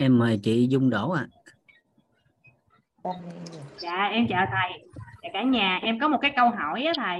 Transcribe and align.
em 0.00 0.18
mời 0.18 0.40
chị 0.42 0.66
Dung 0.70 0.90
Đỗ 0.90 1.10
ạ 1.10 1.26
Dạ 3.78 4.08
em 4.12 4.26
chào 4.28 4.46
thầy. 4.50 4.82
Dạ 5.22 5.28
cả 5.32 5.42
nhà, 5.42 5.78
em 5.82 5.98
có 5.98 6.08
một 6.08 6.18
cái 6.20 6.32
câu 6.36 6.50
hỏi 6.50 6.82
á 6.84 6.92
thầy. 6.96 7.18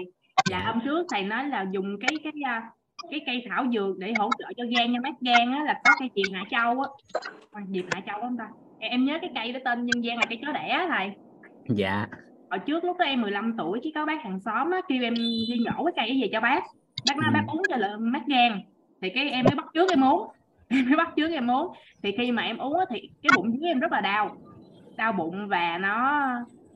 Dạ 0.51 0.59
Dạ. 0.59 0.65
hôm 0.73 0.81
trước 0.85 1.07
thầy 1.13 1.23
nói 1.23 1.45
là 1.49 1.67
dùng 1.71 1.97
cái 2.01 2.11
cái 2.25 2.33
à, 2.45 2.63
cái 3.11 3.21
cây 3.27 3.45
thảo 3.51 3.67
dược 3.75 3.99
để 3.99 4.13
hỗ 4.19 4.31
trợ 4.39 4.45
cho 4.57 4.65
gan 4.77 4.93
cho 4.95 5.01
mát 5.03 5.15
gan 5.21 5.53
á 5.53 5.63
là 5.65 5.81
có 5.85 5.91
cây 6.01 6.11
chì 6.15 6.23
Hạ 6.35 6.45
Châu 6.51 6.81
á. 6.81 6.89
À, 7.53 7.61
Diệp 7.69 7.85
Hạ 7.93 8.01
Châu 8.07 8.21
không 8.21 8.37
ta? 8.37 8.49
Em, 8.79 9.05
nhớ 9.05 9.19
cái 9.21 9.31
cây 9.35 9.53
đó 9.53 9.61
tên 9.65 9.87
nhân 9.87 10.05
gian 10.05 10.19
là 10.19 10.25
cây 10.29 10.39
chó 10.47 10.53
đẻ 10.53 10.69
á 10.69 10.87
thầy. 10.91 11.11
dạ 11.69 12.07
Hồi 12.51 12.59
trước 12.67 12.85
lúc 12.85 12.97
đó 12.99 13.05
em 13.05 13.21
15 13.23 13.55
tuổi 13.59 13.81
chứ 13.85 13.91
có 13.95 14.07
bác 14.07 14.23
hàng 14.25 14.41
xóm 14.41 14.71
á 14.71 14.81
kêu 14.89 15.03
em 15.03 15.15
đi 15.15 15.47
nhổ 15.65 15.85
cái 15.85 15.93
cây 16.07 16.19
về 16.23 16.29
cho 16.33 16.41
bác. 16.41 16.63
Bác 17.09 17.17
nói 17.17 17.31
Ừ. 17.31 17.35
bác 17.35 17.45
uống 17.53 17.63
cho 17.69 17.77
lợn 17.77 18.09
mát 18.13 18.23
gan. 18.27 18.61
Thì 19.03 19.09
cái 19.15 19.31
em 19.31 19.45
mới 19.45 19.55
bắt 19.57 19.67
trước 19.75 19.91
em 19.91 20.05
uống. 20.05 20.29
Em 20.77 20.87
mới 20.87 20.97
bắt 20.97 21.09
trước 21.17 21.29
em 21.33 21.51
uống. 21.51 21.73
Thì 22.03 22.13
khi 22.19 22.33
mà 22.33 22.43
em 22.43 22.59
uống 22.59 22.75
thì 22.91 23.01
cái 23.23 23.33
bụng 23.33 23.53
dưới 23.61 23.69
em 23.71 23.81
rất 23.81 23.93
là 23.93 24.01
đau. 24.01 24.41
Đau 24.97 25.13
bụng 25.13 25.49
và 25.49 25.79
nó 25.79 26.21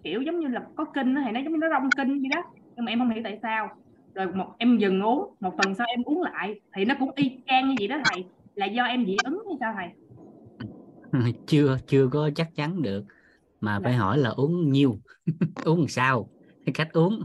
kiểu 0.04 0.22
giống 0.22 0.40
như 0.40 0.48
là 0.48 0.62
có 0.76 0.84
kinh 0.94 1.14
thì 1.26 1.32
nó 1.32 1.40
giống 1.40 1.52
như 1.52 1.58
nó 1.60 1.68
rong 1.70 1.94
kinh 1.96 2.08
vậy 2.08 2.30
đó. 2.36 2.42
Nhưng 2.76 2.84
mà 2.84 2.92
em 2.92 2.98
không 2.98 3.10
hiểu 3.10 3.22
tại 3.24 3.38
sao. 3.42 3.68
Rồi 4.14 4.32
một 4.34 4.54
em 4.58 4.78
dừng 4.78 5.00
uống, 5.02 5.34
một 5.40 5.54
tuần 5.58 5.74
sau 5.74 5.86
em 5.86 6.02
uống 6.04 6.22
lại 6.22 6.60
thì 6.76 6.84
nó 6.84 6.94
cũng 7.00 7.10
y 7.16 7.42
chang 7.46 7.68
như 7.68 7.76
vậy 7.78 7.88
đó 7.88 7.98
thầy. 8.04 8.32
Là 8.54 8.66
do 8.66 8.84
em 8.84 9.06
dị 9.06 9.20
ứng 9.24 9.42
hay 9.48 9.56
sao 9.60 9.74
thầy? 9.78 9.88
chưa 11.46 11.78
chưa 11.86 12.08
có 12.12 12.30
chắc 12.36 12.50
chắn 12.54 12.82
được 12.82 13.04
mà 13.60 13.80
phải 13.84 13.94
hỏi 13.94 14.18
là 14.18 14.30
uống 14.30 14.70
nhiêu 14.72 15.00
uống 15.64 15.78
làm 15.80 15.88
sao 15.88 16.30
cái 16.66 16.72
cách 16.74 16.88
uống 16.92 17.20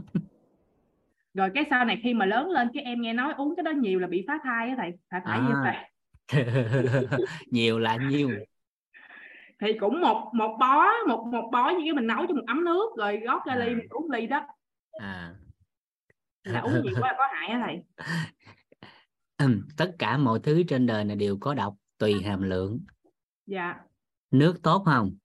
Rồi 1.34 1.50
cái 1.54 1.64
sau 1.70 1.84
này 1.84 2.00
khi 2.04 2.14
mà 2.14 2.26
lớn 2.26 2.48
lên 2.50 2.68
cái 2.74 2.82
em 2.82 3.02
nghe 3.02 3.12
nói 3.12 3.34
uống 3.36 3.56
cái 3.56 3.62
đó 3.62 3.70
nhiều 3.70 3.98
là 4.00 4.06
bị 4.08 4.24
phá 4.28 4.38
thai 4.44 4.68
á 4.68 4.74
thầy. 4.78 4.90
Phải 5.10 5.20
phải 5.28 5.40
như 5.40 5.52
À. 5.52 5.62
vậy. 5.62 5.89
nhiều 7.50 7.78
là 7.78 7.96
nhiêu 7.96 8.30
thì 9.60 9.72
cũng 9.80 10.00
một 10.00 10.30
một 10.34 10.56
bó 10.60 10.84
một 11.08 11.26
một 11.32 11.48
bó 11.52 11.70
như 11.70 11.80
cái 11.84 11.92
mình 11.92 12.06
nấu 12.06 12.26
trong 12.26 12.36
một 12.36 12.44
ấm 12.46 12.64
nước 12.64 12.90
rồi 12.98 13.16
rót 13.16 13.44
ra 13.46 13.56
ly 13.56 13.66
À. 13.66 13.74
mình 13.74 13.86
uống 13.90 14.10
ly 14.10 14.26
đó. 14.26 14.46
À. 14.90 15.34
Là 16.44 16.60
uống 16.60 16.82
nhiều 16.82 16.94
quá 17.00 17.12
là 17.12 17.14
có 17.18 17.24
hại 17.32 17.48
á 17.48 17.62
thầy. 17.66 17.82
Tất 19.76 19.92
cả 19.98 20.16
mọi 20.16 20.40
thứ 20.42 20.62
trên 20.68 20.86
đời 20.86 21.04
này 21.04 21.16
đều 21.16 21.36
có 21.40 21.54
độc 21.54 21.74
tùy 21.98 22.22
hàm 22.22 22.42
lượng. 22.42 22.80
Dạ. 23.46 23.74
Nước 24.30 24.62
tốt 24.62 24.82
không? 24.84 25.16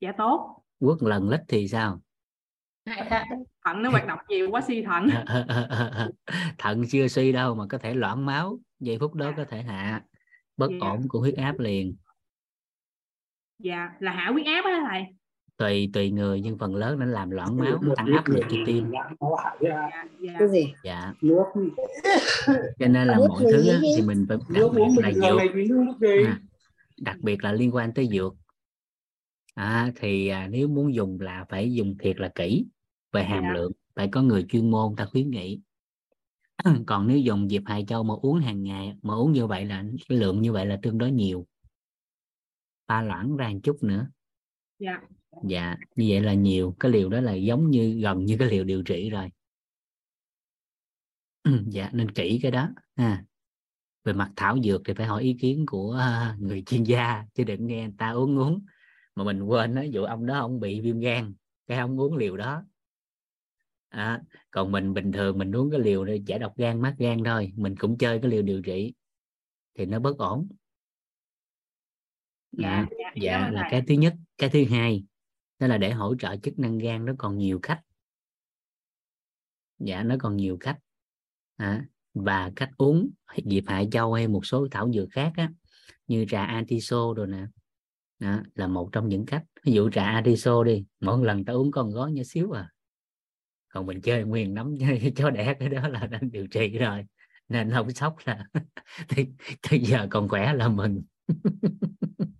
Dạ 0.00 0.12
tốt. 0.18 0.62
Quất 0.78 0.98
lần 1.00 1.28
lít 1.28 1.40
thì 1.48 1.68
sao? 1.68 2.00
Thận 3.64 3.82
nó 3.82 3.90
hoạt 3.90 4.06
động 4.06 4.18
nhiều 4.28 4.50
quá 4.50 4.60
suy 4.60 4.82
thận. 4.82 5.08
Thận 6.58 6.82
chưa 6.90 7.08
suy 7.08 7.32
đâu 7.32 7.54
mà 7.54 7.64
có 7.68 7.78
thể 7.78 7.94
loãng 7.94 8.26
máu 8.26 8.58
giây 8.80 8.98
phút 9.00 9.14
đó 9.14 9.32
có 9.36 9.44
thể 9.44 9.62
hạ 9.62 10.02
bất 10.60 10.70
Dạ. 10.70 10.88
ổn 10.90 11.08
của 11.08 11.20
huyết 11.20 11.34
áp 11.36 11.58
liền. 11.58 11.96
Dạ 13.58 13.88
là 14.00 14.12
hạ 14.12 14.30
huyết 14.32 14.46
áp 14.46 14.64
á 14.64 14.86
thầy. 14.90 15.02
Tùy 15.56 15.90
tùy 15.92 16.10
người 16.10 16.40
nhưng 16.40 16.58
phần 16.58 16.74
lớn 16.74 16.98
nó 16.98 17.06
làm 17.06 17.30
loãng 17.30 17.56
máu 17.56 17.80
tăng 17.96 18.06
áp 18.06 18.28
lực 18.28 18.44
cho 18.50 18.56
tim. 18.66 18.90
Dạ 18.92 19.90
dạ 20.20 20.36
cái 20.38 20.48
gì? 20.48 20.72
Dạ. 20.84 21.14
Nước. 21.20 21.44
Cho 22.78 22.86
nên 22.88 23.06
là 23.08 23.14
Nước 23.16 23.26
mọi 23.28 23.44
thứ 23.52 23.68
á, 23.68 23.78
thì 23.96 24.02
mình 24.02 24.26
phải 24.28 24.38
đặc 24.54 24.70
biệt 24.74 24.88
là 25.02 25.12
dược. 25.12 25.40
à, 26.26 26.40
đặc 27.00 27.16
biệt 27.20 27.44
là 27.44 27.52
liên 27.52 27.74
quan 27.74 27.94
tới 27.94 28.08
dược. 28.12 28.34
À, 29.54 29.92
thì 29.96 30.28
à, 30.28 30.48
nếu 30.50 30.68
muốn 30.68 30.94
dùng 30.94 31.20
là 31.20 31.44
phải 31.48 31.72
dùng 31.72 31.96
thiệt 31.98 32.20
là 32.20 32.28
kỹ 32.34 32.66
về 33.12 33.24
hàm 33.24 33.54
lượng 33.54 33.72
phải 33.94 34.08
có 34.08 34.22
người 34.22 34.46
chuyên 34.48 34.70
môn 34.70 34.96
ta 34.96 35.04
khuyến 35.04 35.30
nghị 35.30 35.60
còn 36.86 37.06
nếu 37.06 37.18
dùng 37.18 37.48
diệp 37.48 37.62
hài 37.66 37.84
châu 37.88 38.02
mà 38.02 38.14
uống 38.22 38.40
hàng 38.40 38.62
ngày 38.62 38.96
mà 39.02 39.14
uống 39.14 39.32
như 39.32 39.46
vậy 39.46 39.64
là 39.64 39.84
cái 40.08 40.18
lượng 40.18 40.42
như 40.42 40.52
vậy 40.52 40.66
là 40.66 40.78
tương 40.82 40.98
đối 40.98 41.10
nhiều. 41.10 41.46
Pha 42.88 43.02
loãng 43.02 43.36
ra 43.36 43.48
một 43.48 43.60
chút 43.62 43.82
nữa. 43.82 44.06
Dạ. 44.78 45.00
Dạ 45.44 45.76
như 45.96 46.06
vậy 46.08 46.20
là 46.20 46.34
nhiều. 46.34 46.76
Cái 46.80 46.92
liều 46.92 47.08
đó 47.08 47.20
là 47.20 47.32
giống 47.32 47.70
như 47.70 48.00
gần 48.02 48.24
như 48.24 48.36
cái 48.38 48.48
liều 48.48 48.64
điều 48.64 48.82
trị 48.82 49.10
rồi. 49.10 49.30
Dạ 51.66 51.90
nên 51.92 52.10
kỹ 52.10 52.38
cái 52.42 52.50
đó. 52.50 52.68
Ha 52.96 53.24
về 54.04 54.12
mặt 54.12 54.30
thảo 54.36 54.58
dược 54.64 54.82
thì 54.84 54.94
phải 54.94 55.06
hỏi 55.06 55.22
ý 55.22 55.36
kiến 55.40 55.66
của 55.66 55.92
à, 55.92 56.36
người 56.38 56.62
chuyên 56.66 56.84
gia 56.84 57.24
chứ 57.34 57.44
đừng 57.44 57.66
nghe 57.66 57.82
người 57.82 57.94
ta 57.98 58.10
uống 58.10 58.38
uống. 58.38 58.64
Mà 59.14 59.24
mình 59.24 59.42
quên 59.42 59.74
đó 59.74 59.82
dụ 59.82 60.04
ông 60.04 60.26
đó 60.26 60.38
ông 60.38 60.60
bị 60.60 60.80
viêm 60.80 61.00
gan 61.00 61.34
cái 61.66 61.78
ông 61.78 62.00
uống 62.00 62.16
liều 62.16 62.36
đó 62.36 62.64
à, 63.90 64.20
còn 64.50 64.72
mình 64.72 64.94
bình 64.94 65.12
thường 65.12 65.38
mình 65.38 65.56
uống 65.56 65.70
cái 65.70 65.80
liều 65.80 66.04
để 66.04 66.20
giải 66.26 66.38
độc 66.38 66.56
gan 66.56 66.80
mát 66.80 66.94
gan 66.98 67.24
thôi 67.24 67.52
mình 67.56 67.76
cũng 67.76 67.98
chơi 67.98 68.18
cái 68.22 68.30
liều 68.30 68.42
điều 68.42 68.62
trị 68.62 68.94
thì 69.74 69.86
nó 69.86 69.98
bất 69.98 70.18
ổn. 70.18 70.48
Dạ 72.52 72.86
dạ, 72.98 73.12
dạ, 73.22 73.50
là 73.50 73.68
cái 73.70 73.82
thứ 73.88 73.94
nhất. 73.94 74.14
Cái 74.38 74.50
thứ 74.50 74.64
hai 74.64 75.04
đó 75.58 75.66
là 75.66 75.78
để 75.78 75.90
hỗ 75.90 76.14
trợ 76.18 76.36
chức 76.36 76.58
năng 76.58 76.78
gan 76.78 77.04
nó 77.04 77.12
còn 77.18 77.38
nhiều 77.38 77.58
cách. 77.62 77.80
Dạ 79.78 80.02
nó 80.02 80.16
còn 80.18 80.36
nhiều 80.36 80.56
cách. 80.60 80.78
À, 81.56 81.86
và 82.14 82.52
cách 82.56 82.70
uống 82.76 83.10
diệp 83.44 83.64
hạ 83.66 83.82
châu 83.92 84.12
hay 84.12 84.28
một 84.28 84.46
số 84.46 84.68
thảo 84.70 84.92
dược 84.92 85.08
khác 85.12 85.32
á, 85.36 85.52
như 86.06 86.26
trà 86.28 86.44
atiso 86.44 87.14
rồi 87.16 87.26
nè. 87.26 87.46
Đó, 88.18 88.42
là 88.54 88.66
một 88.66 88.88
trong 88.92 89.08
những 89.08 89.26
cách. 89.26 89.44
Ví 89.64 89.72
dụ 89.72 89.90
trà 89.90 90.04
atiso 90.04 90.64
đi 90.64 90.84
mỗi 91.00 91.24
lần 91.24 91.44
ta 91.44 91.52
uống 91.52 91.70
con 91.70 91.90
gói 91.90 92.12
nhỏ 92.12 92.22
xíu 92.26 92.50
à 92.52 92.70
còn 93.70 93.86
mình 93.86 94.00
chơi 94.00 94.24
nguyên 94.24 94.54
nắm 94.54 94.74
cho 95.16 95.30
đẻ 95.30 95.54
cái 95.60 95.68
đó 95.68 95.88
là 95.88 96.06
đang 96.06 96.30
điều 96.30 96.46
trị 96.46 96.78
rồi 96.78 97.04
nên 97.48 97.70
không 97.70 97.90
sốc 97.90 98.16
là 98.24 98.44
thì, 99.08 99.26
thì 99.62 99.78
giờ 99.78 100.06
còn 100.10 100.28
khỏe 100.28 100.52
là 100.52 100.68
mừng. 100.68 101.02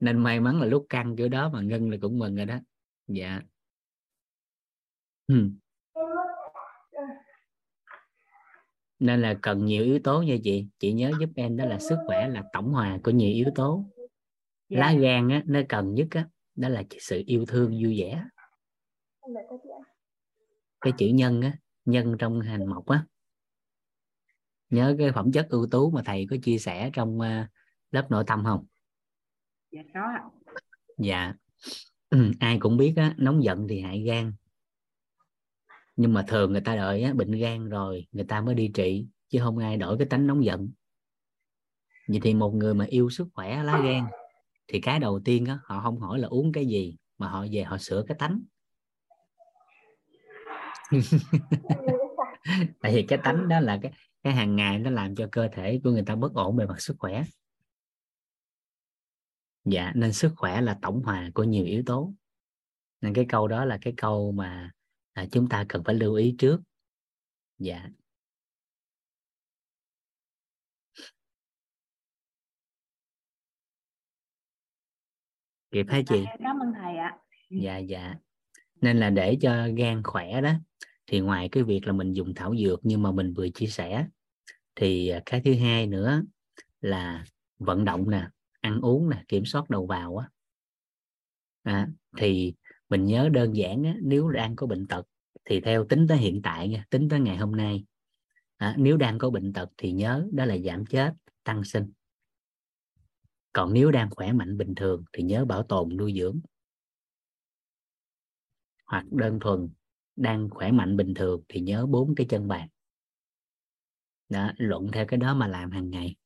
Nên 0.00 0.18
may 0.18 0.40
mắn 0.40 0.60
là 0.60 0.66
lúc 0.66 0.86
căng 0.88 1.16
kiểu 1.16 1.28
đó 1.28 1.48
mà 1.48 1.60
ngưng 1.60 1.90
là 1.90 1.96
cũng 2.00 2.18
mừng 2.18 2.36
rồi 2.36 2.46
đó. 2.46 2.58
Dạ. 3.06 3.40
Ừ. 5.26 5.50
nên 8.98 9.22
là 9.22 9.34
cần 9.42 9.64
nhiều 9.64 9.84
yếu 9.84 9.98
tố 9.98 10.22
nha 10.22 10.36
chị. 10.44 10.66
Chị 10.78 10.92
nhớ 10.92 11.12
giúp 11.20 11.30
em 11.36 11.56
đó 11.56 11.64
là 11.64 11.78
sức 11.78 11.98
khỏe 12.06 12.28
là 12.28 12.42
tổng 12.52 12.72
hòa 12.72 12.98
của 13.04 13.10
nhiều 13.10 13.30
yếu 13.30 13.46
tố. 13.54 13.84
Dạ. 14.68 14.80
lá 14.80 14.92
gan 14.92 15.28
á 15.28 15.42
nó 15.46 15.60
cần 15.68 15.94
nhất 15.94 16.06
á 16.10 16.28
đó 16.54 16.68
là 16.68 16.82
sự 17.00 17.22
yêu 17.26 17.44
thương 17.46 17.78
vui 17.82 18.00
vẻ 18.00 18.24
cái 20.80 20.92
chữ 20.98 21.06
nhân 21.06 21.42
á 21.42 21.52
nhân 21.84 22.16
trong 22.18 22.40
hành 22.40 22.66
mộc 22.66 22.86
á. 22.86 23.04
Nhớ 24.70 24.94
cái 24.98 25.12
phẩm 25.12 25.32
chất 25.32 25.46
ưu 25.50 25.66
tú 25.70 25.90
mà 25.90 26.02
thầy 26.04 26.26
có 26.30 26.36
chia 26.42 26.58
sẻ 26.58 26.90
trong 26.92 27.20
à, 27.20 27.48
lớp 27.90 28.10
nội 28.10 28.24
tâm 28.26 28.44
không? 28.44 28.66
Dạ 29.70 29.82
có 29.94 30.00
ạ. 30.00 30.24
dạ. 30.98 31.34
Ai 32.40 32.58
cũng 32.60 32.76
biết 32.76 32.92
á 32.96 33.14
nóng 33.18 33.44
giận 33.44 33.68
thì 33.68 33.80
hại 33.80 34.02
gan. 34.02 34.32
Nhưng 35.96 36.14
mà 36.14 36.24
thường 36.28 36.52
người 36.52 36.60
ta 36.60 36.76
đợi 36.76 37.02
á, 37.02 37.12
bệnh 37.12 37.32
gan 37.32 37.68
rồi 37.68 38.06
người 38.12 38.24
ta 38.24 38.40
mới 38.40 38.54
đi 38.54 38.70
trị 38.74 39.06
chứ 39.28 39.38
không 39.42 39.58
ai 39.58 39.76
đổi 39.76 39.98
cái 39.98 40.06
tánh 40.06 40.26
nóng 40.26 40.44
giận. 40.44 40.70
Vậy 42.08 42.20
thì 42.22 42.34
một 42.34 42.54
người 42.54 42.74
mà 42.74 42.84
yêu 42.84 43.10
sức 43.10 43.28
khỏe 43.34 43.62
lá 43.62 43.80
gan 43.84 44.04
thì 44.68 44.80
cái 44.80 44.98
đầu 44.98 45.20
tiên 45.24 45.44
á 45.44 45.58
họ 45.64 45.80
không 45.82 45.98
hỏi 45.98 46.18
là 46.18 46.28
uống 46.28 46.52
cái 46.52 46.66
gì 46.66 46.96
mà 47.18 47.28
họ 47.28 47.46
về 47.52 47.62
họ 47.62 47.78
sửa 47.78 48.04
cái 48.08 48.16
tánh 48.18 48.40
tại 52.80 52.94
vì 52.94 53.04
cái 53.08 53.18
tánh 53.24 53.48
đó 53.48 53.60
là 53.60 53.78
cái 53.82 53.92
cái 54.22 54.32
hàng 54.32 54.56
ngày 54.56 54.78
nó 54.78 54.90
làm 54.90 55.14
cho 55.14 55.28
cơ 55.32 55.48
thể 55.52 55.80
của 55.84 55.90
người 55.90 56.04
ta 56.06 56.14
bất 56.14 56.34
ổn 56.34 56.56
về 56.56 56.66
mặt 56.66 56.80
sức 56.80 56.96
khỏe. 56.98 57.24
Dạ 59.64 59.92
nên 59.94 60.12
sức 60.12 60.32
khỏe 60.36 60.60
là 60.60 60.78
tổng 60.82 61.02
hòa 61.02 61.30
của 61.34 61.44
nhiều 61.44 61.64
yếu 61.64 61.82
tố. 61.86 62.14
Nên 63.00 63.14
cái 63.14 63.26
câu 63.28 63.48
đó 63.48 63.64
là 63.64 63.78
cái 63.80 63.94
câu 63.96 64.32
mà 64.32 64.70
à, 65.12 65.26
chúng 65.32 65.48
ta 65.48 65.64
cần 65.68 65.84
phải 65.84 65.94
lưu 65.94 66.14
ý 66.14 66.34
trước. 66.38 66.60
Dạ. 67.58 67.88
Kịp 75.70 75.86
hả 75.88 76.00
chị? 76.06 76.16
Em 76.16 76.38
cảm 76.42 76.58
ơn 76.58 76.72
thầy 76.82 76.96
ạ. 76.96 77.18
Dạ 77.50 77.78
dạ. 77.78 78.14
Nên 78.80 78.96
là 78.96 79.10
để 79.10 79.38
cho 79.40 79.68
gan 79.76 80.02
khỏe 80.02 80.40
đó 80.40 80.52
thì 81.08 81.20
ngoài 81.20 81.48
cái 81.52 81.62
việc 81.62 81.86
là 81.86 81.92
mình 81.92 82.12
dùng 82.12 82.34
thảo 82.34 82.54
dược 82.56 82.80
nhưng 82.82 83.02
mà 83.02 83.12
mình 83.12 83.34
vừa 83.34 83.48
chia 83.48 83.66
sẻ 83.66 84.06
thì 84.74 85.08
à, 85.08 85.22
cái 85.26 85.42
thứ 85.44 85.54
hai 85.54 85.86
nữa 85.86 86.22
là 86.80 87.24
vận 87.58 87.84
động 87.84 88.10
nè 88.10 88.28
ăn 88.60 88.80
uống 88.80 89.10
nè 89.10 89.24
kiểm 89.28 89.44
soát 89.44 89.70
đầu 89.70 89.86
vào 89.86 90.16
á. 90.16 90.28
À, 91.62 91.88
thì 92.16 92.54
mình 92.88 93.04
nhớ 93.04 93.28
đơn 93.32 93.56
giản 93.56 93.84
á, 93.84 93.96
nếu 94.02 94.28
đang 94.28 94.56
có 94.56 94.66
bệnh 94.66 94.86
tật 94.86 95.06
thì 95.44 95.60
theo 95.60 95.84
tính 95.84 96.06
tới 96.08 96.18
hiện 96.18 96.42
tại 96.42 96.68
nha 96.68 96.84
tính 96.90 97.08
tới 97.08 97.20
ngày 97.20 97.36
hôm 97.36 97.56
nay 97.56 97.84
à, 98.56 98.74
nếu 98.78 98.96
đang 98.96 99.18
có 99.18 99.30
bệnh 99.30 99.52
tật 99.52 99.70
thì 99.76 99.92
nhớ 99.92 100.26
đó 100.32 100.44
là 100.44 100.58
giảm 100.58 100.86
chết 100.86 101.14
tăng 101.44 101.64
sinh. 101.64 101.92
Còn 103.52 103.72
nếu 103.72 103.90
đang 103.90 104.10
khỏe 104.10 104.32
mạnh 104.32 104.58
bình 104.58 104.74
thường 104.74 105.04
thì 105.12 105.22
nhớ 105.22 105.44
bảo 105.44 105.62
tồn 105.62 105.96
nuôi 105.96 106.14
dưỡng. 106.18 106.40
Hoặc 108.86 109.04
đơn 109.10 109.40
thuần 109.40 109.68
đang 110.18 110.48
khỏe 110.50 110.72
mạnh 110.72 110.96
bình 110.96 111.14
thường 111.14 111.42
thì 111.48 111.60
nhớ 111.60 111.86
bốn 111.86 112.14
cái 112.14 112.26
chân 112.30 112.48
bàn. 112.48 112.68
Đó, 114.28 114.52
luận 114.56 114.86
theo 114.92 115.06
cái 115.08 115.18
đó 115.18 115.34
mà 115.34 115.46
làm 115.46 115.70
hàng 115.70 115.90
ngày. 115.90 116.16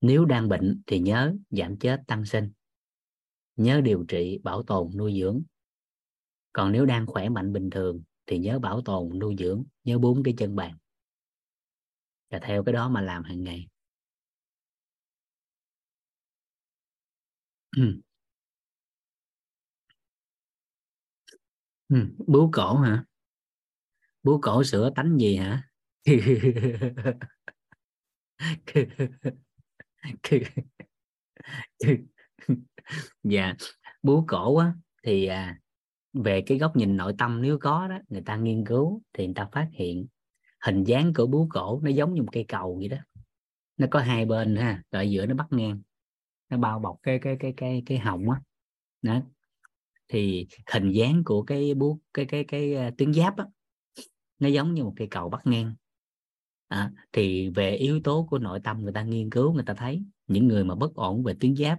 Nếu 0.00 0.24
đang 0.24 0.48
bệnh 0.48 0.82
thì 0.86 0.98
nhớ 0.98 1.34
giảm 1.50 1.78
chết 1.78 2.02
tăng 2.06 2.24
sinh. 2.24 2.50
Nhớ 3.56 3.80
điều 3.80 4.04
trị 4.08 4.38
bảo 4.42 4.62
tồn 4.62 4.90
nuôi 4.96 5.20
dưỡng. 5.20 5.42
Còn 6.52 6.72
nếu 6.72 6.86
đang 6.86 7.06
khỏe 7.06 7.28
mạnh 7.28 7.52
bình 7.52 7.70
thường 7.70 8.02
thì 8.26 8.38
nhớ 8.38 8.58
bảo 8.58 8.80
tồn 8.84 9.18
nuôi 9.18 9.36
dưỡng, 9.38 9.64
nhớ 9.84 9.98
bốn 9.98 10.22
cái 10.22 10.34
chân 10.38 10.56
bàn. 10.56 10.78
Và 12.30 12.38
theo 12.42 12.64
cái 12.64 12.72
đó 12.72 12.88
mà 12.88 13.00
làm 13.00 13.22
hàng 13.22 13.44
ngày. 13.44 13.68
Ừ, 21.88 21.96
bú 22.26 22.50
cổ 22.52 22.74
hả? 22.76 23.04
Bú 24.22 24.38
cổ 24.42 24.64
sữa 24.64 24.90
tánh 24.96 25.18
gì 25.18 25.36
hả? 25.36 25.62
Dạ 33.22 33.54
bú 34.02 34.24
cổ 34.28 34.56
á 34.56 34.72
thì 35.04 35.26
à, 35.26 35.58
về 36.12 36.42
cái 36.46 36.58
góc 36.58 36.76
nhìn 36.76 36.96
nội 36.96 37.14
tâm 37.18 37.42
nếu 37.42 37.58
có 37.60 37.88
đó 37.88 37.98
người 38.08 38.22
ta 38.26 38.36
nghiên 38.36 38.64
cứu 38.66 39.02
thì 39.12 39.26
người 39.26 39.34
ta 39.34 39.48
phát 39.52 39.68
hiện 39.72 40.06
hình 40.66 40.84
dáng 40.84 41.12
của 41.16 41.26
bú 41.26 41.46
cổ 41.50 41.80
nó 41.84 41.90
giống 41.90 42.14
như 42.14 42.22
một 42.22 42.28
cây 42.32 42.44
cầu 42.48 42.76
vậy 42.80 42.88
đó. 42.88 42.96
Nó 43.76 43.86
có 43.90 44.00
hai 44.00 44.24
bên 44.26 44.56
ha 44.56 44.82
rồi 44.92 45.10
giữa 45.10 45.26
nó 45.26 45.34
bắt 45.34 45.46
ngang 45.50 45.80
nó 46.50 46.58
bao 46.58 46.78
bọc 46.80 46.96
cái 47.02 47.18
cái 47.22 47.36
cái 47.40 47.54
cái 47.56 47.82
cái 47.86 47.98
họng 47.98 48.30
á. 48.30 48.40
Đó 49.02 49.20
thì 50.08 50.46
hình 50.72 50.90
dáng 50.90 51.22
của 51.24 51.42
cái 51.42 51.74
bú 51.74 52.00
cái 52.14 52.24
cái 52.24 52.44
cái, 52.48 52.72
cái 52.74 52.92
tuyến 52.98 53.12
giáp 53.14 53.36
á 53.36 53.44
nó 54.38 54.48
giống 54.48 54.74
như 54.74 54.84
một 54.84 54.92
cây 54.96 55.08
cầu 55.10 55.28
bắt 55.28 55.40
ngang. 55.44 55.74
À, 56.68 56.92
thì 57.12 57.48
về 57.48 57.70
yếu 57.76 58.00
tố 58.04 58.26
của 58.30 58.38
nội 58.38 58.60
tâm 58.64 58.82
người 58.82 58.92
ta 58.92 59.02
nghiên 59.02 59.30
cứu 59.30 59.52
người 59.52 59.64
ta 59.64 59.74
thấy 59.74 60.02
những 60.26 60.48
người 60.48 60.64
mà 60.64 60.74
bất 60.74 60.94
ổn 60.94 61.22
về 61.22 61.34
tuyến 61.40 61.56
giáp 61.56 61.78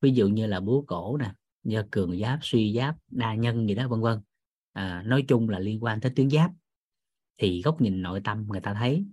ví 0.00 0.10
dụ 0.10 0.28
như 0.28 0.46
là 0.46 0.60
búa 0.60 0.82
cổ 0.82 1.16
nè 1.16 1.32
do 1.64 1.82
cường 1.90 2.18
giáp 2.18 2.38
suy 2.42 2.74
giáp 2.76 2.96
đa 3.10 3.34
nhân 3.34 3.68
gì 3.68 3.74
đó 3.74 3.88
vân 3.88 4.00
vân 4.00 4.20
à, 4.72 5.02
nói 5.06 5.24
chung 5.28 5.48
là 5.48 5.58
liên 5.58 5.84
quan 5.84 6.00
tới 6.00 6.12
tuyến 6.16 6.30
giáp. 6.30 6.50
Thì 7.38 7.62
góc 7.62 7.80
nhìn 7.80 8.02
nội 8.02 8.20
tâm 8.24 8.46
người 8.48 8.60
ta 8.60 8.74
thấy 8.74 9.06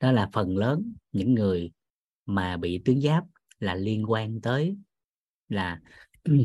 đó 0.00 0.12
là 0.12 0.30
phần 0.32 0.56
lớn 0.56 0.94
những 1.12 1.34
người 1.34 1.72
mà 2.26 2.56
bị 2.56 2.82
tuyến 2.84 3.00
giáp 3.00 3.24
là 3.58 3.74
liên 3.74 4.10
quan 4.10 4.40
tới 4.40 4.76
là 5.48 5.80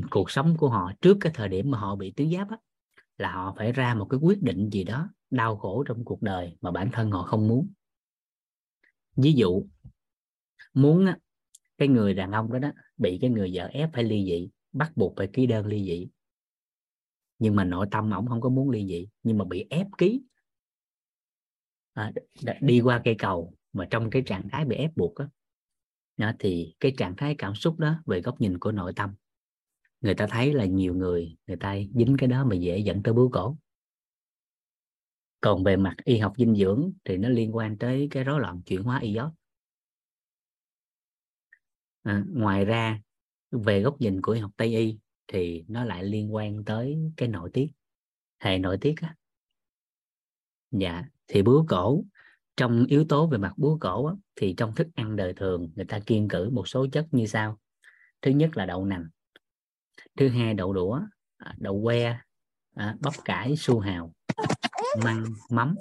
cuộc 0.09 0.31
sống 0.31 0.57
của 0.57 0.69
họ 0.69 0.91
trước 1.01 1.17
cái 1.21 1.31
thời 1.35 1.49
điểm 1.49 1.71
mà 1.71 1.77
họ 1.77 1.95
bị 1.95 2.11
tuyến 2.11 2.31
giáp 2.31 2.49
á, 2.49 2.57
là 3.17 3.31
họ 3.31 3.53
phải 3.57 3.71
ra 3.71 3.93
một 3.93 4.07
cái 4.09 4.19
quyết 4.19 4.41
định 4.41 4.69
gì 4.69 4.83
đó 4.83 5.09
đau 5.29 5.57
khổ 5.57 5.83
trong 5.87 6.05
cuộc 6.05 6.21
đời 6.21 6.57
mà 6.61 6.71
bản 6.71 6.89
thân 6.91 7.11
họ 7.11 7.23
không 7.23 7.47
muốn. 7.47 7.71
Ví 9.15 9.33
dụ 9.33 9.65
muốn 10.73 11.05
á, 11.05 11.17
cái 11.77 11.87
người 11.87 12.13
đàn 12.13 12.31
ông 12.31 12.53
đó 12.53 12.59
đó 12.59 12.71
bị 12.97 13.17
cái 13.21 13.29
người 13.29 13.51
vợ 13.53 13.69
ép 13.73 13.89
phải 13.93 14.03
ly 14.03 14.25
dị 14.25 14.49
bắt 14.71 14.91
buộc 14.95 15.13
phải 15.17 15.27
ký 15.33 15.47
đơn 15.47 15.65
ly 15.65 15.83
dị. 15.83 16.07
Nhưng 17.39 17.55
mà 17.55 17.63
nội 17.63 17.88
tâm 17.91 18.11
ổng 18.11 18.27
không 18.27 18.41
có 18.41 18.49
muốn 18.49 18.69
ly 18.69 18.88
dị 18.88 19.07
nhưng 19.23 19.38
mà 19.38 19.45
bị 19.45 19.67
ép 19.69 19.88
ký. 19.97 20.21
À, 21.93 22.11
đi 22.61 22.81
qua 22.81 23.01
cây 23.03 23.15
cầu 23.19 23.53
mà 23.73 23.88
trong 23.89 24.09
cái 24.09 24.23
trạng 24.25 24.49
thái 24.49 24.65
bị 24.65 24.75
ép 24.75 24.97
buộc 24.97 25.13
đó, 25.19 25.25
đó 26.17 26.31
thì 26.39 26.75
cái 26.79 26.93
trạng 26.97 27.15
thái 27.15 27.35
cảm 27.38 27.55
xúc 27.55 27.79
đó 27.79 27.95
về 28.05 28.21
góc 28.21 28.41
nhìn 28.41 28.59
của 28.59 28.71
nội 28.71 28.93
tâm 28.95 29.15
người 30.05 30.15
ta 30.15 30.27
thấy 30.29 30.53
là 30.53 30.65
nhiều 30.65 30.93
người 30.93 31.37
người 31.47 31.57
ta 31.57 31.75
dính 31.95 32.15
cái 32.19 32.27
đó 32.27 32.45
mà 32.45 32.55
dễ 32.55 32.77
dẫn 32.77 33.03
tới 33.03 33.13
bướu 33.13 33.29
cổ. 33.29 33.57
Còn 35.41 35.63
về 35.63 35.77
mặt 35.77 35.95
y 36.03 36.17
học 36.17 36.33
dinh 36.37 36.55
dưỡng 36.55 36.91
thì 37.03 37.17
nó 37.17 37.29
liên 37.29 37.55
quan 37.55 37.77
tới 37.77 38.07
cái 38.11 38.23
rối 38.23 38.39
loạn 38.39 38.61
chuyển 38.65 38.83
hóa 38.83 38.99
iốt 38.99 39.31
à, 42.03 42.23
ngoài 42.33 42.65
ra 42.65 43.01
về 43.51 43.81
góc 43.81 44.01
nhìn 44.01 44.21
của 44.21 44.31
y 44.31 44.39
học 44.39 44.51
tây 44.57 44.75
y 44.75 44.97
thì 45.27 45.65
nó 45.67 45.83
lại 45.83 46.03
liên 46.03 46.33
quan 46.33 46.65
tới 46.65 46.97
cái 47.17 47.29
nội 47.29 47.49
tiết 47.53 47.67
hệ 48.39 48.57
nội 48.57 48.77
tiết 48.81 48.95
á. 49.01 49.15
Dạ 50.71 51.03
thì 51.27 51.41
bướu 51.41 51.65
cổ 51.69 52.03
trong 52.57 52.85
yếu 52.85 53.05
tố 53.09 53.27
về 53.27 53.37
mặt 53.37 53.53
bướu 53.57 53.77
cổ 53.81 54.05
á, 54.05 54.13
thì 54.35 54.53
trong 54.57 54.75
thức 54.75 54.87
ăn 54.95 55.15
đời 55.15 55.33
thường 55.33 55.71
người 55.75 55.85
ta 55.85 55.99
kiên 55.99 56.27
cử 56.27 56.49
một 56.49 56.67
số 56.67 56.87
chất 56.91 57.07
như 57.11 57.25
sau. 57.25 57.59
Thứ 58.21 58.31
nhất 58.31 58.57
là 58.57 58.65
đậu 58.65 58.85
nành 58.85 59.07
thứ 60.18 60.30
hai 60.30 60.53
đậu 60.53 60.74
đũa 60.74 61.01
à, 61.38 61.56
đậu 61.57 61.81
que 61.83 62.19
à, 62.74 62.95
bắp 63.01 63.13
cải 63.25 63.56
su 63.57 63.80
hào 63.80 64.13
măng 65.03 65.25
mắm. 65.50 65.75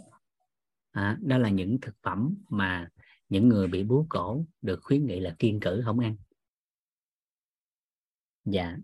À, 0.91 1.19
đó 1.21 1.39
là 1.39 1.49
những 1.49 1.79
thực 1.83 1.95
phẩm 2.03 2.35
mà 2.49 2.89
những 3.29 3.49
người 3.49 3.69
bị 3.69 3.85
bú 3.85 4.07
cổ 4.09 4.45
được 4.63 4.81
khuyến 4.83 5.07
nghị 5.07 5.21
là 5.21 5.37
kiên 5.39 5.61
cử 5.61 5.83
không 5.85 5.99
ăn. 5.99 6.17
Dạ. 8.45 8.77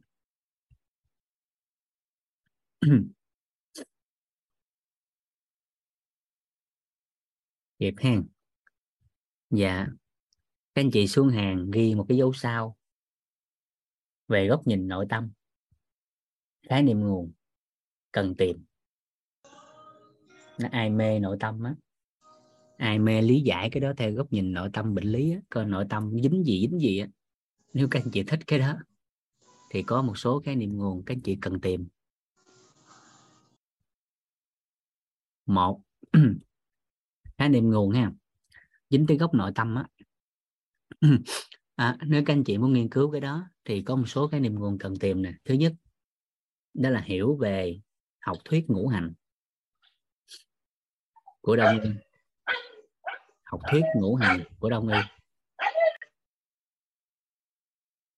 Kịp 7.79 7.95
hen 7.99 8.29
dạ. 9.51 9.87
Các 10.75 10.83
anh 10.83 10.91
chị 10.91 11.09
xuống 11.09 11.29
hàng 11.29 11.71
ghi 11.71 11.95
một 11.95 12.07
cái 12.09 12.19
dấu 12.19 12.33
sao 12.33 12.77
về 14.31 14.47
góc 14.47 14.67
nhìn 14.67 14.89
nội 14.89 15.07
tâm. 15.09 15.31
Khái 16.69 16.83
niệm 16.83 17.01
nguồn. 17.01 17.33
Cần 18.13 18.35
tìm. 18.39 18.65
Ai 20.71 20.91
mê 20.91 21.19
nội 21.19 21.37
tâm 21.41 21.63
á. 21.63 21.75
Ai 22.77 22.99
mê 22.99 23.23
lý 23.23 23.41
giải 23.41 23.71
cái 23.71 23.81
đó 23.81 23.93
theo 23.97 24.13
góc 24.13 24.33
nhìn 24.33 24.53
nội 24.53 24.71
tâm 24.73 24.95
bệnh 24.95 25.05
lý 25.05 25.33
á. 25.33 25.39
Coi 25.51 25.65
nội 25.65 25.87
tâm 25.91 26.11
dính 26.23 26.45
gì 26.45 26.61
dính 26.61 26.81
gì 26.81 26.99
á. 26.99 27.09
Nếu 27.73 27.89
các 27.91 28.03
anh 28.03 28.11
chị 28.11 28.23
thích 28.23 28.41
cái 28.47 28.59
đó 28.59 28.79
thì 29.71 29.83
có 29.83 30.03
một 30.03 30.19
số 30.19 30.41
cái 30.45 30.57
niệm 30.57 30.79
nguồn 30.79 31.03
các 31.05 31.15
anh 31.15 31.21
chị 31.21 31.39
cần 31.41 31.61
tìm. 31.61 31.89
Một 35.47 35.81
khái 37.39 37.49
niệm 37.49 37.71
nguồn 37.71 37.91
ha. 37.91 38.13
Dính 38.91 39.07
tới 39.07 39.17
gốc 39.17 39.35
nội 39.35 39.53
tâm 39.55 39.75
á. 39.75 39.87
À, 41.81 41.97
nếu 42.07 42.23
các 42.27 42.33
anh 42.35 42.45
chị 42.45 42.59
muốn 42.59 42.73
nghiên 42.73 42.89
cứu 42.89 43.11
cái 43.13 43.21
đó 43.21 43.51
thì 43.65 43.83
có 43.83 43.97
một 43.97 44.07
số 44.07 44.29
cái 44.29 44.41
niềm 44.41 44.55
nguồn 44.55 44.79
cần 44.79 44.95
tìm 45.01 45.23
nè. 45.23 45.33
Thứ 45.45 45.55
nhất 45.55 45.73
đó 46.75 46.91
là 46.91 47.01
hiểu 47.01 47.37
về 47.37 47.81
học 48.21 48.37
thuyết 48.45 48.65
ngũ 48.69 48.89
hành. 48.89 49.15
Của 51.41 51.57
đông 51.57 51.81
y 51.81 51.91
học 53.51 53.61
thuyết 53.71 53.83
ngũ 54.01 54.15
hành 54.15 54.45
của 54.59 54.71
đông 54.71 54.89
y. 54.89 54.99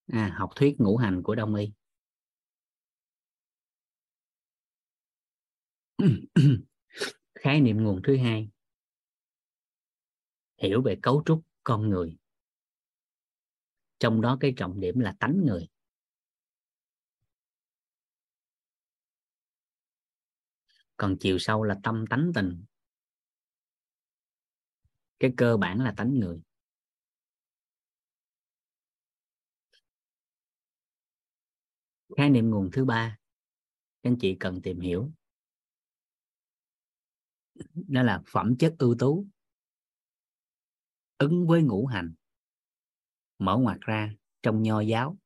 À, 0.07 0.35
học 0.39 0.51
thuyết 0.57 0.75
ngũ 0.79 0.97
hành 0.97 1.23
của 1.23 1.35
đông 1.35 1.55
y. 1.55 1.73
Khái 7.35 7.61
niệm 7.61 7.85
nguồn 7.85 8.01
thứ 8.05 8.17
hai. 8.17 8.51
Hiểu 10.57 10.83
về 10.83 10.99
cấu 11.03 11.23
trúc 11.27 11.43
con 11.65 11.89
người 11.91 12.17
trong 14.03 14.21
đó 14.21 14.37
cái 14.41 14.55
trọng 14.57 14.81
điểm 14.81 15.01
là 15.01 15.17
tánh 15.21 15.45
người. 15.47 15.69
Còn 20.97 21.17
chiều 21.21 21.39
sâu 21.39 21.63
là 21.63 21.79
tâm 21.83 22.05
tánh 22.11 22.33
tình. 22.35 22.65
Cái 25.19 25.33
cơ 25.37 25.57
bản 25.57 25.81
là 25.81 25.95
tánh 25.97 26.19
người. 26.19 26.43
Khái 32.17 32.31
niệm 32.31 32.51
nguồn 32.51 32.71
thứ 32.73 32.85
ba, 32.85 33.19
các 34.03 34.11
anh 34.11 34.17
chị 34.21 34.37
cần 34.41 34.61
tìm 34.63 34.81
hiểu. 34.81 35.13
Đó 37.75 38.03
là 38.03 38.23
phẩm 38.27 38.57
chất 38.59 38.75
ưu 38.79 38.97
tú, 38.99 39.27
ứng 41.19 41.47
với 41.47 41.63
ngũ 41.63 41.87
hành 41.87 42.15
mở 43.43 43.57
ngoặt 43.57 43.79
ra 43.81 44.15
trong 44.43 44.63
nho 44.63 44.81
giáo. 44.81 45.17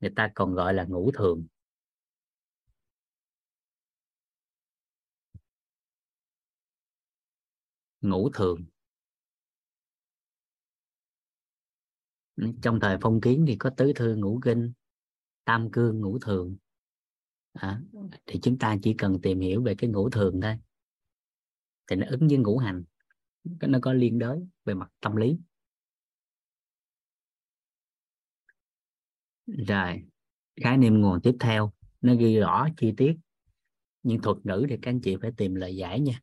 Người 0.00 0.10
ta 0.16 0.32
còn 0.34 0.54
gọi 0.54 0.74
là 0.74 0.84
ngũ 0.84 1.10
thường. 1.14 1.46
Ngũ 8.00 8.30
thường. 8.34 8.64
Trong 12.62 12.80
thời 12.80 12.98
phong 13.00 13.20
kiến 13.20 13.44
thì 13.48 13.56
có 13.56 13.70
tứ 13.76 13.92
thư 13.96 14.16
ngũ 14.16 14.40
kinh 14.44 14.72
tam 15.44 15.70
cương 15.72 16.00
ngũ 16.00 16.18
thường. 16.18 16.56
À, 17.52 17.80
thì 18.26 18.40
chúng 18.42 18.58
ta 18.58 18.76
chỉ 18.82 18.94
cần 18.98 19.20
tìm 19.22 19.40
hiểu 19.40 19.62
về 19.62 19.74
cái 19.78 19.90
ngũ 19.90 20.10
thường 20.10 20.40
thôi. 20.42 20.58
Thì 21.86 21.96
nó 21.96 22.06
ứng 22.10 22.28
với 22.28 22.38
ngũ 22.38 22.58
hành 22.58 22.84
nó 23.44 23.78
có 23.82 23.92
liên 23.92 24.18
đới 24.18 24.38
về 24.64 24.74
mặt 24.74 24.90
tâm 25.00 25.16
lý. 25.16 25.38
Rồi 29.46 30.04
khái 30.62 30.76
niệm 30.76 31.00
nguồn 31.00 31.20
tiếp 31.22 31.36
theo 31.40 31.72
nó 32.00 32.14
ghi 32.14 32.38
rõ 32.38 32.68
chi 32.76 32.94
tiết. 32.96 33.16
Nhưng 34.02 34.22
thuật 34.22 34.36
ngữ 34.44 34.66
thì 34.68 34.76
các 34.82 34.90
anh 34.90 35.00
chị 35.00 35.16
phải 35.22 35.30
tìm 35.36 35.54
lời 35.54 35.76
giải 35.76 36.00
nha. 36.00 36.20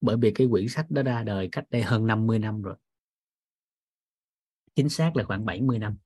Bởi 0.00 0.16
vì 0.20 0.32
cái 0.34 0.46
quyển 0.50 0.68
sách 0.68 0.90
đó 0.90 1.02
ra 1.02 1.22
đời 1.22 1.48
cách 1.52 1.64
đây 1.70 1.82
hơn 1.82 2.06
50 2.06 2.38
năm 2.38 2.62
rồi. 2.62 2.76
Chính 4.74 4.88
xác 4.88 5.16
là 5.16 5.24
khoảng 5.24 5.44
70 5.44 5.78
năm. 5.78 5.96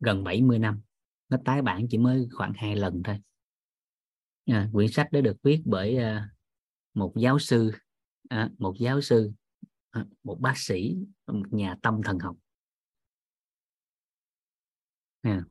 Gần 0.00 0.24
70 0.24 0.58
năm. 0.58 0.80
Nó 1.28 1.38
tái 1.44 1.62
bản 1.62 1.86
chỉ 1.90 1.98
mới 1.98 2.28
khoảng 2.32 2.52
hai 2.56 2.76
lần 2.76 3.02
thôi. 3.04 3.20
À, 4.46 4.70
quyển 4.72 4.88
sách 4.92 5.12
đó 5.12 5.20
được 5.20 5.36
viết 5.42 5.62
bởi 5.64 5.96
uh, 5.96 6.22
một 6.94 7.12
giáo 7.16 7.38
sư 7.38 7.72
à, 8.28 8.50
một 8.58 8.74
giáo 8.80 9.00
sư 9.00 9.32
à, 9.90 10.04
một 10.22 10.38
bác 10.40 10.54
sĩ 10.58 10.96
một 11.26 11.42
nhà 11.50 11.76
tâm 11.82 12.00
thần 12.04 12.18
học. 12.18 12.36
À. 15.22 15.44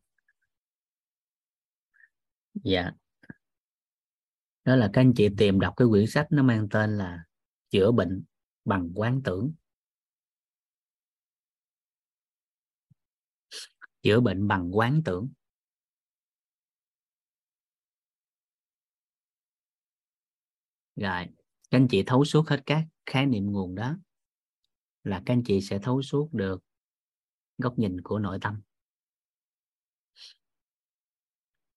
dạ. 2.64 2.92
Đó 4.64 4.76
là 4.76 4.90
các 4.94 5.02
anh 5.02 5.14
chị 5.16 5.30
tìm 5.38 5.60
đọc 5.60 5.74
cái 5.78 5.88
quyển 5.90 6.08
sách 6.08 6.28
nó 6.30 6.44
mang 6.44 6.68
tên 6.72 6.98
là 6.98 7.24
chữa 7.70 7.92
bệnh 7.92 8.24
bằng 8.66 8.92
quán 8.96 9.22
tưởng. 9.24 9.54
Chữa 14.02 14.20
bệnh 14.20 14.48
bằng 14.48 14.78
quán 14.78 15.02
tưởng. 15.06 15.30
Rồi 20.96 21.37
các 21.70 21.78
anh 21.78 21.88
chị 21.88 22.04
thấu 22.06 22.26
suốt 22.26 22.48
hết 22.48 22.62
các 22.66 22.86
khái 23.06 23.26
niệm 23.26 23.52
nguồn 23.52 23.76
đó 23.76 23.98
là 25.04 25.22
các 25.26 25.34
anh 25.34 25.44
chị 25.44 25.62
sẽ 25.62 25.80
thấu 25.80 26.02
suốt 26.02 26.30
được 26.34 26.64
góc 27.58 27.80
nhìn 27.80 28.02
của 28.02 28.20
nội 28.20 28.38
tâm. 28.42 28.62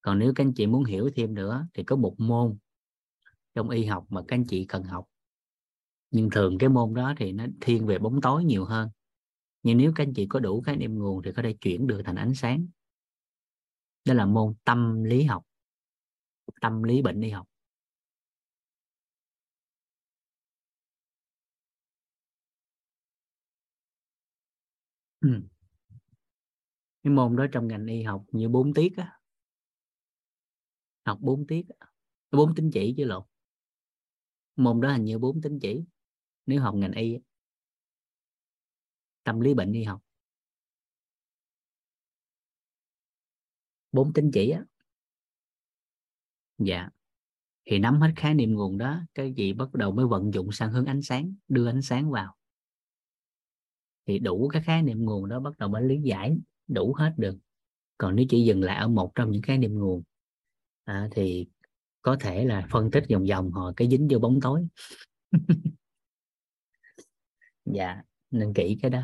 Còn 0.02 0.18
nếu 0.18 0.32
các 0.36 0.44
anh 0.44 0.54
chị 0.54 0.66
muốn 0.66 0.84
hiểu 0.84 1.10
thêm 1.16 1.34
nữa 1.34 1.66
thì 1.74 1.84
có 1.84 1.96
một 1.96 2.14
môn 2.18 2.58
trong 3.54 3.70
y 3.70 3.84
học 3.84 4.06
mà 4.08 4.22
các 4.28 4.36
anh 4.36 4.44
chị 4.46 4.64
cần 4.64 4.82
học. 4.82 5.06
Nhưng 6.10 6.30
thường 6.30 6.58
cái 6.58 6.68
môn 6.68 6.94
đó 6.94 7.14
thì 7.16 7.32
nó 7.32 7.46
thiên 7.60 7.86
về 7.86 7.98
bóng 7.98 8.20
tối 8.20 8.44
nhiều 8.44 8.64
hơn. 8.64 8.90
Nhưng 9.62 9.78
nếu 9.78 9.92
các 9.96 10.04
anh 10.04 10.14
chị 10.14 10.26
có 10.26 10.40
đủ 10.40 10.60
khái 10.60 10.76
niệm 10.76 10.98
nguồn 10.98 11.22
thì 11.22 11.32
có 11.36 11.42
thể 11.42 11.52
chuyển 11.60 11.86
được 11.86 12.02
thành 12.04 12.16
ánh 12.16 12.34
sáng. 12.34 12.66
Đó 14.04 14.14
là 14.14 14.26
môn 14.26 14.54
tâm 14.64 15.04
lý 15.04 15.22
học, 15.22 15.44
tâm 16.60 16.82
lý 16.82 17.02
bệnh 17.02 17.20
y 17.20 17.30
học. 17.30 17.46
Ừ. 25.20 25.28
cái 27.02 27.12
môn 27.12 27.36
đó 27.36 27.46
trong 27.52 27.68
ngành 27.68 27.86
y 27.86 28.02
học 28.02 28.24
như 28.32 28.48
bốn 28.48 28.74
tiết 28.74 28.96
á. 28.96 29.20
Học 31.04 31.18
bốn 31.20 31.46
tiết 31.46 31.66
bốn 32.30 32.54
tín 32.54 32.70
chỉ 32.72 32.94
chứ 32.96 33.04
lộn 33.04 33.22
môn 34.56 34.80
đó 34.80 34.92
hình 34.92 35.04
như 35.04 35.18
bốn 35.18 35.42
tín 35.42 35.58
chỉ, 35.62 35.84
nếu 36.46 36.60
học 36.60 36.74
ngành 36.74 36.92
y 36.92 37.18
tâm 39.24 39.40
lý 39.40 39.54
bệnh 39.54 39.72
y 39.72 39.84
học. 39.84 40.02
Bốn 43.92 44.12
tín 44.12 44.30
chỉ 44.32 44.50
á. 44.50 44.64
Dạ. 46.58 46.88
Thì 47.64 47.78
nắm 47.78 48.00
hết 48.00 48.12
khái 48.16 48.34
niệm 48.34 48.54
nguồn 48.54 48.78
đó, 48.78 49.00
cái 49.14 49.32
gì 49.36 49.52
bắt 49.52 49.74
đầu 49.74 49.92
mới 49.92 50.06
vận 50.06 50.34
dụng 50.34 50.52
sang 50.52 50.72
hướng 50.72 50.86
ánh 50.86 51.02
sáng, 51.02 51.34
đưa 51.48 51.68
ánh 51.68 51.82
sáng 51.82 52.10
vào 52.10 52.39
thì 54.10 54.18
đủ 54.18 54.48
các 54.48 54.62
khái 54.66 54.82
niệm 54.82 55.04
nguồn 55.04 55.28
đó 55.28 55.40
bắt 55.40 55.58
đầu 55.58 55.68
mới 55.68 55.82
lý 55.82 56.00
giải 56.02 56.36
đủ 56.68 56.94
hết 56.98 57.14
được. 57.16 57.38
Còn 57.98 58.16
nếu 58.16 58.26
chỉ 58.28 58.44
dừng 58.44 58.62
lại 58.62 58.76
ở 58.76 58.88
một 58.88 59.12
trong 59.14 59.30
những 59.30 59.42
khái 59.42 59.58
niệm 59.58 59.78
nguồn 59.78 60.02
à, 60.84 61.08
thì 61.12 61.46
có 62.02 62.16
thể 62.20 62.44
là 62.44 62.66
phân 62.70 62.90
tích 62.90 63.04
vòng 63.10 63.26
vòng 63.30 63.50
họ 63.52 63.72
cái 63.76 63.88
dính 63.90 64.08
vô 64.10 64.18
bóng 64.18 64.40
tối. 64.40 64.66
Dạ 67.64 68.02
nên 68.30 68.54
kỹ 68.54 68.78
cái 68.82 68.90
đó. 68.90 69.02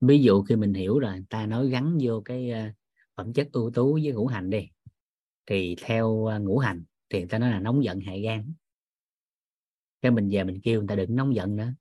Ví 0.00 0.22
dụ 0.22 0.42
khi 0.42 0.56
mình 0.56 0.74
hiểu 0.74 0.98
rồi 0.98 1.24
ta 1.30 1.46
nói 1.46 1.68
gắn 1.68 1.98
vô 2.02 2.22
cái 2.24 2.50
ờ, 2.50 2.70
phẩm 3.16 3.32
chất 3.32 3.48
ưu 3.52 3.70
tú 3.70 3.92
với 3.92 4.12
ngũ 4.12 4.26
hành 4.26 4.50
đi 4.50 4.68
thì 5.46 5.76
theo 5.82 6.24
ờ, 6.24 6.38
ngũ 6.40 6.58
hành 6.58 6.84
thì 7.10 7.18
người 7.18 7.28
ta 7.28 7.38
nói 7.38 7.50
là 7.50 7.60
nóng 7.60 7.84
giận 7.84 8.00
hại 8.00 8.20
gan 8.20 8.52
cái 10.02 10.12
mình 10.12 10.28
về 10.32 10.44
mình 10.44 10.60
kêu 10.62 10.80
người 10.80 10.88
ta 10.88 10.94
đừng 10.94 11.16
nóng 11.16 11.34
giận 11.34 11.56
nữa. 11.56 11.74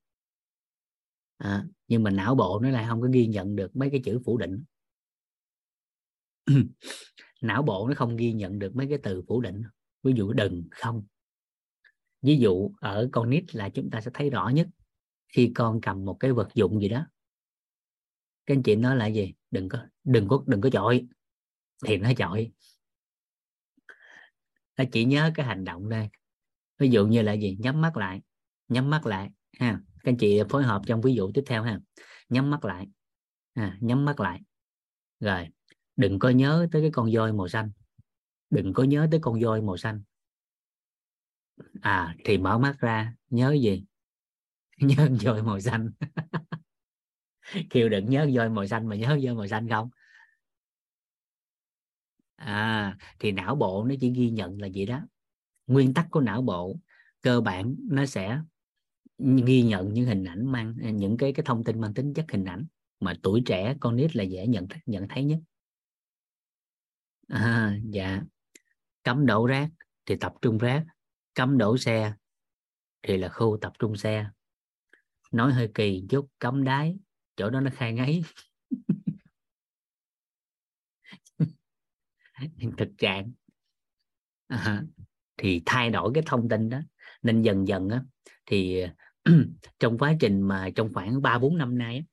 À, 1.37 1.65
nhưng 1.87 2.03
mà 2.03 2.11
não 2.11 2.35
bộ 2.35 2.59
nó 2.63 2.69
lại 2.69 2.85
không 2.87 3.01
có 3.01 3.07
ghi 3.13 3.27
nhận 3.27 3.55
được 3.55 3.75
mấy 3.75 3.89
cái 3.89 4.01
chữ 4.05 4.19
phủ 4.25 4.37
định. 4.37 4.63
Não 7.41 7.61
bộ 7.61 7.87
nó 7.87 7.93
không 7.95 8.17
ghi 8.17 8.33
nhận 8.33 8.59
được 8.59 8.75
mấy 8.75 8.87
cái 8.89 8.97
từ 9.03 9.23
phủ 9.27 9.41
định. 9.41 9.63
Ví 10.03 10.13
dụ 10.15 10.33
đừng 10.33 10.63
không. 10.71 11.05
Ví 12.21 12.37
dụ 12.37 12.71
ở 12.81 13.09
con 13.11 13.29
nít 13.29 13.55
là 13.55 13.69
chúng 13.69 13.89
ta 13.89 14.01
sẽ 14.01 14.11
thấy 14.13 14.29
rõ 14.29 14.49
nhất 14.49 14.67
khi 15.27 15.51
con 15.55 15.81
cầm 15.81 16.05
một 16.05 16.17
cái 16.19 16.31
vật 16.33 16.47
dụng 16.53 16.81
gì 16.81 16.89
đó. 16.89 17.05
Cái 18.45 18.57
anh 18.57 18.63
chị 18.63 18.75
nói 18.75 18.95
là 18.95 19.07
gì? 19.07 19.33
Đừng 19.51 19.69
có 19.69 19.79
đừng 20.03 20.27
có 20.27 20.43
đừng 20.47 20.61
có 20.61 20.69
chọi. 20.69 21.07
Thì 21.85 21.97
nó 21.97 22.11
chọi. 22.17 22.51
Nó 24.77 24.83
chỉ 24.91 25.05
nhớ 25.05 25.31
cái 25.35 25.45
hành 25.45 25.63
động 25.63 25.89
đây 25.89 26.09
ví 26.81 26.89
dụ 26.89 27.07
như 27.07 27.21
là 27.21 27.33
gì? 27.33 27.57
Nhắm 27.59 27.81
mắt 27.81 27.97
lại. 27.97 28.21
Nhắm 28.67 28.89
mắt 28.89 29.05
lại 29.05 29.29
ha. 29.59 29.81
Các 30.03 30.11
anh 30.11 30.17
chị 30.17 30.39
phối 30.49 30.63
hợp 30.63 30.81
trong 30.87 31.01
ví 31.01 31.13
dụ 31.13 31.31
tiếp 31.33 31.43
theo 31.45 31.63
ha. 31.63 31.79
Nhắm 32.29 32.49
mắt 32.49 32.65
lại. 32.65 32.87
À, 33.53 33.77
nhắm 33.81 34.05
mắt 34.05 34.19
lại. 34.19 34.41
Rồi 35.19 35.47
đừng 35.95 36.19
có 36.19 36.29
nhớ 36.29 36.67
tới 36.71 36.81
cái 36.81 36.91
con 36.93 37.09
voi 37.13 37.33
màu 37.33 37.47
xanh. 37.47 37.71
Đừng 38.49 38.73
có 38.73 38.83
nhớ 38.83 39.07
tới 39.11 39.19
con 39.23 39.41
voi 39.41 39.61
màu 39.61 39.77
xanh. 39.77 40.01
À 41.81 42.15
thì 42.25 42.37
mở 42.37 42.57
mắt 42.57 42.75
ra 42.79 43.15
nhớ 43.29 43.51
gì? 43.61 43.85
Nhớ 44.77 45.09
voi 45.23 45.43
màu 45.43 45.59
xanh. 45.59 45.91
Kêu 47.69 47.89
đừng 47.89 48.09
nhớ 48.09 48.29
voi 48.35 48.49
màu 48.49 48.67
xanh 48.67 48.87
mà 48.87 48.95
nhớ 48.95 49.19
voi 49.23 49.35
màu 49.35 49.47
xanh 49.47 49.69
không? 49.69 49.89
À 52.35 52.97
thì 53.19 53.31
não 53.31 53.55
bộ 53.55 53.83
nó 53.83 53.95
chỉ 54.01 54.11
ghi 54.15 54.29
nhận 54.29 54.61
là 54.61 54.67
vậy 54.75 54.85
đó 54.85 55.01
nguyên 55.67 55.93
tắc 55.93 56.07
của 56.11 56.21
não 56.21 56.41
bộ 56.41 56.79
cơ 57.21 57.41
bản 57.41 57.75
nó 57.89 58.05
sẽ 58.05 58.41
ghi 59.45 59.63
nhận 59.63 59.93
những 59.93 60.05
hình 60.05 60.23
ảnh 60.23 60.51
mang 60.51 60.75
những 60.97 61.17
cái 61.17 61.33
cái 61.33 61.43
thông 61.45 61.63
tin 61.63 61.81
mang 61.81 61.93
tính 61.93 62.13
chất 62.13 62.25
hình 62.31 62.45
ảnh 62.45 62.65
mà 62.99 63.13
tuổi 63.23 63.43
trẻ 63.45 63.75
con 63.79 63.95
nít 63.95 64.15
là 64.15 64.23
dễ 64.23 64.47
nhận 64.47 64.67
nhận 64.85 65.07
thấy 65.07 65.23
nhất. 65.23 65.39
À, 67.27 67.77
dạ. 67.83 68.21
Cấm 69.03 69.25
đổ 69.25 69.45
rác 69.45 69.69
thì 70.05 70.15
tập 70.15 70.33
trung 70.41 70.57
rác 70.57 70.85
cấm 71.33 71.57
đổ 71.57 71.77
xe 71.77 72.13
thì 73.01 73.17
là 73.17 73.29
khu 73.29 73.57
tập 73.61 73.73
trung 73.79 73.95
xe. 73.95 74.29
Nói 75.31 75.53
hơi 75.53 75.71
kỳ 75.73 76.05
chút 76.09 76.27
cấm 76.39 76.63
đáy 76.63 76.97
chỗ 77.35 77.49
đó 77.49 77.61
nó 77.61 77.71
khai 77.73 77.93
ngáy 77.93 78.21
thực 82.77 82.89
trạng. 82.97 83.31
À, 84.47 84.83
thì 85.41 85.61
thay 85.65 85.89
đổi 85.89 86.11
cái 86.13 86.23
thông 86.25 86.49
tin 86.49 86.69
đó. 86.69 86.79
Nên 87.21 87.41
dần 87.41 87.67
dần 87.67 87.89
á 87.89 88.01
thì 88.45 88.83
trong 89.79 89.97
quá 89.97 90.13
trình 90.19 90.41
mà 90.41 90.69
trong 90.75 90.93
khoảng 90.93 91.21
3 91.21 91.37
4 91.37 91.57
năm 91.57 91.77
nay 91.77 91.95
á, 91.95 92.03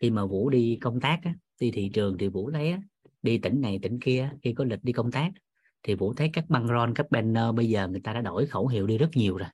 khi 0.00 0.10
mà 0.10 0.26
Vũ 0.26 0.50
đi 0.50 0.78
công 0.80 1.00
tác 1.00 1.20
á, 1.22 1.34
đi 1.60 1.70
thị 1.70 1.90
trường 1.94 2.18
thì 2.18 2.28
Vũ 2.28 2.50
thấy 2.50 2.70
á, 2.70 2.80
đi 3.22 3.38
tỉnh 3.38 3.60
này 3.60 3.78
tỉnh 3.82 4.00
kia 4.00 4.30
khi 4.42 4.52
có 4.52 4.64
lịch 4.64 4.82
đi 4.82 4.92
công 4.92 5.10
tác 5.10 5.32
thì 5.82 5.94
Vũ 5.94 6.14
thấy 6.14 6.30
các 6.32 6.44
băng 6.48 6.68
ron 6.68 6.94
các 6.94 7.10
banner 7.10 7.54
bây 7.54 7.68
giờ 7.68 7.88
người 7.88 8.00
ta 8.00 8.12
đã 8.12 8.20
đổi 8.20 8.46
khẩu 8.46 8.68
hiệu 8.68 8.86
đi 8.86 8.98
rất 8.98 9.10
nhiều 9.14 9.36
rồi. 9.36 9.48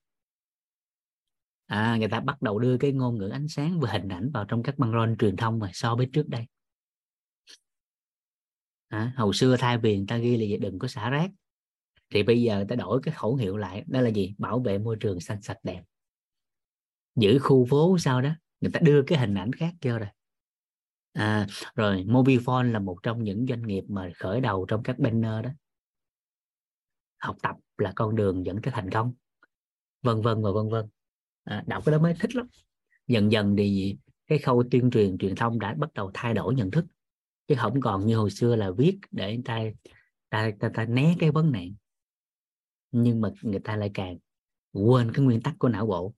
À, 1.66 1.96
người 1.96 2.08
ta 2.08 2.20
bắt 2.20 2.42
đầu 2.42 2.58
đưa 2.58 2.78
cái 2.78 2.92
ngôn 2.92 3.18
ngữ 3.18 3.28
ánh 3.28 3.48
sáng 3.48 3.80
và 3.80 3.90
hình 3.92 4.08
ảnh 4.08 4.30
vào 4.30 4.44
trong 4.44 4.62
các 4.62 4.78
băng 4.78 4.92
rôn 4.92 5.16
truyền 5.16 5.36
thông 5.36 5.58
mà 5.58 5.70
so 5.72 5.96
với 5.96 6.08
trước 6.12 6.28
đây. 6.28 6.46
À, 8.88 9.12
hồi 9.16 9.34
xưa 9.34 9.56
thay 9.56 9.78
vì 9.78 9.96
người 9.96 10.06
ta 10.08 10.16
ghi 10.16 10.36
là 10.36 10.44
gì 10.44 10.56
đừng 10.56 10.78
có 10.78 10.88
xả 10.88 11.10
rác 11.10 11.30
thì 12.10 12.22
bây 12.22 12.42
giờ 12.42 12.64
ta 12.68 12.76
đổi 12.76 13.00
cái 13.02 13.14
khẩu 13.14 13.36
hiệu 13.36 13.56
lại 13.56 13.84
đó 13.86 14.00
là 14.00 14.08
gì? 14.08 14.34
Bảo 14.38 14.60
vệ 14.60 14.78
môi 14.78 14.96
trường 15.00 15.20
xanh 15.20 15.42
sạch 15.42 15.58
đẹp. 15.62 15.82
Giữ 17.16 17.38
khu 17.38 17.66
phố 17.70 17.98
sao 17.98 18.20
đó 18.22 18.30
người 18.60 18.70
ta 18.72 18.80
đưa 18.82 19.02
cái 19.02 19.18
hình 19.18 19.34
ảnh 19.34 19.52
khác 19.52 19.74
cho 19.80 19.98
rồi. 19.98 20.08
À, 21.12 21.46
rồi 21.74 22.04
Mobifone 22.08 22.72
là 22.72 22.78
một 22.78 22.96
trong 23.02 23.24
những 23.24 23.46
doanh 23.48 23.62
nghiệp 23.62 23.84
mà 23.88 24.10
khởi 24.14 24.40
đầu 24.40 24.66
trong 24.68 24.82
các 24.82 24.98
banner 24.98 25.44
đó. 25.44 25.50
Học 27.18 27.36
tập 27.42 27.56
là 27.78 27.92
con 27.96 28.16
đường 28.16 28.46
dẫn 28.46 28.62
tới 28.62 28.72
thành 28.76 28.90
công. 28.90 29.14
Vân 30.02 30.20
vân 30.20 30.42
và 30.42 30.50
vân 30.50 30.68
vân. 30.68 30.86
À, 31.44 31.64
đọc 31.66 31.84
cái 31.86 31.92
đó 31.92 31.98
mới 31.98 32.14
thích 32.20 32.36
lắm. 32.36 32.46
Dần 33.06 33.32
dần 33.32 33.56
thì 33.58 33.96
cái 34.26 34.38
khâu 34.38 34.64
tuyên 34.70 34.90
truyền 34.90 35.18
truyền 35.18 35.34
thông 35.34 35.58
đã 35.58 35.74
bắt 35.74 35.94
đầu 35.94 36.10
thay 36.14 36.34
đổi 36.34 36.54
nhận 36.54 36.70
thức. 36.70 36.84
Chứ 37.48 37.54
không 37.58 37.80
còn 37.80 38.06
như 38.06 38.16
hồi 38.16 38.30
xưa 38.30 38.56
là 38.56 38.70
viết 38.70 38.98
để 39.10 39.34
người 39.34 39.44
ta 39.44 39.60
ta, 40.30 40.50
ta, 40.60 40.70
ta 40.74 40.84
né 40.84 41.14
cái 41.18 41.30
vấn 41.30 41.52
nạn 41.52 41.72
nhưng 42.92 43.20
mà 43.20 43.30
người 43.42 43.60
ta 43.60 43.76
lại 43.76 43.90
càng 43.94 44.18
quên 44.72 45.12
cái 45.12 45.24
nguyên 45.24 45.42
tắc 45.42 45.54
của 45.58 45.68
não 45.68 45.86
bộ. 45.86 46.14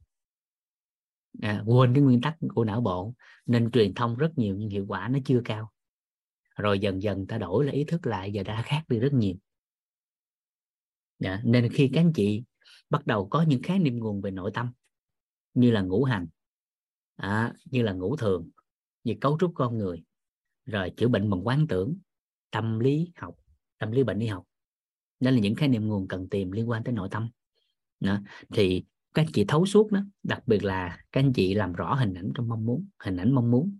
À, 1.43 1.63
quên 1.67 1.95
cái 1.95 2.03
nguyên 2.03 2.21
tắc 2.21 2.37
của 2.55 2.65
não 2.65 2.81
bộ 2.81 3.15
nên 3.47 3.71
truyền 3.71 3.95
thông 3.95 4.17
rất 4.17 4.39
nhiều 4.39 4.57
nhưng 4.57 4.69
hiệu 4.69 4.85
quả 4.89 5.09
nó 5.09 5.19
chưa 5.25 5.43
cao. 5.45 5.73
Rồi 6.57 6.79
dần 6.79 7.03
dần 7.03 7.27
ta 7.27 7.39
đổi 7.39 7.65
lại 7.65 7.75
ý 7.75 7.85
thức 7.85 8.07
lại 8.07 8.33
giờ 8.33 8.43
đã 8.43 8.63
khác 8.63 8.85
đi 8.89 8.99
rất 8.99 9.13
nhiều. 9.13 9.35
À, 11.25 11.43
nên 11.45 11.73
khi 11.73 11.91
các 11.93 12.01
anh 12.01 12.13
chị 12.15 12.45
bắt 12.91 13.07
đầu 13.07 13.29
có 13.29 13.43
những 13.43 13.63
khái 13.63 13.79
niệm 13.79 13.99
nguồn 13.99 14.21
về 14.21 14.31
nội 14.31 14.51
tâm 14.55 14.73
như 15.55 15.71
là 15.71 15.83
ngũ 15.83 16.05
hành 16.05 16.27
à, 17.17 17.55
như 17.65 17.83
là 17.83 17.93
ngũ 17.93 18.17
thường 18.17 18.51
như 19.05 19.15
cấu 19.21 19.37
trúc 19.41 19.53
con 19.55 19.79
người 19.79 20.05
rồi 20.65 20.93
chữa 20.97 21.09
bệnh 21.09 21.31
bằng 21.31 21.47
quán 21.47 21.67
tưởng 21.69 21.97
tâm 22.51 22.79
lý 22.79 23.13
học 23.17 23.37
tâm 23.79 23.93
lý 23.93 24.03
bệnh 24.03 24.19
y 24.19 24.27
học 24.27 24.45
đó 25.23 25.31
là 25.31 25.39
những 25.39 25.55
khái 25.55 25.69
niệm 25.69 25.89
nguồn 25.89 26.09
cần 26.09 26.29
tìm 26.29 26.53
liên 26.53 26.71
quan 26.71 26.85
tới 26.85 26.95
nội 26.95 27.09
tâm 27.11 27.31
đó. 28.01 28.19
thì 28.55 28.85
các 29.15 29.23
anh 29.23 29.33
chị 29.33 29.45
thấu 29.49 29.67
suốt 29.67 29.93
đó 29.93 30.01
đặc 30.23 30.43
biệt 30.47 30.65
là 30.65 30.99
các 31.13 31.21
anh 31.21 31.33
chị 31.33 31.55
làm 31.55 31.73
rõ 31.73 31.95
hình 31.95 32.15
ảnh 32.15 32.33
trong 32.35 32.49
mong 32.49 32.67
muốn 32.67 32.87
hình 32.99 33.17
ảnh 33.17 33.33
mong 33.33 33.51
muốn 33.51 33.79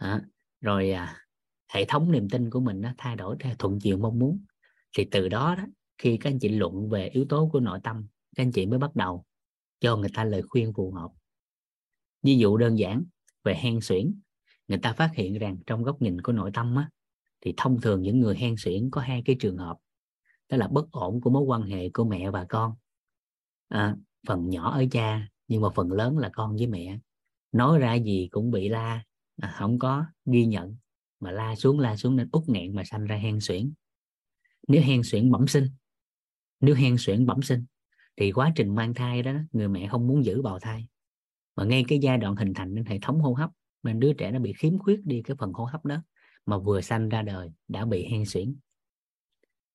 đó. 0.00 0.20
rồi 0.60 0.90
à, 0.90 1.16
hệ 1.68 1.84
thống 1.84 2.12
niềm 2.12 2.28
tin 2.28 2.50
của 2.50 2.60
mình 2.60 2.80
nó 2.80 2.92
thay 2.98 3.16
đổi 3.16 3.36
theo 3.40 3.54
thuận 3.58 3.78
chiều 3.80 3.98
mong 3.98 4.18
muốn 4.18 4.44
thì 4.96 5.04
từ 5.10 5.28
đó 5.28 5.54
đó 5.58 5.64
khi 5.98 6.16
các 6.16 6.30
anh 6.30 6.38
chị 6.38 6.48
luận 6.48 6.88
về 6.88 7.08
yếu 7.08 7.24
tố 7.28 7.48
của 7.52 7.60
nội 7.60 7.80
tâm 7.82 8.06
các 8.36 8.42
anh 8.42 8.52
chị 8.52 8.66
mới 8.66 8.78
bắt 8.78 8.96
đầu 8.96 9.24
cho 9.80 9.96
người 9.96 10.10
ta 10.14 10.24
lời 10.24 10.42
khuyên 10.42 10.72
phù 10.76 10.92
hợp 10.92 11.10
ví 12.22 12.38
dụ 12.38 12.56
đơn 12.56 12.78
giản 12.78 13.04
về 13.44 13.54
hen 13.54 13.80
suyễn 13.80 14.14
người 14.68 14.78
ta 14.78 14.92
phát 14.92 15.10
hiện 15.14 15.38
rằng 15.38 15.56
trong 15.66 15.82
góc 15.82 16.02
nhìn 16.02 16.20
của 16.20 16.32
nội 16.32 16.50
tâm 16.54 16.76
á, 16.76 16.90
thì 17.40 17.54
thông 17.56 17.80
thường 17.80 18.02
những 18.02 18.20
người 18.20 18.36
hen 18.36 18.54
suyễn 18.58 18.88
có 18.90 19.00
hai 19.00 19.22
cái 19.24 19.36
trường 19.40 19.56
hợp 19.56 19.76
đó 20.52 20.58
là 20.58 20.68
bất 20.68 20.90
ổn 20.90 21.20
của 21.20 21.30
mối 21.30 21.42
quan 21.42 21.62
hệ 21.62 21.88
của 21.88 22.04
mẹ 22.04 22.30
và 22.30 22.46
con. 22.48 22.74
À, 23.68 23.96
phần 24.26 24.48
nhỏ 24.48 24.72
ở 24.72 24.84
cha 24.90 25.28
nhưng 25.48 25.62
mà 25.62 25.68
phần 25.74 25.92
lớn 25.92 26.18
là 26.18 26.30
con 26.32 26.56
với 26.56 26.66
mẹ. 26.66 26.98
Nói 27.52 27.78
ra 27.78 27.94
gì 27.94 28.28
cũng 28.30 28.50
bị 28.50 28.68
la 28.68 29.04
à, 29.40 29.54
không 29.58 29.78
có 29.78 30.04
ghi 30.26 30.46
nhận 30.46 30.76
mà 31.20 31.30
la 31.30 31.54
xuống 31.54 31.78
la 31.78 31.96
xuống 31.96 32.16
nên 32.16 32.28
út 32.32 32.42
nghẹn 32.46 32.74
mà 32.74 32.84
sanh 32.84 33.04
ra 33.04 33.16
hen 33.16 33.40
suyễn. 33.40 33.72
Nếu 34.68 34.82
hen 34.82 35.00
suyễn 35.04 35.30
bẩm 35.30 35.48
sinh 35.48 35.68
nếu 36.60 36.74
hen 36.74 36.96
suyễn 36.98 37.26
bẩm 37.26 37.42
sinh 37.42 37.64
thì 38.16 38.32
quá 38.32 38.52
trình 38.56 38.74
mang 38.74 38.94
thai 38.94 39.22
đó 39.22 39.32
người 39.52 39.68
mẹ 39.68 39.88
không 39.88 40.06
muốn 40.06 40.24
giữ 40.24 40.42
bào 40.42 40.58
thai. 40.58 40.88
Mà 41.56 41.64
ngay 41.64 41.84
cái 41.88 41.98
giai 42.02 42.18
đoạn 42.18 42.36
hình 42.36 42.54
thành 42.54 42.74
nên 42.74 42.84
hệ 42.84 42.98
thống 43.02 43.20
hô 43.20 43.34
hấp 43.34 43.50
nên 43.82 44.00
đứa 44.00 44.12
trẻ 44.12 44.30
nó 44.30 44.38
bị 44.38 44.52
khiếm 44.52 44.78
khuyết 44.78 45.00
đi 45.04 45.22
cái 45.22 45.36
phần 45.40 45.52
hô 45.52 45.64
hấp 45.64 45.84
đó 45.84 46.02
mà 46.46 46.58
vừa 46.58 46.80
sanh 46.80 47.08
ra 47.08 47.22
đời 47.22 47.50
đã 47.68 47.84
bị 47.84 48.08
hen 48.10 48.24
suyễn 48.24 48.56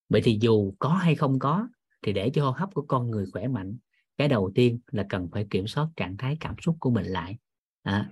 vậy 0.10 0.22
thì 0.24 0.38
dù 0.42 0.74
có 0.80 0.90
hay 0.90 1.16
không 1.16 1.40
có 1.40 1.68
thì 2.02 2.14
để 2.14 2.30
cho 2.34 2.46
hô 2.46 2.52
hấp 2.52 2.74
của 2.74 2.86
con 2.88 3.12
người 3.12 3.26
khỏe 3.34 3.48
mạnh 3.48 3.78
cái 4.18 4.28
đầu 4.28 4.52
tiên 4.56 4.80
là 4.92 5.06
cần 5.10 5.30
phải 5.32 5.48
kiểm 5.50 5.68
soát 5.68 5.88
trạng 5.96 6.18
thái 6.18 6.38
cảm 6.40 6.56
xúc 6.62 6.78
của 6.80 6.90
mình 6.90 7.06
lại. 7.06 7.38
À, 7.84 8.10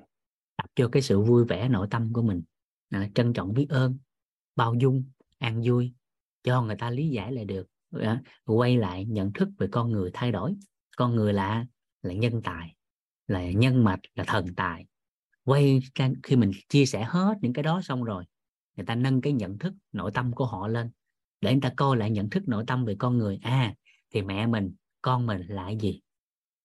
tập 0.58 0.70
cho 0.76 0.90
cái 0.92 1.02
sự 1.02 1.22
vui 1.22 1.46
vẻ 1.46 1.70
nội 1.70 1.88
tâm 1.92 2.14
của 2.14 2.22
mình. 2.22 2.42
À, 2.90 3.10
trân 3.16 3.34
trọng 3.34 3.54
biết 3.54 3.70
ơn 3.70 3.98
bao 4.56 4.74
dung 4.74 5.04
an 5.38 5.62
vui 5.66 5.94
cho 6.44 6.62
người 6.62 6.76
ta 6.76 6.90
lý 6.90 7.10
giải 7.10 7.32
lại 7.32 7.46
được. 7.46 7.68
À, 7.92 8.22
quay 8.46 8.78
lại 8.78 9.06
nhận 9.06 9.34
thức 9.34 9.50
về 9.58 9.68
con 9.72 9.92
người 9.92 10.12
thay 10.14 10.32
đổi. 10.32 10.56
Con 10.98 11.16
người 11.16 11.34
là 11.34 11.66
là 12.02 12.14
nhân 12.14 12.42
tài 12.44 12.76
là 13.28 13.52
nhân 13.52 13.84
mạch 13.84 14.00
là 14.16 14.24
thần 14.28 14.56
tài. 14.56 14.86
Quay 15.44 15.80
khi 16.24 16.36
mình 16.36 16.52
chia 16.70 16.86
sẻ 16.86 17.04
hết 17.04 17.38
những 17.42 17.54
cái 17.54 17.64
đó 17.64 17.82
xong 17.84 18.04
rồi 18.04 18.26
người 18.76 18.86
ta 18.86 18.96
nâng 18.96 19.22
cái 19.22 19.34
nhận 19.34 19.58
thức 19.58 19.74
nội 19.92 20.12
tâm 20.14 20.32
của 20.34 20.46
họ 20.46 20.68
lên 20.68 20.92
để 21.46 21.52
người 21.52 21.62
ta 21.62 21.74
coi 21.78 21.98
lại 21.98 22.12
nhận 22.12 22.30
thức 22.30 22.48
nội 22.48 22.64
tâm 22.68 22.86
về 22.86 22.96
con 23.00 23.18
người. 23.18 23.40
À 23.42 23.76
thì 24.14 24.22
mẹ 24.22 24.48
mình, 24.48 24.74
con 25.02 25.26
mình 25.26 25.42
là 25.48 25.70
gì? 25.70 26.02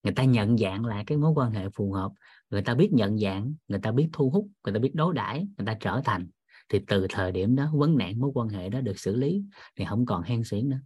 Người 0.03 0.13
ta 0.13 0.25
nhận 0.25 0.59
dạng 0.59 0.85
lại 0.85 1.05
cái 1.07 1.19
mối 1.19 1.33
quan 1.35 1.51
hệ 1.51 1.69
phù 1.75 1.93
hợp. 1.93 2.13
Người 2.51 2.63
ta 2.63 2.75
biết 2.75 2.93
nhận 2.93 3.19
dạng, 3.19 3.55
người 3.69 3.81
ta 3.83 3.93
biết 3.93 4.09
thu 4.13 4.31
hút, 4.31 4.49
người 4.65 4.75
ta 4.75 4.81
biết 4.81 4.95
đối 4.95 5.15
đãi, 5.15 5.47
người 5.59 5.67
ta 5.67 5.77
trở 5.81 6.01
thành. 6.05 6.29
Thì 6.69 6.81
từ 6.87 7.07
thời 7.11 7.33
điểm 7.33 7.57
đó, 7.57 7.71
vấn 7.75 7.97
nạn 7.97 8.21
mối 8.21 8.31
quan 8.35 8.49
hệ 8.49 8.69
đó 8.69 8.81
được 8.81 8.99
xử 8.99 9.17
lý. 9.17 9.43
Thì 9.77 9.85
không 9.85 10.07
còn 10.07 10.23
hen 10.23 10.45
xuyến 10.45 10.69
nữa. 10.69 10.81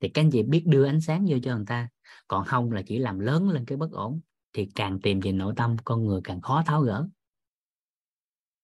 Thì 0.00 0.08
các 0.08 0.22
anh 0.22 0.30
chị 0.30 0.42
biết 0.42 0.62
đưa 0.66 0.86
ánh 0.86 1.00
sáng 1.00 1.26
vô 1.28 1.36
cho 1.42 1.56
người 1.56 1.66
ta. 1.66 1.88
Còn 2.28 2.44
không 2.44 2.72
là 2.72 2.82
chỉ 2.86 2.98
làm 2.98 3.18
lớn 3.18 3.50
lên 3.50 3.64
cái 3.64 3.78
bất 3.78 3.92
ổn. 3.92 4.20
Thì 4.52 4.68
càng 4.74 5.00
tìm 5.00 5.20
về 5.20 5.32
nội 5.32 5.54
tâm, 5.56 5.76
con 5.84 6.04
người 6.04 6.20
càng 6.24 6.40
khó 6.40 6.62
tháo 6.66 6.80
gỡ 6.80 7.08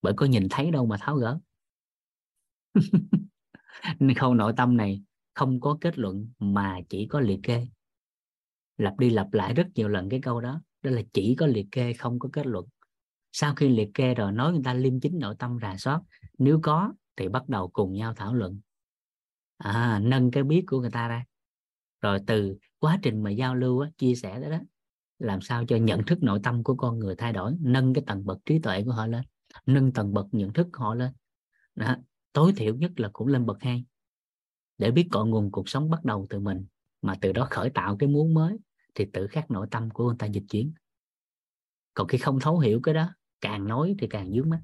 bởi 0.03 0.13
có 0.17 0.27
nhìn 0.27 0.47
thấy 0.51 0.71
đâu 0.71 0.87
mà 0.87 0.97
tháo 1.01 1.17
gỡ. 1.17 1.39
Nên 3.99 4.15
khâu 4.19 4.35
nội 4.35 4.53
tâm 4.57 4.77
này 4.77 5.03
không 5.35 5.61
có 5.61 5.79
kết 5.81 5.99
luận 5.99 6.29
mà 6.39 6.81
chỉ 6.89 7.07
có 7.07 7.21
liệt 7.21 7.41
kê. 7.43 7.67
Lặp 8.77 8.99
đi 8.99 9.11
lặp 9.11 9.33
lại 9.33 9.55
rất 9.55 9.67
nhiều 9.75 9.89
lần 9.89 10.09
cái 10.09 10.21
câu 10.23 10.41
đó 10.41 10.61
đó 10.83 10.91
là 10.91 11.03
chỉ 11.13 11.35
có 11.39 11.47
liệt 11.47 11.67
kê 11.73 11.93
không 11.93 12.19
có 12.19 12.29
kết 12.33 12.47
luận. 12.47 12.67
Sau 13.33 13.55
khi 13.55 13.69
liệt 13.69 13.91
kê 13.95 14.15
rồi 14.15 14.33
nói 14.33 14.53
người 14.53 14.63
ta 14.65 14.75
liêm 14.75 15.01
chính 15.01 15.19
nội 15.19 15.35
tâm 15.39 15.59
rà 15.63 15.77
soát 15.77 16.01
nếu 16.39 16.61
có 16.63 16.93
thì 17.17 17.29
bắt 17.29 17.49
đầu 17.49 17.69
cùng 17.69 17.93
nhau 17.93 18.15
thảo 18.15 18.35
luận. 18.35 18.61
À, 19.59 20.01
nâng 20.03 20.31
cái 20.31 20.43
biết 20.43 20.65
của 20.67 20.81
người 20.81 20.91
ta 20.91 21.09
ra. 21.09 21.25
Rồi 22.01 22.19
từ 22.27 22.57
quá 22.79 22.99
trình 23.03 23.23
mà 23.23 23.31
giao 23.31 23.55
lưu 23.55 23.81
á, 23.81 23.91
chia 23.99 24.15
sẻ 24.15 24.41
đó, 24.41 24.49
đó 24.49 24.59
làm 25.19 25.41
sao 25.41 25.65
cho 25.65 25.77
nhận 25.77 26.05
thức 26.05 26.23
nội 26.23 26.41
tâm 26.43 26.65
của 26.65 26.75
con 26.75 26.99
người 26.99 27.15
thay 27.17 27.33
đổi 27.33 27.57
nâng 27.61 27.95
cái 27.95 28.05
tầng 28.07 28.27
bậc 28.27 28.39
trí 28.45 28.59
tuệ 28.59 28.83
của 28.85 28.93
họ 28.93 29.07
lên 29.07 29.23
nâng 29.67 29.93
tầng 29.93 30.15
bậc 30.15 30.27
nhận 30.33 30.53
thức 30.53 30.69
họ 30.73 30.95
lên. 30.95 31.13
Đó. 31.75 31.97
tối 32.33 32.53
thiểu 32.57 32.77
nhất 32.77 32.93
là 32.97 33.11
cũng 33.13 33.29
lên 33.29 33.47
bậc 33.47 33.57
hai 33.61 33.85
để 34.79 34.91
biết 34.91 35.09
cội 35.13 35.27
nguồn 35.27 35.51
cuộc 35.51 35.69
sống 35.69 35.91
bắt 35.91 36.05
đầu 36.05 36.27
từ 36.31 36.39
mình 36.39 36.67
mà 37.03 37.15
từ 37.21 37.33
đó 37.33 37.47
khởi 37.51 37.71
tạo 37.71 37.97
cái 37.97 38.09
muốn 38.09 38.35
mới 38.35 38.59
thì 38.95 39.07
tự 39.13 39.27
khắc 39.27 39.51
nội 39.51 39.67
tâm 39.71 39.91
của 39.91 40.07
người 40.07 40.17
ta 40.19 40.27
dịch 40.27 40.45
chuyển. 40.51 40.73
Còn 41.95 42.09
khi 42.09 42.19
không 42.19 42.41
thấu 42.41 42.59
hiểu 42.59 42.81
cái 42.83 42.95
đó 42.95 43.09
càng 43.41 43.67
nói 43.69 43.95
thì 43.99 44.07
càng 44.11 44.33
dướng 44.33 44.51
mắt. 44.51 44.61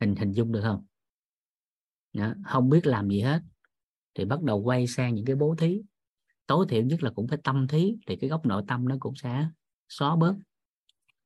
Hình 0.00 0.16
hình 0.16 0.32
dung 0.32 0.52
được 0.52 0.60
không? 0.62 0.86
Đó, 2.12 2.34
không 2.44 2.70
biết 2.70 2.86
làm 2.86 3.08
gì 3.08 3.20
hết 3.20 3.42
thì 4.14 4.24
bắt 4.24 4.42
đầu 4.42 4.62
quay 4.62 4.86
sang 4.86 5.14
những 5.14 5.24
cái 5.24 5.36
bố 5.36 5.54
thí. 5.58 5.82
Tối 6.46 6.66
thiểu 6.68 6.82
nhất 6.82 7.02
là 7.02 7.10
cũng 7.10 7.28
phải 7.28 7.38
tâm 7.44 7.66
thí 7.68 7.96
thì 8.06 8.16
cái 8.16 8.30
góc 8.30 8.46
nội 8.46 8.62
tâm 8.68 8.88
nó 8.88 8.96
cũng 9.00 9.14
sẽ 9.16 9.48
xóa 9.88 10.16
bớt 10.16 10.34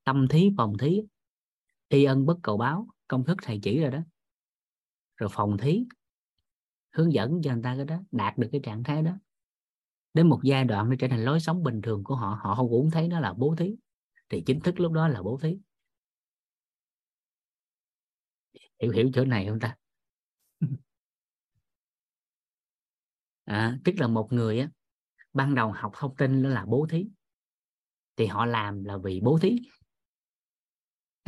tâm 0.09 0.29
thí 0.29 0.51
phòng 0.57 0.79
thí 0.79 1.03
y 1.89 2.05
ân 2.05 2.27
bất 2.27 2.39
cầu 2.43 2.57
báo 2.57 2.87
công 3.09 3.25
thức 3.25 3.39
thầy 3.43 3.61
chỉ 3.63 3.81
rồi 3.81 3.91
đó. 3.91 3.99
Rồi 5.17 5.29
phòng 5.33 5.57
thí 5.59 5.85
hướng 6.91 7.13
dẫn 7.13 7.43
cho 7.43 7.53
người 7.53 7.63
ta 7.63 7.77
cái 7.77 7.85
đó 7.85 8.01
đạt 8.11 8.39
được 8.39 8.49
cái 8.53 8.61
trạng 8.65 8.85
thái 8.85 9.03
đó. 9.03 9.13
Đến 10.15 10.29
một 10.29 10.41
giai 10.43 10.65
đoạn 10.65 10.91
nó 10.91 10.97
trở 10.99 11.09
thành 11.09 11.25
lối 11.25 11.41
sống 11.41 11.63
bình 11.63 11.83
thường 11.83 12.05
của 12.05 12.15
họ 12.15 12.39
họ 12.43 12.55
không 12.55 12.69
cũng 12.69 12.91
thấy 12.91 13.09
nó 13.09 13.21
là 13.21 13.33
bố 13.33 13.55
thí. 13.59 13.77
Thì 14.29 14.43
chính 14.47 14.61
thức 14.61 14.81
lúc 14.81 14.93
đó 14.93 15.09
là 15.09 15.23
bố 15.23 15.39
thí. 15.43 15.59
Hiểu 18.81 18.93
hiểu 18.93 19.11
chỗ 19.15 19.25
này 19.25 19.47
không 19.49 19.61
ta? 19.61 19.77
À, 23.45 23.79
tức 23.85 23.93
là 23.99 24.07
một 24.07 24.33
người 24.33 24.61
á 24.61 24.69
ban 25.33 25.55
đầu 25.55 25.73
học 25.73 25.93
thông 25.97 26.17
tin 26.17 26.43
đó 26.43 26.49
là 26.49 26.65
bố 26.69 26.87
thí. 26.91 27.09
Thì 28.17 28.27
họ 28.27 28.47
làm 28.47 28.85
là 28.85 28.97
vì 28.97 29.21
bố 29.21 29.39
thí 29.43 29.59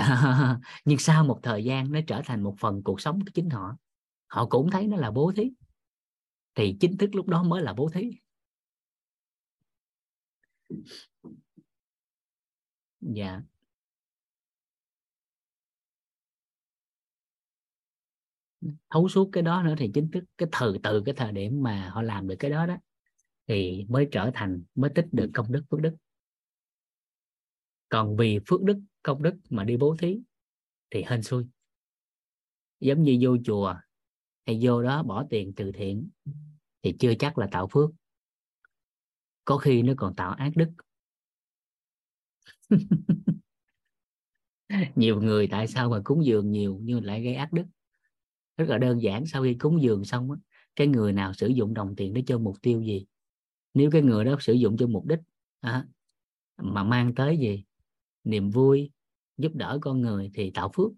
nhưng 0.84 0.98
sau 0.98 1.24
một 1.24 1.40
thời 1.42 1.64
gian 1.64 1.92
nó 1.92 2.00
trở 2.06 2.22
thành 2.24 2.42
một 2.42 2.54
phần 2.60 2.82
cuộc 2.82 3.00
sống 3.00 3.20
của 3.20 3.30
chính 3.34 3.50
họ 3.50 3.76
họ 4.26 4.46
cũng 4.46 4.70
thấy 4.70 4.86
nó 4.86 4.96
là 4.96 5.10
bố 5.10 5.32
thí. 5.36 5.50
Thì 6.54 6.76
chính 6.80 6.96
thức 6.96 7.14
lúc 7.14 7.28
đó 7.28 7.42
mới 7.42 7.62
là 7.62 7.72
bố 7.72 7.88
thí. 7.88 8.10
Dạ. 13.00 13.42
Thấu 18.90 19.08
suốt 19.08 19.28
cái 19.32 19.42
đó 19.42 19.62
nữa 19.62 19.74
thì 19.78 19.90
chính 19.94 20.10
thức, 20.10 20.24
cái 20.38 20.48
từ 20.60 20.78
từ 20.82 21.02
cái 21.06 21.14
thời 21.14 21.32
điểm 21.32 21.62
mà 21.62 21.88
họ 21.88 22.02
làm 22.02 22.28
được 22.28 22.36
cái 22.38 22.50
đó 22.50 22.66
đó, 22.66 22.76
thì 23.46 23.86
mới 23.88 24.08
trở 24.12 24.30
thành, 24.34 24.62
mới 24.74 24.90
tích 24.94 25.06
được 25.12 25.30
công 25.34 25.52
đức 25.52 25.62
phước 25.70 25.80
đức 25.80 25.96
còn 27.90 28.16
vì 28.16 28.38
phước 28.46 28.62
đức 28.62 28.80
công 29.02 29.22
đức 29.22 29.34
mà 29.50 29.64
đi 29.64 29.76
bố 29.76 29.96
thí 29.98 30.20
thì 30.90 31.04
hên 31.06 31.22
xui. 31.22 31.44
Giống 32.80 33.02
như 33.02 33.18
vô 33.20 33.36
chùa 33.44 33.74
hay 34.46 34.58
vô 34.62 34.82
đó 34.82 35.02
bỏ 35.02 35.26
tiền 35.30 35.52
từ 35.56 35.72
thiện 35.72 36.08
thì 36.82 36.94
chưa 36.98 37.14
chắc 37.18 37.38
là 37.38 37.48
tạo 37.52 37.68
phước. 37.72 37.90
Có 39.44 39.58
khi 39.58 39.82
nó 39.82 39.92
còn 39.96 40.14
tạo 40.16 40.32
ác 40.32 40.52
đức. 40.56 40.70
Nhiều 44.94 45.22
người 45.22 45.46
tại 45.46 45.68
sao 45.68 45.90
mà 45.90 46.00
cúng 46.04 46.24
dường 46.24 46.50
nhiều 46.50 46.78
nhưng 46.82 47.04
lại 47.04 47.22
gây 47.22 47.34
ác 47.34 47.52
đức? 47.52 47.64
Rất 48.56 48.68
là 48.68 48.78
đơn 48.78 49.02
giản 49.02 49.26
sau 49.26 49.42
khi 49.42 49.54
cúng 49.54 49.82
dường 49.82 50.04
xong 50.04 50.30
á 50.30 50.36
cái 50.76 50.86
người 50.86 51.12
nào 51.12 51.32
sử 51.34 51.46
dụng 51.46 51.74
đồng 51.74 51.96
tiền 51.96 52.14
để 52.14 52.22
cho 52.26 52.38
mục 52.38 52.56
tiêu 52.62 52.82
gì? 52.82 53.06
Nếu 53.74 53.90
cái 53.90 54.02
người 54.02 54.24
đó 54.24 54.36
sử 54.40 54.52
dụng 54.52 54.76
cho 54.76 54.86
mục 54.86 55.06
đích 55.06 55.18
à, 55.60 55.86
mà 56.56 56.84
mang 56.84 57.14
tới 57.14 57.38
gì? 57.38 57.64
Niềm 58.24 58.50
vui, 58.50 58.90
giúp 59.38 59.54
đỡ 59.54 59.78
con 59.82 60.00
người 60.00 60.30
thì 60.34 60.50
tạo 60.50 60.70
phước. 60.74 60.92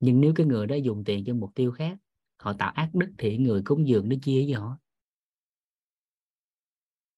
Nhưng 0.00 0.20
nếu 0.20 0.32
cái 0.36 0.46
người 0.46 0.66
đó 0.66 0.76
dùng 0.76 1.04
tiền 1.04 1.24
cho 1.24 1.34
mục 1.34 1.50
tiêu 1.54 1.72
khác, 1.72 1.98
họ 2.36 2.52
tạo 2.52 2.70
ác 2.70 2.90
đức 2.94 3.12
thì 3.18 3.38
người 3.38 3.62
cúng 3.64 3.88
dường 3.88 4.08
nó 4.08 4.16
chia 4.22 4.44
với 4.44 4.52
họ. 4.52 4.78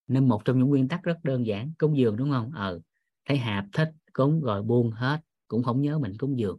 Nên 0.09 0.29
một 0.29 0.45
trong 0.45 0.59
những 0.59 0.69
nguyên 0.69 0.89
tắc 0.89 1.03
rất 1.03 1.19
đơn 1.23 1.47
giản, 1.47 1.73
cúng 1.79 1.99
dường 1.99 2.17
đúng 2.17 2.31
không? 2.31 2.51
Ờ 2.55 2.81
thấy 3.25 3.37
hạp 3.37 3.65
thích, 3.73 3.93
cúng 4.13 4.41
rồi 4.41 4.63
buông 4.63 4.91
hết, 4.91 5.21
cũng 5.49 5.63
không 5.63 5.83
nhớ 5.83 5.99
mình 5.99 6.13
cúng 6.19 6.39
dường, 6.39 6.59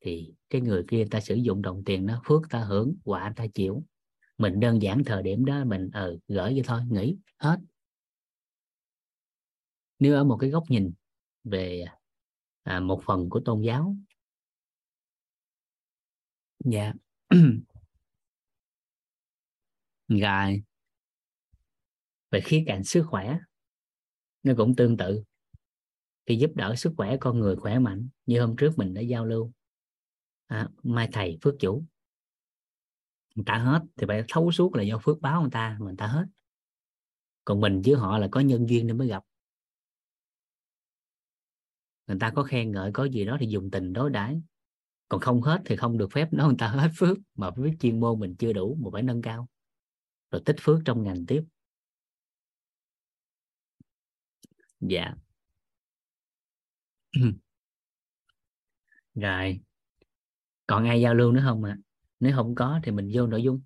thì 0.00 0.34
cái 0.50 0.60
người 0.60 0.84
kia 0.88 1.04
ta 1.10 1.20
sử 1.20 1.34
dụng 1.34 1.62
đồng 1.62 1.84
tiền 1.84 2.06
đó, 2.06 2.22
phước 2.24 2.42
ta 2.50 2.58
hưởng, 2.60 2.94
quả 3.04 3.32
ta 3.36 3.46
chịu. 3.46 3.84
Mình 4.38 4.60
đơn 4.60 4.82
giản 4.82 5.04
thời 5.04 5.22
điểm 5.22 5.44
đó 5.44 5.64
mình 5.64 5.90
ờ 5.92 6.18
gửi 6.28 6.54
vậy 6.54 6.62
thôi, 6.64 6.80
nghỉ, 6.90 7.16
hết. 7.38 7.60
Nếu 9.98 10.14
ở 10.14 10.24
một 10.24 10.36
cái 10.36 10.50
góc 10.50 10.64
nhìn 10.68 10.92
về 11.50 11.84
à, 12.62 12.80
một 12.80 13.02
phần 13.06 13.30
của 13.30 13.40
tôn 13.44 13.62
giáo. 13.62 13.96
Dạ. 16.64 16.92
Rồi. 20.08 20.62
Về 22.30 22.40
khía 22.40 22.64
cạnh 22.66 22.84
sức 22.84 23.04
khỏe 23.10 23.38
nó 24.42 24.52
cũng 24.56 24.76
tương 24.76 24.96
tự. 24.96 25.22
Thì 26.26 26.36
giúp 26.36 26.50
đỡ 26.54 26.74
sức 26.76 26.92
khỏe 26.96 27.16
con 27.20 27.38
người 27.38 27.56
khỏe 27.56 27.78
mạnh 27.78 28.08
như 28.26 28.40
hôm 28.40 28.56
trước 28.56 28.72
mình 28.76 28.94
đã 28.94 29.00
giao 29.00 29.24
lưu. 29.24 29.52
À, 30.46 30.68
mai 30.82 31.08
thầy 31.12 31.38
phước 31.42 31.54
chủ. 31.60 31.84
Người 33.34 33.44
ta 33.46 33.58
hết 33.58 33.82
thì 33.96 34.06
phải 34.08 34.24
thấu 34.28 34.52
suốt 34.52 34.74
là 34.74 34.82
do 34.82 34.98
phước 34.98 35.20
báo 35.20 35.40
người 35.40 35.50
ta 35.50 35.76
mà 35.80 35.86
người 35.86 35.96
ta 35.98 36.06
hết. 36.06 36.26
Còn 37.44 37.60
mình 37.60 37.82
với 37.84 37.94
họ 37.94 38.18
là 38.18 38.28
có 38.30 38.40
nhân 38.40 38.68
duyên 38.68 38.86
nên 38.86 38.98
mới 38.98 39.08
gặp 39.08 39.24
người 42.08 42.16
ta 42.20 42.30
có 42.30 42.42
khen 42.42 42.72
ngợi, 42.72 42.92
có 42.92 43.04
gì 43.04 43.24
đó 43.24 43.36
thì 43.40 43.46
dùng 43.46 43.70
tình 43.70 43.92
đối 43.92 44.10
đãi. 44.10 44.42
Còn 45.08 45.20
không 45.20 45.42
hết 45.42 45.62
thì 45.64 45.76
không 45.76 45.98
được 45.98 46.12
phép 46.12 46.28
nói 46.32 46.48
người 46.48 46.56
ta 46.58 46.68
hết 46.68 46.90
phước, 46.96 47.18
mà 47.34 47.50
với 47.50 47.72
chuyên 47.80 48.00
môn 48.00 48.20
mình 48.20 48.36
chưa 48.38 48.52
đủ 48.52 48.78
mà 48.80 48.90
phải 48.92 49.02
nâng 49.02 49.22
cao. 49.22 49.48
Rồi 50.30 50.42
tích 50.44 50.56
phước 50.60 50.78
trong 50.84 51.02
ngành 51.02 51.26
tiếp. 51.26 51.44
Dạ. 54.80 55.14
Rồi. 59.14 59.60
Còn 60.66 60.84
ai 60.84 61.00
giao 61.00 61.14
lưu 61.14 61.32
nữa 61.32 61.42
không 61.44 61.64
ạ? 61.64 61.76
À? 61.78 61.82
nếu 62.20 62.32
không 62.36 62.54
có 62.54 62.80
thì 62.82 62.92
mình 62.92 63.10
vô 63.14 63.26
nội 63.26 63.42
dung. 63.42 63.60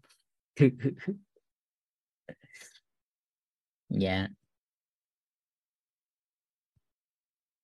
Dạ. 3.89 4.29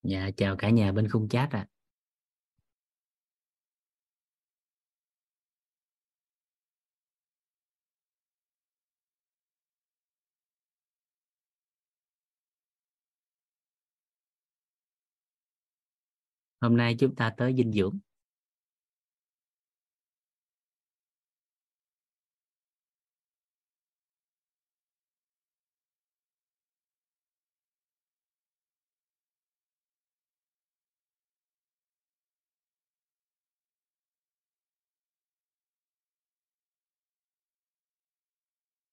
Dạ 0.03 0.29
chào 0.37 0.55
cả 0.57 0.69
nhà 0.69 0.91
bên 0.91 1.09
khung 1.09 1.29
chat 1.29 1.51
ạ 1.51 1.59
à. 1.59 1.67
hôm 16.61 16.77
nay 16.77 16.95
chúng 16.99 17.15
ta 17.15 17.33
tới 17.37 17.53
dinh 17.57 17.71
dưỡng 17.71 17.99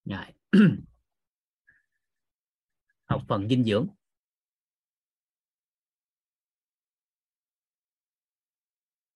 rồi. 0.07 0.27
Học 3.05 3.23
phần 3.29 3.49
dinh 3.49 3.65
dưỡng. 3.65 3.89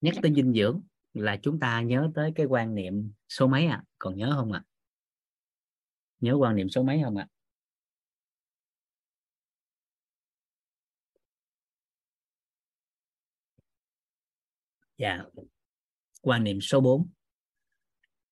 Nhắc 0.01 0.15
tới 0.23 0.33
dinh 0.37 0.53
dưỡng 0.53 0.83
là 1.13 1.39
chúng 1.43 1.61
ta 1.61 1.83
nhớ 1.83 2.11
tới 2.15 2.33
cái 2.35 2.47
quan 2.47 2.75
niệm 2.75 3.13
số 3.29 3.47
mấy 3.47 3.67
à 3.67 3.85
còn 3.99 4.17
nhớ 4.17 4.33
không 4.37 4.53
ạ? 4.53 4.63
À? 4.65 4.69
nhớ 6.21 6.35
quan 6.39 6.57
niệm 6.57 6.69
số 6.69 6.83
mấy 6.83 7.01
không 7.05 7.17
ạ? 7.17 7.29
À? 7.31 7.33
dạ. 14.99 15.25
Quan 16.23 16.45
niệm 16.45 16.61
số 16.61 16.81
4 16.81 17.09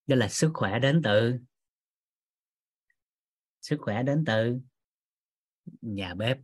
đó 0.07 0.15
là 0.15 0.27
sức 0.27 0.51
khỏe 0.53 0.79
đến 0.79 1.01
từ 1.03 1.39
sức 3.61 3.77
khỏe 3.79 4.03
đến 4.03 4.23
từ 4.25 4.59
nhà 5.81 6.13
bếp. 6.13 6.37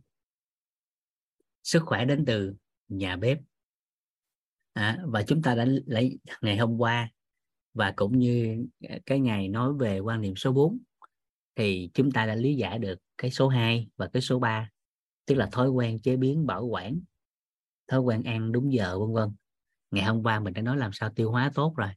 Sức 1.62 1.82
khỏe 1.86 2.04
đến 2.04 2.24
từ 2.26 2.54
nhà 2.88 3.16
bếp. 3.16 3.38
À, 4.72 4.98
và 5.04 5.22
chúng 5.22 5.42
ta 5.42 5.54
đã 5.54 5.66
lấy 5.86 6.18
ngày 6.40 6.56
hôm 6.56 6.78
qua 6.78 7.10
và 7.74 7.92
cũng 7.96 8.18
như 8.18 8.66
cái 9.06 9.20
ngày 9.20 9.48
nói 9.48 9.72
về 9.74 9.98
quan 9.98 10.20
niệm 10.20 10.36
số 10.36 10.52
4 10.52 10.78
thì 11.54 11.90
chúng 11.94 12.12
ta 12.12 12.26
đã 12.26 12.34
lý 12.34 12.54
giải 12.54 12.78
được 12.78 12.98
cái 13.18 13.30
số 13.30 13.48
2 13.48 13.88
và 13.96 14.08
cái 14.12 14.22
số 14.22 14.38
3 14.38 14.70
tức 15.26 15.34
là 15.34 15.48
thói 15.52 15.68
quen 15.68 15.98
chế 15.98 16.16
biến 16.16 16.46
bảo 16.46 16.66
quản 16.66 17.00
thói 17.88 18.00
quen 18.00 18.22
ăn 18.22 18.52
đúng 18.52 18.72
giờ 18.72 18.98
vân 18.98 19.12
vân. 19.12 19.34
Ngày 19.90 20.04
hôm 20.04 20.22
qua 20.22 20.40
mình 20.40 20.54
đã 20.54 20.62
nói 20.62 20.76
làm 20.76 20.92
sao 20.92 21.10
tiêu 21.10 21.30
hóa 21.30 21.50
tốt 21.54 21.74
rồi 21.76 21.90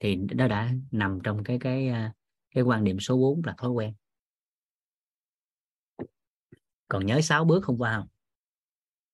thì 0.00 0.16
nó 0.16 0.48
đã 0.48 0.72
nằm 0.90 1.18
trong 1.24 1.44
cái 1.44 1.58
cái 1.60 1.88
à, 1.88 2.12
cái 2.54 2.64
quan 2.64 2.84
niệm 2.84 3.00
số 3.00 3.16
4 3.16 3.42
là 3.44 3.54
thói 3.58 3.70
quen 3.70 3.94
còn 6.88 7.06
nhớ 7.06 7.20
sáu 7.20 7.44
bước 7.44 7.64
không 7.64 7.78
qua 7.78 7.96
không? 7.96 8.08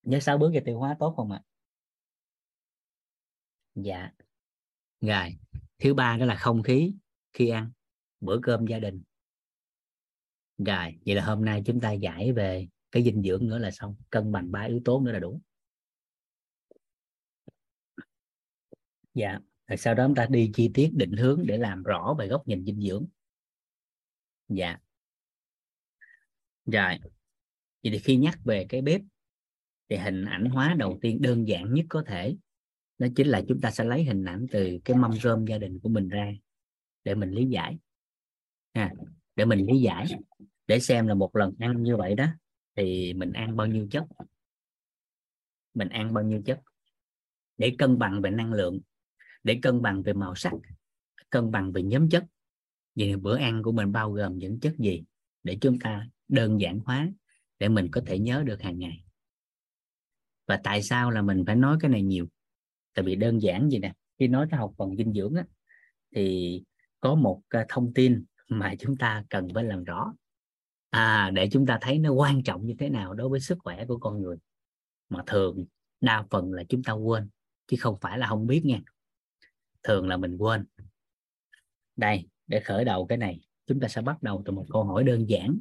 Nhớ 0.03 0.21
sáu 0.21 0.39
bước 0.39 0.51
cho 0.55 0.61
tiêu 0.65 0.79
hóa 0.79 0.97
tốt 1.01 1.15
không 1.17 1.31
ạ? 1.33 1.43
À? 1.43 1.49
dạ. 3.75 4.11
Rồi, 5.01 5.39
thứ 5.79 5.95
ba 5.95 6.17
đó 6.17 6.27
là 6.27 6.37
không 6.37 6.63
khí 6.63 6.95
khi 7.33 7.49
ăn, 7.49 7.71
bữa 8.21 8.39
cơm 8.43 8.67
gia 8.67 8.79
đình. 8.79 9.03
Rồi, 10.59 10.99
vậy 11.07 11.15
là 11.15 11.25
hôm 11.25 11.45
nay 11.45 11.63
chúng 11.67 11.81
ta 11.81 11.93
giải 11.93 12.33
về 12.33 12.69
cái 12.91 13.03
dinh 13.05 13.23
dưỡng 13.23 13.49
nữa 13.49 13.59
là 13.59 13.71
xong, 13.71 13.97
cân 14.11 14.33
bằng 14.33 14.53
ba 14.53 14.63
yếu 14.63 14.81
tố 14.85 15.01
nữa 15.01 15.13
là 15.13 15.19
đủ. 15.19 15.41
Dạ 19.15 19.39
rồi 19.73 19.77
sau 19.77 19.95
đó 19.95 20.05
chúng 20.07 20.15
ta 20.15 20.27
đi 20.31 20.51
chi 20.55 20.71
tiết 20.75 20.91
định 20.95 21.13
hướng 21.13 21.43
để 21.47 21.59
làm 21.59 21.83
rõ 21.83 22.15
về 22.19 22.29
góc 22.29 22.49
nhìn 22.49 22.65
dinh 22.65 22.81
dưỡng. 22.81 23.07
Dạ. 24.49 24.79
Rồi 26.67 26.99
vậy 27.83 27.93
thì 27.93 27.99
khi 27.99 28.17
nhắc 28.17 28.39
về 28.45 28.67
cái 28.69 28.83
bếp 28.83 29.01
thì 29.89 29.97
hình 29.97 30.25
ảnh 30.25 30.45
hóa 30.45 30.75
đầu 30.79 30.99
tiên 31.03 31.23
đơn 31.23 31.49
giản 31.49 31.75
nhất 31.75 31.87
có 31.89 32.05
thể, 32.07 32.37
đó 32.99 33.07
chính 33.17 33.27
là 33.27 33.43
chúng 33.49 33.61
ta 33.61 33.71
sẽ 33.71 33.85
lấy 33.85 34.05
hình 34.05 34.25
ảnh 34.25 34.47
từ 34.51 34.79
cái 34.85 34.97
mâm 34.97 35.13
rơm 35.13 35.47
gia 35.47 35.59
đình 35.59 35.79
của 35.81 35.89
mình 35.89 36.09
ra 36.09 36.33
để 37.05 37.15
mình 37.15 37.31
lý 37.31 37.47
giải. 37.47 37.79
Ha 38.75 38.93
để 39.37 39.45
mình 39.45 39.67
lý 39.67 39.81
giải, 39.81 40.07
để 40.67 40.81
xem 40.81 41.07
là 41.07 41.15
một 41.15 41.37
lần 41.37 41.55
ăn 41.59 41.83
như 41.83 41.97
vậy 41.97 42.15
đó 42.15 42.27
thì 42.77 43.15
mình 43.15 43.33
ăn 43.33 43.57
bao 43.57 43.67
nhiêu 43.67 43.89
chất? 43.91 44.05
Mình 45.75 45.89
ăn 45.89 46.15
bao 46.15 46.25
nhiêu 46.25 46.43
chất? 46.45 46.61
Để 47.59 47.75
cân 47.79 47.99
bằng 47.99 48.23
về 48.23 48.31
năng 48.31 48.53
lượng, 48.53 48.81
để 49.45 49.59
cân 49.63 49.83
bằng 49.83 50.03
về 50.03 50.13
màu 50.13 50.35
sắc, 50.35 50.53
cân 51.31 51.51
bằng 51.51 51.73
về 51.73 51.83
nhóm 51.83 52.09
chất. 52.09 52.25
Vậy 52.95 53.17
bữa 53.17 53.37
ăn 53.37 53.63
của 53.63 53.73
mình 53.73 53.93
bao 53.93 54.13
gồm 54.13 54.39
những 54.39 54.61
chất 54.61 54.75
gì? 54.79 55.03
Để 55.43 55.59
chúng 55.61 55.79
ta 55.79 56.09
đơn 56.29 56.61
giản 56.61 56.79
hóa 56.79 57.13
để 57.63 57.69
mình 57.69 57.89
có 57.91 58.01
thể 58.07 58.19
nhớ 58.19 58.43
được 58.47 58.63
hàng 58.63 58.79
ngày. 58.79 59.05
Và 60.47 60.61
tại 60.65 60.83
sao 60.83 61.11
là 61.11 61.23
mình 61.23 61.45
phải 61.47 61.57
nói 61.57 61.77
cái 61.81 61.91
này 61.91 62.03
nhiều? 62.03 62.27
Tại 62.95 63.05
vì 63.05 63.17
đơn 63.17 63.43
giản 63.43 63.71
gì 63.71 63.79
nè 63.79 63.93
khi 64.19 64.29
nói 64.29 64.47
tới 64.51 64.59
học 64.59 64.73
phần 64.79 64.97
dinh 64.97 65.13
dưỡng 65.13 65.35
á, 65.35 65.45
thì 66.15 66.63
có 67.01 67.15
một 67.15 67.43
à, 67.49 67.67
thông 67.69 67.95
tin 67.95 68.25
mà 68.49 68.75
chúng 68.79 68.97
ta 68.97 69.25
cần 69.31 69.49
phải 69.55 69.65
làm 69.65 69.85
rõ. 69.85 70.15
À, 70.91 71.31
để 71.31 71.49
chúng 71.53 71.67
ta 71.67 71.79
thấy 71.81 71.99
nó 71.99 72.13
quan 72.13 72.43
trọng 72.43 72.67
như 72.67 72.75
thế 72.79 72.89
nào 72.89 73.15
đối 73.15 73.29
với 73.29 73.41
sức 73.41 73.59
khỏe 73.61 73.85
của 73.87 73.99
con 73.99 74.23
người. 74.23 74.37
Mà 75.09 75.23
thường 75.27 75.65
đa 76.01 76.27
phần 76.31 76.53
là 76.53 76.65
chúng 76.69 76.83
ta 76.83 76.93
quên 76.93 77.29
chứ 77.67 77.77
không 77.81 77.97
phải 78.01 78.19
là 78.19 78.27
không 78.27 78.47
biết 78.47 78.65
nha. 78.65 78.81
Thường 79.83 80.09
là 80.09 80.17
mình 80.17 80.37
quên. 80.37 80.67
Đây 81.97 82.29
để 82.47 82.61
khởi 82.61 82.85
đầu 82.85 83.07
cái 83.07 83.19
này 83.19 83.41
chúng 83.67 83.81
ta 83.81 83.89
sẽ 83.89 84.03
bắt 84.03 84.23
đầu 84.23 84.43
từ 84.45 84.53
một 84.53 84.67
câu 84.71 84.85
hỏi 84.85 85.05
đơn 85.05 85.29
giản 85.29 85.59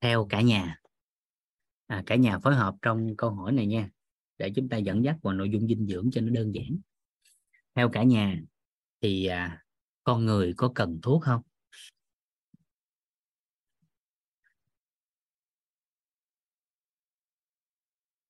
theo 0.00 0.26
cả 0.30 0.40
nhà. 0.40 0.80
À, 1.86 2.02
cả 2.06 2.16
nhà 2.16 2.38
phối 2.38 2.54
hợp 2.54 2.74
trong 2.82 3.16
câu 3.16 3.30
hỏi 3.30 3.52
này 3.52 3.66
nha 3.66 3.90
để 4.38 4.52
chúng 4.56 4.68
ta 4.68 4.76
dẫn 4.76 5.04
dắt 5.04 5.16
vào 5.22 5.34
nội 5.34 5.50
dung 5.50 5.68
dinh 5.68 5.86
dưỡng 5.86 6.10
cho 6.12 6.20
nó 6.20 6.30
đơn 6.30 6.52
giản. 6.54 6.78
Theo 7.74 7.90
cả 7.92 8.02
nhà 8.02 8.40
thì 9.00 9.26
à, 9.26 9.64
con 10.04 10.24
người 10.26 10.54
có 10.56 10.72
cần 10.74 11.00
thuốc 11.02 11.22
không? 11.22 11.42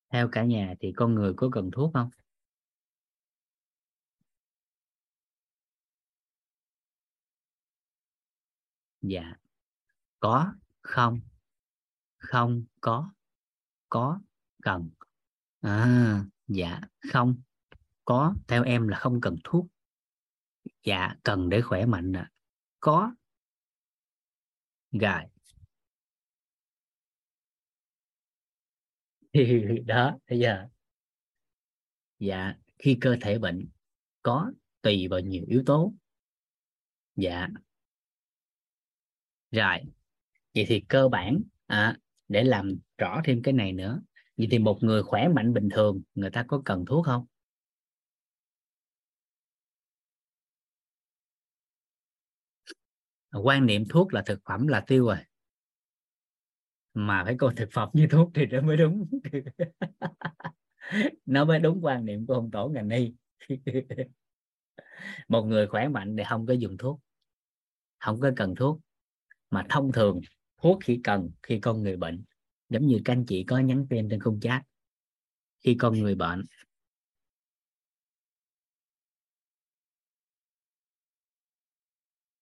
Theo 0.09 0.29
cả 0.33 0.45
nhà 0.45 0.75
thì 0.81 0.93
con 0.97 1.15
người 1.15 1.33
có 1.37 1.49
cần 1.53 1.71
thuốc 1.73 1.91
không? 1.95 2.11
Dạ. 9.03 9.35
Có 10.21 10.55
không 10.83 11.21
không 12.27 12.65
có 12.81 13.11
có 13.89 14.21
cần. 14.63 14.91
À 15.61 16.25
dạ 16.49 16.81
không 17.13 17.37
có 18.05 18.35
theo 18.49 18.65
em 18.65 18.89
là 18.89 18.99
không 18.99 19.21
cần 19.21 19.37
thuốc. 19.45 19.67
Dạ 20.83 21.15
cần 21.23 21.49
để 21.49 21.63
khỏe 21.63 21.87
mạnh 21.87 22.13
à. 22.17 22.31
có. 22.81 23.15
Rồi. 24.93 25.23
Đó 29.87 30.19
bây 30.31 30.39
giờ. 30.39 30.69
Dạ 32.19 32.55
khi 32.79 32.99
cơ 33.01 33.17
thể 33.21 33.39
bệnh 33.39 33.69
có 34.23 34.53
tùy 34.83 35.09
vào 35.09 35.21
nhiều 35.21 35.45
yếu 35.49 35.63
tố. 35.67 35.95
Dạ. 37.17 37.49
Rồi 39.51 39.79
vậy 40.55 40.65
thì 40.69 40.85
cơ 40.89 41.09
bản 41.09 41.43
à, 41.67 41.97
để 42.29 42.45
làm 42.45 42.79
rõ 42.99 43.21
thêm 43.25 43.43
cái 43.43 43.55
này 43.55 43.73
nữa. 43.73 44.03
Vậy 44.37 44.49
thì 44.51 44.59
một 44.59 44.79
người 44.83 45.03
khỏe 45.03 45.29
mạnh 45.29 45.55
bình 45.55 45.69
thường, 45.69 46.03
người 46.15 46.31
ta 46.31 46.45
có 46.49 46.63
cần 46.65 46.85
thuốc 46.85 47.07
không? 47.07 47.27
Quan 53.43 53.67
niệm 53.67 53.85
thuốc 53.89 54.15
là 54.15 54.23
thực 54.27 54.41
phẩm 54.49 54.67
là 54.67 54.81
tiêu 54.81 55.07
rồi. 55.07 55.17
Mà 56.95 57.25
phải 57.25 57.35
coi 57.39 57.55
thực 57.55 57.69
phẩm 57.73 57.89
như 57.93 58.07
thuốc 58.11 58.31
thì 58.35 58.47
nó 58.47 58.61
mới 58.61 58.77
đúng. 58.77 59.07
Nó 61.27 61.45
mới 61.45 61.59
đúng 61.59 61.85
quan 61.85 62.05
niệm 62.05 62.27
của 62.27 62.35
ông 62.35 62.51
tổ 62.51 62.69
ngành 62.69 62.89
y. 62.89 63.15
Một 65.29 65.43
người 65.43 65.67
khỏe 65.67 65.89
mạnh 65.89 66.17
thì 66.19 66.25
không 66.29 66.47
có 66.47 66.53
dùng 66.53 66.77
thuốc, 66.77 67.01
không 67.99 68.21
có 68.21 68.31
cần 68.37 68.55
thuốc. 68.55 68.81
Mà 69.51 69.67
thông 69.69 69.93
thường 69.93 70.21
thuốc 70.57 70.79
chỉ 70.87 71.01
cần 71.05 71.31
khi 71.43 71.59
con 71.63 71.83
người 71.83 71.97
bệnh. 71.97 72.25
Giống 72.69 72.87
như 72.87 73.01
các 73.05 73.13
anh 73.13 73.25
chị 73.29 73.45
có 73.49 73.59
nhắn 73.59 73.87
tin 73.91 74.09
trên 74.11 74.21
khung 74.21 74.41
chat. 74.41 74.63
Khi 75.61 75.77
con 75.79 75.99
người 75.99 76.15
bệnh. 76.15 76.45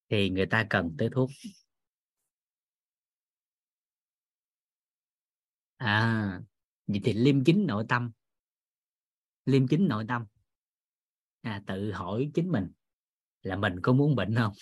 Thì 0.08 0.30
người 0.30 0.46
ta 0.46 0.66
cần 0.70 0.94
tới 0.98 1.08
thuốc. 1.12 1.30
À 5.76 6.40
vậy 6.86 7.00
thì 7.04 7.12
liêm 7.12 7.44
chính 7.44 7.66
nội 7.66 7.84
tâm. 7.88 8.12
Liêm 9.44 9.68
chính 9.68 9.88
nội 9.88 10.04
tâm. 10.08 10.24
À, 11.40 11.62
tự 11.66 11.92
hỏi 11.92 12.30
chính 12.34 12.48
mình 12.48 12.72
là 13.42 13.56
mình 13.56 13.76
có 13.82 13.92
muốn 13.92 14.16
bệnh 14.16 14.34
không? 14.34 14.52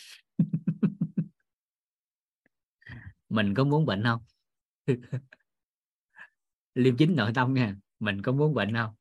Mình 3.32 3.54
có 3.54 3.64
muốn 3.64 3.86
bệnh 3.86 4.02
không? 4.04 4.22
Liêm 6.74 6.96
chính 6.96 7.16
nội 7.16 7.32
tâm 7.34 7.54
nha, 7.54 7.76
mình 7.98 8.22
có 8.22 8.32
muốn 8.32 8.54
bệnh 8.54 8.74
không? 8.74 8.94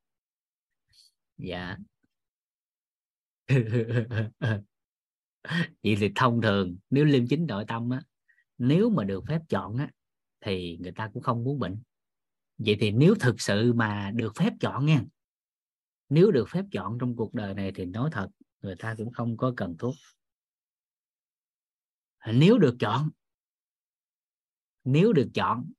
Dạ. 1.38 1.78
Vậy 5.84 5.96
thì 6.00 6.12
thông 6.16 6.42
thường, 6.42 6.78
nếu 6.90 7.06
liêm 7.06 7.28
chính 7.28 7.46
nội 7.48 7.66
tâm 7.68 7.90
á, 7.90 8.02
nếu 8.58 8.90
mà 8.90 9.04
được 9.04 9.24
phép 9.28 9.42
chọn 9.50 9.78
á, 9.78 9.90
thì 10.42 10.78
người 10.82 10.92
ta 10.92 11.10
cũng 11.14 11.24
không 11.24 11.44
muốn 11.44 11.60
bệnh. 11.60 11.82
Vậy 12.58 12.78
thì 12.80 12.92
nếu 12.92 13.16
thực 13.20 13.42
sự 13.42 13.74
mà 13.74 14.12
được 14.16 14.36
phép 14.36 14.54
chọn 14.60 14.86
nha, 14.86 15.04
nếu 16.10 16.32
được 16.32 16.50
phép 16.50 16.66
chọn 16.72 16.98
trong 17.00 17.16
cuộc 17.16 17.34
đời 17.34 17.54
này 17.54 17.72
thì 17.76 17.86
nói 17.86 18.10
thật, 18.14 18.28
người 18.62 18.76
ta 18.76 18.96
cũng 18.98 19.12
không 19.12 19.38
có 19.38 19.54
cần 19.58 19.76
thuốc. 19.80 19.96
Nếu 22.34 22.58
được 22.58 22.76
chọn 22.80 23.10
nếu 24.84 25.14
được 25.14 25.30
chọn. 25.34 25.72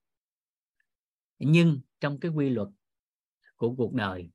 Nhưng 1.38 1.80
trong 2.00 2.20
cái 2.20 2.30
quy 2.30 2.48
luật 2.48 2.68
của 3.56 3.74
cuộc 3.74 3.94
đời, 3.94 4.30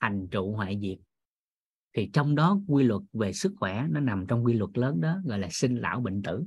thành 0.00 0.28
trụ 0.30 0.52
hoại 0.52 0.78
diệt, 0.82 0.98
thì 1.92 2.10
trong 2.12 2.34
đó 2.34 2.60
quy 2.66 2.84
luật 2.84 3.02
về 3.12 3.32
sức 3.32 3.52
khỏe 3.56 3.86
nó 3.90 4.00
nằm 4.00 4.26
trong 4.28 4.44
quy 4.44 4.54
luật 4.54 4.70
lớn 4.74 5.00
đó, 5.00 5.20
gọi 5.24 5.38
là 5.38 5.48
sinh 5.50 5.76
lão 5.76 6.00
bệnh 6.00 6.22
tử. 6.22 6.44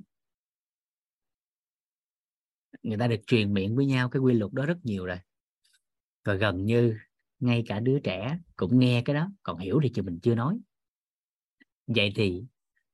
Người 2.83 2.97
ta 2.97 3.07
được 3.07 3.21
truyền 3.27 3.53
miệng 3.53 3.75
với 3.75 3.85
nhau 3.85 4.09
cái 4.09 4.19
quy 4.19 4.33
luật 4.33 4.53
đó 4.53 4.65
rất 4.65 4.77
nhiều 4.83 5.05
rồi. 5.05 5.19
Và 6.23 6.33
gần 6.33 6.65
như 6.65 6.97
ngay 7.39 7.63
cả 7.67 7.79
đứa 7.79 7.99
trẻ 7.99 8.39
cũng 8.55 8.79
nghe 8.79 9.01
cái 9.05 9.13
đó, 9.13 9.31
còn 9.43 9.57
hiểu 9.57 9.79
thì 9.83 9.91
chứ 9.93 10.01
mình 10.01 10.19
chưa 10.23 10.35
nói. 10.35 10.59
Vậy 11.87 12.13
thì 12.15 12.43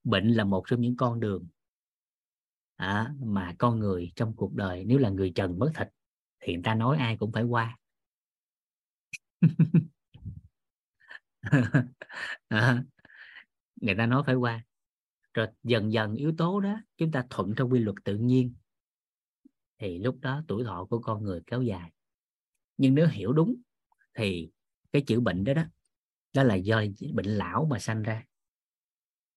bệnh 0.04 0.28
là 0.28 0.44
một 0.44 0.64
trong 0.68 0.82
những 0.82 0.96
con 0.96 1.20
đường 1.20 1.48
à, 2.80 3.14
mà 3.20 3.56
con 3.58 3.80
người 3.80 4.12
trong 4.16 4.36
cuộc 4.36 4.54
đời 4.54 4.84
nếu 4.86 4.98
là 4.98 5.10
người 5.10 5.32
trần 5.36 5.60
mất 5.60 5.72
thịt 5.76 5.88
thì 6.40 6.54
người 6.54 6.64
ta 6.64 6.76
nói 6.76 6.98
ai 6.98 7.18
cũng 7.18 7.32
phải 7.32 7.44
qua. 7.44 7.78
À, 12.48 12.84
người 13.76 13.96
ta 13.96 14.06
nói 14.06 14.24
phải 14.26 14.36
qua. 14.36 14.66
Rồi 15.34 15.48
dần 15.64 15.94
dần 15.94 16.16
yếu 16.16 16.34
tố 16.38 16.60
đó 16.60 16.82
chúng 16.98 17.12
ta 17.12 17.26
thuận 17.30 17.56
theo 17.56 17.70
quy 17.70 17.80
luật 17.80 17.96
tự 18.04 18.16
nhiên 18.16 18.54
thì 19.80 20.00
lúc 20.00 20.18
đó 20.22 20.44
tuổi 20.48 20.64
thọ 20.64 20.86
của 20.90 21.00
con 21.00 21.24
người 21.24 21.42
kéo 21.48 21.62
dài. 21.62 21.92
Nhưng 22.78 22.96
nếu 22.96 23.08
hiểu 23.08 23.34
đúng 23.34 23.56
thì 24.14 24.52
cái 24.92 25.02
chữ 25.08 25.20
bệnh 25.20 25.44
đó 25.44 25.54
đó 25.54 25.64
đó 26.34 26.44
là 26.44 26.56
do 26.56 26.84
bệnh 27.14 27.26
lão 27.26 27.68
mà 27.70 27.80
sanh 27.80 28.04
ra. 28.04 28.26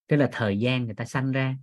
Tức 0.06 0.16
là 0.16 0.28
thời 0.32 0.58
gian 0.58 0.84
người 0.84 0.94
ta 0.94 1.04
sanh 1.04 1.32
ra 1.32 1.56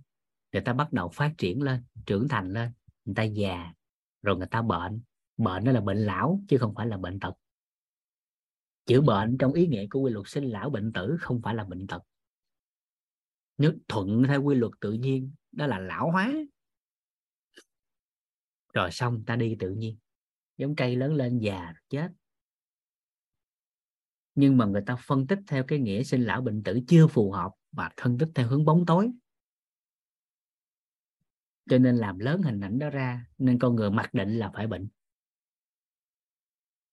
người 0.52 0.62
ta 0.62 0.72
bắt 0.72 0.92
đầu 0.92 1.08
phát 1.08 1.34
triển 1.38 1.62
lên, 1.62 1.84
trưởng 2.06 2.28
thành 2.28 2.52
lên. 2.52 2.72
Người 3.04 3.14
ta 3.14 3.22
già, 3.22 3.74
rồi 4.22 4.36
người 4.36 4.48
ta 4.50 4.62
bệnh. 4.62 5.00
Bệnh 5.36 5.64
đó 5.64 5.72
là 5.72 5.80
bệnh 5.80 5.98
lão, 5.98 6.42
chứ 6.48 6.58
không 6.58 6.74
phải 6.74 6.86
là 6.86 6.96
bệnh 6.96 7.20
tật. 7.20 7.32
Chữ 8.86 9.00
bệnh 9.00 9.38
trong 9.38 9.52
ý 9.52 9.66
nghĩa 9.66 9.86
của 9.90 10.00
quy 10.00 10.12
luật 10.12 10.28
sinh 10.28 10.44
lão 10.44 10.70
bệnh 10.70 10.92
tử 10.92 11.16
không 11.20 11.40
phải 11.42 11.54
là 11.54 11.64
bệnh 11.64 11.86
tật. 11.86 12.02
Nếu 13.58 13.72
thuận 13.88 14.22
theo 14.28 14.42
quy 14.42 14.54
luật 14.54 14.72
tự 14.80 14.92
nhiên, 14.92 15.32
đó 15.52 15.66
là 15.66 15.78
lão 15.78 16.10
hóa. 16.10 16.32
Rồi 18.72 18.90
xong 18.90 19.22
ta 19.26 19.36
đi 19.36 19.56
tự 19.58 19.70
nhiên. 19.70 19.98
Giống 20.56 20.76
cây 20.76 20.96
lớn 20.96 21.14
lên 21.14 21.38
già 21.38 21.74
chết. 21.88 22.08
Nhưng 24.34 24.56
mà 24.56 24.66
người 24.66 24.82
ta 24.86 24.96
phân 24.96 25.26
tích 25.26 25.38
theo 25.46 25.64
cái 25.68 25.78
nghĩa 25.78 26.02
sinh 26.02 26.24
lão 26.24 26.42
bệnh 26.42 26.62
tử 26.62 26.80
chưa 26.88 27.06
phù 27.06 27.32
hợp 27.32 27.50
và 27.72 27.90
phân 28.02 28.18
tích 28.18 28.28
theo 28.34 28.48
hướng 28.48 28.64
bóng 28.64 28.86
tối 28.86 29.10
cho 31.70 31.78
nên 31.78 31.96
làm 31.96 32.18
lớn 32.18 32.42
hình 32.42 32.60
ảnh 32.60 32.78
đó 32.78 32.90
ra, 32.90 33.26
nên 33.38 33.58
con 33.58 33.76
người 33.76 33.90
mặc 33.90 34.14
định 34.14 34.38
là 34.38 34.50
phải 34.54 34.66
bệnh. 34.66 34.88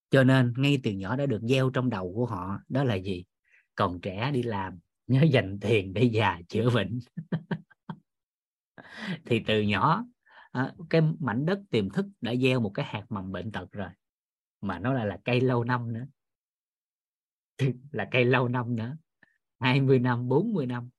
Cho 0.09 0.23
nên 0.23 0.53
ngay 0.57 0.79
từ 0.83 0.91
nhỏ 0.91 1.15
đã 1.15 1.25
được 1.25 1.41
gieo 1.41 1.69
trong 1.69 1.89
đầu 1.89 2.13
của 2.15 2.25
họ, 2.25 2.59
đó 2.69 2.83
là 2.83 2.95
gì? 2.95 3.25
Còn 3.75 4.01
trẻ 4.01 4.31
đi 4.33 4.43
làm, 4.43 4.79
nhớ 5.07 5.21
dành 5.21 5.59
tiền 5.61 5.93
để 5.93 6.03
già 6.03 6.39
chữa 6.49 6.69
bệnh. 6.69 6.99
Thì 9.25 9.43
từ 9.47 9.61
nhỏ 9.61 10.05
cái 10.89 11.01
mảnh 11.19 11.45
đất 11.45 11.59
tiềm 11.69 11.89
thức 11.89 12.05
đã 12.21 12.35
gieo 12.35 12.59
một 12.59 12.71
cái 12.73 12.85
hạt 12.85 13.05
mầm 13.09 13.31
bệnh 13.31 13.51
tật 13.51 13.71
rồi. 13.71 13.89
Mà 14.61 14.79
nó 14.79 14.93
lại 14.93 15.05
là 15.05 15.17
cây 15.25 15.41
lâu 15.41 15.63
năm 15.63 15.93
nữa. 15.93 16.05
Là 17.91 18.07
cây 18.11 18.25
lâu 18.25 18.47
năm 18.47 18.75
nữa. 18.75 18.97
20 19.59 19.99
năm 19.99 20.27
40 20.27 20.65
năm. 20.65 20.89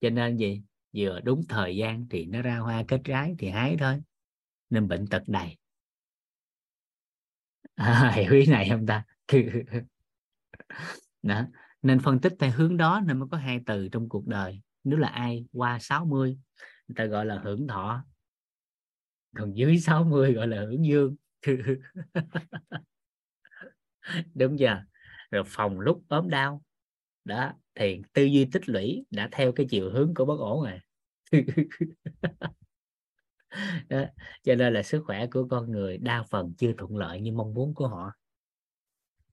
Cho 0.00 0.10
nên 0.10 0.36
gì? 0.36 0.62
Vừa 0.96 1.20
đúng 1.20 1.42
thời 1.48 1.76
gian 1.76 2.06
thì 2.10 2.26
nó 2.26 2.42
ra 2.42 2.58
hoa 2.58 2.84
kết 2.88 3.00
trái 3.04 3.34
thì 3.38 3.48
hái 3.48 3.76
thôi. 3.78 4.02
Nên 4.70 4.88
bệnh 4.88 5.06
tật 5.06 5.22
đầy 5.26 5.56
à, 7.76 8.12
hiểu 8.16 8.32
ý 8.32 8.46
này 8.46 8.68
không 8.70 8.86
ta? 8.86 9.04
Đó. 11.22 11.46
Nên 11.82 12.00
phân 12.00 12.20
tích 12.20 12.32
theo 12.38 12.50
hướng 12.50 12.76
đó 12.76 13.00
nên 13.06 13.18
mới 13.18 13.28
có 13.30 13.36
hai 13.36 13.60
từ 13.66 13.88
trong 13.88 14.08
cuộc 14.08 14.26
đời. 14.26 14.60
Nếu 14.84 14.98
là 14.98 15.08
ai 15.08 15.46
qua 15.52 15.78
60 15.80 16.38
người 16.88 16.94
ta 16.96 17.04
gọi 17.04 17.26
là 17.26 17.38
hưởng 17.44 17.68
thọ. 17.68 18.04
Còn 19.36 19.56
dưới 19.56 19.78
60 19.78 20.32
gọi 20.32 20.48
là 20.48 20.60
hưởng 20.60 20.84
dương. 20.86 21.16
Đúng 24.34 24.58
giờ 24.58 24.76
rồi 25.30 25.44
phòng 25.46 25.80
lúc 25.80 26.02
ốm 26.08 26.28
đau. 26.28 26.62
Đó 27.24 27.52
thì 27.74 28.02
tư 28.12 28.24
duy 28.24 28.44
tích 28.52 28.68
lũy 28.68 29.04
đã 29.10 29.28
theo 29.32 29.52
cái 29.52 29.66
chiều 29.70 29.90
hướng 29.90 30.14
của 30.14 30.24
bất 30.24 30.38
ổn 30.38 30.62
rồi. 30.62 30.80
đó. 33.88 34.04
cho 34.44 34.54
nên 34.54 34.72
là 34.74 34.82
sức 34.82 35.02
khỏe 35.06 35.26
của 35.26 35.46
con 35.50 35.70
người 35.70 35.98
đa 35.98 36.22
phần 36.30 36.54
chưa 36.58 36.72
thuận 36.78 36.96
lợi 36.96 37.20
như 37.20 37.32
mong 37.32 37.54
muốn 37.54 37.74
của 37.74 37.88
họ. 37.88 38.12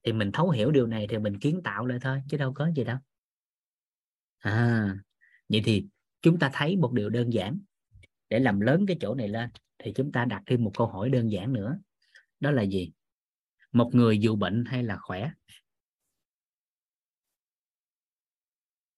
Thì 0.02 0.12
mình 0.12 0.32
thấu 0.32 0.50
hiểu 0.50 0.70
điều 0.70 0.86
này 0.86 1.06
thì 1.10 1.18
mình 1.18 1.38
kiến 1.38 1.60
tạo 1.64 1.86
lại 1.86 1.98
thôi, 2.02 2.22
chứ 2.28 2.36
đâu 2.36 2.52
có 2.54 2.70
gì 2.76 2.84
đâu. 2.84 2.98
À 4.38 4.96
vậy 5.48 5.62
thì 5.64 5.86
chúng 6.22 6.38
ta 6.38 6.50
thấy 6.52 6.76
một 6.76 6.92
điều 6.92 7.10
đơn 7.10 7.32
giản. 7.32 7.58
Để 8.28 8.38
làm 8.38 8.60
lớn 8.60 8.84
cái 8.86 8.96
chỗ 9.00 9.14
này 9.14 9.28
lên, 9.28 9.50
thì 9.78 9.92
chúng 9.96 10.12
ta 10.12 10.24
đặt 10.24 10.42
thêm 10.46 10.64
một 10.64 10.72
câu 10.78 10.86
hỏi 10.86 11.10
đơn 11.10 11.32
giản 11.32 11.52
nữa. 11.52 11.78
Đó 12.40 12.50
là 12.50 12.62
gì? 12.62 12.92
Một 13.72 13.90
người 13.94 14.18
dù 14.18 14.36
bệnh 14.36 14.64
hay 14.64 14.82
là 14.82 14.98
khỏe? 15.00 15.30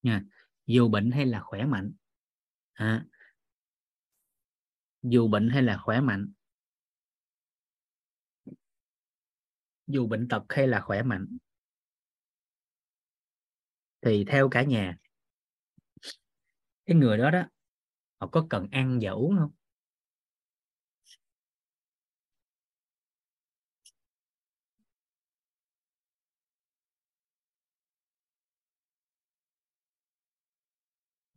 Nha, 0.02 0.22
dù 0.66 0.88
bệnh 0.88 1.10
hay 1.10 1.26
là 1.26 1.40
khỏe 1.40 1.64
mạnh? 1.64 1.92
À, 2.76 3.04
dù 5.02 5.28
bệnh 5.28 5.48
hay 5.50 5.62
là 5.62 5.78
khỏe 5.78 6.00
mạnh 6.00 6.32
dù 9.86 10.06
bệnh 10.06 10.28
tật 10.28 10.42
hay 10.48 10.68
là 10.68 10.80
khỏe 10.80 11.02
mạnh 11.02 11.38
thì 14.00 14.24
theo 14.24 14.48
cả 14.48 14.62
nhà 14.62 14.96
cái 16.86 16.96
người 16.96 17.18
đó 17.18 17.30
đó 17.30 17.42
họ 18.20 18.26
có 18.26 18.46
cần 18.50 18.68
ăn 18.70 18.98
và 19.02 19.10
uống 19.10 19.36
không? 19.38 19.50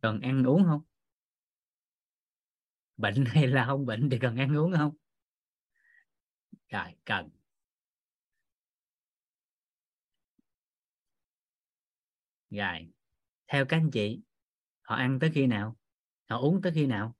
Cần 0.00 0.20
ăn 0.20 0.44
uống 0.44 0.64
không? 0.64 0.89
Bệnh 3.00 3.24
hay 3.34 3.46
là 3.46 3.64
không 3.66 3.86
bệnh 3.86 4.10
thì 4.10 4.18
cần 4.18 4.36
ăn 4.36 4.56
uống 4.56 4.72
không? 4.76 4.94
Rồi 6.68 6.94
cần. 7.04 7.30
Rồi, 12.50 12.88
theo 13.48 13.66
các 13.66 13.76
anh 13.76 13.90
chị, 13.90 14.22
họ 14.82 14.96
ăn 14.96 15.18
tới 15.20 15.30
khi 15.34 15.46
nào? 15.46 15.76
Họ 16.30 16.38
uống 16.38 16.62
tới 16.62 16.72
khi 16.74 16.86
nào? 16.86 17.16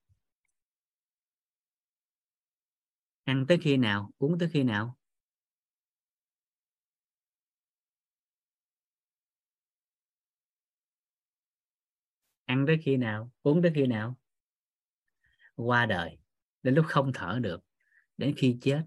Ăn 3.24 3.46
tới 3.48 3.58
khi 3.62 3.76
nào? 3.76 4.10
Uống 4.18 4.38
tới 4.38 4.48
khi 4.52 4.62
nào? 4.62 4.96
Ăn 12.46 12.64
tới 12.66 12.78
khi 12.82 12.96
nào? 12.96 13.30
Uống 13.42 13.62
tới 13.62 13.72
khi 13.74 13.86
nào? 13.86 14.16
Qua 15.60 15.86
đời 15.86 16.18
đến 16.62 16.74
lúc 16.74 16.86
không 16.88 17.12
thở 17.14 17.38
được 17.42 17.60
đến 18.16 18.34
khi 18.36 18.58
chết. 18.60 18.82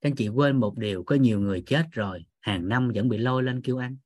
Các 0.00 0.08
anh 0.10 0.16
chị 0.16 0.28
quên 0.28 0.56
một 0.56 0.78
điều 0.78 1.02
có 1.04 1.14
nhiều 1.14 1.40
người 1.40 1.62
chết 1.66 1.86
rồi 1.92 2.24
hàng 2.40 2.68
năm 2.68 2.90
vẫn 2.94 3.08
bị 3.08 3.18
lôi 3.18 3.42
lên 3.42 3.62
kêu 3.62 3.76
ăn. 3.76 3.96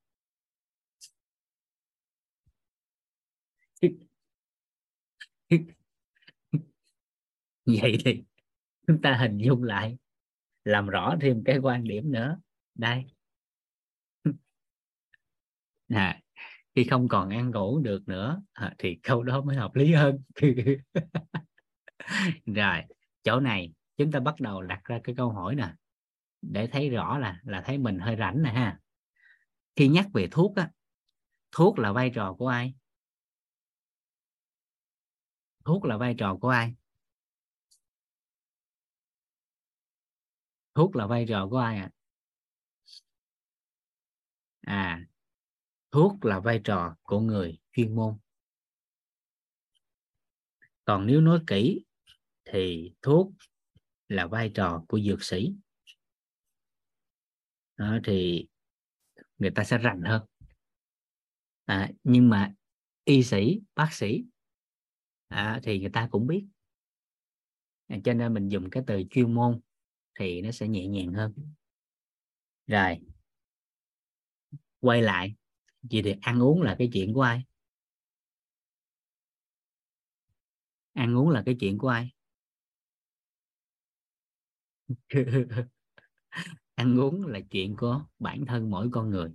Vậy 7.67 7.99
thì 8.05 8.25
chúng 8.87 9.03
ta 9.03 9.17
hình 9.21 9.39
dung 9.39 9.63
lại 9.63 9.99
làm 10.65 10.87
rõ 10.87 11.17
thêm 11.21 11.45
cái 11.45 11.59
quan 11.59 11.85
điểm 11.85 12.13
nữa. 12.13 12.39
Đây. 12.75 13.05
À, 15.89 16.21
khi 16.75 16.85
không 16.85 17.09
còn 17.09 17.31
ăn 17.31 17.51
ngủ 17.51 17.79
được 17.79 18.09
nữa 18.09 18.43
à, 18.53 18.75
thì 18.79 18.99
câu 19.03 19.23
đó 19.23 19.43
mới 19.43 19.57
hợp 19.57 19.75
lý 19.75 19.93
hơn. 19.93 20.23
rồi, 22.47 22.83
chỗ 23.25 23.41
này 23.41 23.73
chúng 23.97 24.13
ta 24.13 24.21
bắt 24.21 24.41
đầu 24.41 24.63
đặt 24.63 24.85
ra 24.85 25.01
cái 25.05 25.15
câu 25.15 25.31
hỏi 25.31 25.55
nè, 25.55 25.75
để 26.43 26.67
thấy 26.67 26.91
rõ 26.91 27.19
là 27.19 27.41
là 27.45 27.63
thấy 27.65 27.79
mình 27.79 27.99
hơi 27.99 28.17
rảnh 28.19 28.43
nè 28.43 28.53
ha. 28.53 28.81
Khi 29.77 29.89
nhắc 29.89 30.07
về 30.15 30.29
thuốc 30.31 30.57
á, 30.57 30.71
thuốc 31.53 31.79
là 31.79 31.93
vai 31.93 32.11
trò 32.15 32.35
của 32.39 32.49
ai? 32.49 32.75
Thuốc 35.65 35.85
là 35.85 35.97
vai 35.97 36.15
trò 36.19 36.37
của 36.41 36.49
ai? 36.49 36.75
Thuốc 40.75 40.97
là 40.97 41.07
vai 41.07 41.27
trò 41.29 41.49
của 41.51 41.59
ai 41.59 41.77
ạ? 41.77 41.83
À? 41.83 41.91
à 44.67 45.05
thuốc 45.95 46.25
là 46.25 46.41
vai 46.41 46.61
trò 46.65 46.97
của 47.03 47.21
người 47.21 47.59
chuyên 47.73 47.95
môn 47.95 48.17
còn 50.85 51.07
nếu 51.07 51.21
nói 51.21 51.41
kỹ 51.47 51.85
thì 52.45 52.93
thuốc 53.03 53.33
là 54.09 54.27
vai 54.27 54.51
trò 54.55 54.85
của 54.89 55.01
dược 55.01 55.23
sĩ. 55.23 55.53
Đó, 57.77 57.99
thì 58.05 58.47
người 59.39 59.51
ta 59.51 59.65
sẽ 59.65 59.79
rành 59.79 60.03
hơn. 60.03 60.23
À, 61.65 61.91
nhưng 62.05 62.29
mà 62.29 62.55
y 63.05 63.23
sĩ 63.23 63.61
bác 63.75 63.93
sĩ 63.93 64.25
à, 65.29 65.61
thì 65.63 65.81
người 65.81 65.91
ta 65.91 66.09
cũng 66.11 66.27
biết. 66.27 66.47
À, 67.89 67.97
cho 68.05 68.15
nên 68.15 68.35
mình 68.35 68.49
dùng 68.49 68.71
cái 68.71 68.83
từ 68.87 69.03
chuyên 69.11 69.35
môn 69.35 69.61
thì 70.19 70.43
nó 70.43 70.51
sẽ 70.51 70.69
nhẹ 70.69 70.87
nhàng 70.87 71.13
hơn. 71.13 71.33
Rồi 72.67 73.01
quay 74.81 75.03
lại 75.03 75.35
vậy 75.91 76.03
thì 76.05 76.15
ăn 76.21 76.43
uống 76.43 76.63
là 76.63 76.77
cái 76.79 76.91
chuyện 76.93 77.15
của 77.15 77.23
ai? 77.23 77.45
Ăn 80.95 81.17
uống 81.17 81.31
là 81.31 81.43
cái 81.47 81.57
chuyện 81.61 81.79
của 81.79 81.89
ai? 81.89 82.11
Ăn 86.75 86.97
uống 87.01 87.27
là 87.27 87.41
chuyện 87.51 87.77
của 87.77 88.05
bản 88.19 88.47
thân 88.47 88.71
mỗi 88.71 88.89
con 88.93 89.11
người. 89.11 89.31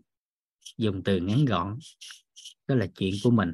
Dùng 0.77 1.03
từ 1.03 1.19
ngắn 1.19 1.45
gọn 1.45 1.79
đó 2.67 2.75
là 2.75 2.87
chuyện 2.95 3.13
của 3.23 3.31
mình. 3.31 3.51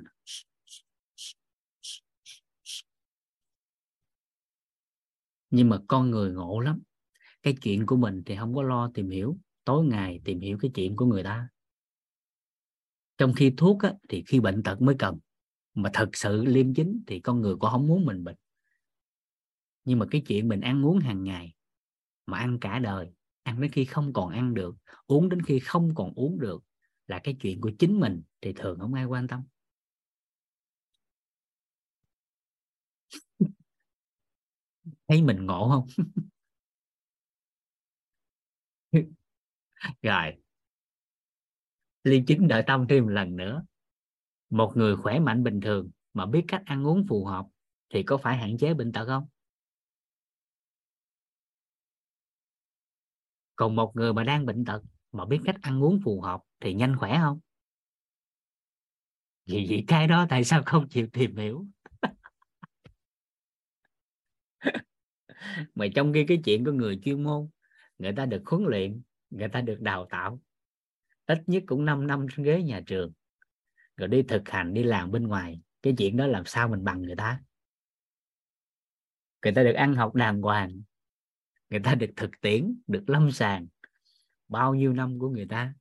Nhưng 5.49 5.69
mà 5.69 5.77
con 5.87 6.11
người 6.11 6.31
ngộ 6.31 6.59
lắm. 6.59 6.81
Cái 7.43 7.55
chuyện 7.61 7.85
của 7.85 7.97
mình 7.97 8.23
thì 8.25 8.35
không 8.35 8.55
có 8.55 8.63
lo 8.63 8.91
tìm 8.93 9.09
hiểu. 9.09 9.37
Tối 9.65 9.85
ngày 9.85 10.21
tìm 10.25 10.39
hiểu 10.39 10.57
cái 10.61 10.71
chuyện 10.73 10.95
của 10.95 11.05
người 11.05 11.23
ta. 11.23 11.47
Trong 13.17 13.33
khi 13.33 13.53
thuốc 13.57 13.81
á, 13.81 13.93
thì 14.09 14.23
khi 14.27 14.39
bệnh 14.39 14.63
tật 14.63 14.81
mới 14.81 14.95
cần 14.99 15.19
mà 15.75 15.89
thật 15.93 16.09
sự 16.13 16.45
liêm 16.45 16.73
chính 16.73 17.03
thì 17.07 17.19
con 17.19 17.41
người 17.41 17.55
cũng 17.55 17.69
không 17.71 17.88
muốn 17.88 18.05
mình 18.05 18.23
bệnh. 18.23 18.35
Nhưng 19.85 19.99
mà 19.99 20.05
cái 20.11 20.21
chuyện 20.27 20.47
mình 20.47 20.61
ăn 20.61 20.85
uống 20.85 20.99
hàng 20.99 21.23
ngày, 21.23 21.53
mà 22.25 22.38
ăn 22.38 22.59
cả 22.61 22.79
đời, 22.79 23.13
ăn 23.43 23.61
đến 23.61 23.71
khi 23.71 23.85
không 23.85 24.13
còn 24.13 24.29
ăn 24.29 24.53
được, 24.53 24.75
uống 25.07 25.29
đến 25.29 25.41
khi 25.41 25.59
không 25.59 25.95
còn 25.95 26.13
uống 26.15 26.39
được 26.39 26.63
là 27.07 27.19
cái 27.23 27.38
chuyện 27.41 27.61
của 27.61 27.71
chính 27.79 27.99
mình 27.99 28.23
thì 28.41 28.53
thường 28.53 28.79
không 28.79 28.93
ai 28.93 29.05
quan 29.05 29.27
tâm. 29.27 29.41
Thấy 35.07 35.21
mình 35.21 35.45
ngộ 35.45 35.69
không? 35.69 36.05
Rồi. 40.03 40.33
Liên 42.03 42.25
chính 42.25 42.47
đợi 42.47 42.63
tâm 42.67 42.85
thêm 42.89 43.03
một 43.03 43.09
lần 43.09 43.35
nữa 43.35 43.63
một 44.55 44.71
người 44.75 44.95
khỏe 44.95 45.19
mạnh 45.19 45.43
bình 45.43 45.61
thường 45.61 45.89
mà 46.13 46.25
biết 46.25 46.45
cách 46.47 46.61
ăn 46.65 46.87
uống 46.87 47.05
phù 47.09 47.25
hợp 47.25 47.45
thì 47.93 48.03
có 48.03 48.17
phải 48.17 48.37
hạn 48.37 48.57
chế 48.57 48.73
bệnh 48.73 48.91
tật 48.91 49.05
không? 49.05 49.27
Còn 53.55 53.75
một 53.75 53.95
người 53.95 54.13
mà 54.13 54.23
đang 54.23 54.45
bệnh 54.45 54.65
tật 54.65 54.81
mà 55.11 55.25
biết 55.25 55.39
cách 55.45 55.55
ăn 55.61 55.83
uống 55.83 55.99
phù 56.03 56.21
hợp 56.21 56.41
thì 56.59 56.73
nhanh 56.73 56.95
khỏe 56.97 57.17
không? 57.21 57.39
Vì 59.45 59.65
vậy 59.69 59.83
cái 59.87 60.07
đó 60.07 60.25
tại 60.29 60.43
sao 60.43 60.63
không 60.65 60.89
chịu 60.89 61.07
tìm 61.13 61.35
hiểu? 61.35 61.65
Mà 65.75 65.85
trong 65.95 66.13
khi 66.13 66.25
cái 66.27 66.41
chuyện 66.45 66.65
của 66.65 66.71
người 66.71 66.99
chuyên 67.03 67.23
môn, 67.23 67.47
người 67.97 68.13
ta 68.13 68.25
được 68.25 68.41
huấn 68.45 68.63
luyện, 68.63 69.01
người 69.29 69.49
ta 69.49 69.61
được 69.61 69.81
đào 69.81 70.07
tạo, 70.09 70.41
ít 71.25 71.43
nhất 71.47 71.63
cũng 71.67 71.85
5 71.85 72.07
năm 72.07 72.25
trên 72.35 72.45
ghế 72.45 72.63
nhà 72.63 72.81
trường 72.87 73.11
rồi 73.97 74.08
đi 74.08 74.23
thực 74.23 74.49
hành, 74.49 74.73
đi 74.73 74.84
làm 74.84 75.12
bên 75.12 75.27
ngoài. 75.27 75.62
Cái 75.81 75.93
chuyện 75.97 76.17
đó 76.17 76.27
làm 76.27 76.45
sao 76.45 76.67
mình 76.67 76.84
bằng 76.84 77.01
người 77.01 77.15
ta? 77.15 77.39
Người 79.43 79.53
ta 79.53 79.63
được 79.63 79.73
ăn 79.73 79.95
học 79.95 80.15
đàng 80.15 80.41
hoàng. 80.41 80.81
Người 81.69 81.79
ta 81.79 81.95
được 81.95 82.10
thực 82.15 82.31
tiễn, 82.41 82.81
được 82.88 83.10
lâm 83.10 83.31
sàng. 83.31 83.67
Bao 84.47 84.75
nhiêu 84.75 84.93
năm 84.93 85.19
của 85.19 85.29
người 85.29 85.45
ta? 85.45 85.73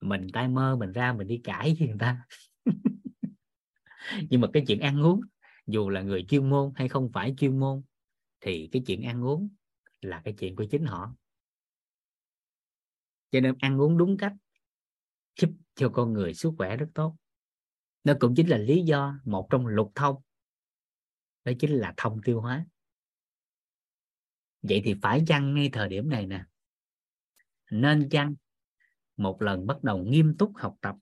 Mình 0.00 0.26
tay 0.32 0.48
mơ, 0.48 0.76
mình 0.76 0.92
ra, 0.92 1.12
mình 1.12 1.26
đi 1.26 1.40
cãi 1.44 1.76
với 1.78 1.88
người 1.88 1.96
ta. 2.00 2.26
Nhưng 4.30 4.40
mà 4.40 4.48
cái 4.52 4.64
chuyện 4.66 4.80
ăn 4.80 5.02
uống, 5.02 5.20
dù 5.66 5.90
là 5.90 6.02
người 6.02 6.24
chuyên 6.28 6.50
môn 6.50 6.72
hay 6.76 6.88
không 6.88 7.10
phải 7.12 7.34
chuyên 7.38 7.60
môn, 7.60 7.82
thì 8.40 8.68
cái 8.72 8.82
chuyện 8.86 9.02
ăn 9.02 9.24
uống 9.24 9.48
là 10.00 10.22
cái 10.24 10.34
chuyện 10.38 10.56
của 10.56 10.64
chính 10.64 10.84
họ. 10.84 11.14
Cho 13.30 13.40
nên 13.40 13.54
ăn 13.58 13.80
uống 13.80 13.98
đúng 13.98 14.16
cách 14.16 14.32
giúp 15.36 15.50
cho 15.74 15.88
con 15.88 16.12
người 16.12 16.34
sức 16.34 16.52
khỏe 16.58 16.76
rất 16.76 16.86
tốt. 16.94 17.16
Nó 18.04 18.14
cũng 18.20 18.34
chính 18.36 18.48
là 18.48 18.58
lý 18.58 18.82
do 18.82 19.20
một 19.24 19.46
trong 19.50 19.66
lục 19.66 19.92
thông. 19.94 20.22
Đó 21.44 21.52
chính 21.58 21.70
là 21.70 21.94
thông 21.96 22.20
tiêu 22.24 22.40
hóa. 22.40 22.66
Vậy 24.62 24.82
thì 24.84 24.94
phải 25.02 25.22
chăng 25.26 25.54
ngay 25.54 25.70
thời 25.72 25.88
điểm 25.88 26.08
này 26.08 26.26
nè, 26.26 26.44
nên 27.70 28.08
chăng 28.10 28.34
một 29.16 29.42
lần 29.42 29.66
bắt 29.66 29.82
đầu 29.82 29.98
nghiêm 29.98 30.36
túc 30.38 30.52
học 30.56 30.76
tập 30.80 30.96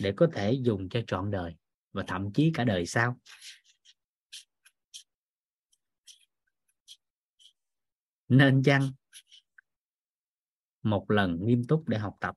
để 0.00 0.12
có 0.16 0.28
thể 0.34 0.52
dùng 0.52 0.88
cho 0.88 1.00
trọn 1.06 1.30
đời 1.30 1.56
và 1.92 2.04
thậm 2.06 2.32
chí 2.32 2.50
cả 2.54 2.64
đời 2.64 2.86
sau? 2.86 3.20
Nên 8.28 8.62
chăng 8.62 8.92
một 10.82 11.10
lần 11.10 11.38
nghiêm 11.46 11.64
túc 11.64 11.88
để 11.88 11.98
học 11.98 12.16
tập 12.20 12.36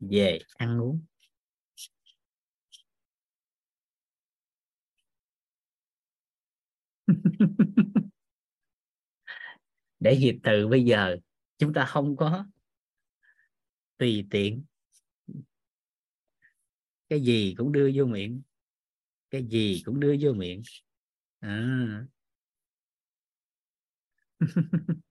về, 0.00 0.38
ăn 0.56 0.80
uống. 0.80 1.00
Để 10.00 10.14
hiệp 10.14 10.34
từ 10.42 10.68
bây 10.68 10.84
giờ, 10.84 11.16
chúng 11.58 11.72
ta 11.72 11.84
không 11.84 12.16
có 12.16 12.46
tùy 13.98 14.26
tiện. 14.30 14.64
Cái 17.08 17.20
gì 17.20 17.54
cũng 17.58 17.72
đưa 17.72 17.90
vô 17.94 18.04
miệng. 18.04 18.42
Cái 19.30 19.44
gì 19.44 19.82
cũng 19.84 20.00
đưa 20.00 20.16
vô 20.20 20.32
miệng. 20.32 20.62
À. 21.40 22.06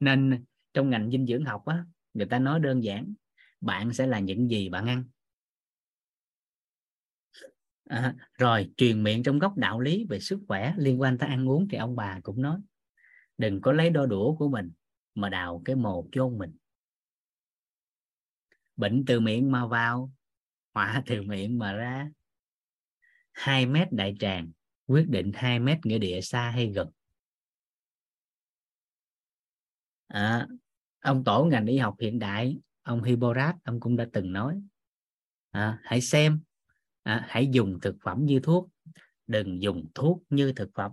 nên 0.00 0.44
trong 0.72 0.90
ngành 0.90 1.10
dinh 1.10 1.26
dưỡng 1.26 1.44
học 1.44 1.66
á 1.66 1.84
người 2.14 2.26
ta 2.26 2.38
nói 2.38 2.60
đơn 2.60 2.84
giản 2.84 3.14
bạn 3.60 3.92
sẽ 3.92 4.06
là 4.06 4.18
những 4.18 4.48
gì 4.50 4.68
bạn 4.68 4.86
ăn. 4.86 5.04
À, 7.84 8.14
rồi 8.38 8.70
truyền 8.76 9.02
miệng 9.02 9.22
trong 9.22 9.38
góc 9.38 9.56
đạo 9.56 9.80
lý 9.80 10.06
về 10.08 10.20
sức 10.20 10.40
khỏe 10.48 10.74
liên 10.76 11.00
quan 11.00 11.18
tới 11.18 11.28
ăn 11.28 11.48
uống 11.48 11.68
thì 11.68 11.78
ông 11.78 11.96
bà 11.96 12.20
cũng 12.22 12.42
nói 12.42 12.58
đừng 13.38 13.60
có 13.60 13.72
lấy 13.72 13.90
đo 13.90 14.06
đũa 14.06 14.34
của 14.34 14.48
mình 14.48 14.72
mà 15.14 15.28
đào 15.28 15.62
cái 15.64 15.76
mồ 15.76 16.08
chôn 16.12 16.38
mình. 16.38 16.56
Bệnh 18.76 19.04
từ 19.06 19.20
miệng 19.20 19.52
mà 19.52 19.66
vào 19.66 20.12
họa 20.74 21.02
từ 21.06 21.22
miệng 21.22 21.58
mà 21.58 21.72
ra. 21.72 22.10
2 23.32 23.66
mét 23.66 23.92
đại 23.92 24.14
tràng 24.20 24.50
quyết 24.86 25.08
định 25.08 25.32
2 25.34 25.58
mét 25.58 25.86
nghĩa 25.86 25.98
địa 25.98 26.20
xa 26.20 26.50
hay 26.50 26.72
gần. 26.74 26.90
À, 30.08 30.46
ông 31.04 31.24
tổ 31.24 31.44
ngành 31.44 31.66
y 31.66 31.78
học 31.78 31.96
hiện 32.00 32.18
đại 32.18 32.58
ông 32.82 33.02
Hippocrates 33.02 33.60
ông 33.64 33.80
cũng 33.80 33.96
đã 33.96 34.06
từng 34.12 34.32
nói. 34.32 34.62
À, 35.50 35.78
hãy 35.82 36.00
xem 36.00 36.40
à, 37.02 37.26
hãy 37.28 37.48
dùng 37.52 37.78
thực 37.82 37.96
phẩm 38.04 38.24
như 38.24 38.40
thuốc 38.40 38.68
đừng 39.26 39.62
dùng 39.62 39.86
thuốc 39.94 40.22
như 40.30 40.52
thực 40.52 40.70
phẩm. 40.74 40.92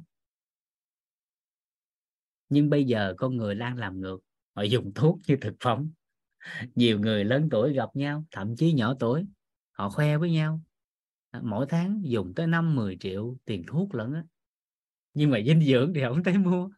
Nhưng 2.50 2.70
bây 2.70 2.84
giờ 2.84 3.14
con 3.18 3.38
người 3.38 3.56
đang 3.56 3.78
làm 3.78 4.02
ngược 4.02 4.20
họ 4.56 4.62
dùng 4.62 4.92
thuốc 4.96 5.20
như 5.28 5.38
thực 5.42 5.56
phẩm. 5.60 5.92
Nhiều 6.76 7.00
người 7.00 7.26
lớn 7.26 7.48
tuổi 7.52 7.74
gặp 7.74 7.90
nhau 7.94 8.26
thậm 8.32 8.56
chí 8.56 8.74
nhỏ 8.74 8.94
tuổi 9.00 9.26
họ 9.72 9.90
khoe 9.90 10.18
với 10.18 10.32
nhau. 10.32 10.62
À, 11.32 11.42
mỗi 11.44 11.66
tháng 11.70 12.02
dùng 12.04 12.34
tới 12.36 12.48
năm 12.48 12.76
10 12.76 12.98
triệu 13.00 13.38
tiền 13.46 13.64
thuốc 13.68 13.96
lẫn 13.96 14.14
á. 14.14 14.24
Nhưng 15.14 15.30
mà 15.30 15.40
dinh 15.46 15.62
dưỡng 15.62 15.94
thì 15.94 16.02
không 16.08 16.24
thấy 16.24 16.38
mua 16.38 16.70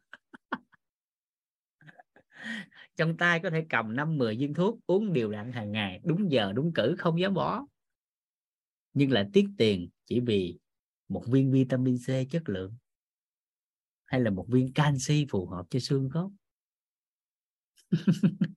trong 2.96 3.16
tay 3.16 3.40
có 3.42 3.50
thể 3.50 3.66
cầm 3.68 3.96
năm 3.96 4.18
10 4.18 4.36
viên 4.36 4.54
thuốc 4.54 4.78
uống 4.86 5.12
đều 5.12 5.30
đặn 5.30 5.52
hàng 5.52 5.72
ngày 5.72 6.00
đúng 6.04 6.30
giờ 6.32 6.52
đúng 6.52 6.72
cử 6.74 6.94
không 6.98 7.20
dám 7.20 7.34
bỏ. 7.34 7.66
Nhưng 8.92 9.12
lại 9.12 9.26
tiếc 9.32 9.48
tiền 9.58 9.88
chỉ 10.04 10.20
vì 10.20 10.58
một 11.08 11.24
viên 11.26 11.52
vitamin 11.52 11.96
C 11.98 12.30
chất 12.30 12.42
lượng 12.48 12.76
hay 14.04 14.20
là 14.20 14.30
một 14.30 14.46
viên 14.48 14.72
canxi 14.72 15.26
phù 15.30 15.46
hợp 15.46 15.66
cho 15.70 15.80
xương 15.80 16.10
khớp. 16.10 16.30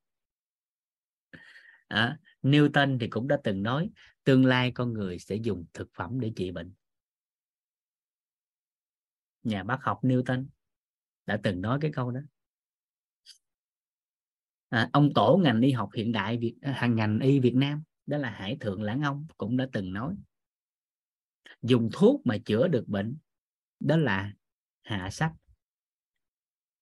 À, 1.87 2.19
Newton 2.43 2.97
thì 2.99 3.07
cũng 3.07 3.27
đã 3.27 3.39
từng 3.43 3.63
nói 3.63 3.89
tương 4.23 4.45
lai 4.45 4.71
con 4.71 4.93
người 4.93 5.19
sẽ 5.19 5.35
dùng 5.35 5.65
thực 5.73 5.89
phẩm 5.93 6.19
để 6.19 6.31
trị 6.35 6.51
bệnh. 6.51 6.73
Nhà 9.43 9.63
bác 9.63 9.77
học 9.81 9.99
Newton 10.01 10.45
đã 11.25 11.39
từng 11.43 11.61
nói 11.61 11.79
cái 11.81 11.91
câu 11.93 12.11
đó 12.11 12.19
à, 14.69 14.89
ông 14.93 15.13
tổ 15.15 15.39
ngành 15.43 15.61
y 15.61 15.71
học 15.71 15.89
hiện 15.95 16.11
đại 16.11 16.37
Việt 16.37 16.55
à, 16.61 16.71
hàng 16.71 16.95
ngành 16.95 17.19
y 17.19 17.39
Việt 17.39 17.55
Nam 17.55 17.83
đó 18.05 18.17
là 18.17 18.29
Hải 18.29 18.57
Thượng 18.59 18.81
Lãng 18.81 19.01
Ông 19.01 19.27
cũng 19.37 19.57
đã 19.57 19.67
từng 19.71 19.93
nói. 19.93 20.15
Dùng 21.61 21.89
thuốc 21.93 22.21
mà 22.25 22.37
chữa 22.37 22.67
được 22.67 22.87
bệnh 22.87 23.17
đó 23.79 23.97
là 23.97 24.33
hạ 24.83 25.09
sách. 25.11 25.33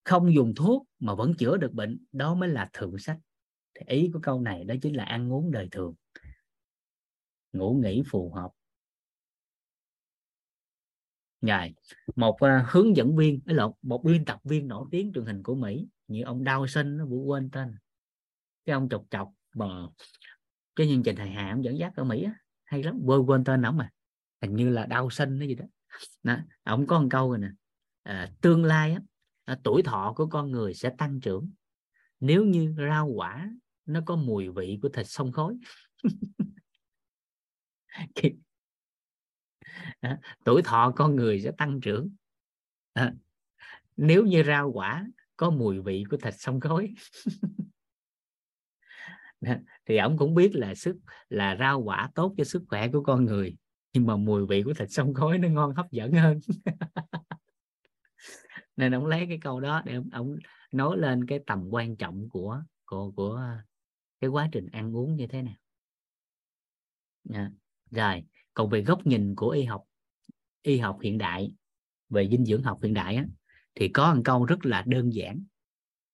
Không 0.04 0.34
dùng 0.34 0.54
thuốc 0.56 0.88
mà 1.00 1.16
vẫn 1.16 1.34
chữa 1.34 1.58
được 1.58 1.74
bệnh 1.74 2.00
đó 2.12 2.36
mới 2.36 2.50
là 2.50 2.70
thượng 2.74 2.98
sách. 2.98 3.20
Thì 3.74 3.86
ý 3.88 4.10
của 4.14 4.20
câu 4.24 4.42
này 4.42 4.64
đó 4.64 4.76
chính 4.82 4.96
là 4.96 5.04
ăn 5.04 5.34
uống 5.34 5.52
đời 5.52 5.68
thường. 5.72 5.94
Ngủ 7.54 7.80
nghỉ 7.84 8.04
phù 8.06 8.34
hợp. 8.34 8.52
Ngài, 11.46 11.74
một 12.16 12.36
uh, 12.36 12.50
hướng 12.68 12.96
dẫn 12.96 13.16
viên 13.16 13.39
ấy 13.46 13.56
lộn 13.56 13.72
một 13.82 14.04
biên 14.04 14.26
tập 14.26 14.39
viên 14.43 14.68
nổi 14.68 14.88
tiếng 14.91 15.12
truyền 15.14 15.26
hình 15.26 15.43
của 15.43 15.56
Mỹ 15.56 15.88
như 16.08 16.24
ông 16.24 16.43
Dawson 16.43 16.98
nó 16.98 17.06
vừa 17.06 17.18
quên 17.18 17.50
tên. 17.52 17.76
Cái 18.66 18.74
ông 18.74 18.89
chọc 18.89 19.06
chọc 19.10 19.32
mà 19.56 19.66
cái 20.76 20.88
chương 20.88 21.04
trình 21.04 21.16
hài 21.16 21.30
hà 21.30 21.50
ông 21.50 21.64
dẫn 21.64 21.78
dắt 21.78 21.93
ở 21.96 22.04
Mỹ 22.04 22.24
á, 22.24 22.34
hay 22.64 22.84
lắm 22.84 23.00
quên 23.06 23.22
quên 23.22 23.43
tên 23.43 23.62
ổng 23.62 23.78
mà. 23.78 23.89
Hình 24.41 24.56
như 24.56 24.70
là 24.70 24.86
đau 24.86 25.10
sinh 25.10 25.39
cái 25.39 25.48
gì 25.48 25.56
đó, 25.56 25.66
đó 26.24 26.38
ông 26.64 26.88
có 26.88 27.00
một 27.00 27.08
câu 27.12 27.30
rồi 27.30 27.39
nè 27.39 27.50
à, 28.04 28.32
tương 28.41 28.64
lai 28.64 28.91
á, 28.91 29.00
à, 29.46 29.58
tuổi 29.64 29.84
thọ 29.84 30.14
của 30.16 30.28
con 30.28 30.52
người 30.52 30.74
sẽ 30.74 30.89
tăng 30.98 31.20
trưởng. 31.20 31.52
Nếu 32.20 32.43
như 32.43 32.76
rau 32.78 33.08
quả 33.08 33.50
nó 33.86 34.02
có 34.06 34.16
mùi 34.16 34.50
vị 34.50 34.80
của 34.82 34.89
thịt 34.89 35.08
sông 35.08 35.32
khói. 35.32 35.58
à, 40.00 40.20
tuổi 40.46 40.62
thọ 40.62 40.94
con 40.96 41.16
người 41.16 41.42
sẽ 41.42 41.52
tăng 41.58 41.82
trưởng. 41.82 42.10
À, 42.94 43.14
nếu 43.98 44.26
như 44.26 44.44
rau 44.44 44.72
quả 44.72 45.06
có 45.38 45.50
mùi 45.50 45.80
vị 45.80 46.04
của 46.10 46.18
thịt 46.18 46.34
sông 46.38 46.60
khói. 46.60 46.94
Thì 49.86 49.98
ông 49.98 50.18
cũng 50.18 50.36
biết 50.36 50.56
là 50.56 50.76
sức 50.76 50.98
là 51.30 51.56
rau 51.60 51.80
quả 51.80 52.10
tốt 52.16 52.34
cho 52.38 52.44
sức 52.44 52.64
khỏe 52.70 52.88
của 52.88 53.04
con 53.04 53.26
người 53.26 53.56
nhưng 53.96 54.06
mà 54.06 54.16
mùi 54.16 54.46
vị 54.46 54.64
của 54.64 54.74
thịt 54.74 54.92
sông 54.92 55.14
khói 55.14 55.38
nó 55.38 55.48
ngon 55.48 55.76
hấp 55.76 55.92
dẫn 55.92 56.12
hơn. 56.12 56.40
Nên 58.76 58.96
ông 58.96 59.06
lấy 59.06 59.26
cái 59.30 59.38
câu 59.42 59.60
đó 59.60 59.82
để 59.86 59.96
ông, 59.96 60.10
ông 60.12 60.36
nói 60.72 60.98
lên 60.98 61.26
cái 61.28 61.40
tầm 61.48 61.68
quan 61.72 61.96
trọng 61.96 62.30
của 62.30 62.64
của 62.86 63.12
của 63.16 63.42
cái 64.20 64.30
quá 64.30 64.50
trình 64.52 64.68
ăn 64.72 64.96
uống 64.96 65.16
như 65.16 65.28
thế 65.28 65.42
nào. 65.42 65.56
À, 67.34 67.52
rồi 67.92 68.24
còn 68.56 68.70
về 68.70 68.82
góc 68.82 69.08
nhìn 69.08 69.36
của 69.36 69.49
y 69.49 69.64
học 69.64 69.84
y 70.62 70.78
học 70.78 70.99
hiện 71.01 71.18
đại 71.18 71.51
về 72.10 72.28
dinh 72.32 72.45
dưỡng 72.45 72.64
học 72.64 72.80
hiện 72.84 72.93
đại 72.93 73.16
á, 73.16 73.26
thì 73.76 73.88
có 73.88 74.14
một 74.14 74.22
câu 74.26 74.45
rất 74.45 74.66
là 74.66 74.84
đơn 74.88 75.14
giản 75.14 75.43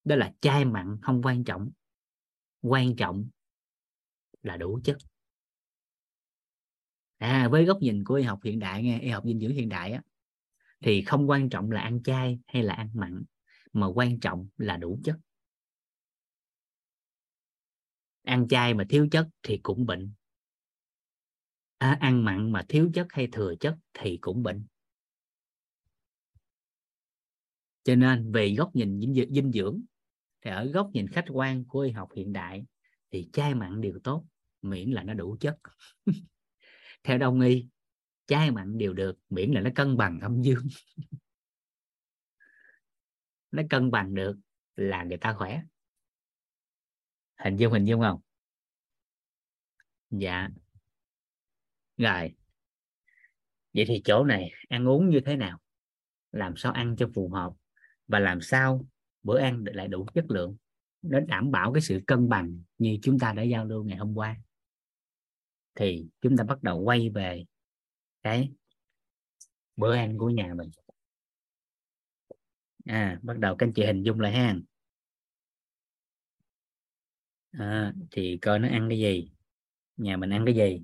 đó 0.03 0.15
là 0.15 0.33
chai 0.41 0.65
mặn 0.65 0.97
không 1.01 1.21
quan 1.23 1.43
trọng 1.43 1.71
quan 2.61 2.95
trọng 2.95 3.29
là 4.43 4.57
đủ 4.57 4.79
chất. 4.83 4.97
À 7.17 7.47
với 7.51 7.65
góc 7.65 7.77
nhìn 7.81 8.03
của 8.03 8.13
y 8.13 8.23
học 8.23 8.39
hiện 8.43 8.59
đại 8.59 8.83
nghe 8.83 8.99
y 8.99 9.09
học 9.09 9.23
dinh 9.25 9.39
dưỡng 9.39 9.51
hiện 9.51 9.69
đại 9.69 9.91
á, 9.91 10.01
thì 10.81 11.01
không 11.01 11.29
quan 11.29 11.49
trọng 11.49 11.71
là 11.71 11.81
ăn 11.81 12.03
chay 12.03 12.39
hay 12.47 12.63
là 12.63 12.73
ăn 12.73 12.89
mặn 12.93 13.23
mà 13.73 13.87
quan 13.87 14.19
trọng 14.19 14.47
là 14.57 14.77
đủ 14.77 14.99
chất. 15.03 15.15
Ăn 18.23 18.47
chay 18.47 18.73
mà 18.73 18.83
thiếu 18.89 19.07
chất 19.11 19.27
thì 19.43 19.59
cũng 19.63 19.85
bệnh 19.85 20.13
à, 21.82 21.97
ăn 21.99 22.25
mặn 22.25 22.51
mà 22.51 22.65
thiếu 22.69 22.89
chất 22.93 23.07
hay 23.09 23.27
thừa 23.32 23.55
chất 23.59 23.77
thì 23.93 24.17
cũng 24.21 24.43
bệnh. 24.43 24.65
Cho 27.84 27.95
nên 27.95 28.32
về 28.32 28.55
góc 28.57 28.75
nhìn 28.75 29.13
dinh 29.29 29.51
dưỡng 29.51 29.82
thì 30.41 30.51
ở 30.51 30.65
góc 30.65 30.89
nhìn 30.93 31.07
khách 31.07 31.25
quan 31.29 31.65
của 31.65 31.79
y 31.79 31.91
học 31.91 32.09
hiện 32.15 32.34
đại 32.34 32.65
thì 33.11 33.29
chai 33.34 33.55
mặn 33.55 33.82
đều 33.82 33.99
tốt 34.03 34.25
miễn 34.61 34.91
là 34.91 35.03
nó 35.03 35.13
đủ 35.13 35.38
chất. 35.39 35.57
Theo 37.03 37.17
đông 37.17 37.41
y 37.41 37.67
chai 38.25 38.51
mặn 38.51 38.77
đều 38.77 38.93
được 38.93 39.19
miễn 39.29 39.51
là 39.51 39.61
nó 39.61 39.69
cân 39.75 39.97
bằng 39.97 40.19
âm 40.19 40.41
dương. 40.41 40.67
Nó 43.51 43.63
cân 43.69 43.91
bằng 43.91 44.13
được 44.13 44.38
là 44.75 45.03
người 45.03 45.17
ta 45.17 45.34
khỏe. 45.34 45.61
Hình 47.36 47.55
dung 47.55 47.73
hình 47.73 47.86
dung 47.86 48.01
không? 48.01 48.21
Dạ 50.09 50.49
rồi. 52.01 52.35
Vậy 53.73 53.85
thì 53.87 54.01
chỗ 54.05 54.23
này 54.23 54.51
ăn 54.69 54.87
uống 54.87 55.09
như 55.09 55.19
thế 55.25 55.35
nào? 55.35 55.59
Làm 56.31 56.53
sao 56.55 56.71
ăn 56.71 56.95
cho 56.97 57.09
phù 57.15 57.29
hợp? 57.29 57.53
Và 58.07 58.19
làm 58.19 58.41
sao 58.41 58.85
bữa 59.23 59.39
ăn 59.39 59.63
lại 59.73 59.87
đủ 59.87 60.05
chất 60.13 60.25
lượng? 60.29 60.57
Nó 61.01 61.19
đảm 61.19 61.51
bảo 61.51 61.73
cái 61.73 61.81
sự 61.81 62.01
cân 62.07 62.29
bằng 62.29 62.61
như 62.77 62.97
chúng 63.01 63.19
ta 63.19 63.33
đã 63.33 63.43
giao 63.43 63.65
lưu 63.65 63.83
ngày 63.83 63.97
hôm 63.97 64.13
qua. 64.15 64.37
Thì 65.75 66.05
chúng 66.21 66.37
ta 66.37 66.43
bắt 66.43 66.63
đầu 66.63 66.79
quay 66.79 67.09
về 67.09 67.45
cái 68.23 68.51
bữa 69.75 69.95
ăn 69.95 70.17
của 70.17 70.29
nhà 70.29 70.53
mình. 70.53 70.69
À 72.85 73.19
bắt 73.21 73.39
đầu 73.39 73.55
các 73.55 73.65
anh 73.65 73.73
chị 73.73 73.85
hình 73.85 74.03
dung 74.03 74.19
lại 74.19 74.31
ha. 74.31 74.55
À, 77.51 77.93
thì 78.11 78.37
coi 78.41 78.59
nó 78.59 78.67
ăn 78.67 78.89
cái 78.89 78.99
gì? 78.99 79.31
Nhà 79.97 80.17
mình 80.17 80.29
ăn 80.29 80.45
cái 80.45 80.55
gì? 80.55 80.83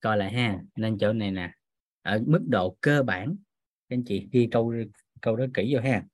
Coi 0.00 0.16
lại 0.16 0.32
ha. 0.32 0.62
Nên 0.76 0.98
chỗ 0.98 1.12
này 1.12 1.30
nè. 1.30 1.54
Ở 2.02 2.22
mức 2.26 2.44
độ 2.48 2.76
cơ 2.80 3.02
bản. 3.02 3.36
Các 3.88 3.96
anh 3.96 4.04
chị 4.06 4.28
ghi 4.32 4.48
câu 4.50 4.74
câu 5.20 5.36
đó 5.36 5.44
kỹ 5.54 5.74
vô 5.74 5.80
ha. 5.80 6.04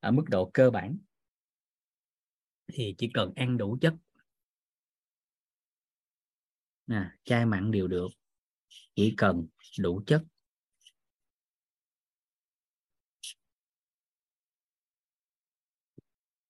Ở 0.00 0.10
mức 0.10 0.24
độ 0.28 0.50
cơ 0.54 0.70
bản 0.70 0.98
thì 2.72 2.94
chỉ 2.98 3.10
cần 3.14 3.32
ăn 3.36 3.56
đủ 3.56 3.78
chất. 3.80 3.94
Nè, 6.86 7.10
chai 7.24 7.46
mặn 7.46 7.70
đều 7.70 7.88
được. 7.88 8.08
Chỉ 8.94 9.14
cần 9.16 9.46
đủ 9.80 10.02
chất. 10.06 10.22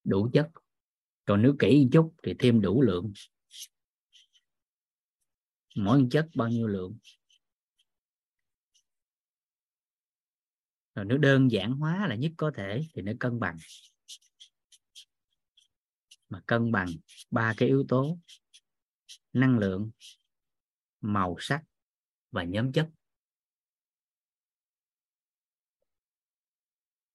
Đủ 0.04 0.30
chất. 0.32 0.50
Còn 1.24 1.42
nếu 1.42 1.56
kỹ 1.58 1.80
một 1.84 1.88
chút 1.92 2.14
thì 2.22 2.34
thêm 2.38 2.60
đủ 2.60 2.82
lượng 2.82 3.12
mỗi 5.74 6.06
chất 6.10 6.28
bao 6.34 6.48
nhiêu 6.48 6.66
lượng. 6.66 6.98
Rồi 10.94 11.04
nếu 11.04 11.18
đơn 11.18 11.50
giản 11.50 11.72
hóa 11.72 12.06
là 12.08 12.14
nhất 12.14 12.32
có 12.36 12.52
thể 12.56 12.82
thì 12.94 13.02
nó 13.02 13.12
cân 13.20 13.40
bằng. 13.40 13.56
Mà 16.28 16.40
cân 16.46 16.72
bằng 16.72 16.88
ba 17.30 17.54
cái 17.56 17.68
yếu 17.68 17.84
tố 17.88 18.18
năng 19.32 19.58
lượng 19.58 19.90
màu 21.00 21.36
sắc 21.40 21.62
và 22.30 22.44
nhóm 22.44 22.72
chất. 22.72 22.88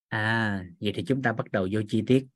À 0.08 0.66
vậy 0.80 0.92
thì 0.96 1.04
chúng 1.08 1.22
ta 1.22 1.34
bắt 1.34 1.52
đầu 1.52 1.68
vô 1.72 1.82
chi 1.88 2.04
tiết. 2.08 2.28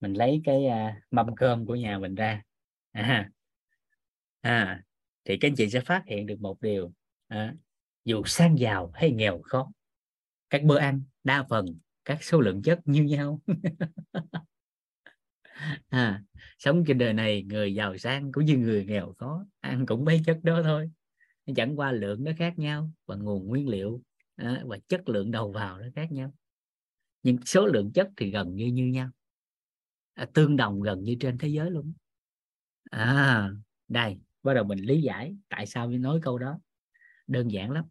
Mình 0.00 0.12
lấy 0.12 0.40
cái 0.44 0.64
uh, 0.66 1.12
mâm 1.12 1.26
cơm 1.36 1.66
của 1.66 1.74
nhà 1.74 1.98
mình 1.98 2.14
ra 2.14 2.42
à, 2.92 3.30
à 4.40 4.82
thì 5.24 5.36
các 5.36 5.48
anh 5.48 5.54
chị 5.56 5.70
sẽ 5.70 5.80
phát 5.80 6.02
hiện 6.06 6.26
được 6.26 6.40
một 6.40 6.60
điều. 6.60 6.92
À, 7.28 7.54
dù 8.04 8.24
sang 8.24 8.58
giàu 8.58 8.90
hay 8.94 9.10
nghèo 9.10 9.42
khó 9.42 9.70
các 10.50 10.62
bữa 10.62 10.78
ăn 10.78 11.02
đa 11.24 11.46
phần 11.50 11.66
các 12.04 12.24
số 12.24 12.40
lượng 12.40 12.62
chất 12.62 12.80
như 12.84 13.02
nhau. 13.02 13.40
À, 15.88 16.22
sống 16.58 16.84
trên 16.86 16.98
đời 16.98 17.12
này 17.12 17.42
người 17.42 17.74
giàu 17.74 17.98
sang 17.98 18.32
cũng 18.32 18.44
như 18.44 18.56
người 18.56 18.84
nghèo 18.84 19.14
khó 19.18 19.46
ăn 19.60 19.86
cũng 19.86 20.04
mấy 20.04 20.20
chất 20.26 20.38
đó 20.42 20.60
thôi. 20.62 20.90
Chẳng 21.56 21.78
qua 21.78 21.92
lượng 21.92 22.24
nó 22.24 22.32
khác 22.38 22.58
nhau 22.58 22.90
và 23.06 23.16
nguồn 23.16 23.46
nguyên 23.46 23.68
liệu 23.68 24.02
à, 24.36 24.62
và 24.66 24.78
chất 24.88 25.08
lượng 25.08 25.30
đầu 25.30 25.52
vào 25.52 25.78
nó 25.78 25.86
khác 25.94 26.12
nhau. 26.12 26.34
Nhưng 27.22 27.38
số 27.44 27.66
lượng 27.66 27.92
chất 27.92 28.08
thì 28.16 28.30
gần 28.30 28.54
như 28.54 28.66
như 28.66 28.86
nhau. 28.86 29.10
À, 30.14 30.26
tương 30.34 30.56
đồng 30.56 30.82
gần 30.82 31.02
như 31.02 31.16
trên 31.20 31.38
thế 31.38 31.48
giới 31.48 31.70
luôn 31.70 31.92
à 32.92 33.50
đây, 33.88 34.20
bắt 34.42 34.54
đầu 34.54 34.64
mình 34.64 34.78
lý 34.78 35.02
giải 35.02 35.36
tại 35.48 35.66
sao 35.66 35.88
mình 35.88 36.02
nói 36.02 36.20
câu 36.22 36.38
đó. 36.38 36.60
Đơn 37.26 37.50
giản 37.50 37.70
lắm. 37.70 37.84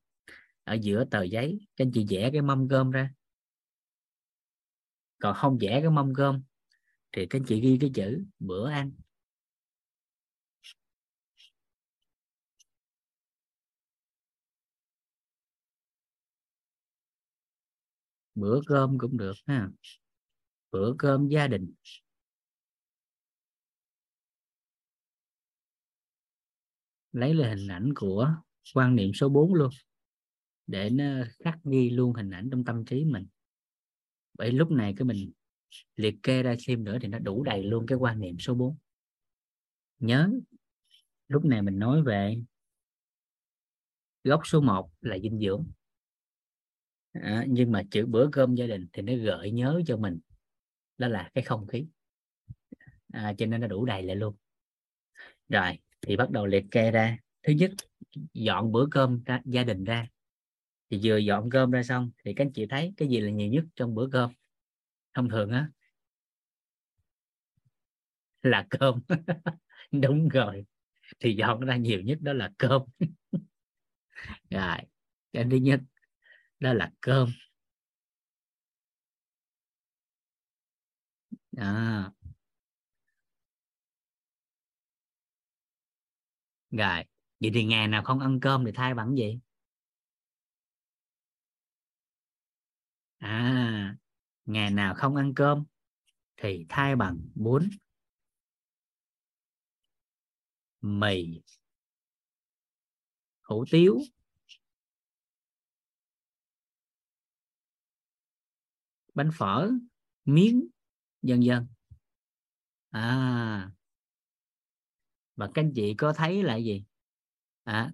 Ở 0.63 0.73
giữa 0.73 1.05
tờ 1.11 1.23
giấy, 1.23 1.59
các 1.75 1.85
anh 1.85 1.91
chị 1.93 2.05
vẽ 2.09 2.29
cái 2.33 2.41
mâm 2.41 2.67
cơm 2.69 2.91
ra. 2.91 3.13
Còn 5.19 5.35
không 5.35 5.57
vẽ 5.61 5.81
cái 5.81 5.89
mâm 5.89 6.13
cơm 6.15 6.43
thì 7.11 7.25
các 7.25 7.39
anh 7.39 7.45
chị 7.47 7.61
ghi 7.61 7.77
cái 7.81 7.91
chữ 7.93 8.25
bữa 8.39 8.69
ăn. 8.69 8.91
Bữa 18.35 18.61
cơm 18.67 18.97
cũng 18.97 19.17
được 19.17 19.33
ha. 19.45 19.69
Bữa 20.71 20.93
cơm 20.97 21.27
gia 21.27 21.47
đình. 21.47 21.73
Lấy 27.11 27.33
lên 27.33 27.57
hình 27.57 27.67
ảnh 27.67 27.93
của 27.95 28.35
quan 28.73 28.95
niệm 28.95 29.13
số 29.13 29.29
4 29.29 29.53
luôn 29.53 29.69
để 30.67 30.89
nó 30.89 31.05
khắc 31.43 31.59
ghi 31.63 31.89
luôn 31.89 32.13
hình 32.13 32.29
ảnh 32.29 32.49
trong 32.51 32.65
tâm 32.65 32.85
trí 32.85 33.05
mình. 33.05 33.27
Bởi 34.37 34.51
lúc 34.51 34.71
này 34.71 34.93
cái 34.97 35.05
mình 35.05 35.31
liệt 35.95 36.15
kê 36.23 36.43
ra 36.43 36.55
thêm 36.67 36.83
nữa 36.83 36.97
thì 37.01 37.07
nó 37.07 37.19
đủ 37.19 37.43
đầy 37.43 37.63
luôn 37.63 37.85
cái 37.87 37.97
quan 37.97 38.19
niệm 38.19 38.39
số 38.39 38.53
4 38.53 38.77
nhớ 39.99 40.29
lúc 41.27 41.45
này 41.45 41.61
mình 41.61 41.79
nói 41.79 42.03
về 42.03 42.37
gốc 44.23 44.41
số 44.45 44.61
1 44.61 44.91
là 45.01 45.17
dinh 45.19 45.39
dưỡng. 45.39 45.65
À, 47.11 47.45
nhưng 47.47 47.71
mà 47.71 47.83
chữ 47.91 48.05
bữa 48.05 48.29
cơm 48.31 48.55
gia 48.55 48.65
đình 48.65 48.87
thì 48.93 49.01
nó 49.01 49.13
gợi 49.23 49.51
nhớ 49.51 49.81
cho 49.85 49.97
mình 49.97 50.19
đó 50.97 51.07
là 51.07 51.29
cái 51.33 51.43
không 51.43 51.67
khí. 51.67 51.87
À, 53.13 53.33
cho 53.37 53.45
nên 53.45 53.61
nó 53.61 53.67
đủ 53.67 53.85
đầy 53.85 54.03
lại 54.03 54.15
luôn. 54.15 54.35
Rồi 55.49 55.79
thì 56.01 56.17
bắt 56.17 56.31
đầu 56.31 56.45
liệt 56.45 56.65
kê 56.71 56.91
ra. 56.91 57.17
Thứ 57.43 57.53
nhất 57.53 57.71
dọn 58.33 58.71
bữa 58.71 58.87
cơm 58.91 59.23
ra, 59.25 59.41
gia 59.45 59.63
đình 59.63 59.83
ra. 59.83 60.07
Thì 60.91 60.99
vừa 61.03 61.17
dọn 61.17 61.49
cơm 61.49 61.71
ra 61.71 61.83
xong 61.83 62.11
thì 62.25 62.33
các 62.33 62.45
anh 62.45 62.53
chị 62.53 62.65
thấy 62.69 62.93
cái 62.97 63.07
gì 63.09 63.19
là 63.19 63.31
nhiều 63.31 63.49
nhất 63.49 63.65
trong 63.75 63.95
bữa 63.95 64.09
cơm? 64.11 64.31
Thông 65.15 65.29
thường 65.29 65.49
á 65.51 65.69
là 68.43 68.65
cơm. 68.69 68.99
Đúng 69.91 70.29
rồi. 70.29 70.65
Thì 71.19 71.35
dọn 71.35 71.59
ra 71.61 71.75
nhiều 71.77 72.01
nhất 72.01 72.17
đó 72.21 72.33
là 72.33 72.51
cơm. 72.57 72.81
Rồi 74.49 74.77
cái 75.33 75.45
thứ 75.51 75.57
nhất 75.57 75.79
đó 76.59 76.73
là 76.73 76.91
cơm. 77.01 77.29
À. 81.57 82.11
rồi, 86.71 87.03
vậy 87.39 87.51
thì 87.53 87.65
ngày 87.65 87.87
nào 87.87 88.03
không 88.03 88.19
ăn 88.19 88.39
cơm 88.39 88.65
thì 88.65 88.71
thay 88.71 88.93
bằng 88.93 89.17
gì? 89.17 89.39
À 93.19 93.95
ngày 94.45 94.71
nào 94.71 94.93
không 94.95 95.15
ăn 95.15 95.33
cơm 95.35 95.63
thì 96.37 96.65
thay 96.69 96.95
bằng 96.95 97.19
bún, 97.35 97.69
mì, 100.81 101.41
hủ 103.41 103.65
tiếu, 103.71 103.99
bánh 109.13 109.29
phở, 109.33 109.71
miếng 110.25 110.67
dần 111.21 111.43
dần 111.43 111.67
à 112.93 113.71
và 115.41 115.47
các 115.53 115.61
anh 115.61 115.71
chị 115.75 115.93
có 115.93 116.13
thấy 116.13 116.43
là 116.43 116.55
gì? 116.55 116.83
À, 117.63 117.91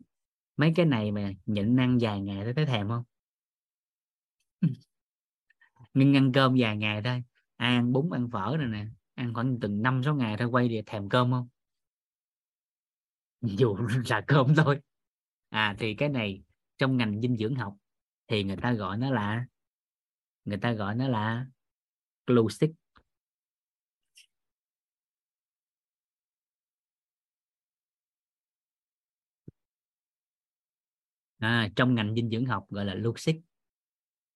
mấy 0.58 0.74
cái 0.76 0.86
này 0.86 1.12
mà 1.12 1.32
nhịn 1.46 1.78
ăn 1.80 1.98
vài 2.02 2.22
ngày 2.22 2.42
tôi 2.44 2.54
thấy 2.54 2.66
thèm 2.66 2.88
không? 2.90 3.04
Nhưng 5.94 6.16
ăn 6.16 6.32
cơm 6.32 6.56
vài 6.60 6.78
ngày 6.78 7.02
thôi. 7.04 7.24
Ăn 7.58 7.94
bún 7.94 8.10
ăn 8.14 8.30
phở 8.32 8.56
này 8.60 8.68
nè 8.68 8.86
ăn 9.16 9.34
khoảng 9.34 9.60
từng 9.62 9.82
năm 9.82 10.02
sáu 10.04 10.16
ngày 10.16 10.38
thôi 10.38 10.48
quay 10.48 10.68
thì 10.70 10.82
thèm 10.86 11.10
cơm 11.10 11.32
không? 11.32 11.48
Dù 13.42 13.78
là 14.10 14.22
cơm 14.28 14.56
thôi. 14.56 14.80
À 15.50 15.76
thì 15.80 15.96
cái 15.96 16.10
này 16.10 16.44
trong 16.78 16.98
ngành 16.98 17.22
dinh 17.22 17.38
dưỡng 17.38 17.56
học 17.56 17.76
thì 18.28 18.44
người 18.44 18.58
ta 18.58 18.74
gọi 18.74 18.98
nó 18.98 19.12
là 19.12 19.46
người 20.46 20.58
ta 20.58 20.72
gọi 20.72 20.96
nó 20.96 21.08
là 21.08 21.46
glucid 22.28 22.70
à, 31.40 31.70
trong 31.76 31.96
ngành 31.96 32.16
dinh 32.16 32.30
dưỡng 32.30 32.46
học 32.46 32.66
gọi 32.70 32.86
là 32.86 32.96
glucid 32.96 33.36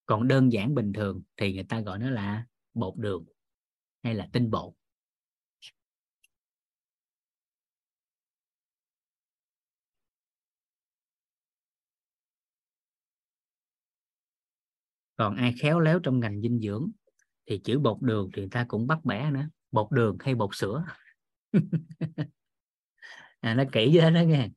còn 0.06 0.28
đơn 0.28 0.52
giản 0.52 0.74
bình 0.74 0.92
thường 0.92 1.22
thì 1.36 1.54
người 1.54 1.64
ta 1.64 1.80
gọi 1.80 1.98
nó 1.98 2.10
là 2.10 2.46
bột 2.74 2.96
đường 2.96 3.24
hay 4.02 4.14
là 4.14 4.28
tinh 4.32 4.50
bột. 4.50 4.74
Còn 15.16 15.36
ai 15.36 15.54
khéo 15.60 15.80
léo 15.80 15.98
trong 15.98 16.20
ngành 16.20 16.40
dinh 16.40 16.60
dưỡng 16.60 16.90
thì 17.46 17.58
chữ 17.64 17.78
bột 17.78 18.02
đường 18.02 18.30
thì 18.34 18.42
người 18.42 18.50
ta 18.50 18.64
cũng 18.68 18.86
bắt 18.86 19.04
bẻ 19.04 19.30
nữa. 19.30 19.48
Bột 19.72 19.92
đường 19.92 20.16
hay 20.20 20.34
bột 20.34 20.50
sữa. 20.52 20.84
À, 23.40 23.54
nó 23.54 23.64
kỹ 23.72 23.90
với 23.96 24.10
đó 24.10 24.20
nghe 24.20 24.48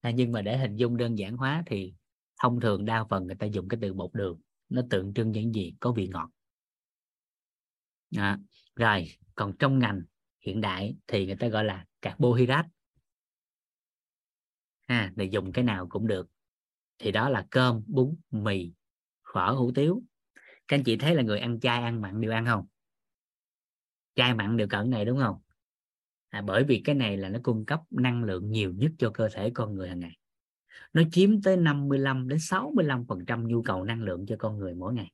à, 0.00 0.10
nhưng 0.10 0.32
mà 0.32 0.42
để 0.42 0.58
hình 0.58 0.76
dung 0.76 0.96
đơn 0.96 1.18
giản 1.18 1.36
hóa 1.36 1.62
thì 1.66 1.94
thông 2.42 2.60
thường 2.60 2.84
đa 2.84 3.04
phần 3.10 3.26
người 3.26 3.36
ta 3.36 3.46
dùng 3.46 3.68
cái 3.68 3.78
từ 3.82 3.94
bột 3.94 4.10
đường 4.14 4.40
nó 4.68 4.82
tượng 4.90 5.14
trưng 5.14 5.32
những 5.32 5.54
gì? 5.54 5.74
Có 5.80 5.92
vị 5.92 6.08
ngọt. 6.08 6.30
À, 8.16 8.38
rồi 8.76 9.04
còn 9.34 9.52
trong 9.58 9.78
ngành 9.78 10.02
hiện 10.46 10.60
đại 10.60 10.96
thì 11.06 11.26
người 11.26 11.36
ta 11.36 11.48
gọi 11.48 11.64
là 11.64 11.84
carbohydrate. 12.02 12.68
À, 14.86 14.96
ha 14.96 15.12
thì 15.16 15.28
dùng 15.32 15.52
cái 15.52 15.64
nào 15.64 15.86
cũng 15.88 16.06
được. 16.06 16.28
Thì 16.98 17.12
đó 17.12 17.28
là 17.28 17.46
cơm 17.50 17.82
bún 17.86 18.16
mì 18.30 18.72
phở 19.34 19.50
hủ 19.50 19.72
tiếu. 19.74 20.02
Các 20.68 20.76
anh 20.76 20.84
chị 20.84 20.96
thấy 20.96 21.14
là 21.14 21.22
người 21.22 21.38
ăn 21.38 21.60
chay 21.60 21.82
ăn 21.82 22.00
mặn 22.00 22.20
đều 22.20 22.32
ăn 22.32 22.46
không? 22.46 22.66
Chay 24.14 24.34
mặn 24.34 24.56
đều 24.56 24.68
cỡ 24.68 24.82
này 24.82 25.04
đúng 25.04 25.18
không? 25.18 25.36
À, 26.28 26.42
bởi 26.42 26.64
vì 26.64 26.80
cái 26.84 26.94
này 26.94 27.16
là 27.16 27.28
nó 27.28 27.38
cung 27.42 27.64
cấp 27.64 27.80
năng 27.90 28.24
lượng 28.24 28.50
nhiều 28.50 28.72
nhất 28.72 28.92
cho 28.98 29.10
cơ 29.14 29.28
thể 29.32 29.50
con 29.54 29.74
người 29.74 29.88
hàng 29.88 30.00
ngày. 30.00 30.18
Nó 30.92 31.02
chiếm 31.12 31.42
tới 31.42 31.56
55 31.56 32.28
đến 32.28 32.38
65 32.38 33.04
phần 33.08 33.24
trăm 33.26 33.48
nhu 33.48 33.62
cầu 33.62 33.84
năng 33.84 34.02
lượng 34.02 34.26
cho 34.26 34.36
con 34.38 34.58
người 34.58 34.74
mỗi 34.74 34.94
ngày. 34.94 35.12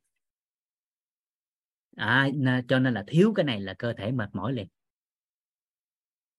À, 1.96 2.28
cho 2.68 2.78
nên 2.78 2.94
là 2.94 3.04
thiếu 3.06 3.32
cái 3.36 3.44
này 3.44 3.60
là 3.60 3.74
cơ 3.74 3.92
thể 3.92 4.12
mệt 4.12 4.30
mỏi 4.32 4.52
liền. 4.52 4.68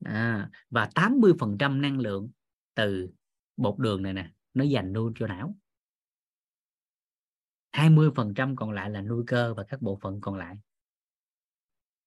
À, 0.06 0.50
và 0.70 0.90
80 0.96 1.34
phần 1.40 1.58
trăm 1.60 1.82
năng 1.82 2.00
lượng 2.00 2.30
từ 2.74 3.10
bột 3.58 3.80
đường 3.80 4.04
này 4.04 4.14
nè 4.14 4.32
nó 4.54 4.64
dành 4.64 4.94
nuôi 4.94 5.12
cho 5.16 5.28
não. 5.28 5.56
20 7.72 8.10
phần 8.16 8.34
trăm 8.34 8.56
còn 8.56 8.72
lại 8.72 8.90
là 8.90 9.02
nuôi 9.02 9.24
cơ 9.28 9.54
và 9.54 9.64
các 9.64 9.82
bộ 9.82 10.00
phận 10.02 10.22
còn 10.22 10.36
lại 10.36 10.56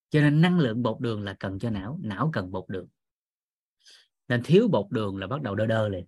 cho 0.09 0.21
nên 0.21 0.41
năng 0.41 0.59
lượng 0.59 0.83
bột 0.83 0.99
đường 0.99 1.23
là 1.23 1.35
cần 1.39 1.59
cho 1.59 1.69
não 1.69 1.99
não 2.01 2.29
cần 2.33 2.51
bột 2.51 2.65
đường. 2.67 2.87
Nên 4.27 4.41
thiếu 4.43 4.67
bột 4.67 4.85
đường 4.91 5.17
là 5.17 5.27
bắt 5.27 5.41
đầu 5.41 5.55
đơ 5.55 5.65
đơ 5.65 5.89
liền. 5.89 6.05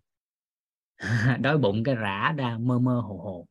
Đói 1.41 1.57
bụng 1.57 1.83
cái 1.83 1.95
rã 1.95 2.33
ra, 2.37 2.57
mơ 2.57 2.79
mơ 2.79 2.99
hồ 2.99 3.17
hồ. 3.17 3.47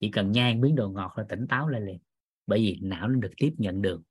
Chỉ 0.00 0.10
cần 0.10 0.32
nhai 0.32 0.54
miếng 0.54 0.74
đồ 0.74 0.88
ngọt 0.88 1.12
là 1.16 1.24
tỉnh 1.28 1.46
táo 1.48 1.68
lên 1.68 1.86
liền. 1.86 1.98
Bởi 2.46 2.58
vì 2.58 2.78
não 2.82 3.08
nó 3.08 3.20
được 3.20 3.32
tiếp 3.36 3.54
nhận 3.58 3.82
đường. 3.82 4.02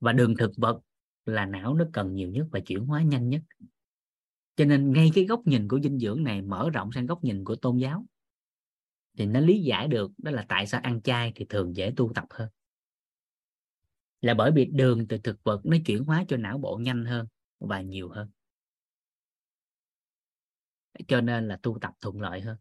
Và 0.00 0.12
đường 0.12 0.34
thực 0.38 0.52
vật 0.56 0.80
là 1.24 1.46
não 1.46 1.74
nó 1.74 1.84
cần 1.92 2.14
nhiều 2.14 2.30
nhất 2.30 2.46
và 2.52 2.60
chuyển 2.60 2.86
hóa 2.86 3.02
nhanh 3.02 3.28
nhất. 3.28 3.42
Cho 4.56 4.64
nên 4.64 4.92
ngay 4.92 5.10
cái 5.14 5.24
góc 5.24 5.40
nhìn 5.44 5.68
của 5.68 5.80
dinh 5.80 5.98
dưỡng 5.98 6.24
này 6.24 6.42
mở 6.42 6.70
rộng 6.70 6.92
sang 6.92 7.06
góc 7.06 7.24
nhìn 7.24 7.44
của 7.44 7.56
tôn 7.56 7.78
giáo. 7.78 8.06
Thì 9.18 9.26
nó 9.26 9.40
lý 9.40 9.62
giải 9.62 9.88
được 9.88 10.10
đó 10.18 10.30
là 10.30 10.46
tại 10.48 10.66
sao 10.66 10.80
ăn 10.80 11.02
chay 11.02 11.32
thì 11.34 11.46
thường 11.48 11.76
dễ 11.76 11.92
tu 11.96 12.12
tập 12.14 12.24
hơn 12.30 12.48
là 14.24 14.34
bởi 14.34 14.52
vì 14.54 14.64
đường 14.64 15.08
từ 15.08 15.18
thực 15.18 15.44
vật 15.44 15.60
nó 15.64 15.76
chuyển 15.86 16.04
hóa 16.04 16.24
cho 16.28 16.36
não 16.36 16.58
bộ 16.58 16.78
nhanh 16.82 17.04
hơn 17.04 17.26
và 17.58 17.80
nhiều 17.80 18.08
hơn. 18.08 18.30
Cho 21.08 21.20
nên 21.20 21.48
là 21.48 21.56
tu 21.62 21.78
tập 21.80 21.92
thuận 22.00 22.20
lợi 22.20 22.40
hơn. 22.40 22.56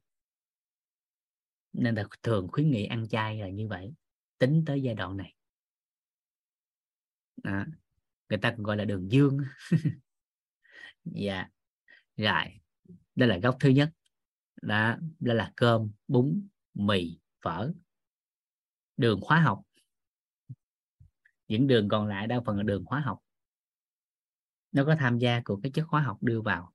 Nên 1.74 1.96
là 1.96 2.04
thường 2.24 2.48
khuyến 2.52 2.72
nghị 2.72 2.86
ăn 2.86 3.08
chay 3.08 3.40
là 3.40 3.50
như 3.50 3.68
vậy, 3.68 3.94
tính 4.38 4.64
tới 4.66 4.82
giai 4.82 4.96
đoạn 4.96 5.18
này. 5.18 5.36
Đó. 7.44 7.66
người 8.30 8.40
ta 8.40 8.52
còn 8.52 8.64
gọi 8.64 8.78
là 8.78 8.86
đường 8.86 9.12
dương. 9.12 9.38
Dạ 11.06 11.50
rồi 12.18 12.62
đây 13.16 13.30
là 13.30 13.38
góc 13.38 13.58
thứ 13.60 13.70
nhất. 13.70 13.90
Đó 14.62 14.98
đây 15.20 15.36
là 15.36 15.54
cơm, 15.56 15.92
bún, 16.08 16.48
mì, 16.74 17.20
phở. 17.42 17.72
Đường 18.98 19.20
hóa 19.24 19.40
học 19.40 19.64
những 21.48 21.68
đường 21.68 21.90
còn 21.90 22.08
lại 22.08 22.28
đa 22.28 22.40
phần 22.46 22.58
là 22.58 22.64
đường 22.64 22.84
hóa 22.88 23.00
học. 23.00 23.20
Nó 24.72 24.86
có 24.86 24.96
tham 25.00 25.18
gia 25.18 25.42
của 25.46 25.60
cái 25.64 25.72
chất 25.72 25.86
hóa 25.88 26.02
học 26.02 26.18
đưa 26.22 26.42
vào. 26.42 26.72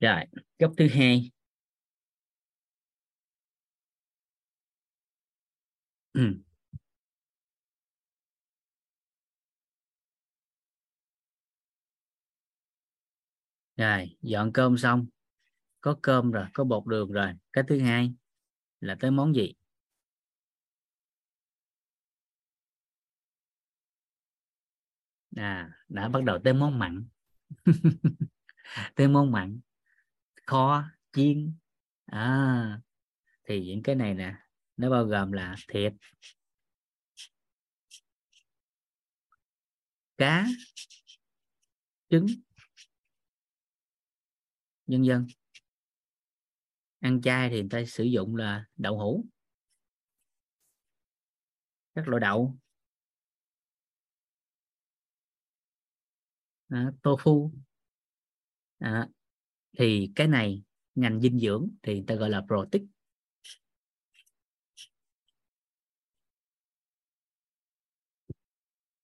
Rồi, 0.00 0.24
góc 0.58 0.72
thứ 0.76 0.88
hai. 0.88 1.30
Ừ. 6.14 6.34
Rồi, 13.76 14.16
dọn 14.22 14.52
cơm 14.52 14.76
xong. 14.78 15.06
Có 15.80 15.96
cơm 16.02 16.32
rồi, 16.32 16.46
có 16.54 16.64
bột 16.64 16.86
đường 16.86 17.12
rồi. 17.12 17.32
Cái 17.52 17.64
thứ 17.68 17.80
hai 17.80 18.14
là 18.80 18.96
tới 19.00 19.12
món 19.12 19.36
gì? 19.36 19.54
À 25.36 25.70
đã 25.88 26.08
bắt 26.08 26.24
đầu 26.24 26.38
tới 26.44 26.52
món 26.52 26.78
mặn. 26.78 27.08
Tới 28.94 29.08
món 29.08 29.32
mặn. 29.32 29.60
Kho 30.46 30.84
chiên. 31.12 31.56
À 32.06 32.80
thì 33.48 33.66
những 33.66 33.82
cái 33.82 33.94
này 33.94 34.14
nè 34.14 34.34
nó 34.76 34.90
bao 34.90 35.04
gồm 35.04 35.32
là 35.32 35.56
thịt 35.68 35.92
cá 40.18 40.46
trứng 42.08 42.26
nhân 44.86 45.04
dân 45.04 45.26
ăn 47.00 47.22
chay 47.22 47.50
thì 47.50 47.60
người 47.60 47.68
ta 47.70 47.82
sử 47.86 48.04
dụng 48.04 48.36
là 48.36 48.64
đậu 48.76 48.98
hũ. 48.98 49.24
Các 51.94 52.08
loại 52.08 52.20
đậu 52.20 52.58
à, 56.70 56.92
tofu. 57.02 57.52
À, 58.78 59.08
thì 59.78 60.12
cái 60.14 60.28
này 60.28 60.62
ngành 60.94 61.20
dinh 61.20 61.38
dưỡng 61.38 61.70
thì 61.82 61.94
người 61.94 62.04
ta 62.06 62.14
gọi 62.14 62.30
là 62.30 62.42
protein. 62.46 62.88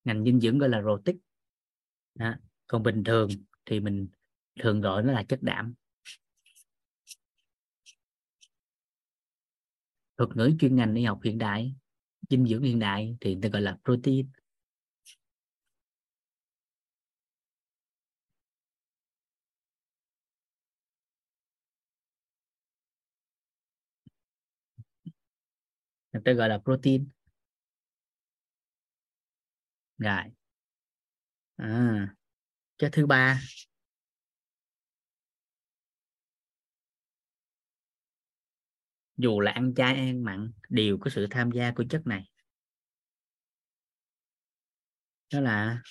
Ngành 0.03 0.23
dinh 0.23 0.39
dưỡng 0.39 0.57
gọi 0.57 0.69
là 0.69 0.81
protein. 0.81 1.19
À, 2.19 2.39
còn 2.67 2.83
bình 2.83 3.03
thường 3.03 3.29
thì 3.65 3.79
mình 3.79 4.07
thường 4.59 4.81
gọi 4.81 5.03
nó 5.03 5.13
là 5.13 5.23
chất 5.23 5.39
đạm. 5.41 5.73
Thuật 10.17 10.37
ngữ 10.37 10.51
chuyên 10.59 10.75
ngành 10.75 10.95
y 10.95 11.03
học 11.03 11.19
hiện 11.23 11.37
đại 11.37 11.75
dinh 12.29 12.45
dưỡng 12.45 12.63
hiện 12.63 12.79
đại 12.79 13.17
thì 13.21 13.33
người 13.33 13.41
ta 13.41 13.49
gọi 13.49 13.61
là 13.61 13.77
protein. 13.83 14.29
Người 26.13 26.21
ta 26.25 26.31
gọi 26.33 26.49
là 26.49 26.57
protein. 26.57 27.09
Rồi. 29.97 30.23
À, 31.57 32.07
cái 32.79 32.89
thứ 32.93 33.05
ba. 33.05 33.41
Dù 39.17 39.39
là 39.39 39.51
ăn 39.51 39.73
chay 39.75 39.95
ăn 39.95 40.23
mặn 40.23 40.51
đều 40.69 40.97
có 41.01 41.09
sự 41.09 41.27
tham 41.29 41.51
gia 41.51 41.71
của 41.71 41.83
chất 41.89 42.07
này. 42.07 42.29
Đó 45.33 45.39
là 45.39 45.81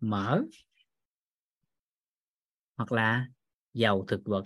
mỡ 0.00 0.42
hoặc 2.76 2.92
là 2.92 3.26
dầu 3.74 4.04
thực 4.08 4.20
vật. 4.24 4.44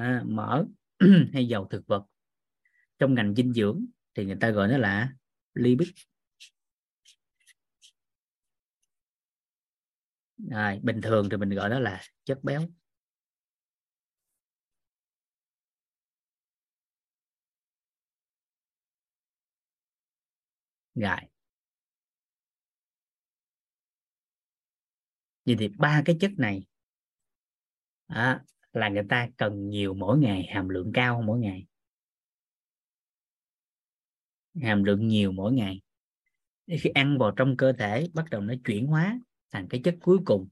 À, 0.00 0.22
mỡ 0.26 0.64
hay 1.32 1.48
dầu 1.48 1.66
thực 1.70 1.86
vật. 1.86 2.04
Trong 2.98 3.14
ngành 3.14 3.34
dinh 3.34 3.52
dưỡng 3.52 3.86
thì 4.14 4.24
người 4.24 4.36
ta 4.40 4.50
gọi 4.50 4.68
nó 4.68 4.78
là 4.78 5.12
lipid 5.54 5.88
à, 10.50 10.76
bình 10.82 11.00
thường 11.00 11.28
thì 11.30 11.36
mình 11.36 11.50
gọi 11.50 11.68
nó 11.70 11.78
là 11.78 12.00
chất 12.24 12.44
béo. 12.44 12.60
Rồi. 20.94 21.18
Vậy 25.46 25.56
thì 25.58 25.68
ba 25.78 26.02
cái 26.04 26.16
chất 26.20 26.30
này 26.38 26.66
à, 28.08 28.42
là 28.72 28.88
người 28.88 29.04
ta 29.08 29.28
cần 29.36 29.68
nhiều 29.68 29.94
mỗi 29.94 30.18
ngày 30.18 30.46
hàm 30.54 30.68
lượng 30.68 30.90
cao 30.94 31.22
mỗi 31.26 31.38
ngày. 31.38 31.66
Hàm 34.62 34.84
lượng 34.84 35.08
nhiều 35.08 35.32
mỗi 35.32 35.52
ngày. 35.52 35.80
Khi 36.66 36.90
ăn 36.90 37.18
vào 37.18 37.30
trong 37.30 37.56
cơ 37.56 37.72
thể 37.72 38.08
bắt 38.14 38.30
đầu 38.30 38.40
nó 38.40 38.54
chuyển 38.64 38.86
hóa 38.86 39.20
thành 39.50 39.68
cái 39.68 39.80
chất 39.84 39.96
cuối 40.00 40.18
cùng 40.24 40.48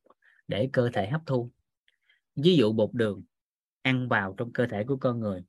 để 0.49 0.71
cơ 0.73 0.91
thể 0.93 1.09
hấp 1.11 1.21
thu. 1.27 1.51
Ví 2.37 2.57
dụ 2.57 2.73
bột 2.73 2.91
đường 2.93 3.23
ăn 3.83 4.09
vào 4.09 4.35
trong 4.37 4.53
cơ 4.53 4.67
thể 4.67 4.85
của 4.85 4.97
con 4.97 5.21
người. 5.21 5.45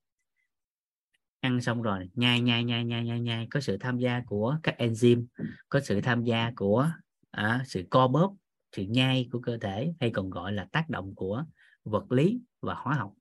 Ăn 1.39 1.61
xong 1.61 1.81
rồi 1.81 2.09
nhai 2.13 2.41
nhai 2.41 2.63
nhai 2.63 2.85
nhai 2.85 3.03
nhai 3.03 3.21
nhai 3.21 3.47
có 3.51 3.59
sự 3.59 3.77
tham 3.79 3.97
gia 3.97 4.23
của 4.27 4.57
các 4.63 4.75
enzyme 4.77 5.25
có 5.69 5.79
sự 5.79 6.01
tham 6.01 6.23
gia 6.23 6.51
của 6.55 6.91
à, 7.31 7.63
sự 7.67 7.83
co 7.89 8.07
bóp 8.07 8.35
sự 8.75 8.83
nhai 8.83 9.29
của 9.31 9.39
cơ 9.39 9.57
thể 9.57 9.93
hay 9.99 10.09
còn 10.09 10.29
gọi 10.29 10.51
là 10.51 10.67
tác 10.71 10.89
động 10.89 11.15
của 11.15 11.43
vật 11.89 12.11
lý 12.11 12.41
và 12.61 12.75
hóa 12.77 12.95
học 12.95 13.13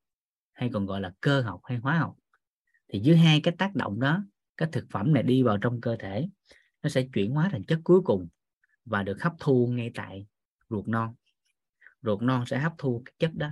hay 0.52 0.70
còn 0.72 0.86
gọi 0.86 1.00
là 1.00 1.12
cơ 1.20 1.40
học 1.40 1.60
hay 1.64 1.78
hóa 1.78 1.98
học 1.98 2.16
thì 2.88 2.98
dưới 2.98 3.16
hai 3.16 3.40
cái 3.40 3.54
tác 3.58 3.74
động 3.74 4.00
đó 4.00 4.24
cái 4.56 4.68
thực 4.72 4.86
phẩm 4.90 5.12
này 5.14 5.22
đi 5.22 5.42
vào 5.42 5.58
trong 5.58 5.80
cơ 5.80 5.96
thể 5.96 6.28
nó 6.82 6.88
sẽ 6.88 7.06
chuyển 7.12 7.32
hóa 7.32 7.48
thành 7.52 7.64
chất 7.64 7.80
cuối 7.84 8.00
cùng 8.04 8.28
và 8.84 9.02
được 9.02 9.22
hấp 9.22 9.32
thu 9.38 9.66
ngay 9.66 9.90
tại 9.94 10.26
ruột 10.70 10.88
non. 10.88 11.14
Ruột 12.02 12.22
non 12.22 12.46
sẽ 12.46 12.58
hấp 12.58 12.72
thu 12.78 13.02
cái 13.04 13.14
chất 13.18 13.34
đó. 13.34 13.48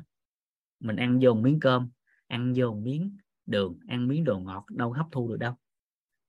Mình 0.81 0.97
ăn 0.97 1.19
vô 1.23 1.35
một 1.35 1.41
miếng 1.41 1.61
cơm 1.61 1.91
ăn 2.27 2.53
vô 2.57 2.67
một 2.75 2.81
miếng 2.85 3.17
đường 3.47 3.79
ăn 3.89 4.09
miếng 4.09 4.25
đồ 4.25 4.39
ngọt 4.39 4.65
đâu 4.69 4.93
hấp 4.93 5.07
thu 5.12 5.29
được 5.29 5.37
đâu. 5.37 5.55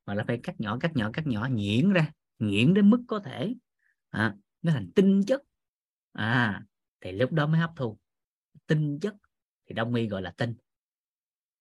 Mà 0.06 0.14
là 0.14 0.24
phải 0.28 0.40
cắt 0.44 0.62
nhỏ 0.62 0.78
cắt 0.80 0.96
nhỏ 0.96 1.10
cắt 1.14 1.28
nhỏ 1.28 1.48
nhuyễn 1.52 1.94
ra 1.94 2.12
nhuyễn 2.40 2.74
đến 2.74 2.90
mức 2.90 3.04
có 3.08 3.20
thể 3.20 3.56
à, 4.10 4.36
nó 4.62 4.72
thành 4.72 4.92
tinh 4.96 5.24
chất. 5.28 5.42
À 6.12 6.64
thì 7.02 7.12
lúc 7.12 7.32
đó 7.32 7.48
mới 7.48 7.60
hấp 7.60 7.72
thu 7.76 7.98
tinh 8.68 9.00
chất 9.02 9.16
thì 9.66 9.76
đông 9.76 9.94
y 9.94 10.08
gọi 10.08 10.22
là 10.22 10.34
tinh. 10.38 10.56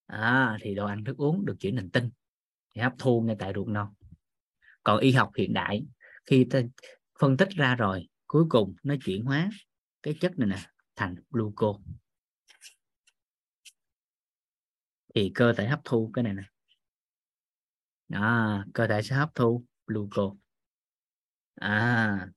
À, 0.05 0.57
thì 0.61 0.75
đồ 0.75 0.85
ăn 0.85 1.03
thức 1.03 1.17
uống 1.17 1.45
được 1.45 1.55
chuyển 1.59 1.75
thành 1.75 1.89
tinh 1.89 2.09
thì 2.75 2.81
hấp 2.81 2.93
thu 2.97 3.21
ngay 3.21 3.35
tại 3.39 3.51
ruột 3.55 3.67
non. 3.67 3.93
Còn 4.83 4.99
y 4.99 5.11
học 5.11 5.31
hiện 5.37 5.53
đại 5.53 5.85
khi 6.25 6.47
ta 6.49 6.61
phân 7.19 7.37
tích 7.37 7.49
ra 7.49 7.75
rồi 7.75 8.09
cuối 8.27 8.45
cùng 8.49 8.75
nó 8.83 8.95
chuyển 9.05 9.25
hóa 9.25 9.49
cái 10.03 10.15
chất 10.21 10.39
này 10.39 10.49
nè 10.49 10.69
thành 10.95 11.15
gluco. 11.29 11.79
Thì 15.15 15.31
cơ 15.35 15.53
thể 15.53 15.67
hấp 15.67 15.79
thu 15.83 16.11
cái 16.13 16.23
này 16.23 16.33
nè. 16.33 16.43
Đó 18.07 18.65
cơ 18.73 18.87
thể 18.87 19.01
sẽ 19.01 19.15
hấp 19.15 19.35
thu 19.35 19.65
gluco. 19.87 20.35
À 21.55 22.27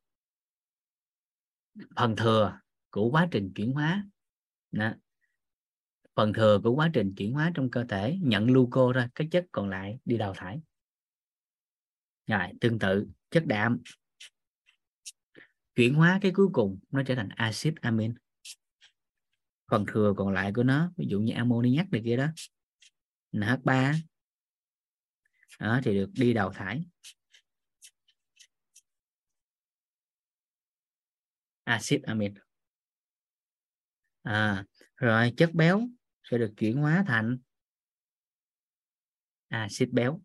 phần 1.97 2.17
thừa 2.17 2.61
của 2.91 3.11
quá 3.11 3.29
trình 3.31 3.53
chuyển 3.55 3.73
hóa 3.73 4.05
đó. 4.71 4.93
phần 6.15 6.33
thừa 6.33 6.61
của 6.65 6.75
quá 6.75 6.91
trình 6.93 7.15
chuyển 7.17 7.33
hóa 7.33 7.53
trong 7.55 7.71
cơ 7.71 7.85
thể 7.89 8.19
nhận 8.23 8.47
gluco 8.47 8.93
ra 8.93 9.09
cái 9.15 9.29
chất 9.31 9.47
còn 9.53 9.69
lại 9.69 9.99
đi 10.05 10.17
đào 10.17 10.35
thải. 10.37 10.61
Rồi 12.27 12.49
tương 12.61 12.79
tự 12.79 13.07
chất 13.31 13.47
đạm. 13.47 13.83
Chuyển 15.75 15.95
hóa 15.95 16.19
cái 16.23 16.33
cuối 16.35 16.47
cùng 16.53 16.79
nó 16.91 17.03
trở 17.07 17.15
thành 17.15 17.29
axit 17.29 17.75
amin. 17.81 18.15
Phần 19.71 19.85
thừa 19.89 20.15
còn 20.17 20.33
lại 20.33 20.53
của 20.55 20.63
nó 20.63 20.93
ví 20.97 21.07
dụ 21.09 21.21
như 21.21 21.33
ammoniac 21.35 21.91
này 21.91 22.03
kia 22.05 22.17
đó 22.17 22.27
NH3 23.33 23.95
đó, 25.59 25.81
thì 25.85 25.95
được 25.95 26.11
đi 26.15 26.33
đào 26.33 26.53
thải. 26.53 26.85
Axit 31.65 32.03
amin 32.03 32.35
à, 34.23 34.65
rồi 34.97 35.33
chất 35.37 35.51
béo 35.55 35.89
sẽ 36.23 36.39
được 36.39 36.55
chuyển 36.57 36.77
hóa 36.77 37.05
thành 37.07 37.39
axit 39.49 39.91
béo 39.93 40.21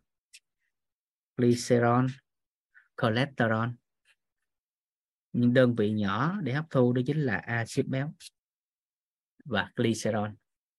glycerol 1.37 2.05
cholesterol. 3.01 3.69
Những 5.31 5.53
đơn 5.53 5.75
vị 5.75 5.91
nhỏ 5.91 6.41
để 6.43 6.53
hấp 6.53 6.65
thu 6.69 6.93
đó 6.93 7.01
chính 7.05 7.21
là 7.21 7.37
axit 7.37 7.87
béo 7.87 8.13
và 9.45 9.71
glycerol 9.75 10.29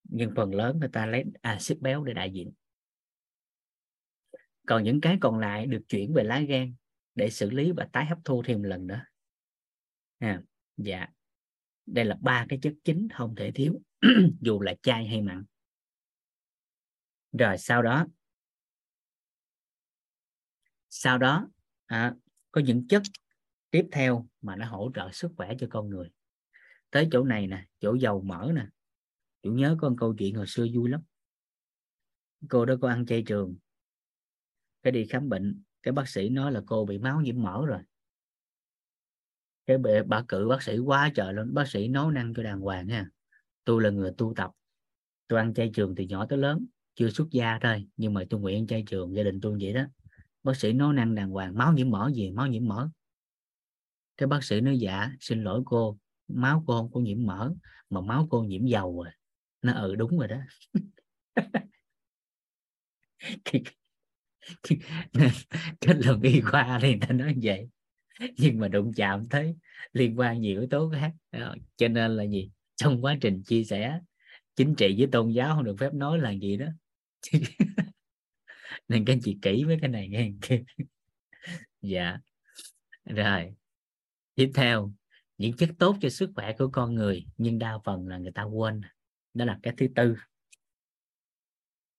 nhưng 0.05 0.33
phần 0.37 0.55
lớn 0.55 0.79
người 0.79 0.89
ta 0.93 1.07
lấy 1.07 1.25
axit 1.43 1.81
béo 1.81 2.05
để 2.05 2.15
đại 2.15 2.31
diện. 2.31 2.53
Còn 4.67 4.85
những 4.85 5.01
cái 5.01 5.19
còn 5.21 5.39
lại 5.39 5.67
được 5.67 5.83
chuyển 5.89 6.15
về 6.15 6.25
lá 6.25 6.41
gan 6.41 6.75
để 7.15 7.31
xử 7.31 7.51
lý 7.51 7.73
và 7.73 7.89
tái 7.93 8.07
hấp 8.07 8.19
thu 8.25 8.43
thêm 8.47 8.63
một 8.63 8.69
lần 8.69 8.87
nữa. 8.87 9.01
À, 10.19 10.43
dạ 10.77 11.09
đây 11.87 12.05
là 12.05 12.17
ba 12.21 12.47
cái 12.49 12.59
chất 12.63 12.75
chính 12.85 13.09
không 13.15 13.35
thể 13.35 13.53
thiếu 13.53 13.81
dù 14.41 14.61
là 14.61 14.75
chay 14.83 15.07
hay 15.07 15.23
mặn. 15.23 15.45
Rồi 17.33 17.59
sau 17.59 17.83
đó. 17.83 18.07
Sau 20.89 21.19
đó 21.19 21.49
à, 21.87 22.15
có 22.51 22.61
những 22.61 22.89
chất 22.89 23.03
tiếp 23.71 23.89
theo 23.93 24.29
mà 24.43 24.57
nó 24.57 24.67
hỗ 24.67 24.91
trợ 24.95 25.11
sức 25.13 25.33
khỏe 25.37 25.53
cho 25.59 25.67
con 25.71 25.91
người. 25.91 26.11
Tới 26.91 27.09
chỗ 27.13 27.25
này 27.25 27.47
nè 27.47 27.67
chỗ 27.81 27.95
dầu 27.95 28.23
mỡ 28.23 28.53
nè. 28.55 28.67
Chủ 29.43 29.53
nhớ 29.53 29.77
có 29.81 29.89
một 29.89 29.97
câu 29.99 30.15
chuyện 30.19 30.35
hồi 30.35 30.47
xưa 30.47 30.67
vui 30.75 30.91
lắm. 30.91 31.03
Cô 32.51 32.65
đó 32.65 32.75
có 32.81 32.89
ăn 32.89 33.07
chay 33.07 33.23
trường. 33.27 33.57
Cái 34.83 34.93
đi 34.93 35.07
khám 35.07 35.29
bệnh 35.29 35.63
cái 35.83 35.93
bác 35.93 36.09
sĩ 36.09 36.29
nói 36.29 36.53
là 36.53 36.63
cô 36.67 36.85
bị 36.85 36.99
máu 36.99 37.21
nhiễm 37.21 37.43
mỡ 37.43 37.67
rồi 37.67 37.81
cái 39.67 39.79
bà 40.07 40.23
cử 40.29 40.49
bác 40.49 40.63
sĩ 40.63 40.79
quá 40.79 41.11
trời 41.15 41.35
luôn 41.35 41.55
bác 41.55 41.69
sĩ 41.69 41.89
nấu 41.89 42.11
năng 42.11 42.35
cho 42.35 42.43
đàng 42.43 42.61
hoàng 42.61 42.87
nha 42.87 43.07
tôi 43.65 43.83
là 43.83 43.91
người 43.91 44.13
tu 44.19 44.33
tập 44.37 44.51
tôi 45.29 45.39
ăn 45.39 45.55
chay 45.55 45.71
trường 45.75 45.95
từ 45.95 46.05
nhỏ 46.05 46.27
tới 46.27 46.39
lớn 46.39 46.67
chưa 46.95 47.11
xuất 47.11 47.31
gia 47.31 47.59
thôi 47.63 47.87
nhưng 47.97 48.15
mà 48.15 48.23
tôi 48.31 48.41
nguyện 48.41 48.67
chay 48.67 48.85
trường 48.87 49.15
gia 49.17 49.23
đình 49.23 49.41
tôi 49.41 49.59
vậy 49.61 49.73
đó 49.73 49.85
bác 50.43 50.57
sĩ 50.57 50.73
nấu 50.73 50.93
năng 50.93 51.15
đàng 51.15 51.31
hoàng 51.31 51.59
máu 51.59 51.73
nhiễm 51.73 51.91
mỡ 51.91 52.11
gì 52.15 52.31
máu 52.31 52.47
nhiễm 52.47 52.69
mỡ 52.69 52.89
cái 54.17 54.27
bác 54.27 54.45
sĩ 54.45 54.61
nói 54.61 54.79
dạ 54.79 55.11
xin 55.21 55.45
lỗi 55.45 55.63
cô 55.67 55.99
máu 56.29 56.65
cô 56.67 56.79
không 56.79 56.93
có 56.93 57.01
nhiễm 57.01 57.27
mỡ 57.27 57.53
mà 57.91 58.01
máu 58.01 58.27
cô 58.31 58.43
nhiễm 58.43 58.67
dầu 58.67 59.03
rồi 59.03 59.13
nó 59.63 59.73
ừ 59.73 59.95
đúng 59.95 60.19
rồi 60.19 60.29
đó 60.29 60.37
kết 65.81 65.97
luận 66.05 66.23
y 66.23 66.41
khoa 66.41 66.79
thì 66.83 66.97
ta 67.01 67.15
nói 67.15 67.35
vậy 67.43 67.69
nhưng 68.39 68.59
mà 68.59 68.69
đụng 68.69 68.93
chạm 68.97 69.29
thấy 69.29 69.57
liên 69.93 70.19
quan 70.19 70.41
nhiều 70.41 70.61
yếu 70.61 70.69
tố 70.71 70.91
khác. 70.95 71.13
Ờ, 71.31 71.57
cho 71.77 71.89
nên 71.89 72.17
là 72.17 72.25
gì? 72.25 72.51
Trong 72.77 73.05
quá 73.05 73.17
trình 73.21 73.43
chia 73.43 73.65
sẻ, 73.65 74.01
chính 74.57 74.75
trị 74.75 74.95
với 74.99 75.09
tôn 75.13 75.31
giáo 75.31 75.55
không 75.55 75.65
được 75.65 75.77
phép 75.79 75.95
nói 75.95 76.19
là 76.19 76.31
gì 76.31 76.57
đó. 76.57 76.67
Nên 78.89 79.05
các 79.05 79.13
anh 79.13 79.21
chị 79.23 79.39
kỹ 79.43 79.65
với 79.65 79.79
cái 79.81 79.91
này 79.91 80.09
nghe 80.09 80.33
dạ. 81.83 82.19
Rồi. 83.05 83.55
Tiếp 84.35 84.51
theo, 84.55 84.93
những 85.39 85.57
chất 85.57 85.71
tốt 85.79 85.97
cho 86.01 86.09
sức 86.09 86.31
khỏe 86.35 86.53
của 86.59 86.69
con 86.73 86.95
người, 86.95 87.27
nhưng 87.37 87.59
đa 87.59 87.79
phần 87.85 88.09
là 88.09 88.19
người 88.19 88.33
ta 88.33 88.43
quên. 88.43 88.81
Đó 89.35 89.45
là 89.45 89.59
cái 89.63 89.75
thứ 89.77 89.87
tư. 89.95 90.17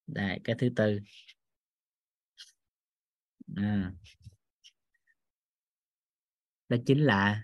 Đây, 0.07 0.39
cái 0.43 0.55
thứ 0.59 0.69
tư. 0.75 0.99
À 3.55 3.91
đó 6.69 6.77
chính 6.85 6.99
là 7.05 7.43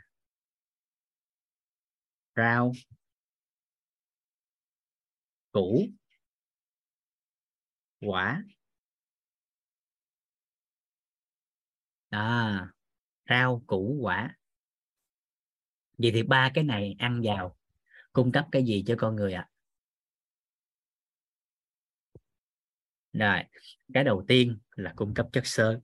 rau 2.36 2.72
củ 5.52 5.88
quả. 8.02 8.44
À, 12.10 12.68
rau 13.30 13.64
củ 13.68 13.98
quả. 14.02 14.38
Vậy 15.98 16.12
thì 16.14 16.24
ba 16.24 16.52
cái 16.54 16.64
này 16.64 16.96
ăn 17.00 17.22
vào 17.24 17.58
cung 18.14 18.32
cấp 18.32 18.46
cái 18.52 18.64
gì 18.64 18.84
cho 18.88 18.96
con 18.98 19.16
người 19.16 19.34
ạ? 19.34 19.42
À? 19.42 19.52
rồi 23.14 23.44
cái 23.94 24.04
đầu 24.04 24.24
tiên 24.28 24.60
là 24.76 24.94
cung 24.96 25.14
cấp 25.14 25.28
chất 25.34 25.48
xơ. 25.48 25.80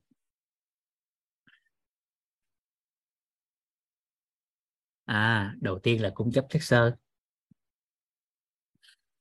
À 5.07 5.55
đầu 5.61 5.79
tiên 5.79 6.01
là 6.01 6.09
cung 6.15 6.31
cấp 6.31 6.45
chất 6.49 6.63
xơ. 6.63 6.95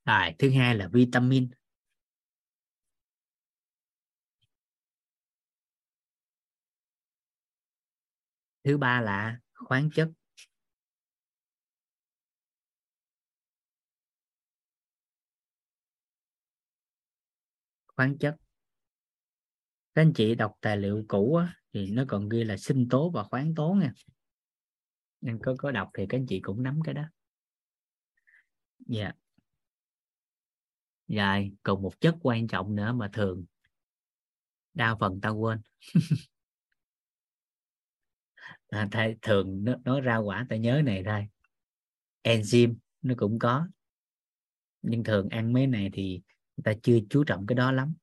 Rồi 0.04 0.34
thứ 0.38 0.50
hai 0.50 0.74
là 0.74 0.88
vitamin. 0.92 1.48
Thứ 8.64 8.78
ba 8.78 9.00
là 9.00 9.38
khoáng 9.54 9.90
chất. 9.94 10.08
Khoáng 17.96 18.18
chất. 18.18 18.36
Các 19.94 20.02
anh 20.02 20.12
chị 20.12 20.34
đọc 20.34 20.52
tài 20.60 20.76
liệu 20.76 21.04
cũ 21.08 21.34
á, 21.34 21.54
thì 21.72 21.90
nó 21.90 22.04
còn 22.08 22.28
ghi 22.28 22.44
là 22.44 22.56
sinh 22.56 22.88
tố 22.88 23.10
và 23.10 23.24
khoáng 23.24 23.54
tố 23.54 23.72
nha 23.80 23.92
nên 25.26 25.38
có 25.42 25.54
có 25.58 25.70
đọc 25.70 25.90
thì 25.94 26.06
các 26.08 26.18
anh 26.18 26.26
chị 26.26 26.40
cũng 26.40 26.62
nắm 26.62 26.80
cái 26.84 26.94
đó. 26.94 27.02
Dạ. 28.78 29.02
Yeah. 29.02 29.16
rồi 31.08 31.52
còn 31.62 31.82
một 31.82 32.00
chất 32.00 32.14
quan 32.20 32.46
trọng 32.48 32.74
nữa 32.74 32.92
mà 32.92 33.10
thường. 33.12 33.44
Đa 34.74 34.96
phần 35.00 35.20
ta 35.20 35.28
quên. 35.28 35.60
À, 38.68 38.88
thay, 38.90 39.16
thường 39.22 39.64
nó, 39.64 39.74
nó 39.84 40.00
ra 40.00 40.16
quả 40.16 40.46
ta 40.48 40.56
nhớ 40.56 40.82
này 40.84 41.02
thôi. 41.06 41.28
Enzyme 42.22 42.74
nó 43.02 43.14
cũng 43.16 43.38
có. 43.38 43.68
Nhưng 44.82 45.04
thường 45.04 45.28
ăn 45.28 45.52
mấy 45.52 45.66
này 45.66 45.90
thì 45.92 46.22
người 46.56 46.62
ta 46.64 46.72
chưa 46.82 46.98
chú 47.10 47.24
trọng 47.24 47.46
cái 47.46 47.56
đó 47.56 47.72
lắm. 47.72 47.94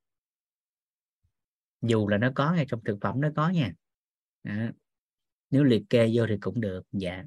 Dù 1.81 2.07
là 2.07 2.17
nó 2.17 2.31
có 2.35 2.53
ngay 2.53 2.65
trong 2.69 2.83
thực 2.83 2.97
phẩm 3.01 3.21
nó 3.21 3.29
có 3.35 3.49
nha 3.49 3.73
nếu 5.53 5.63
liệt 5.63 5.83
kê 5.89 6.11
vô 6.13 6.25
thì 6.29 6.37
cũng 6.41 6.61
được 6.61 6.83
dạ. 6.91 7.23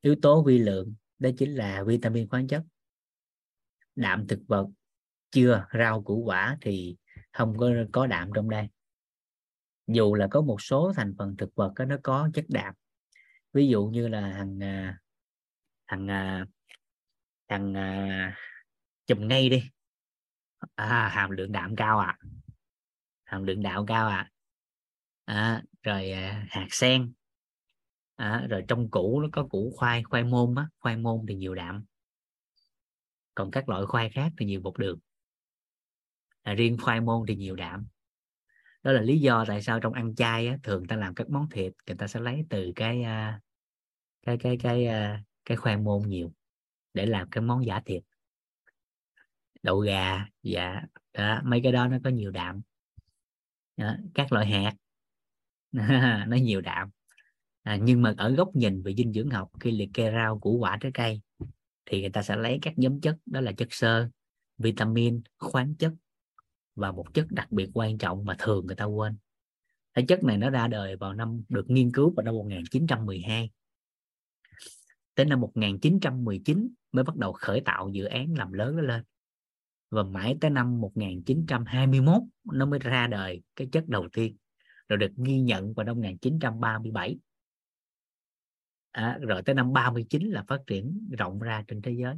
Yếu 0.00 0.16
tố 0.22 0.44
vi 0.44 0.58
lượng 0.58 0.94
đó 1.18 1.30
chính 1.38 1.54
là 1.54 1.84
vitamin 1.86 2.28
khoáng 2.28 2.48
chất. 2.48 2.62
Đạm 3.96 4.26
thực 4.26 4.40
vật 4.48 4.66
chưa 5.30 5.66
rau 5.78 6.02
củ 6.02 6.22
quả 6.24 6.58
thì 6.60 6.96
không 7.32 7.58
có 7.58 7.70
có 7.92 8.06
đạm 8.06 8.30
trong 8.34 8.50
đây. 8.50 8.68
Dù 9.86 10.14
là 10.14 10.28
có 10.30 10.40
một 10.40 10.62
số 10.62 10.92
thành 10.96 11.14
phần 11.18 11.36
thực 11.36 11.54
vật 11.54 11.72
đó, 11.76 11.84
nó 11.84 11.96
có 12.02 12.30
chất 12.34 12.44
đạm. 12.48 12.74
Ví 13.52 13.68
dụ 13.68 13.86
như 13.86 14.08
là 14.08 14.32
thằng 14.36 14.62
à, 14.62 14.98
thằng 15.86 16.10
à, 16.10 16.46
thằng 17.48 17.74
à, 17.74 18.36
chùm 19.06 19.28
ngay 19.28 19.48
đi. 19.48 19.62
À, 20.74 21.08
hàm 21.08 21.30
lượng 21.30 21.52
đạm 21.52 21.76
cao 21.76 21.98
à 21.98 22.18
hàm 23.24 23.44
lượng 23.44 23.62
đạm 23.62 23.86
cao 23.86 24.08
à, 24.08 24.30
à 25.24 25.62
rồi 25.82 26.10
à, 26.10 26.46
hạt 26.48 26.66
sen. 26.70 27.12
À, 28.16 28.46
rồi 28.50 28.64
trong 28.68 28.90
củ 28.90 29.20
nó 29.20 29.28
có 29.32 29.46
củ 29.46 29.72
khoai 29.76 30.02
khoai 30.02 30.24
môn 30.24 30.54
á 30.54 30.68
khoai 30.78 30.96
môn 30.96 31.24
thì 31.28 31.34
nhiều 31.34 31.54
đạm. 31.54 31.84
Còn 33.34 33.50
các 33.50 33.68
loại 33.68 33.86
khoai 33.86 34.10
khác 34.10 34.32
thì 34.38 34.46
nhiều 34.46 34.60
bột 34.60 34.78
đường. 34.78 34.98
À, 36.42 36.54
riêng 36.54 36.76
khoai 36.80 37.00
môn 37.00 37.26
thì 37.28 37.36
nhiều 37.36 37.56
đạm. 37.56 37.86
Đó 38.82 38.92
là 38.92 39.00
lý 39.00 39.20
do 39.20 39.44
tại 39.48 39.62
sao 39.62 39.80
trong 39.80 39.92
ăn 39.92 40.14
chay 40.14 40.46
á, 40.46 40.58
thường 40.62 40.86
ta 40.86 40.96
làm 40.96 41.14
các 41.14 41.30
món 41.30 41.48
thịt 41.50 41.72
người 41.86 41.96
ta 41.96 42.06
sẽ 42.06 42.20
lấy 42.20 42.44
từ 42.50 42.72
cái 42.76 43.02
à, 43.02 43.40
cái 44.22 44.36
cái 44.40 44.56
cái 44.62 44.86
à, 44.86 45.22
cái 45.44 45.56
khoai 45.56 45.76
môn 45.76 46.02
nhiều 46.06 46.32
để 46.94 47.06
làm 47.06 47.30
cái 47.30 47.42
món 47.42 47.66
giả 47.66 47.80
thịt, 47.84 48.02
đậu 49.62 49.78
gà 49.78 50.26
dạ 50.42 50.82
đó, 51.12 51.40
mấy 51.44 51.60
cái 51.62 51.72
đó 51.72 51.88
nó 51.88 51.98
có 52.04 52.10
nhiều 52.10 52.30
đạm. 52.30 52.60
Đó, 53.76 53.94
các 54.14 54.32
loại 54.32 54.46
hạt. 54.46 54.72
nó 56.26 56.36
nhiều 56.36 56.60
đạm. 56.60 56.90
À, 57.62 57.76
nhưng 57.76 58.02
mà 58.02 58.14
ở 58.16 58.30
góc 58.30 58.56
nhìn 58.56 58.82
về 58.82 58.94
dinh 58.94 59.12
dưỡng 59.12 59.30
học 59.30 59.50
khi 59.60 59.70
liệt 59.70 59.90
kê 59.94 60.12
rau 60.12 60.38
củ 60.38 60.58
quả 60.58 60.78
trái 60.80 60.92
cây 60.94 61.20
thì 61.86 62.00
người 62.00 62.10
ta 62.10 62.22
sẽ 62.22 62.36
lấy 62.36 62.58
các 62.62 62.78
nhóm 62.78 63.00
chất 63.00 63.16
đó 63.26 63.40
là 63.40 63.52
chất 63.52 63.68
xơ 63.70 64.08
vitamin 64.58 65.22
khoáng 65.38 65.74
chất 65.74 65.92
và 66.74 66.92
một 66.92 67.14
chất 67.14 67.26
đặc 67.30 67.52
biệt 67.52 67.70
quan 67.74 67.98
trọng 67.98 68.24
mà 68.24 68.36
thường 68.38 68.66
người 68.66 68.76
ta 68.76 68.84
quên. 68.84 69.16
Cái 69.94 70.04
chất 70.08 70.24
này 70.24 70.38
nó 70.38 70.50
ra 70.50 70.68
đời 70.68 70.96
vào 70.96 71.14
năm 71.14 71.42
được 71.48 71.70
nghiên 71.70 71.92
cứu 71.92 72.12
vào 72.16 72.24
năm 72.24 72.34
1912 72.34 73.50
tới 75.14 75.26
năm 75.26 75.40
1919 75.40 76.68
mới 76.92 77.04
bắt 77.04 77.16
đầu 77.16 77.32
khởi 77.32 77.60
tạo 77.60 77.88
dự 77.88 78.04
án 78.04 78.34
làm 78.34 78.52
lớn 78.52 78.76
nó 78.76 78.82
lên. 78.82 79.02
Và 79.90 80.02
mãi 80.02 80.36
tới 80.40 80.50
năm 80.50 80.80
1921 80.80 82.22
nó 82.52 82.66
mới 82.66 82.78
ra 82.78 83.06
đời 83.06 83.42
cái 83.56 83.68
chất 83.72 83.88
đầu 83.88 84.08
tiên 84.12 84.36
rồi 84.92 84.98
được 84.98 85.12
ghi 85.26 85.40
nhận 85.40 85.74
vào 85.74 85.86
năm 85.86 85.96
1937 85.96 87.18
à, 88.90 89.18
rồi 89.20 89.42
tới 89.42 89.54
năm 89.54 89.72
39 89.72 90.30
là 90.30 90.44
phát 90.48 90.60
triển 90.66 91.08
rộng 91.18 91.38
ra 91.38 91.64
trên 91.68 91.82
thế 91.82 91.92
giới. 92.02 92.16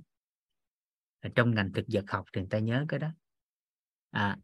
À, 1.21 1.31
trong 1.35 1.55
ngành 1.55 1.73
thực 1.73 1.85
vật 1.89 2.05
học 2.09 2.25
thì 2.33 2.41
người 2.41 2.49
ta 2.51 2.59
nhớ 2.59 2.85
cái 2.89 3.01
đó. 3.01 3.09
À, 4.11 4.39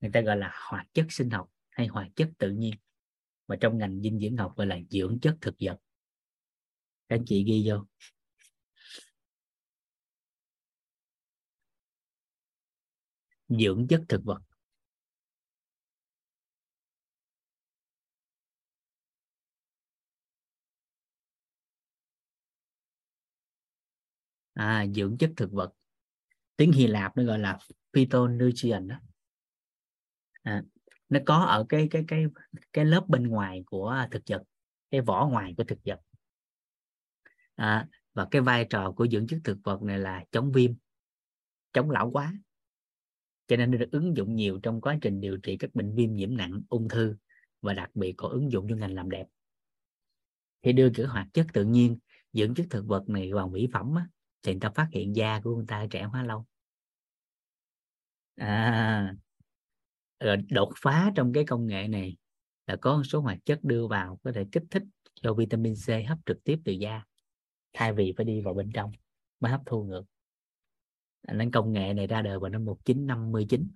người 0.00 0.10
ta 0.12 0.20
gọi 0.20 0.36
là 0.36 0.52
hoạt 0.70 0.86
chất 0.92 1.06
sinh 1.10 1.30
học 1.30 1.50
hay 1.70 1.86
hoạt 1.86 2.08
chất 2.16 2.30
tự 2.38 2.50
nhiên. 2.50 2.74
Mà 3.48 3.56
trong 3.60 3.78
ngành 3.78 4.00
dinh 4.00 4.20
dưỡng 4.20 4.36
học 4.36 4.56
gọi 4.56 4.66
là 4.66 4.78
dưỡng 4.90 5.18
chất 5.22 5.36
thực 5.40 5.54
vật. 5.60 5.78
Các 7.08 7.16
anh 7.16 7.24
chị 7.26 7.44
ghi 7.44 7.70
vô. 7.70 7.86
Dưỡng 13.48 13.86
chất 13.88 14.02
thực 14.08 14.24
vật. 14.24 14.40
À, 24.60 24.86
dưỡng 24.94 25.18
chất 25.18 25.32
thực 25.36 25.52
vật. 25.52 25.72
Tiếng 26.56 26.72
Hy 26.72 26.86
Lạp 26.86 27.16
nó 27.16 27.24
gọi 27.24 27.38
là 27.38 27.58
phytonutrient 27.92 28.88
đó. 28.88 29.00
À, 30.42 30.62
nó 31.08 31.20
có 31.26 31.36
ở 31.36 31.66
cái 31.68 31.88
cái 31.90 32.04
cái 32.08 32.24
cái 32.72 32.84
lớp 32.84 33.04
bên 33.08 33.26
ngoài 33.26 33.62
của 33.66 34.06
thực 34.10 34.22
vật 34.26 34.42
cái 34.90 35.00
vỏ 35.00 35.28
ngoài 35.28 35.54
của 35.56 35.64
thực 35.64 35.78
vật. 35.84 36.00
À, 37.54 37.88
và 38.14 38.26
cái 38.30 38.42
vai 38.42 38.66
trò 38.70 38.92
của 38.92 39.06
dưỡng 39.08 39.26
chất 39.26 39.40
thực 39.44 39.58
vật 39.64 39.82
này 39.82 39.98
là 39.98 40.24
chống 40.32 40.52
viêm 40.52 40.72
chống 41.72 41.90
lão 41.90 42.10
hóa. 42.10 42.34
Cho 43.46 43.56
nên 43.56 43.70
nó 43.70 43.78
được 43.78 43.88
ứng 43.92 44.16
dụng 44.16 44.36
nhiều 44.36 44.60
trong 44.62 44.80
quá 44.80 44.98
trình 45.02 45.20
điều 45.20 45.36
trị 45.36 45.56
các 45.56 45.74
bệnh 45.74 45.94
viêm 45.94 46.14
nhiễm 46.14 46.36
nặng 46.36 46.62
ung 46.68 46.88
thư 46.88 47.16
và 47.60 47.72
đặc 47.72 47.90
biệt 47.94 48.14
có 48.16 48.28
ứng 48.28 48.52
dụng 48.52 48.66
cho 48.68 48.76
ngành 48.76 48.94
làm 48.94 49.10
đẹp. 49.10 49.26
Thì 50.62 50.72
đưa 50.72 50.90
cái 50.94 51.06
hoạt 51.06 51.26
chất 51.32 51.46
tự 51.52 51.64
nhiên 51.64 51.98
dưỡng 52.32 52.54
chất 52.54 52.66
thực 52.70 52.86
vật 52.86 53.08
này 53.08 53.32
vào 53.32 53.48
mỹ 53.48 53.68
phẩm 53.72 53.94
á, 53.94 54.06
thì 54.42 54.52
người 54.52 54.60
ta 54.60 54.70
phát 54.74 54.88
hiện 54.92 55.16
da 55.16 55.40
của 55.44 55.56
người 55.56 55.66
ta 55.68 55.86
trẻ 55.90 56.02
hóa 56.02 56.22
lâu. 56.22 56.46
À 58.36 59.14
rồi 60.20 60.36
đột 60.50 60.72
phá 60.76 61.10
trong 61.14 61.32
cái 61.32 61.44
công 61.44 61.66
nghệ 61.66 61.88
này 61.88 62.16
là 62.66 62.76
có 62.76 62.96
một 62.96 63.02
số 63.04 63.20
hoạt 63.20 63.38
chất 63.44 63.64
đưa 63.64 63.86
vào 63.86 64.18
có 64.24 64.32
thể 64.34 64.46
kích 64.52 64.64
thích 64.70 64.82
cho 65.14 65.34
vitamin 65.34 65.74
C 65.74 66.08
hấp 66.08 66.18
trực 66.26 66.44
tiếp 66.44 66.60
từ 66.64 66.72
da. 66.72 67.04
Thay 67.72 67.92
vì 67.92 68.12
phải 68.16 68.24
đi 68.24 68.40
vào 68.40 68.54
bên 68.54 68.70
trong 68.74 68.92
mới 69.40 69.52
hấp 69.52 69.60
thu 69.66 69.84
ngược. 69.84 70.04
À, 71.22 71.34
nên 71.34 71.50
công 71.50 71.72
nghệ 71.72 71.94
này 71.94 72.06
ra 72.06 72.22
đời 72.22 72.38
vào 72.38 72.50
năm 72.50 72.64
1959 72.64 73.68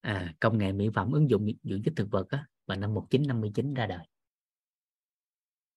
à, 0.00 0.34
công 0.40 0.58
nghệ 0.58 0.72
mỹ 0.72 0.88
phẩm 0.94 1.12
ứng 1.12 1.30
dụng 1.30 1.46
dưỡng 1.62 1.82
chất 1.82 1.94
thực 1.96 2.10
vật 2.10 2.30
á, 2.30 2.46
vào 2.66 2.78
năm 2.78 2.94
1959 2.94 3.74
ra 3.74 3.86
đời 3.86 4.06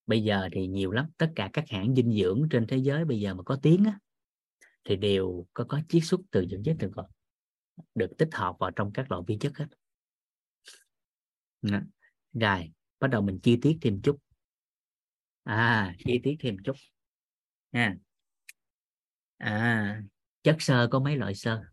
bây 0.09 0.23
giờ 0.23 0.49
thì 0.51 0.67
nhiều 0.67 0.91
lắm 0.91 1.05
tất 1.17 1.31
cả 1.35 1.49
các 1.53 1.63
hãng 1.69 1.95
dinh 1.95 2.11
dưỡng 2.11 2.47
trên 2.51 2.67
thế 2.67 2.77
giới 2.77 3.05
bây 3.05 3.19
giờ 3.19 3.33
mà 3.33 3.43
có 3.43 3.59
tiếng 3.61 3.83
á, 3.83 3.99
thì 4.83 4.95
đều 4.95 5.45
có 5.53 5.65
có 5.69 5.81
chiết 5.89 6.03
xuất 6.05 6.21
từ 6.31 6.45
dưỡng 6.51 6.63
chất 6.63 6.75
thực 6.79 6.91
vật 6.95 7.07
được 7.95 8.11
tích 8.17 8.29
hợp 8.31 8.55
vào 8.59 8.71
trong 8.71 8.93
các 8.93 9.11
loại 9.11 9.23
vi 9.27 9.37
chất 9.37 9.57
hết. 9.57 9.67
Rồi 12.33 12.71
bắt 12.99 13.07
đầu 13.07 13.21
mình 13.21 13.39
chi 13.43 13.57
tiết 13.61 13.77
thêm 13.81 14.01
chút. 14.01 14.17
À 15.43 15.95
chi 16.05 16.19
tiết 16.23 16.35
thêm 16.39 16.57
chút. 16.63 16.75
Nha 17.71 17.95
à 19.37 20.01
chất 20.43 20.55
xơ 20.59 20.87
có 20.91 20.99
mấy 20.99 21.15
loại 21.15 21.35
xơ? 21.35 21.63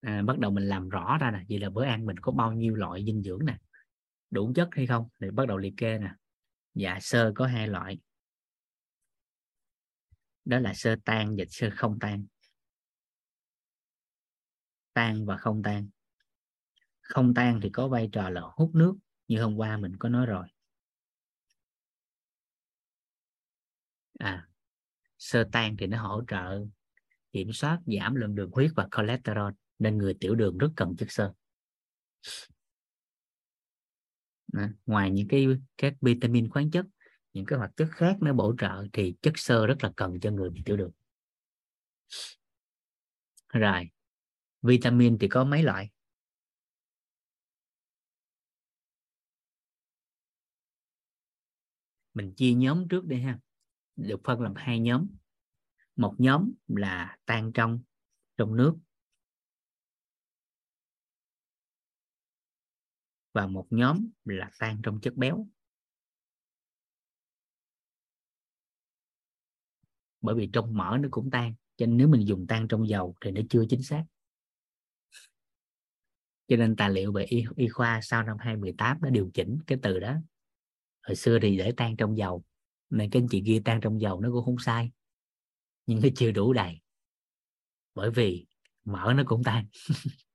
À, 0.00 0.22
bắt 0.22 0.38
đầu 0.38 0.50
mình 0.50 0.68
làm 0.68 0.88
rõ 0.88 1.18
ra 1.20 1.30
nè 1.30 1.44
vậy 1.48 1.58
là 1.58 1.70
bữa 1.70 1.84
ăn 1.84 2.06
mình 2.06 2.16
có 2.18 2.32
bao 2.32 2.52
nhiêu 2.52 2.74
loại 2.74 3.04
dinh 3.04 3.22
dưỡng 3.22 3.40
nè 3.46 3.56
đủ 4.30 4.52
chất 4.54 4.68
hay 4.72 4.86
không? 4.86 5.08
Thì 5.20 5.30
bắt 5.30 5.48
đầu 5.48 5.58
liệt 5.58 5.74
kê 5.76 5.98
nè. 5.98 6.14
Dạ 6.74 6.98
sơ 7.00 7.32
có 7.34 7.46
hai 7.46 7.68
loại. 7.68 7.98
Đó 10.44 10.58
là 10.58 10.74
sơ 10.74 10.96
tan 11.04 11.36
và 11.38 11.44
sơ 11.48 11.70
không 11.76 11.98
tan. 12.00 12.26
Tan 14.92 15.26
và 15.26 15.36
không 15.36 15.62
tan. 15.62 15.88
Không 17.00 17.34
tan 17.34 17.60
thì 17.62 17.70
có 17.72 17.88
vai 17.88 18.08
trò 18.12 18.30
là 18.30 18.40
hút 18.40 18.74
nước, 18.74 18.96
như 19.28 19.42
hôm 19.42 19.56
qua 19.56 19.76
mình 19.76 19.96
có 19.98 20.08
nói 20.08 20.26
rồi. 20.26 20.46
À 24.18 24.48
sơ 25.18 25.48
tan 25.52 25.76
thì 25.76 25.86
nó 25.86 26.02
hỗ 26.02 26.22
trợ 26.28 26.66
kiểm 27.32 27.52
soát, 27.52 27.80
giảm 27.86 28.14
lượng 28.14 28.34
đường 28.34 28.50
huyết 28.52 28.70
và 28.76 28.88
cholesterol, 28.96 29.52
nên 29.78 29.98
người 29.98 30.16
tiểu 30.20 30.34
đường 30.34 30.58
rất 30.58 30.68
cần 30.76 30.94
chất 30.98 31.06
xơ 31.10 31.32
à, 34.56 34.72
ngoài 34.86 35.10
những 35.10 35.28
cái 35.28 35.46
các 35.78 35.94
vitamin 36.00 36.50
khoáng 36.50 36.70
chất 36.70 36.86
những 37.32 37.46
cái 37.46 37.58
hoạt 37.58 37.70
chất 37.76 37.88
khác 37.90 38.16
nó 38.20 38.32
bổ 38.32 38.54
trợ 38.58 38.86
thì 38.92 39.14
chất 39.22 39.32
xơ 39.36 39.66
rất 39.66 39.76
là 39.84 39.92
cần 39.96 40.20
cho 40.20 40.30
người 40.30 40.50
bị 40.50 40.62
tiểu 40.64 40.76
đường 40.76 40.90
rồi 43.52 43.90
vitamin 44.62 45.18
thì 45.18 45.28
có 45.28 45.44
mấy 45.44 45.62
loại? 45.62 45.90
Mình 52.14 52.34
chia 52.34 52.52
nhóm 52.54 52.88
trước 52.88 53.04
đi 53.04 53.20
ha. 53.20 53.38
Được 53.96 54.20
phân 54.24 54.40
làm 54.40 54.52
hai 54.56 54.80
nhóm. 54.80 55.06
Một 55.96 56.14
nhóm 56.18 56.52
là 56.68 57.16
tan 57.26 57.52
trong 57.52 57.80
trong 58.36 58.56
nước 58.56 58.74
và 63.36 63.46
một 63.46 63.66
nhóm 63.70 64.08
là 64.24 64.50
tan 64.58 64.80
trong 64.82 65.00
chất 65.00 65.14
béo. 65.14 65.46
Bởi 70.20 70.34
vì 70.34 70.50
trong 70.52 70.76
mỡ 70.76 70.96
nó 71.00 71.08
cũng 71.10 71.30
tan 71.30 71.54
cho 71.76 71.86
nên 71.86 71.96
nếu 71.96 72.08
mình 72.08 72.28
dùng 72.28 72.46
tan 72.46 72.68
trong 72.68 72.88
dầu 72.88 73.14
thì 73.20 73.30
nó 73.30 73.40
chưa 73.50 73.64
chính 73.68 73.82
xác. 73.82 74.04
Cho 76.48 76.56
nên 76.56 76.76
tài 76.76 76.90
liệu 76.90 77.12
về 77.12 77.24
y, 77.24 77.44
y 77.56 77.68
khoa 77.68 78.00
sau 78.02 78.22
năm 78.22 78.36
2018 78.40 78.98
đã 79.02 79.10
điều 79.10 79.30
chỉnh 79.34 79.58
cái 79.66 79.78
từ 79.82 80.00
đó. 80.00 80.16
Hồi 81.02 81.16
xưa 81.16 81.38
thì 81.42 81.58
để 81.58 81.72
tan 81.76 81.96
trong 81.96 82.18
dầu 82.18 82.44
nên 82.90 83.10
cái 83.10 83.22
anh 83.22 83.28
chị 83.28 83.42
ghi 83.42 83.60
tan 83.64 83.80
trong 83.80 84.00
dầu 84.00 84.20
nó 84.20 84.30
cũng 84.32 84.44
không 84.44 84.58
sai 84.58 84.90
nhưng 85.86 86.00
nó 86.02 86.08
chưa 86.16 86.30
đủ 86.30 86.52
đầy. 86.52 86.80
Bởi 87.94 88.10
vì 88.10 88.46
mỡ 88.84 89.12
nó 89.16 89.22
cũng 89.26 89.44
tan. 89.44 89.66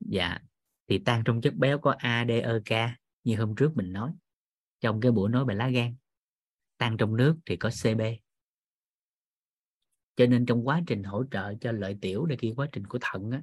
Dạ 0.00 0.49
thì 0.90 0.98
tan 0.98 1.22
trong 1.24 1.40
chất 1.40 1.54
béo 1.54 1.78
có 1.78 1.94
ADEK 1.98 2.90
như 3.24 3.36
hôm 3.36 3.54
trước 3.54 3.76
mình 3.76 3.92
nói. 3.92 4.12
Trong 4.80 5.00
cái 5.00 5.12
buổi 5.12 5.30
nói 5.30 5.44
về 5.44 5.54
lá 5.54 5.68
gan. 5.68 5.96
Tan 6.78 6.96
trong 6.96 7.16
nước 7.16 7.36
thì 7.46 7.56
có 7.56 7.70
CB 7.82 8.00
cho 10.16 10.26
nên 10.26 10.46
trong 10.46 10.68
quá 10.68 10.82
trình 10.86 11.02
hỗ 11.02 11.24
trợ 11.30 11.54
cho 11.60 11.72
lợi 11.72 11.98
tiểu 12.00 12.26
để 12.26 12.36
khi 12.36 12.52
quá 12.56 12.68
trình 12.72 12.86
của 12.86 12.98
thận 13.00 13.30
á, 13.30 13.42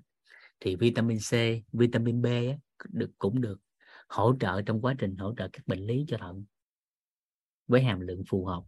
thì 0.59 0.75
vitamin 0.75 1.17
C 1.17 1.33
vitamin 1.73 2.21
B 2.21 2.25
á, 2.25 2.57
được 2.89 3.11
cũng 3.17 3.41
được 3.41 3.59
hỗ 4.09 4.35
trợ 4.39 4.61
trong 4.61 4.81
quá 4.81 4.95
trình 4.99 5.15
hỗ 5.15 5.33
trợ 5.37 5.49
các 5.53 5.67
bệnh 5.67 5.79
lý 5.79 6.05
cho 6.07 6.17
thận 6.17 6.45
với 7.67 7.83
hàm 7.83 7.99
lượng 7.99 8.23
phù 8.27 8.45
hợp. 8.45 8.63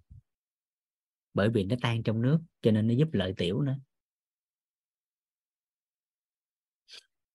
Bởi 1.34 1.49
vì 1.49 1.63
nó 1.63 1.75
tan 1.82 2.03
trong 2.03 2.21
nước 2.21 2.39
cho 2.61 2.71
nên 2.71 2.88
nó 2.88 2.93
giúp 2.93 3.07
lợi 3.13 3.34
tiểu 3.38 3.61
nữa. 3.61 3.75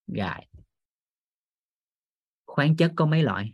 Rồi 0.07 0.54
khoáng 2.55 2.77
chất 2.77 2.93
có 2.97 3.07
mấy 3.07 3.23
loại? 3.23 3.53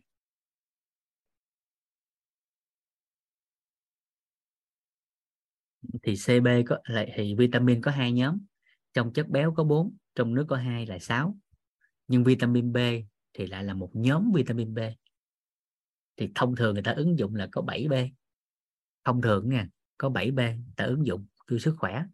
Thì 6.03 6.15
CB 6.17 6.47
có, 6.67 6.79
lại, 6.85 7.13
thì 7.17 7.35
vitamin 7.35 7.81
có 7.83 7.91
hai 7.91 8.13
nhóm. 8.13 8.39
Trong 8.95 9.13
chất 9.13 9.29
béo 9.29 9.55
có 9.57 9.65
4 9.65 9.97
trong 10.15 10.35
nước 10.35 10.47
có 10.49 10.57
hai 10.57 10.87
là 10.87 10.99
6 10.99 11.39
nhưng 12.09 12.25
vitamin 12.25 12.73
B 12.73 12.77
thì 13.33 13.47
lại 13.47 13.65
là 13.65 13.75
một 13.75 13.91
nhóm 13.95 14.33
vitamin 14.35 14.75
B. 14.75 14.79
Thì 16.17 16.29
thông 16.35 16.57
thường 16.57 16.75
người 16.75 16.83
ta 16.83 16.93
ứng 16.93 17.19
dụng 17.19 17.35
là 17.35 17.49
có 17.53 17.63
7B 17.63 18.09
thông 19.05 19.23
thường 19.23 19.49
nha, 19.49 19.69
có 19.99 20.09
7B 20.09 20.35
người 20.35 20.75
ta 20.77 20.85
ứng 20.85 21.07
dụng 21.07 21.27
cho 21.51 21.59
sức 21.59 21.75
khỏe. 21.79 22.05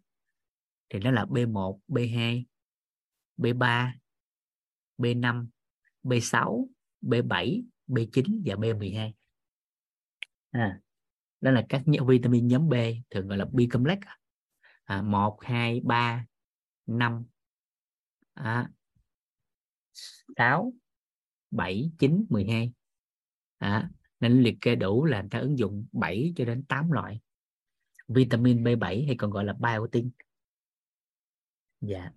Thì 0.89 0.99
nó 0.99 1.11
là 1.11 1.25
B1 1.25 1.79
B2 1.87 2.43
B3 3.37 3.91
B5 4.97 5.47
B6 6.03 6.67
B7 7.01 7.63
B9 7.87 8.41
và 8.45 8.55
B12 8.55 9.11
à, 10.51 10.79
đó 11.41 11.51
là 11.51 11.65
các 11.69 11.81
vitamin 12.07 12.47
nhóm 12.47 12.69
B 12.69 12.73
thường 13.09 13.27
gọi 13.27 13.37
là 13.37 13.45
B 13.45 13.59
complex. 13.71 13.99
À, 14.83 15.01
1 15.01 15.37
2 15.41 15.81
3 15.83 16.25
5 16.85 17.25
à, 18.33 18.69
6 20.37 20.73
7 21.51 21.91
9 21.99 22.25
12 22.29 22.73
à, 23.57 23.89
nên 24.19 24.43
liệt 24.43 24.57
kê 24.61 24.75
đủ 24.75 25.05
là 25.05 25.21
người 25.21 25.29
ta 25.29 25.39
ứng 25.39 25.57
dụng 25.57 25.87
7 25.91 26.33
cho 26.35 26.45
đến 26.45 26.65
8 26.65 26.91
loại. 26.91 27.19
Vitamin 28.07 28.63
B7 28.63 29.05
hay 29.05 29.15
còn 29.17 29.31
gọi 29.31 29.45
là 29.45 29.53
biotin. 29.53 30.09
Dạ. 31.81 32.11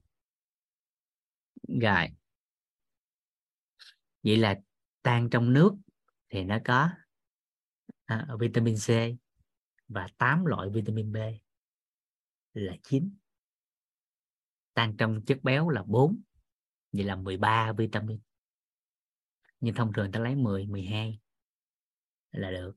Rồi. 1.69 2.07
Vậy 4.23 4.37
là 4.37 4.61
tan 5.03 5.31
trong 5.31 5.53
nước 5.53 5.73
thì 6.29 6.45
nó 6.45 6.59
có 6.65 6.89
à, 8.05 8.27
vitamin 8.41 8.75
C 8.77 8.89
và 9.89 10.07
8 10.19 10.45
loại 10.45 10.69
vitamin 10.69 11.13
B 11.13 11.17
là 12.53 12.77
9 12.83 13.17
tan 14.75 14.97
trong 14.97 15.23
chất 15.27 15.39
béo 15.43 15.69
là 15.69 15.83
4 15.83 16.23
vậy 16.93 17.05
là 17.05 17.17
13 17.17 17.73
vitamin. 17.73 18.19
Nhưng 19.61 19.75
thông 19.75 19.93
thường 19.93 20.13
ta 20.13 20.21
lấy 20.21 20.35
10 20.35 20.67
12 20.67 21.21
là 22.31 22.51
được. 22.51 22.77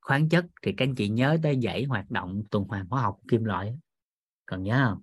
Khoáng 0.00 0.28
chất 0.28 0.46
thì 0.62 0.74
các 0.76 0.84
anh 0.84 0.94
chị 0.94 1.08
nhớ 1.08 1.38
tới 1.42 1.60
dãy 1.62 1.84
hoạt 1.84 2.10
động 2.10 2.42
tuần 2.50 2.64
hoàn 2.64 2.86
hóa 2.86 3.02
học 3.02 3.18
kim 3.28 3.44
loại 3.44 3.78
còn 4.46 4.62
nhớ 4.62 4.86
không? 4.90 5.02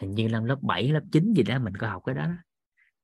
Hình 0.00 0.10
như 0.10 0.28
năm 0.28 0.44
lớp 0.44 0.58
7 0.62 0.88
lớp 0.88 1.02
9 1.12 1.32
gì 1.32 1.42
đó 1.42 1.58
mình 1.58 1.76
có 1.76 1.88
học 1.88 2.02
cái 2.06 2.14
đó 2.14 2.26
đó 2.26 2.34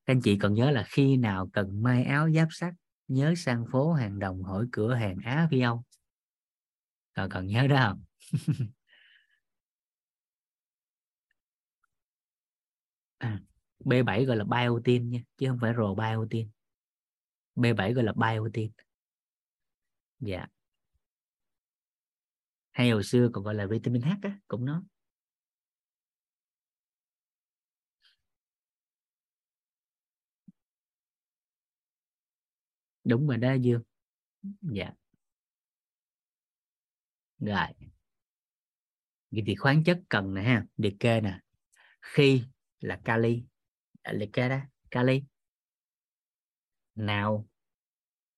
các 0.07 0.12
anh 0.12 0.20
chị 0.20 0.38
còn 0.38 0.54
nhớ 0.54 0.70
là 0.70 0.84
khi 0.88 1.16
nào 1.16 1.50
cần 1.52 1.82
may 1.82 2.04
áo 2.04 2.30
giáp 2.30 2.48
sắt 2.50 2.74
nhớ 3.09 3.34
sang 3.36 3.64
phố 3.72 3.92
hàng 3.92 4.18
đồng 4.18 4.42
hỏi 4.42 4.66
cửa 4.72 4.94
hàng 4.94 5.16
Á 5.24 5.48
Phi 5.50 5.61
Âu 5.61 5.82
còn 7.14 7.28
còn 7.30 7.46
nhớ 7.46 7.66
đó 7.66 7.76
không? 7.88 8.04
À, 13.18 13.40
B7 13.84 14.24
gọi 14.24 14.36
là 14.36 14.44
biotin 14.44 15.11
nha 15.11 15.20
chứ 15.36 15.46
không 15.48 15.59
phải 15.61 15.72
rồ 15.76 15.94
biotin. 15.94 16.48
B7 17.57 17.94
gọi 17.94 18.04
là 18.04 18.12
biotin. 18.12 18.72
Dạ. 20.20 20.46
Hay 22.72 22.90
hồi 22.90 23.04
xưa 23.04 23.28
còn 23.32 23.44
gọi 23.44 23.54
là 23.54 23.66
vitamin 23.66 24.02
H 24.02 24.09
á, 24.22 24.38
cũng 24.48 24.64
nó 24.64 24.82
đúng 33.07 33.26
rồi 33.26 33.36
đó 33.36 33.52
dương. 33.52 33.82
Dạ. 34.61 34.92
Rồi. 37.38 37.66
Vậy 39.30 39.42
thì 39.46 39.54
khoáng 39.57 39.84
chất 39.84 40.00
cần 40.09 40.34
nè 40.34 40.42
ha 40.42 40.66
liệt 40.76 40.96
kê 41.00 41.20
nè. 41.20 41.40
Khi 42.00 42.42
là 42.80 43.00
kali. 43.04 43.44
À, 44.02 44.12
liệt 44.12 44.30
kê 44.32 44.48
đó 44.48 44.59
kali. 44.90 45.22
Nào 46.94 47.46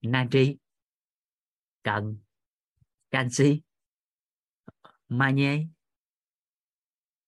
natri. 0.02 0.56
Cần 1.82 2.18
canxi. 3.10 3.62
Magie. 5.08 5.66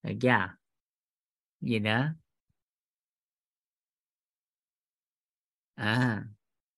Được 0.02 0.14
chưa 0.20 0.56
gì 1.60 1.78
nữa? 1.78 2.14
À 5.76 6.24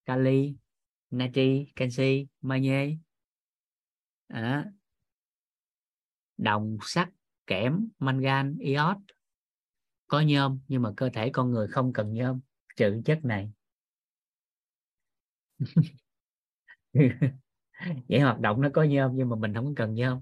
kali 0.06 0.54
natri 1.10 1.72
canxi 1.76 2.26
magie 2.40 2.98
à, 4.28 4.64
đồng 6.36 6.78
sắt 6.82 7.08
kẽm 7.46 7.88
mangan 7.98 8.58
iốt 8.58 8.96
có 10.12 10.20
nhôm 10.20 10.60
nhưng 10.68 10.82
mà 10.82 10.92
cơ 10.96 11.10
thể 11.14 11.30
con 11.32 11.50
người 11.50 11.68
không 11.68 11.92
cần 11.92 12.14
nhôm. 12.14 12.40
Trừ 12.76 13.00
chất 13.04 13.24
này. 13.24 13.50
Vậy 18.08 18.20
hoạt 18.20 18.40
động 18.40 18.60
nó 18.60 18.68
có 18.74 18.82
nhôm 18.82 19.12
nhưng 19.14 19.28
mà 19.28 19.36
mình 19.36 19.54
không 19.54 19.74
cần 19.74 19.94
nhôm. 19.94 20.20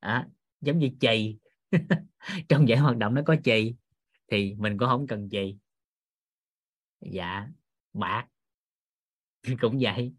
À, 0.00 0.28
giống 0.60 0.78
như 0.78 0.90
chì. 1.00 1.38
Trong 2.48 2.68
giải 2.68 2.78
hoạt 2.78 2.96
động 2.96 3.14
nó 3.14 3.22
có 3.26 3.36
chì 3.44 3.74
thì 4.30 4.54
mình 4.58 4.78
cũng 4.78 4.88
không 4.88 5.06
cần 5.06 5.28
chì. 5.30 5.56
Dạ 7.00 7.48
bạc. 7.92 8.26
cũng 9.60 9.78
vậy. 9.80 10.14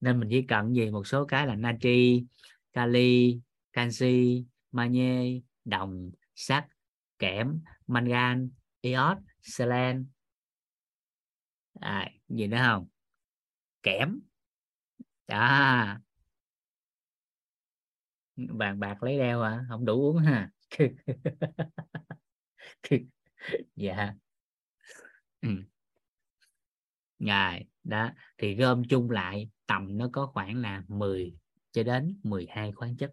Nên 0.00 0.20
mình 0.20 0.28
chỉ 0.32 0.42
cần 0.42 0.74
gì? 0.76 0.90
Một 0.90 1.06
số 1.06 1.24
cái 1.26 1.46
là 1.46 1.56
natri 1.56 2.24
kali 2.72 3.40
canxi 3.72 4.44
magie 4.72 5.40
đồng 5.64 6.10
sắt 6.34 6.66
kẽm 7.18 7.60
mangan 7.86 8.50
iốt 8.80 9.18
selen. 9.42 10.06
À, 11.80 12.08
gì 12.28 12.46
nữa 12.46 12.58
không? 12.66 12.86
Kẽm. 13.82 14.20
À. 15.28 16.00
Vàng 18.36 18.80
bạc 18.80 19.02
lấy 19.02 19.18
đeo 19.18 19.42
à 19.42 19.64
không 19.68 19.84
đủ 19.84 19.92
uống 20.10 20.18
ha. 20.18 20.50
Dạ. 23.76 24.14
Ừ 25.42 25.48
rồi 27.20 27.64
đó. 27.84 28.10
Thì 28.38 28.54
gom 28.54 28.84
chung 28.84 29.10
lại 29.10 29.50
tầm 29.66 29.98
nó 29.98 30.08
có 30.12 30.26
khoảng 30.26 30.56
là 30.56 30.82
10 30.88 31.34
cho 31.72 31.82
đến 31.82 32.20
12 32.22 32.72
khoáng 32.72 32.96
chất. 32.96 33.12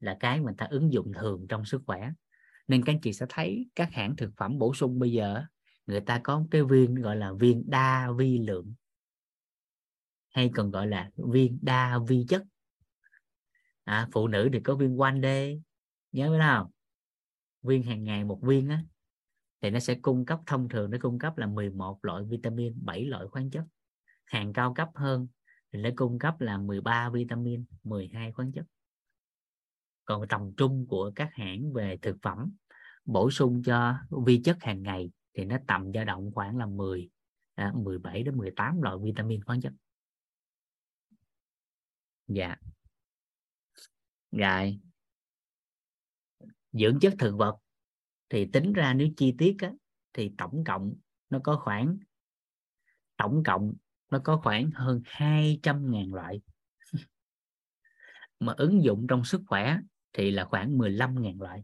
Là 0.00 0.16
cái 0.20 0.40
mình 0.40 0.56
ta 0.56 0.66
ứng 0.66 0.92
dụng 0.92 1.12
thường 1.12 1.46
trong 1.48 1.64
sức 1.64 1.82
khỏe. 1.86 2.10
Nên 2.68 2.84
các 2.84 2.92
anh 2.92 3.00
chị 3.00 3.12
sẽ 3.12 3.26
thấy 3.28 3.66
các 3.74 3.92
hãng 3.92 4.16
thực 4.16 4.30
phẩm 4.36 4.58
bổ 4.58 4.74
sung 4.74 4.98
bây 4.98 5.12
giờ 5.12 5.44
người 5.86 6.00
ta 6.00 6.20
có 6.24 6.46
cái 6.50 6.62
viên 6.62 6.94
gọi 6.94 7.16
là 7.16 7.32
viên 7.32 7.70
đa 7.70 8.08
vi 8.16 8.38
lượng. 8.38 8.74
Hay 10.28 10.50
còn 10.54 10.70
gọi 10.70 10.86
là 10.86 11.10
viên 11.16 11.58
đa 11.62 11.98
vi 12.08 12.24
chất. 12.28 12.42
À, 13.84 14.08
phụ 14.12 14.28
nữ 14.28 14.48
thì 14.52 14.60
có 14.60 14.74
viên 14.74 15.00
quanh 15.00 15.22
d 15.22 15.26
nhớ 16.12 16.30
biết 16.30 16.38
không? 16.40 16.70
Viên 17.62 17.82
hàng 17.82 18.04
ngày 18.04 18.24
một 18.24 18.38
viên 18.42 18.68
á 18.68 18.82
thì 19.64 19.70
nó 19.70 19.78
sẽ 19.78 19.94
cung 19.94 20.24
cấp 20.24 20.40
thông 20.46 20.68
thường 20.68 20.90
nó 20.90 20.98
cung 21.00 21.18
cấp 21.18 21.38
là 21.38 21.46
11 21.46 22.04
loại 22.04 22.22
vitamin 22.28 22.84
7 22.84 23.04
loại 23.04 23.26
khoáng 23.26 23.50
chất. 23.50 23.64
Hàng 24.24 24.52
cao 24.52 24.74
cấp 24.74 24.88
hơn 24.94 25.28
thì 25.72 25.78
nó 25.78 25.90
cung 25.96 26.18
cấp 26.18 26.40
là 26.40 26.58
13 26.58 27.10
vitamin 27.10 27.64
12 27.82 28.32
khoáng 28.32 28.52
chất. 28.52 28.66
Còn 30.04 30.28
tầm 30.28 30.52
trung 30.56 30.86
của 30.88 31.12
các 31.14 31.30
hãng 31.32 31.72
về 31.72 31.98
thực 32.02 32.16
phẩm 32.22 32.52
bổ 33.04 33.30
sung 33.30 33.62
cho 33.62 33.94
vi 34.26 34.40
chất 34.44 34.56
hàng 34.60 34.82
ngày 34.82 35.10
thì 35.34 35.44
nó 35.44 35.56
tầm 35.66 35.92
dao 35.94 36.04
động 36.04 36.30
khoảng 36.34 36.56
là 36.56 36.66
10 36.66 37.10
à, 37.54 37.72
17 37.74 38.22
đến 38.22 38.36
18 38.36 38.82
loại 38.82 38.96
vitamin 39.02 39.44
khoáng 39.44 39.60
chất. 39.60 39.72
Dạ. 42.28 42.56
Rồi. 44.32 44.80
Dưỡng 46.72 46.98
chất 47.00 47.14
thực 47.18 47.36
vật 47.36 47.63
thì 48.34 48.46
tính 48.52 48.72
ra 48.72 48.94
nếu 48.94 49.08
chi 49.16 49.34
tiết 49.38 49.56
á, 49.58 49.72
thì 50.12 50.32
tổng 50.38 50.64
cộng 50.66 50.94
nó 51.30 51.38
có 51.44 51.60
khoảng 51.64 51.98
tổng 53.16 53.42
cộng 53.46 53.74
nó 54.10 54.18
có 54.18 54.40
khoảng 54.44 54.70
hơn 54.70 55.02
200.000 55.04 56.14
loại. 56.14 56.40
Mà 58.40 58.54
ứng 58.56 58.82
dụng 58.82 59.06
trong 59.08 59.24
sức 59.24 59.42
khỏe 59.46 59.78
thì 60.12 60.30
là 60.30 60.44
khoảng 60.44 60.78
15.000 60.78 61.40
loại. 61.40 61.62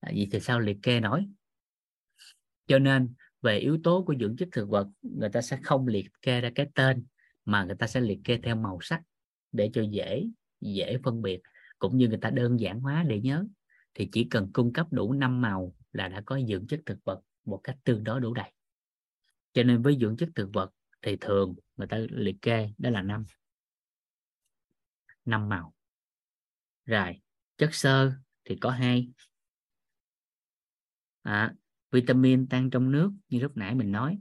À, 0.00 0.12
vậy 0.14 0.28
thì 0.32 0.40
sao 0.40 0.60
liệt 0.60 0.78
kê 0.82 1.00
nổi? 1.00 1.26
Cho 2.66 2.78
nên 2.78 3.14
về 3.42 3.58
yếu 3.58 3.78
tố 3.84 4.04
của 4.06 4.14
dưỡng 4.20 4.36
chất 4.36 4.48
thực 4.52 4.68
vật 4.68 4.88
người 5.02 5.28
ta 5.28 5.42
sẽ 5.42 5.58
không 5.62 5.86
liệt 5.86 6.06
kê 6.22 6.40
ra 6.40 6.50
cái 6.54 6.66
tên 6.74 7.06
mà 7.44 7.64
người 7.64 7.76
ta 7.76 7.86
sẽ 7.86 8.00
liệt 8.00 8.20
kê 8.24 8.38
theo 8.42 8.56
màu 8.56 8.78
sắc 8.82 9.02
để 9.52 9.70
cho 9.72 9.82
dễ 9.82 10.26
dễ 10.60 10.98
phân 11.04 11.22
biệt 11.22 11.40
cũng 11.78 11.96
như 11.96 12.08
người 12.08 12.18
ta 12.18 12.30
đơn 12.30 12.60
giản 12.60 12.80
hóa 12.80 13.04
để 13.08 13.20
nhớ 13.20 13.44
thì 13.94 14.08
chỉ 14.12 14.26
cần 14.30 14.50
cung 14.52 14.72
cấp 14.72 14.86
đủ 14.90 15.12
5 15.12 15.40
màu 15.40 15.76
là 15.92 16.08
đã 16.08 16.22
có 16.26 16.40
dưỡng 16.48 16.66
chất 16.66 16.80
thực 16.86 17.04
vật 17.04 17.20
một 17.44 17.60
cách 17.64 17.78
tương 17.84 18.04
đối 18.04 18.20
đủ 18.20 18.34
đầy. 18.34 18.52
Cho 19.52 19.62
nên 19.62 19.82
với 19.82 19.98
dưỡng 20.00 20.16
chất 20.16 20.28
thực 20.34 20.50
vật 20.52 20.70
thì 21.02 21.16
thường 21.20 21.54
người 21.76 21.86
ta 21.86 21.98
liệt 22.10 22.36
kê 22.42 22.72
đó 22.78 22.90
là 22.90 23.02
năm. 23.02 23.24
Năm 25.24 25.48
màu. 25.48 25.74
Rồi 26.84 27.20
chất 27.56 27.74
xơ 27.74 28.12
thì 28.44 28.56
có 28.60 28.70
hai. 28.70 29.08
À, 31.22 31.54
vitamin 31.90 32.46
tan 32.46 32.70
trong 32.70 32.90
nước 32.90 33.12
như 33.28 33.38
lúc 33.38 33.56
nãy 33.56 33.74
mình 33.74 33.92
nói. 33.92 34.18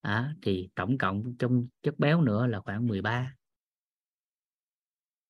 À, 0.00 0.34
thì 0.42 0.70
tổng 0.74 0.98
cộng 0.98 1.36
trong 1.38 1.66
chất 1.82 1.98
béo 1.98 2.22
nữa 2.22 2.46
là 2.46 2.60
khoảng 2.60 2.86
13 2.86 3.36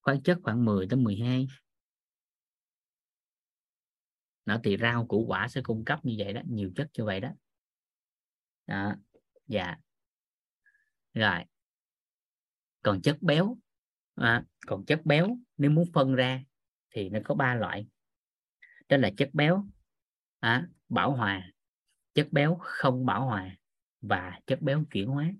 khoáng 0.07 0.22
chất 0.22 0.39
khoảng 0.43 0.64
10 0.64 0.87
tới 0.91 0.99
12 0.99 1.47
nó 4.47 4.61
thì 4.64 4.76
rau 4.80 5.07
củ 5.07 5.24
quả 5.28 5.49
sẽ 5.49 5.61
cung 5.64 5.84
cấp 5.84 6.05
như 6.05 6.14
vậy 6.18 6.32
đó 6.32 6.40
nhiều 6.47 6.70
chất 6.76 6.90
như 6.99 7.05
vậy 7.05 7.20
đó. 7.20 7.30
Đó 8.66 8.94
dạ. 9.47 9.76
Rồi. 11.14 11.44
Còn 12.82 13.03
chất 13.03 13.16
béo 13.20 13.57
à, 14.14 14.44
còn 14.66 14.84
chất 14.84 15.01
béo 15.05 15.38
nếu 15.57 15.70
muốn 15.70 15.84
phân 15.94 16.14
ra 16.14 16.44
thì 16.90 17.09
nó 17.09 17.18
có 17.24 17.34
ba 17.34 17.55
loại. 17.55 17.86
Đó 18.88 18.97
là 18.97 19.11
chất 19.16 19.30
béo 19.32 19.66
à, 20.40 20.68
bảo 20.88 21.16
hòa 21.16 21.53
chất 22.14 22.28
béo 22.30 22.59
không 22.61 23.07
bảo 23.07 23.26
hòa 23.26 23.57
và 24.01 24.40
chất 24.47 24.62
béo 24.62 24.84
chuyển 24.90 25.09
hóa. 25.09 25.32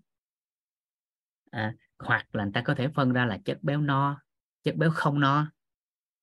À, 1.50 1.74
hoặc 1.98 2.34
là 2.34 2.44
người 2.44 2.52
ta 2.54 2.62
có 2.64 2.74
thể 2.74 2.88
phân 2.94 3.12
ra 3.12 3.26
là 3.26 3.38
chất 3.44 3.59
béo 3.62 3.80
no 3.80 4.22
chất 4.62 4.76
béo 4.76 4.90
không 4.90 5.20
no 5.20 5.52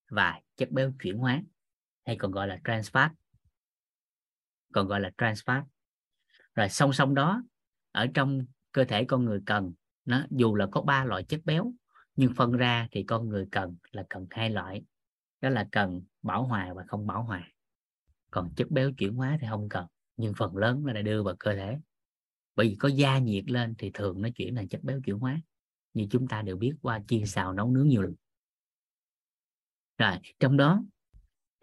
và 0.09 0.41
chất 0.55 0.71
béo 0.71 0.93
chuyển 0.99 1.17
hóa 1.17 1.41
hay 2.05 2.15
còn 2.15 2.31
gọi 2.31 2.47
là 2.47 2.59
trans 2.63 2.91
fat 2.91 3.09
còn 4.73 4.87
gọi 4.87 5.01
là 5.01 5.11
trans 5.17 5.41
fat 5.43 5.63
rồi 6.55 6.69
song 6.69 6.93
song 6.93 7.15
đó, 7.15 7.43
ở 7.91 8.07
trong 8.13 8.45
cơ 8.71 8.85
thể 8.85 9.05
con 9.05 9.25
người 9.25 9.39
cần, 9.45 9.73
nó 10.05 10.25
dù 10.29 10.55
là 10.55 10.67
có 10.71 10.81
ba 10.81 11.05
loại 11.05 11.23
chất 11.23 11.41
béo, 11.45 11.73
nhưng 12.15 12.33
phân 12.33 12.51
ra 12.51 12.87
thì 12.91 13.03
con 13.03 13.29
người 13.29 13.47
cần 13.51 13.75
là 13.91 14.03
cần 14.09 14.27
hai 14.29 14.49
loại. 14.49 14.83
Đó 15.41 15.49
là 15.49 15.67
cần 15.71 16.01
bảo 16.21 16.43
hòa 16.43 16.73
và 16.73 16.83
không 16.87 17.07
bảo 17.07 17.23
hòa. 17.23 17.49
Còn 18.31 18.53
chất 18.55 18.71
béo 18.71 18.91
chuyển 18.97 19.15
hóa 19.15 19.37
thì 19.41 19.47
không 19.49 19.69
cần, 19.69 19.85
nhưng 20.17 20.33
phần 20.33 20.57
lớn 20.57 20.85
là 20.85 21.01
đưa 21.01 21.23
vào 21.23 21.35
cơ 21.39 21.55
thể. 21.55 21.77
Bởi 22.55 22.69
vì 22.69 22.75
có 22.75 22.89
gia 22.89 23.17
nhiệt 23.17 23.51
lên 23.51 23.75
thì 23.77 23.91
thường 23.93 24.21
nó 24.21 24.29
chuyển 24.35 24.55
thành 24.55 24.67
chất 24.67 24.83
béo 24.83 24.99
chuyển 25.05 25.19
hóa. 25.19 25.41
Như 25.93 26.07
chúng 26.11 26.27
ta 26.27 26.41
đều 26.41 26.57
biết 26.57 26.73
qua 26.81 27.01
chiên 27.07 27.25
xào 27.25 27.53
nấu 27.53 27.71
nướng 27.71 27.87
nhiều 27.87 28.01
lần. 28.01 28.15
Rồi, 29.97 30.17
trong 30.39 30.57
đó 30.57 30.83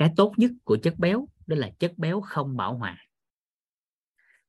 cái 0.00 0.12
tốt 0.16 0.32
nhất 0.36 0.50
của 0.64 0.78
chất 0.82 0.94
béo, 0.98 1.28
đó 1.46 1.56
là 1.56 1.70
chất 1.78 1.92
béo 1.96 2.20
không 2.20 2.56
bão 2.56 2.78
hòa. 2.78 3.06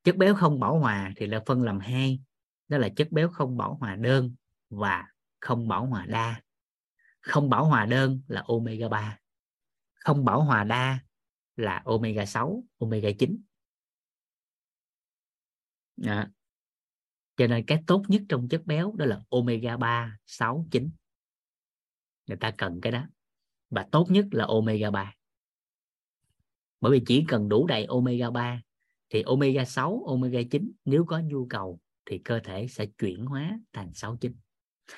Chất 0.04 0.18
béo 0.18 0.36
không 0.36 0.60
bão 0.60 0.80
hòa 0.80 1.14
thì 1.16 1.28
là 1.28 1.44
phân 1.46 1.62
làm 1.62 1.80
hai, 1.80 2.22
đó 2.68 2.78
là 2.78 2.90
chất 2.96 3.12
béo 3.12 3.30
không 3.30 3.58
bão 3.58 3.76
hòa 3.76 3.96
đơn 3.96 4.36
và 4.70 5.08
không 5.40 5.68
bão 5.68 5.86
hòa 5.86 6.06
đa. 6.06 6.42
Không 7.22 7.50
bão 7.50 7.66
hòa 7.66 7.86
đơn 7.86 8.22
là 8.28 8.44
omega 8.48 8.90
3 8.90 9.18
không 9.94 10.26
bão 10.26 10.44
hòa 10.44 10.64
đa 10.64 11.00
là 11.56 11.82
omega 11.86 12.26
6 12.26 12.64
omega 12.78 13.10
9 13.20 13.42
đó. 15.98 16.26
cho 17.36 17.48
nên 17.48 17.66
cái 17.66 17.84
tốt 17.88 18.04
nhất 18.08 18.22
trong 18.30 18.48
chất 18.50 18.62
béo 18.66 18.94
đó 18.98 19.06
là 19.06 19.22
omega 19.30 19.78
3 19.78 20.18
6 20.26 20.66
9 20.72 20.90
người 22.28 22.38
ta 22.38 22.52
cần 22.58 22.80
cái 22.82 22.92
đó. 22.92 23.08
Và 23.70 23.88
tốt 23.92 24.08
nhất 24.10 24.26
là 24.32 24.46
omega 24.46 24.92
3 24.92 25.16
bởi 26.82 26.92
vì 26.92 27.04
chỉ 27.06 27.26
cần 27.28 27.50
đủ 27.50 27.68
đầy 27.68 27.86
omega 27.86 28.30
3 28.30 28.62
thì 29.10 29.22
omega 29.22 29.66
6 29.66 30.04
omega 30.08 30.40
9 30.52 30.72
nếu 30.86 31.06
có 31.06 31.20
nhu 31.20 31.48
cầu 31.50 31.80
thì 32.06 32.18
cơ 32.18 32.40
thể 32.44 32.68
sẽ 32.68 32.86
chuyển 32.86 33.26
hóa 33.26 33.60
thành 33.74 33.94
69 33.94 34.36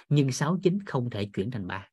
nhưng 0.09 0.31
69 0.31 0.79
không 0.85 1.09
thể 1.09 1.29
chuyển 1.33 1.51
thành 1.51 1.67
3 1.67 1.89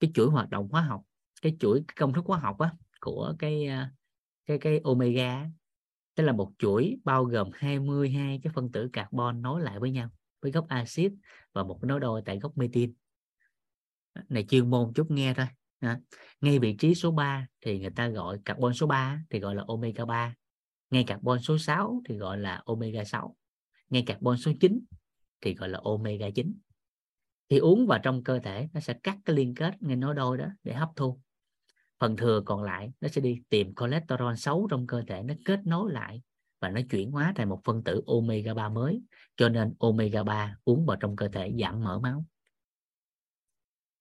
cái 0.00 0.10
chuỗi 0.14 0.26
hoạt 0.26 0.50
động 0.50 0.68
hóa 0.72 0.82
học 0.82 1.02
cái 1.42 1.56
chuỗi 1.60 1.84
cái 1.88 1.94
công 1.98 2.12
thức 2.12 2.24
hóa 2.26 2.38
học 2.38 2.58
á, 2.58 2.72
của 3.00 3.34
cái 3.38 3.66
à, 3.66 3.92
cái 4.46 4.58
cái 4.58 4.80
omega 4.84 5.50
tức 6.14 6.24
là 6.24 6.32
một 6.32 6.52
chuỗi 6.58 6.96
bao 7.04 7.24
gồm 7.24 7.50
22 7.54 8.40
cái 8.42 8.52
phân 8.54 8.72
tử 8.72 8.88
carbon 8.92 9.42
nối 9.42 9.62
lại 9.62 9.78
với 9.80 9.90
nhau 9.90 10.10
với 10.40 10.52
gốc 10.52 10.68
axit 10.68 11.12
và 11.52 11.62
một 11.62 11.84
nối 11.84 12.00
đôi 12.00 12.22
tại 12.24 12.38
gốc 12.38 12.58
metin 12.58 12.94
này 14.28 14.44
chuyên 14.48 14.70
môn 14.70 14.92
chút 14.94 15.10
nghe 15.10 15.34
thôi 15.34 15.46
à, 15.84 16.00
ngay 16.40 16.58
vị 16.58 16.76
trí 16.78 16.94
số 16.94 17.10
3 17.10 17.46
thì 17.60 17.78
người 17.78 17.90
ta 17.90 18.08
gọi 18.08 18.38
carbon 18.44 18.74
số 18.74 18.86
3 18.86 19.20
thì 19.30 19.40
gọi 19.40 19.54
là 19.54 19.64
omega 19.66 20.04
3 20.04 20.34
ngay 20.90 21.04
carbon 21.06 21.42
số 21.42 21.58
6 21.58 22.02
thì 22.08 22.16
gọi 22.16 22.38
là 22.38 22.62
omega 22.64 23.04
6 23.04 23.36
ngay 23.90 24.02
carbon 24.06 24.36
số 24.36 24.52
9 24.60 24.80
thì 25.40 25.54
gọi 25.54 25.68
là 25.68 25.80
omega 25.84 26.30
9 26.34 26.54
thì 27.48 27.58
uống 27.58 27.86
vào 27.86 27.98
trong 28.02 28.24
cơ 28.24 28.38
thể 28.38 28.68
nó 28.72 28.80
sẽ 28.80 28.94
cắt 29.02 29.18
cái 29.24 29.36
liên 29.36 29.54
kết 29.54 29.82
ngay 29.82 29.96
nối 29.96 30.14
đôi 30.14 30.38
đó 30.38 30.46
để 30.62 30.74
hấp 30.74 30.88
thu. 30.96 31.20
Phần 31.98 32.16
thừa 32.16 32.42
còn 32.46 32.62
lại 32.62 32.92
nó 33.00 33.08
sẽ 33.08 33.20
đi 33.20 33.40
tìm 33.48 33.74
cholesterol 33.74 34.34
xấu 34.34 34.66
trong 34.70 34.86
cơ 34.86 35.02
thể 35.08 35.22
nó 35.22 35.34
kết 35.44 35.60
nối 35.66 35.92
lại 35.92 36.22
và 36.60 36.68
nó 36.68 36.80
chuyển 36.90 37.10
hóa 37.10 37.32
thành 37.36 37.48
một 37.48 37.60
phân 37.64 37.84
tử 37.84 38.02
omega 38.06 38.54
3 38.54 38.68
mới. 38.68 39.02
Cho 39.36 39.48
nên 39.48 39.74
omega 39.78 40.22
3 40.22 40.56
uống 40.64 40.86
vào 40.86 40.96
trong 40.96 41.16
cơ 41.16 41.28
thể 41.28 41.52
giảm 41.60 41.84
mỡ 41.84 41.98
máu 41.98 42.24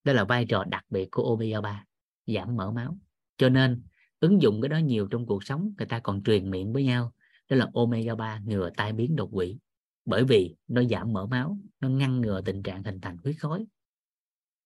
đó 0.04 0.14
là 0.14 0.24
vai 0.24 0.46
trò 0.46 0.64
đặc 0.64 0.86
biệt 0.90 1.08
của 1.12 1.24
omega 1.24 1.62
3 1.62 1.86
giảm 2.28 2.56
mỡ 2.56 2.72
máu. 2.72 2.98
Cho 3.38 3.50
nên 3.50 3.84
ứng 4.20 4.42
dụng 4.42 4.62
cái 4.62 4.70
đó 4.70 4.78
nhiều 4.78 5.08
trong 5.08 5.26
cuộc 5.26 5.44
sống 5.44 5.74
người 5.78 5.88
ta 5.88 6.00
còn 6.00 6.24
truyền 6.24 6.50
miệng 6.50 6.74
với 6.74 6.84
nhau. 6.84 7.14
Đó 7.50 7.56
là 7.56 7.70
omega 7.74 8.16
3 8.16 8.40
ngừa 8.40 8.70
tai 8.78 8.94
biến 8.94 9.16
đột 9.16 9.30
quỵ. 9.34 9.58
Bởi 10.06 10.24
vì 10.24 10.56
nó 10.68 10.84
giảm 10.84 11.14
mỡ 11.14 11.26
máu 11.26 11.58
nó 11.80 11.90
ngăn 11.90 12.22
ngừa 12.22 12.42
tình 12.42 12.64
trạng 12.64 12.84
hình 12.84 13.02
thành 13.02 13.18
huyết 13.18 13.36
khối. 13.40 13.66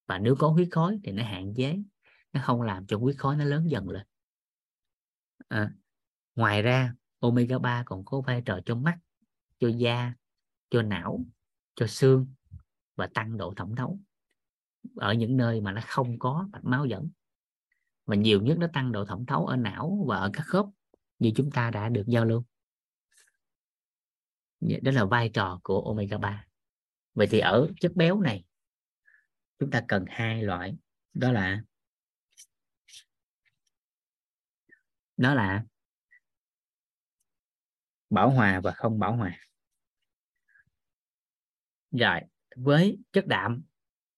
Và 0.08 0.20
nếu 0.20 0.36
có 0.36 0.48
huyết 0.48 0.68
khối 0.72 1.00
thì 1.04 1.12
nó 1.12 1.24
hạn 1.24 1.54
chế 1.56 1.78
nó 2.34 2.42
không 2.44 2.62
làm 2.62 2.88
cho 2.88 2.98
huyết 2.98 3.18
khối 3.18 3.36
nó 3.36 3.44
lớn 3.44 3.70
dần 3.70 3.90
lên. 3.90 4.06
À, 5.48 5.72
ngoài 6.36 6.62
ra 6.62 6.94
omega 7.20 7.60
3 7.60 7.84
còn 7.86 8.06
có 8.06 8.22
vai 8.22 8.42
trò 8.46 8.60
cho 8.66 8.76
mắt 8.76 8.98
cho 9.60 9.68
da 9.68 10.14
cho 10.70 10.82
não 10.82 11.26
cho 11.76 11.88
xương 11.88 12.28
và 12.96 13.08
tăng 13.08 13.38
độ 13.38 13.54
thẩm 13.54 13.76
thấu 13.76 14.00
ở 14.96 15.14
những 15.14 15.38
nơi 15.38 15.62
mà 15.62 15.72
nó 15.72 15.82
không 15.86 16.20
có 16.20 16.50
mạch 16.52 16.64
máu 16.64 16.86
dẫn. 16.86 17.10
Và 18.06 18.16
nhiều 18.16 18.42
nhất 18.42 18.58
nó 18.58 18.68
tăng 18.74 18.92
độ 18.92 19.06
thẩm 19.06 19.26
thấu 19.26 19.46
ở 19.46 19.56
não 19.56 20.06
và 20.08 20.18
ở 20.18 20.30
các 20.34 20.44
khớp 20.44 20.66
như 21.20 21.32
chúng 21.36 21.52
ta 21.52 21.72
đã 21.72 21.90
được 21.90 22.04
giao 22.08 22.26
lưu. 22.26 22.44
Đó 24.60 24.92
là 24.92 25.06
vai 25.06 25.30
trò 25.30 25.60
của 25.64 25.82
omega 25.82 26.18
3 26.18 26.48
vậy 27.18 27.28
thì 27.32 27.40
ở 27.40 27.68
chất 27.80 27.92
béo 27.96 28.22
này, 28.22 28.44
chúng 29.60 29.72
ta 29.72 29.84
cần 29.88 30.06
hai 30.08 30.44
loại. 30.44 30.78
Đó 31.14 31.32
là 31.32 31.62
đó 35.18 35.34
là 35.34 35.66
bảo 38.10 38.30
hòa 38.30 38.60
và 38.64 38.72
không 38.72 38.99
bảo 38.99 39.16
hòa. 39.16 39.40
Rồi, 41.91 42.22
với 42.56 42.99
chất 43.12 43.28
đạm 43.28 43.62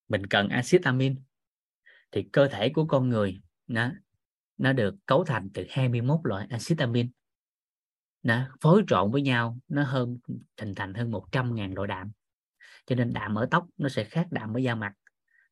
mình 0.10 0.26
cần 0.26 0.50
axit 0.50 0.84
amin. 0.84 1.16
Thì 2.12 2.24
cơ 2.24 2.48
thể 2.48 2.70
của 2.70 2.86
con 2.86 3.10
người 3.10 3.40
nó 3.68 3.92
nó 4.58 4.74
được 4.74 4.96
cấu 5.06 5.24
thành 5.24 5.50
từ 5.54 5.66
21 5.70 6.20
loại 6.24 6.48
axit 6.50 6.78
amin. 6.78 7.12
Nó 8.24 8.48
phối 8.62 8.84
trộn 8.88 9.12
với 9.12 9.22
nhau 9.22 9.60
nó 9.68 9.84
hơn 9.84 10.18
hình 10.62 10.76
thành 10.76 10.94
hơn 10.94 11.12
100 11.12 11.56
ngàn 11.56 11.74
loại 11.74 11.88
đạm. 11.88 12.12
Cho 12.86 12.96
nên 12.96 13.14
đạm 13.14 13.36
ở 13.36 13.48
tóc 13.52 13.68
nó 13.78 13.90
sẽ 13.90 14.04
khác 14.04 14.28
đạm 14.32 14.54
ở 14.54 14.60
da 14.60 14.76
mặt. 14.76 14.94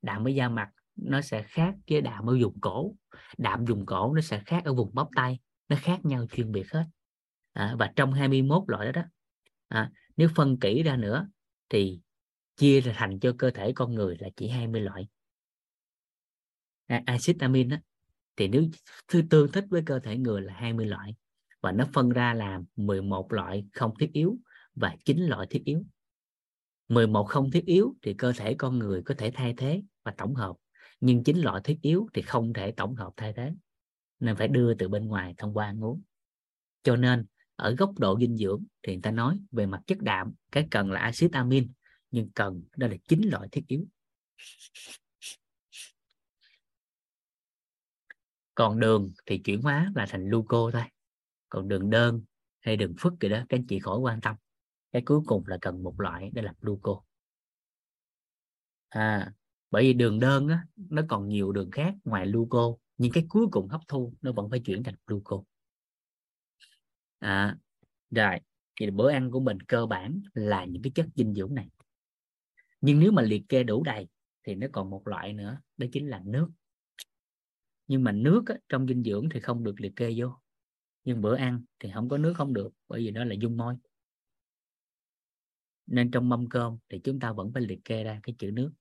Đạm 0.02 0.28
ở 0.28 0.30
da 0.30 0.50
mặt 0.50 0.70
nó 0.96 1.22
sẽ 1.22 1.44
khác 1.44 1.76
với 1.90 2.02
đạm 2.02 2.30
ở 2.30 2.38
vùng 2.42 2.60
cổ. 2.62 2.96
Đạm 3.38 3.66
vùng 3.66 3.86
cổ 3.86 4.14
nó 4.14 4.22
sẽ 4.22 4.42
khác 4.46 4.66
ở 4.66 4.74
vùng 4.74 4.96
bắp 4.96 5.08
tay. 5.16 5.40
Nó 5.70 5.76
khác 5.82 6.06
nhau 6.06 6.26
chuyên 6.32 6.52
biệt 6.52 6.72
hết. 6.72 6.86
À, 7.54 7.76
và 7.80 7.92
trong 7.96 8.14
21 8.14 8.64
loại 8.68 8.86
đó 8.86 8.92
đó 8.92 9.08
à, 9.68 9.92
nếu 10.18 10.30
phân 10.36 10.60
kỹ 10.60 10.84
ra 10.84 10.96
nữa 10.96 11.28
thì 11.70 12.00
chia 12.58 12.82
thành 12.82 13.20
cho 13.20 13.34
cơ 13.38 13.52
thể 13.52 13.72
con 13.72 13.96
người 13.96 14.18
là 14.20 14.30
chỉ 14.36 14.48
20 14.48 14.82
loại. 14.82 15.08
À, 16.88 17.04
axit 17.06 17.40
amin 17.40 17.70
đó, 17.70 17.78
thì 18.36 18.48
nếu 18.48 18.64
thư 19.08 19.22
tương 19.30 19.52
thích 19.52 19.66
với 19.70 19.82
cơ 19.86 20.00
thể 20.00 20.18
người 20.18 20.42
là 20.42 20.54
20 20.54 20.86
loại 20.86 21.16
và 21.62 21.72
nó 21.72 21.86
phân 21.94 22.10
ra 22.10 22.34
làm 22.34 22.66
11 22.76 23.34
loại 23.34 23.66
không 23.74 23.94
thiết 24.00 24.10
yếu 24.14 24.38
và 24.76 24.96
9 25.06 25.18
loại 25.18 25.48
thiết 25.50 25.62
yếu. 25.66 25.84
11 26.90 27.24
không 27.24 27.52
thiết 27.52 27.66
yếu 27.66 27.96
thì 28.02 28.14
cơ 28.14 28.34
thể 28.38 28.56
con 28.58 28.80
người 28.80 29.02
có 29.06 29.16
thể 29.18 29.32
thay 29.32 29.54
thế 29.58 29.84
và 30.04 30.14
tổng 30.18 30.36
hợp 30.36 30.56
nhưng 31.00 31.24
9 31.24 31.38
loại 31.38 31.62
thiết 31.64 31.80
yếu 31.82 32.08
thì 32.14 32.22
không 32.22 32.54
thể 32.54 32.72
tổng 32.72 32.96
hợp 32.96 33.14
thay 33.18 33.34
thế 33.34 33.54
nên 34.20 34.36
phải 34.36 34.48
đưa 34.48 34.74
từ 34.74 34.90
bên 34.90 35.06
ngoài 35.06 35.34
thông 35.38 35.54
qua 35.54 35.66
ăn 35.66 35.84
uống. 35.84 36.02
Cho 36.84 36.96
nên 36.96 37.26
ở 37.56 37.76
góc 37.76 38.00
độ 38.00 38.20
dinh 38.20 38.38
dưỡng 38.38 38.64
thì 38.84 38.94
người 38.94 39.02
ta 39.02 39.12
nói 39.12 39.40
về 39.52 39.66
mặt 39.66 39.82
chất 39.88 40.02
đạm 40.02 40.34
cái 40.52 40.68
cần 40.72 40.92
là 40.92 41.00
axit 41.00 41.32
amin 41.32 41.72
nhưng 42.12 42.30
cần 42.36 42.64
đó 42.78 42.88
là 42.88 42.96
chín 43.08 43.22
loại 43.22 43.48
thiết 43.52 43.64
yếu. 43.68 43.86
Còn 48.56 48.80
đường 48.80 49.14
thì 49.26 49.38
chuyển 49.38 49.62
hóa 49.62 49.92
là 49.96 50.06
thành 50.10 50.30
gluco 50.30 50.70
thôi. 50.74 50.84
Còn 51.50 51.68
đường 51.68 51.90
đơn 51.90 52.22
hay 52.60 52.78
đường 52.78 52.94
phức 53.00 53.14
gì 53.22 53.30
đó 53.30 53.38
các 53.50 53.58
anh 53.58 53.68
chị 53.68 53.80
khỏi 53.80 54.00
quan 54.00 54.22
tâm. 54.22 54.36
Cái 54.92 55.02
cuối 55.06 55.20
cùng 55.26 55.44
là 55.48 55.58
cần 55.62 55.84
một 55.84 56.00
loại 56.00 56.30
để 56.34 56.42
là 56.42 56.54
gluco 56.62 57.04
à 58.90 59.34
bởi 59.72 59.84
vì 59.84 59.94
đường 59.94 60.20
đơn 60.20 60.48
á, 60.48 60.66
nó 60.76 61.02
còn 61.08 61.28
nhiều 61.28 61.52
đường 61.52 61.72
khác 61.72 61.96
ngoài 62.04 62.28
gluco 62.28 62.76
nhưng 62.98 63.12
cái 63.12 63.26
cuối 63.30 63.48
cùng 63.52 63.68
hấp 63.68 63.82
thu 63.88 64.14
nó 64.22 64.32
vẫn 64.32 64.50
phải 64.50 64.60
chuyển 64.60 64.84
thành 64.84 64.96
gluco 65.08 65.44
à, 67.20 67.58
rồi 68.12 68.40
thì 68.80 68.92
bữa 68.92 69.12
ăn 69.12 69.32
của 69.32 69.40
mình 69.40 69.60
cơ 69.60 69.86
bản 69.86 70.22
là 70.34 70.66
những 70.66 70.82
cái 70.82 70.92
chất 70.96 71.06
dinh 71.16 71.34
dưỡng 71.34 71.56
này 71.56 71.70
nhưng 72.82 73.00
nếu 73.00 73.12
mà 73.12 73.22
liệt 73.22 73.44
kê 73.50 73.64
đủ 73.64 73.84
đầy 73.84 74.08
thì 74.44 74.56
nó 74.56 74.68
còn 74.72 74.90
một 74.90 75.08
loại 75.08 75.34
nữa 75.34 75.62
đó 75.78 75.88
chính 75.92 76.08
là 76.10 76.22
nước. 76.26 76.50
Nhưng 77.88 78.04
mà 78.04 78.12
nước 78.12 78.44
á, 78.48 78.56
trong 78.70 78.88
dinh 78.88 79.04
dưỡng 79.04 79.30
thì 79.34 79.40
không 79.40 79.64
được 79.64 79.82
liệt 79.82 79.96
kê 79.96 80.14
vô. 80.18 80.28
Nhưng 81.04 81.22
bữa 81.22 81.36
ăn 81.36 81.64
thì 81.80 81.90
không 81.94 82.10
có 82.10 82.18
nước 82.18 82.34
không 82.38 82.54
được 82.54 82.70
bởi 82.88 83.00
vì 83.02 83.12
nó 83.12 83.24
là 83.24 83.36
dung 83.40 83.58
môi. 83.58 83.76
Nên 85.88 86.12
trong 86.12 86.30
mâm 86.30 86.50
cơm 86.50 86.78
thì 86.90 87.00
chúng 87.04 87.20
ta 87.20 87.32
vẫn 87.32 87.52
phải 87.54 87.64
liệt 87.64 87.80
kê 87.86 88.04
ra 88.04 88.20
cái 88.24 88.36
chữ 88.40 88.52
nước. 88.52 88.72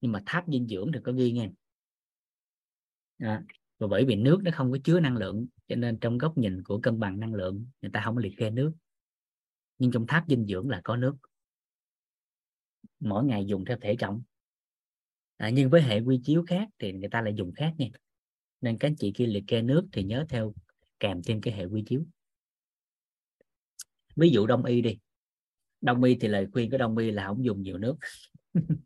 Nhưng 0.00 0.12
mà 0.12 0.22
tháp 0.26 0.44
dinh 0.48 0.68
dưỡng 0.68 0.90
thì 0.94 1.00
có 1.04 1.12
ghi 1.12 1.32
nghe. 1.32 1.50
À, 3.20 3.42
và 3.80 3.86
bởi 3.86 4.04
vì 4.04 4.16
nước 4.16 4.40
nó 4.42 4.50
không 4.54 4.72
có 4.72 4.78
chứa 4.84 5.00
năng 5.00 5.16
lượng 5.16 5.46
cho 5.68 5.76
nên 5.76 5.98
trong 5.98 6.18
góc 6.18 6.38
nhìn 6.38 6.62
của 6.62 6.80
cân 6.80 7.00
bằng 7.00 7.20
năng 7.20 7.34
lượng 7.34 7.66
người 7.82 7.90
ta 7.90 8.02
không 8.04 8.18
liệt 8.18 8.32
kê 8.36 8.50
nước. 8.50 8.72
Nhưng 9.78 9.90
trong 9.90 10.06
tháp 10.06 10.24
dinh 10.28 10.46
dưỡng 10.46 10.68
là 10.68 10.80
có 10.84 10.96
nước. 10.96 11.16
Mỗi 13.00 13.24
ngày 13.24 13.46
dùng 13.46 13.64
theo 13.64 13.76
thể 13.80 13.96
trọng. 13.98 14.22
À, 15.36 15.50
nhưng 15.50 15.70
với 15.70 15.82
hệ 15.82 16.00
quy 16.00 16.20
chiếu 16.24 16.44
khác 16.46 16.68
thì 16.78 16.92
người 16.92 17.08
ta 17.08 17.22
lại 17.22 17.34
dùng 17.36 17.52
khác 17.52 17.74
nha. 17.78 17.86
Nên 18.60 18.78
các 18.78 18.92
chị 18.98 19.12
khi 19.14 19.26
liệt 19.26 19.44
kê 19.46 19.62
nước 19.62 19.88
thì 19.92 20.02
nhớ 20.02 20.26
theo 20.28 20.54
kèm 21.00 21.22
thêm 21.22 21.40
cái 21.40 21.54
hệ 21.54 21.64
quy 21.64 21.84
chiếu. 21.86 22.04
Ví 24.16 24.30
dụ 24.30 24.46
đông 24.46 24.64
y 24.64 24.82
đi. 24.82 24.98
Đông 25.80 26.02
y 26.02 26.14
thì 26.20 26.28
lời 26.28 26.46
khuyên 26.52 26.70
của 26.70 26.78
đông 26.78 26.96
y 26.96 27.10
là 27.10 27.26
không 27.26 27.44
dùng 27.44 27.62
nhiều 27.62 27.78
nước. 27.78 27.96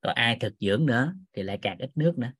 Còn 0.00 0.14
ai 0.14 0.36
thực 0.40 0.54
dưỡng 0.60 0.86
nữa 0.86 1.14
thì 1.32 1.42
lại 1.42 1.58
càng 1.62 1.78
ít 1.78 1.90
nước 1.94 2.18
nữa 2.18 2.32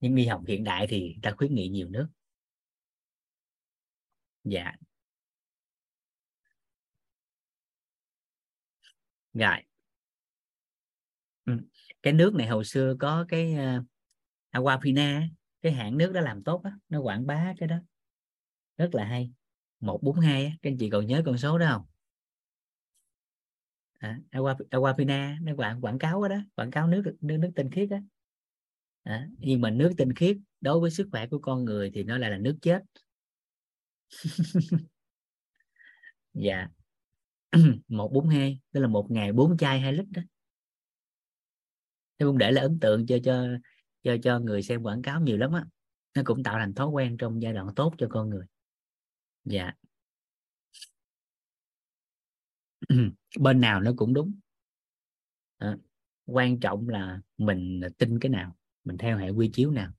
nhưng 0.00 0.16
y 0.16 0.26
học 0.26 0.42
hiện 0.48 0.64
đại 0.64 0.86
thì 0.88 1.16
ta 1.22 1.32
khuyến 1.36 1.54
nghị 1.54 1.68
nhiều 1.68 1.88
nước. 1.88 2.08
Dạ. 4.44 4.72
Rồi. 9.34 9.56
Ừ. 11.44 11.52
cái 12.02 12.12
nước 12.12 12.34
này 12.34 12.46
hồi 12.46 12.64
xưa 12.64 12.96
có 13.00 13.24
cái 13.28 13.54
uh, 13.54 13.84
Aquafina 14.52 15.28
cái 15.62 15.72
hãng 15.72 15.98
nước 15.98 16.12
đó 16.12 16.20
làm 16.20 16.42
tốt 16.44 16.62
á 16.64 16.72
nó 16.88 17.00
quảng 17.00 17.26
bá 17.26 17.54
cái 17.58 17.68
đó. 17.68 17.76
Rất 18.76 18.90
là 18.92 19.04
hay. 19.04 19.32
142 19.80 20.44
á 20.44 20.52
các 20.62 20.70
anh 20.70 20.76
chị 20.78 20.90
còn 20.90 21.06
nhớ 21.06 21.22
con 21.26 21.38
số 21.38 21.58
đó 21.58 21.66
không? 21.72 21.86
À, 23.98 24.20
Aquafina 24.70 25.44
nó 25.44 25.52
quảng 25.56 25.80
quảng 25.80 25.98
cáo 25.98 26.22
đó, 26.22 26.28
đó 26.28 26.36
quảng 26.54 26.70
cáo 26.70 26.86
nước 26.88 27.02
nước 27.20 27.36
nước 27.36 27.50
tinh 27.56 27.70
khiết 27.70 27.90
á 27.90 28.02
à, 29.08 29.28
nhưng 29.38 29.60
mà 29.60 29.70
nước 29.70 29.92
tinh 29.96 30.12
khiết 30.12 30.36
đối 30.60 30.80
với 30.80 30.90
sức 30.90 31.08
khỏe 31.12 31.26
của 31.26 31.38
con 31.38 31.64
người 31.64 31.90
thì 31.94 32.02
nó 32.02 32.18
lại 32.18 32.30
là 32.30 32.38
nước 32.38 32.58
chết. 32.62 32.82
Dạ. 36.34 36.68
142 37.88 38.60
tức 38.72 38.80
là 38.80 38.88
một 38.88 39.10
ngày 39.10 39.32
bốn 39.32 39.56
chai 39.56 39.80
hai 39.80 39.92
lít 39.92 40.06
đó. 40.10 40.22
Tôi 42.16 42.28
cũng 42.28 42.38
để 42.38 42.50
là 42.50 42.60
ấn 42.60 42.80
tượng 42.80 43.06
cho 43.06 43.18
cho 43.24 43.46
cho 44.02 44.16
cho 44.22 44.38
người 44.38 44.62
xem 44.62 44.82
quảng 44.82 45.02
cáo 45.02 45.20
nhiều 45.20 45.36
lắm 45.36 45.52
á. 45.52 45.64
Nó 46.14 46.22
cũng 46.24 46.42
tạo 46.42 46.58
thành 46.58 46.74
thói 46.74 46.88
quen 46.88 47.16
trong 47.16 47.42
giai 47.42 47.52
đoạn 47.52 47.68
tốt 47.76 47.94
cho 47.98 48.06
con 48.10 48.30
người. 48.30 48.46
Dạ. 49.44 49.72
Bên 53.40 53.60
nào 53.60 53.80
nó 53.80 53.92
cũng 53.96 54.14
đúng. 54.14 54.34
À, 55.58 55.76
quan 56.26 56.60
trọng 56.60 56.88
là 56.88 57.20
mình 57.38 57.80
tin 57.98 58.18
cái 58.20 58.30
nào 58.30 58.58
mình 58.84 58.98
theo 58.98 59.18
hệ 59.18 59.30
quy 59.30 59.50
chiếu 59.52 59.70
nào. 59.70 59.92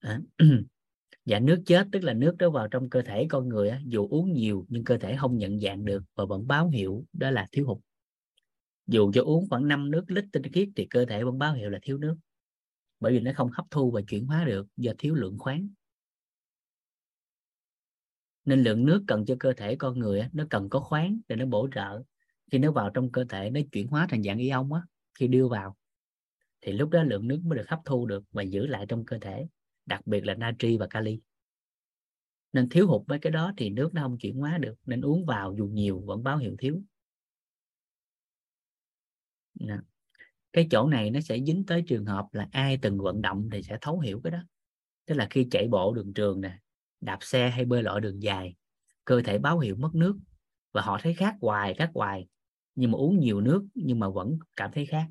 À, 0.00 0.20
dạ 1.24 1.38
nước 1.38 1.62
chết 1.66 1.88
tức 1.92 2.04
là 2.04 2.14
nước 2.14 2.36
đó 2.38 2.50
vào 2.50 2.68
trong 2.68 2.90
cơ 2.90 3.02
thể 3.02 3.26
con 3.30 3.48
người 3.48 3.68
á, 3.68 3.80
dù 3.86 4.08
uống 4.08 4.32
nhiều 4.32 4.66
nhưng 4.68 4.84
cơ 4.84 4.98
thể 4.98 5.16
không 5.16 5.38
nhận 5.38 5.60
dạng 5.60 5.84
được 5.84 6.02
và 6.14 6.24
vẫn 6.24 6.46
báo 6.46 6.68
hiệu 6.68 7.04
đó 7.12 7.30
là 7.30 7.48
thiếu 7.52 7.66
hụt. 7.66 7.78
Dù 8.86 9.12
cho 9.14 9.22
uống 9.22 9.48
khoảng 9.50 9.68
5 9.68 9.90
nước 9.90 10.04
lít 10.10 10.24
tinh 10.32 10.42
khiết 10.52 10.68
thì 10.76 10.86
cơ 10.86 11.04
thể 11.04 11.24
vẫn 11.24 11.38
báo 11.38 11.54
hiệu 11.54 11.70
là 11.70 11.78
thiếu 11.82 11.98
nước 11.98 12.16
bởi 13.02 13.12
vì 13.12 13.20
nó 13.20 13.30
không 13.34 13.50
hấp 13.52 13.66
thu 13.70 13.90
và 13.90 14.00
chuyển 14.08 14.26
hóa 14.26 14.44
được 14.44 14.66
do 14.76 14.92
thiếu 14.98 15.14
lượng 15.14 15.38
khoáng. 15.38 15.68
Nên 18.44 18.62
lượng 18.62 18.86
nước 18.86 19.04
cần 19.06 19.24
cho 19.26 19.36
cơ 19.40 19.52
thể 19.52 19.76
con 19.76 19.98
người 19.98 20.28
nó 20.32 20.44
cần 20.50 20.68
có 20.68 20.80
khoáng 20.80 21.20
để 21.28 21.36
nó 21.36 21.46
bổ 21.46 21.68
trợ. 21.74 22.02
Khi 22.52 22.58
nó 22.58 22.72
vào 22.72 22.90
trong 22.90 23.12
cơ 23.12 23.24
thể 23.28 23.50
nó 23.50 23.60
chuyển 23.72 23.88
hóa 23.88 24.06
thành 24.10 24.22
dạng 24.22 24.38
ion 24.38 24.70
á 24.72 24.82
khi 25.18 25.28
đưa 25.28 25.48
vào 25.48 25.76
thì 26.62 26.72
lúc 26.72 26.90
đó 26.90 27.02
lượng 27.02 27.28
nước 27.28 27.40
mới 27.44 27.58
được 27.58 27.68
hấp 27.68 27.80
thu 27.84 28.06
được 28.06 28.24
và 28.32 28.42
giữ 28.42 28.66
lại 28.66 28.86
trong 28.88 29.04
cơ 29.04 29.18
thể, 29.20 29.46
đặc 29.86 30.06
biệt 30.06 30.26
là 30.26 30.34
natri 30.34 30.76
và 30.76 30.86
kali. 30.86 31.20
Nên 32.52 32.68
thiếu 32.68 32.86
hụt 32.86 33.02
mấy 33.06 33.18
cái 33.18 33.30
đó 33.30 33.52
thì 33.56 33.70
nước 33.70 33.94
nó 33.94 34.02
không 34.02 34.18
chuyển 34.18 34.36
hóa 34.36 34.58
được, 34.58 34.74
nên 34.86 35.00
uống 35.00 35.26
vào 35.26 35.54
dù 35.58 35.66
nhiều 35.66 36.00
vẫn 36.06 36.22
báo 36.22 36.38
hiệu 36.38 36.56
thiếu. 36.58 36.82
Nè. 39.60 39.76
cái 40.52 40.66
chỗ 40.70 40.88
này 40.88 41.10
nó 41.10 41.20
sẽ 41.20 41.38
dính 41.46 41.64
tới 41.66 41.84
trường 41.86 42.04
hợp 42.04 42.26
là 42.32 42.48
ai 42.52 42.78
từng 42.82 42.98
vận 42.98 43.22
động 43.22 43.48
thì 43.52 43.62
sẽ 43.62 43.78
thấu 43.80 43.98
hiểu 44.00 44.20
cái 44.24 44.30
đó. 44.30 44.38
Tức 45.06 45.14
là 45.14 45.26
khi 45.30 45.46
chạy 45.50 45.68
bộ 45.68 45.94
đường 45.94 46.14
trường 46.14 46.40
nè, 46.40 46.58
đạp 47.00 47.18
xe 47.20 47.50
hay 47.50 47.64
bơi 47.64 47.82
lội 47.82 48.00
đường 48.00 48.22
dài, 48.22 48.54
cơ 49.04 49.22
thể 49.22 49.38
báo 49.38 49.58
hiệu 49.58 49.76
mất 49.76 49.94
nước 49.94 50.18
và 50.72 50.82
họ 50.82 50.98
thấy 51.02 51.14
khác 51.14 51.34
hoài 51.40 51.74
khác 51.74 51.90
hoài. 51.94 52.26
Nhưng 52.74 52.90
mà 52.90 52.98
uống 52.98 53.18
nhiều 53.18 53.40
nước 53.40 53.66
nhưng 53.74 53.98
mà 53.98 54.08
vẫn 54.08 54.38
cảm 54.56 54.70
thấy 54.74 54.86
khác 54.86 55.06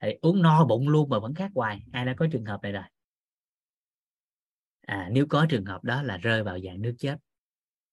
thì 0.00 0.14
uống 0.20 0.42
no 0.42 0.64
bụng 0.64 0.88
luôn 0.88 1.08
mà 1.08 1.18
vẫn 1.18 1.34
khác 1.34 1.50
hoài. 1.54 1.82
Ai 1.92 2.04
đã 2.04 2.14
có 2.16 2.26
trường 2.32 2.44
hợp 2.44 2.62
này 2.62 2.72
rồi? 2.72 2.82
À, 4.86 5.08
nếu 5.12 5.26
có 5.28 5.46
trường 5.48 5.64
hợp 5.64 5.84
đó 5.84 6.02
là 6.02 6.16
rơi 6.16 6.42
vào 6.42 6.58
dạng 6.60 6.82
nước 6.82 6.94
chết. 6.98 7.16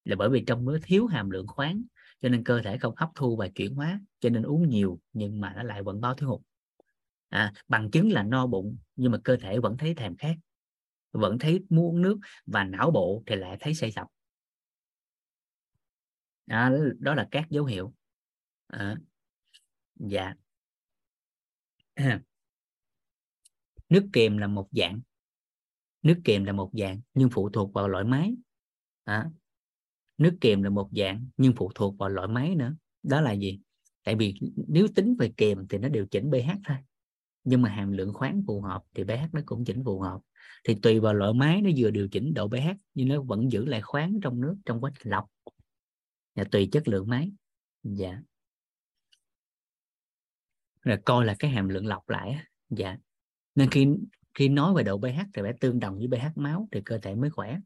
Là 0.04 0.16
bởi 0.16 0.30
vì 0.30 0.44
trong 0.48 0.66
nước 0.66 0.80
thiếu 0.84 1.06
hàm 1.06 1.30
lượng 1.30 1.48
khoáng 1.48 1.82
cho 2.22 2.30
nên 2.30 2.44
cơ 2.44 2.62
thể 2.62 2.78
không 2.78 2.94
hấp 2.98 3.10
thu 3.16 3.36
và 3.36 3.48
chuyển 3.48 3.76
hóa 3.76 4.00
cho 4.20 4.30
nên 4.30 4.44
uống 4.44 4.70
nhiều 4.70 5.00
nhưng 5.14 5.42
mà 5.42 5.54
nó 5.56 5.64
lại 5.64 5.84
vẫn 5.84 6.02
báo 6.02 6.16
thiếu 6.16 6.30
hụt. 6.30 6.42
À, 7.30 7.54
bằng 7.68 7.92
chứng 7.92 8.12
là 8.12 8.24
no 8.24 8.48
bụng 8.48 8.78
nhưng 8.96 9.12
mà 9.12 9.18
cơ 9.24 9.38
thể 9.38 9.60
vẫn 9.60 9.78
thấy 9.78 9.94
thèm 9.94 10.18
khát 10.18 10.36
vẫn 11.12 11.40
thấy 11.40 11.66
muốn 11.70 11.86
uống 11.86 12.02
nước 12.02 12.18
và 12.46 12.64
não 12.64 12.92
bộ 12.92 13.24
thì 13.26 13.36
lại 13.36 13.58
thấy 13.60 13.74
say 13.74 13.92
sập. 13.92 14.08
À, 16.48 16.72
đó 17.00 17.16
là 17.16 17.28
các 17.32 17.50
dấu 17.50 17.66
hiệu. 17.66 17.94
À, 18.68 18.96
dạ. 19.96 20.34
nước 23.90 24.06
kiềm 24.14 24.38
là 24.38 24.48
một 24.48 24.68
dạng. 24.72 25.02
Nước 26.02 26.22
kiềm 26.24 26.44
là 26.44 26.52
một 26.52 26.72
dạng 26.74 27.02
nhưng 27.14 27.30
phụ 27.30 27.50
thuộc 27.50 27.74
vào 27.74 27.88
loại 27.88 28.04
máy. 28.04 28.36
À, 29.04 29.30
nước 30.18 30.38
kiềm 30.42 30.64
là 30.64 30.70
một 30.70 30.90
dạng 30.92 31.30
nhưng 31.38 31.54
phụ 31.56 31.72
thuộc 31.76 31.98
vào 31.98 32.10
loại 32.10 32.28
máy 32.28 32.56
nữa. 32.56 32.76
Đó 33.04 33.22
là 33.22 33.32
gì? 33.32 33.60
Tại 34.04 34.16
vì 34.16 34.36
nếu 34.68 34.88
tính 34.96 35.16
về 35.20 35.34
kiềm 35.38 35.68
thì 35.68 35.78
nó 35.78 35.90
điều 35.90 36.06
chỉnh 36.06 36.32
pH 36.32 36.50
thôi. 36.68 36.78
Nhưng 37.44 37.62
mà 37.62 37.70
hàm 37.70 37.92
lượng 37.92 38.14
khoáng 38.14 38.44
phù 38.48 38.62
hợp 38.62 38.84
thì 38.94 39.04
pH 39.04 39.34
nó 39.34 39.42
cũng 39.46 39.66
chỉnh 39.66 39.84
phù 39.86 40.00
hợp. 40.00 40.20
Thì 40.64 40.76
tùy 40.82 41.00
vào 41.00 41.14
loại 41.14 41.34
máy 41.34 41.62
nó 41.62 41.70
vừa 41.78 41.92
điều 41.92 42.08
chỉnh 42.08 42.34
độ 42.34 42.48
pH 42.48 42.70
nhưng 42.94 43.08
nó 43.08 43.22
vẫn 43.22 43.52
giữ 43.52 43.66
lại 43.66 43.82
khoáng 43.82 44.20
trong 44.24 44.42
nước 44.42 44.56
trong 44.66 44.82
quá 44.82 44.92
trình 45.00 45.12
lọc. 45.12 45.26
Và 46.36 46.44
tùy 46.44 46.70
chất 46.72 46.88
lượng 46.88 47.08
máy. 47.08 47.32
Dạ 47.84 48.22
rồi 50.86 50.98
coi 51.06 51.26
là 51.26 51.36
cái 51.40 51.52
hàm 51.52 51.70
lượng 51.70 51.88
lọc 51.88 52.10
lại 52.10 52.40
dạ. 52.70 52.98
Nên 53.56 53.70
khi 53.70 53.88
khi 54.34 54.50
nói 54.50 54.74
về 54.74 54.84
độ 54.84 54.98
pH 54.98 55.20
thì 55.34 55.42
phải 55.42 55.54
tương 55.60 55.80
đồng 55.80 55.98
với 55.98 56.08
pH 56.08 56.38
máu 56.38 56.68
thì 56.72 56.82
cơ 56.86 56.98
thể 56.98 57.16
mới 57.16 57.30
khỏe. 57.30 57.60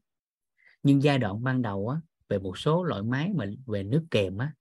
Nhưng 0.82 1.02
giai 1.02 1.18
đoạn 1.18 1.42
ban 1.42 1.62
đầu 1.62 1.88
á, 1.88 2.00
về 2.28 2.38
một 2.38 2.58
số 2.58 2.84
loại 2.84 3.02
máy 3.02 3.30
mà 3.34 3.46
về 3.66 3.82
nước 3.82 4.06
kèm 4.10 4.38
á, 4.38 4.52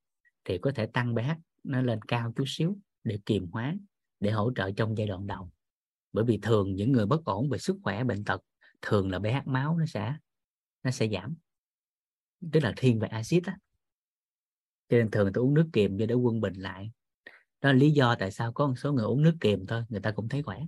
thì 0.45 0.57
có 0.57 0.71
thể 0.75 0.85
tăng 0.85 1.15
pH 1.15 1.29
nó 1.63 1.81
lên 1.81 2.01
cao 2.01 2.33
chút 2.35 2.43
xíu 2.47 2.77
để 3.03 3.19
kiềm 3.25 3.47
hóa 3.51 3.75
để 4.19 4.31
hỗ 4.31 4.51
trợ 4.55 4.71
trong 4.71 4.97
giai 4.97 5.07
đoạn 5.07 5.27
đầu. 5.27 5.51
Bởi 6.13 6.25
vì 6.25 6.39
thường 6.41 6.75
những 6.75 6.91
người 6.91 7.05
bất 7.05 7.25
ổn 7.25 7.49
về 7.49 7.57
sức 7.57 7.77
khỏe 7.83 8.03
bệnh 8.03 8.23
tật 8.23 8.41
thường 8.81 9.11
là 9.11 9.19
pH 9.19 9.47
máu 9.47 9.77
nó 9.77 9.85
sẽ 9.85 10.15
nó 10.83 10.91
sẽ 10.91 11.07
giảm. 11.07 11.35
Tức 12.51 12.59
là 12.59 12.73
thiên 12.77 12.99
về 12.99 13.07
axit 13.07 13.43
á. 13.45 13.57
Cho 14.89 14.97
nên 14.97 15.11
thường 15.11 15.31
tôi 15.33 15.43
uống 15.43 15.53
nước 15.53 15.69
kiềm 15.73 15.97
cho 15.99 16.05
để 16.05 16.15
quân 16.15 16.41
bình 16.41 16.53
lại 16.53 16.91
đó 17.61 17.71
là 17.71 17.73
lý 17.73 17.91
do 17.91 18.15
tại 18.19 18.31
sao 18.31 18.53
có 18.53 18.67
một 18.67 18.75
số 18.77 18.93
người 18.93 19.05
uống 19.05 19.23
nước 19.23 19.37
kiềm 19.41 19.65
thôi 19.67 19.83
người 19.89 20.01
ta 20.01 20.11
cũng 20.11 20.29
thấy 20.29 20.43
khỏe. 20.43 20.59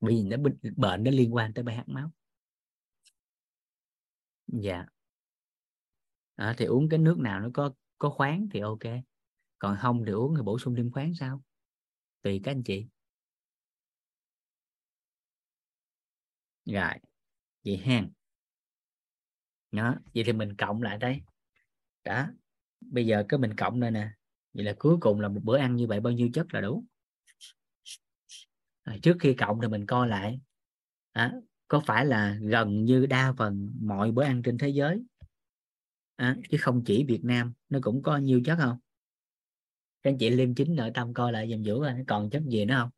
Bởi 0.00 0.14
vì 0.14 0.22
nó 0.22 0.36
bệnh 0.76 1.04
nó 1.04 1.10
liên 1.10 1.34
quan 1.34 1.54
tới 1.54 1.64
pH 1.64 1.88
máu. 1.88 2.10
Dạ. 4.46 4.86
À, 6.36 6.54
thì 6.58 6.64
uống 6.64 6.88
cái 6.88 6.98
nước 6.98 7.18
nào 7.18 7.40
nó 7.40 7.48
có 7.54 7.70
có 7.98 8.10
khoáng 8.10 8.48
thì 8.52 8.60
ok. 8.60 8.80
Còn 9.58 9.76
không 9.80 10.04
thì 10.06 10.12
uống 10.12 10.34
thì 10.36 10.42
bổ 10.42 10.58
sung 10.58 10.74
thêm 10.76 10.90
khoáng 10.90 11.14
sao? 11.14 11.42
Tùy 12.22 12.40
các 12.44 12.50
anh 12.50 12.62
chị. 12.62 12.86
Rồi 16.64 16.94
vậy 17.64 17.76
hen. 17.84 18.12
đó 19.72 19.94
vậy 20.14 20.24
thì 20.26 20.32
mình 20.32 20.56
cộng 20.56 20.82
lại 20.82 20.98
đây. 20.98 21.20
Đó 22.04 22.26
bây 22.80 23.06
giờ 23.06 23.24
cái 23.28 23.38
mình 23.40 23.56
cộng 23.56 23.80
đây 23.80 23.90
nè 23.90 24.10
vậy 24.56 24.64
là 24.64 24.74
cuối 24.78 24.96
cùng 25.00 25.20
là 25.20 25.28
một 25.28 25.40
bữa 25.44 25.58
ăn 25.58 25.76
như 25.76 25.86
vậy 25.86 26.00
bao 26.00 26.12
nhiêu 26.12 26.28
chất 26.32 26.54
là 26.54 26.60
đủ? 26.60 26.84
À, 28.82 28.96
trước 29.02 29.16
khi 29.20 29.34
cộng 29.34 29.60
thì 29.62 29.68
mình 29.68 29.86
coi 29.86 30.08
lại. 30.08 30.40
À, 31.12 31.32
có 31.68 31.80
phải 31.86 32.06
là 32.06 32.38
gần 32.42 32.84
như 32.84 33.06
đa 33.06 33.32
phần 33.38 33.72
mọi 33.80 34.12
bữa 34.12 34.22
ăn 34.22 34.42
trên 34.42 34.58
thế 34.58 34.68
giới? 34.68 35.02
À, 36.16 36.36
chứ 36.50 36.58
không 36.60 36.82
chỉ 36.84 37.04
Việt 37.04 37.24
Nam 37.24 37.52
nó 37.68 37.78
cũng 37.82 38.02
có 38.02 38.16
nhiều 38.16 38.40
chất 38.44 38.56
không? 38.56 38.78
Các 40.02 40.10
anh 40.10 40.18
chị 40.18 40.30
liêm 40.30 40.54
chính 40.54 40.76
nội 40.76 40.90
tâm 40.94 41.14
coi 41.14 41.32
lại 41.32 41.50
dùm 41.50 41.62
vũ 41.66 41.80
coi 41.80 41.94
còn 42.06 42.30
chất 42.30 42.42
gì 42.46 42.64
nữa 42.64 42.74
không? 42.78 42.90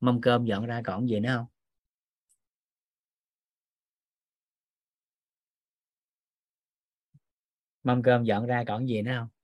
Mâm 0.00 0.20
cơm 0.20 0.44
dọn 0.44 0.66
ra 0.66 0.82
còn 0.84 1.08
gì 1.08 1.20
nữa 1.20 1.34
không? 1.36 1.46
Mâm 7.82 8.02
cơm 8.02 8.24
dọn 8.24 8.46
ra 8.46 8.64
còn 8.66 8.88
gì 8.88 9.02
nữa 9.02 9.12
không? 9.18 9.35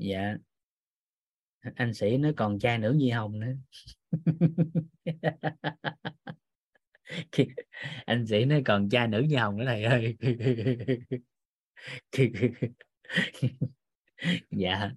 Dạ. 0.00 0.34
Anh 1.74 1.94
sĩ 1.94 2.18
nó 2.18 2.30
còn 2.36 2.58
trai 2.58 2.78
nữ 2.78 2.92
nhi 2.92 3.10
hồng 3.10 3.40
nữa. 3.40 3.52
Anh 8.06 8.26
sĩ 8.26 8.44
nó 8.44 8.56
còn 8.64 8.88
cha 8.88 9.06
nữ 9.06 9.22
nhi 9.28 9.36
hồng 9.36 9.56
nữa 9.56 9.64
thầy 9.66 9.84
ơi. 9.84 10.16
Dạ. 14.50 14.90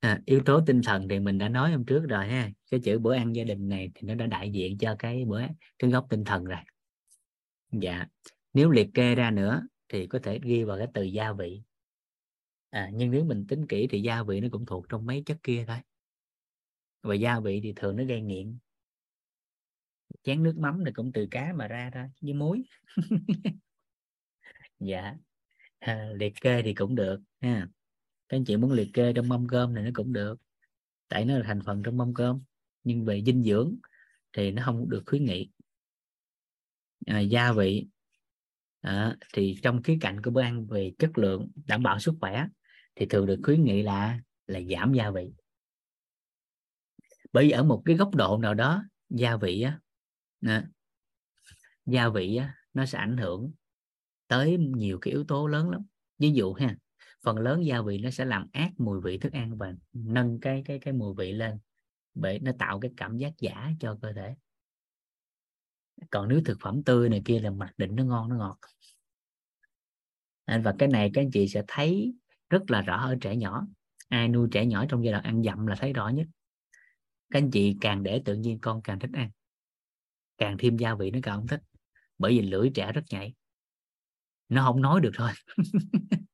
À, 0.00 0.20
yếu 0.26 0.42
tố 0.44 0.60
tinh 0.66 0.82
thần 0.82 1.08
thì 1.08 1.20
mình 1.20 1.38
đã 1.38 1.48
nói 1.48 1.72
hôm 1.72 1.84
trước 1.84 2.04
rồi 2.08 2.26
ha. 2.26 2.50
Cái 2.70 2.80
chữ 2.84 2.98
bữa 2.98 3.14
ăn 3.14 3.36
gia 3.36 3.44
đình 3.44 3.68
này 3.68 3.90
thì 3.94 4.08
nó 4.08 4.14
đã 4.14 4.26
đại 4.26 4.50
diện 4.50 4.78
cho 4.78 4.96
cái 4.98 5.24
bữa 5.24 5.40
cái 5.78 5.90
gốc 5.90 6.06
tinh 6.10 6.24
thần 6.24 6.44
rồi. 6.44 6.58
Dạ. 7.72 8.06
Nếu 8.52 8.70
liệt 8.70 8.88
kê 8.94 9.14
ra 9.14 9.30
nữa 9.30 9.62
thì 9.88 10.06
có 10.06 10.18
thể 10.22 10.40
ghi 10.42 10.64
vào 10.64 10.78
cái 10.78 10.86
từ 10.94 11.02
gia 11.02 11.32
vị 11.32 11.62
à, 12.72 12.90
nhưng 12.92 13.10
nếu 13.10 13.24
mình 13.24 13.46
tính 13.48 13.66
kỹ 13.66 13.86
thì 13.90 14.02
gia 14.02 14.22
vị 14.22 14.40
nó 14.40 14.48
cũng 14.52 14.66
thuộc 14.66 14.86
trong 14.88 15.06
mấy 15.06 15.22
chất 15.26 15.38
kia 15.42 15.64
thôi. 15.68 15.76
Và 17.02 17.14
gia 17.14 17.40
vị 17.40 17.60
thì 17.62 17.72
thường 17.76 17.96
nó 17.96 18.04
gây 18.04 18.20
nghiện. 18.20 18.58
Chén 20.22 20.42
nước 20.42 20.58
mắm 20.58 20.82
thì 20.86 20.92
cũng 20.92 21.12
từ 21.12 21.28
cá 21.30 21.52
mà 21.52 21.68
ra 21.68 21.90
thôi 21.94 22.04
với 22.20 22.34
muối. 22.34 22.62
Dạ. 24.78 25.14
À, 25.78 26.10
liệt 26.14 26.32
kê 26.40 26.62
thì 26.62 26.74
cũng 26.74 26.94
được 26.94 27.20
ha. 27.40 27.68
Các 28.28 28.36
anh 28.36 28.44
chị 28.44 28.56
muốn 28.56 28.72
liệt 28.72 28.90
kê 28.92 29.12
trong 29.12 29.28
mâm 29.28 29.48
cơm 29.48 29.74
này 29.74 29.84
nó 29.84 29.90
cũng 29.94 30.12
được. 30.12 30.40
Tại 31.08 31.24
nó 31.24 31.38
là 31.38 31.44
thành 31.46 31.60
phần 31.66 31.82
trong 31.82 31.96
mâm 31.96 32.14
cơm 32.14 32.40
nhưng 32.84 33.04
về 33.04 33.22
dinh 33.26 33.42
dưỡng 33.42 33.76
thì 34.32 34.50
nó 34.50 34.62
không 34.64 34.90
được 34.90 35.02
khuyến 35.06 35.24
nghị. 35.24 35.50
À, 37.06 37.20
gia 37.20 37.52
vị 37.52 37.86
à, 38.80 39.16
thì 39.32 39.56
trong 39.62 39.82
khía 39.82 39.98
cạnh 40.00 40.22
của 40.22 40.30
bữa 40.30 40.42
ăn 40.42 40.66
về 40.66 40.92
chất 40.98 41.18
lượng 41.18 41.50
đảm 41.66 41.82
bảo 41.82 41.98
sức 41.98 42.14
khỏe 42.20 42.46
thì 42.94 43.06
thường 43.06 43.26
được 43.26 43.40
khuyến 43.42 43.64
nghị 43.64 43.82
là 43.82 44.20
là 44.46 44.60
giảm 44.70 44.92
gia 44.94 45.10
vị. 45.10 45.32
Bởi 47.32 47.44
vì 47.44 47.50
ở 47.50 47.62
một 47.62 47.82
cái 47.84 47.96
góc 47.96 48.14
độ 48.14 48.38
nào 48.38 48.54
đó 48.54 48.84
gia 49.10 49.36
vị 49.36 49.62
á 49.62 49.80
nè, 50.40 50.64
gia 51.86 52.08
vị 52.08 52.36
á, 52.36 52.54
nó 52.74 52.86
sẽ 52.86 52.98
ảnh 52.98 53.16
hưởng 53.16 53.52
tới 54.28 54.56
nhiều 54.58 54.98
cái 55.00 55.12
yếu 55.12 55.24
tố 55.24 55.46
lớn 55.46 55.70
lắm. 55.70 55.80
Ví 56.18 56.30
dụ 56.30 56.52
ha 56.52 56.76
phần 57.22 57.38
lớn 57.38 57.66
gia 57.66 57.82
vị 57.82 57.98
nó 57.98 58.10
sẽ 58.10 58.24
làm 58.24 58.46
ác 58.52 58.70
mùi 58.78 59.00
vị 59.00 59.18
thức 59.18 59.32
ăn 59.32 59.58
và 59.58 59.72
nâng 59.92 60.40
cái 60.40 60.62
cái 60.64 60.78
cái 60.78 60.94
mùi 60.94 61.14
vị 61.14 61.32
lên 61.32 61.58
bởi 62.14 62.38
nó 62.38 62.52
tạo 62.58 62.80
cái 62.80 62.90
cảm 62.96 63.16
giác 63.16 63.32
giả 63.38 63.70
cho 63.80 63.98
cơ 64.02 64.12
thể. 64.12 64.34
Còn 66.10 66.28
nếu 66.28 66.40
thực 66.44 66.58
phẩm 66.60 66.84
tươi 66.84 67.08
này 67.08 67.22
kia 67.24 67.40
là 67.40 67.50
mặc 67.50 67.72
định 67.76 67.96
nó 67.96 68.04
ngon 68.04 68.28
nó 68.28 68.36
ngọt. 68.36 68.58
Và 70.64 70.74
cái 70.78 70.88
này 70.88 71.10
các 71.14 71.22
anh 71.22 71.30
chị 71.30 71.48
sẽ 71.48 71.62
thấy 71.68 72.14
rất 72.52 72.70
là 72.70 72.80
rõ 72.82 72.96
ở 72.96 73.16
trẻ 73.20 73.36
nhỏ. 73.36 73.66
Ai 74.08 74.28
nuôi 74.28 74.48
trẻ 74.52 74.66
nhỏ 74.66 74.84
trong 74.88 75.04
giai 75.04 75.12
đoạn 75.12 75.24
ăn 75.24 75.42
dặm 75.42 75.66
là 75.66 75.76
thấy 75.78 75.92
rõ 75.92 76.08
nhất. 76.08 76.26
Các 77.30 77.38
anh 77.38 77.50
chị 77.50 77.76
càng 77.80 78.02
để 78.02 78.22
tự 78.24 78.34
nhiên 78.34 78.58
con 78.58 78.82
càng 78.82 78.98
thích 78.98 79.10
ăn. 79.12 79.30
Càng 80.38 80.56
thêm 80.58 80.76
gia 80.76 80.94
vị 80.94 81.10
nó 81.10 81.18
càng 81.22 81.36
không 81.36 81.46
thích, 81.46 81.62
bởi 82.18 82.32
vì 82.32 82.42
lưỡi 82.42 82.70
trẻ 82.74 82.92
rất 82.92 83.02
nhạy. 83.10 83.34
Nó 84.48 84.64
không 84.64 84.82
nói 84.82 85.00
được 85.00 85.10
thôi. 85.14 85.30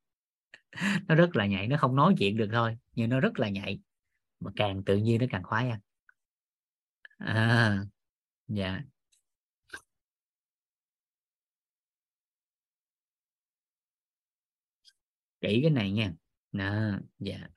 Nó 1.09 1.15
rất 1.15 1.36
là 1.36 1.47
nhạy, 1.47 1.69
nó 1.69 1.77
không 1.77 1.97
nói 1.97 2.15
chuyện 2.19 2.36
được 2.36 2.49
thôi, 2.53 2.78
nhưng 2.95 3.11
nó 3.11 3.20
rất 3.20 3.39
là 3.39 3.49
nhạy. 3.49 3.81
Mà 4.40 4.51
càng 4.57 4.85
tự 4.85 4.97
nhiên 4.97 5.20
nó 5.20 5.27
càng 5.31 5.43
khoái 5.43 5.70
ăn. 5.70 5.81
À 7.19 7.85
dạ. 8.49 8.81
Kỹ 15.40 15.59
cái 15.62 15.70
này 15.70 15.93
nha. 15.93 16.12
À, 16.52 17.01
dạ. 17.19 17.48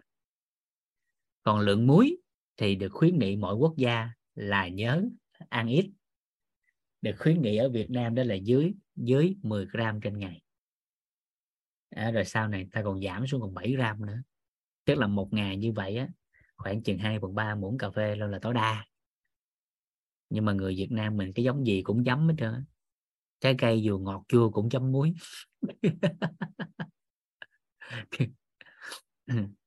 Còn 1.43 1.59
lượng 1.59 1.87
muối 1.87 2.17
thì 2.57 2.75
được 2.75 2.89
khuyến 2.89 3.19
nghị 3.19 3.35
mỗi 3.35 3.55
quốc 3.55 3.73
gia 3.77 4.09
là 4.35 4.67
nhớ 4.67 5.03
ăn 5.49 5.67
ít. 5.67 5.91
Được 7.01 7.15
khuyến 7.19 7.41
nghị 7.41 7.57
ở 7.57 7.69
Việt 7.69 7.89
Nam 7.89 8.15
đó 8.15 8.23
là 8.23 8.35
dưới 8.35 8.73
dưới 8.95 9.35
10 9.41 9.65
gram 9.65 10.01
trên 10.01 10.17
ngày. 10.17 10.41
À, 11.89 12.11
rồi 12.11 12.25
sau 12.25 12.47
này 12.47 12.67
ta 12.71 12.81
còn 12.83 13.01
giảm 13.01 13.27
xuống 13.27 13.41
còn 13.41 13.53
7 13.53 13.71
gram 13.71 14.05
nữa. 14.05 14.21
Tức 14.85 14.95
là 14.95 15.07
một 15.07 15.33
ngày 15.33 15.57
như 15.57 15.71
vậy 15.71 15.97
á 15.97 16.07
khoảng 16.57 16.83
chừng 16.83 16.97
2 16.97 17.19
phần 17.19 17.35
3 17.35 17.55
muỗng 17.55 17.77
cà 17.77 17.89
phê 17.89 18.15
luôn 18.15 18.31
là 18.31 18.39
tối 18.39 18.53
đa. 18.53 18.85
Nhưng 20.29 20.45
mà 20.45 20.53
người 20.53 20.75
Việt 20.75 20.91
Nam 20.91 21.17
mình 21.17 21.33
cái 21.33 21.45
giống 21.45 21.65
gì 21.65 21.81
cũng 21.81 22.03
chấm 22.03 22.27
hết 22.27 22.35
trơn 22.37 22.65
trái 23.39 23.55
cây 23.57 23.83
dù 23.83 23.99
ngọt 23.99 24.23
chua 24.27 24.49
cũng 24.49 24.69
chấm 24.69 24.91
muối. 24.91 25.13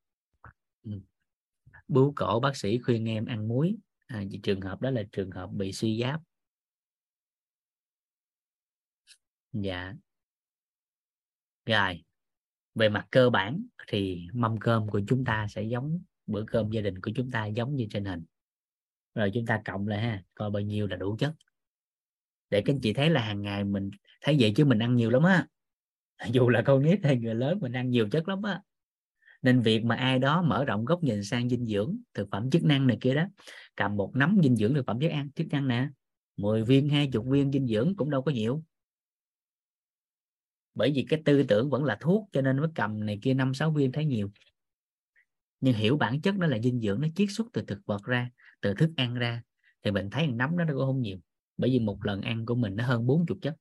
bú 1.89 2.13
cổ 2.17 2.41
bác 2.41 2.57
sĩ 2.57 2.79
khuyên 2.79 3.09
em 3.09 3.25
ăn 3.25 3.49
muối. 3.49 3.77
À, 4.07 4.23
trường 4.43 4.61
hợp 4.61 4.81
đó 4.81 4.91
là 4.91 5.03
trường 5.13 5.31
hợp 5.31 5.51
bị 5.53 5.73
suy 5.73 6.01
giáp. 6.01 6.21
Dạ. 9.53 9.95
Rồi 11.67 12.05
về 12.75 12.89
mặt 12.89 13.07
cơ 13.11 13.31
bản 13.31 13.67
thì 13.89 14.27
mâm 14.33 14.61
cơm 14.61 14.89
của 14.89 15.01
chúng 15.09 15.25
ta 15.25 15.47
sẽ 15.51 15.63
giống 15.63 16.03
bữa 16.27 16.45
cơm 16.47 16.71
gia 16.71 16.81
đình 16.81 17.01
của 17.01 17.11
chúng 17.15 17.31
ta 17.31 17.47
giống 17.47 17.77
như 17.77 17.87
trên 17.91 18.05
hình. 18.05 18.25
Rồi 19.15 19.31
chúng 19.35 19.47
ta 19.47 19.63
cộng 19.65 19.89
lại 19.89 20.03
ha 20.03 20.23
coi 20.35 20.51
bao 20.51 20.61
nhiêu 20.61 20.87
là 20.87 20.97
đủ 20.97 21.17
chất. 21.19 21.35
Để 22.51 22.63
các 22.65 22.73
anh 22.73 22.81
chị 22.83 22.93
thấy 22.93 23.11
là 23.11 23.21
hàng 23.21 23.43
ngày 23.43 23.65
mình 23.65 23.91
thấy 24.21 24.37
vậy 24.41 24.53
chứ 24.57 24.65
mình 24.65 24.79
ăn 24.79 24.97
nhiều 24.97 25.11
lắm 25.11 25.23
á. 25.23 25.47
dù 26.33 26.49
là 26.49 26.63
con 26.63 26.83
nít 26.83 27.05
hay 27.05 27.17
người 27.17 27.35
lớn, 27.35 27.59
mình 27.61 27.73
ăn 27.73 27.91
nhiều 27.91 28.09
chất 28.09 28.29
lắm 28.29 28.43
á. 28.43 28.61
Nên 29.43 29.61
việc 29.61 29.85
mà 29.85 29.95
ai 29.95 30.19
đó 30.19 30.43
mở 30.43 30.65
rộng 30.65 30.85
góc 30.85 31.03
nhìn 31.03 31.25
sang 31.25 31.49
dinh 31.49 31.67
dưỡng, 31.67 31.97
thực 32.15 32.29
phẩm 32.31 32.51
chức 32.51 32.65
năng 32.65 32.87
này 32.87 32.99
kia 33.01 33.15
đó, 33.15 33.25
cầm 33.77 33.97
một 33.97 34.17
nắm 34.17 34.39
dinh 34.43 34.57
dưỡng 34.57 34.75
thực 34.75 34.87
phẩm 34.87 35.01
chức 35.01 35.11
ăn, 35.11 35.31
chức 35.31 35.47
năng 35.47 35.69
nè 35.69 35.89
10 36.37 36.65
viên, 36.65 36.89
hai 36.89 37.09
chục 37.13 37.27
viên 37.27 37.53
dinh 37.53 37.67
dưỡng 37.67 37.97
cũng 37.97 38.11
đâu 38.11 38.23
có 38.23 38.33
nhiều. 38.33 38.63
Bởi 40.75 40.93
vì 40.95 41.07
cái 41.09 41.23
tư 41.25 41.43
tưởng 41.43 41.71
vẫn 41.71 41.85
là 41.85 41.97
thuốc, 42.01 42.29
cho 42.33 42.41
nên 42.41 42.57
mới 42.59 42.69
cầm 42.75 43.07
này 43.07 43.19
kia 43.23 43.35
năm, 43.35 43.55
sáu 43.55 43.71
viên 43.71 43.93
thấy 43.93 44.05
nhiều. 44.05 44.31
Nhưng 45.61 45.75
hiểu 45.75 45.97
bản 45.97 46.21
chất 46.21 46.39
đó 46.39 46.47
là 46.47 46.59
dinh 46.59 46.81
dưỡng 46.81 47.01
nó 47.01 47.09
chiết 47.17 47.29
xuất 47.31 47.47
từ 47.53 47.63
thực 47.63 47.79
vật 47.87 48.05
ra, 48.05 48.31
từ 48.61 48.75
thức 48.75 48.91
ăn 48.97 49.15
ra, 49.15 49.43
thì 49.85 49.91
mình 49.91 50.11
thấy 50.11 50.27
nắm 50.27 50.57
đó 50.57 50.65
nó 50.65 50.75
cũng 50.75 50.87
không 50.87 51.01
nhiều. 51.01 51.19
Bởi 51.57 51.71
vì 51.71 51.79
một 51.79 52.05
lần 52.05 52.21
ăn 52.21 52.47
của 52.47 52.55
mình 52.55 52.77
nó 52.77 52.87
hơn 52.87 53.07
40 53.07 53.39
chất. 53.43 53.57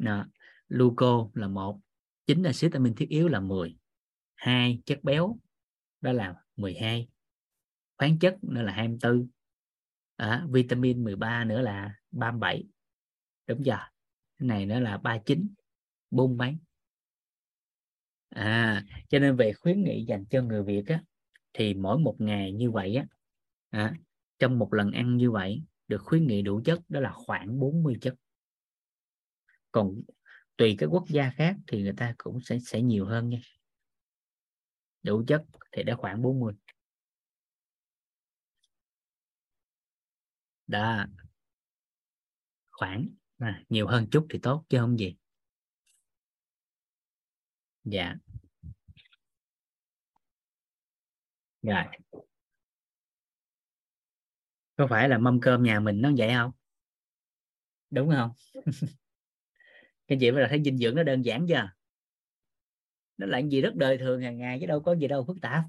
Đó. 0.00 0.26
gluco 0.68 1.30
là 1.34 1.48
một 1.48 1.80
chính 2.26 2.42
là 2.42 2.52
amin 2.72 2.94
thiết 2.94 3.08
yếu 3.08 3.28
là 3.28 3.40
10 3.40 3.76
hai 4.34 4.82
chất 4.86 5.04
béo 5.04 5.38
đó 6.00 6.12
là 6.12 6.34
12 6.56 7.08
khoáng 7.98 8.18
chất 8.18 8.44
nữa 8.44 8.62
là 8.62 8.72
24 8.72 9.28
à, 10.16 10.46
vitamin 10.50 11.04
13 11.04 11.44
nữa 11.44 11.60
là 11.60 11.94
37 12.10 12.64
đúng 13.46 13.64
giờ 13.64 13.76
cái 14.38 14.48
này 14.48 14.66
nữa 14.66 14.80
là 14.80 14.98
39 14.98 15.54
bốn 16.10 16.36
mấy. 16.36 16.56
À 18.28 18.84
cho 19.08 19.18
nên 19.18 19.36
về 19.36 19.52
khuyến 19.52 19.82
nghị 19.82 20.04
dành 20.04 20.24
cho 20.30 20.42
người 20.42 20.62
Việt 20.62 20.86
á 20.86 21.02
thì 21.52 21.74
mỗi 21.74 21.98
một 21.98 22.16
ngày 22.18 22.52
như 22.52 22.70
vậy 22.70 22.94
á 22.94 23.06
à, 23.70 23.94
trong 24.38 24.58
một 24.58 24.74
lần 24.74 24.90
ăn 24.92 25.16
như 25.16 25.30
vậy 25.30 25.62
được 25.88 26.02
khuyến 26.02 26.26
nghị 26.26 26.42
đủ 26.42 26.60
chất 26.64 26.80
đó 26.88 27.00
là 27.00 27.12
khoảng 27.12 27.58
40 27.60 27.96
chất 28.00 28.14
còn 29.72 30.00
tùy 30.56 30.76
các 30.78 30.86
quốc 30.86 31.04
gia 31.08 31.30
khác 31.30 31.56
thì 31.66 31.82
người 31.82 31.94
ta 31.96 32.14
cũng 32.18 32.40
sẽ 32.40 32.58
sẽ 32.58 32.82
nhiều 32.82 33.06
hơn 33.06 33.28
nha. 33.28 33.38
Đủ 35.02 35.22
chất 35.26 35.44
thì 35.72 35.82
đã 35.82 35.94
khoảng 35.96 36.22
40 36.22 36.54
đó 40.66 41.06
khoảng 42.70 43.08
à, 43.38 43.64
nhiều 43.68 43.86
hơn 43.86 44.06
chút 44.10 44.26
thì 44.30 44.38
tốt 44.38 44.64
chứ 44.68 44.78
không 44.78 44.98
gì. 44.98 45.16
Dạ. 47.84 48.14
Rồi. 51.62 51.84
Có 54.76 54.86
phải 54.86 55.08
là 55.08 55.18
mâm 55.18 55.40
cơm 55.40 55.62
nhà 55.62 55.80
mình 55.80 56.00
nó 56.00 56.10
vậy 56.16 56.30
không? 56.34 56.50
Đúng 57.90 58.10
không? 58.10 58.30
cái 60.10 60.18
chị 60.20 60.30
mới 60.30 60.42
là 60.42 60.48
thấy 60.48 60.62
dinh 60.64 60.78
dưỡng 60.78 60.94
nó 60.94 61.02
đơn 61.02 61.24
giản 61.24 61.46
chưa? 61.46 61.70
Nó 63.16 63.26
là 63.26 63.38
gì 63.38 63.60
rất 63.60 63.74
đời 63.74 63.98
thường 63.98 64.22
hàng 64.22 64.38
ngày 64.38 64.58
chứ 64.60 64.66
đâu 64.66 64.80
có 64.80 64.94
gì 64.94 65.08
đâu 65.08 65.24
phức 65.26 65.40
tạp. 65.42 65.64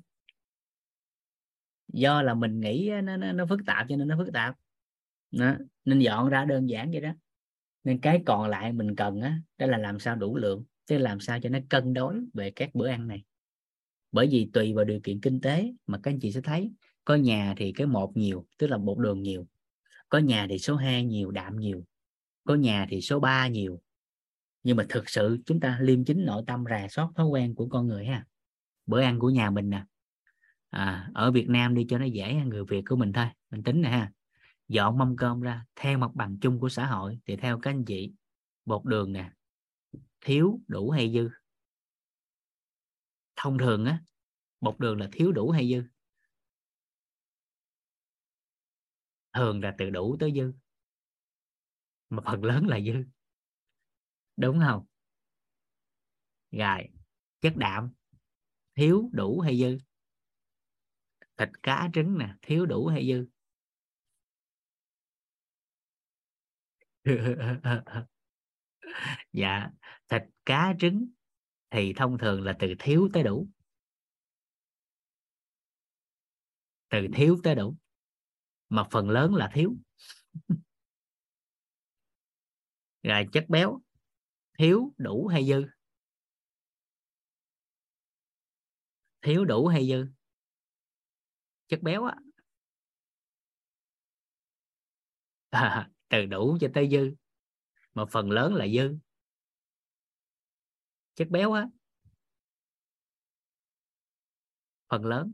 Do 1.94 2.22
là 2.22 2.34
mình 2.34 2.60
nghĩ 2.60 2.92
nó, 3.04 3.18
nó, 3.18 3.32
nó 3.32 3.46
phức 3.46 3.60
tạp 3.66 3.86
cho 3.90 3.96
nên 3.96 4.08
nó 4.08 4.18
phức 4.18 4.34
tạp. 4.34 4.56
Đó. 5.32 5.56
nên 5.86 6.00
dọn 6.00 6.30
ra 6.30 6.46
đơn 6.46 6.70
giản 6.70 6.92
vậy 6.92 7.02
đó. 7.02 7.10
Nên 7.84 8.00
cái 8.00 8.24
còn 8.26 8.50
lại 8.50 8.74
mình 8.74 8.96
cần 8.96 9.22
á 9.22 9.40
đó 9.58 9.66
là 9.66 9.78
làm 9.78 10.00
sao 10.00 10.16
đủ 10.16 10.38
lượng 10.38 10.64
tức 10.86 10.98
làm 10.98 11.20
sao 11.20 11.40
cho 11.40 11.50
nó 11.50 11.60
cân 11.70 11.94
đối 11.94 12.16
về 12.34 12.52
các 12.52 12.76
bữa 12.76 12.88
ăn 12.88 13.08
này. 13.08 13.24
Bởi 14.12 14.28
vì 14.32 14.50
tùy 14.54 14.74
vào 14.74 14.86
điều 14.86 15.00
kiện 15.04 15.22
kinh 15.22 15.42
tế 15.42 15.74
mà 15.88 16.00
các 16.04 16.12
anh 16.12 16.20
chị 16.20 16.32
sẽ 16.32 16.42
thấy 16.42 16.72
có 17.06 17.16
nhà 17.16 17.54
thì 17.58 17.72
cái 17.72 17.88
một 17.88 18.18
nhiều 18.18 18.48
tức 18.58 18.68
là 18.68 18.78
bột 18.78 18.98
đường 18.98 19.22
nhiều. 19.22 19.48
Có 20.10 20.18
nhà 20.18 20.48
thì 20.50 20.60
số 20.60 20.76
2 20.76 21.04
nhiều 21.04 21.32
đạm 21.32 21.60
nhiều. 21.60 21.86
Có 22.44 22.56
nhà 22.56 22.88
thì 22.90 23.02
số 23.02 23.20
3 23.20 23.48
nhiều 23.48 23.82
nhưng 24.64 24.78
mà 24.78 24.86
thực 24.90 25.10
sự 25.10 25.38
chúng 25.46 25.60
ta 25.60 25.78
liêm 25.82 26.06
chính 26.06 26.26
nội 26.26 26.44
tâm 26.48 26.64
rà 26.70 26.88
soát 26.90 27.08
thói 27.16 27.26
quen 27.26 27.56
của 27.56 27.68
con 27.70 27.88
người 27.88 28.06
ha. 28.06 28.26
Bữa 28.86 29.02
ăn 29.02 29.20
của 29.20 29.30
nhà 29.30 29.50
mình 29.50 29.70
nè. 29.70 29.86
À, 30.70 31.10
ở 31.14 31.32
Việt 31.32 31.50
Nam 31.50 31.76
đi 31.76 31.86
cho 31.90 31.98
nó 31.98 32.06
dễ 32.06 32.34
người 32.34 32.64
Việt 32.66 32.84
của 32.90 32.96
mình 32.96 33.14
thôi 33.14 33.28
mình 33.50 33.64
tính 33.64 33.82
nè 33.82 33.90
ha. 33.90 34.12
Dọn 34.68 34.98
mâm 34.98 35.16
cơm 35.18 35.42
ra 35.42 35.66
theo 35.76 35.98
mặt 35.98 36.12
bằng 36.14 36.38
chung 36.42 36.60
của 36.60 36.70
xã 36.70 36.86
hội 36.86 37.20
thì 37.26 37.36
theo 37.36 37.60
các 37.60 37.72
anh 37.72 37.86
chị 37.86 38.14
bột 38.66 38.86
đường 38.86 39.14
nè 39.14 39.32
thiếu 40.22 40.60
đủ 40.68 40.90
hay 40.90 41.14
dư? 41.14 41.30
Thông 43.36 43.58
thường 43.58 43.86
á 43.86 44.00
bột 44.62 44.80
đường 44.80 45.00
là 45.00 45.10
thiếu 45.12 45.32
đủ 45.32 45.50
hay 45.50 45.70
dư? 45.70 45.84
Thường 49.34 49.62
là 49.62 49.76
từ 49.78 49.90
đủ 49.90 50.18
tới 50.20 50.32
dư 50.36 50.54
mà 52.10 52.24
phần 52.26 52.44
lớn 52.44 52.68
là 52.68 52.80
dư 52.80 53.04
đúng 54.42 54.60
không? 54.68 54.86
Rồi, 56.52 56.88
chất 57.42 57.54
đạm, 57.58 57.90
thiếu, 58.76 59.10
đủ 59.14 59.40
hay 59.40 59.60
dư? 59.60 59.78
Thịt, 61.38 61.50
cá, 61.64 61.90
trứng 61.94 62.18
nè, 62.18 62.36
thiếu, 62.42 62.66
đủ 62.66 62.88
hay 62.88 63.08
dư? 63.08 63.26
Dạ 69.34 69.70
thịt, 70.10 70.22
cá, 70.46 70.74
trứng 70.80 71.08
thì 71.72 71.94
thông 71.94 72.18
thường 72.18 72.44
là 72.44 72.54
từ 72.60 72.74
thiếu 72.80 73.10
tới 73.14 73.24
đủ. 73.24 73.48
Từ 76.90 77.08
thiếu 77.14 77.38
tới 77.44 77.56
đủ, 77.56 77.76
mà 78.70 78.84
phần 78.92 79.10
lớn 79.10 79.36
là 79.36 79.50
thiếu. 79.54 79.76
Rồi, 83.04 83.28
chất 83.32 83.46
béo 83.50 83.82
thiếu 84.62 84.94
đủ 84.98 85.28
hay 85.28 85.46
dư? 85.46 85.66
Thiếu 89.22 89.46
đủ 89.46 89.68
hay 89.68 89.88
dư? 89.88 90.06
Chất 91.68 91.82
béo 91.82 92.04
á. 92.04 92.16
À, 95.50 95.90
từ 96.10 96.26
đủ 96.26 96.58
cho 96.62 96.68
tới 96.74 96.90
dư 96.92 97.14
mà 97.94 98.06
phần 98.06 98.32
lớn 98.32 98.56
là 98.56 98.68
dư. 98.68 98.98
Chất 101.16 101.30
béo 101.30 101.54
á. 101.54 101.68
Phần 104.90 105.06
lớn. 105.06 105.32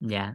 Dạ 0.00 0.34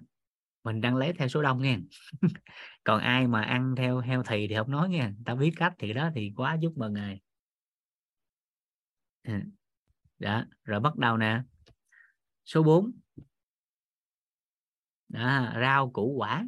mình 0.63 0.81
đang 0.81 0.95
lấy 0.95 1.13
theo 1.13 1.27
số 1.27 1.41
đông 1.41 1.61
nha 1.61 1.77
còn 2.83 3.01
ai 3.01 3.27
mà 3.27 3.41
ăn 3.41 3.75
theo 3.77 3.99
heo 3.99 4.23
thì 4.23 4.47
thì 4.47 4.55
không 4.55 4.71
nói 4.71 4.89
nha 4.89 5.13
ta 5.25 5.35
biết 5.35 5.51
cách 5.57 5.73
thì 5.79 5.93
đó 5.93 6.09
thì 6.15 6.33
quá 6.35 6.57
chúc 6.61 6.77
mừng 6.77 6.95
ngài 9.23 9.41
đó 10.19 10.43
rồi 10.63 10.79
bắt 10.79 10.95
đầu 10.97 11.17
nè. 11.17 11.41
Số 12.45 12.63
4 12.63 12.91
đó, 15.07 15.19
à, 15.19 15.57
rau 15.61 15.89
củ 15.89 16.13
quả. 16.17 16.45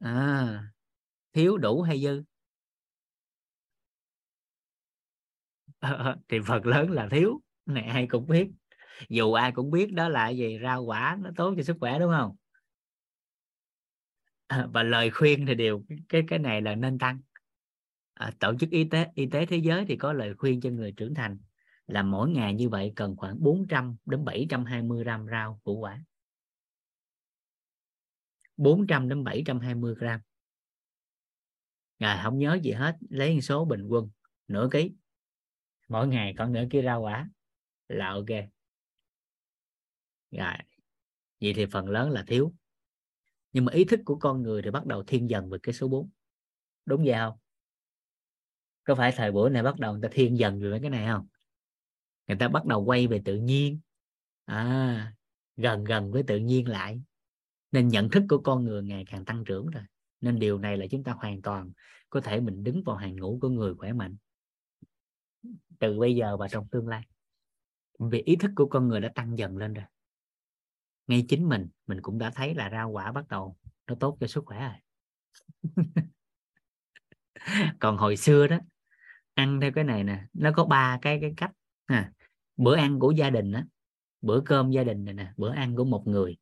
À, 0.00 0.62
thiếu 1.32 1.58
đủ 1.58 1.82
hay 1.82 2.02
dư? 2.02 2.22
Thì 6.28 6.38
phần 6.46 6.66
lớn 6.66 6.90
là 6.90 7.08
thiếu 7.10 7.40
này 7.66 7.82
ai 7.84 8.06
cũng 8.06 8.26
biết. 8.26 8.48
Dù 9.08 9.32
ai 9.32 9.52
cũng 9.52 9.70
biết 9.70 9.92
đó 9.92 10.08
là 10.08 10.28
gì 10.28 10.58
rau 10.62 10.82
quả 10.84 11.18
nó 11.20 11.30
tốt 11.36 11.54
cho 11.56 11.62
sức 11.62 11.76
khỏe 11.80 11.98
đúng 11.98 12.12
không? 12.18 12.36
À, 14.46 14.66
và 14.72 14.82
lời 14.82 15.10
khuyên 15.10 15.46
thì 15.46 15.54
đều 15.54 15.82
cái 16.08 16.22
cái 16.28 16.38
này 16.38 16.62
là 16.62 16.74
nên 16.74 16.98
tăng 16.98 17.20
à, 18.18 18.32
tổ 18.40 18.54
chức 18.60 18.70
y 18.70 18.84
tế 18.84 19.06
y 19.14 19.26
tế 19.26 19.46
thế 19.46 19.56
giới 19.56 19.84
thì 19.88 19.96
có 19.96 20.12
lời 20.12 20.34
khuyên 20.34 20.60
cho 20.60 20.70
người 20.70 20.92
trưởng 20.92 21.14
thành 21.14 21.38
là 21.86 22.02
mỗi 22.02 22.30
ngày 22.30 22.54
như 22.54 22.68
vậy 22.68 22.92
cần 22.96 23.16
khoảng 23.16 23.42
400 23.42 23.96
đến 24.06 24.24
720 24.24 25.04
gram 25.04 25.26
rau 25.30 25.60
củ 25.64 25.78
quả. 25.78 26.04
400 28.56 29.08
đến 29.08 29.24
720 29.24 29.94
gram. 29.94 30.20
Ngày 31.98 32.20
không 32.24 32.38
nhớ 32.38 32.58
gì 32.62 32.72
hết 32.72 32.96
lấy 33.10 33.40
số 33.40 33.64
bình 33.64 33.86
quân 33.88 34.10
nửa 34.48 34.68
ký. 34.72 34.92
Mỗi 35.88 36.08
ngày 36.08 36.34
có 36.38 36.46
nửa 36.46 36.64
ký 36.70 36.82
rau 36.84 37.02
quả 37.02 37.28
là 37.88 38.08
ok. 38.08 38.28
Rồi 40.30 40.54
vậy 41.40 41.52
thì 41.56 41.66
phần 41.66 41.88
lớn 41.88 42.10
là 42.10 42.24
thiếu. 42.26 42.52
Nhưng 43.52 43.64
mà 43.64 43.72
ý 43.72 43.84
thức 43.84 44.00
của 44.04 44.16
con 44.16 44.42
người 44.42 44.62
thì 44.62 44.70
bắt 44.70 44.86
đầu 44.86 45.02
thiên 45.06 45.30
dần 45.30 45.50
về 45.50 45.58
cái 45.62 45.74
số 45.74 45.88
4 45.88 46.10
đúng 46.86 47.04
vậy 47.04 47.14
không? 47.14 47.38
Có 48.88 48.94
phải 48.94 49.12
thời 49.16 49.32
buổi 49.32 49.50
này 49.50 49.62
bắt 49.62 49.78
đầu 49.78 49.92
người 49.92 50.02
ta 50.02 50.08
thiên 50.12 50.38
dần 50.38 50.60
về 50.60 50.78
cái 50.80 50.90
này 50.90 51.06
không? 51.06 51.26
Người 52.26 52.36
ta 52.36 52.48
bắt 52.48 52.66
đầu 52.66 52.84
quay 52.84 53.06
về 53.06 53.22
tự 53.24 53.36
nhiên. 53.36 53.80
À, 54.44 55.12
gần 55.56 55.84
gần 55.84 56.12
với 56.12 56.22
tự 56.22 56.38
nhiên 56.38 56.68
lại. 56.68 57.02
Nên 57.72 57.88
nhận 57.88 58.10
thức 58.10 58.22
của 58.28 58.38
con 58.38 58.64
người 58.64 58.82
ngày 58.82 59.04
càng 59.10 59.24
tăng 59.24 59.44
trưởng 59.44 59.66
rồi. 59.66 59.82
Nên 60.20 60.38
điều 60.38 60.58
này 60.58 60.76
là 60.76 60.86
chúng 60.90 61.04
ta 61.04 61.12
hoàn 61.12 61.42
toàn 61.42 61.72
có 62.10 62.20
thể 62.20 62.40
mình 62.40 62.64
đứng 62.64 62.82
vào 62.82 62.96
hàng 62.96 63.16
ngũ 63.16 63.38
của 63.42 63.48
người 63.48 63.74
khỏe 63.74 63.92
mạnh. 63.92 64.16
Từ 65.78 65.98
bây 65.98 66.14
giờ 66.14 66.36
và 66.36 66.48
trong 66.48 66.68
tương 66.68 66.88
lai. 66.88 67.02
Vì 67.98 68.22
ý 68.22 68.36
thức 68.36 68.50
của 68.56 68.66
con 68.66 68.88
người 68.88 69.00
đã 69.00 69.08
tăng 69.14 69.38
dần 69.38 69.56
lên 69.56 69.74
rồi. 69.74 69.84
Ngay 71.06 71.24
chính 71.28 71.48
mình 71.48 71.68
mình 71.86 72.02
cũng 72.02 72.18
đã 72.18 72.30
thấy 72.30 72.54
là 72.54 72.70
rau 72.70 72.90
quả 72.90 73.12
bắt 73.12 73.28
đầu 73.28 73.56
nó 73.86 73.94
tốt 73.94 74.16
cho 74.20 74.26
sức 74.26 74.44
khỏe 74.46 74.60
rồi. 74.60 74.76
Còn 77.80 77.96
hồi 77.96 78.16
xưa 78.16 78.46
đó 78.46 78.58
ăn 79.38 79.60
theo 79.60 79.70
cái 79.74 79.84
này 79.84 80.04
nè 80.04 80.24
nó 80.32 80.50
có 80.56 80.64
ba 80.64 80.98
cái 81.02 81.18
cái 81.20 81.34
cách. 81.36 81.50
À, 81.86 82.12
bữa 82.56 82.76
ăn 82.76 82.98
của 82.98 83.10
gia 83.10 83.30
đình 83.30 83.52
á 83.52 83.64
bữa 84.20 84.40
cơm 84.46 84.70
gia 84.70 84.84
đình 84.84 85.04
này 85.04 85.14
nè 85.14 85.32
bữa 85.36 85.50
ăn 85.52 85.76
của 85.76 85.84
một 85.84 86.06
người 86.06 86.36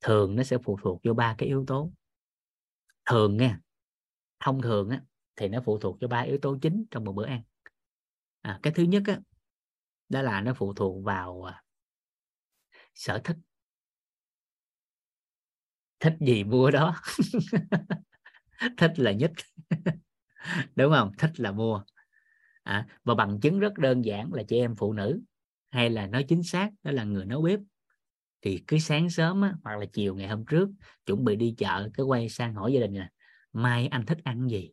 thường 0.00 0.36
nó 0.36 0.42
sẽ 0.42 0.58
phụ 0.64 0.78
thuộc 0.82 1.00
vô 1.04 1.14
ba 1.14 1.34
cái 1.38 1.48
yếu 1.48 1.64
tố. 1.66 1.92
Thường 3.10 3.36
nha 3.36 3.58
thông 4.40 4.62
thường 4.62 4.90
á 4.90 5.02
thì 5.36 5.48
nó 5.48 5.60
phụ 5.64 5.78
thuộc 5.78 5.96
cho 6.00 6.08
ba 6.08 6.20
yếu 6.20 6.38
tố 6.38 6.58
chính 6.62 6.84
trong 6.90 7.04
một 7.04 7.12
bữa 7.12 7.26
ăn. 7.26 7.42
À, 8.42 8.60
cái 8.62 8.72
thứ 8.76 8.82
nhất 8.82 9.02
á 9.06 9.20
đó 10.08 10.22
là 10.22 10.40
nó 10.40 10.54
phụ 10.54 10.74
thuộc 10.74 11.04
vào 11.04 11.42
à, 11.42 11.62
sở 12.94 13.20
thích. 13.24 13.36
Thích 16.00 16.14
gì 16.20 16.44
mua 16.44 16.70
đó? 16.70 16.94
Thích 18.76 18.92
là 18.96 19.12
nhất. 19.12 19.32
Đúng 20.76 20.92
không? 20.92 21.12
Thích 21.18 21.40
là 21.40 21.52
mua 21.52 21.82
à, 22.62 22.86
và 23.04 23.14
bằng 23.14 23.40
chứng 23.40 23.60
rất 23.60 23.78
đơn 23.78 24.04
giản 24.04 24.32
là 24.32 24.42
chị 24.42 24.58
em 24.58 24.76
phụ 24.76 24.92
nữ 24.92 25.20
hay 25.70 25.90
là 25.90 26.06
nói 26.06 26.24
chính 26.28 26.42
xác 26.42 26.70
đó 26.82 26.90
là 26.90 27.04
người 27.04 27.24
nấu 27.24 27.42
bếp. 27.42 27.60
Thì 28.42 28.64
cứ 28.66 28.78
sáng 28.78 29.10
sớm 29.10 29.42
á, 29.42 29.54
hoặc 29.64 29.76
là 29.76 29.86
chiều 29.92 30.14
ngày 30.14 30.28
hôm 30.28 30.44
trước 30.44 30.68
chuẩn 31.06 31.24
bị 31.24 31.36
đi 31.36 31.54
chợ 31.58 31.88
cái 31.94 32.06
quay 32.06 32.28
sang 32.28 32.54
hỏi 32.54 32.72
gia 32.72 32.80
đình 32.80 32.94
là 32.94 33.10
mai 33.52 33.86
anh 33.86 34.06
thích 34.06 34.18
ăn 34.24 34.48
gì? 34.48 34.72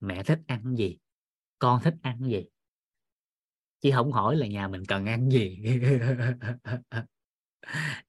Mẹ 0.00 0.22
thích 0.22 0.40
ăn 0.46 0.74
gì? 0.76 0.98
Con 1.58 1.82
thích 1.82 1.94
ăn 2.02 2.18
gì? 2.24 2.44
Chứ 3.80 3.90
không 3.94 4.12
hỏi 4.12 4.36
là 4.36 4.46
nhà 4.46 4.68
mình 4.68 4.82
cần 4.88 5.06
ăn 5.06 5.30
gì. 5.30 5.58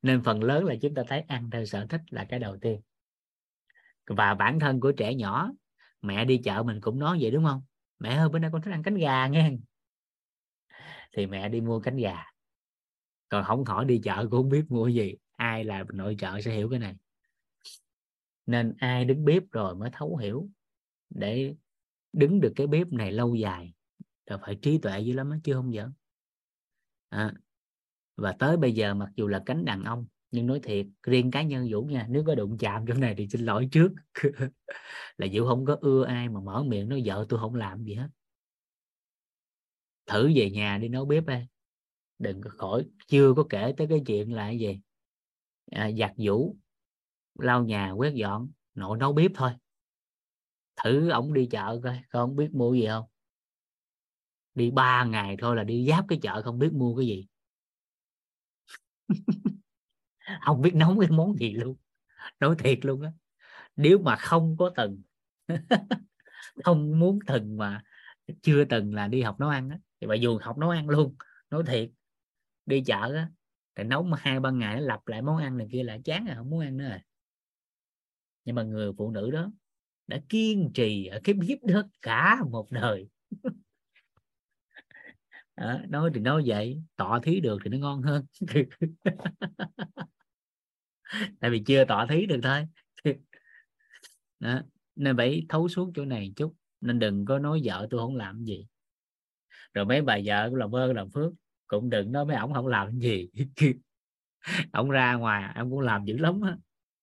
Nên 0.01 0.23
phần 0.23 0.43
lớn 0.43 0.65
là 0.65 0.75
chúng 0.81 0.95
ta 0.95 1.03
thấy 1.07 1.21
ăn 1.21 1.49
theo 1.49 1.65
sở 1.65 1.85
thích 1.89 2.01
là 2.09 2.25
cái 2.29 2.39
đầu 2.39 2.57
tiên. 2.61 2.81
Và 4.07 4.33
bản 4.33 4.59
thân 4.59 4.79
của 4.79 4.91
trẻ 4.91 5.15
nhỏ 5.15 5.51
mẹ 6.01 6.25
đi 6.25 6.37
chợ 6.43 6.63
mình 6.63 6.81
cũng 6.81 6.99
nói 6.99 7.17
vậy 7.21 7.31
đúng 7.31 7.45
không? 7.45 7.61
Mẹ 8.05 8.15
ơi 8.15 8.29
bữa 8.29 8.39
nay 8.39 8.49
con 8.53 8.61
thích 8.61 8.71
ăn 8.71 8.83
cánh 8.83 8.95
gà 8.95 9.27
nghe. 9.27 9.51
Thì 11.13 11.27
mẹ 11.27 11.49
đi 11.49 11.61
mua 11.61 11.79
cánh 11.79 11.97
gà. 11.97 12.23
Còn 13.29 13.43
không 13.43 13.65
hỏi 13.65 13.85
đi 13.85 14.01
chợ 14.03 14.17
cũng 14.21 14.31
không 14.31 14.49
biết 14.49 14.65
mua 14.69 14.87
gì. 14.87 15.15
Ai 15.31 15.63
là 15.63 15.83
nội 15.93 16.15
trợ 16.19 16.41
sẽ 16.41 16.55
hiểu 16.55 16.69
cái 16.69 16.79
này. 16.79 16.95
Nên 18.45 18.75
ai 18.77 19.05
đứng 19.05 19.25
bếp 19.25 19.43
rồi 19.51 19.75
mới 19.75 19.89
thấu 19.93 20.17
hiểu. 20.17 20.49
Để 21.09 21.55
đứng 22.13 22.41
được 22.41 22.53
cái 22.55 22.67
bếp 22.67 22.87
này 22.87 23.11
lâu 23.11 23.35
dài 23.35 23.73
là 24.25 24.37
phải 24.37 24.57
trí 24.61 24.77
tuệ 24.77 24.99
dữ 24.99 25.13
lắm 25.13 25.31
chứ 25.43 25.53
không 25.53 25.73
giỡn. 25.73 25.93
À, 27.09 27.33
và 28.15 28.35
tới 28.39 28.57
bây 28.57 28.73
giờ 28.73 28.93
mặc 28.93 29.09
dù 29.15 29.27
là 29.27 29.43
cánh 29.45 29.65
đàn 29.65 29.83
ông 29.83 30.05
nhưng 30.35 30.47
nói 30.47 30.59
thiệt 30.63 30.85
riêng 31.03 31.31
cá 31.31 31.41
nhân 31.41 31.67
vũ 31.71 31.81
nha 31.81 32.07
nếu 32.09 32.23
có 32.27 32.35
đụng 32.35 32.57
chạm 32.57 32.85
chỗ 32.87 32.93
này 32.93 33.15
thì 33.17 33.27
xin 33.27 33.41
lỗi 33.41 33.69
trước. 33.71 33.91
Là 35.17 35.27
vũ 35.33 35.47
không 35.47 35.65
có 35.65 35.77
ưa 35.81 36.05
ai 36.05 36.29
mà 36.29 36.39
mở 36.39 36.63
miệng 36.63 36.89
nói 36.89 37.01
vợ 37.05 37.25
tôi 37.29 37.39
không 37.39 37.55
làm 37.55 37.83
gì 37.83 37.93
hết. 37.93 38.09
Thử 40.05 40.31
về 40.35 40.49
nhà 40.51 40.77
đi 40.77 40.87
nấu 40.87 41.05
bếp 41.05 41.25
đi 41.25 41.35
đừng 42.19 42.41
có 42.41 42.49
khỏi 42.49 42.85
chưa 43.07 43.33
có 43.33 43.43
kể 43.49 43.73
tới 43.77 43.87
cái 43.89 44.01
chuyện 44.05 44.33
là 44.33 44.43
cái 44.43 44.59
gì? 44.59 44.79
À, 45.71 45.91
giặt 45.99 46.11
Vũ 46.17 46.55
lau 47.39 47.63
nhà 47.63 47.91
quét 47.91 48.13
dọn 48.13 48.51
nội 48.75 48.97
nấu 48.97 49.13
bếp 49.13 49.31
thôi. 49.35 49.51
Thử 50.83 51.09
ổng 51.09 51.33
đi 51.33 51.45
chợ 51.51 51.79
coi 51.83 51.99
không 52.09 52.35
biết 52.35 52.49
mua 52.53 52.73
gì 52.73 52.87
không? 52.87 53.05
Đi 54.55 54.71
ba 54.71 55.03
ngày 55.03 55.35
thôi 55.39 55.55
là 55.55 55.63
đi 55.63 55.87
giáp 55.89 56.05
cái 56.07 56.19
chợ 56.21 56.41
không 56.41 56.59
biết 56.59 56.73
mua 56.73 56.95
cái 56.95 57.07
gì. 57.07 57.27
không 60.45 60.61
biết 60.61 60.75
nấu 60.75 60.99
cái 60.99 61.09
món 61.09 61.35
gì 61.39 61.53
luôn. 61.53 61.75
Nói 62.39 62.55
thiệt 62.59 62.79
luôn 62.85 63.01
á. 63.01 63.11
Nếu 63.75 63.99
mà 63.99 64.15
không 64.15 64.57
có 64.57 64.71
từng 64.75 65.01
không 66.63 66.99
muốn 66.99 67.19
từng 67.27 67.57
mà 67.57 67.83
chưa 68.41 68.65
từng 68.65 68.93
là 68.93 69.07
đi 69.07 69.21
học 69.21 69.39
nấu 69.39 69.49
ăn 69.49 69.69
á, 69.69 69.79
thì 70.01 70.07
bà 70.07 70.15
dù 70.15 70.39
học 70.41 70.57
nấu 70.57 70.69
ăn 70.69 70.89
luôn 70.89 71.15
nói 71.49 71.63
thiệt. 71.67 71.89
Đi 72.65 72.83
chợ 72.85 73.13
á, 73.15 73.29
thì 73.75 73.83
nấu 73.83 74.03
hai 74.03 74.39
ba 74.39 74.51
ngày 74.51 74.75
nó 74.75 74.81
lặp 74.81 75.07
lại 75.07 75.21
món 75.21 75.37
ăn 75.37 75.57
này 75.57 75.67
kia 75.71 75.83
là 75.83 75.97
chán 76.05 76.25
rồi 76.25 76.35
không 76.35 76.49
muốn 76.49 76.59
ăn 76.59 76.77
nữa 76.77 76.89
rồi. 76.89 76.99
Nhưng 78.45 78.55
mà 78.55 78.63
người 78.63 78.91
phụ 78.97 79.11
nữ 79.11 79.31
đó 79.31 79.51
đã 80.07 80.19
kiên 80.29 80.71
trì 80.73 81.05
ở 81.05 81.19
cái 81.23 81.35
bếp 81.35 81.57
đó 81.63 81.83
cả 82.01 82.37
một 82.51 82.71
đời 82.71 83.09
à, 85.55 85.85
nói 85.89 86.11
thì 86.13 86.19
nói 86.19 86.43
vậy 86.45 86.81
tọa 86.95 87.19
thí 87.23 87.39
được 87.39 87.57
thì 87.63 87.69
nó 87.69 87.77
ngon 87.77 88.01
hơn. 88.01 88.25
Tại 91.39 91.51
vì 91.51 91.63
chưa 91.65 91.85
tọa 91.85 92.07
thí 92.09 92.25
được 92.25 92.39
thôi. 92.43 92.67
Đó. 94.39 94.61
nên 94.95 95.17
phải 95.17 95.45
thấu 95.49 95.67
suốt 95.67 95.91
chỗ 95.95 96.05
này 96.05 96.33
chút. 96.35 96.55
Nên 96.81 96.99
đừng 96.99 97.25
có 97.25 97.39
nói 97.39 97.61
vợ 97.63 97.87
tôi 97.89 97.99
không 97.99 98.15
làm 98.15 98.43
gì. 98.43 98.67
Rồi 99.73 99.85
mấy 99.85 100.01
bà 100.01 100.17
vợ 100.25 100.47
cũng 100.49 100.55
làm 100.55 100.75
ơn 100.75 100.95
làm 100.95 101.09
phước 101.09 101.33
cũng 101.67 101.89
đừng 101.89 102.11
nói 102.11 102.25
mấy 102.25 102.35
ổng 102.35 102.53
không 102.53 102.67
làm 102.67 102.99
gì. 102.99 103.29
Ổng 104.71 104.89
ra 104.89 105.13
ngoài 105.15 105.53
ông 105.55 105.71
cũng 105.71 105.79
làm 105.79 106.05
dữ 106.05 106.17
lắm 106.17 106.41
á. 106.41 106.57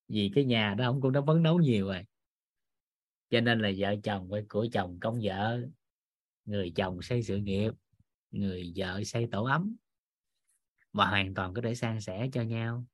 Vì 0.09 0.33
cái 0.35 0.45
nhà 0.45 0.75
đó 0.75 0.85
ông 0.85 1.01
cũng 1.01 1.13
đã 1.13 1.21
phấn 1.27 1.43
đấu 1.43 1.61
nhiều 1.61 1.87
rồi. 1.87 2.05
Cho 3.31 3.41
nên 3.41 3.61
là 3.61 3.71
vợ 3.79 3.95
chồng 4.03 4.29
phải 4.31 4.45
của 4.49 4.67
chồng 4.73 4.99
công 5.01 5.21
vợ 5.23 5.61
người 6.45 6.73
chồng 6.77 7.03
xây 7.03 7.23
sự 7.23 7.37
nghiệp 7.37 7.73
người 8.33 8.73
vợ 8.77 9.05
xây 9.05 9.29
tổ 9.33 9.45
ấm. 9.45 9.77
Và 10.93 11.07
hoàn 11.07 11.35
toàn 11.35 11.55
có 11.55 11.63
thể 11.63 11.75
san 11.75 12.01
sẻ 12.01 12.29
cho 12.33 12.43
nhau. 12.43 12.87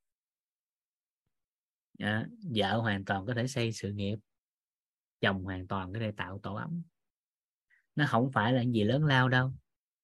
À, 1.98 2.28
vợ 2.55 2.77
hoàn 2.77 3.05
toàn 3.05 3.27
có 3.27 3.35
thể 3.35 3.47
xây 3.47 3.73
sự 3.73 3.93
nghiệp. 3.93 4.19
Chồng 5.20 5.44
hoàn 5.44 5.66
toàn 5.66 5.93
có 5.93 5.98
thể 5.98 6.12
tạo 6.16 6.40
tổ 6.43 6.55
ấm. 6.55 6.82
Nó 7.94 8.06
không 8.09 8.31
phải 8.32 8.52
là 8.52 8.62
gì 8.62 8.85
lớn 8.85 9.05
lao 9.05 9.28
đâu. 9.28 9.52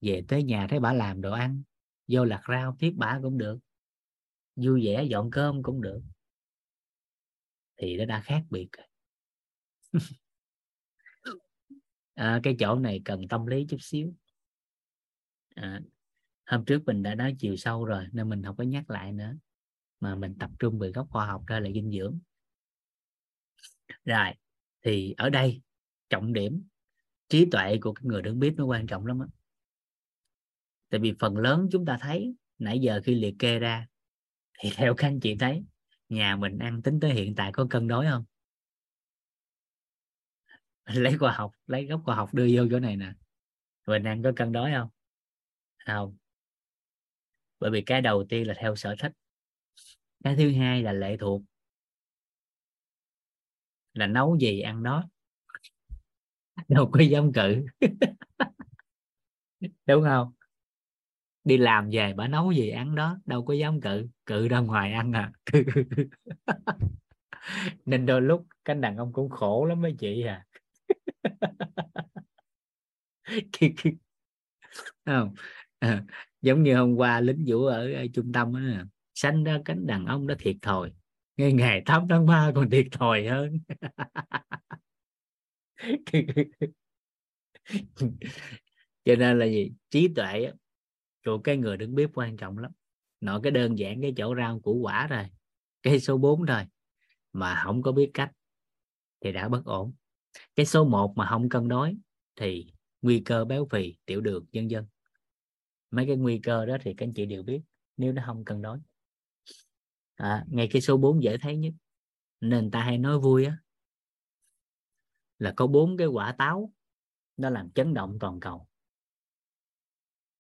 Về 0.01 0.25
tới 0.29 0.43
nhà 0.43 0.67
thấy 0.71 0.81
bà 0.81 0.93
làm 0.93 1.21
đồ 1.21 1.33
ăn. 1.33 1.63
Vô 2.09 2.25
lặt 2.25 2.43
rau 2.49 2.77
tiếp 2.79 2.93
bà 2.97 3.19
cũng 3.23 3.39
được. 3.39 3.59
Vui 4.57 4.87
vẻ 4.87 5.05
dọn 5.05 5.31
cơm 5.31 5.63
cũng 5.63 5.81
được. 5.81 6.03
Thì 7.77 7.97
nó 7.97 8.05
đã 8.05 8.21
khác 8.21 8.43
biệt 8.51 8.69
rồi. 8.73 8.87
À, 12.15 12.41
cái 12.43 12.57
chỗ 12.59 12.79
này 12.79 13.03
cần 13.05 13.29
tâm 13.29 13.47
lý 13.47 13.67
chút 13.69 13.77
xíu 13.81 14.15
à, 15.55 15.81
hôm 16.47 16.65
trước 16.65 16.83
mình 16.87 17.03
đã 17.03 17.15
nói 17.15 17.37
chiều 17.39 17.57
sâu 17.57 17.85
rồi 17.85 18.07
nên 18.13 18.29
mình 18.29 18.43
không 18.43 18.57
có 18.57 18.65
nhắc 18.65 18.91
lại 18.91 19.13
nữa. 19.13 19.37
Mà 20.01 20.15
mình 20.15 20.35
tập 20.39 20.51
trung 20.59 20.79
về 20.79 20.91
góc 20.91 21.09
khoa 21.11 21.27
học 21.27 21.47
ra 21.47 21.61
là 21.61 21.71
dinh 21.71 21.91
dưỡng. 21.91 22.19
Rồi 24.05 24.33
thì 24.83 25.15
ở 25.17 25.31
đây 25.31 25.63
trọng 26.11 26.33
điểm 26.33 26.63
trí 27.29 27.47
tuệ 27.51 27.79
của 27.81 27.93
cái 27.93 28.05
người 28.05 28.23
đứng 28.23 28.39
biết 28.39 28.55
nó 28.57 28.65
quan 28.65 28.87
trọng 28.87 29.07
lắm 29.07 29.21
á. 29.21 29.27
Tại 30.91 31.01
vì 31.01 31.15
phần 31.19 31.37
lớn 31.37 31.69
chúng 31.73 31.87
ta 31.87 31.99
thấy 32.01 32.35
nãy 32.59 32.79
giờ 32.79 33.01
khi 33.05 33.15
liệt 33.15 33.35
kê 33.39 33.59
ra 33.59 33.87
thì 34.59 34.71
theo 34.77 34.95
các 34.95 35.09
anh 35.09 35.21
chị 35.21 35.37
thấy 35.41 35.65
nhà 36.09 36.37
mình 36.37 36.59
ăn 36.59 36.83
tính 36.83 37.01
tới 37.01 37.13
hiện 37.13 37.35
tại 37.35 37.53
có 37.53 37.67
cân 37.71 37.89
đối 37.89 38.07
không? 38.07 38.25
Lấy 40.85 41.19
khoa 41.19 41.33
học 41.33 41.53
lấy 41.67 41.87
góc 41.87 42.01
khoa 42.05 42.17
học 42.17 42.35
đưa 42.35 42.49
vô 42.55 42.67
chỗ 42.71 42.81
này 42.81 42.97
nè. 42.97 43.13
Mình 43.87 44.05
ăn 44.05 44.23
có 44.23 44.33
cân 44.37 44.53
đối 44.53 44.73
không? 44.73 44.89
Không. 45.87 46.17
Bởi 47.61 47.71
vì 47.71 47.83
cái 47.83 48.01
đầu 48.01 48.25
tiên 48.29 48.47
là 48.47 48.55
theo 48.59 48.77
sở 48.77 48.95
thích. 48.99 49.13
Cái 50.25 50.37
thứ 50.37 50.53
hai 50.53 50.83
là 50.83 50.93
lệ 50.93 51.17
thuộc. 51.21 51.43
Là 53.95 54.07
nấu 54.07 54.37
gì, 54.39 54.61
ăn 54.61 54.83
đó 54.83 55.09
đâu 56.69 56.91
có 56.93 57.01
dám 57.01 57.33
cự. 57.33 57.65
Đúng 59.87 60.05
không? 60.05 60.33
Đi 61.45 61.57
làm 61.57 61.91
về 61.93 62.13
bà 62.17 62.29
nấu 62.29 62.53
gì, 62.53 62.69
ăn 62.71 62.95
đó. 62.95 63.19
Đâu 63.27 63.45
có 63.45 63.55
dám 63.55 63.81
cự. 63.81 64.09
Cự 64.27 64.49
ra 64.49 64.61
ngoài 64.61 64.93
ăn 64.93 65.13
à. 65.13 65.33
Nên 67.87 68.07
đôi 68.07 68.23
lúc 68.23 68.47
cánh 68.65 68.81
đàn 68.81 68.97
ông 68.97 69.13
cũng 69.13 69.31
khổ 69.31 69.65
lắm 69.65 69.83
mấy 69.83 69.95
chị 69.99 70.23
à. 70.23 70.45
Không 75.07 75.35
à, 75.79 76.05
giống 76.43 76.63
như 76.63 76.77
hôm 76.77 76.95
qua 76.95 77.21
lính 77.21 77.45
vũ 77.47 77.65
ở, 77.65 77.93
ở 77.93 78.07
trung 78.15 78.33
tâm 78.33 78.55
á 78.55 78.87
sanh 79.15 79.45
ra 79.45 79.61
cánh 79.65 79.87
đàn 79.87 80.07
ông 80.07 80.27
đã 80.27 80.35
thiệt 80.39 80.57
thòi. 80.63 80.93
Ngay 81.37 81.53
ngày 81.53 81.83
8 81.87 82.09
tháng 82.09 82.27
3 82.27 82.53
còn 82.55 82.71
thiệt 82.71 82.87
thòi 82.93 83.27
hơn. 83.27 83.59
Cho 89.05 89.17
nên 89.19 89.39
là 89.39 89.47
gì? 89.47 89.73
Trí 89.91 90.09
tuệ 90.17 90.53
của 91.25 91.39
cái 91.39 91.57
người 91.57 91.77
đứng 91.77 91.95
bếp 91.95 92.11
quan 92.15 92.37
trọng 92.37 92.59
lắm. 92.59 92.73
Nội 93.21 93.41
cái 93.43 93.53
đơn 93.53 93.79
giản 93.79 94.03
cái 94.03 94.13
chỗ 94.17 94.35
rau 94.35 94.61
củ 94.61 94.75
quả 94.75 95.07
rồi 95.07 95.25
cái 95.83 96.01
số 96.01 96.19
4 96.19 96.47
thôi 96.47 96.63
mà 97.33 97.63
không 97.65 97.83
có 97.83 97.93
biết 97.93 98.11
cách 98.15 98.33
thì 99.21 99.33
đã 99.33 99.49
bất 99.49 99.65
ổn. 99.65 99.95
Cái 100.57 100.67
số 100.67 100.85
1 100.85 101.13
mà 101.17 101.27
không 101.31 101.49
cân 101.49 101.69
đối 101.69 101.97
thì 102.37 102.73
nguy 103.03 103.21
cơ 103.21 103.45
béo 103.45 103.67
phì 103.71 103.97
tiểu 104.07 104.21
đường 104.21 104.47
vân 104.53 104.69
vân 104.69 104.85
mấy 105.95 106.07
cái 106.07 106.17
nguy 106.17 106.41
cơ 106.43 106.67
đó 106.67 106.77
thì 106.81 106.95
các 106.97 107.07
anh 107.07 107.15
chị 107.15 107.27
đều 107.27 107.43
biết 107.43 107.61
nếu 107.97 108.13
nó 108.13 108.23
không 108.27 108.45
cân 108.45 108.63
đối 108.63 108.79
à, 110.15 110.45
ngay 110.49 110.69
cái 110.73 110.83
số 110.83 110.97
4 110.97 111.23
dễ 111.23 111.37
thấy 111.39 111.57
nhất. 111.57 111.73
Nên 112.41 112.71
ta 112.71 112.83
hay 112.83 112.99
nói 112.99 113.19
vui 113.19 113.45
á 113.45 113.59
là 115.39 115.53
có 115.57 115.67
bốn 115.67 115.97
cái 115.97 116.07
quả 116.07 116.35
táo 116.39 116.73
nó 117.37 117.51
làm 117.51 117.71
chấn 117.71 117.95
động 117.95 118.19
toàn 118.21 118.41
cầu. 118.41 118.69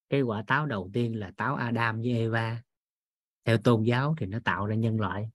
Cái 0.08 0.22
quả 0.22 0.44
táo 0.46 0.66
đầu 0.66 0.90
tiên 0.92 1.18
là 1.18 1.32
táo 1.36 1.56
Adam 1.56 2.00
với 2.00 2.12
Eva. 2.12 2.62
Theo 3.44 3.58
tôn 3.58 3.82
giáo 3.82 4.14
thì 4.18 4.26
nó 4.26 4.38
tạo 4.44 4.66
ra 4.66 4.74
nhân 4.74 5.00
loại. 5.00 5.30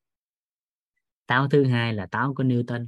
Táo 1.25 1.47
thứ 1.49 1.63
hai 1.63 1.93
là 1.93 2.05
táo 2.05 2.33
của 2.33 2.43
Newton. 2.43 2.87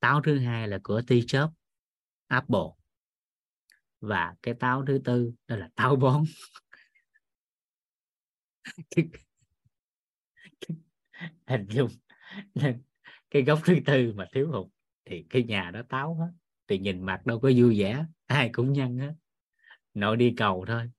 Táo 0.00 0.22
thứ 0.22 0.38
hai 0.38 0.68
là 0.68 0.78
của 0.82 1.02
Steve 1.06 1.20
Jobs 1.20 1.52
Apple 2.26 2.79
và 4.00 4.34
cái 4.42 4.54
táo 4.54 4.84
thứ 4.86 5.00
tư, 5.04 5.32
đó 5.48 5.56
là 5.56 5.70
táo 5.74 5.96
bón. 5.96 6.24
Hình 11.46 11.66
dung 11.70 11.88
cái 13.30 13.42
gốc 13.42 13.58
thứ 13.64 13.74
tư 13.86 14.12
mà 14.16 14.26
thiếu 14.32 14.50
hụt 14.52 14.66
thì 15.04 15.26
cái 15.30 15.44
nhà 15.44 15.70
đó 15.70 15.82
táo 15.88 16.14
hết. 16.14 16.30
Thì 16.68 16.78
nhìn 16.78 17.02
mặt 17.02 17.26
đâu 17.26 17.40
có 17.40 17.50
vui 17.56 17.80
vẻ, 17.80 18.04
ai 18.26 18.50
cũng 18.52 18.72
nhăn 18.72 18.98
hết. 18.98 19.14
Nội 19.94 20.16
đi 20.16 20.34
cầu 20.36 20.64
thôi. 20.68 20.90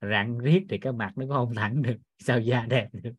Rạng 0.00 0.38
riết 0.38 0.66
thì 0.68 0.78
cái 0.78 0.92
mặt 0.92 1.12
nó 1.16 1.26
có 1.28 1.34
không 1.34 1.54
thẳng 1.54 1.82
được, 1.82 1.96
sao 2.18 2.40
da 2.40 2.66
đẹp 2.66 2.88
được. 2.92 3.12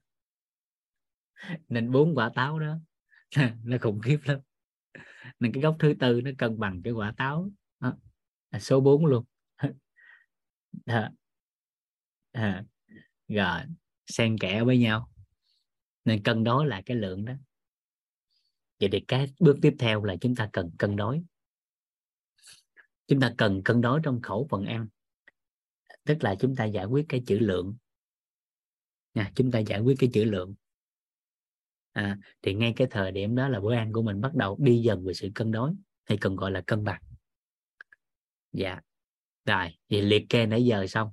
Nên 1.69 1.91
bốn 1.91 2.15
quả 2.15 2.31
táo 2.35 2.59
đó, 2.59 2.77
nó 3.63 3.77
khủng 3.81 3.99
khiếp 3.99 4.19
lắm. 4.25 4.39
Nên 5.39 5.51
cái 5.51 5.63
gốc 5.63 5.75
thứ 5.79 5.93
tư 5.99 6.21
nó 6.23 6.31
cân 6.37 6.59
bằng 6.59 6.81
cái 6.83 6.93
quả 6.93 7.13
táo. 7.17 7.49
À, 8.49 8.59
số 8.59 8.81
4 8.81 9.05
luôn. 9.05 9.25
À, 10.85 11.11
À. 12.31 12.63
rồi 13.27 13.61
xen 14.05 14.37
kẽ 14.37 14.63
với 14.63 14.77
nhau. 14.77 15.11
Nên 16.05 16.23
cân 16.23 16.43
đối 16.43 16.67
lại 16.67 16.83
cái 16.85 16.97
lượng 16.97 17.25
đó. 17.25 17.33
Vậy 18.79 18.89
thì 18.91 18.99
cái 19.07 19.33
bước 19.39 19.57
tiếp 19.61 19.75
theo 19.79 20.03
là 20.03 20.15
chúng 20.21 20.35
ta 20.35 20.49
cần 20.53 20.71
cân 20.79 20.95
đối. 20.95 21.21
Chúng 23.07 23.19
ta 23.19 23.33
cần 23.37 23.61
cân 23.63 23.81
đối 23.81 23.99
trong 24.03 24.21
khẩu 24.21 24.47
phần 24.49 24.65
ăn. 24.65 24.87
Tức 26.03 26.17
là 26.23 26.35
chúng 26.39 26.55
ta 26.55 26.65
giải 26.65 26.85
quyết 26.85 27.05
cái 27.09 27.23
chữ 27.27 27.39
lượng. 27.39 27.75
Nha 29.13 29.31
chúng 29.35 29.51
ta 29.51 29.59
giải 29.59 29.79
quyết 29.79 29.95
cái 29.99 30.09
chữ 30.13 30.23
lượng. 30.23 30.55
À, 31.91 32.17
thì 32.41 32.53
ngay 32.53 32.73
cái 32.75 32.87
thời 32.91 33.11
điểm 33.11 33.35
đó 33.35 33.47
là 33.47 33.59
bữa 33.59 33.75
ăn 33.75 33.93
của 33.93 34.01
mình 34.01 34.21
bắt 34.21 34.35
đầu 34.35 34.57
đi 34.59 34.81
dần 34.81 35.05
về 35.05 35.13
sự 35.13 35.29
cân 35.35 35.51
đối 35.51 35.71
hay 36.05 36.17
còn 36.17 36.35
gọi 36.35 36.51
là 36.51 36.61
cân 36.61 36.83
bằng 36.83 37.01
dạ. 38.51 38.79
Rồi, 39.45 39.77
thì 39.89 40.01
liệt 40.01 40.25
kê 40.29 40.45
nãy 40.45 40.65
giờ 40.65 40.87
xong. 40.87 41.11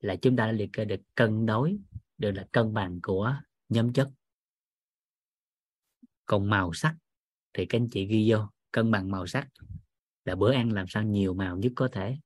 Là 0.00 0.16
chúng 0.16 0.36
ta 0.36 0.46
đã 0.46 0.52
liệt 0.52 0.70
kê 0.72 0.84
được 0.84 1.00
cân 1.14 1.46
đối, 1.46 1.78
được 2.18 2.30
là 2.30 2.46
cân 2.52 2.74
bằng 2.74 3.00
của 3.02 3.34
nhóm 3.68 3.92
chất. 3.92 4.08
Còn 6.26 6.50
màu 6.50 6.72
sắc, 6.72 6.96
thì 7.52 7.66
các 7.66 7.78
anh 7.78 7.88
chị 7.90 8.06
ghi 8.06 8.30
vô, 8.30 8.38
cân 8.70 8.90
bằng 8.90 9.10
màu 9.10 9.26
sắc. 9.26 9.48
Là 10.24 10.34
bữa 10.34 10.52
ăn 10.52 10.72
làm 10.72 10.86
sao 10.88 11.02
nhiều 11.02 11.34
màu 11.34 11.56
nhất 11.56 11.72
có 11.76 11.88
thể. 11.92 12.18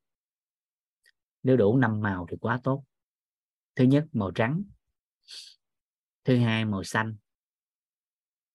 Nếu 1.43 1.57
đủ 1.57 1.77
năm 1.77 2.01
màu 2.01 2.27
thì 2.31 2.37
quá 2.41 2.61
tốt. 2.65 2.85
Thứ 3.75 3.85
nhất, 3.85 4.07
màu 4.13 4.31
trắng. 4.31 4.63
Thứ 6.25 6.39
hai, 6.39 6.65
màu 6.65 6.85
xanh. 6.85 7.17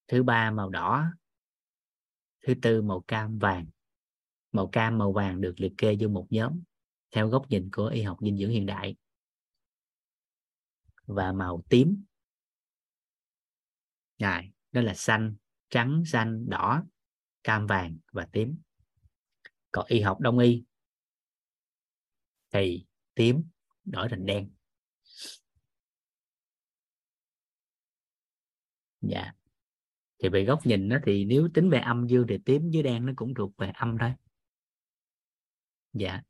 Thứ 0.08 0.24
ba, 0.24 0.52
màu 0.52 0.70
đỏ. 0.70 1.06
Thứ 2.42 2.54
tư, 2.62 2.82
màu 2.82 3.04
cam, 3.08 3.40
vàng 3.40 3.66
màu 4.58 4.70
cam 4.72 4.98
màu 4.98 5.12
vàng 5.12 5.42
được 5.42 5.54
liệt 5.58 5.74
kê 5.78 5.96
vô 6.00 6.08
một 6.08 6.28
nhóm 6.30 6.62
theo 7.12 7.28
góc 7.28 7.50
nhìn 7.50 7.70
của 7.72 7.88
y 7.88 8.02
học 8.02 8.18
dinh 8.22 8.38
dưỡng 8.38 8.50
hiện 8.50 8.66
đại. 8.66 8.96
Và 11.06 11.32
màu 11.32 11.64
tím. 11.70 12.04
Rồi, 14.18 14.52
đó 14.72 14.82
là 14.82 14.94
xanh 14.94 15.36
trắng 15.70 16.04
xanh 16.06 16.50
đỏ 16.50 16.84
cam 17.44 17.68
vàng 17.68 17.98
và 18.12 18.28
tím. 18.32 18.58
Còn 19.72 19.86
y 19.88 20.02
học 20.02 20.20
đông 20.20 20.40
y 20.40 20.64
thì 22.52 22.86
tím 23.14 23.44
đổi 23.86 24.08
thành 24.10 24.26
đen. 24.26 24.52
Dạ. 29.02 29.34
Thì 30.20 30.30
về 30.30 30.46
góc 30.46 30.66
nhìn 30.66 30.88
nó 30.88 30.98
thì 31.06 31.26
nếu 31.26 31.50
tính 31.54 31.70
về 31.70 31.80
âm 31.80 32.08
dương 32.08 32.26
thì 32.30 32.38
tím 32.46 32.70
với 32.74 32.84
đen 32.84 33.06
nó 33.06 33.14
cũng 33.16 33.34
thuộc 33.34 33.58
về 33.58 33.72
âm 33.76 33.98
thôi 34.00 34.14
dạ. 35.98 36.22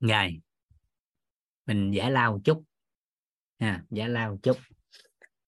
Ngày 0.00 0.40
mình 1.66 1.90
giải 1.90 2.10
lao 2.10 2.32
một 2.32 2.40
chút. 2.44 2.64
Ha 3.58 3.84
giải 3.90 4.08
lao 4.08 4.30
một 4.30 4.38
chút. 4.42 4.56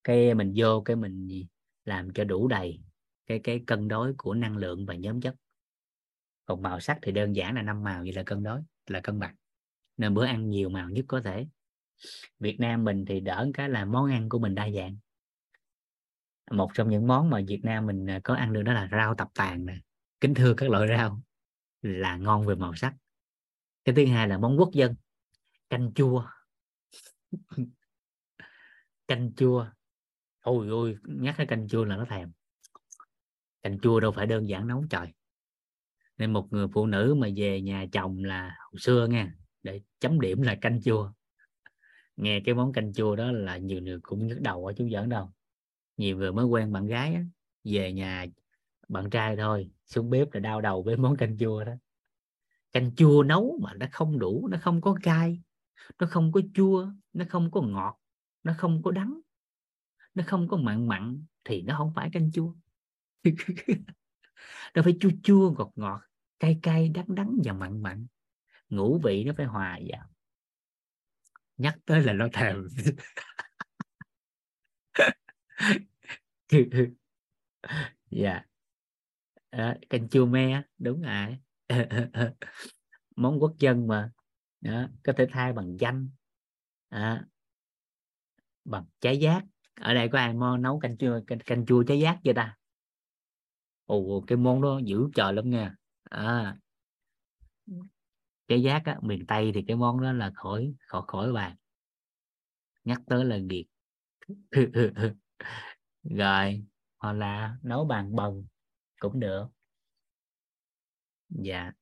Cái 0.05 0.35
mình 0.35 0.53
vô, 0.57 0.83
cái 0.85 0.97
mình 0.97 1.47
làm 1.85 2.12
cho 2.12 2.24
đủ 2.24 2.49
đầy 2.49 2.83
cái 3.27 3.41
cái 3.45 3.62
cân 3.66 3.89
đối 3.89 4.15
của 4.19 4.35
năng 4.35 4.57
lượng 4.57 4.87
và 4.87 4.95
nhóm 4.95 5.20
chất. 5.20 5.35
Còn 6.45 6.62
màu 6.62 6.81
sắc 6.81 6.99
thì 7.03 7.12
đơn 7.12 7.37
giản 7.37 7.55
là 7.55 7.62
năm 7.62 7.83
màu, 7.83 8.03
vậy 8.03 8.12
là 8.12 8.23
cân 8.27 8.43
đối, 8.43 8.61
là 8.87 9.01
cân 9.01 9.19
bằng. 9.19 9.35
Nên 9.97 10.15
bữa 10.15 10.24
ăn 10.24 10.51
nhiều 10.51 10.69
màu 10.69 10.91
nhất 10.91 11.05
có 11.09 11.20
thể. 11.20 11.47
Việt 12.39 12.61
Nam 12.61 12.85
mình 12.85 13.05
thì 13.09 13.20
đỡ 13.20 13.51
cái 13.55 13.69
là 13.69 13.85
món 13.85 14.11
ăn 14.11 14.29
của 14.29 14.39
mình 14.39 14.55
đa 14.55 14.70
dạng. 14.70 14.97
Một 16.51 16.70
trong 16.74 16.91
những 16.91 17.07
món 17.07 17.31
mà 17.31 17.41
Việt 17.49 17.61
Nam 17.62 17.87
mình 17.87 18.11
à, 18.11 18.20
có 18.24 18.35
ăn 18.35 18.53
được 18.53 18.62
đó 18.62 18.73
là 18.73 18.89
rau 18.93 19.15
tập 19.15 19.29
tàn 19.35 19.66
nè 19.66 19.79
kính 20.23 20.35
thưa 20.35 20.55
các 20.57 20.70
loại 20.70 20.89
rau 20.89 21.20
là 21.82 22.16
ngon 22.16 22.47
về 22.47 22.55
màu 22.55 22.74
sắc. 22.74 22.94
Cái 23.85 23.94
thứ 23.94 24.07
hai 24.07 24.28
là 24.28 24.39
món 24.39 24.59
quốc 24.59 24.70
dân 24.73 24.94
canh 25.70 25.93
chua. 25.94 26.27
Canh 29.09 29.32
chua. 29.36 29.66
Ôi 30.40 30.69
ôi 30.69 30.97
nhắc 31.03 31.35
cái 31.39 31.47
canh 31.47 31.69
chua 31.69 31.85
là 31.85 31.97
nó 31.97 32.05
thèm. 32.05 32.32
Canh 33.62 33.78
chua 33.78 34.01
đâu 34.01 34.12
phải 34.12 34.27
đơn 34.27 34.49
giản 34.49 34.66
nấu 34.66 34.85
trời. 34.90 35.07
Nên 36.19 36.32
một 36.32 36.49
người 36.51 36.66
phụ 36.73 36.86
nữ 36.86 37.15
mà 37.19 37.28
về 37.36 37.61
nhà 37.61 37.86
chồng 37.93 38.24
là 38.24 38.57
hồi 38.73 38.81
xưa 38.81 39.07
nha 39.07 39.35
để 39.62 39.81
chấm 40.01 40.20
điểm 40.20 40.43
là 40.43 40.55
canh 40.61 40.82
chua. 40.82 41.12
Nghe 42.16 42.40
cái 42.44 42.55
món 42.55 42.73
canh 42.73 42.93
chua 42.93 43.16
đó 43.16 43.32
là 43.32 43.57
nhiều 43.57 43.82
người 43.82 43.99
cũng 44.03 44.27
nhức 44.27 44.40
đầu 44.40 44.66
ở 44.66 44.73
chú 44.77 44.89
giỡn 44.93 45.09
đâu. 45.09 45.32
Nhiều 45.97 46.16
người 46.16 46.32
mới 46.32 46.44
quen 46.44 46.73
bạn 46.73 46.86
gái 46.86 47.15
á, 47.15 47.24
về 47.65 47.93
nhà 47.93 48.27
bạn 48.93 49.10
trai 49.10 49.36
thôi, 49.36 49.70
xuống 49.86 50.10
bếp 50.10 50.32
là 50.32 50.40
đau 50.40 50.60
đầu 50.60 50.82
với 50.82 50.97
món 51.02 51.16
canh 51.16 51.39
chua 51.39 51.64
đó. 51.64 51.73
Canh 52.73 52.94
chua 52.94 53.23
nấu 53.23 53.59
mà 53.62 53.74
nó 53.74 53.86
không 53.93 54.19
đủ, 54.19 54.48
nó 54.48 54.59
không 54.62 54.81
có 54.81 54.97
cay, 55.02 55.43
nó 55.98 56.06
không 56.06 56.32
có 56.32 56.40
chua, 56.55 56.93
nó 57.12 57.24
không 57.28 57.51
có 57.51 57.60
ngọt, 57.62 58.01
nó 58.43 58.55
không 58.59 58.82
có 58.82 58.90
đắng, 58.90 59.20
nó 60.14 60.24
không 60.27 60.48
có 60.48 60.56
mặn 60.56 60.89
mặn 60.89 61.24
thì 61.44 61.62
nó 61.62 61.74
không 61.78 61.93
phải 61.94 62.10
canh 62.12 62.32
chua. 62.32 62.55
Nó 64.74 64.82
phải 64.82 64.97
chua 65.01 65.10
chua, 65.23 65.55
ngọt 65.59 65.73
ngọt, 65.77 66.01
cay 66.39 66.59
cay, 66.62 66.89
đắng 66.89 67.14
đắng 67.14 67.39
và 67.44 67.52
mặn 67.52 67.82
mặn. 67.82 68.06
Ngũ 68.69 68.98
vị 68.98 69.24
nó 69.24 69.32
phải 69.36 69.47
hòa 69.47 69.78
vào. 69.90 70.09
Nhắc 71.56 71.78
tới 71.85 72.02
là 72.02 72.12
nó 72.12 72.28
thèm. 72.32 72.69
Dạ 78.10 78.44
à, 79.53 79.77
canh 79.91 80.09
chua 80.09 80.27
me 80.27 80.62
đúng 80.79 81.03
rồi. 81.03 81.39
Món 83.16 83.43
quốc 83.43 83.55
dân 83.59 83.87
mà. 83.87 84.11
Đó, 84.61 84.89
có 85.05 85.12
thể 85.16 85.27
thay 85.31 85.53
bằng 85.53 85.77
danh 85.81 86.11
à, 86.89 87.24
bằng 88.65 88.85
trái 89.01 89.19
giác. 89.19 89.45
Ở 89.81 89.95
đây 89.95 90.09
có 90.12 90.19
ai 90.19 90.35
mò 90.35 90.57
nấu 90.57 90.79
canh 90.79 90.97
chua 90.97 91.20
canh, 91.27 91.39
canh 91.39 91.66
chua 91.66 91.83
trái 91.83 92.01
giác 92.01 92.19
chưa 92.24 92.33
ta? 92.33 92.57
Ồ 93.85 94.24
cái 94.27 94.39
món 94.39 94.62
đó 94.62 94.81
dữ 94.85 95.09
trời 95.15 95.33
lắm 95.33 95.51
nha. 95.51 95.74
À, 96.11 96.57
trái 98.49 98.62
giác 98.62 98.83
á, 98.85 98.99
miền 99.03 99.27
tây 99.27 99.53
thì 99.55 99.65
cái 99.69 99.77
món 99.77 100.01
đó 100.03 100.12
là 100.12 100.31
khỏi 100.35 100.74
khỏi 100.87 101.03
khỏi 101.07 101.33
bàn 101.33 101.57
nhắc 102.85 103.01
tới 103.07 103.24
là 103.24 103.39
nghiệt. 103.39 103.66
Rồi 106.03 106.65
hoặc 106.99 107.12
là 107.12 107.57
nấu 107.62 107.85
bàn 107.85 108.16
bần 108.16 108.45
cũng 109.03 109.20
được. 109.20 109.47
Dạ. 111.29 111.73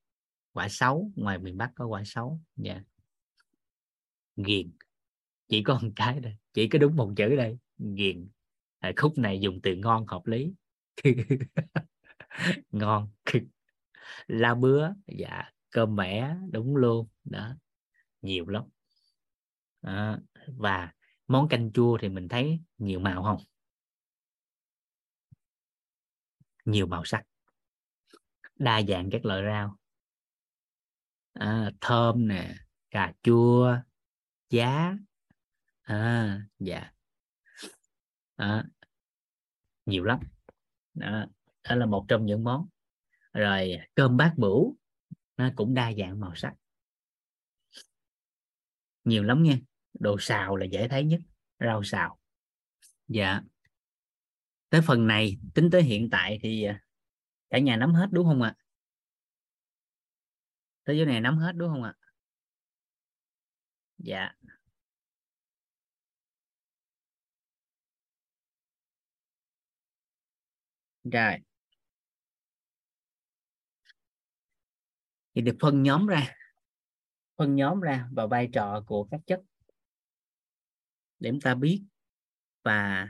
Quả 0.53 0.67
xấu 0.69 1.11
ngoài 1.15 1.39
miền 1.39 1.57
bắc 1.57 1.71
có 1.75 1.87
quả 1.87 2.03
xấu. 2.05 2.39
Dạ. 2.55 2.81
Ghiền. 4.35 4.71
Chỉ 5.47 5.63
có 5.63 5.79
một 5.81 5.89
cái 5.95 6.19
đây 6.19 6.35
chỉ 6.53 6.67
có 6.67 6.79
đúng 6.79 6.95
một 6.95 7.13
chữ 7.17 7.35
đây. 7.35 7.57
Ghiền. 7.77 8.29
À, 8.79 8.91
khúc 8.97 9.17
này 9.17 9.39
dùng 9.39 9.59
từ 9.63 9.75
ngon 9.75 10.05
hợp 10.07 10.25
lý. 10.25 10.53
Ngon. 12.71 13.09
La 14.27 14.55
bứa. 14.55 14.89
Dạ. 15.07 15.43
Cơm 15.69 15.95
mẻ. 15.95 16.35
Đúng 16.51 16.75
luôn. 16.75 17.07
Đó. 17.23 17.55
Nhiều 18.21 18.47
lắm. 18.47 18.63
À, 19.81 20.19
và 20.47 20.93
món 21.27 21.47
canh 21.47 21.71
chua 21.71 21.97
thì 22.01 22.09
mình 22.09 22.27
thấy 22.27 22.59
nhiều 22.77 22.99
màu 22.99 23.23
không? 23.23 23.37
Nhiều 26.65 26.87
màu 26.87 27.05
sắc. 27.05 27.23
Đa 28.55 28.81
dạng 28.87 29.09
các 29.11 29.25
loại 29.25 29.43
rau. 29.45 29.77
À, 31.33 31.71
thơm 31.81 32.27
nè 32.27 32.55
cà 32.89 33.13
chua 33.23 33.77
giá. 34.49 34.93
À, 35.81 36.39
dạ. 36.59 36.91
À, 38.35 38.65
nhiều 39.85 40.03
lắm. 40.03 40.19
Đó, 40.93 41.25
đó 41.63 41.75
là 41.75 41.85
một 41.85 42.05
trong 42.07 42.25
những 42.25 42.43
món. 42.43 42.67
Rồi 43.33 43.77
cơm 43.95 44.17
bát 44.17 44.33
bửu 44.37 44.77
nó 45.37 45.49
cũng 45.55 45.73
đa 45.73 45.91
dạng 45.97 46.19
màu 46.19 46.35
sắc. 46.35 46.53
Nhiều 49.03 49.23
lắm 49.23 49.43
nha. 49.43 49.57
Đồ 49.93 50.17
xào 50.19 50.55
là 50.55 50.65
dễ 50.65 50.87
thấy 50.87 51.03
nhất 51.05 51.21
rau 51.59 51.83
xào. 51.83 52.19
Dạ 53.07 53.41
tới 54.71 54.81
phần 54.81 55.07
này 55.07 55.37
tính 55.53 55.69
tới 55.71 55.83
hiện 55.83 56.09
tại 56.09 56.39
thì 56.43 56.63
à, 56.63 56.81
cả 57.49 57.59
nhà 57.59 57.77
nắm 57.77 57.93
hết 57.93 58.07
đúng 58.11 58.25
không 58.25 58.41
ạ? 58.41 58.55
Tới 60.83 60.95
chỗ 60.99 61.05
này 61.05 61.21
nắm 61.21 61.37
hết 61.37 61.51
đúng 61.55 61.69
không 61.69 61.83
ạ? 61.83 61.93
Dạ. 63.97 64.31
Rồi. 71.03 71.37
Thì 75.35 75.41
được 75.41 75.57
phân 75.61 75.83
nhóm 75.83 76.07
ra. 76.07 76.35
Phân 77.37 77.55
nhóm 77.55 77.81
ra 77.81 78.07
và 78.11 78.27
vai 78.27 78.49
trò 78.53 78.83
của 78.87 79.07
các 79.11 79.19
chất 79.27 79.41
để 81.19 81.29
chúng 81.29 81.41
ta 81.41 81.55
biết 81.55 81.83
và 82.63 83.09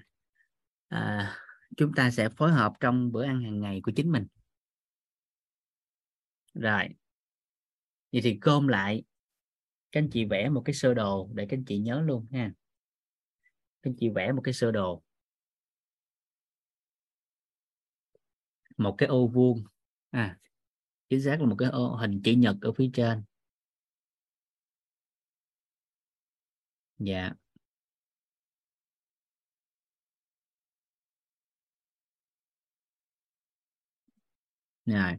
à, 0.88 1.36
chúng 1.78 1.92
ta 1.96 2.12
sẽ 2.12 2.30
phối 2.30 2.52
hợp 2.52 2.74
trong 2.80 3.12
bữa 3.12 3.24
ăn 3.24 3.42
hàng 3.42 3.60
ngày 3.60 3.82
của 3.84 3.92
chính 3.96 4.12
mình. 4.12 4.28
Rồi. 6.54 6.88
Vậy 8.12 8.22
thì 8.24 8.40
gom 8.42 8.68
lại. 8.68 9.04
Các 9.92 10.02
anh 10.02 10.10
chị 10.12 10.26
vẽ 10.26 10.50
một 10.50 10.62
cái 10.66 10.74
sơ 10.74 10.94
đồ 10.94 11.30
để 11.34 11.46
các 11.50 11.58
anh 11.58 11.66
chị 11.66 11.78
nhớ 11.78 12.02
luôn 12.02 12.28
ha. 12.32 12.54
Các 13.82 13.92
anh 13.92 13.96
chị 14.00 14.10
vẽ 14.10 14.32
một 14.32 14.42
cái 14.44 14.54
sơ 14.54 14.72
đồ. 14.72 15.04
Một 18.78 18.96
cái 18.98 19.10
ô 19.10 19.28
vuông. 19.28 19.64
À 20.10 20.38
chính 21.12 21.22
xác 21.22 21.42
là 21.42 21.46
một 21.48 21.56
cái 21.60 21.70
ô, 21.70 21.96
hình 21.96 22.22
chữ 22.24 22.32
nhật 22.32 22.56
ở 22.62 22.72
phía 22.72 22.90
trên. 22.94 23.24
Dạ. 27.00 27.34
Rồi. 34.94 35.14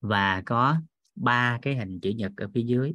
Và 0.00 0.42
có 0.46 0.76
ba 1.16 1.58
cái 1.62 1.76
hình 1.76 2.00
chữ 2.00 2.10
nhật 2.10 2.32
ở 2.36 2.48
phía 2.54 2.62
dưới. 2.62 2.94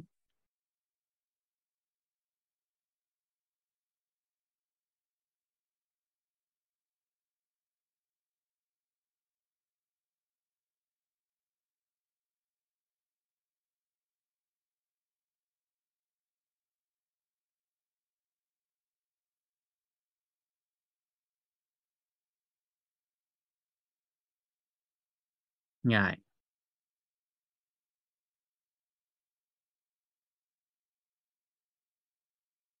Rồi 25.82 26.12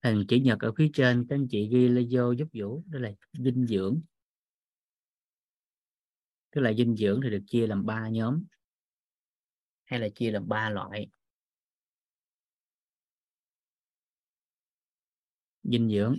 hình 0.02 0.24
chữ 0.28 0.36
nhật 0.36 0.58
ở 0.60 0.72
phía 0.78 0.90
trên, 0.94 1.26
các 1.28 1.36
anh 1.36 1.46
chị 1.50 1.68
ghi 1.72 1.88
lên 1.88 2.08
vô 2.10 2.32
giúp 2.32 2.48
vũ, 2.52 2.82
đó 2.86 2.98
là 2.98 3.10
dinh 3.32 3.66
dưỡng. 3.66 4.00
Tức 6.50 6.60
là 6.60 6.72
dinh 6.72 6.96
dưỡng 6.96 7.20
thì 7.24 7.30
được 7.30 7.42
chia 7.46 7.66
làm 7.66 7.86
ba 7.86 8.08
nhóm, 8.08 8.44
hay 9.84 10.00
là 10.00 10.08
chia 10.14 10.30
làm 10.30 10.48
ba 10.48 10.70
loại. 10.70 11.08
Dinh 15.62 15.90
dưỡng. 15.90 16.18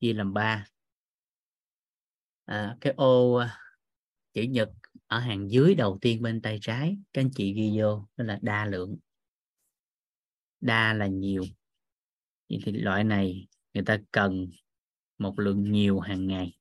Chia 0.00 0.12
làm 0.12 0.34
ba. 0.34 0.66
À, 2.44 2.76
cái 2.80 2.92
ô 2.96 3.34
à, 3.34 3.58
chữ 4.32 4.42
nhật 4.42 4.70
ở 5.06 5.18
hàng 5.18 5.50
dưới 5.50 5.74
đầu 5.74 5.98
tiên 6.00 6.22
bên 6.22 6.42
tay 6.42 6.58
trái 6.60 6.98
các 7.12 7.20
anh 7.20 7.30
chị 7.34 7.54
ghi 7.54 7.80
vô 7.80 8.08
đó 8.16 8.24
là 8.24 8.38
đa 8.42 8.66
lượng. 8.66 8.96
Đa 10.60 10.92
là 10.92 11.06
nhiều. 11.06 11.44
Thì 12.48 12.72
loại 12.72 13.04
này 13.04 13.48
người 13.74 13.84
ta 13.86 13.98
cần 14.12 14.50
một 15.18 15.38
lượng 15.38 15.72
nhiều 15.72 16.00
hàng 16.00 16.26
ngày. 16.26 16.58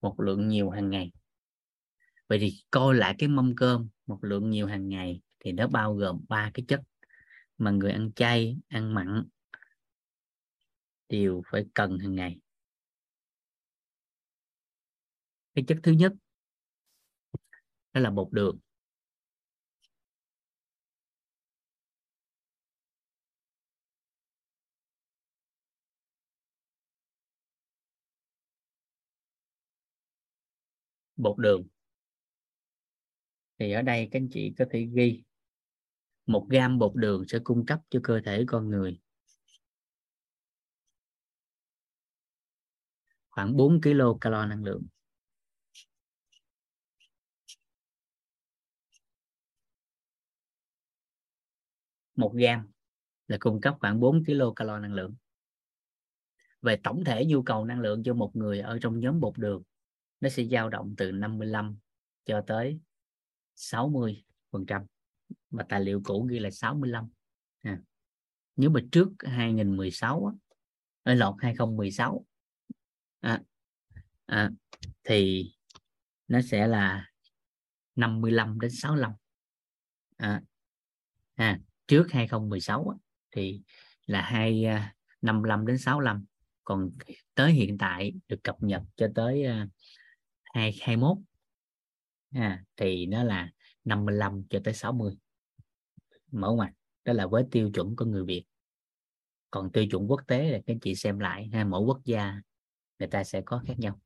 Một 0.00 0.20
lượng 0.20 0.48
nhiều 0.48 0.70
hàng 0.70 0.90
ngày. 0.90 1.12
Vậy 2.28 2.38
thì 2.38 2.52
coi 2.70 2.94
lại 2.94 3.14
cái 3.18 3.28
mâm 3.28 3.56
cơm 3.56 3.88
một 4.06 4.18
lượng 4.24 4.50
nhiều 4.50 4.66
hàng 4.66 4.88
ngày 4.88 5.20
thì 5.38 5.52
nó 5.52 5.68
bao 5.68 5.94
gồm 5.94 6.24
ba 6.28 6.50
cái 6.54 6.64
chất 6.68 6.80
mà 7.58 7.70
người 7.70 7.92
ăn 7.92 8.12
chay 8.12 8.56
ăn 8.68 8.94
mặn 8.94 9.24
điều 11.12 11.42
phải 11.50 11.64
cần 11.74 11.98
hàng 11.98 12.14
ngày. 12.14 12.38
Cái 15.54 15.64
chất 15.68 15.78
thứ 15.82 15.92
nhất, 15.92 16.12
đó 17.92 18.00
là 18.00 18.10
bột 18.10 18.28
đường. 18.32 18.58
Bột 31.16 31.38
đường. 31.38 31.64
Thì 33.58 33.72
ở 33.72 33.82
đây 33.82 34.08
các 34.10 34.18
anh 34.20 34.28
chị 34.32 34.54
có 34.58 34.64
thể 34.70 34.88
ghi, 34.94 35.22
một 36.26 36.46
gam 36.50 36.78
bột 36.78 36.92
đường 36.94 37.24
sẽ 37.28 37.38
cung 37.44 37.66
cấp 37.66 37.80
cho 37.90 38.00
cơ 38.02 38.20
thể 38.24 38.44
con 38.46 38.70
người. 38.70 39.01
Khoảng 43.32 43.56
4 43.56 43.80
kilo 43.80 44.14
calo 44.20 44.46
năng 44.46 44.64
lượng. 44.64 44.86
Một 52.16 52.32
gam 52.34 52.70
là 53.28 53.36
cung 53.40 53.60
cấp 53.60 53.76
khoảng 53.80 54.00
4 54.00 54.24
kilo 54.24 54.52
calo 54.56 54.78
năng 54.78 54.94
lượng. 54.94 55.14
Về 56.62 56.76
tổng 56.84 57.04
thể 57.04 57.24
nhu 57.26 57.42
cầu 57.42 57.64
năng 57.64 57.80
lượng 57.80 58.02
cho 58.02 58.14
một 58.14 58.36
người 58.36 58.60
ở 58.60 58.78
trong 58.82 59.00
nhóm 59.00 59.20
bột 59.20 59.38
đường, 59.38 59.62
nó 60.20 60.28
sẽ 60.28 60.44
dao 60.44 60.68
động 60.68 60.94
từ 60.96 61.12
55 61.12 61.76
cho 62.24 62.44
tới 62.46 62.80
60 63.54 64.24
phần 64.50 64.66
trăm. 64.66 64.86
Và 65.50 65.64
tài 65.68 65.80
liệu 65.80 66.00
cũ 66.04 66.26
ghi 66.30 66.38
là 66.38 66.50
65 66.50 67.08
à. 67.62 67.82
nếu 68.56 68.70
mà 68.70 68.80
trước 68.92 69.08
2016 69.18 70.32
ở 71.02 71.14
lọt 71.14 71.34
2016 71.38 72.26
à, 73.22 73.40
à, 74.26 74.50
thì 75.04 75.52
nó 76.28 76.40
sẽ 76.42 76.66
là 76.66 77.06
55 77.96 78.60
đến 78.60 78.70
65 78.70 79.12
à, 80.16 80.42
à, 81.34 81.58
trước 81.86 82.06
2016 82.10 82.98
thì 83.30 83.62
là 84.06 84.22
hai 84.22 84.64
à, 84.64 84.94
55 85.22 85.66
đến 85.66 85.78
65 85.78 86.24
còn 86.64 86.90
tới 87.34 87.52
hiện 87.52 87.78
tại 87.78 88.12
được 88.28 88.44
cập 88.44 88.56
nhật 88.60 88.82
cho 88.96 89.08
tới 89.14 89.44
à, 89.44 89.68
2021 90.44 91.18
à, 92.30 92.64
thì 92.76 93.06
nó 93.06 93.24
là 93.24 93.50
55 93.84 94.42
cho 94.50 94.60
tới 94.64 94.74
60 94.74 95.12
mở 96.30 96.50
ngoặt 96.50 96.72
đó 97.04 97.12
là 97.12 97.26
với 97.26 97.44
tiêu 97.50 97.70
chuẩn 97.74 97.96
của 97.96 98.04
người 98.04 98.24
Việt. 98.24 98.44
Còn 99.50 99.72
tiêu 99.72 99.86
chuẩn 99.90 100.10
quốc 100.10 100.20
tế 100.26 100.50
là 100.50 100.58
các 100.66 100.76
chị 100.82 100.94
xem 100.94 101.18
lại 101.18 101.48
ha, 101.52 101.64
mỗi 101.64 101.80
quốc 101.80 102.00
gia 102.04 102.40
người 103.02 103.08
ta 103.08 103.24
sẽ 103.24 103.42
có 103.44 103.62
khác 103.66 103.74
nhau. 103.78 104.00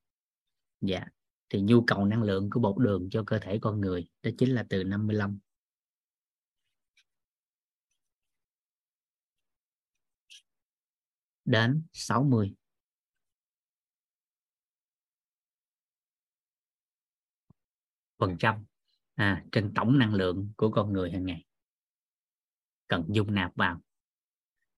Dạ. 0.80 1.04
Thì 1.48 1.60
nhu 1.60 1.84
cầu 1.86 2.04
năng 2.04 2.22
lượng 2.22 2.50
của 2.50 2.60
bột 2.60 2.78
đường 2.78 3.08
cho 3.10 3.24
cơ 3.26 3.38
thể 3.38 3.58
con 3.62 3.80
người 3.80 4.08
đó 4.22 4.30
chính 4.38 4.54
là 4.54 4.66
từ 4.68 4.84
55 4.84 5.38
đến 11.44 11.82
60 11.92 12.54
phần 18.18 18.36
trăm. 18.38 18.64
À, 19.14 19.44
trên 19.52 19.72
tổng 19.74 19.98
năng 19.98 20.14
lượng 20.14 20.52
của 20.56 20.70
con 20.70 20.92
người 20.92 21.10
hàng 21.10 21.26
ngày. 21.26 21.44
Cần 22.88 23.04
dung 23.08 23.34
nạp 23.34 23.56
vào. 23.56 23.80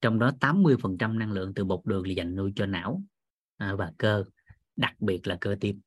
Trong 0.00 0.18
đó 0.18 0.30
80 0.40 0.76
phần 0.82 0.98
trăm 0.98 1.18
năng 1.18 1.32
lượng 1.32 1.52
từ 1.54 1.64
bột 1.64 1.80
đường 1.84 2.06
là 2.06 2.12
dành 2.12 2.36
nuôi 2.36 2.52
cho 2.56 2.66
não. 2.66 3.02
À, 3.58 3.74
và 3.78 3.92
cơ, 3.98 4.24
đặc 4.76 4.94
biệt 4.98 5.26
là 5.26 5.38
cơ 5.40 5.56
tim. 5.60 5.80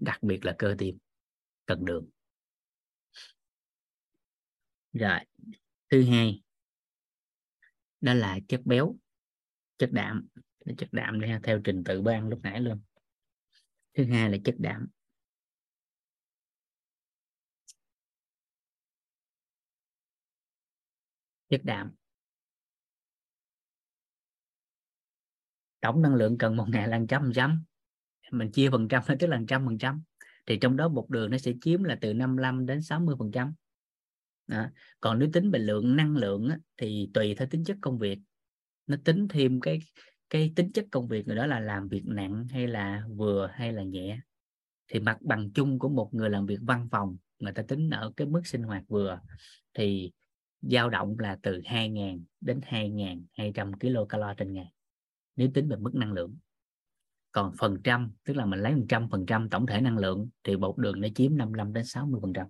Đặc 0.00 0.22
biệt 0.22 0.44
là 0.44 0.54
cơ 0.58 0.74
tim 0.78 0.98
cần 1.66 1.84
đường. 1.84 2.08
Rồi, 4.92 5.18
thứ 5.90 6.04
hai, 6.04 6.42
đó 8.00 8.14
là 8.14 8.38
chất 8.48 8.60
béo, 8.64 8.96
chất 9.78 9.90
đạm. 9.92 10.28
Chất 10.78 10.88
đạm 10.92 11.20
đây 11.20 11.30
theo 11.42 11.60
trình 11.64 11.84
tự 11.84 12.02
ban 12.02 12.28
lúc 12.28 12.40
nãy 12.42 12.60
luôn. 12.60 12.80
Thứ 13.94 14.04
hai 14.04 14.30
là 14.30 14.38
chất 14.44 14.54
đạm. 14.58 14.86
Chất 21.48 21.60
đạm. 21.64 21.94
Tổng 25.82 26.02
năng 26.02 26.14
lượng 26.14 26.38
cần 26.38 26.56
một 26.56 26.66
ngày 26.68 26.88
là 26.88 27.00
trăm 27.08 27.32
trăm. 27.34 27.64
Mình 28.30 28.52
chia 28.52 28.70
phần 28.70 28.88
trăm 28.88 29.02
tức 29.18 29.26
là 29.26 29.40
trăm 29.48 29.64
phần 29.66 29.78
trăm. 29.78 30.02
Thì 30.46 30.56
trong 30.56 30.76
đó 30.76 30.88
bột 30.88 31.10
đường 31.10 31.30
nó 31.30 31.38
sẽ 31.38 31.52
chiếm 31.60 31.82
là 31.82 31.98
từ 32.00 32.14
55 32.14 32.66
đến 32.66 32.82
60 32.82 33.14
phần 33.18 33.32
trăm. 33.32 33.54
Còn 35.00 35.18
nếu 35.18 35.28
tính 35.32 35.50
về 35.50 35.58
lượng 35.58 35.96
năng 35.96 36.16
lượng 36.16 36.48
á, 36.48 36.58
thì 36.76 37.10
tùy 37.14 37.34
theo 37.34 37.48
tính 37.48 37.64
chất 37.64 37.76
công 37.80 37.98
việc. 37.98 38.18
Nó 38.86 38.96
tính 39.04 39.28
thêm 39.28 39.60
cái 39.60 39.78
cái 40.30 40.52
tính 40.56 40.72
chất 40.72 40.86
công 40.90 41.08
việc 41.08 41.26
người 41.26 41.36
đó 41.36 41.46
là 41.46 41.60
làm 41.60 41.88
việc 41.88 42.02
nặng 42.06 42.46
hay 42.50 42.66
là 42.66 43.04
vừa 43.16 43.50
hay 43.52 43.72
là 43.72 43.82
nhẹ. 43.82 44.20
Thì 44.88 45.00
mặt 45.00 45.18
bằng 45.20 45.50
chung 45.54 45.78
của 45.78 45.88
một 45.88 46.14
người 46.14 46.30
làm 46.30 46.46
việc 46.46 46.58
văn 46.62 46.88
phòng 46.90 47.16
người 47.38 47.52
ta 47.52 47.62
tính 47.62 47.90
ở 47.90 48.12
cái 48.16 48.26
mức 48.26 48.46
sinh 48.46 48.62
hoạt 48.62 48.82
vừa 48.88 49.20
thì 49.74 50.12
dao 50.60 50.90
động 50.90 51.18
là 51.18 51.38
từ 51.42 51.60
2.000 51.60 52.22
đến 52.40 52.60
2.200 52.68 53.72
kcal 54.06 54.34
trên 54.36 54.52
ngày 54.52 54.72
nếu 55.36 55.50
tính 55.54 55.68
về 55.68 55.76
mức 55.76 55.94
năng 55.94 56.12
lượng. 56.12 56.36
Còn 57.32 57.52
phần 57.58 57.80
trăm, 57.84 58.12
tức 58.24 58.36
là 58.36 58.46
mình 58.46 58.60
lấy 58.60 58.74
100 58.74 59.08
phần 59.10 59.26
trăm 59.26 59.48
tổng 59.50 59.66
thể 59.66 59.80
năng 59.80 59.98
lượng 59.98 60.28
thì 60.44 60.56
bột 60.56 60.78
đường 60.78 61.00
nó 61.00 61.08
chiếm 61.14 61.36
55 61.36 61.72
đến 61.72 61.84
60 61.84 62.20
phần 62.22 62.32
trăm. 62.32 62.46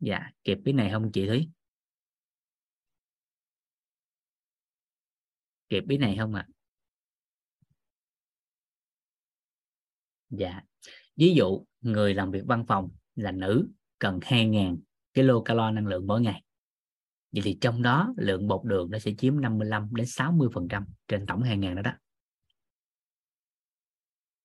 Dạ 0.00 0.30
kịp 0.44 0.58
cái 0.64 0.74
này 0.74 0.90
không 0.92 1.12
chị 1.12 1.26
Thúy? 1.26 1.50
Kịp 5.68 5.84
cái 5.88 5.98
này 5.98 6.16
không 6.18 6.34
ạ? 6.34 6.46
À? 6.48 6.52
dạ 10.30 10.62
ví 11.16 11.34
dụ 11.36 11.64
người 11.80 12.14
làm 12.14 12.30
việc 12.30 12.42
văn 12.46 12.64
phòng 12.68 12.90
là 13.14 13.32
nữ 13.32 13.68
cần 13.98 14.18
2.000 14.18 14.78
kilocalo 15.14 15.70
năng 15.70 15.86
lượng 15.86 16.06
mỗi 16.06 16.20
ngày 16.20 16.43
vậy 17.34 17.42
thì 17.44 17.58
trong 17.60 17.82
đó 17.82 18.14
lượng 18.16 18.48
bột 18.48 18.64
đường 18.64 18.90
nó 18.90 18.98
sẽ 18.98 19.10
chiếm 19.18 19.40
55 19.40 19.88
đến 19.94 20.06
60 20.06 20.48
phần 20.54 20.68
trăm 20.70 20.86
trên 21.08 21.26
tổng 21.26 21.42
2.000 21.42 21.74
đó 21.74 21.82
đó. 21.82 21.92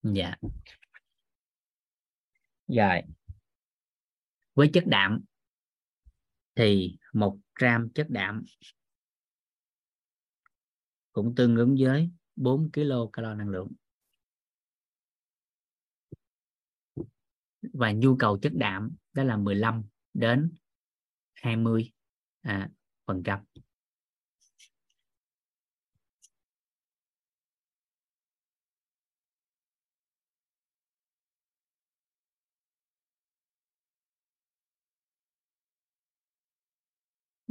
Dạ. 0.04 0.36
Rồi. 2.68 3.02
Với 4.54 4.70
chất 4.74 4.84
đạm 4.88 5.22
thì 6.56 6.98
một 7.14 7.40
gram 7.56 7.90
chất 7.90 8.08
đạm 8.10 8.44
cũng 11.12 11.36
tương 11.36 11.56
ứng 11.56 11.76
với 11.80 12.10
4 12.36 12.70
kcal 12.72 13.36
năng 13.38 13.50
lượng. 13.50 13.72
Và 17.74 17.92
nhu 17.92 18.16
cầu 18.16 18.40
chất 18.42 18.52
đạm 18.56 18.96
đó 19.14 19.24
là 19.24 19.38
15 19.38 19.84
đến 20.14 20.52
20 21.34 21.92
à, 22.42 22.70
phần 23.10 23.24
trăm. 23.24 23.40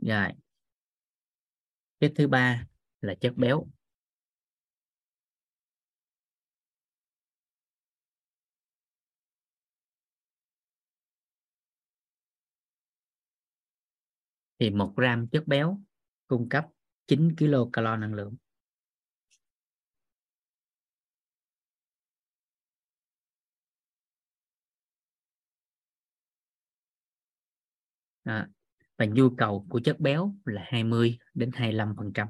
Rồi. 0.02 0.32
Cái 2.00 2.10
thứ 2.16 2.28
ba 2.28 2.66
là 3.00 3.14
chất 3.20 3.36
béo. 3.36 3.66
Thì 14.58 14.70
một 14.70 14.92
gram 14.96 15.28
chất 15.28 15.46
béo 15.46 15.80
cung 16.26 16.48
cấp 16.48 16.66
9 17.06 17.36
kcal 17.36 17.84
năng 18.00 18.14
lượng. 18.14 18.36
À, 28.24 28.48
và 28.98 29.04
nhu 29.06 29.30
cầu 29.30 29.66
của 29.70 29.80
chất 29.84 30.00
béo 30.00 30.34
là 30.44 30.64
20 30.66 31.18
đến 31.34 31.50
25 31.54 31.94
phần 31.96 32.12
trăm. 32.12 32.28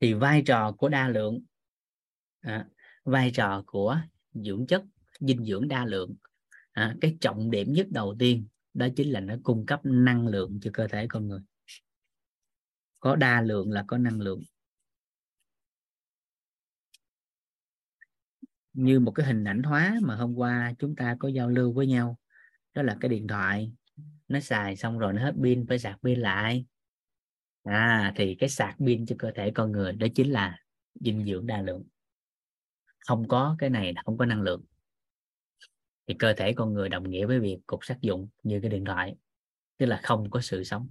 Thì 0.00 0.14
vai 0.14 0.42
trò 0.46 0.72
của 0.72 0.88
đa 0.88 1.08
lượng 1.08 1.40
à, 2.40 2.66
vai 3.04 3.30
trò 3.34 3.62
của 3.66 4.00
dưỡng 4.32 4.66
chất 4.66 4.82
dinh 5.20 5.44
dưỡng 5.44 5.68
đa 5.68 5.84
lượng 5.84 6.14
à, 6.72 6.96
cái 7.00 7.16
trọng 7.20 7.50
điểm 7.50 7.72
nhất 7.72 7.86
đầu 7.90 8.16
tiên 8.18 8.46
đó 8.74 8.86
chính 8.96 9.10
là 9.10 9.20
nó 9.20 9.34
cung 9.42 9.66
cấp 9.66 9.80
năng 9.84 10.26
lượng 10.26 10.58
cho 10.62 10.70
cơ 10.74 10.88
thể 10.88 11.06
con 11.08 11.28
người. 11.28 11.40
Có 13.00 13.16
đa 13.16 13.40
lượng 13.40 13.70
là 13.70 13.84
có 13.86 13.98
năng 13.98 14.20
lượng. 14.20 14.42
Như 18.72 19.00
một 19.00 19.12
cái 19.12 19.26
hình 19.26 19.44
ảnh 19.44 19.62
hóa 19.62 19.96
mà 20.02 20.16
hôm 20.16 20.34
qua 20.34 20.74
chúng 20.78 20.96
ta 20.96 21.16
có 21.18 21.28
giao 21.28 21.48
lưu 21.48 21.72
với 21.72 21.86
nhau 21.86 22.18
đó 22.74 22.82
là 22.82 22.96
cái 23.00 23.08
điện 23.08 23.26
thoại. 23.26 23.72
Nó 24.28 24.40
xài 24.40 24.76
xong 24.76 24.98
rồi 24.98 25.12
nó 25.12 25.22
hết 25.22 25.34
pin 25.42 25.66
phải 25.66 25.78
sạc 25.78 25.98
pin 26.02 26.20
lại 26.20 26.66
à 27.66 28.12
thì 28.16 28.36
cái 28.38 28.48
sạc 28.48 28.76
pin 28.78 29.06
cho 29.06 29.16
cơ 29.18 29.30
thể 29.34 29.50
con 29.54 29.72
người 29.72 29.92
đó 29.92 30.06
chính 30.14 30.30
là 30.30 30.58
dinh 30.94 31.24
dưỡng 31.24 31.46
đa 31.46 31.62
lượng. 31.62 31.84
Không 32.98 33.28
có 33.28 33.56
cái 33.58 33.70
này 33.70 33.92
là 33.92 34.02
không 34.04 34.18
có 34.18 34.26
năng 34.26 34.42
lượng. 34.42 34.64
Thì 36.06 36.14
cơ 36.18 36.34
thể 36.36 36.52
con 36.52 36.74
người 36.74 36.88
đồng 36.88 37.10
nghĩa 37.10 37.26
với 37.26 37.40
việc 37.40 37.58
cục 37.66 37.84
sắt 37.84 38.00
dụng 38.00 38.28
như 38.42 38.60
cái 38.60 38.70
điện 38.70 38.84
thoại, 38.84 39.16
tức 39.78 39.86
là 39.86 40.00
không 40.02 40.30
có 40.30 40.40
sự 40.40 40.64
sống. 40.64 40.88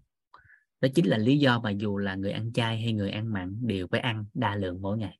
Đó 0.81 0.89
chính 0.95 1.07
là 1.07 1.17
lý 1.17 1.37
do 1.37 1.59
mà 1.59 1.71
dù 1.71 1.97
là 1.97 2.15
người 2.15 2.31
ăn 2.31 2.53
chay 2.53 2.81
hay 2.81 2.93
người 2.93 3.11
ăn 3.11 3.33
mặn 3.33 3.67
đều 3.67 3.87
phải 3.91 3.99
ăn 3.99 4.25
đa 4.33 4.55
lượng 4.55 4.81
mỗi 4.81 4.97
ngày. 4.97 5.19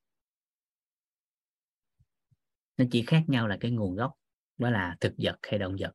Nó 2.77 2.85
chỉ 2.91 3.03
khác 3.07 3.23
nhau 3.27 3.47
là 3.47 3.57
cái 3.59 3.71
nguồn 3.71 3.95
gốc, 3.95 4.13
đó 4.57 4.69
là 4.69 4.97
thực 4.99 5.13
vật 5.17 5.35
hay 5.41 5.59
động 5.59 5.75
vật. 5.79 5.91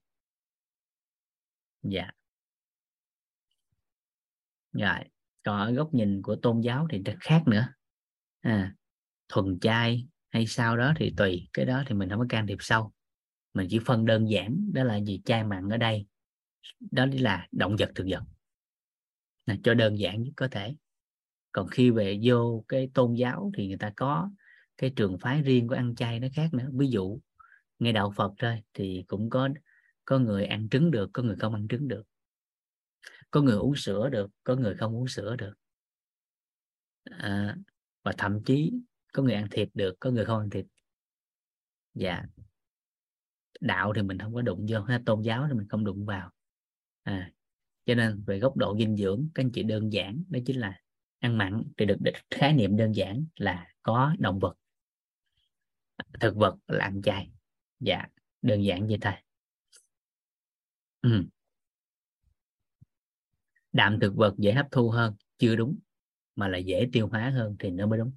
Dạ. 1.83 2.11
Rồi 4.73 5.20
còn 5.43 5.61
ở 5.61 5.73
góc 5.73 5.95
nhìn 5.95 6.23
của 6.23 6.37
tôn 6.37 6.61
giáo 6.61 6.87
thì 6.91 7.03
rất 7.03 7.17
khác 7.21 7.43
nữa. 7.47 7.69
À, 8.41 8.75
thuần 9.29 9.59
chay 9.61 10.07
hay 10.31 10.47
sao 10.47 10.77
đó 10.77 10.93
thì 10.97 11.15
tùy 11.17 11.49
cái 11.53 11.67
đó 11.67 11.83
thì 11.87 11.95
mình 11.95 12.09
không 12.09 12.19
có 12.19 12.27
can 12.29 12.47
thiệp 12.47 12.59
sâu. 12.61 12.93
Mình 13.55 13.67
chỉ 13.71 13.79
phân 13.79 14.05
đơn 14.05 14.31
giản 14.31 14.73
đó 14.73 14.85
là 14.85 15.01
gì? 15.01 15.21
Chay 15.25 15.45
mặn 15.45 15.69
ở 15.69 15.77
đây 15.77 16.07
đó 16.91 17.07
là 17.13 17.49
động 17.53 17.77
vật 17.79 17.91
thực 17.95 18.07
vật. 18.11 18.23
Là 19.47 19.57
cho 19.63 19.75
đơn 19.75 19.99
giản 19.99 20.23
nhất 20.23 20.33
có 20.37 20.49
thể. 20.49 20.77
Còn 21.53 21.69
khi 21.69 21.91
về 21.91 22.21
vô 22.25 22.65
cái 22.69 22.91
tôn 22.95 23.15
giáo 23.15 23.51
thì 23.57 23.69
người 23.69 23.79
ta 23.79 23.93
có 23.97 24.31
cái 24.77 24.93
trường 24.97 25.19
phái 25.19 25.43
riêng 25.43 25.69
của 25.69 25.75
ăn 25.75 25.95
chay 25.95 26.21
nó 26.21 26.29
khác 26.35 26.55
nữa. 26.55 26.69
Ví 26.73 26.87
dụ 26.89 27.21
ngay 27.79 27.93
đạo 27.93 28.13
Phật 28.17 28.33
thôi 28.39 28.63
thì 28.75 29.05
cũng 29.09 29.31
có 29.31 29.49
có 30.05 30.19
người 30.19 30.45
ăn 30.45 30.69
trứng 30.69 30.91
được 30.91 31.11
có 31.13 31.23
người 31.23 31.37
không 31.37 31.55
ăn 31.55 31.69
trứng 31.69 31.89
được 31.89 32.03
có 33.31 33.41
người 33.41 33.57
uống 33.57 33.77
sữa 33.77 34.09
được 34.09 34.31
có 34.45 34.57
người 34.57 34.75
không 34.75 34.97
uống 34.97 35.09
sữa 35.09 35.37
được. 35.37 35.55
À, 37.05 37.57
và 38.03 38.13
thậm 38.19 38.43
chí 38.45 38.73
có 39.13 39.23
người 39.23 39.35
ăn 39.35 39.49
thịt 39.51 39.69
được 39.75 39.97
có 40.01 40.11
người 40.11 40.25
không 40.25 40.39
ăn 40.39 40.51
thịt. 40.51 40.67
Dạ. 41.95 42.23
Đạo 43.61 43.93
thì 43.97 44.03
mình 44.03 44.19
không 44.19 44.35
có 44.35 44.43
đụng 44.43 44.67
vô 44.69 44.81
ha 44.81 45.03
tôn 45.07 45.23
giáo 45.23 45.47
thì 45.49 45.55
mình 45.55 45.69
không 45.69 45.85
đụng 45.85 46.07
vào. 46.07 46.31
À, 47.03 47.33
cho 47.87 47.95
nên 47.95 48.23
về 48.27 48.39
góc 48.39 48.57
độ 48.57 48.77
dinh 48.79 48.97
dưỡng 48.97 49.29
các 49.35 49.43
anh 49.45 49.51
chị 49.53 49.63
đơn 49.63 49.93
giản 49.93 50.23
đó 50.29 50.39
chính 50.47 50.61
là 50.61 50.81
ăn 51.19 51.39
mặn 51.39 51.63
thì 51.77 51.87
được 51.87 51.97
khái 52.31 52.53
niệm 52.53 52.77
đơn 52.77 52.93
giản 52.93 53.27
là 53.37 53.67
có 53.83 54.15
động 54.19 54.39
vật. 54.39 54.55
Thực 56.21 56.37
vật 56.37 56.57
là 56.67 56.85
ăn 56.85 57.03
chay. 57.03 57.31
Dạ 57.81 58.07
đơn 58.43 58.65
giản 58.65 58.87
vậy 58.87 58.99
thôi. 59.01 59.13
Ừ 61.03 61.25
đạm 63.73 63.99
thực 64.01 64.15
vật 64.17 64.35
dễ 64.39 64.53
hấp 64.53 64.67
thu 64.71 64.91
hơn, 64.91 65.15
chưa 65.39 65.57
đúng, 65.57 65.79
mà 66.37 66.49
là 66.49 66.59
dễ 66.59 66.89
tiêu 66.93 67.09
hóa 67.09 67.31
hơn 67.31 67.57
thì 67.59 67.71
nó 67.71 67.87
mới 67.87 67.99
đúng. 67.99 68.13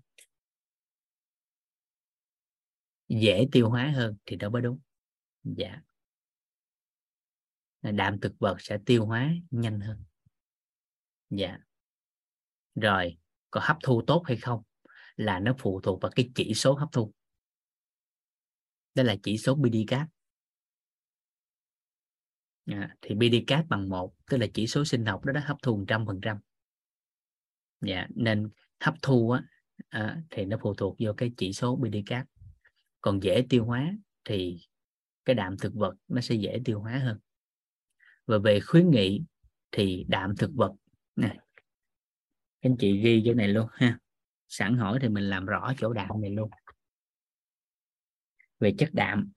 Dễ 3.08 3.48
tiêu 3.52 3.70
hóa 3.70 3.94
hơn 3.96 4.18
thì 4.26 4.36
nó 4.36 4.50
mới 4.50 4.62
đúng. 4.62 4.80
Dạ. 5.44 5.82
Đạm 7.82 8.20
thực 8.20 8.34
vật 8.40 8.56
sẽ 8.60 8.78
tiêu 8.86 9.06
hóa 9.06 9.34
nhanh 9.52 9.80
hơn. 9.80 10.04
Dạ. 11.30 11.58
Rồi, 12.76 13.18
có 13.52 13.62
hấp 13.64 13.78
thu 13.84 14.02
tốt 14.08 14.24
hay 14.26 14.38
không 14.38 14.64
là 15.16 15.40
nó 15.40 15.56
phụ 15.58 15.82
thuộc 15.82 16.02
vào 16.02 16.12
cái 16.16 16.32
chỉ 16.36 16.54
số 16.54 16.74
hấp 16.74 16.90
thu. 16.92 17.14
Đó 18.96 19.04
là 19.04 19.16
chỉ 19.24 19.38
số 19.38 19.56
BDCAT 19.56 20.08
à, 22.66 22.96
thì 23.02 23.16
BDCAT 23.16 23.66
bằng 23.70 23.90
một 23.90 24.14
tức 24.30 24.38
là 24.38 24.48
chỉ 24.54 24.68
số 24.68 24.86
sinh 24.86 25.06
học 25.06 25.26
đó 25.26 25.34
đã 25.34 25.42
hấp 25.46 25.58
thu 25.64 25.86
trăm 25.88 26.06
phần 26.06 26.22
trăm. 26.22 26.38
Dạ 27.82 28.08
nên 28.16 28.50
hấp 28.80 28.94
thu 29.02 29.32
á, 29.32 29.44
à, 29.90 30.22
thì 30.30 30.46
nó 30.46 30.58
phụ 30.62 30.74
thuộc 30.74 30.96
vô 31.00 31.14
cái 31.14 31.32
chỉ 31.38 31.54
số 31.54 31.76
BDCAT 31.76 32.26
còn 33.02 33.24
dễ 33.24 33.46
tiêu 33.50 33.66
hóa 33.66 33.92
thì 34.26 34.58
cái 35.26 35.36
đạm 35.36 35.58
thực 35.58 35.74
vật 35.74 35.96
nó 36.08 36.22
sẽ 36.22 36.36
dễ 36.36 36.62
tiêu 36.66 36.80
hóa 36.80 36.98
hơn. 36.98 37.20
Và 38.26 38.38
về 38.38 38.60
khuyến 38.60 38.92
nghị 38.92 39.24
thì 39.72 40.06
đạm 40.08 40.36
thực 40.36 40.52
vật 40.54 40.72
này 41.16 41.38
anh 42.64 42.78
chị 42.80 43.02
ghi 43.02 43.24
chỗ 43.26 43.34
này 43.34 43.48
luôn 43.48 43.68
ha. 43.72 44.00
Sẵn 44.48 44.78
hỏi 44.78 45.00
thì 45.02 45.10
mình 45.10 45.24
làm 45.24 45.46
rõ 45.46 45.74
chỗ 45.78 45.94
đạm 45.94 46.22
này 46.22 46.32
luôn. 46.32 46.50
Về 48.60 48.74
chất 48.78 48.90
đạm 48.94 49.32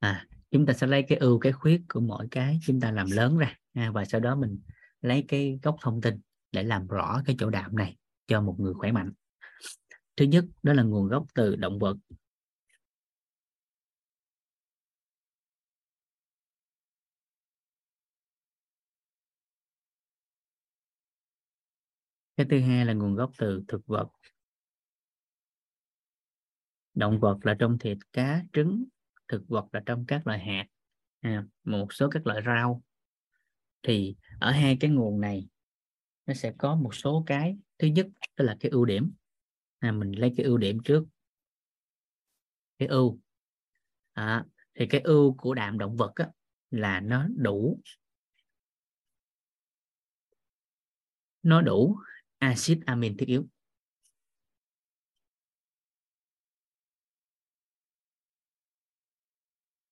à 0.00 0.26
chúng 0.50 0.66
ta 0.66 0.72
sẽ 0.72 0.86
lấy 0.86 1.04
cái 1.08 1.18
ưu 1.18 1.38
cái 1.38 1.52
khuyết 1.52 1.82
của 1.88 2.00
mỗi 2.00 2.28
cái 2.30 2.58
chúng 2.66 2.80
ta 2.80 2.90
làm 2.90 3.10
lớn 3.10 3.38
ra. 3.38 3.56
À, 3.72 3.90
và 3.94 4.04
sau 4.04 4.20
đó 4.20 4.36
mình 4.36 4.60
lấy 5.00 5.24
cái 5.28 5.58
gốc 5.62 5.76
thông 5.80 6.00
tin 6.00 6.20
để 6.52 6.62
làm 6.62 6.86
rõ 6.86 7.22
cái 7.26 7.36
chỗ 7.38 7.50
đạm 7.50 7.76
này 7.76 7.96
cho 8.26 8.40
một 8.40 8.56
người 8.58 8.74
khỏe 8.74 8.92
mạnh. 8.92 9.12
Thứ 10.16 10.24
nhất 10.24 10.44
đó 10.62 10.72
là 10.72 10.82
nguồn 10.82 11.08
gốc 11.08 11.26
từ 11.34 11.56
động 11.56 11.78
vật. 11.78 11.96
Cái 22.36 22.46
thứ 22.50 22.60
hai 22.60 22.86
là 22.86 22.92
nguồn 22.92 23.14
gốc 23.14 23.30
từ 23.38 23.62
thực 23.68 23.86
vật. 23.86 24.08
Động 26.94 27.20
vật 27.20 27.38
là 27.42 27.56
trong 27.58 27.78
thịt 27.78 27.98
cá 28.12 28.42
trứng 28.52 28.84
thực 29.30 29.48
vật 29.48 29.66
là 29.72 29.82
trong 29.86 30.04
các 30.06 30.26
loại 30.26 30.38
hạt 30.38 30.66
à, 31.20 31.44
một 31.64 31.92
số 31.92 32.08
các 32.10 32.26
loại 32.26 32.42
rau. 32.46 32.82
Thì 33.82 34.16
ở 34.40 34.50
hai 34.50 34.76
cái 34.80 34.90
nguồn 34.90 35.20
này 35.20 35.48
nó 36.26 36.34
sẽ 36.34 36.52
có 36.58 36.74
một 36.74 36.94
số 36.94 37.24
cái 37.26 37.56
thứ 37.78 37.88
nhất 37.88 38.06
đó 38.36 38.44
là 38.44 38.56
cái 38.60 38.70
ưu 38.70 38.84
điểm. 38.84 39.12
À, 39.78 39.92
mình 39.92 40.12
lấy 40.12 40.34
cái 40.36 40.46
ưu 40.46 40.58
điểm 40.58 40.78
trước. 40.84 41.04
Cái 42.78 42.88
ưu. 42.88 43.18
À, 44.12 44.44
thì 44.74 44.86
cái 44.86 45.00
ưu 45.00 45.34
của 45.38 45.54
đạm 45.54 45.78
động 45.78 45.96
vật 45.96 46.12
á, 46.14 46.28
là 46.70 47.00
nó 47.00 47.26
đủ. 47.36 47.80
Nó 51.42 51.60
đủ 51.60 51.96
axit 52.38 52.78
amin 52.86 53.16
thiết 53.16 53.26
yếu. 53.26 53.46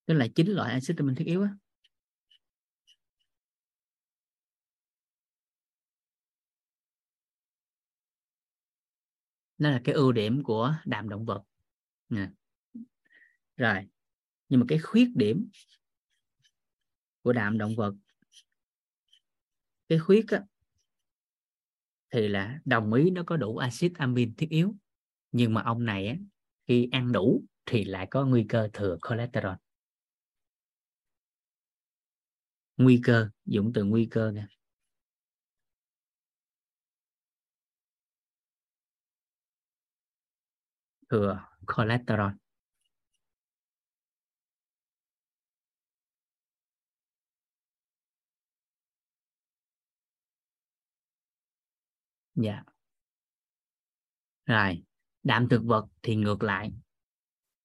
tức 0.09 0.15
là 0.15 0.27
chín 0.35 0.47
loại 0.47 0.73
axit 0.73 0.97
amin 0.97 1.15
thiết 1.15 1.25
yếu 1.25 1.43
á. 1.43 1.49
Đó 9.59 9.71
là 9.71 9.81
cái 9.85 9.95
ưu 9.95 10.13
điểm 10.13 10.43
của 10.43 10.75
đạm 10.85 11.09
động 11.09 11.25
vật. 11.25 11.43
Nè. 12.09 12.29
Rồi. 13.57 13.89
Nhưng 14.49 14.61
mà 14.61 14.67
cái 14.69 14.79
khuyết 14.79 15.09
điểm 15.15 15.51
của 17.23 17.33
đạm 17.33 17.59
động 17.59 17.77
vật 17.77 17.95
cái 19.89 19.99
khuyết 19.99 20.29
á, 20.29 20.43
thì 22.11 22.29
là 22.29 22.61
đồng 22.65 22.93
ý 22.93 23.11
nó 23.11 23.23
có 23.27 23.37
đủ 23.37 23.57
axit 23.57 23.93
amin 23.95 24.35
thiết 24.35 24.51
yếu. 24.51 24.75
Nhưng 25.33 25.55
mà 25.55 25.63
ông 25.63 25.85
này 25.85 26.09
á, 26.09 26.17
khi 26.69 26.89
ăn 26.93 27.13
đủ 27.13 27.45
thì 27.67 27.85
lại 27.85 28.07
có 28.11 28.27
nguy 28.27 28.45
cơ 28.49 28.69
thừa 28.73 28.99
cholesterol. 29.09 29.55
Nguy 32.79 33.01
cơ 33.05 33.31
dùng 33.45 33.73
từ 33.75 33.85
nguy 33.85 34.09
cơ 34.11 34.31
nè. 34.33 34.47
Thừa 41.11 41.45
cholesterol. 41.77 42.33
Dạ. 52.35 52.63
Rồi 54.47 54.83
đạm 55.23 55.49
thực 55.49 55.63
vật 55.65 55.87
thì 56.03 56.17
ngược 56.17 56.43
lại. 56.43 56.73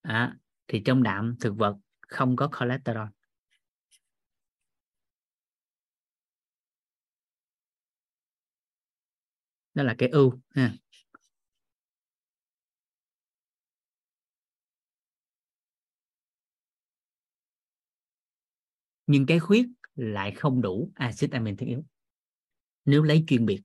À, 0.01 0.37
thì 0.67 0.81
trong 0.85 1.03
đạm 1.03 1.35
thực 1.41 1.55
vật 1.57 1.77
không 2.07 2.35
có 2.35 2.49
cholesterol. 2.59 3.07
Đó 9.73 9.83
là 9.83 9.95
cái 9.97 10.09
ưu, 10.09 10.33
ha. 10.55 10.73
Nhưng 19.07 19.25
cái 19.25 19.39
khuyết 19.39 19.67
lại 19.95 20.31
không 20.31 20.61
đủ 20.61 20.91
axit 20.95 21.31
amin 21.31 21.57
thiết 21.57 21.65
yếu. 21.65 21.83
Nếu 22.85 23.03
lấy 23.03 23.23
chuyên 23.27 23.45
biệt 23.45 23.61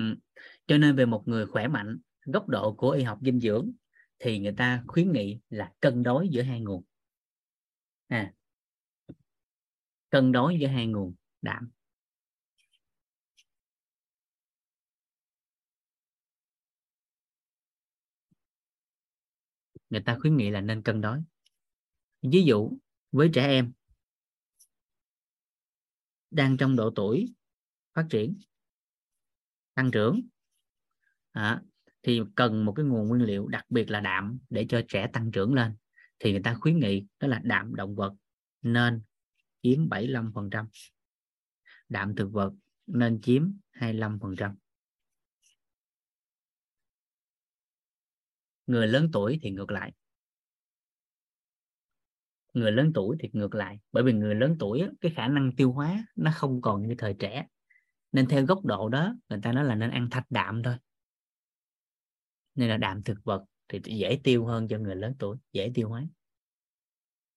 Ừ. 0.00 0.42
cho 0.66 0.78
nên 0.78 0.96
về 0.96 1.06
một 1.06 1.22
người 1.26 1.46
khỏe 1.46 1.68
mạnh 1.68 1.98
góc 2.24 2.48
độ 2.48 2.74
của 2.74 2.90
y 2.90 3.02
học 3.02 3.18
dinh 3.22 3.40
dưỡng 3.40 3.72
thì 4.18 4.38
người 4.38 4.54
ta 4.56 4.84
khuyến 4.86 5.12
nghị 5.12 5.40
là 5.50 5.72
cân 5.80 6.02
đối 6.02 6.28
giữa 6.28 6.42
hai 6.42 6.60
nguồn. 6.60 6.84
À, 8.08 8.32
cân 10.10 10.32
đối 10.32 10.58
giữa 10.60 10.66
hai 10.66 10.86
nguồn 10.86 11.14
đạm 11.42 11.70
người 19.90 20.00
ta 20.00 20.16
khuyến 20.20 20.36
nghị 20.36 20.50
là 20.50 20.60
nên 20.60 20.82
cân 20.82 21.00
đối. 21.00 21.22
Ví 22.22 22.42
dụ 22.42 22.72
với 23.12 23.30
trẻ 23.34 23.46
em 23.46 23.72
đang 26.30 26.56
trong 26.56 26.76
độ 26.76 26.90
tuổi 26.96 27.34
phát 27.94 28.06
triển 28.10 28.38
tăng 29.80 29.90
trưởng. 29.90 30.20
À, 31.32 31.62
thì 32.02 32.20
cần 32.34 32.64
một 32.64 32.72
cái 32.72 32.84
nguồn 32.86 33.08
nguyên 33.08 33.22
liệu 33.22 33.48
đặc 33.48 33.64
biệt 33.68 33.90
là 33.90 34.00
đạm 34.00 34.38
để 34.50 34.66
cho 34.68 34.82
trẻ 34.88 35.06
tăng 35.12 35.30
trưởng 35.32 35.54
lên. 35.54 35.76
Thì 36.18 36.30
người 36.30 36.42
ta 36.44 36.54
khuyến 36.60 36.78
nghị 36.78 37.06
đó 37.20 37.28
là 37.28 37.40
đạm 37.44 37.74
động 37.74 37.94
vật 37.94 38.12
nên 38.62 39.02
chiếm 39.62 39.88
75% 39.88 40.66
đạm 41.88 42.16
thực 42.16 42.32
vật 42.32 42.52
nên 42.86 43.20
chiếm 43.20 43.52
25% 43.72 44.54
người 48.66 48.88
lớn 48.88 49.10
tuổi 49.12 49.38
thì 49.42 49.50
ngược 49.50 49.70
lại. 49.70 49.92
Người 52.54 52.72
lớn 52.72 52.92
tuổi 52.94 53.16
thì 53.20 53.28
ngược 53.32 53.54
lại. 53.54 53.78
Bởi 53.92 54.02
vì 54.02 54.12
người 54.12 54.34
lớn 54.34 54.56
tuổi 54.58 54.82
cái 55.00 55.12
khả 55.16 55.28
năng 55.28 55.56
tiêu 55.56 55.72
hóa 55.72 56.04
nó 56.16 56.30
không 56.34 56.62
còn 56.62 56.88
như 56.88 56.94
thời 56.98 57.14
trẻ 57.18 57.46
nên 58.12 58.28
theo 58.28 58.46
góc 58.46 58.64
độ 58.64 58.88
đó 58.88 59.14
người 59.28 59.38
ta 59.42 59.52
nói 59.52 59.64
là 59.64 59.74
nên 59.74 59.90
ăn 59.90 60.10
thạch 60.10 60.26
đạm 60.30 60.62
thôi. 60.62 60.76
Nên 62.54 62.68
là 62.68 62.76
đạm 62.76 63.02
thực 63.02 63.18
vật 63.24 63.44
thì 63.68 63.80
dễ 63.84 64.20
tiêu 64.24 64.46
hơn 64.46 64.68
cho 64.68 64.78
người 64.78 64.96
lớn 64.96 65.14
tuổi 65.18 65.36
dễ 65.52 65.70
tiêu 65.74 65.88
hóa. 65.88 66.06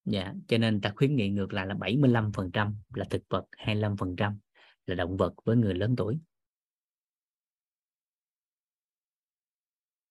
Dạ 0.05 0.33
cho 0.47 0.57
nên 0.57 0.81
ta 0.81 0.93
khuyến 0.95 1.15
nghị 1.15 1.29
ngược 1.29 1.53
lại 1.53 1.67
là 1.67 1.75
75% 1.75 2.75
là 2.93 3.05
thực 3.09 3.23
vật 3.29 3.45
25% 3.57 4.37
là 4.85 4.95
động 4.95 5.17
vật 5.17 5.33
với 5.43 5.57
người 5.57 5.73
lớn 5.73 5.95
tuổi. 5.97 6.19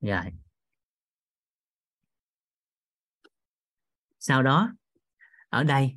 Rồi 0.00 0.32
sau 4.18 4.42
đó 4.42 4.72
ở 5.48 5.64
đây 5.64 5.96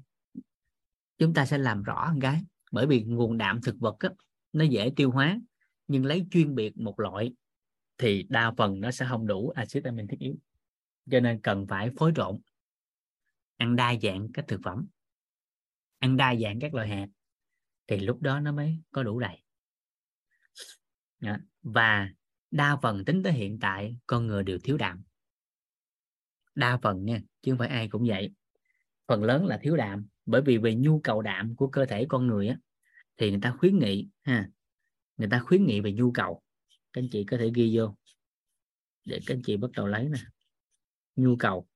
chúng 1.17 1.33
ta 1.33 1.45
sẽ 1.45 1.57
làm 1.57 1.83
rõ 1.83 2.11
một 2.13 2.19
cái 2.21 2.41
bởi 2.71 2.87
vì 2.87 3.03
nguồn 3.03 3.37
đạm 3.37 3.61
thực 3.61 3.75
vật 3.79 3.95
á, 3.99 4.09
nó 4.55 4.63
dễ 4.63 4.91
tiêu 4.95 5.11
hóa, 5.11 5.39
nhưng 5.87 6.05
lấy 6.05 6.25
chuyên 6.31 6.55
biệt 6.55 6.77
một 6.77 6.99
loại 6.99 7.33
thì 7.97 8.25
đa 8.29 8.53
phần 8.57 8.79
nó 8.79 8.91
sẽ 8.91 9.05
không 9.09 9.27
đủ 9.27 9.49
axit 9.49 9.83
amin 9.83 10.07
thiết 10.07 10.19
yếu. 10.19 10.35
Cho 11.11 11.19
nên 11.19 11.41
cần 11.41 11.67
phải 11.67 11.89
phối 11.97 12.11
trộn, 12.15 12.39
ăn 13.57 13.75
đa 13.75 13.95
dạng 14.01 14.27
các 14.33 14.45
thực 14.47 14.61
phẩm, 14.63 14.87
ăn 15.99 16.17
đa 16.17 16.35
dạng 16.35 16.59
các 16.59 16.73
loại 16.73 16.87
hạt 16.87 17.07
thì 17.87 17.99
lúc 17.99 18.21
đó 18.21 18.39
nó 18.39 18.51
mới 18.51 18.77
có 18.91 19.03
đủ 19.03 19.19
đầy. 19.19 19.43
Dạ, 21.19 21.37
và 21.61 22.09
đa 22.51 22.77
phần 22.81 23.05
tính 23.05 23.23
tới 23.23 23.33
hiện 23.33 23.59
tại, 23.59 23.97
con 24.07 24.27
người 24.27 24.43
đều 24.43 24.59
thiếu 24.63 24.77
đạm. 24.77 25.03
Đa 26.55 26.77
phần 26.77 27.05
nha, 27.05 27.21
chứ 27.41 27.51
không 27.51 27.59
phải 27.59 27.67
ai 27.67 27.87
cũng 27.87 28.03
vậy. 28.07 28.31
Phần 29.07 29.23
lớn 29.23 29.45
là 29.45 29.57
thiếu 29.57 29.77
đạm, 29.77 30.07
bởi 30.25 30.41
vì 30.41 30.57
về 30.57 30.75
nhu 30.75 30.99
cầu 30.99 31.21
đạm 31.21 31.55
của 31.55 31.67
cơ 31.67 31.85
thể 31.85 32.05
con 32.09 32.27
người 32.27 32.47
á 32.47 32.57
thì 33.17 33.29
người 33.29 33.39
ta 33.41 33.55
khuyến 33.59 33.79
nghị 33.79 34.09
ha 34.21 34.49
người 35.17 35.27
ta 35.31 35.39
khuyến 35.39 35.65
nghị 35.65 35.81
về 35.81 35.91
nhu 35.91 36.11
cầu. 36.11 36.41
Các 36.93 37.01
anh 37.01 37.09
chị 37.11 37.25
có 37.27 37.37
thể 37.37 37.51
ghi 37.55 37.77
vô 37.77 37.95
để 39.05 39.19
các 39.25 39.35
anh 39.35 39.41
chị 39.45 39.57
bắt 39.57 39.71
đầu 39.71 39.87
lấy 39.87 40.09
nè. 40.09 40.19
Nhu 41.15 41.35
cầu. 41.35 41.67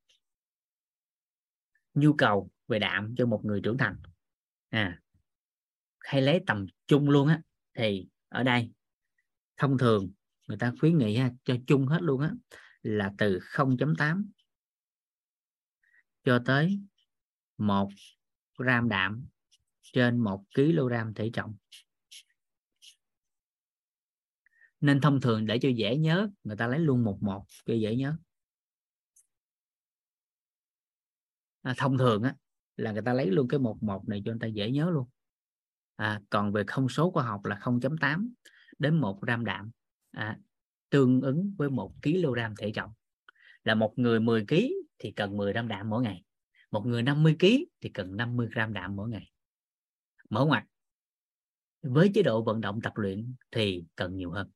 Nhu 1.93 2.13
cầu 2.13 2.49
về 2.67 2.79
đạm 2.79 3.15
cho 3.17 3.25
một 3.25 3.41
người 3.45 3.61
trưởng 3.63 3.77
thành. 3.77 3.95
À 4.69 5.01
hay 5.99 6.21
lấy 6.21 6.39
tầm 6.47 6.65
chung 6.87 7.09
luôn 7.09 7.27
á. 7.27 7.41
Thì 7.73 8.07
ở 8.29 8.43
đây 8.43 8.71
thông 9.57 9.77
thường 9.77 10.11
người 10.47 10.57
ta 10.57 10.73
khuyến 10.79 10.97
nghị 10.97 11.15
ha, 11.17 11.31
cho 11.43 11.55
chung 11.67 11.87
hết 11.87 12.01
luôn 12.01 12.21
á 12.21 12.31
là 12.81 13.13
từ 13.17 13.39
0.8 13.39 14.25
cho 16.23 16.39
tới 16.45 16.79
1 17.57 17.89
gram 18.57 18.89
đạm 18.89 19.25
trên 19.93 20.17
1 20.17 20.43
kg 20.55 21.13
thể 21.15 21.29
trọng. 21.33 21.55
Nên 24.81 25.01
thông 25.01 25.21
thường 25.21 25.45
để 25.45 25.59
cho 25.61 25.69
dễ 25.69 25.97
nhớ 25.97 26.29
người 26.43 26.57
ta 26.57 26.67
lấy 26.67 26.79
luôn 26.79 27.03
một 27.03 27.17
một 27.21 27.45
cho 27.65 27.73
dễ 27.73 27.95
nhớ. 27.95 28.15
À, 31.61 31.73
thông 31.77 31.97
thường 31.97 32.23
á 32.23 32.35
là 32.77 32.91
người 32.91 33.01
ta 33.01 33.13
lấy 33.13 33.25
luôn 33.25 33.47
cái 33.47 33.59
một 33.59 33.83
một 33.83 34.09
này 34.09 34.21
cho 34.25 34.31
người 34.31 34.39
ta 34.39 34.47
dễ 34.47 34.71
nhớ 34.71 34.89
luôn. 34.89 35.07
À, 35.95 36.21
còn 36.29 36.51
về 36.51 36.63
không 36.67 36.89
số 36.89 37.11
khoa 37.11 37.23
học 37.23 37.45
là 37.45 37.55
0.8 37.55 38.29
đến 38.79 38.95
1 38.95 39.21
gram 39.21 39.45
đạm 39.45 39.71
à, 40.11 40.37
tương 40.89 41.21
ứng 41.21 41.53
với 41.57 41.69
1 41.69 41.93
kg 42.03 42.39
thể 42.57 42.71
trọng. 42.75 42.91
Là 43.63 43.75
một 43.75 43.93
người 43.95 44.19
10 44.19 44.45
kg 44.47 44.55
thì 44.99 45.11
cần 45.11 45.37
10 45.37 45.53
gram 45.53 45.67
đạm 45.67 45.89
mỗi 45.89 46.03
ngày 46.03 46.23
một 46.71 46.85
người 46.85 47.03
50 47.03 47.35
kg 47.39 47.47
thì 47.81 47.89
cần 47.89 48.15
50 48.17 48.47
gram 48.51 48.73
đạm 48.73 48.95
mỗi 48.95 49.09
ngày 49.09 49.28
mở 50.29 50.45
ngoặt. 50.45 50.63
Với 51.81 52.11
chế 52.13 52.21
độ 52.23 52.43
vận 52.43 52.61
động 52.61 52.79
tập 52.83 52.93
luyện 52.95 53.33
thì 53.51 53.83
cần 53.95 54.15
nhiều 54.15 54.31
hơn. 54.31 54.49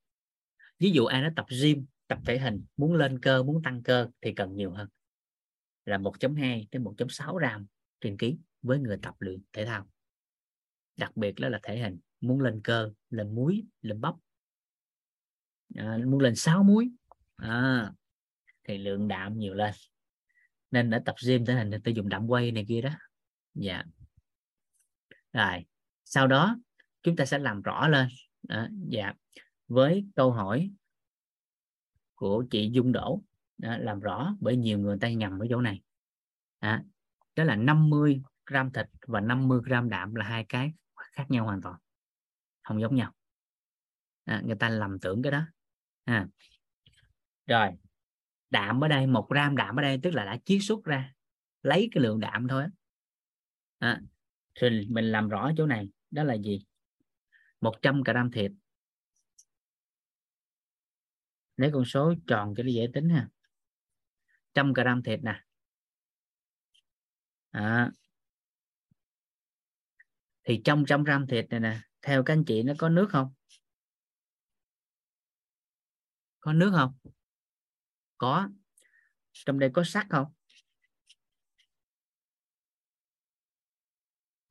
Ví 0.80 0.92
dụ 0.92 1.06
ai 1.06 1.22
đó 1.22 1.30
tập 1.36 1.46
gym 1.62 1.86
tập 2.08 2.20
thể 2.26 2.40
hình 2.40 2.66
muốn 2.78 2.94
lên 2.94 3.20
cơ 3.20 3.44
muốn 3.44 3.62
tăng 3.64 3.84
cơ 3.84 4.10
thì 4.22 4.34
cần 4.34 4.56
nhiều 4.56 4.72
hơn. 4.72 4.90
Là 5.86 5.98
1.2 5.98 6.66
đến 6.72 6.84
1.6 6.84 7.38
gram 7.38 7.66
trên 8.02 8.18
ký 8.18 8.38
với 8.62 8.80
người 8.80 8.98
tập 9.02 9.16
luyện 9.20 9.42
thể 9.54 9.66
thao. 9.66 9.90
Đặc 10.98 11.18
biệt 11.18 11.32
đó 11.40 11.50
là 11.50 11.60
thể 11.64 11.80
hình 11.80 12.00
muốn 12.22 12.42
lên 12.42 12.62
cơ 12.64 12.92
lên 13.10 13.36
muối 13.36 13.64
lên 13.82 14.02
bắp. 14.02 14.16
À, 15.76 15.98
muốn 16.06 16.20
lên 16.20 16.36
6 16.36 16.64
muối. 16.64 16.90
À, 17.36 17.92
thì 18.64 18.78
lượng 18.78 19.08
đạm 19.08 19.38
nhiều 19.38 19.54
lên. 19.54 19.74
Nên 20.72 20.90
đã 20.90 21.02
tập 21.06 21.16
gym 21.26 21.46
thể 21.46 21.54
hình 21.54 21.72
thì 21.72 21.78
tôi 21.84 21.94
dùng 21.94 22.10
đạm 22.10 22.28
quay 22.28 22.52
này 22.52 22.66
kia 22.68 22.82
đó. 22.82 22.90
Dạ 23.54 23.84
rồi 25.34 25.66
sau 26.06 26.28
đó 26.28 26.58
chúng 27.04 27.16
ta 27.16 27.26
sẽ 27.26 27.40
làm 27.40 27.62
rõ 27.62 27.88
lên. 27.88 28.08
Đó, 28.44 28.68
dạ. 28.88 29.14
Với 29.68 30.06
câu 30.16 30.32
hỏi 30.32 30.72
của 32.16 32.46
chị 32.52 32.70
Dung 32.74 32.92
Đỗ 32.92 33.22
đó, 33.58 33.78
làm 33.78 34.00
rõ 34.00 34.36
bởi 34.40 34.58
nhiều 34.58 34.80
người 34.80 34.98
ta 35.02 35.10
nhầm 35.10 35.40
ở 35.40 35.48
chỗ 35.50 35.62
này. 35.62 35.82
Đó, 36.62 36.80
đó 37.36 37.44
là 37.44 37.56
50 37.56 38.22
gram 38.46 38.72
thịt 38.72 38.90
và 39.08 39.20
50 39.20 39.60
gram 39.64 39.90
đạm 39.90 40.16
là 40.16 40.26
hai 40.26 40.46
cái 40.50 40.74
khác 40.96 41.26
nhau 41.30 41.46
hoàn 41.46 41.62
toàn 41.62 41.76
không 42.64 42.82
giống 42.82 42.96
nhau. 42.96 43.14
À, 44.26 44.42
người 44.46 44.56
ta 44.56 44.70
lầm 44.70 45.00
tưởng 45.00 45.22
cái 45.22 45.32
đó. 45.32 45.42
À. 46.06 46.28
rồi 47.48 47.70
đạm 48.50 48.84
ở 48.84 48.88
đây 48.88 49.08
một 49.08 49.28
gram 49.30 49.56
đạm 49.56 49.76
ở 49.76 49.82
đây 49.82 50.00
tức 50.04 50.12
là 50.12 50.26
đã 50.26 50.38
chiết 50.46 50.60
xuất 50.62 50.84
ra 50.84 51.14
lấy 51.62 51.90
cái 51.92 52.04
lượng 52.04 52.20
đạm 52.20 52.48
thôi 52.48 52.64
à, 53.80 54.02
thì 54.56 54.88
mình 54.90 55.06
làm 55.06 55.30
rõ 55.30 55.52
chỗ 55.58 55.66
này, 55.66 55.90
đó 56.12 56.24
là 56.24 56.34
gì? 56.34 56.66
100 57.62 58.02
gram 58.04 58.32
thịt. 58.32 58.52
Lấy 61.58 61.70
con 61.74 61.86
số 61.86 62.14
tròn 62.28 62.54
cho 62.58 62.64
nó 62.64 62.70
dễ 62.70 62.88
tính 62.94 63.10
ha. 63.10 63.30
Trăm 64.54 64.74
gram 64.74 65.04
thịt 65.04 65.20
nè. 65.24 65.44
À. 67.52 67.92
thì 70.44 70.62
trong 70.64 70.84
trăm 70.88 71.04
gram 71.04 71.28
thịt 71.28 71.46
này 71.50 71.60
nè, 71.60 71.80
theo 72.02 72.24
các 72.24 72.34
anh 72.34 72.44
chị 72.48 72.64
nó 72.64 72.74
có 72.78 72.90
nước 72.90 73.08
không? 73.10 73.34
Có 76.40 76.54
nước 76.54 76.72
không? 76.76 76.98
Có. 78.18 78.50
Trong 79.32 79.60
đây 79.60 79.70
có 79.74 79.84
sắt 79.84 80.08
không? 80.10 80.34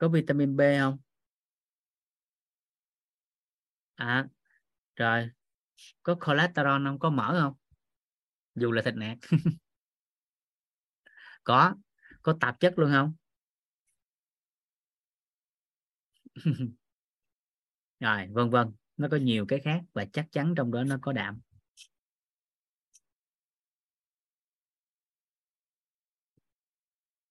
Có 0.03 0.09
vitamin 0.09 0.57
B 0.57 0.61
không? 0.81 0.99
À 3.97 4.29
rồi. 4.97 5.31
Có 6.03 6.17
cholesterol 6.27 6.85
không? 6.87 6.99
Có 6.99 7.11
mỡ 7.11 7.41
không? 7.43 7.55
Dù 8.55 8.73
là 8.73 8.83
thịt 8.83 8.95
nạc 8.95 9.19
có. 11.45 11.75
Có 12.23 12.37
tạp 12.41 12.61
chất 12.61 12.79
luôn 12.79 12.91
không? 12.93 13.13
Rồi 18.01 18.29
vân 18.33 18.51
vân. 18.51 18.73
Nó 18.97 19.09
có 19.11 19.17
nhiều 19.17 19.47
cái 19.47 19.61
khác 19.61 19.81
và 19.93 20.05
chắc 20.13 20.27
chắn 20.33 20.55
trong 20.57 20.71
đó 20.71 20.85
nó 20.85 20.99
có 21.03 21.13
đạm. 21.13 21.41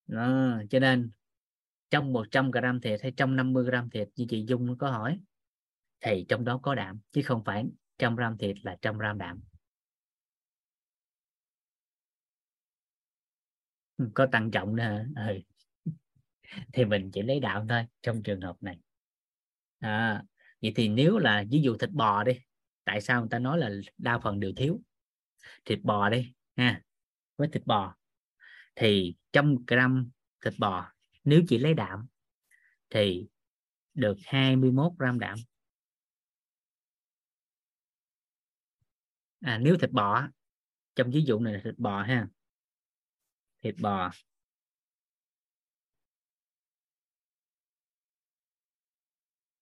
Đó, 0.08 0.62
cho 0.70 0.80
nên 0.80 1.12
trong 1.92 2.14
100 2.14 2.52
gram 2.52 2.82
thịt 2.82 3.02
hay 3.02 3.12
trong 3.12 3.36
50 3.36 3.66
gram 3.66 3.90
thịt 3.90 4.10
như 4.16 4.26
chị 4.30 4.46
Dung 4.48 4.78
có 4.78 4.92
hỏi 4.92 5.20
thì 6.00 6.26
trong 6.30 6.46
đó 6.46 6.60
có 6.64 6.76
đạm 6.76 7.00
chứ 7.12 7.22
không 7.26 7.44
phải 7.46 7.66
trăm 7.98 8.16
gram 8.16 8.38
thịt 8.38 8.58
là 8.64 8.78
trăm 8.82 8.98
gram 8.98 9.18
đạm. 9.18 9.42
Ừ, 13.98 14.10
có 14.14 14.28
tăng 14.32 14.52
trọng 14.52 14.76
nữa 14.76 14.84
hả? 14.84 15.06
Ừ. 15.28 15.40
thì 16.74 16.86
mình 16.86 17.12
chỉ 17.14 17.22
lấy 17.22 17.40
đạm 17.40 17.68
thôi 17.68 17.86
trong 18.02 18.24
trường 18.24 18.42
hợp 18.42 18.56
này. 18.62 18.80
À, 19.80 20.24
vậy 20.62 20.74
thì 20.76 20.88
nếu 20.88 21.18
là 21.18 21.44
ví 21.52 21.62
dụ 21.62 21.78
thịt 21.78 21.90
bò 21.90 22.24
đi 22.24 22.40
tại 22.84 23.02
sao 23.02 23.20
người 23.22 23.30
ta 23.30 23.40
nói 23.40 23.58
là 23.58 23.70
đa 23.98 24.20
phần 24.20 24.40
đều 24.40 24.52
thiếu? 24.56 24.82
Thịt 25.66 25.80
bò 25.84 26.10
đi 26.10 26.34
ha 26.56 26.82
với 27.38 27.48
thịt 27.48 27.66
bò. 27.66 27.96
Thì 28.76 29.16
trăm 29.32 29.56
gram 29.68 30.10
thịt 30.46 30.54
bò 30.58 30.91
nếu 31.24 31.42
chỉ 31.48 31.58
lấy 31.58 31.74
đạm 31.74 32.08
thì 32.90 33.28
được 33.94 34.16
21 34.26 34.92
gram 34.98 35.20
đạm. 35.20 35.38
À, 39.42 39.58
nếu 39.58 39.78
thịt 39.82 39.92
bò 39.92 40.28
trong 40.96 41.12
ví 41.12 41.24
dụ 41.28 41.40
này 41.40 41.54
là 41.54 41.60
thịt 41.64 41.78
bò 41.78 42.04
ha. 42.04 42.28
Thịt 43.62 43.76
bò. 43.82 44.12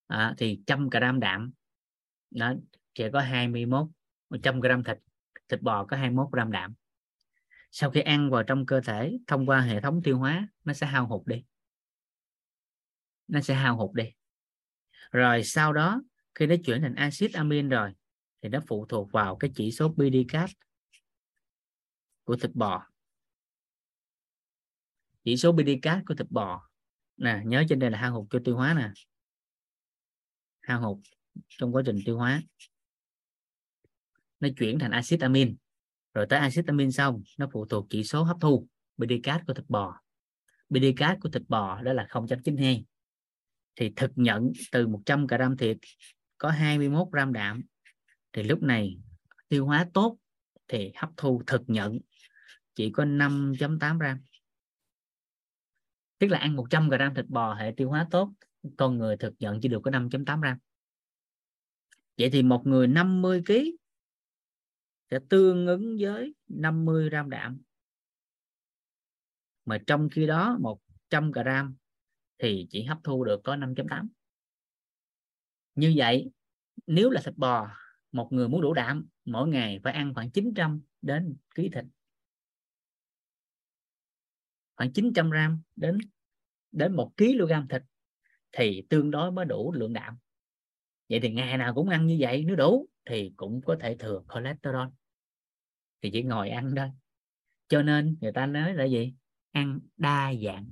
À, 0.07 0.36
thì 0.38 0.61
trăm 0.68 0.90
gram 0.90 1.19
đạm 1.19 1.52
nó 2.31 2.53
sẽ 2.95 3.10
có 3.14 3.19
21 3.19 3.88
100 4.30 4.60
gram 4.60 4.84
thịt 4.84 4.98
thịt 5.48 5.61
bò 5.61 5.86
có 5.86 5.98
21 5.98 6.27
gram 6.31 6.52
đạm 6.52 6.73
sau 7.72 7.91
khi 7.91 8.02
ăn 8.02 8.30
vào 8.30 8.44
trong 8.44 8.66
cơ 8.66 8.82
thể 8.82 9.18
thông 9.28 9.46
qua 9.46 9.62
hệ 9.62 9.82
thống 9.82 10.02
tiêu 10.04 10.18
hóa, 10.18 10.48
nó 10.64 10.74
sẽ 10.74 10.88
hao 10.88 11.08
hụt 11.08 11.28
đi. 11.28 11.44
Nó 13.28 13.41
sẽ 13.41 13.54
hao 13.54 13.78
hụt 13.78 13.94
đi. 13.94 14.04
Rồi 15.12 15.44
sau 15.44 15.74
đó, 15.74 16.02
khi 16.36 16.46
nó 16.46 16.56
chuyển 16.66 16.82
thành 16.82 16.96
axit 16.96 17.34
amin 17.34 17.70
rồi, 17.70 17.94
thì 18.41 18.50
nó 18.50 18.60
phụ 18.68 18.86
thuộc 18.86 19.12
vào 19.12 19.36
cái 19.36 19.52
chỉ 19.56 19.72
số 19.72 19.90
PDCAT 19.90 20.50
của 22.24 22.36
thịt 22.36 22.52
bò. 22.54 22.88
Chỉ 25.24 25.38
số 25.38 25.52
PDCAT 25.52 26.04
của 26.08 26.16
thịt 26.16 26.28
bò. 26.30 26.70
Nè, 27.18 27.41
nhớ 27.46 27.64
trên 27.70 27.80
đây 27.80 27.91
là 27.91 27.98
hao 27.98 28.14
hụt 28.14 28.28
cho 28.30 28.40
tiêu 28.46 28.56
hóa 28.56 28.74
nè. 28.74 28.91
Hao 30.62 30.82
hụt 30.82 30.98
trong 31.48 31.76
quá 31.76 31.82
trình 31.86 31.98
tiêu 32.06 32.18
hóa. 32.18 32.44
Nó 34.40 34.50
chuyển 34.58 34.80
thành 34.80 34.91
axit 34.91 35.22
amin 35.22 35.58
rồi 36.14 36.26
tới 36.30 36.40
axit 36.40 36.68
amin 36.68 36.91
xong 36.91 37.23
nó 37.38 37.49
phụ 37.53 37.65
thuộc 37.65 37.88
chỉ 37.90 38.03
số 38.03 38.23
hấp 38.23 38.38
thu 38.41 38.68
bdcat 38.98 39.41
của 39.48 39.53
thịt 39.53 39.65
bò. 39.68 40.02
Bdcat 40.69 41.18
của 41.22 41.30
thịt 41.30 41.44
bò 41.48 41.81
đó 41.81 41.94
là 41.94 42.07
0.92 42.10 42.84
thì 43.76 43.94
thực 43.95 44.11
nhận 44.15 44.52
từ 44.72 44.88
100 44.88 45.27
gram 45.27 45.57
thịt 45.57 45.77
có 46.38 46.49
21 46.49 47.07
gram 47.11 47.34
đạm, 47.34 47.61
thì 48.34 48.44
lúc 48.44 48.64
này 48.64 48.98
tiêu 49.49 49.65
hóa 49.65 49.88
tốt 49.94 50.18
thì 50.68 50.91
hấp 50.95 51.10
thu 51.18 51.41
thực 51.48 51.61
nhận 51.68 51.99
chỉ 52.76 52.91
có 52.91 53.06
5.8 53.06 53.98
gram. 53.99 54.18
Tức 56.19 56.27
là 56.27 56.38
ăn 56.38 56.56
100 56.56 56.90
gram 56.90 57.15
thịt 57.15 57.26
bò 57.27 57.53
hệ 57.53 57.73
tiêu 57.77 57.90
hóa 57.90 58.07
tốt, 58.11 58.34
con 58.77 58.98
người 58.98 59.18
thực 59.18 59.34
nhận 59.40 59.61
chỉ 59.61 59.69
được 59.69 59.80
có 59.84 59.91
5.8 59.91 60.41
gram. 60.41 60.57
Vậy 62.18 62.30
thì 62.30 62.44
một 62.44 62.68
người 62.68 62.88
50 62.88 63.44
kg 63.45 63.53
sẽ 65.11 65.19
tương 65.30 65.68
ứng 65.68 65.98
với 65.99 66.34
50 66.48 67.10
gram 67.10 67.30
đạm. 67.30 67.61
Mà 69.65 69.77
trong 69.88 70.10
khi 70.11 70.27
đó 70.27 70.57
100 70.60 71.31
gram 71.31 71.76
thì 72.38 72.68
chỉ 72.69 72.84
hấp 72.84 72.98
thu 73.03 73.26
được 73.26 73.41
có 73.44 73.56
5.8 73.56 74.07
như 75.76 75.94
vậy, 75.95 76.31
nếu 76.88 77.10
là 77.10 77.22
thịt 77.26 77.38
bò, 77.38 77.72
một 78.11 78.27
người 78.31 78.49
muốn 78.49 78.61
đủ 78.61 78.73
đạm, 78.73 79.07
mỗi 79.26 79.48
ngày 79.48 79.80
phải 79.84 79.94
ăn 79.94 80.14
khoảng 80.14 80.31
900 80.31 80.81
đến 81.02 81.36
ký 81.56 81.69
thịt. 81.73 81.86
Khoảng 84.76 84.94
900 84.94 85.30
gram 85.30 85.61
đến 85.76 85.98
đến 86.72 86.95
1 86.95 87.11
kg 87.18 87.68
thịt 87.69 87.81
thì 88.52 88.84
tương 88.90 89.11
đối 89.11 89.31
mới 89.31 89.45
đủ 89.45 89.73
lượng 89.73 89.94
đạm. 89.94 90.18
Vậy 91.10 91.19
thì 91.19 91.31
ngày 91.31 91.57
nào 91.57 91.73
cũng 91.76 91.90
ăn 91.90 92.06
như 92.06 92.18
vậy, 92.19 92.44
nếu 92.48 92.56
đủ 92.56 92.88
thì 93.06 93.34
cũng 93.38 93.61
có 93.65 93.77
thể 93.80 93.95
thừa 93.99 94.22
cholesterol 94.34 94.88
thì 96.02 96.10
chỉ 96.14 96.24
ngồi 96.24 96.50
ăn 96.50 96.74
thôi. 96.76 96.92
Cho 97.68 97.82
nên 97.82 98.18
người 98.22 98.32
ta 98.32 98.46
nói 98.46 98.74
là 98.74 98.84
gì? 98.84 99.14
Ăn 99.52 99.80
đa 99.98 100.34
dạng. 100.46 100.70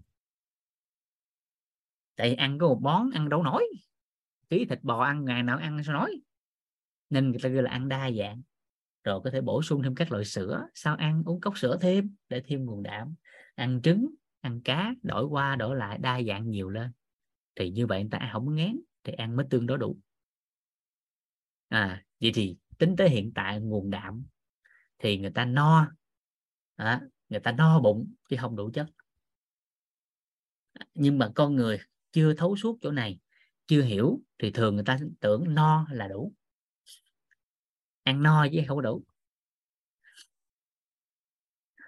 Tại 2.15 2.35
ăn 2.35 2.57
có 2.59 2.67
một 2.67 2.79
món 2.81 3.11
ăn 3.11 3.29
đâu 3.29 3.43
nổi. 3.43 3.67
Ký 4.49 4.65
thịt 4.69 4.79
bò 4.83 5.03
ăn, 5.03 5.25
ngày 5.25 5.43
nào 5.43 5.57
ăn 5.57 5.83
sao 5.83 5.93
nói 5.93 6.21
nên 7.09 7.31
người 7.31 7.39
ta 7.43 7.49
gọi 7.49 7.63
là 7.63 7.71
ăn 7.71 7.89
đa 7.89 8.11
dạng. 8.11 8.41
Rồi 9.03 9.21
có 9.23 9.29
thể 9.29 9.41
bổ 9.41 9.61
sung 9.61 9.83
thêm 9.83 9.95
các 9.95 10.11
loại 10.11 10.25
sữa. 10.25 10.67
Sao 10.73 10.95
ăn, 10.95 11.23
uống 11.25 11.41
cốc 11.41 11.57
sữa 11.57 11.77
thêm 11.81 12.15
để 12.29 12.41
thêm 12.45 12.65
nguồn 12.65 12.83
đạm. 12.83 13.15
Ăn 13.55 13.81
trứng, 13.81 14.15
ăn 14.41 14.61
cá, 14.61 14.93
đổi 15.03 15.25
qua, 15.25 15.55
đổi 15.55 15.75
lại, 15.75 15.97
đa 15.97 16.21
dạng 16.23 16.49
nhiều 16.49 16.69
lên. 16.69 16.91
Thì 17.55 17.71
như 17.71 17.87
vậy 17.87 18.01
người 18.01 18.09
ta 18.11 18.29
không 18.33 18.55
ngán, 18.55 18.79
thì 19.03 19.13
ăn 19.13 19.35
mới 19.35 19.45
tương 19.49 19.65
đối 19.65 19.77
đủ. 19.77 19.97
À 21.69 22.05
vậy 22.21 22.31
thì 22.35 22.57
tính 22.77 22.95
tới 22.97 23.09
hiện 23.09 23.31
tại 23.35 23.59
nguồn 23.59 23.89
đạm 23.89 24.25
thì 24.99 25.17
người 25.17 25.31
ta 25.35 25.45
no. 25.45 25.91
À, 26.75 27.01
người 27.29 27.39
ta 27.39 27.51
no 27.51 27.79
bụng 27.79 28.13
chứ 28.29 28.37
không 28.39 28.55
đủ 28.55 28.69
chất. 28.73 28.87
Nhưng 30.93 31.17
mà 31.17 31.31
con 31.35 31.55
người 31.55 31.79
chưa 32.11 32.33
thấu 32.33 32.55
suốt 32.55 32.77
chỗ 32.81 32.91
này 32.91 33.19
chưa 33.67 33.81
hiểu 33.81 34.21
thì 34.39 34.51
thường 34.51 34.75
người 34.75 34.85
ta 34.85 34.99
tưởng 35.19 35.55
no 35.55 35.87
là 35.91 36.07
đủ. 36.07 36.33
Ăn 38.03 38.23
no 38.23 38.47
chứ 38.51 38.61
không 38.67 38.81
đủ. 38.81 39.03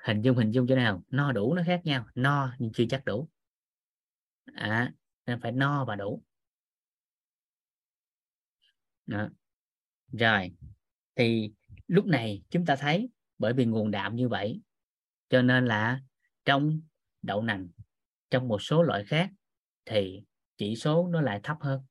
Hình 0.03 0.21
dung 0.21 0.37
hình 0.37 0.51
dung 0.51 0.67
chỗ 0.67 0.75
nào? 0.75 1.03
No 1.09 1.31
đủ 1.31 1.53
nó 1.53 1.63
khác 1.65 1.81
nhau. 1.83 2.05
No 2.15 2.55
nhưng 2.59 2.71
chưa 2.73 2.85
chắc 2.89 3.05
đủ. 3.05 3.29
À, 4.53 4.93
nên 5.25 5.41
phải 5.41 5.51
no 5.51 5.85
và 5.85 5.95
đủ. 5.95 6.23
Đó. 9.05 9.29
rồi 10.11 10.51
thì 11.15 11.51
lúc 11.89 12.05
này 12.05 12.41
chúng 12.49 12.65
ta 12.65 12.75
thấy 12.75 13.09
bởi 13.37 13.53
vì 13.53 13.65
nguồn 13.65 13.91
đạm 13.91 14.15
như 14.15 14.29
vậy 14.29 14.61
cho 15.29 15.41
nên 15.41 15.65
là 15.65 16.01
trong 16.45 16.81
đậu 17.21 17.41
nành 17.41 17.67
trong 18.29 18.47
một 18.47 18.61
số 18.61 18.83
loại 18.83 19.05
khác 19.05 19.31
thì 19.85 20.23
chỉ 20.57 20.75
số 20.75 21.07
nó 21.07 21.21
lại 21.21 21.39
thấp 21.43 21.57
hơn. 21.61 21.81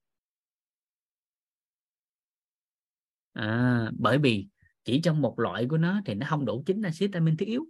À, 3.32 3.90
bởi 3.98 4.18
vì 4.18 4.48
chỉ 4.84 5.00
trong 5.04 5.20
một 5.20 5.38
loại 5.38 5.66
của 5.70 5.78
nó 5.78 6.00
thì 6.06 6.14
nó 6.14 6.26
không 6.30 6.44
đủ 6.44 6.62
chính 6.66 6.82
axit 6.82 7.12
amin 7.12 7.36
thiết 7.36 7.46
yếu. 7.46 7.66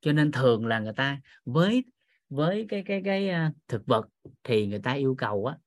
Cho 0.00 0.12
nên 0.12 0.32
thường 0.32 0.66
là 0.66 0.78
người 0.78 0.92
ta 0.96 1.20
với 1.44 1.84
với 2.28 2.66
cái 2.68 2.82
cái 2.86 3.02
cái 3.04 3.28
à, 3.28 3.52
thực 3.68 3.86
vật 3.86 4.08
thì 4.42 4.66
người 4.66 4.80
ta 4.80 4.92
yêu 4.92 5.14
cầu 5.18 5.46
á 5.46 5.58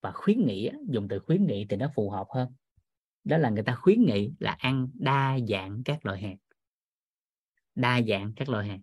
và 0.00 0.12
khuyến 0.12 0.46
nghị 0.46 0.66
á, 0.66 0.76
dùng 0.88 1.08
từ 1.08 1.18
khuyến 1.18 1.46
nghị 1.46 1.66
thì 1.68 1.76
nó 1.76 1.90
phù 1.94 2.10
hợp 2.10 2.26
hơn 2.34 2.48
đó 3.24 3.38
là 3.38 3.50
người 3.50 3.62
ta 3.62 3.74
khuyến 3.74 4.04
nghị 4.04 4.32
là 4.38 4.52
ăn 4.58 4.88
đa 4.94 5.38
dạng 5.48 5.82
các 5.84 6.06
loại 6.06 6.22
hạt. 6.22 6.36
Đa 7.74 8.00
dạng 8.08 8.32
các 8.36 8.48
loại 8.48 8.68
hạt. 8.68 8.78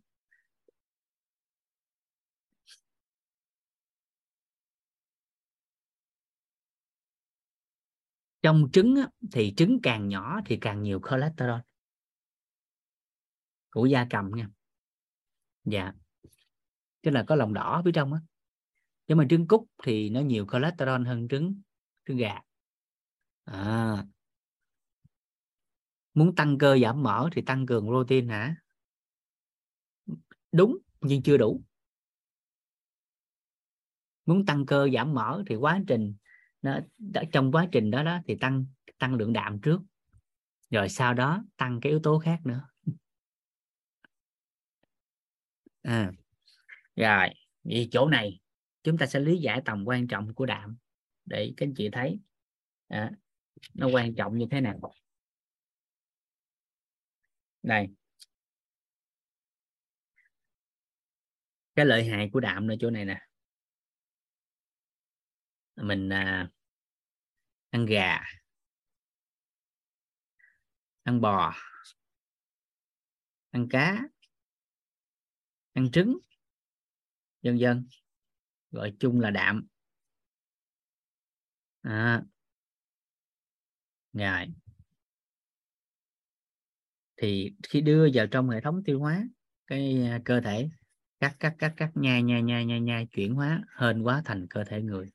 Trong 8.42 8.70
trứng 8.74 8.96
á, 8.96 9.10
thì 9.32 9.54
trứng 9.58 9.80
càng 9.84 10.08
nhỏ 10.08 10.40
thì 10.46 10.58
càng 10.62 10.84
nhiều 10.84 11.02
cholesterol. 11.10 11.60
Của 13.72 13.86
da 13.86 14.08
cầm 14.10 14.32
nha. 14.36 14.50
Dạ. 15.64 15.94
Tức 17.02 17.12
là 17.12 17.24
có 17.28 17.36
lòng 17.36 17.54
đỏ 17.54 17.82
phía 17.86 17.92
trong 17.94 18.14
á? 18.14 18.20
Nhưng 19.08 19.18
mà 19.18 19.26
trứng 19.30 19.48
cút 19.48 19.62
thì 19.84 20.10
nó 20.10 20.20
nhiều 20.20 20.48
cholesterol 20.52 21.08
hơn 21.08 21.28
trứng 21.28 21.62
trứng 22.06 22.18
gà. 22.18 22.40
À 23.44 24.06
muốn 26.20 26.36
tăng 26.36 26.58
cơ 26.58 26.78
giảm 26.82 27.04
mỡ 27.04 27.30
thì 27.32 27.42
tăng 27.42 27.66
cường 27.66 27.88
protein 27.88 28.30
hả? 28.30 28.56
Đúng 30.52 30.78
nhưng 31.02 31.22
chưa 31.22 31.38
đủ. 31.38 31.62
Muốn 34.26 34.46
tăng 34.46 34.66
cơ 34.66 34.90
giảm 34.94 35.14
mỡ 35.14 35.44
thì 35.48 35.56
quá 35.56 35.82
trình 35.88 36.16
nó 36.62 36.80
trong 37.32 37.52
quá 37.52 37.68
trình 37.72 37.92
đó 37.92 38.04
đó 38.04 38.20
thì 38.26 38.36
tăng 38.36 38.66
tăng 38.98 39.16
lượng 39.16 39.34
đạm 39.34 39.62
trước. 39.62 39.82
Rồi 40.70 40.90
sau 40.90 41.14
đó 41.14 41.44
tăng 41.58 41.80
cái 41.82 41.90
yếu 41.92 42.00
tố 42.04 42.20
khác 42.20 42.40
nữa. 42.44 42.70
À, 45.82 46.12
rồi 46.96 47.30
vì 47.64 47.90
chỗ 47.92 48.08
này 48.08 48.40
chúng 48.84 48.98
ta 48.98 49.06
sẽ 49.06 49.20
lý 49.20 49.38
giải 49.38 49.62
tầm 49.66 49.84
quan 49.86 50.08
trọng 50.08 50.34
của 50.34 50.46
đạm 50.46 50.78
để 51.26 51.54
các 51.58 51.66
anh 51.66 51.74
chị 51.74 51.90
thấy. 51.92 52.20
À, 52.88 53.12
nó 53.74 53.88
quan 53.88 54.16
trọng 54.16 54.38
như 54.38 54.46
thế 54.52 54.62
nào? 54.62 54.80
Đây. 57.70 57.88
Cái 61.76 61.86
lợi 61.86 62.06
hại 62.06 62.30
của 62.34 62.40
đạm 62.40 62.68
ở 62.68 62.76
chỗ 62.80 62.90
này 62.90 63.06
nè. 63.06 63.22
Mình 65.76 66.10
à, 66.10 66.50
ăn 67.70 67.86
gà. 67.86 68.20
Ăn 71.04 71.22
bò. 71.22 71.54
Ăn 73.52 73.68
cá. 73.70 74.04
Ăn 75.74 75.92
trứng. 75.92 76.18
Vân 77.44 77.58
vân. 77.62 77.88
Gọi 78.72 78.94
chung 79.00 79.20
là 79.20 79.30
đạm. 79.32 79.68
À, 81.82 82.24
rồi 84.14 84.54
thì 87.22 87.54
khi 87.70 87.82
đưa 87.82 88.08
vào 88.14 88.28
trong 88.28 88.50
hệ 88.50 88.62
thống 88.62 88.84
tiêu 88.86 89.00
hóa 89.00 89.24
cái 89.68 90.04
à, 90.10 90.20
cơ 90.26 90.42
thể 90.42 90.70
cắt 91.20 91.36
cắt 91.40 91.56
cắt 91.60 91.74
cắt 91.78 91.92
nhai 91.96 92.24
nhai 92.24 92.44
nhai 92.44 92.66
nhai 92.66 92.82
nhai 92.82 93.08
chuyển 93.12 93.36
hóa 93.36 93.62
hên 93.78 94.02
quá 94.02 94.22
thành 94.26 94.48
cơ 94.50 94.64
thể 94.64 94.82
người. 94.82 95.12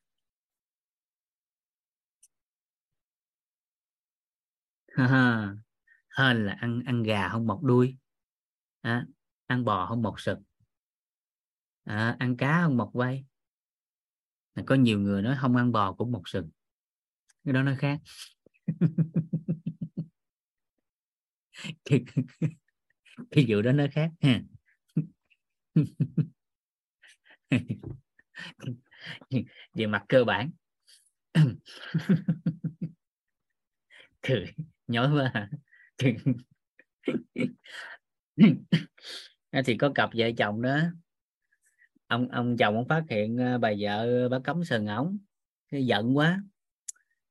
Hên 6.19 6.47
là 6.47 6.57
ăn 6.61 6.83
ăn 6.87 7.03
gà 7.03 7.29
không 7.29 7.47
mọc 7.47 7.63
đuôi 7.63 7.97
à, 8.81 9.07
ăn 9.47 9.65
bò 9.65 9.87
không 9.87 10.03
mọc 10.03 10.21
sừng 10.21 10.43
à, 11.85 12.17
ăn 12.19 12.37
cá 12.37 12.63
không 12.63 12.77
mọc 12.77 12.91
vây. 12.93 13.25
Có 14.67 14.75
nhiều 14.75 15.01
người 15.01 15.23
nói 15.23 15.37
không 15.41 15.57
ăn 15.57 15.73
bò 15.73 15.93
cũng 15.93 16.13
mọc 16.13 16.23
sừng 16.27 16.51
cái 17.45 17.55
đó 17.55 17.63
nó 17.63 17.73
khác. 17.79 18.01
cái, 21.85 22.05
cái 23.31 23.45
vụ 23.49 23.63
đó 23.63 23.73
nó 23.73 23.87
khác 23.93 24.11
ha. 24.21 24.43
Về 29.75 29.87
mặt 29.87 30.05
cơ 30.09 30.25
bản. 30.25 30.51
Cười 34.23 34.55
nhói 34.87 35.13
quá 35.13 35.31
à. 35.35 35.51
hả 39.53 39.63
thì 39.65 39.77
có 39.77 39.93
cặp 39.95 40.11
vợ 40.15 40.31
chồng 40.37 40.63
đó. 40.63 40.81
Ông 42.07 42.29
ông 42.29 42.57
chồng 42.57 42.77
ông 42.77 42.89
phát 42.89 43.05
hiện 43.11 43.41
à, 43.41 43.59
bà 43.59 43.73
vợ 43.79 44.29
bà 44.29 44.39
cấm 44.39 44.65
sừng 44.65 44.87
ổng 44.87 45.19
cái 45.71 45.87
giận 45.87 46.17
quá. 46.17 46.43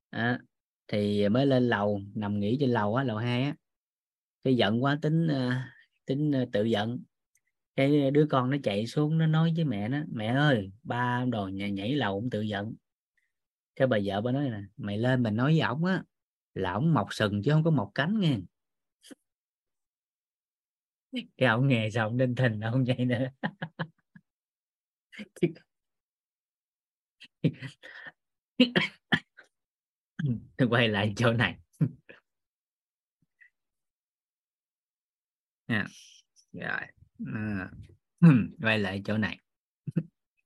À, 0.10 0.40
thì 0.88 1.30
mới 1.30 1.46
lên 1.46 1.70
lầu 1.70 2.02
nằm 2.16 2.40
nghỉ 2.40 2.58
trên 2.60 2.70
lầu 2.70 2.96
á 2.96 3.04
lầu 3.04 3.18
hai 3.18 3.44
á 3.44 3.56
cái 4.44 4.56
giận 4.56 4.84
quá 4.84 5.00
tính 5.02 5.28
uh, 5.28 5.54
tính 6.06 6.32
uh, 6.44 6.52
tự 6.52 6.64
giận. 6.64 7.00
Cái 7.76 8.12
đứa 8.12 8.26
con 8.30 8.50
nó 8.50 8.58
chạy 8.64 8.88
xuống 8.88 9.18
nó 9.18 9.28
nói 9.28 9.54
với 9.56 9.66
mẹ 9.66 9.90
nó 9.90 9.98
mẹ 10.12 10.28
ơi 10.28 10.72
ba 10.84 11.26
đồ 11.26 11.48
nhảy, 11.48 11.72
nhảy 11.72 11.96
lầu 11.96 12.22
cũng 12.22 12.30
tự 12.30 12.42
giận. 12.42 12.76
Cái 13.76 13.88
bà 13.88 13.98
vợ 14.04 14.22
bà 14.22 14.32
nói 14.32 14.50
là 14.50 14.62
mày 14.78 14.98
lên 14.98 15.24
mình 15.24 15.36
nói 15.36 15.52
với 15.52 15.60
ổng 15.60 15.86
á 15.86 16.04
là 16.54 16.74
ổng 16.74 16.94
mọc 16.94 17.08
sừng 17.12 17.44
chứ 17.44 17.52
không 17.52 17.64
có 17.64 17.72
mọc 17.72 17.92
cánh 17.96 18.20
nghe. 18.20 18.38
Cái 21.38 21.50
ổng 21.50 21.68
nghe 21.68 21.90
xong 21.90 22.18
nên 22.18 22.36
thình 22.36 22.62
ông 22.62 22.84
vậy 22.88 23.06
nữa. 23.06 23.28
Quay 30.70 30.88
lại 30.88 31.14
chỗ 31.16 31.34
này 31.34 31.58
yeah. 35.74 35.88
rồi. 36.54 36.82
À, 37.34 37.72
quay 38.62 38.80
lại 38.80 39.02
chỗ 39.06 39.18
này. 39.18 39.40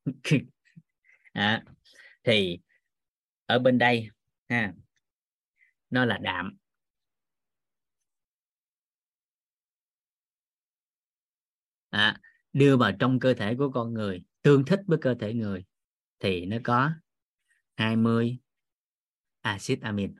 À, 1.33 1.63
thì 2.23 2.59
ở 3.45 3.59
bên 3.59 3.77
đây 3.77 4.09
ha 4.49 4.73
nó 5.89 6.05
là 6.05 6.17
đạm. 6.17 6.57
À, 11.89 12.21
đưa 12.53 12.77
vào 12.77 12.91
trong 12.99 13.19
cơ 13.19 13.33
thể 13.33 13.55
của 13.57 13.71
con 13.73 13.93
người 13.93 14.23
tương 14.41 14.65
thích 14.65 14.79
với 14.87 14.97
cơ 15.01 15.15
thể 15.19 15.33
người 15.33 15.65
thì 16.19 16.45
nó 16.45 16.57
có 16.63 16.91
20 17.75 18.37
axit 19.41 19.81
amin. 19.81 20.15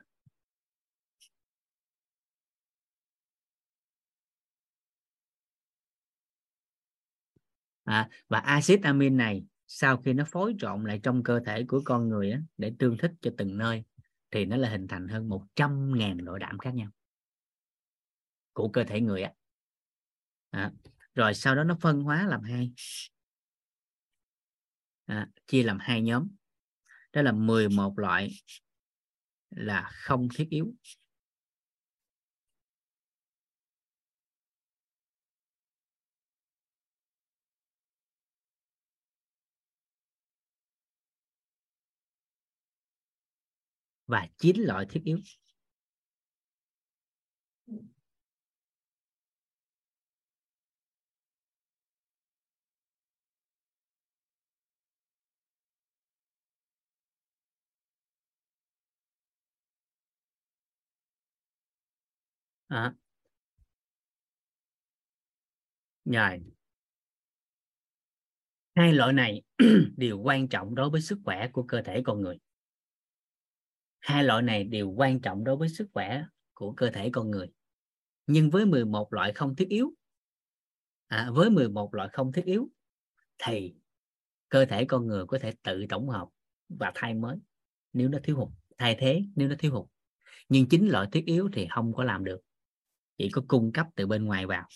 À, 7.88 8.08
và 8.28 8.38
axit 8.38 8.82
amin 8.82 9.16
này 9.16 9.44
sau 9.66 9.96
khi 9.96 10.12
nó 10.12 10.24
phối 10.24 10.54
trộn 10.58 10.84
lại 10.84 11.00
trong 11.02 11.22
cơ 11.22 11.40
thể 11.46 11.64
của 11.68 11.80
con 11.84 12.08
người 12.08 12.30
á, 12.30 12.40
để 12.56 12.72
tương 12.78 12.96
thích 12.96 13.12
cho 13.20 13.30
từng 13.38 13.58
nơi 13.58 13.84
thì 14.30 14.44
nó 14.44 14.56
là 14.56 14.68
hình 14.68 14.88
thành 14.88 15.08
hơn 15.08 15.28
100.000 15.28 16.18
loại 16.24 16.40
đạm 16.40 16.58
khác 16.58 16.74
nhau 16.74 16.90
của 18.52 18.68
cơ 18.68 18.84
thể 18.84 19.00
người 19.00 19.22
á. 19.22 19.32
À, 20.50 20.70
rồi 21.14 21.34
sau 21.34 21.54
đó 21.54 21.64
nó 21.64 21.76
phân 21.80 22.00
hóa 22.00 22.26
làm 22.26 22.42
hai. 22.42 22.72
À, 25.06 25.28
chia 25.46 25.62
làm 25.62 25.78
hai 25.80 26.02
nhóm. 26.02 26.28
Đó 27.12 27.22
là 27.22 27.32
11 27.32 27.98
loại 27.98 28.30
là 29.50 29.90
không 29.92 30.28
thiết 30.34 30.48
yếu. 30.50 30.72
Và 44.08 44.28
chín 44.38 44.56
loại 44.60 44.86
thiết 44.90 45.02
yếu. 45.04 45.18
À. 62.70 62.94
rồi. 66.04 66.40
Hai 68.76 68.92
loại 68.92 69.12
này 69.12 69.42
đều 69.96 70.18
quan 70.18 70.48
trọng 70.48 70.74
đối 70.74 70.90
với 70.90 71.00
sức 71.00 71.18
khỏe 71.24 71.48
của 71.52 71.62
cơ 71.62 71.82
thể 71.82 72.02
con 72.04 72.20
người 72.22 72.38
hai 74.00 74.24
loại 74.24 74.42
này 74.42 74.64
đều 74.64 74.90
quan 74.90 75.20
trọng 75.20 75.44
đối 75.44 75.56
với 75.56 75.68
sức 75.68 75.88
khỏe 75.92 76.24
của 76.54 76.72
cơ 76.72 76.90
thể 76.90 77.10
con 77.12 77.30
người. 77.30 77.48
Nhưng 78.26 78.50
với 78.50 78.66
11 78.66 79.12
loại 79.12 79.32
không 79.32 79.56
thiết 79.56 79.68
yếu 79.68 79.92
à, 81.06 81.30
với 81.34 81.50
11 81.50 81.94
loại 81.94 82.08
không 82.12 82.32
thiết 82.32 82.44
yếu 82.44 82.68
thì 83.38 83.74
cơ 84.48 84.64
thể 84.64 84.84
con 84.84 85.06
người 85.06 85.26
có 85.26 85.38
thể 85.38 85.54
tự 85.62 85.84
tổng 85.88 86.08
hợp 86.08 86.28
và 86.68 86.92
thay 86.94 87.14
mới 87.14 87.36
nếu 87.92 88.08
nó 88.08 88.18
thiếu 88.22 88.36
hụt 88.36 88.48
thay 88.78 88.96
thế 88.98 89.22
nếu 89.36 89.48
nó 89.48 89.54
thiếu 89.58 89.72
hụt. 89.72 89.86
Nhưng 90.48 90.68
chính 90.68 90.88
loại 90.88 91.08
thiết 91.12 91.24
yếu 91.26 91.48
thì 91.52 91.66
không 91.70 91.94
có 91.94 92.04
làm 92.04 92.24
được 92.24 92.40
chỉ 93.18 93.30
có 93.30 93.42
cung 93.48 93.72
cấp 93.72 93.86
từ 93.94 94.06
bên 94.06 94.24
ngoài 94.24 94.46
vào. 94.46 94.68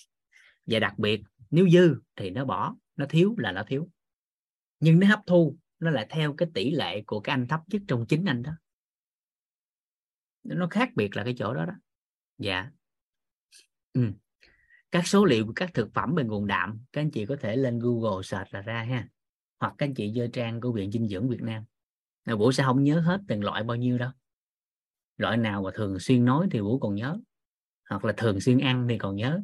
Và 0.66 0.78
đặc 0.78 0.98
biệt 0.98 1.22
nếu 1.50 1.68
dư 1.68 1.94
thì 2.16 2.30
nó 2.30 2.44
bỏ 2.44 2.76
nó 2.96 3.06
thiếu 3.08 3.34
là 3.38 3.52
nó 3.52 3.62
thiếu. 3.66 3.88
Nhưng 4.80 5.00
nó 5.00 5.06
hấp 5.06 5.20
thu 5.26 5.56
nó 5.78 5.90
lại 5.90 6.06
theo 6.10 6.34
cái 6.34 6.48
tỷ 6.54 6.70
lệ 6.70 7.02
của 7.06 7.20
cái 7.20 7.32
anh 7.32 7.48
thấp 7.48 7.60
nhất 7.68 7.82
trong 7.88 8.06
chính 8.06 8.24
anh 8.24 8.42
đó 8.42 8.52
nó 10.44 10.66
khác 10.70 10.90
biệt 10.94 11.16
là 11.16 11.24
cái 11.24 11.34
chỗ 11.38 11.54
đó 11.54 11.64
đó. 11.64 11.74
Dạ. 12.38 12.70
Ừ. 13.92 14.12
các 14.90 15.06
số 15.06 15.24
liệu 15.24 15.46
của 15.46 15.52
các 15.56 15.74
thực 15.74 15.94
phẩm 15.94 16.14
về 16.14 16.24
nguồn 16.24 16.46
đạm, 16.46 16.80
các 16.92 17.00
anh 17.00 17.10
chị 17.10 17.26
có 17.26 17.36
thể 17.40 17.56
lên 17.56 17.78
Google 17.78 18.22
search 18.22 18.54
là 18.54 18.60
ra 18.60 18.82
ha. 18.82 19.08
Hoặc 19.60 19.74
các 19.78 19.86
anh 19.86 19.94
chị 19.94 20.12
vô 20.14 20.26
trang 20.32 20.60
của 20.60 20.72
viện 20.72 20.90
dinh 20.92 21.08
dưỡng 21.08 21.28
Việt 21.28 21.42
Nam. 21.42 21.64
Là 22.24 22.34
Vũ 22.34 22.52
sẽ 22.52 22.64
không 22.64 22.84
nhớ 22.84 23.00
hết 23.00 23.20
từng 23.28 23.44
loại 23.44 23.62
bao 23.62 23.76
nhiêu 23.76 23.98
đâu. 23.98 24.10
Loại 25.16 25.36
nào 25.36 25.62
mà 25.62 25.70
thường 25.74 25.98
xuyên 25.98 26.24
nói 26.24 26.48
thì 26.50 26.60
Vũ 26.60 26.78
còn 26.78 26.94
nhớ. 26.94 27.18
Hoặc 27.90 28.04
là 28.04 28.12
thường 28.16 28.40
xuyên 28.40 28.58
ăn 28.58 28.86
thì 28.88 28.98
còn 28.98 29.16
nhớ. 29.16 29.40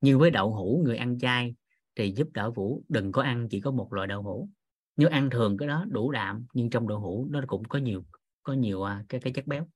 Nhưng 0.00 0.18
với 0.18 0.30
đậu 0.30 0.54
hũ, 0.54 0.82
người 0.84 0.96
ăn 0.96 1.18
chay 1.18 1.54
thì 1.94 2.12
giúp 2.16 2.28
đỡ 2.32 2.50
Vũ. 2.50 2.84
Đừng 2.88 3.12
có 3.12 3.22
ăn 3.22 3.48
chỉ 3.50 3.60
có 3.60 3.70
một 3.70 3.92
loại 3.92 4.06
đậu 4.06 4.22
hũ. 4.22 4.48
Nếu 4.96 5.08
ăn 5.08 5.30
thường 5.30 5.56
cái 5.56 5.68
đó 5.68 5.84
đủ 5.88 6.10
đạm, 6.10 6.46
nhưng 6.52 6.70
trong 6.70 6.88
đậu 6.88 7.00
hũ 7.00 7.28
nó 7.30 7.40
cũng 7.46 7.64
có 7.64 7.78
nhiều 7.78 8.04
có 8.42 8.52
nhiều 8.52 8.82
à, 8.82 9.04
cái 9.08 9.20
cái 9.20 9.32
chất 9.32 9.46
béo 9.46 9.66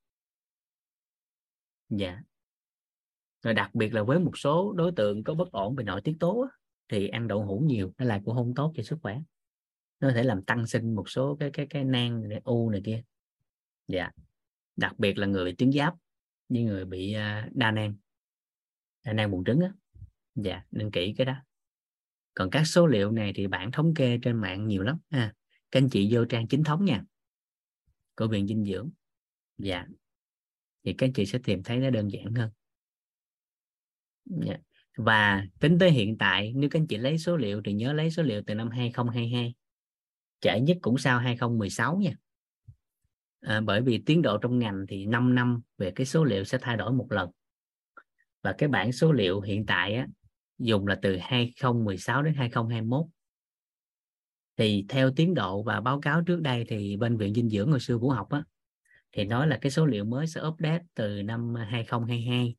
dạ. 1.89 2.23
Rồi 3.43 3.55
đặc 3.55 3.74
biệt 3.74 3.94
là 3.94 4.02
với 4.02 4.19
một 4.19 4.39
số 4.39 4.73
đối 4.73 4.93
tượng 4.93 5.24
có 5.24 5.35
bất 5.35 5.52
ổn 5.52 5.77
về 5.77 5.85
nội 5.85 6.01
tiết 6.01 6.16
tố 6.20 6.47
thì 6.89 7.09
ăn 7.09 7.28
đậu 7.28 7.44
hũ 7.44 7.62
nhiều 7.66 7.93
nó 7.98 8.05
lại 8.05 8.20
cũng 8.24 8.35
không 8.35 8.55
tốt 8.55 8.73
cho 8.77 8.82
sức 8.82 8.98
khỏe. 9.02 9.20
Nó 10.01 10.09
có 10.09 10.15
thể 10.15 10.23
làm 10.23 10.43
tăng 10.43 10.66
sinh 10.66 10.94
một 10.94 11.10
số 11.10 11.36
cái 11.40 11.51
cái 11.52 11.66
cái 11.70 11.85
nang 11.85 12.28
này, 12.28 12.40
u 12.44 12.70
này 12.70 12.82
kia. 12.85 13.02
Dạ. 13.89 14.10
Đặc 14.77 14.98
biệt 14.98 15.19
là 15.19 15.27
người 15.27 15.44
bị 15.44 15.55
tuyến 15.55 15.73
giáp 15.73 15.94
như 16.48 16.65
người 16.65 16.85
bị 16.85 17.12
à, 17.12 17.48
đa 17.52 17.70
nang 17.70 17.97
đa 19.05 19.12
nang 19.12 19.31
buồng 19.31 19.44
trứng 19.44 19.60
á. 19.60 19.73
Dạ 20.35 20.62
nên 20.70 20.90
kỹ 20.90 21.15
cái 21.16 21.24
đó. 21.24 21.35
Còn 22.35 22.51
các 22.51 22.65
số 22.65 22.86
liệu 22.86 23.10
này 23.10 23.32
thì 23.35 23.47
bạn 23.47 23.73
thống 23.73 23.94
kê 23.94 24.19
trên 24.23 24.36
mạng 24.36 24.66
nhiều 24.66 24.82
lắm 24.82 24.98
ha. 25.10 25.35
Các 25.70 25.81
anh 25.81 25.89
chị 25.89 26.09
vô 26.12 26.24
trang 26.24 26.48
chính 26.48 26.65
thống 26.65 26.85
nha. 26.85 27.05
Của 28.16 28.28
viện 28.28 28.47
dinh 28.47 28.65
dưỡng. 28.65 28.90
Dạ 29.59 29.86
thì 30.89 30.94
các 30.98 31.10
chị 31.15 31.27
sẽ 31.27 31.39
tìm 31.44 31.62
thấy 31.62 31.78
nó 31.78 31.90
đơn 31.90 32.09
giản 32.09 32.35
hơn. 32.35 32.51
Dạ. 34.24 34.56
Và 34.97 35.44
tính 35.60 35.78
tới 35.78 35.90
hiện 35.90 36.19
tại 36.19 36.52
nếu 36.56 36.70
các 36.70 36.81
anh 36.81 36.86
chị 36.86 36.97
lấy 36.97 37.19
số 37.19 37.36
liệu 37.36 37.62
thì 37.65 37.73
nhớ 37.73 37.93
lấy 37.93 38.10
số 38.10 38.23
liệu 38.23 38.43
từ 38.47 38.55
năm 38.55 38.70
2022 38.70 39.55
trễ 40.40 40.60
nhất 40.60 40.77
cũng 40.81 40.98
sau 40.98 41.19
2016 41.19 41.97
nha. 41.97 42.12
À, 43.40 43.60
bởi 43.60 43.82
vì 43.82 44.02
tiến 44.06 44.23
độ 44.23 44.39
trong 44.39 44.59
ngành 44.59 44.86
thì 44.89 45.06
5 45.06 45.35
năm 45.35 45.60
về 45.78 45.90
cái 45.90 46.06
số 46.06 46.24
liệu 46.24 46.44
sẽ 46.44 46.59
thay 46.60 46.77
đổi 46.77 46.93
một 46.93 47.06
lần. 47.10 47.31
Và 48.43 48.55
cái 48.59 48.69
bảng 48.69 48.93
số 48.93 49.12
liệu 49.12 49.40
hiện 49.40 49.66
tại 49.66 49.94
á, 49.94 50.06
dùng 50.59 50.86
là 50.86 50.98
từ 51.02 51.16
2016 51.20 52.23
đến 52.23 52.35
2021 52.35 53.06
thì 54.56 54.85
theo 54.89 55.10
tiến 55.16 55.35
độ 55.35 55.62
và 55.62 55.81
báo 55.81 56.01
cáo 56.01 56.23
trước 56.23 56.40
đây 56.40 56.65
thì 56.69 56.97
bên 56.97 57.16
viện 57.16 57.35
dinh 57.35 57.48
dưỡng 57.48 57.70
hồi 57.70 57.81
xưa 57.81 57.98
vũ 57.98 58.10
học 58.10 58.31
á 58.31 58.43
thì 59.12 59.24
nói 59.24 59.48
là 59.48 59.59
cái 59.60 59.70
số 59.70 59.86
liệu 59.86 60.05
mới 60.05 60.26
sẽ 60.26 60.40
update 60.48 60.85
từ 60.94 61.22
năm 61.22 61.55
2022 61.55 62.56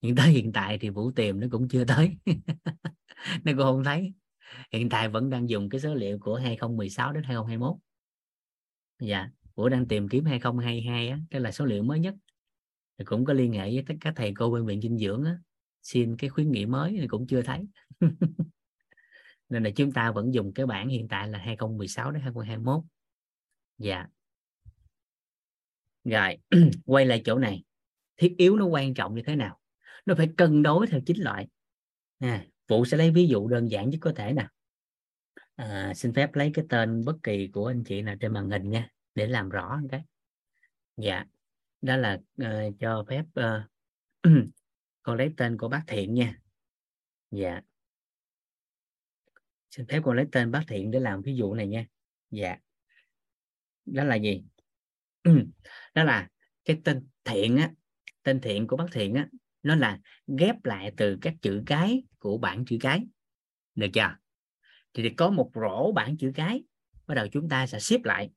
nhưng 0.00 0.16
tới 0.16 0.30
hiện 0.30 0.52
tại 0.52 0.78
thì 0.78 0.90
vũ 0.90 1.10
tìm 1.10 1.40
nó 1.40 1.46
cũng 1.50 1.68
chưa 1.68 1.84
tới. 1.84 2.16
Nó 3.44 3.52
cũng 3.52 3.58
không 3.58 3.84
thấy. 3.84 4.12
Hiện 4.72 4.88
tại 4.88 5.08
vẫn 5.08 5.30
đang 5.30 5.48
dùng 5.48 5.68
cái 5.68 5.80
số 5.80 5.94
liệu 5.94 6.18
của 6.18 6.36
2016 6.36 7.12
đến 7.12 7.22
2021 7.22 7.76
dạ 9.00 9.28
vũ 9.54 9.68
đang 9.68 9.88
tìm 9.88 10.08
kiếm 10.08 10.24
2022 10.24 11.08
á, 11.08 11.18
cái 11.30 11.40
là 11.40 11.52
số 11.52 11.64
liệu 11.64 11.82
mới 11.82 12.00
nhất. 12.00 12.14
Thì 12.98 13.04
cũng 13.04 13.24
có 13.24 13.32
liên 13.32 13.52
hệ 13.52 13.70
với 13.74 13.84
tất 13.86 13.94
cả 14.00 14.12
thầy 14.16 14.32
cô 14.36 14.50
bên 14.50 14.66
viện 14.66 14.80
dinh 14.80 14.98
dưỡng 14.98 15.24
á, 15.24 15.38
xin 15.82 16.16
cái 16.16 16.30
khuyến 16.30 16.50
nghị 16.50 16.66
mới 16.66 16.96
thì 17.00 17.08
cũng 17.08 17.26
chưa 17.26 17.42
thấy. 17.42 17.60
Nên 19.48 19.62
là 19.62 19.70
chúng 19.70 19.92
ta 19.92 20.10
vẫn 20.10 20.34
dùng 20.34 20.52
cái 20.54 20.66
bản 20.66 20.88
hiện 20.88 21.08
tại 21.08 21.28
là 21.28 21.38
2016 21.38 22.10
đến 22.10 22.22
2021 22.22 22.84
dạ 23.78 24.06
rồi 26.04 26.38
quay 26.86 27.06
lại 27.06 27.22
chỗ 27.24 27.38
này. 27.38 27.64
Thiết 28.16 28.34
yếu 28.38 28.56
nó 28.56 28.66
quan 28.66 28.94
trọng 28.94 29.14
như 29.14 29.22
thế 29.26 29.36
nào? 29.36 29.58
Nó 30.06 30.14
phải 30.14 30.28
cân 30.36 30.62
đối 30.62 30.86
theo 30.86 31.00
chính 31.06 31.22
loại. 31.22 31.48
À, 32.18 32.44
phụ 32.68 32.84
sẽ 32.84 32.96
lấy 32.96 33.10
ví 33.10 33.28
dụ 33.28 33.48
đơn 33.48 33.70
giản 33.70 33.90
nhất 33.90 33.98
có 34.00 34.12
thể 34.16 34.32
nè. 34.32 34.48
À, 35.56 35.92
xin 35.94 36.14
phép 36.14 36.34
lấy 36.34 36.50
cái 36.54 36.64
tên 36.68 37.04
bất 37.04 37.16
kỳ 37.22 37.48
của 37.48 37.66
anh 37.66 37.84
chị 37.84 38.02
nào 38.02 38.16
trên 38.20 38.32
màn 38.32 38.50
hình 38.50 38.70
nha 38.70 38.88
để 39.14 39.26
làm 39.26 39.48
rõ 39.48 39.80
cái. 39.90 40.02
Dạ 40.96 41.24
đó 41.82 41.96
là 41.96 42.18
uh, 42.42 42.74
cho 42.80 43.04
phép 43.08 43.24
uh, 43.40 43.70
con 45.02 45.18
lấy 45.18 45.34
tên 45.36 45.56
của 45.58 45.68
bác 45.68 45.84
thiện 45.86 46.14
nha. 46.14 46.38
Dạ. 47.30 47.60
Xin 49.70 49.86
phép 49.86 50.00
con 50.04 50.16
lấy 50.16 50.26
tên 50.32 50.50
bác 50.50 50.64
thiện 50.68 50.90
để 50.90 51.00
làm 51.00 51.22
ví 51.22 51.36
dụ 51.36 51.54
này 51.54 51.66
nha. 51.66 51.86
Dạ. 52.30 52.56
Đó 53.84 54.04
là 54.04 54.16
gì? 54.16 54.44
Ừ. 55.22 55.44
đó 55.94 56.04
là 56.04 56.28
cái 56.64 56.80
tên 56.84 57.06
thiện 57.24 57.56
á 57.56 57.70
tên 58.22 58.40
thiện 58.40 58.66
của 58.66 58.76
bác 58.76 58.86
thiện 58.92 59.14
á 59.14 59.28
nó 59.62 59.74
là 59.74 59.98
ghép 60.38 60.64
lại 60.64 60.92
từ 60.96 61.18
các 61.20 61.34
chữ 61.42 61.62
cái 61.66 62.02
của 62.18 62.38
bảng 62.38 62.64
chữ 62.64 62.76
cái. 62.80 63.06
Được 63.74 63.88
chưa? 63.92 64.16
Thì, 64.94 65.10
có 65.10 65.30
một 65.30 65.50
rổ 65.54 65.92
bảng 65.92 66.16
chữ 66.16 66.32
cái 66.34 66.62
bắt 67.06 67.14
đầu 67.14 67.26
chúng 67.32 67.48
ta 67.48 67.66
sẽ 67.66 67.80
xếp 67.80 68.04
lại. 68.04 68.30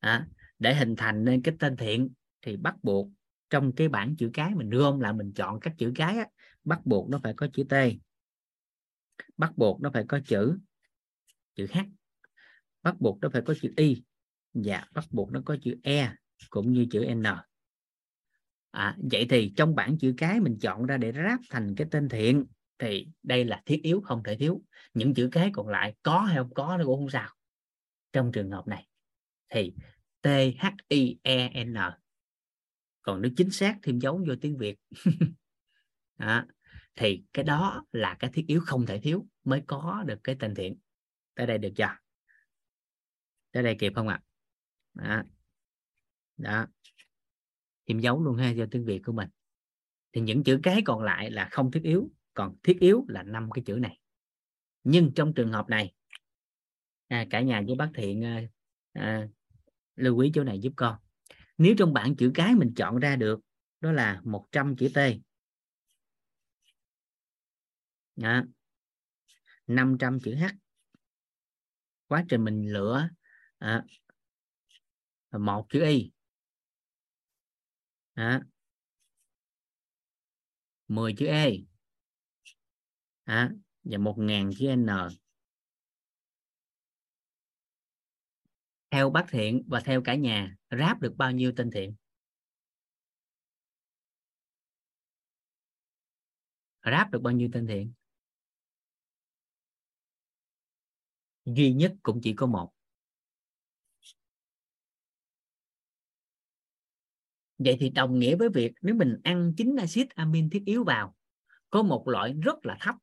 À, 0.00 0.26
để 0.58 0.74
hình 0.74 0.96
thành 0.96 1.24
nên 1.24 1.42
cái 1.42 1.54
tên 1.58 1.76
thiện 1.76 2.08
thì 2.42 2.56
bắt 2.56 2.74
buộc 2.82 3.08
trong 3.50 3.72
cái 3.72 3.88
bảng 3.88 4.16
chữ 4.16 4.30
cái 4.34 4.54
mình 4.54 4.70
gom 4.70 5.00
lại 5.00 5.12
mình 5.12 5.32
chọn 5.32 5.60
các 5.60 5.74
chữ 5.78 5.92
cái 5.94 6.18
á, 6.18 6.26
bắt 6.64 6.80
buộc 6.84 7.08
nó 7.08 7.20
phải 7.22 7.34
có 7.36 7.46
chữ 7.52 7.64
T. 7.64 7.74
Bắt 9.36 9.52
buộc 9.56 9.80
nó 9.80 9.90
phải 9.94 10.04
có 10.08 10.20
chữ 10.26 10.58
chữ 11.54 11.66
H. 11.72 11.78
Bắt 12.82 13.00
buộc 13.00 13.18
nó 13.20 13.28
phải 13.28 13.42
có 13.42 13.54
chữ 13.62 13.72
Y 13.76 14.02
dạ, 14.54 14.84
bắt 14.94 15.04
buộc 15.10 15.32
nó 15.32 15.42
có 15.44 15.56
chữ 15.62 15.74
E 15.82 16.14
cũng 16.50 16.72
như 16.72 16.86
chữ 16.90 17.14
N. 17.14 17.22
À, 18.70 18.96
vậy 19.10 19.26
thì 19.30 19.52
trong 19.56 19.74
bảng 19.74 19.98
chữ 19.98 20.14
cái 20.16 20.40
mình 20.40 20.58
chọn 20.60 20.86
ra 20.86 20.96
để 20.96 21.12
ráp 21.12 21.40
thành 21.50 21.74
cái 21.76 21.86
tên 21.90 22.08
thiện 22.08 22.46
thì 22.78 23.08
đây 23.22 23.44
là 23.44 23.62
thiết 23.66 23.80
yếu 23.82 24.00
không 24.00 24.22
thể 24.22 24.36
thiếu. 24.36 24.62
Những 24.94 25.14
chữ 25.14 25.28
cái 25.32 25.50
còn 25.52 25.68
lại 25.68 25.94
có 26.02 26.20
hay 26.20 26.36
không 26.36 26.54
có 26.54 26.76
nó 26.76 26.84
cũng 26.84 26.98
không 26.98 27.10
sao. 27.10 27.30
Trong 28.12 28.32
trường 28.32 28.50
hợp 28.50 28.68
này 28.68 28.86
thì 29.48 29.72
T 30.22 30.26
H 30.58 30.66
I 30.88 31.18
E 31.22 31.64
N. 31.64 31.76
Còn 33.02 33.22
nếu 33.22 33.32
chính 33.36 33.50
xác 33.50 33.78
thêm 33.82 33.98
dấu 33.98 34.24
vô 34.28 34.34
tiếng 34.40 34.58
Việt. 34.58 34.78
À, 36.16 36.46
thì 36.96 37.24
cái 37.32 37.44
đó 37.44 37.84
là 37.92 38.16
cái 38.18 38.30
thiết 38.34 38.44
yếu 38.46 38.60
không 38.66 38.86
thể 38.86 39.00
thiếu 39.00 39.26
mới 39.44 39.62
có 39.66 40.04
được 40.06 40.18
cái 40.24 40.36
tên 40.38 40.54
thiện. 40.54 40.78
Tới 41.34 41.46
đây 41.46 41.58
được 41.58 41.70
chưa? 41.76 41.96
Tới 43.52 43.62
đây 43.62 43.76
kịp 43.78 43.92
không 43.94 44.08
ạ? 44.08 44.20
à? 44.22 44.31
Đó. 44.94 45.22
đó. 46.36 46.66
Thêm 47.88 47.98
dấu 47.98 48.22
luôn 48.22 48.36
ha 48.36 48.52
cho 48.56 48.66
tiếng 48.70 48.84
Việt 48.84 49.00
của 49.04 49.12
mình. 49.12 49.28
Thì 50.12 50.20
những 50.20 50.44
chữ 50.44 50.60
cái 50.62 50.82
còn 50.84 51.02
lại 51.02 51.30
là 51.30 51.48
không 51.50 51.70
thiết 51.70 51.82
yếu 51.82 52.10
còn 52.34 52.56
thiết 52.62 52.76
yếu 52.80 53.04
là 53.08 53.22
năm 53.22 53.50
cái 53.50 53.62
chữ 53.66 53.74
này. 53.74 53.98
Nhưng 54.84 55.12
trong 55.14 55.34
trường 55.34 55.52
hợp 55.52 55.68
này 55.68 55.94
à, 57.08 57.26
cả 57.30 57.40
nhà 57.40 57.62
với 57.66 57.74
bác 57.74 57.90
thiện 57.94 58.24
à, 58.24 58.42
à, 58.92 59.28
lưu 59.96 60.18
ý 60.18 60.30
chỗ 60.34 60.44
này 60.44 60.58
giúp 60.58 60.72
con. 60.76 60.96
Nếu 61.58 61.74
trong 61.78 61.92
bảng 61.92 62.16
chữ 62.16 62.30
cái 62.34 62.54
mình 62.54 62.74
chọn 62.76 62.98
ra 62.98 63.16
được 63.16 63.40
đó 63.80 63.92
là 63.92 64.20
100 64.24 64.76
chữ 64.76 64.88
T. 64.94 64.98
Đó. 68.16 68.42
500 69.66 70.20
chữ 70.20 70.34
H. 70.34 70.44
Quá 72.06 72.24
trình 72.28 72.44
mình 72.44 72.72
lựa 72.72 73.08
à, 73.58 73.84
một 75.38 75.66
chữ 75.70 75.84
Y. 75.84 76.10
À, 78.14 78.42
10 80.88 81.14
chữ 81.18 81.26
E. 81.26 81.50
À, 83.24 83.50
và 83.82 83.98
1.000 83.98 84.52
chữ 84.58 84.76
N. 84.76 84.86
Theo 88.90 89.10
bác 89.10 89.26
thiện 89.28 89.64
và 89.68 89.80
theo 89.80 90.02
cả 90.04 90.14
nhà 90.14 90.56
ráp 90.70 91.00
được 91.00 91.14
bao 91.16 91.32
nhiêu 91.32 91.52
tên 91.56 91.70
thiện? 91.70 91.94
Ráp 96.84 97.10
được 97.10 97.22
bao 97.22 97.32
nhiêu 97.32 97.48
tên 97.52 97.66
thiện? 97.66 97.92
Duy 101.44 101.72
nhất 101.72 101.94
cũng 102.02 102.20
chỉ 102.22 102.34
có 102.36 102.46
một. 102.46 102.72
Vậy 107.64 107.76
thì 107.80 107.90
đồng 107.90 108.18
nghĩa 108.18 108.36
với 108.36 108.48
việc 108.48 108.72
nếu 108.82 108.94
mình 108.94 109.16
ăn 109.24 109.52
chính 109.56 109.76
axit 109.76 110.10
amin 110.10 110.50
thiết 110.50 110.62
yếu 110.66 110.84
vào 110.84 111.14
có 111.70 111.82
một 111.82 112.08
loại 112.08 112.34
rất 112.42 112.66
là 112.66 112.76
thấp 112.80 112.94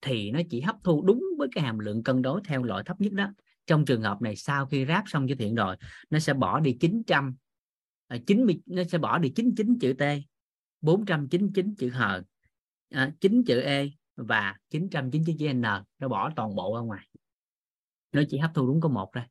thì 0.00 0.30
nó 0.30 0.40
chỉ 0.50 0.60
hấp 0.60 0.76
thu 0.84 1.02
đúng 1.02 1.24
với 1.38 1.48
cái 1.52 1.64
hàm 1.64 1.78
lượng 1.78 2.02
cân 2.02 2.22
đối 2.22 2.40
theo 2.44 2.62
loại 2.62 2.84
thấp 2.86 3.00
nhất 3.00 3.12
đó. 3.12 3.32
Trong 3.66 3.84
trường 3.84 4.02
hợp 4.02 4.22
này 4.22 4.36
sau 4.36 4.66
khi 4.66 4.86
ráp 4.86 5.04
xong 5.06 5.26
cho 5.28 5.34
thiện 5.38 5.54
rồi 5.54 5.76
nó 6.10 6.18
sẽ 6.18 6.34
bỏ 6.34 6.60
đi 6.60 6.76
900 6.80 7.36
90 8.26 8.54
à, 8.54 8.62
nó 8.66 8.84
sẽ 8.84 8.98
bỏ 8.98 9.18
đi 9.18 9.32
99 9.36 9.78
chữ 9.78 9.92
T 9.98 10.02
499 10.80 11.74
chữ 11.74 11.90
H 11.90 12.02
à, 12.90 13.12
9 13.20 13.44
chữ 13.46 13.60
E 13.60 13.86
và 14.16 14.56
999 14.70 15.36
chữ 15.38 15.52
N. 15.52 15.62
Nó 15.98 16.08
bỏ 16.08 16.32
toàn 16.36 16.54
bộ 16.54 16.76
ra 16.76 16.80
ngoài. 16.80 17.08
Nó 18.12 18.22
chỉ 18.28 18.38
hấp 18.38 18.50
thu 18.54 18.66
đúng 18.66 18.80
có 18.80 18.88
một 18.88 19.10
thôi. 19.14 19.24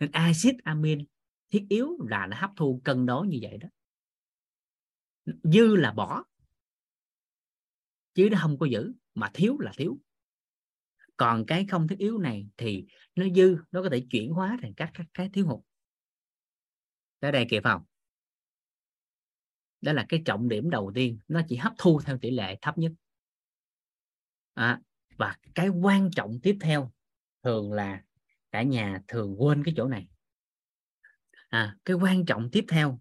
Nên 0.00 0.10
axit 0.12 0.54
amin 0.64 1.04
thiết 1.54 1.66
yếu 1.68 1.96
là 2.08 2.26
nó 2.26 2.36
hấp 2.40 2.50
thu 2.56 2.80
cân 2.84 3.06
đối 3.06 3.26
như 3.26 3.38
vậy 3.42 3.58
đó. 3.58 3.68
Dư 5.42 5.76
là 5.76 5.92
bỏ 5.92 6.24
chứ 8.14 8.28
nó 8.32 8.38
không 8.42 8.58
có 8.58 8.66
giữ 8.66 8.92
mà 9.14 9.30
thiếu 9.34 9.58
là 9.58 9.72
thiếu. 9.76 9.98
Còn 11.16 11.44
cái 11.46 11.66
không 11.70 11.88
thiết 11.88 11.98
yếu 11.98 12.18
này 12.18 12.48
thì 12.56 12.86
nó 13.14 13.24
dư 13.36 13.56
nó 13.70 13.82
có 13.82 13.88
thể 13.92 14.06
chuyển 14.10 14.32
hóa 14.32 14.58
thành 14.62 14.74
các 14.74 14.90
các 14.94 15.06
cái 15.14 15.30
thiếu 15.32 15.46
hụt. 15.46 15.60
Tới 17.20 17.32
đây 17.32 17.46
kịp 17.50 17.62
không? 17.64 17.82
Đó 19.80 19.92
là 19.92 20.06
cái 20.08 20.22
trọng 20.24 20.48
điểm 20.48 20.70
đầu 20.70 20.92
tiên 20.94 21.18
nó 21.28 21.42
chỉ 21.48 21.56
hấp 21.56 21.72
thu 21.78 22.00
theo 22.04 22.18
tỷ 22.18 22.30
lệ 22.30 22.58
thấp 22.62 22.78
nhất. 22.78 22.92
À, 24.54 24.80
và 25.16 25.38
cái 25.54 25.68
quan 25.68 26.10
trọng 26.16 26.40
tiếp 26.42 26.56
theo 26.60 26.92
thường 27.42 27.72
là 27.72 28.04
cả 28.50 28.62
nhà 28.62 29.02
thường 29.08 29.36
quên 29.38 29.64
cái 29.64 29.74
chỗ 29.76 29.88
này 29.88 30.08
à, 31.54 31.76
cái 31.84 31.96
quan 31.96 32.24
trọng 32.24 32.50
tiếp 32.52 32.64
theo 32.68 33.00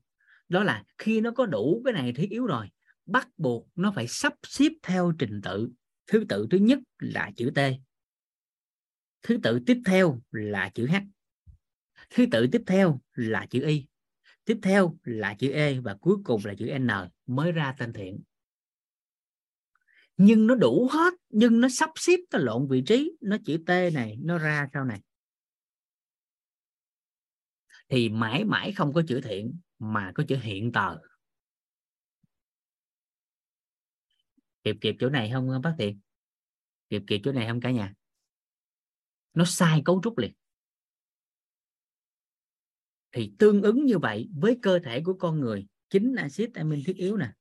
đó 0.49 0.63
là 0.63 0.83
khi 0.97 1.21
nó 1.21 1.31
có 1.31 1.45
đủ 1.45 1.81
cái 1.85 1.93
này 1.93 2.13
thiết 2.13 2.29
yếu 2.29 2.45
rồi 2.45 2.69
bắt 3.05 3.27
buộc 3.37 3.67
nó 3.75 3.91
phải 3.95 4.07
sắp 4.07 4.33
xếp 4.43 4.71
theo 4.83 5.13
trình 5.19 5.41
tự. 5.41 5.69
Thứ 6.07 6.25
tự 6.29 6.47
thứ 6.51 6.57
nhất 6.57 6.79
là 6.99 7.31
chữ 7.35 7.51
T. 7.55 7.59
Thứ 9.21 9.37
tự 9.43 9.59
tiếp 9.65 9.81
theo 9.85 10.21
là 10.31 10.69
chữ 10.69 10.87
H. 10.87 10.95
Thứ 12.09 12.25
tự 12.31 12.47
tiếp 12.51 12.63
theo 12.67 13.01
là 13.13 13.45
chữ 13.49 13.61
Y. 13.67 13.85
Tiếp 14.45 14.59
theo 14.61 14.97
là 15.03 15.33
chữ 15.33 15.51
E 15.51 15.79
và 15.79 15.95
cuối 16.01 16.15
cùng 16.23 16.41
là 16.45 16.53
chữ 16.53 16.71
N 16.79 16.87
mới 17.25 17.51
ra 17.51 17.75
tên 17.77 17.93
thiện. 17.93 18.19
Nhưng 20.17 20.47
nó 20.47 20.55
đủ 20.55 20.89
hết 20.91 21.13
nhưng 21.29 21.61
nó 21.61 21.69
sắp 21.69 21.89
xếp 21.95 22.19
nó 22.31 22.39
lộn 22.39 22.67
vị 22.67 22.83
trí 22.85 23.11
nó 23.21 23.37
chữ 23.45 23.57
T 23.65 23.69
này 23.69 24.17
nó 24.21 24.37
ra 24.37 24.69
sau 24.73 24.85
này 24.85 25.01
thì 27.89 28.09
mãi 28.09 28.43
mãi 28.43 28.71
không 28.71 28.93
có 28.93 29.01
chữ 29.07 29.21
thiện 29.23 29.59
mà 29.79 30.11
có 30.15 30.23
chữ 30.27 30.37
hiện 30.37 30.71
tờ. 30.71 30.97
Kịp 34.63 34.75
kịp 34.81 34.95
chỗ 34.99 35.09
này 35.09 35.29
không 35.33 35.61
bác 35.63 35.75
thiện 35.77 35.99
kịp 36.89 37.03
kịp 37.07 37.21
chỗ 37.23 37.31
này 37.31 37.47
không 37.47 37.61
cả 37.61 37.71
nhà? 37.71 37.93
Nó 39.33 39.45
sai 39.45 39.81
cấu 39.85 40.01
trúc 40.03 40.17
liền. 40.17 40.33
Thì 43.11 43.33
tương 43.39 43.61
ứng 43.61 43.85
như 43.85 43.97
vậy 43.97 44.29
với 44.35 44.59
cơ 44.61 44.79
thể 44.83 45.01
của 45.05 45.13
con 45.13 45.39
người 45.39 45.67
chính 45.89 46.15
axit 46.15 46.53
amin 46.53 46.83
thiết 46.85 46.95
yếu 46.95 47.17
nè. 47.17 47.33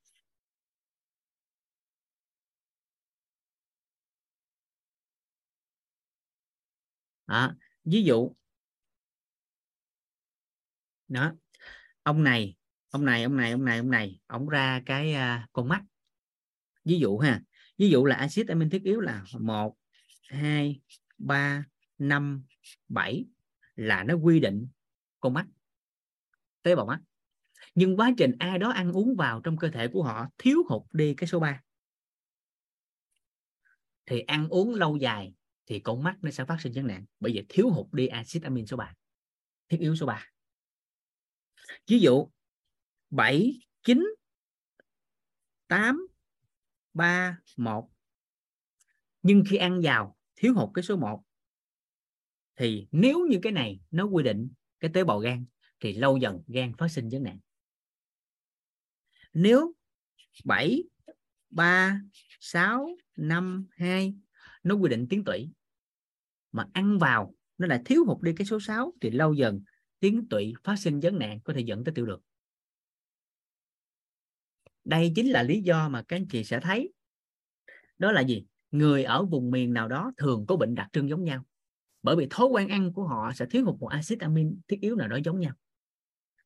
À, 7.27 7.56
ví 7.85 8.02
dụ 8.02 8.35
đó. 11.13 11.33
Ông 12.03 12.25
này 12.25 12.57
ông 12.91 13.05
này 13.05 13.23
ông 13.23 13.37
này 13.37 13.53
ông 13.53 13.65
này 13.65 13.79
ông 13.79 13.91
này 13.91 14.21
ông 14.27 14.49
ra 14.49 14.83
cái 14.87 15.15
uh, 15.15 15.51
con 15.53 15.69
mắt. 15.69 15.83
Ví 16.85 16.99
dụ 16.99 17.19
ha 17.19 17.43
ví 17.79 17.91
dụ 17.91 18.05
là 18.05 18.17
axit 18.17 18.49
amin 18.49 18.71
thiết 18.71 18.83
yếu 18.83 19.01
là 19.01 19.25
một 19.41 19.77
hai 20.29 20.81
ba 21.19 21.65
năm 21.99 22.45
bảy 22.89 23.25
là 23.75 24.05
nó 24.05 24.15
quy 24.15 24.41
định 24.41 24.69
con 25.21 25.35
mắt 25.35 25.47
tế 26.63 26.77
bào 26.77 26.87
mắt. 26.87 27.01
Nhưng 27.75 27.97
quá 27.97 28.11
trình 28.19 28.33
ai 28.39 28.59
đó 28.59 28.71
ăn 28.71 28.93
uống 28.93 29.17
vào 29.17 29.41
trong 29.41 29.57
cơ 29.57 29.69
thể 29.69 29.89
của 29.89 30.03
họ 30.03 30.29
thiếu 30.39 30.63
hụt 30.69 30.83
đi 30.93 31.15
cái 31.15 31.27
số 31.27 31.41
3 31.41 31.63
thì 34.07 34.21
ăn 34.21 34.49
uống 34.49 34.75
lâu 34.75 34.97
dài 34.97 35.35
thì 35.67 35.81
con 35.81 36.03
mắt 36.03 36.17
nó 36.23 36.31
sẽ 36.31 36.45
phát 36.45 36.61
sinh 36.61 36.73
vấn 36.73 36.87
nạn 36.87 37.05
bởi 37.21 37.33
vì 37.33 37.47
thiếu 37.49 37.71
hụt 37.71 37.87
đi 37.93 38.07
axit 38.07 38.43
amin 38.43 38.67
số 38.67 38.77
3 38.77 38.95
thiết 39.69 39.81
yếu 39.81 39.97
số 39.97 40.07
3 40.07 40.32
ví 41.86 41.99
dụ 42.01 42.28
7 43.11 43.61
9 43.82 44.15
8 45.69 46.07
3 46.94 47.39
1 47.57 47.90
nhưng 49.23 49.43
khi 49.49 49.57
ăn 49.57 49.81
vào, 49.85 50.16
thiếu 50.36 50.55
hụt 50.55 50.70
cái 50.74 50.82
số 50.82 50.97
1 50.97 51.23
thì 52.57 52.86
nếu 52.93 53.27
như 53.31 53.39
cái 53.43 53.53
này 53.53 53.81
nó 53.90 54.05
quy 54.05 54.23
định 54.23 54.51
cái 54.81 54.90
tế 54.94 55.05
bào 55.05 55.19
gan, 55.19 55.44
thì 55.81 55.93
lâu 55.93 56.16
dần 56.16 56.43
gan 56.47 56.73
phát 56.78 56.89
sinh 56.89 57.09
vấn 57.09 57.23
nạn. 57.23 57.39
Nếu 59.32 59.73
7 60.44 60.82
3 61.51 62.01
6 62.40 62.97
5 63.16 63.66
2 63.70 64.15
nó 64.62 64.74
quy 64.74 64.90
định 64.90 65.07
tiến 65.11 65.24
tủy, 65.24 65.51
mà 66.53 66.69
ăn 66.73 66.99
vào 66.99 67.35
nó 67.59 67.66
lại 67.66 67.82
thiếu 67.85 68.05
hụt 68.07 68.23
đi 68.23 68.32
cái 68.36 68.47
số 68.47 68.61
6 68.61 68.93
thì 69.01 69.11
lâu 69.11 69.35
dần 69.35 69.62
tiếng 70.03 70.29
tụy 70.29 70.55
phát 70.65 70.77
sinh 70.79 71.01
vấn 71.01 71.19
nạn 71.19 71.41
có 71.41 71.53
thể 71.53 71.61
dẫn 71.61 71.85
tới 71.85 71.95
tiểu 71.95 72.07
đường. 72.07 72.20
Đây 74.85 75.12
chính 75.16 75.31
là 75.31 75.43
lý 75.43 75.62
do 75.62 75.89
mà 75.89 76.03
các 76.03 76.16
anh 76.16 76.29
chị 76.29 76.45
sẽ 76.45 76.61
thấy. 76.61 76.93
Đó 77.99 78.12
là 78.12 78.20
gì? 78.20 78.47
Người 78.70 79.05
ở 79.05 79.24
vùng 79.24 79.51
miền 79.51 79.73
nào 79.73 79.89
đó 79.89 80.12
thường 80.16 80.45
có 80.49 80.57
bệnh 80.57 80.74
đặc 80.74 80.89
trưng 80.93 81.09
giống 81.09 81.24
nhau. 81.24 81.45
Bởi 82.03 82.16
vì 82.16 82.27
thói 82.31 82.47
quen 82.47 82.69
ăn 82.69 82.93
của 82.93 83.05
họ 83.05 83.33
sẽ 83.35 83.47
thiếu 83.51 83.65
hụt 83.65 83.81
một 83.81 83.87
axit 83.87 84.20
amin 84.20 84.61
thiết 84.69 84.81
yếu 84.81 84.97
nào 84.97 85.09
đó 85.09 85.19
giống 85.24 85.41
nhau. 85.41 85.55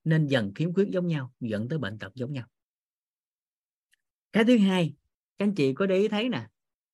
Nên 0.05 0.27
dần 0.27 0.55
khiếm 0.55 0.75
khuyết 0.75 0.89
giống 0.91 1.07
nhau, 1.07 1.33
dẫn 1.41 1.69
tới 1.69 1.79
bệnh 1.79 1.99
tật 1.99 2.15
giống 2.15 2.33
nhau. 2.33 2.47
Cái 4.33 4.45
thứ 4.45 4.59
hai, 4.59 4.95
các 5.39 5.45
anh 5.45 5.55
chị 5.55 5.75
có 5.75 5.87
để 5.87 5.97
ý 5.97 6.09
thấy 6.09 6.29
nè, 6.29 6.49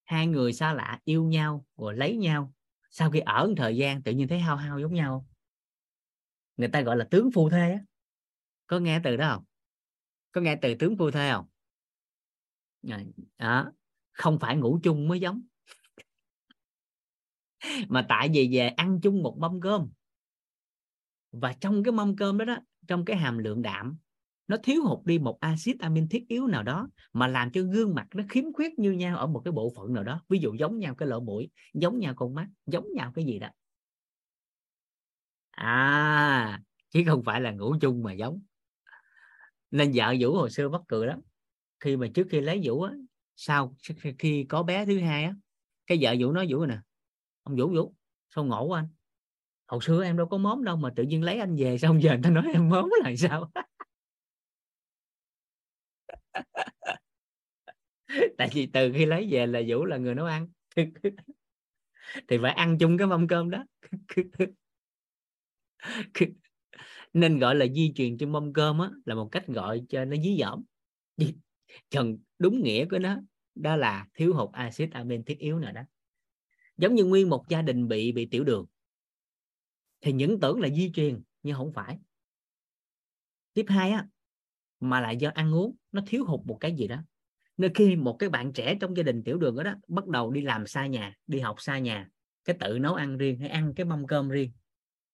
hai 0.05 0.27
người 0.27 0.53
xa 0.53 0.75
lạ 0.75 1.01
yêu 1.05 1.25
nhau 1.25 1.67
rồi 1.77 1.97
lấy 1.97 2.17
nhau, 2.17 2.55
sau 2.91 3.11
khi 3.11 3.21
ở 3.21 3.47
một 3.47 3.55
thời 3.57 3.77
gian 3.77 4.03
tự 4.03 4.13
nhiên 4.13 4.29
thấy 4.29 4.39
hao 4.39 4.57
hao 4.57 4.79
giống 4.79 4.95
nhau 4.95 5.27
người 6.57 6.69
ta 6.69 6.81
gọi 6.81 6.97
là 6.97 7.09
tướng 7.11 7.31
phu 7.35 7.51
thê 7.51 7.73
á. 7.73 7.79
Có 8.67 8.79
nghe 8.79 9.01
từ 9.05 9.17
đó 9.17 9.35
không? 9.35 9.45
Có 10.33 10.41
nghe 10.41 10.57
từ 10.57 10.75
tướng 10.75 10.97
phu 10.97 11.11
thê 11.11 11.33
không? 11.33 11.47
Đó, 13.39 13.73
không 14.13 14.39
phải 14.39 14.57
ngủ 14.57 14.81
chung 14.83 15.09
mới 15.09 15.21
giống. 15.21 15.43
Mà 17.89 18.07
tại 18.09 18.31
vì 18.33 18.49
về 18.53 18.69
ăn 18.69 19.01
chung 19.03 19.23
một 19.23 19.37
mâm 19.39 19.61
cơm. 19.61 19.91
Và 21.33 21.53
trong 21.53 21.83
cái 21.83 21.93
mâm 21.93 22.17
cơm 22.17 22.39
đó 22.39 22.45
đó, 22.45 22.57
trong 22.87 23.05
cái 23.05 23.17
hàm 23.17 23.39
lượng 23.39 23.63
đạm, 23.63 23.97
nó 24.49 24.57
thiếu 24.63 24.85
hụt 24.85 25.05
đi 25.05 25.19
một 25.19 25.41
axit 25.41 25.81
amin 25.81 26.09
thiết 26.09 26.29
yếu 26.29 26.47
nào 26.47 26.63
đó 26.63 26.89
mà 27.13 27.27
làm 27.27 27.51
cho 27.51 27.63
gương 27.63 27.95
mặt 27.95 28.07
nó 28.15 28.25
khiếm 28.29 28.53
khuyết 28.53 28.79
như 28.79 28.93
nhau 28.93 29.19
ở 29.19 29.27
một 29.27 29.43
cái 29.45 29.53
bộ 29.53 29.73
phận 29.77 29.93
nào 29.93 30.05
đó. 30.05 30.21
Ví 30.29 30.39
dụ 30.39 30.55
giống 30.55 30.79
nhau 30.79 30.95
cái 30.95 31.09
lỗ 31.09 31.21
mũi, 31.21 31.51
giống 31.75 31.99
nhau 31.99 32.15
con 32.17 32.35
mắt, 32.35 32.49
giống 32.67 32.87
nhau 32.95 33.13
cái 33.15 33.25
gì 33.25 33.39
đó 33.39 33.49
à 35.63 36.61
chứ 36.91 37.03
không 37.07 37.23
phải 37.23 37.41
là 37.41 37.51
ngủ 37.51 37.77
chung 37.81 38.03
mà 38.03 38.13
giống. 38.13 38.43
Nên 39.71 39.93
vợ 39.95 40.15
vũ 40.21 40.35
hồi 40.35 40.51
xưa 40.51 40.69
mắc 40.69 40.81
cười 40.89 41.07
lắm. 41.07 41.21
Khi 41.81 41.97
mà 41.97 42.07
trước 42.15 42.27
khi 42.31 42.41
lấy 42.41 42.61
vũ 42.65 42.83
á, 42.83 42.93
sau 43.37 43.75
khi 44.19 44.47
có 44.49 44.63
bé 44.63 44.87
thứ 44.87 45.01
hai 45.01 45.25
á, 45.25 45.35
cái 45.87 45.99
vợ 46.01 46.15
vũ 46.21 46.33
nói, 46.33 46.47
vũ 46.51 46.67
nè, 46.67 46.79
ông 47.43 47.57
vũ 47.57 47.69
vũ, 47.69 47.95
sao 48.35 48.45
ngộ 48.45 48.65
quá 48.65 48.81
anh? 48.81 48.89
Hồi 49.67 49.81
xưa 49.83 50.05
em 50.05 50.17
đâu 50.17 50.29
có 50.29 50.39
móm 50.39 50.65
đâu 50.65 50.77
mà 50.77 50.91
tự 50.97 51.03
nhiên 51.03 51.23
lấy 51.23 51.39
anh 51.39 51.57
về, 51.57 51.79
xong 51.79 52.03
giờ 52.03 52.11
người 52.11 52.21
ta 52.23 52.31
nói 52.31 52.45
em 52.53 52.69
móm 52.69 52.91
là 53.05 53.13
sao? 53.17 53.51
Tại 58.39 58.49
vì 58.53 58.67
từ 58.67 58.93
khi 58.95 59.07
lấy 59.07 59.29
về 59.31 59.47
là 59.47 59.61
vũ 59.69 59.85
là 59.85 59.97
người 59.97 60.15
nấu 60.15 60.27
ăn. 60.27 60.49
Thì 62.29 62.39
phải 62.43 62.53
ăn 62.53 62.79
chung 62.79 62.99
cái 62.99 63.07
mâm 63.07 63.29
cơm 63.29 63.51
đó. 63.51 63.65
nên 67.13 67.39
gọi 67.39 67.55
là 67.55 67.67
di 67.75 67.93
truyền 67.95 68.19
trên 68.19 68.33
mâm 68.33 68.53
cơm 68.53 68.79
á 68.79 68.91
là 69.05 69.15
một 69.15 69.29
cách 69.33 69.47
gọi 69.47 69.83
cho 69.89 70.05
nó 70.05 70.17
dí 70.17 70.37
dỏm. 70.41 70.63
Trần 71.91 72.19
đúng 72.39 72.63
nghĩa 72.63 72.85
của 72.85 72.99
nó 72.99 73.17
đó 73.55 73.77
là 73.77 74.07
thiếu 74.15 74.35
hụt 74.35 74.53
axit 74.53 74.93
amin 74.93 75.25
thiết 75.25 75.39
yếu 75.39 75.59
nào 75.59 75.73
đó. 75.73 75.83
Giống 76.77 76.95
như 76.95 77.05
nguyên 77.05 77.31
một 77.31 77.45
gia 77.49 77.63
đình 77.63 77.89
bị 77.89 78.13
bị 78.13 78.27
tiểu 78.27 78.45
đường. 78.45 78.67
Thì 80.01 80.13
những 80.13 80.41
tưởng 80.41 80.61
là 80.61 80.69
di 80.69 80.93
truyền 80.95 81.23
nhưng 81.43 81.57
không 81.57 81.73
phải. 81.73 81.99
Tiếp 83.55 83.67
hai 83.69 83.91
á 83.91 84.07
mà 84.81 85.01
lại 85.01 85.17
do 85.17 85.31
ăn 85.35 85.55
uống 85.55 85.77
nó 85.93 86.03
thiếu 86.07 86.25
hụt 86.25 86.41
một 86.47 86.57
cái 86.61 86.77
gì 86.77 86.89
đó. 86.89 86.97
Nên 87.57 87.75
khi 87.75 87.97
một 87.97 88.17
cái 88.19 88.29
bạn 88.29 88.53
trẻ 88.53 88.77
trong 88.81 88.97
gia 88.97 89.03
đình 89.03 89.25
tiểu 89.25 89.39
đường 89.39 89.57
đó, 89.57 89.63
đó 89.63 89.75
bắt 89.89 90.07
đầu 90.07 90.31
đi 90.31 90.41
làm 90.41 90.67
xa 90.67 90.87
nhà 90.87 91.15
đi 91.27 91.41
học 91.41 91.57
xa 91.59 91.79
nhà 91.79 92.09
cái 92.45 92.57
tự 92.61 92.79
nấu 92.79 92.95
ăn 92.95 93.19
riêng 93.19 93.39
hay 93.39 93.49
ăn 93.49 93.73
cái 93.77 93.87
mâm 93.87 94.07
cơm 94.07 94.29
riêng 94.29 94.53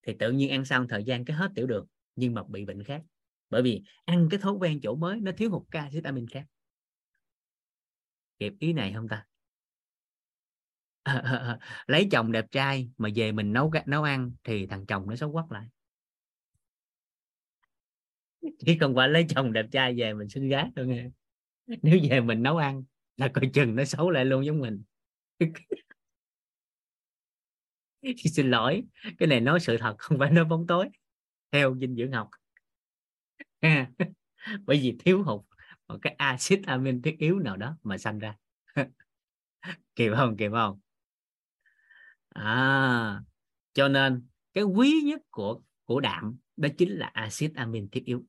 thì 0.03 0.15
tự 0.19 0.33
nhiên 0.33 0.51
ăn 0.51 0.65
xong 0.65 0.89
thời 0.89 1.05
gian 1.05 1.25
cái 1.25 1.37
hết 1.37 1.51
tiểu 1.55 1.67
đường, 1.67 1.87
nhưng 2.17 2.35
mà 2.35 2.43
bị 2.49 2.65
bệnh 2.65 2.85
khác. 2.85 3.03
Bởi 3.51 3.63
vì 3.63 3.83
ăn 4.05 4.29
cái 4.31 4.41
thói 4.41 4.53
quen 4.53 4.81
chỗ 4.83 4.95
mới 4.95 5.21
nó 5.21 5.33
thiếu 5.37 5.51
hụt 5.51 5.63
cái 5.71 5.91
vitamin 5.93 6.27
khác. 6.27 6.45
Kịp 8.39 8.53
ý 8.59 8.73
này 8.73 8.93
không 8.95 9.09
ta? 9.09 9.27
Lấy 11.87 12.09
chồng 12.11 12.33
đẹp 12.33 12.45
trai 12.51 12.91
mà 12.99 13.09
về 13.15 13.33
mình 13.33 13.53
nấu 13.53 13.73
nấu 13.87 14.03
ăn 14.03 14.33
thì 14.45 14.67
thằng 14.67 14.87
chồng 14.87 15.07
nó 15.09 15.17
xấu 15.17 15.33
quắc 15.33 15.53
lại. 15.53 15.67
Chứ 18.41 18.75
không 18.81 18.95
phải 18.95 19.09
lấy 19.09 19.27
chồng 19.29 19.53
đẹp 19.53 19.67
trai 19.73 19.95
về 19.99 20.15
mình 20.15 20.29
xinh 20.29 20.49
gái 20.49 20.71
đâu 20.75 20.87
nghe. 20.87 21.11
Nếu 21.83 21.99
về 22.11 22.21
mình 22.21 22.43
nấu 22.43 22.57
ăn 22.57 22.85
là 23.17 23.29
coi 23.29 23.51
chừng 23.55 23.77
nó 23.77 23.85
xấu 23.85 24.11
lại 24.11 24.25
luôn 24.25 24.47
giống 24.47 24.59
mình. 24.59 24.83
xin 28.35 28.51
lỗi, 28.51 28.85
cái 29.19 29.27
này 29.27 29.41
nói 29.41 29.61
sự 29.61 29.77
thật 29.79 29.95
không 29.99 30.19
phải 30.19 30.31
nói 30.31 30.45
bóng 30.45 30.67
tối. 30.67 30.89
Theo 31.53 31.77
dinh 31.81 31.97
dưỡng 31.97 32.13
học. 32.13 32.31
À, 33.61 33.91
bởi 34.67 34.81
vì 34.83 34.97
thiếu 35.05 35.23
hụt 35.23 35.41
một 35.89 35.99
cái 36.03 36.15
axit 36.19 36.67
amin 36.67 37.03
thiết 37.03 37.17
yếu 37.19 37.39
nào 37.39 37.57
đó 37.57 37.77
mà 37.83 37.99
sanh 37.99 38.19
ra. 38.19 38.37
Kịp 39.97 40.13
không 40.17 40.37
kịp 40.37 40.51
không? 40.53 40.81
À 42.29 43.23
cho 43.79 43.89
nên 43.89 44.27
cái 44.55 44.65
quý 44.65 45.01
nhất 45.05 45.21
của 45.31 45.61
của 45.85 46.01
đạm 46.01 46.39
đó 46.57 46.69
chính 46.79 46.91
là 46.91 47.07
axit 47.07 47.55
amin 47.55 47.89
thiết 47.91 48.05
yếu. 48.05 48.25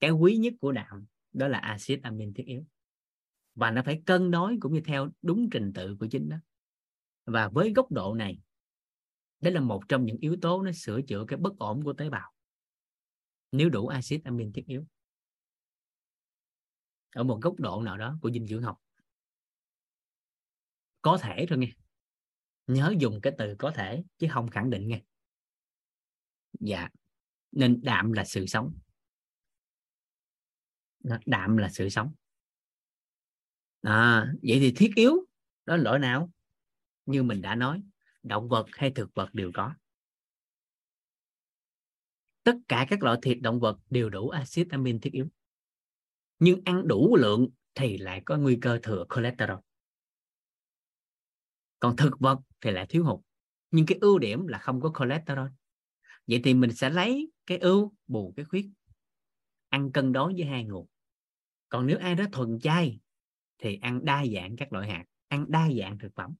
Cái 0.00 0.10
quý 0.10 0.36
nhất 0.36 0.54
của 0.60 0.72
đạm 0.72 1.06
đó 1.32 1.48
là 1.48 1.58
axit 1.58 2.02
amin 2.02 2.34
thiết 2.34 2.46
yếu. 2.46 2.64
Và 3.54 3.70
nó 3.70 3.82
phải 3.82 4.02
cân 4.06 4.30
đối 4.30 4.56
cũng 4.60 4.72
như 4.74 4.80
theo 4.80 5.08
đúng 5.22 5.50
trình 5.50 5.72
tự 5.72 5.96
của 6.00 6.06
chính 6.10 6.28
đó 6.28 6.36
và 7.24 7.48
với 7.48 7.72
góc 7.76 7.92
độ 7.92 8.14
này 8.14 8.38
đó 9.40 9.50
là 9.50 9.60
một 9.60 9.82
trong 9.88 10.04
những 10.04 10.16
yếu 10.16 10.36
tố 10.42 10.62
nó 10.62 10.72
sửa 10.72 11.00
chữa 11.02 11.24
cái 11.28 11.38
bất 11.38 11.58
ổn 11.58 11.84
của 11.84 11.92
tế 11.92 12.10
bào. 12.10 12.32
Nếu 13.52 13.68
đủ 13.68 13.86
axit 13.86 14.24
amin 14.24 14.52
thiết 14.52 14.66
yếu. 14.66 14.84
Ở 17.14 17.22
một 17.22 17.38
góc 17.42 17.54
độ 17.58 17.82
nào 17.82 17.98
đó 17.98 18.18
của 18.22 18.30
dinh 18.30 18.46
dưỡng 18.46 18.62
học. 18.62 18.78
Có 21.02 21.18
thể 21.22 21.46
thôi 21.48 21.58
nghe. 21.58 21.72
Nhớ 22.66 22.94
dùng 22.98 23.20
cái 23.22 23.32
từ 23.38 23.54
có 23.58 23.72
thể 23.74 24.04
chứ 24.18 24.26
không 24.30 24.50
khẳng 24.50 24.70
định 24.70 24.88
nghe. 24.88 25.02
Dạ. 26.60 26.88
Nên 27.52 27.80
đạm 27.82 28.12
là 28.12 28.24
sự 28.24 28.46
sống. 28.46 28.78
Đạm 31.26 31.56
là 31.56 31.68
sự 31.68 31.88
sống. 31.88 32.14
À, 33.82 34.32
vậy 34.42 34.58
thì 34.60 34.72
thiết 34.76 34.90
yếu 34.96 35.26
đó 35.66 35.76
là 35.76 35.82
loại 35.82 35.98
nào? 35.98 36.30
Như 37.06 37.22
mình 37.22 37.42
đã 37.42 37.54
nói, 37.54 37.82
động 38.22 38.48
vật 38.48 38.66
hay 38.72 38.90
thực 38.90 39.14
vật 39.14 39.34
đều 39.34 39.50
có. 39.54 39.74
Tất 42.42 42.56
cả 42.68 42.86
các 42.90 43.02
loại 43.02 43.18
thịt 43.22 43.38
động 43.40 43.60
vật 43.60 43.78
đều 43.90 44.10
đủ 44.10 44.28
axit 44.28 44.70
amin 44.70 45.00
thiết 45.00 45.12
yếu. 45.12 45.28
Nhưng 46.38 46.60
ăn 46.64 46.88
đủ 46.88 47.16
lượng 47.16 47.48
thì 47.74 47.98
lại 47.98 48.22
có 48.24 48.36
nguy 48.36 48.58
cơ 48.60 48.78
thừa 48.82 49.04
cholesterol. 49.14 49.58
Còn 51.80 51.96
thực 51.96 52.20
vật 52.20 52.38
thì 52.60 52.70
lại 52.70 52.86
thiếu 52.88 53.04
hụt. 53.04 53.20
Nhưng 53.70 53.86
cái 53.86 53.98
ưu 54.00 54.18
điểm 54.18 54.46
là 54.46 54.58
không 54.58 54.80
có 54.80 54.92
cholesterol. 54.98 55.48
Vậy 56.26 56.40
thì 56.44 56.54
mình 56.54 56.72
sẽ 56.72 56.90
lấy 56.90 57.30
cái 57.46 57.58
ưu 57.58 57.94
bù 58.06 58.32
cái 58.36 58.44
khuyết. 58.44 58.70
Ăn 59.68 59.92
cân 59.92 60.12
đối 60.12 60.32
với 60.32 60.44
hai 60.44 60.64
nguồn. 60.64 60.86
Còn 61.68 61.86
nếu 61.86 61.98
ai 61.98 62.14
đó 62.14 62.24
thuần 62.32 62.58
chay 62.60 63.00
thì 63.58 63.78
ăn 63.82 64.04
đa 64.04 64.24
dạng 64.34 64.56
các 64.56 64.72
loại 64.72 64.90
hạt, 64.90 65.04
ăn 65.28 65.46
đa 65.48 65.70
dạng 65.78 65.98
thực 65.98 66.14
phẩm 66.14 66.34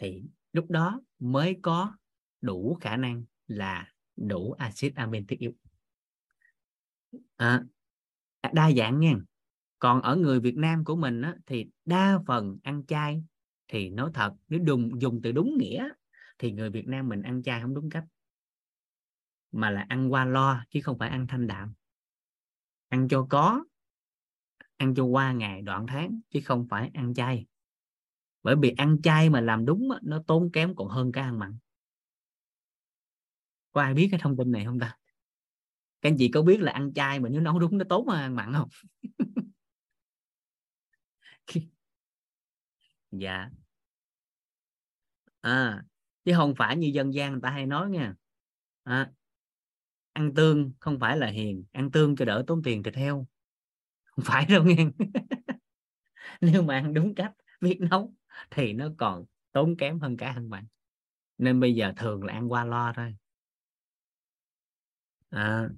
thì 0.00 0.22
lúc 0.52 0.70
đó 0.70 1.00
mới 1.18 1.58
có 1.62 1.96
đủ 2.40 2.78
khả 2.80 2.96
năng 2.96 3.24
là 3.46 3.92
đủ 4.16 4.52
axit 4.52 4.94
amin 4.94 5.26
thiết 5.26 5.38
yếu. 5.38 5.52
À, 7.36 7.64
đa 8.52 8.70
dạng 8.72 9.00
nha. 9.00 9.14
Còn 9.78 10.02
ở 10.02 10.16
người 10.16 10.40
Việt 10.40 10.56
Nam 10.56 10.84
của 10.84 10.96
mình 10.96 11.22
á, 11.22 11.36
thì 11.46 11.66
đa 11.84 12.18
phần 12.26 12.58
ăn 12.62 12.86
chay 12.86 13.24
thì 13.68 13.90
nói 13.90 14.10
thật 14.14 14.34
nếu 14.48 14.60
dùng 14.66 15.00
dùng 15.00 15.20
từ 15.22 15.32
đúng 15.32 15.58
nghĩa 15.58 15.88
thì 16.38 16.52
người 16.52 16.70
Việt 16.70 16.86
Nam 16.86 17.08
mình 17.08 17.22
ăn 17.22 17.42
chay 17.42 17.60
không 17.60 17.74
đúng 17.74 17.90
cách. 17.90 18.04
Mà 19.52 19.70
là 19.70 19.86
ăn 19.88 20.12
qua 20.12 20.24
lo 20.24 20.64
chứ 20.70 20.80
không 20.82 20.98
phải 20.98 21.08
ăn 21.08 21.26
thanh 21.26 21.46
đạm. 21.46 21.74
Ăn 22.88 23.08
cho 23.08 23.26
có 23.30 23.64
ăn 24.76 24.94
cho 24.94 25.04
qua 25.04 25.32
ngày 25.32 25.62
đoạn 25.62 25.86
tháng 25.88 26.20
chứ 26.30 26.40
không 26.44 26.66
phải 26.70 26.90
ăn 26.94 27.14
chay 27.14 27.46
bởi 28.42 28.56
vì 28.56 28.70
ăn 28.76 29.02
chay 29.02 29.30
mà 29.30 29.40
làm 29.40 29.64
đúng 29.66 29.88
nó 30.02 30.22
tốn 30.26 30.50
kém 30.52 30.74
còn 30.76 30.88
hơn 30.88 31.12
cái 31.12 31.24
ăn 31.24 31.38
mặn. 31.38 31.58
Có 33.72 33.80
ai 33.80 33.94
biết 33.94 34.08
cái 34.10 34.20
thông 34.22 34.36
tin 34.36 34.52
này 34.52 34.64
không 34.64 34.78
ta? 34.80 34.96
Các 36.02 36.08
anh 36.10 36.16
chị 36.18 36.28
có 36.28 36.42
biết 36.42 36.60
là 36.60 36.72
ăn 36.72 36.92
chay 36.94 37.20
mà 37.20 37.28
nếu 37.28 37.40
nấu 37.40 37.58
đúng 37.58 37.78
nó 37.78 37.84
tốn 37.88 38.06
mà 38.06 38.20
ăn 38.20 38.36
mặn 38.36 38.52
không? 38.54 38.68
Dạ. 43.10 43.50
À, 45.42 45.82
chứ 46.24 46.32
không 46.36 46.54
phải 46.54 46.76
như 46.76 46.88
dân 46.94 47.14
gian 47.14 47.32
người 47.32 47.40
ta 47.42 47.50
hay 47.50 47.66
nói 47.66 47.90
nha. 47.90 48.14
À, 48.84 49.10
ăn 50.12 50.34
tương 50.34 50.72
không 50.80 50.98
phải 51.00 51.16
là 51.16 51.26
hiền 51.26 51.64
ăn 51.72 51.90
tương 51.90 52.16
cho 52.16 52.24
đỡ 52.24 52.44
tốn 52.46 52.62
tiền 52.62 52.82
thịt 52.82 52.94
heo. 52.94 53.26
Không 54.04 54.24
phải 54.24 54.46
đâu 54.50 54.64
nghe. 54.64 54.76
Nếu 56.40 56.62
mà 56.62 56.74
ăn 56.74 56.94
đúng 56.94 57.14
cách 57.14 57.32
biết 57.60 57.78
nấu 57.90 58.14
thì 58.50 58.72
nó 58.72 58.88
còn 58.98 59.24
tốn 59.52 59.76
kém 59.76 60.00
hơn 60.00 60.16
cả 60.16 60.26
ăn 60.26 60.50
mặn 60.50 60.66
nên 61.40 61.60
bây 61.60 61.74
giờ 61.74 61.92
thường 61.96 62.24
là 62.24 62.32
ăn 62.32 62.52
qua 62.52 62.64
lo 62.64 62.92
thôi. 62.96 63.16
À, 65.30 65.68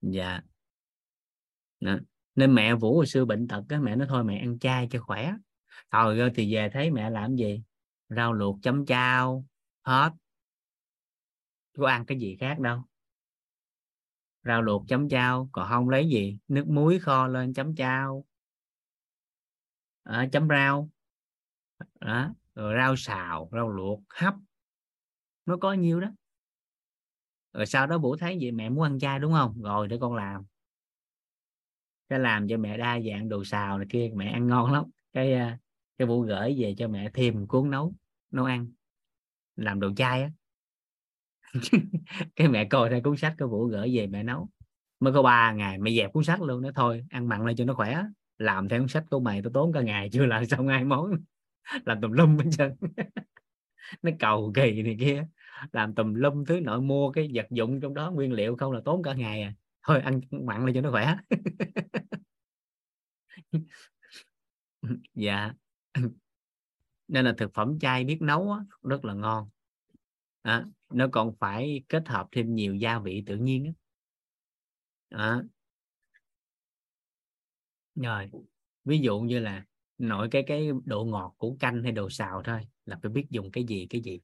dạ. 0.00 0.40
Đó. 1.80 1.98
nên 2.34 2.54
mẹ 2.54 2.74
vũ 2.74 2.96
hồi 2.96 3.06
xưa 3.06 3.24
bệnh 3.24 3.48
tật 3.48 3.64
á 3.68 3.80
mẹ 3.80 3.96
nói 3.96 4.06
thôi 4.10 4.24
mẹ 4.24 4.38
ăn 4.38 4.58
chay 4.58 4.88
cho 4.90 5.02
khỏe. 5.02 5.34
Thôi 5.90 6.30
thì 6.34 6.54
về 6.54 6.70
thấy 6.72 6.90
mẹ 6.90 7.10
làm 7.10 7.36
gì? 7.36 7.62
Rau 8.08 8.32
luộc 8.32 8.58
chấm 8.62 8.86
chao 8.86 9.46
hết. 9.82 10.10
Có 11.76 11.88
ăn 11.88 12.06
cái 12.06 12.18
gì 12.18 12.36
khác 12.40 12.58
đâu. 12.58 12.82
Rau 14.44 14.62
luộc 14.62 14.84
chấm 14.88 15.08
chao 15.08 15.48
còn 15.52 15.68
không 15.68 15.88
lấy 15.88 16.08
gì? 16.08 16.38
Nước 16.48 16.68
muối 16.68 16.98
kho 16.98 17.26
lên 17.26 17.54
chấm 17.54 17.74
chao. 17.74 18.24
À, 20.02 20.28
chấm 20.32 20.48
rau 20.48 20.90
đó. 22.00 22.34
rồi 22.54 22.74
rau 22.76 22.96
xào, 22.96 23.48
rau 23.52 23.68
luộc, 23.68 24.00
hấp. 24.08 24.34
Nó 25.46 25.56
có 25.56 25.72
nhiêu 25.72 26.00
đó? 26.00 26.08
Rồi 27.52 27.66
sau 27.66 27.86
đó 27.86 27.98
bữa 27.98 28.16
thấy 28.16 28.38
vậy 28.40 28.52
mẹ 28.52 28.68
muốn 28.68 28.84
ăn 28.84 28.98
chay 28.98 29.18
đúng 29.18 29.32
không? 29.32 29.62
Rồi 29.62 29.88
để 29.88 29.98
con 30.00 30.14
làm. 30.14 30.42
Cái 32.08 32.18
làm 32.18 32.48
cho 32.48 32.56
mẹ 32.56 32.78
đa 32.78 33.00
dạng 33.00 33.28
đồ 33.28 33.44
xào 33.44 33.78
này 33.78 33.86
kia, 33.90 34.10
mẹ 34.14 34.30
ăn 34.30 34.46
ngon 34.46 34.72
lắm. 34.72 34.84
Cái 35.12 35.34
à, 35.34 35.58
cái 35.98 36.08
vụ 36.08 36.20
gửi 36.20 36.56
về 36.58 36.74
cho 36.78 36.88
mẹ 36.88 37.10
thêm 37.14 37.46
cuốn 37.46 37.70
nấu 37.70 37.94
nấu 38.30 38.44
ăn. 38.44 38.72
Làm 39.56 39.80
đồ 39.80 39.92
chay 39.96 40.22
á. 40.22 40.30
Cái 42.36 42.48
mẹ 42.48 42.64
coi 42.64 42.88
ra 42.88 43.00
cuốn 43.04 43.16
sách 43.16 43.34
cái 43.38 43.48
vũ 43.48 43.66
gửi 43.66 43.96
về 43.96 44.06
mẹ 44.06 44.22
nấu. 44.22 44.48
Mới 45.00 45.12
có 45.12 45.22
ba 45.22 45.52
ngày 45.52 45.78
mẹ 45.78 45.90
dẹp 45.90 46.12
cuốn 46.12 46.24
sách 46.24 46.42
luôn 46.42 46.62
đó, 46.62 46.70
thôi, 46.74 47.04
ăn 47.10 47.28
mặn 47.28 47.46
lên 47.46 47.56
cho 47.56 47.64
nó 47.64 47.74
khỏe. 47.74 48.02
Làm 48.38 48.68
theo 48.68 48.80
cuốn 48.80 48.88
sách 48.88 49.04
của 49.10 49.20
mày 49.20 49.42
tôi 49.42 49.52
tốn 49.54 49.72
cả 49.72 49.80
ngày 49.80 50.08
chưa 50.12 50.26
làm 50.26 50.46
xong 50.46 50.68
hai 50.68 50.84
món 50.84 51.10
làm 51.84 52.00
tùm 52.00 52.12
lum 52.12 52.38
hết 52.38 52.44
trơn. 52.58 52.76
Nó 54.02 54.10
cầu 54.18 54.52
kỳ 54.54 54.82
này 54.82 54.96
kia. 55.00 55.26
Làm 55.72 55.94
tùm 55.94 56.14
lum 56.14 56.44
thứ 56.44 56.60
nội 56.60 56.80
mua 56.80 57.10
cái 57.12 57.30
vật 57.34 57.46
dụng 57.50 57.80
trong 57.80 57.94
đó 57.94 58.10
nguyên 58.10 58.32
liệu 58.32 58.56
không 58.56 58.72
là 58.72 58.80
tốn 58.84 59.02
cả 59.02 59.14
ngày 59.14 59.42
à. 59.42 59.54
Thôi 59.82 60.00
ăn 60.00 60.20
mặn 60.30 60.66
lên 60.66 60.74
cho 60.74 60.80
nó 60.80 60.90
khỏe. 60.90 61.16
Dạ. 65.14 65.52
Nên 67.08 67.24
là 67.24 67.34
thực 67.38 67.54
phẩm 67.54 67.78
chay 67.78 68.04
biết 68.04 68.18
nấu 68.22 68.52
á, 68.52 68.60
rất 68.82 69.04
là 69.04 69.14
ngon. 69.14 69.48
À, 70.42 70.64
nó 70.92 71.08
còn 71.12 71.34
phải 71.40 71.84
kết 71.88 72.08
hợp 72.08 72.28
thêm 72.32 72.54
nhiều 72.54 72.74
gia 72.74 72.98
vị 72.98 73.22
tự 73.26 73.36
nhiên 73.36 73.64
á. 73.64 73.72
À. 75.18 75.42
rồi 77.94 78.30
ví 78.84 78.98
dụ 78.98 79.20
như 79.20 79.38
là 79.38 79.64
nội 79.98 80.28
cái 80.30 80.44
cái 80.46 80.70
độ 80.84 81.04
ngọt 81.04 81.34
của 81.38 81.56
canh 81.60 81.82
hay 81.82 81.92
đồ 81.92 82.10
xào 82.10 82.42
thôi 82.42 82.60
là 82.84 82.98
phải 83.02 83.10
biết 83.10 83.26
dùng 83.30 83.50
cái 83.50 83.64
gì 83.64 83.86
cái 83.90 84.00
gì. 84.00 84.20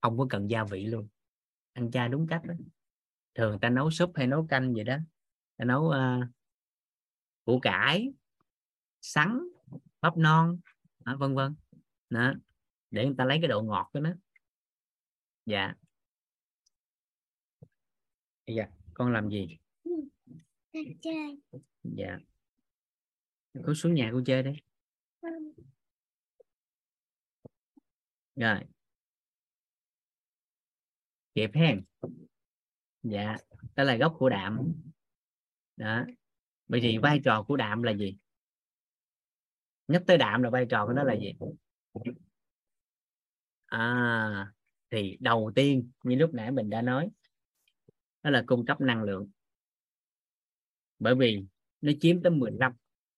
Không 0.00 0.18
có 0.18 0.26
cần 0.30 0.50
gia 0.50 0.64
vị 0.64 0.86
luôn. 0.86 1.08
Ăn 1.72 1.90
chay 1.90 2.08
đúng 2.08 2.26
cách 2.26 2.42
đó. 2.44 2.54
thường 3.34 3.60
ta 3.60 3.70
nấu 3.70 3.90
súp 3.90 4.12
hay 4.14 4.26
nấu 4.26 4.46
canh 4.46 4.74
vậy 4.74 4.84
đó. 4.84 4.96
Ta 5.56 5.64
nấu 5.64 5.82
uh, 5.82 6.24
củ 7.44 7.60
cải 7.60 8.12
sắn 9.00 9.48
bắp 10.00 10.16
non 10.16 10.60
đó, 11.04 11.16
vân 11.16 11.34
vân. 11.34 11.54
Đó 12.10 12.32
để 12.90 13.06
người 13.06 13.14
ta 13.18 13.24
lấy 13.24 13.38
cái 13.40 13.48
độ 13.48 13.62
ngọt 13.62 13.90
của 13.92 14.00
nó. 14.00 14.10
Dạ. 15.46 15.74
Dạ 18.46 18.68
con 18.94 19.12
làm 19.12 19.28
gì? 19.28 19.58
Chơi. 21.02 21.38
Dạ. 21.82 22.18
Con 23.64 23.74
xuống 23.74 23.94
nhà 23.94 24.10
con 24.12 24.24
chơi 24.24 24.42
đi 24.42 24.52
rồi. 28.36 28.60
Kịp 31.34 31.50
hen. 31.54 31.84
Dạ 33.02 33.36
đó 33.76 33.84
là 33.84 33.96
gốc 33.96 34.14
của 34.18 34.28
đạm. 34.28 34.72
Đó. 35.76 36.04
Vậy 36.66 36.80
thì 36.82 36.98
vai 36.98 37.20
trò 37.24 37.44
của 37.48 37.56
đạm 37.56 37.82
là 37.82 37.92
gì? 37.92 38.18
Nhắc 39.88 40.02
tới 40.06 40.18
đạm 40.18 40.42
là 40.42 40.50
vai 40.50 40.66
trò 40.70 40.86
của 40.86 40.92
nó 40.92 41.02
là 41.02 41.14
gì? 41.16 41.34
À 43.66 44.52
thì 44.90 45.16
đầu 45.20 45.52
tiên, 45.54 45.90
như 46.04 46.16
lúc 46.16 46.30
nãy 46.34 46.50
mình 46.50 46.70
đã 46.70 46.82
nói, 46.82 47.10
đó 48.22 48.30
là 48.30 48.44
cung 48.46 48.66
cấp 48.66 48.80
năng 48.80 49.02
lượng. 49.02 49.30
Bởi 50.98 51.14
vì 51.14 51.44
nó 51.80 51.92
chiếm 52.00 52.22
tới 52.22 52.32
15 52.32 52.72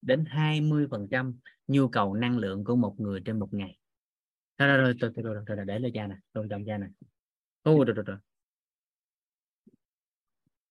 đến 0.05 0.24
20 0.28 0.86
phần 0.90 1.09
trăm 1.10 1.39
nhu 1.66 1.89
cầu 1.89 2.14
năng 2.14 2.39
lượng 2.39 2.64
của 2.64 2.76
một 2.76 2.94
người 2.98 3.20
trên 3.24 3.39
một 3.39 3.48
ngày. 3.55 3.78
Rồi 4.59 4.68
rồi 4.68 4.78
rồi, 4.78 4.94
rồi, 5.01 5.12
rồi, 5.24 5.35
rồi, 5.47 5.56
rồi 5.56 5.66
để 5.66 5.78
lên 5.78 5.93
cha 5.94 6.06
nè 6.06 6.16
tôi 6.32 6.47
chồng 6.51 6.64
cha 6.66 6.78
nè. 6.78 6.86
Ô, 7.62 7.85
rồi, 7.85 7.94
rồi, 7.94 8.05
rồi. 8.06 8.16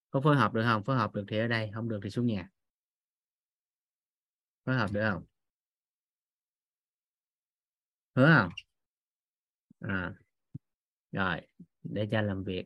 có 0.10 0.22
phối 0.22 0.36
hợp 0.36 0.54
được 0.54 0.64
không? 0.64 0.84
Phối 0.84 0.96
hợp 0.96 1.16
được 1.16 1.26
thì 1.28 1.38
ở 1.38 1.48
đây 1.48 1.72
không 1.74 1.90
được 1.90 2.00
thì 2.04 2.10
xuống 2.10 2.26
nhà. 2.26 2.50
Phối 4.66 4.76
hợp 4.76 4.92
được 4.92 5.10
không? 5.12 5.24
Hứa 8.16 8.26
không? 8.38 8.50
À. 9.82 10.14
rồi 11.12 11.42
để 11.84 12.08
cha 12.12 12.22
làm 12.22 12.44
việc. 12.44 12.66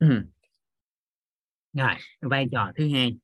Rồi 1.72 1.94
vai 2.20 2.46
trò 2.52 2.72
thứ 2.76 2.88
hai 2.92 3.16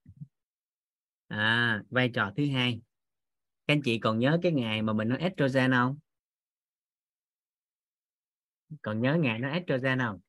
à 1.33 1.83
vai 1.91 2.09
trò 2.09 2.33
thứ 2.37 2.47
hai. 2.53 2.81
Các 3.67 3.75
anh 3.75 3.83
chị 3.83 3.99
còn 3.99 4.19
nhớ 4.19 4.39
cái 4.43 4.53
ngày 4.53 4.83
mà 4.83 4.93
mình 4.93 5.09
nói 5.09 5.19
estrogen 5.19 5.73
không? 5.73 5.99
Còn 8.83 9.01
nhớ 9.01 9.17
ngày 9.21 9.39
nó 9.39 9.49
estrogen 9.49 9.99
không? 9.99 10.21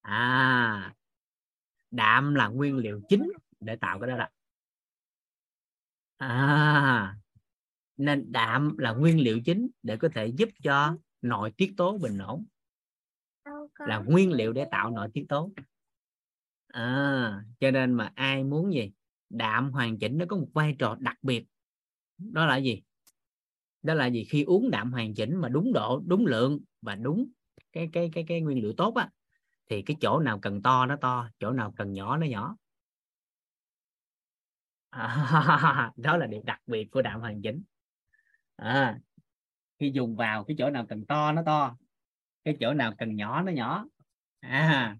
À 0.00 0.94
đạm 1.90 2.34
là 2.34 2.48
nguyên 2.48 2.76
liệu 2.76 3.00
chính 3.08 3.32
để 3.60 3.76
tạo 3.76 4.00
cái 4.00 4.10
đó 4.10 4.16
đó. 4.16 4.26
À 6.16 7.16
nên 7.96 8.32
đạm 8.32 8.78
là 8.78 8.92
nguyên 8.92 9.20
liệu 9.20 9.40
chính 9.44 9.68
để 9.82 9.96
có 9.96 10.08
thể 10.14 10.26
giúp 10.26 10.48
cho 10.62 10.96
nội 11.22 11.52
tiết 11.56 11.74
tố 11.76 11.98
bình 11.98 12.18
ổn. 12.18 12.46
Là 13.78 13.98
nguyên 13.98 14.32
liệu 14.32 14.52
để 14.52 14.66
tạo 14.70 14.90
nội 14.90 15.08
tiết 15.14 15.26
tố. 15.28 15.50
À, 16.66 17.44
cho 17.60 17.70
nên 17.70 17.92
mà 17.92 18.12
ai 18.14 18.44
muốn 18.44 18.72
gì? 18.72 18.92
Đạm 19.30 19.70
hoàn 19.70 19.98
chỉnh 19.98 20.18
nó 20.18 20.24
có 20.28 20.36
một 20.36 20.48
vai 20.54 20.76
trò 20.78 20.96
đặc 21.00 21.16
biệt. 21.22 21.44
Đó 22.18 22.46
là 22.46 22.56
gì? 22.56 22.82
Đó 23.82 23.94
là 23.94 24.06
gì? 24.06 24.24
Khi 24.24 24.42
uống 24.42 24.70
đạm 24.70 24.92
hoàn 24.92 25.14
chỉnh 25.14 25.36
mà 25.36 25.48
đúng 25.48 25.72
độ 25.72 26.02
đúng 26.06 26.26
lượng 26.26 26.60
và 26.82 26.94
đúng 26.94 27.28
cái 27.72 27.88
cái 27.92 28.10
cái 28.12 28.24
cái 28.28 28.40
nguyên 28.40 28.62
liệu 28.62 28.72
tốt 28.72 28.94
á 28.94 29.10
thì 29.70 29.82
cái 29.82 29.96
chỗ 30.00 30.20
nào 30.20 30.38
cần 30.38 30.62
to 30.62 30.86
nó 30.86 30.96
to 30.96 31.28
chỗ 31.38 31.50
nào 31.50 31.74
cần 31.76 31.92
nhỏ 31.92 32.16
nó 32.16 32.26
nhỏ. 32.26 32.56
À, 34.90 35.92
đó 35.96 36.16
là 36.16 36.26
điểm 36.26 36.44
đặc 36.44 36.60
biệt 36.66 36.84
của 36.90 37.02
đạm 37.02 37.20
hoàn 37.20 37.42
chỉnh. 37.42 37.62
À, 38.56 38.98
khi 39.78 39.90
dùng 39.94 40.16
vào 40.16 40.44
cái 40.44 40.56
chỗ 40.58 40.70
nào 40.70 40.86
cần 40.88 41.06
to 41.06 41.32
nó 41.32 41.42
to 41.46 41.76
cái 42.44 42.56
chỗ 42.60 42.74
nào 42.74 42.92
cần 42.98 43.16
nhỏ 43.16 43.42
nó 43.42 43.52
nhỏ. 43.52 43.86
À, 44.40 44.96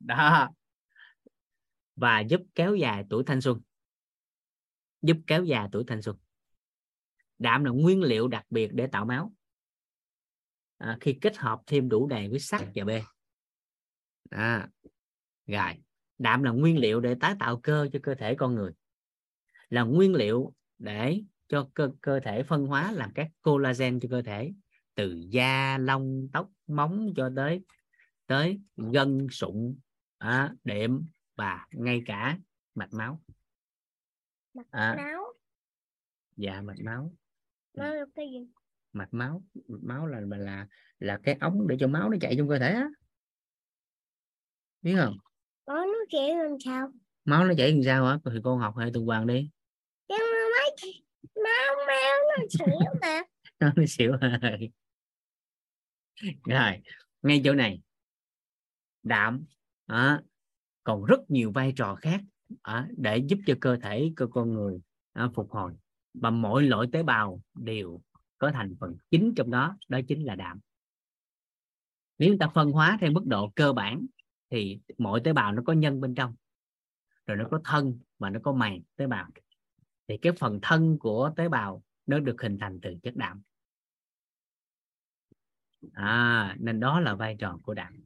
đó. 0.00 0.48
Và 1.96 2.20
giúp 2.20 2.40
kéo 2.54 2.74
dài 2.74 3.04
tuổi 3.10 3.24
thanh 3.26 3.40
xuân 3.40 3.60
giúp 5.02 5.16
kéo 5.26 5.44
dài 5.44 5.68
tuổi 5.72 5.84
thanh 5.86 6.02
xuân. 6.02 6.16
Đạm 7.38 7.64
là 7.64 7.70
nguyên 7.70 8.02
liệu 8.02 8.28
đặc 8.28 8.46
biệt 8.50 8.70
để 8.72 8.86
tạo 8.86 9.04
máu. 9.04 9.32
À, 10.78 10.98
khi 11.00 11.18
kết 11.20 11.36
hợp 11.36 11.60
thêm 11.66 11.88
đủ 11.88 12.06
đầy 12.06 12.28
với 12.28 12.38
sắt 12.38 12.62
và 12.74 12.84
b 12.84 12.90
à, 14.30 14.68
rồi. 15.46 15.72
Đạm 16.18 16.42
là 16.42 16.50
nguyên 16.50 16.78
liệu 16.78 17.00
để 17.00 17.14
tái 17.20 17.34
tạo 17.38 17.60
cơ 17.62 17.88
cho 17.92 17.98
cơ 18.02 18.14
thể 18.14 18.34
con 18.34 18.54
người. 18.54 18.72
Là 19.68 19.82
nguyên 19.82 20.14
liệu 20.14 20.54
để 20.78 21.22
cho 21.48 21.68
cơ, 21.74 21.90
cơ 22.00 22.20
thể 22.20 22.42
phân 22.42 22.66
hóa 22.66 22.92
làm 22.92 23.12
các 23.14 23.30
collagen 23.42 24.00
cho 24.00 24.08
cơ 24.10 24.22
thể 24.22 24.52
từ 24.94 25.26
da 25.28 25.78
lông 25.78 26.28
tóc 26.32 26.50
móng 26.66 27.12
cho 27.16 27.30
tới 27.36 27.60
tới 28.26 28.60
gân 28.76 29.26
sụn 29.30 29.76
à, 30.18 30.54
đệm 30.64 31.04
và 31.36 31.66
ngay 31.72 32.02
cả 32.06 32.38
mạch 32.74 32.92
máu 32.92 33.22
mạch 34.56 34.70
à, 34.70 34.94
máu. 34.96 35.24
Dạ 36.36 36.60
mạch 36.62 36.78
máu. 36.84 37.12
Nó 37.74 37.94
là 37.94 38.04
cái 38.14 38.26
gì? 38.30 38.46
Mạch 38.92 39.14
máu. 39.14 39.42
Mạch 39.54 39.82
máu 39.82 40.06
là 40.06 40.20
là 40.20 40.66
là, 40.98 41.18
cái 41.22 41.36
ống 41.40 41.66
để 41.68 41.76
cho 41.80 41.88
máu 41.88 42.10
nó 42.10 42.16
chạy 42.20 42.34
trong 42.38 42.48
cơ 42.48 42.58
thể 42.58 42.72
á. 42.72 42.88
Biết 44.82 44.94
không? 44.96 45.16
Có 45.64 45.74
nó 45.74 45.98
chạy 46.10 46.36
làm 46.36 46.56
sao? 46.64 46.92
Máu 47.24 47.44
nó 47.44 47.54
chảy 47.58 47.72
làm 47.72 47.82
sao 47.82 48.06
hả? 48.06 48.18
Thì 48.24 48.40
con 48.44 48.58
học 48.58 48.76
hệ 48.76 48.90
tuần 48.94 49.06
hoàn 49.06 49.26
đi. 49.26 49.50
Mấy 50.08 50.18
máu 51.34 51.76
máu 51.86 52.18
nó 52.38 52.44
xỉu 52.50 52.78
mà. 53.00 53.22
Nó 53.76 53.86
xỉu 53.88 54.12
rồi 54.20 54.30
rồi 56.44 56.82
ngay 57.22 57.40
chỗ 57.44 57.54
này. 57.54 57.82
Đạm 59.02 59.44
à, 59.86 60.22
còn 60.84 61.04
rất 61.04 61.20
nhiều 61.28 61.52
vai 61.52 61.72
trò 61.76 61.94
khác 61.94 62.20
à, 62.62 62.88
để 62.96 63.18
giúp 63.18 63.38
cho 63.46 63.54
cơ 63.60 63.76
thể 63.82 64.12
cơ 64.16 64.26
con 64.26 64.54
người 64.54 64.80
à, 65.12 65.30
phục 65.34 65.50
hồi. 65.50 65.72
Và 66.14 66.30
mỗi 66.30 66.62
loại 66.62 66.88
tế 66.92 67.02
bào 67.02 67.40
đều 67.54 68.00
có 68.38 68.50
thành 68.50 68.76
phần 68.80 68.96
chính 69.10 69.32
trong 69.36 69.50
đó 69.50 69.76
đó 69.88 70.00
chính 70.08 70.24
là 70.24 70.34
đạm. 70.34 70.58
Nếu 72.18 72.30
chúng 72.30 72.38
ta 72.38 72.48
phân 72.54 72.72
hóa 72.72 72.98
theo 73.00 73.10
mức 73.10 73.26
độ 73.26 73.52
cơ 73.54 73.72
bản 73.72 74.06
thì 74.50 74.80
mỗi 74.98 75.20
tế 75.24 75.32
bào 75.32 75.52
nó 75.52 75.62
có 75.66 75.72
nhân 75.72 76.00
bên 76.00 76.14
trong. 76.14 76.34
Rồi 77.26 77.36
nó 77.36 77.48
có 77.50 77.60
thân 77.64 77.98
và 78.18 78.30
nó 78.30 78.40
có 78.42 78.52
màng 78.52 78.80
tế 78.96 79.06
bào. 79.06 79.28
Thì 80.08 80.16
cái 80.16 80.32
phần 80.32 80.58
thân 80.62 80.98
của 80.98 81.32
tế 81.36 81.48
bào 81.48 81.82
nó 82.06 82.18
được 82.18 82.42
hình 82.42 82.58
thành 82.58 82.78
từ 82.82 82.94
chất 83.02 83.16
đạm. 83.16 83.42
À, 85.92 86.56
nên 86.60 86.80
đó 86.80 87.00
là 87.00 87.14
vai 87.14 87.36
trò 87.38 87.58
của 87.62 87.74
đạm. 87.74 88.04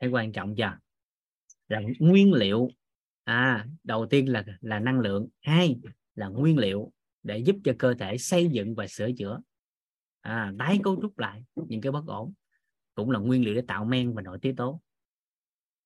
Thấy 0.00 0.10
quan 0.10 0.32
trọng 0.32 0.54
chưa? 0.56 0.78
Là 1.68 1.80
nguyên 1.98 2.32
liệu 2.32 2.68
à 3.24 3.66
đầu 3.84 4.06
tiên 4.06 4.28
là 4.28 4.44
là 4.60 4.78
năng 4.78 5.00
lượng 5.00 5.28
hai 5.40 5.80
là 6.14 6.28
nguyên 6.28 6.58
liệu 6.58 6.92
để 7.22 7.38
giúp 7.38 7.56
cho 7.64 7.72
cơ 7.78 7.94
thể 7.94 8.18
xây 8.18 8.48
dựng 8.48 8.74
và 8.74 8.86
sửa 8.86 9.10
chữa. 9.18 9.40
À, 10.20 10.52
tái 10.58 10.80
cấu 10.84 10.98
trúc 11.02 11.18
lại 11.18 11.44
những 11.54 11.80
cái 11.80 11.92
bất 11.92 12.06
ổn 12.06 12.32
cũng 12.94 13.10
là 13.10 13.18
nguyên 13.18 13.44
liệu 13.44 13.54
để 13.54 13.62
tạo 13.68 13.84
men 13.84 14.14
và 14.14 14.22
nội 14.22 14.38
tiết 14.42 14.54
tố. 14.56 14.80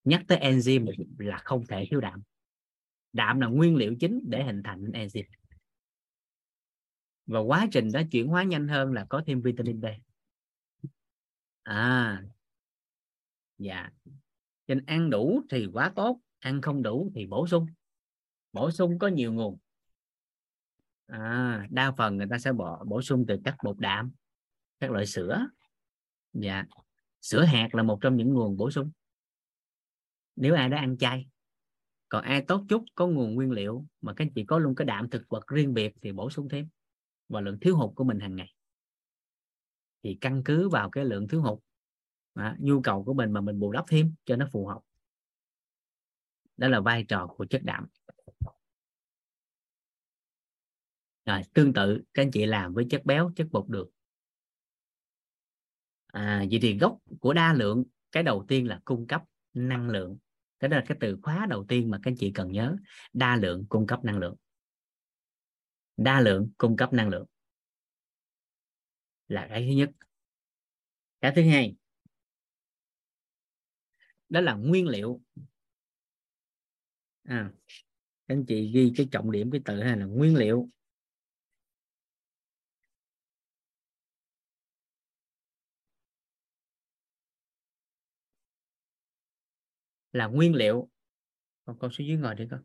Nhắc 0.04 0.24
tới 0.28 0.38
enzyme 0.38 1.04
là 1.18 1.38
không 1.38 1.66
thể 1.66 1.86
thiếu 1.90 2.00
đạm. 2.00 2.22
Đạm 3.12 3.40
là 3.40 3.46
nguyên 3.46 3.76
liệu 3.76 3.96
chính 4.00 4.20
để 4.28 4.44
hình 4.44 4.62
thành 4.64 4.84
enzyme. 4.84 5.28
Và 7.26 7.40
quá 7.40 7.66
trình 7.72 7.92
đó 7.92 8.00
chuyển 8.10 8.26
hóa 8.26 8.42
nhanh 8.42 8.68
hơn 8.68 8.92
là 8.92 9.06
có 9.08 9.22
thêm 9.26 9.42
vitamin 9.42 9.80
B. 9.80 9.84
À 11.62 12.22
dạ. 13.58 13.90
Cho 14.66 14.74
nên 14.74 14.86
ăn 14.86 15.10
đủ 15.10 15.42
thì 15.50 15.66
quá 15.72 15.92
tốt 15.96 16.20
ăn 16.46 16.60
không 16.60 16.82
đủ 16.82 17.12
thì 17.14 17.26
bổ 17.26 17.46
sung. 17.46 17.66
Bổ 18.52 18.70
sung 18.70 18.98
có 18.98 19.08
nhiều 19.08 19.32
nguồn. 19.32 19.58
À, 21.06 21.66
đa 21.70 21.92
phần 21.92 22.16
người 22.16 22.26
ta 22.30 22.38
sẽ 22.38 22.52
bỏ 22.52 22.84
bổ 22.84 23.02
sung 23.02 23.24
từ 23.28 23.40
các 23.44 23.56
bột 23.64 23.78
đạm 23.78 24.12
các 24.80 24.90
loại 24.90 25.06
sữa. 25.06 25.46
Dạ. 26.32 26.64
Sữa 27.22 27.42
hạt 27.42 27.68
là 27.72 27.82
một 27.82 27.98
trong 28.00 28.16
những 28.16 28.34
nguồn 28.34 28.56
bổ 28.56 28.70
sung. 28.70 28.90
Nếu 30.36 30.54
ai 30.54 30.68
đã 30.68 30.78
ăn 30.78 30.98
chay 30.98 31.26
còn 32.08 32.24
ai 32.24 32.42
tốt 32.42 32.64
chút 32.68 32.84
có 32.94 33.06
nguồn 33.06 33.34
nguyên 33.34 33.50
liệu 33.50 33.86
mà 34.00 34.14
các 34.14 34.28
chị 34.34 34.44
có 34.44 34.58
luôn 34.58 34.74
cái 34.74 34.84
đạm 34.84 35.10
thực 35.10 35.28
vật 35.28 35.46
riêng 35.46 35.74
biệt 35.74 35.94
thì 36.02 36.12
bổ 36.12 36.30
sung 36.30 36.48
thêm 36.48 36.68
và 37.28 37.40
lượng 37.40 37.60
thiếu 37.60 37.76
hụt 37.76 37.94
của 37.94 38.04
mình 38.04 38.20
hàng 38.20 38.36
ngày. 38.36 38.54
Thì 40.02 40.18
căn 40.20 40.42
cứ 40.44 40.68
vào 40.68 40.90
cái 40.90 41.04
lượng 41.04 41.28
thiếu 41.28 41.42
hụt 41.42 41.58
à, 42.34 42.56
nhu 42.58 42.80
cầu 42.82 43.04
của 43.04 43.14
mình 43.14 43.32
mà 43.32 43.40
mình 43.40 43.60
bù 43.60 43.72
đắp 43.72 43.84
thêm 43.88 44.14
cho 44.24 44.36
nó 44.36 44.48
phù 44.52 44.66
hợp 44.66 44.80
đó 46.56 46.68
là 46.68 46.80
vai 46.80 47.04
trò 47.08 47.26
của 47.26 47.46
chất 47.46 47.62
đạm. 47.64 47.86
Rồi 51.26 51.42
tương 51.54 51.72
tự 51.72 52.02
các 52.14 52.22
anh 52.22 52.30
chị 52.30 52.46
làm 52.46 52.74
với 52.74 52.86
chất 52.90 53.04
béo 53.04 53.32
chất 53.36 53.46
bột 53.50 53.68
đường 53.68 53.90
à, 56.06 56.44
vậy 56.50 56.58
thì 56.62 56.78
gốc 56.78 56.98
của 57.20 57.32
đa 57.32 57.52
lượng 57.52 57.84
cái 58.12 58.22
đầu 58.22 58.44
tiên 58.48 58.68
là 58.68 58.80
cung 58.84 59.06
cấp 59.06 59.22
năng 59.54 59.90
lượng. 59.90 60.18
Cái 60.58 60.68
đó 60.68 60.76
là 60.76 60.84
cái 60.88 60.98
từ 61.00 61.18
khóa 61.22 61.46
đầu 61.50 61.64
tiên 61.68 61.90
mà 61.90 61.98
các 62.02 62.10
anh 62.10 62.16
chị 62.16 62.32
cần 62.34 62.52
nhớ. 62.52 62.76
Đa 63.12 63.36
lượng 63.36 63.66
cung 63.68 63.86
cấp 63.86 64.04
năng 64.04 64.18
lượng. 64.18 64.36
Đa 65.96 66.20
lượng 66.20 66.50
cung 66.58 66.76
cấp 66.76 66.92
năng 66.92 67.08
lượng 67.08 67.26
là 69.28 69.46
cái 69.48 69.66
thứ 69.68 69.76
nhất. 69.76 69.90
Cái 71.20 71.32
thứ 71.36 71.42
hai 71.42 71.76
đó 74.28 74.40
là 74.40 74.54
nguyên 74.54 74.88
liệu 74.88 75.20
à, 77.28 77.50
anh 78.26 78.44
chị 78.48 78.70
ghi 78.74 78.92
cái 78.96 79.08
trọng 79.12 79.30
điểm 79.30 79.50
cái 79.50 79.60
từ 79.64 79.82
hay 79.82 79.96
là 79.96 80.06
nguyên 80.06 80.36
liệu. 80.36 80.68
Là 90.12 90.26
nguyên 90.26 90.54
liệu. 90.54 90.88
Con 91.64 91.78
con 91.78 91.90
xuống 91.92 92.06
dưới 92.06 92.16
ngồi 92.16 92.34
đi 92.34 92.44
con. 92.50 92.62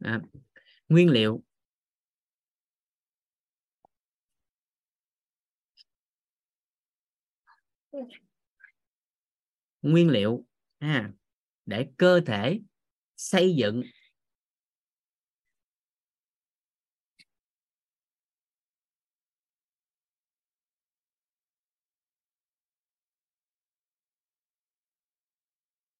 À, 0.00 0.20
nguyên 0.88 1.10
liệu. 1.10 1.42
Nguyên 9.82 10.10
liệu. 10.10 10.46
À, 10.78 11.12
để 11.70 11.86
cơ 11.96 12.20
thể 12.26 12.60
xây 13.16 13.54
dựng. 13.56 13.82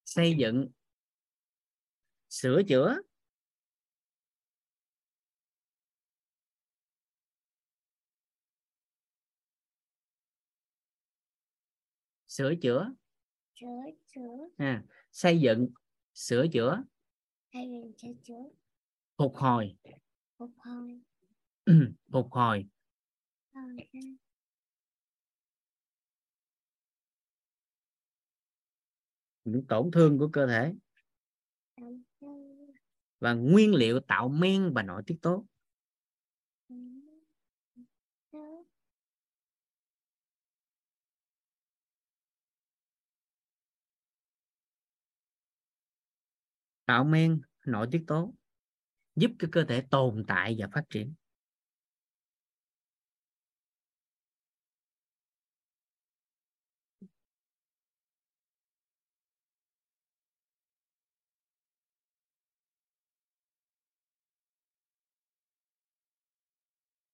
Xây 0.04 0.34
dựng 0.38 0.68
sửa 2.28 2.62
chữa. 2.68 2.96
Sửa 12.28 12.54
chữa. 12.62 12.92
Chữa 13.54 13.66
chữa. 14.14 14.48
À, 14.56 14.82
xây 15.20 15.40
dựng 15.40 15.68
sửa 16.14 16.46
chữa. 16.52 16.82
Phục 19.16 19.36
hồi. 19.36 19.76
Phục 20.38 20.50
hồi. 20.56 21.00
Phục 22.12 22.28
hồi. 22.30 22.66
Những 29.44 29.66
tổn 29.68 29.90
thương 29.92 30.18
của 30.18 30.28
cơ 30.32 30.46
thể. 30.46 30.74
Và 33.18 33.32
nguyên 33.32 33.74
liệu 33.74 34.00
tạo 34.00 34.28
men 34.28 34.72
và 34.74 34.82
nội 34.82 35.02
tiết 35.06 35.18
tố 35.22 35.46
tốt 38.40 38.66
tạo 46.90 47.04
men 47.04 47.40
nội 47.66 47.88
tiết 47.90 48.04
tố, 48.06 48.34
giúp 49.16 49.30
cho 49.38 49.48
cơ 49.52 49.64
thể 49.64 49.80
tồn 49.80 50.24
tại 50.28 50.56
và 50.58 50.68
phát 50.72 50.82
triển. 50.90 51.14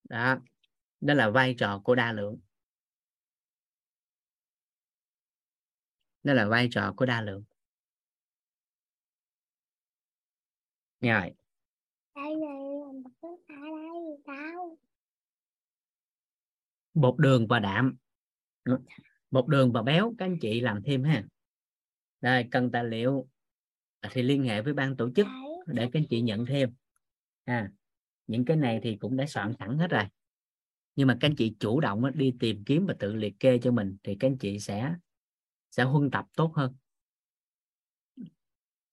Đó 0.08 0.36
đó 1.00 1.14
là 1.14 1.30
vai 1.30 1.54
trò 1.58 1.80
của 1.84 1.94
đa 1.94 2.12
lượng. 2.12 2.38
Đó 6.22 6.32
là 6.34 6.46
vai 6.48 6.68
trò 6.70 6.92
của 6.96 7.06
đa 7.06 7.20
lượng. 7.22 7.44
Rồi 11.08 11.30
đây 12.14 12.36
này 12.36 12.58
làm 12.86 13.02
bật 13.02 13.10
nước 13.22 13.36
ở 13.48 13.54
đây 13.54 14.22
tao 14.26 14.78
bột 16.94 17.18
đường 17.18 17.46
và 17.46 17.58
đạm. 17.58 17.96
Bột 19.30 19.48
đường 19.48 19.72
và 19.72 19.82
béo 19.82 20.14
các 20.18 20.24
anh 20.24 20.38
chị 20.40 20.60
làm 20.60 20.82
thêm 20.82 21.04
ha. 21.04 21.24
Đây 22.20 22.48
cần 22.50 22.70
tài 22.70 22.84
liệu. 22.84 23.28
Thì 24.10 24.22
liên 24.22 24.42
hệ 24.42 24.62
với 24.62 24.72
ban 24.72 24.96
tổ 24.96 25.10
chức 25.16 25.26
để 25.66 25.88
các 25.92 26.00
anh 26.00 26.06
chị 26.10 26.20
nhận 26.20 26.46
thêm. 26.46 26.74
À 27.44 27.72
những 28.26 28.44
cái 28.44 28.56
này 28.56 28.80
thì 28.82 28.96
cũng 28.96 29.16
đã 29.16 29.26
soạn 29.26 29.54
sẵn 29.58 29.78
hết 29.78 29.90
rồi. 29.90 30.04
Nhưng 30.96 31.08
mà 31.08 31.16
các 31.20 31.28
anh 31.28 31.36
chị 31.36 31.56
chủ 31.60 31.80
động 31.80 32.02
đi 32.14 32.34
tìm 32.40 32.64
kiếm 32.64 32.86
và 32.86 32.94
tự 32.98 33.14
liệt 33.14 33.40
kê 33.40 33.58
cho 33.58 33.72
mình 33.72 33.96
thì 34.02 34.16
các 34.20 34.28
anh 34.28 34.38
chị 34.38 34.58
sẽ 34.58 34.94
sẽ 35.70 35.84
huân 35.84 36.10
tập 36.10 36.26
tốt 36.36 36.52
hơn. 36.54 36.76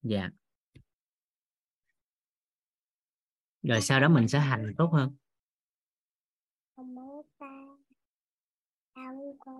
Dạ 0.02 0.30
rồi 3.64 3.80
sau 3.80 4.00
đó 4.00 4.08
mình 4.08 4.28
sẽ 4.28 4.38
hành 4.38 4.74
tốt 4.78 4.90
hơn. 4.92 5.12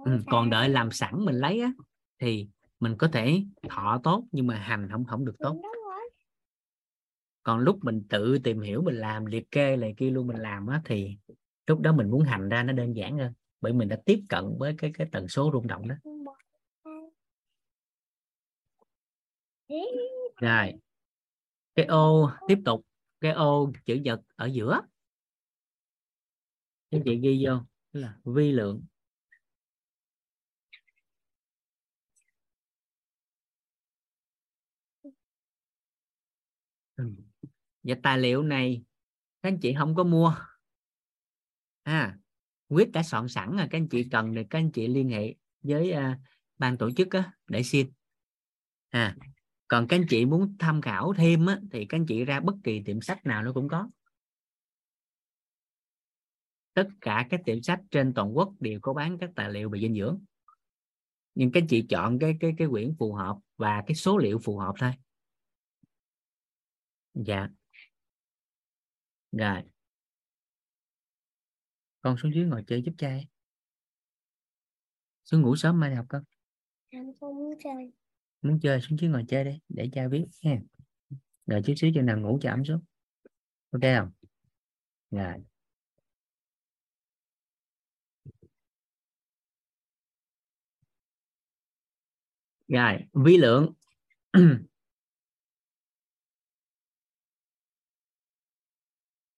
Ừ, 0.04 0.18
còn 0.26 0.50
đợi 0.50 0.68
làm 0.68 0.90
sẵn 0.90 1.24
mình 1.24 1.34
lấy 1.34 1.60
á 1.60 1.72
thì 2.18 2.48
mình 2.80 2.96
có 2.98 3.08
thể 3.08 3.42
thọ 3.68 4.00
tốt 4.02 4.24
nhưng 4.32 4.46
mà 4.46 4.56
hành 4.56 4.88
không 4.92 5.04
không 5.04 5.24
được 5.24 5.34
tốt. 5.38 5.60
Còn 7.42 7.58
lúc 7.58 7.78
mình 7.82 8.02
tự 8.08 8.38
tìm 8.38 8.60
hiểu 8.60 8.82
mình 8.82 8.94
làm 8.94 9.26
liệt 9.26 9.50
kê 9.50 9.76
này 9.76 9.94
kia 9.96 10.10
luôn 10.10 10.26
mình 10.26 10.36
làm 10.36 10.66
á 10.66 10.82
thì 10.84 11.16
lúc 11.66 11.80
đó 11.80 11.92
mình 11.92 12.10
muốn 12.10 12.20
hành 12.24 12.48
ra 12.48 12.62
nó 12.62 12.72
đơn 12.72 12.96
giản 12.96 13.18
hơn 13.18 13.32
bởi 13.60 13.72
mình 13.72 13.88
đã 13.88 13.96
tiếp 14.04 14.20
cận 14.28 14.44
với 14.58 14.74
cái 14.78 14.92
cái 14.94 15.06
tần 15.12 15.28
số 15.28 15.50
rung 15.52 15.66
động 15.66 15.88
đó. 15.88 15.94
Rồi. 20.40 20.72
Cái 21.74 21.86
ô 21.86 22.30
tiếp 22.48 22.58
tục 22.64 22.86
cái 23.24 23.32
ô 23.32 23.72
chữ 23.84 23.94
nhật 23.94 24.20
ở 24.36 24.46
giữa. 24.46 24.80
Các 26.90 27.00
chị 27.04 27.20
ghi 27.22 27.44
vô 27.46 27.60
là 27.92 28.18
vi 28.24 28.52
lượng. 28.52 28.84
Ừ. 36.96 37.14
Và 37.82 37.94
tài 38.02 38.18
liệu 38.18 38.42
này 38.42 38.82
các 39.42 39.48
anh 39.48 39.58
chị 39.62 39.74
không 39.78 39.94
có 39.94 40.04
mua. 40.04 40.34
À 41.82 42.18
quyết 42.68 42.90
đã 42.92 43.02
soạn 43.02 43.28
sẵn 43.28 43.56
rồi 43.56 43.66
các 43.70 43.78
anh 43.78 43.88
chị 43.88 44.08
cần 44.10 44.34
thì 44.34 44.42
các 44.50 44.58
anh 44.58 44.72
chị 44.72 44.88
liên 44.88 45.08
hệ 45.08 45.34
với 45.62 45.92
uh, 45.92 46.18
ban 46.58 46.78
tổ 46.78 46.90
chức 46.96 47.10
á, 47.10 47.32
để 47.46 47.62
xin. 47.62 47.92
À 48.88 49.16
còn 49.74 49.86
các 49.88 49.96
anh 49.96 50.06
chị 50.08 50.24
muốn 50.24 50.56
tham 50.58 50.80
khảo 50.80 51.14
thêm 51.16 51.46
á, 51.46 51.60
thì 51.72 51.86
các 51.88 51.98
anh 51.98 52.06
chị 52.08 52.24
ra 52.24 52.40
bất 52.40 52.54
kỳ 52.64 52.82
tiệm 52.84 53.00
sách 53.00 53.26
nào 53.26 53.42
nó 53.42 53.52
cũng 53.52 53.68
có. 53.68 53.90
Tất 56.74 56.88
cả 57.00 57.26
các 57.30 57.40
tiệm 57.44 57.62
sách 57.62 57.80
trên 57.90 58.14
toàn 58.14 58.36
quốc 58.36 58.52
đều 58.60 58.78
có 58.82 58.94
bán 58.94 59.18
các 59.20 59.30
tài 59.36 59.50
liệu 59.50 59.70
về 59.70 59.80
dinh 59.80 59.94
dưỡng. 59.94 60.24
Nhưng 61.34 61.52
các 61.52 61.60
anh 61.60 61.66
chị 61.68 61.86
chọn 61.88 62.18
cái 62.18 62.36
cái 62.40 62.54
cái 62.58 62.68
quyển 62.68 62.94
phù 62.98 63.12
hợp 63.12 63.36
và 63.56 63.82
cái 63.86 63.94
số 63.94 64.18
liệu 64.18 64.38
phù 64.38 64.58
hợp 64.58 64.74
thôi. 64.78 64.92
Dạ. 67.14 67.48
Rồi. 69.32 69.62
Con 72.00 72.16
xuống 72.16 72.34
dưới 72.34 72.44
ngồi 72.44 72.64
chơi 72.66 72.82
giúp 72.82 72.92
cha 72.98 73.18
xuống 75.24 75.42
ngủ 75.42 75.56
sớm 75.56 75.80
mai 75.80 75.94
học 75.94 76.06
con. 76.08 76.22
Dạ, 76.92 76.98
anh 76.98 77.12
không 77.20 77.36
muốn 77.36 77.54
chơi 77.64 77.92
muốn 78.44 78.60
chơi 78.60 78.80
xuống 78.80 78.98
dưới 79.00 79.10
ngồi 79.10 79.24
chơi 79.28 79.44
đi, 79.44 79.60
để 79.68 79.90
cha 79.92 80.08
biết 80.08 80.26
nha 80.42 80.58
rồi 81.46 81.62
chút 81.66 81.74
xíu 81.76 81.90
cho 81.94 82.02
nào 82.02 82.20
ngủ 82.20 82.38
cho 82.42 82.50
ấm 82.50 82.64
xuống. 82.64 82.80
Ok 83.72 83.82
không? 83.82 84.10
Rồi. 85.10 85.34
Rồi, 92.68 92.98
vi 93.14 93.36
lượng. 93.38 93.72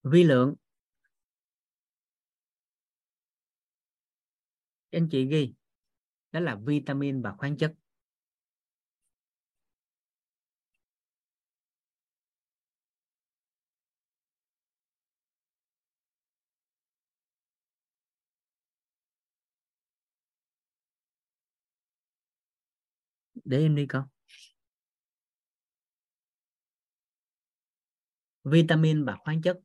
Vi 0.05 0.25
lượng. 0.25 0.55
Anh 4.93 5.09
chị 5.11 5.25
ghi, 5.27 5.55
đó 6.33 6.41
là 6.41 6.57
vitamin 6.57 7.23
và 7.23 7.33
khoáng 7.39 7.57
chất. 7.57 7.75
Để 23.47 23.59
em 23.59 23.77
đi 23.77 23.87
con 23.87 24.09
vitamin 28.45 29.05
và 29.05 29.17
khoáng 29.25 29.43
chất. 29.43 29.59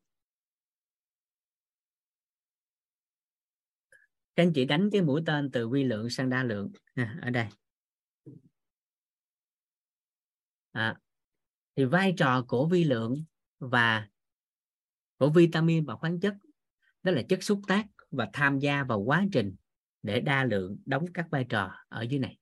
Các 4.35 4.43
anh 4.43 4.53
chị 4.56 4.66
đánh 4.66 4.90
cái 4.92 5.01
mũi 5.01 5.22
tên 5.26 5.51
từ 5.51 5.69
vi 5.69 5.84
lượng 5.84 6.10
sang 6.10 6.30
đa 6.30 6.43
lượng. 6.43 6.72
À, 6.93 7.19
ở 7.22 7.30
đây. 7.30 7.48
À, 10.72 10.95
thì 11.76 11.85
vai 11.85 12.14
trò 12.18 12.45
của 12.48 12.68
vi 12.68 12.84
lượng 12.84 13.24
và 13.60 14.08
của 15.18 15.30
vitamin 15.30 15.85
và 15.85 15.95
khoáng 15.95 16.19
chất 16.19 16.35
đó 17.03 17.11
là 17.11 17.22
chất 17.30 17.43
xúc 17.43 17.61
tác 17.68 17.85
và 18.11 18.30
tham 18.34 18.60
gia 18.60 18.84
vào 18.84 19.00
quá 19.00 19.26
trình 19.32 19.56
để 20.01 20.19
đa 20.19 20.43
lượng 20.43 20.77
đóng 20.85 21.06
các 21.14 21.27
vai 21.32 21.45
trò 21.50 21.72
ở 21.88 22.01
dưới 22.01 22.19
này 22.19 22.40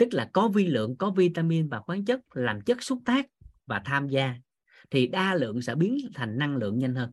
tức 0.00 0.14
là 0.14 0.30
có 0.32 0.48
vi 0.48 0.66
lượng 0.66 0.96
có 0.96 1.10
vitamin 1.10 1.68
và 1.68 1.80
khoáng 1.80 2.04
chất 2.04 2.20
làm 2.30 2.60
chất 2.60 2.82
xúc 2.82 2.98
tác 3.04 3.26
và 3.66 3.82
tham 3.84 4.08
gia 4.08 4.34
thì 4.90 5.06
đa 5.06 5.34
lượng 5.34 5.62
sẽ 5.62 5.74
biến 5.74 5.98
thành 6.14 6.38
năng 6.38 6.56
lượng 6.56 6.78
nhanh 6.78 6.94
hơn. 6.94 7.10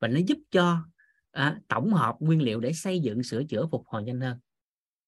Và 0.00 0.08
nó 0.08 0.20
giúp 0.26 0.38
cho 0.50 0.88
à, 1.30 1.60
tổng 1.68 1.92
hợp 1.92 2.16
nguyên 2.20 2.42
liệu 2.42 2.60
để 2.60 2.72
xây 2.72 3.00
dựng 3.00 3.22
sửa 3.22 3.44
chữa 3.44 3.66
phục 3.70 3.86
hồi 3.86 4.02
nhanh 4.02 4.20
hơn 4.20 4.38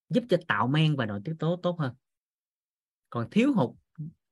giúp 0.09 0.25
cho 0.29 0.37
tạo 0.49 0.67
men 0.67 0.97
và 0.97 1.07
nội 1.07 1.21
tiết 1.25 1.35
tố 1.39 1.61
tốt 1.63 1.79
hơn. 1.79 1.95
Còn 3.11 3.31
thiếu 3.31 3.53
hụt 3.53 3.71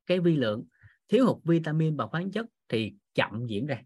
cái 0.06 0.20
vi 0.20 0.36
lượng 0.36 0.66
thiếu 1.08 1.26
hụt 1.26 1.44
vitamin 1.44 1.96
và 1.96 2.06
khoáng 2.06 2.30
chất 2.30 2.46
thì 2.68 2.94
chậm 3.14 3.46
diễn 3.46 3.66
ra. 3.66 3.82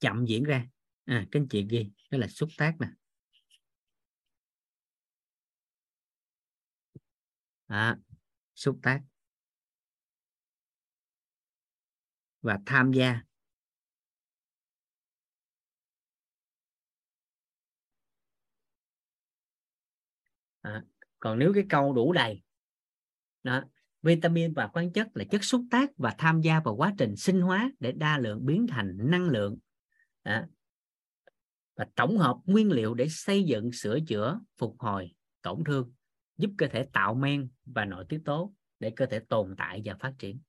Chậm 0.00 0.24
diễn 0.24 0.44
ra. 0.44 0.66
À 1.04 1.26
các 1.30 1.40
anh 1.40 1.48
chị 1.48 1.66
ghi 1.70 1.90
đó 2.10 2.18
là 2.18 2.28
xúc 2.28 2.48
tác 2.58 2.74
nè. 2.80 2.88
À, 7.68 7.96
xúc 8.54 8.78
tác. 8.82 9.00
Và 12.42 12.58
tham 12.66 12.92
gia. 12.92 13.20
À, 20.60 20.82
còn 21.18 21.38
nếu 21.38 21.52
cái 21.54 21.64
câu 21.68 21.92
đủ 21.92 22.12
đầy. 22.12 22.42
Đó 23.42 23.62
vitamin 24.02 24.52
và 24.54 24.68
khoáng 24.68 24.92
chất 24.92 25.08
là 25.14 25.24
chất 25.30 25.44
xúc 25.44 25.64
tác 25.70 25.90
và 25.96 26.14
tham 26.18 26.40
gia 26.40 26.60
vào 26.60 26.76
quá 26.76 26.94
trình 26.98 27.16
sinh 27.16 27.40
hóa 27.40 27.70
để 27.80 27.92
đa 27.92 28.18
lượng 28.18 28.46
biến 28.46 28.66
thành 28.66 28.96
năng 29.00 29.28
lượng. 29.28 29.58
Đó. 30.24 30.42
và 31.76 31.86
tổng 31.94 32.18
hợp 32.18 32.36
nguyên 32.44 32.72
liệu 32.72 32.94
để 32.94 33.08
xây 33.08 33.44
dựng 33.44 33.72
sửa 33.72 33.98
chữa 34.08 34.40
phục 34.56 34.76
hồi 34.78 35.14
tổn 35.42 35.64
thương 35.66 35.92
giúp 36.38 36.50
cơ 36.58 36.66
thể 36.68 36.86
tạo 36.92 37.14
men 37.14 37.48
và 37.64 37.84
nội 37.84 38.04
tiết 38.08 38.20
tố 38.24 38.54
để 38.80 38.92
cơ 38.96 39.06
thể 39.06 39.20
tồn 39.20 39.54
tại 39.58 39.82
và 39.84 39.94
phát 40.00 40.14
triển. 40.18 40.40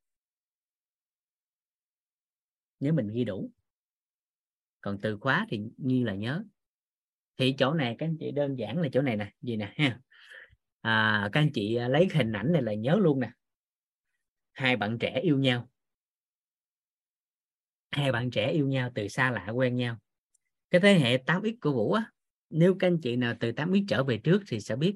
Nếu 2.80 2.94
mình 2.94 3.08
ghi 3.14 3.24
đủ. 3.24 3.52
Còn 4.82 4.98
từ 5.02 5.18
khóa 5.18 5.46
thì 5.50 5.62
như 5.78 6.04
là 6.04 6.16
nhớ. 6.16 6.44
Thì 7.38 7.56
chỗ 7.58 7.74
này 7.74 7.96
các 8.00 8.06
anh 8.06 8.18
chị 8.20 8.32
đơn 8.32 8.56
giản 8.56 8.82
là 8.82 8.90
chỗ 8.92 9.02
này 9.02 9.16
nè 9.16 9.34
gì 9.42 9.56
nè 9.56 9.74
ha. 9.78 10.00
À, 10.82 11.30
các 11.32 11.40
anh 11.40 11.52
chị 11.54 11.76
à, 11.76 11.88
lấy 11.88 12.08
hình 12.14 12.32
ảnh 12.32 12.52
này 12.52 12.62
là 12.62 12.74
nhớ 12.74 12.96
luôn 12.96 13.20
nè. 13.20 13.32
Hai 14.52 14.78
bạn 14.78 14.98
trẻ 15.00 15.20
yêu 15.20 15.38
nhau. 15.38 15.70
Hai 17.92 18.12
bạn 18.12 18.32
trẻ 18.32 18.52
yêu 18.52 18.68
nhau 18.68 18.92
từ 18.96 19.08
xa 19.08 19.32
lạ 19.32 19.50
quen 19.50 19.76
nhau. 19.76 19.98
Cái 20.70 20.82
thế 20.82 20.94
hệ 20.94 21.18
8x 21.18 21.58
của 21.62 21.72
Vũ 21.72 21.94
á 21.94 22.12
nếu 22.50 22.76
các 22.80 22.88
anh 22.88 23.00
chị 23.02 23.16
nào 23.16 23.36
từ 23.40 23.52
8x 23.52 23.86
trở 23.88 24.04
về 24.04 24.18
trước 24.18 24.42
thì 24.48 24.60
sẽ 24.60 24.76
biết 24.76 24.96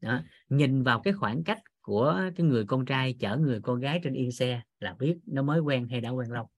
đó. 0.00 0.20
nhìn 0.48 0.82
vào 0.82 1.00
cái 1.00 1.12
khoảng 1.12 1.44
cách 1.44 1.62
của 1.80 2.20
cái 2.36 2.46
người 2.46 2.64
con 2.66 2.84
trai 2.84 3.16
chở 3.20 3.36
người 3.36 3.60
con 3.60 3.80
gái 3.80 4.00
trên 4.04 4.12
yên 4.12 4.32
xe 4.32 4.62
là 4.80 4.94
biết 4.98 5.18
nó 5.26 5.42
mới 5.42 5.60
quen 5.60 5.88
hay 5.88 6.00
đã 6.00 6.10
quen 6.10 6.30
lâu. 6.32 6.50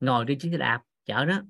Ngồi 0.00 0.24
trên 0.28 0.38
chiếc 0.38 0.50
xe 0.50 0.56
đạp, 0.56 0.82
chở 1.04 1.24
nó 1.28 1.42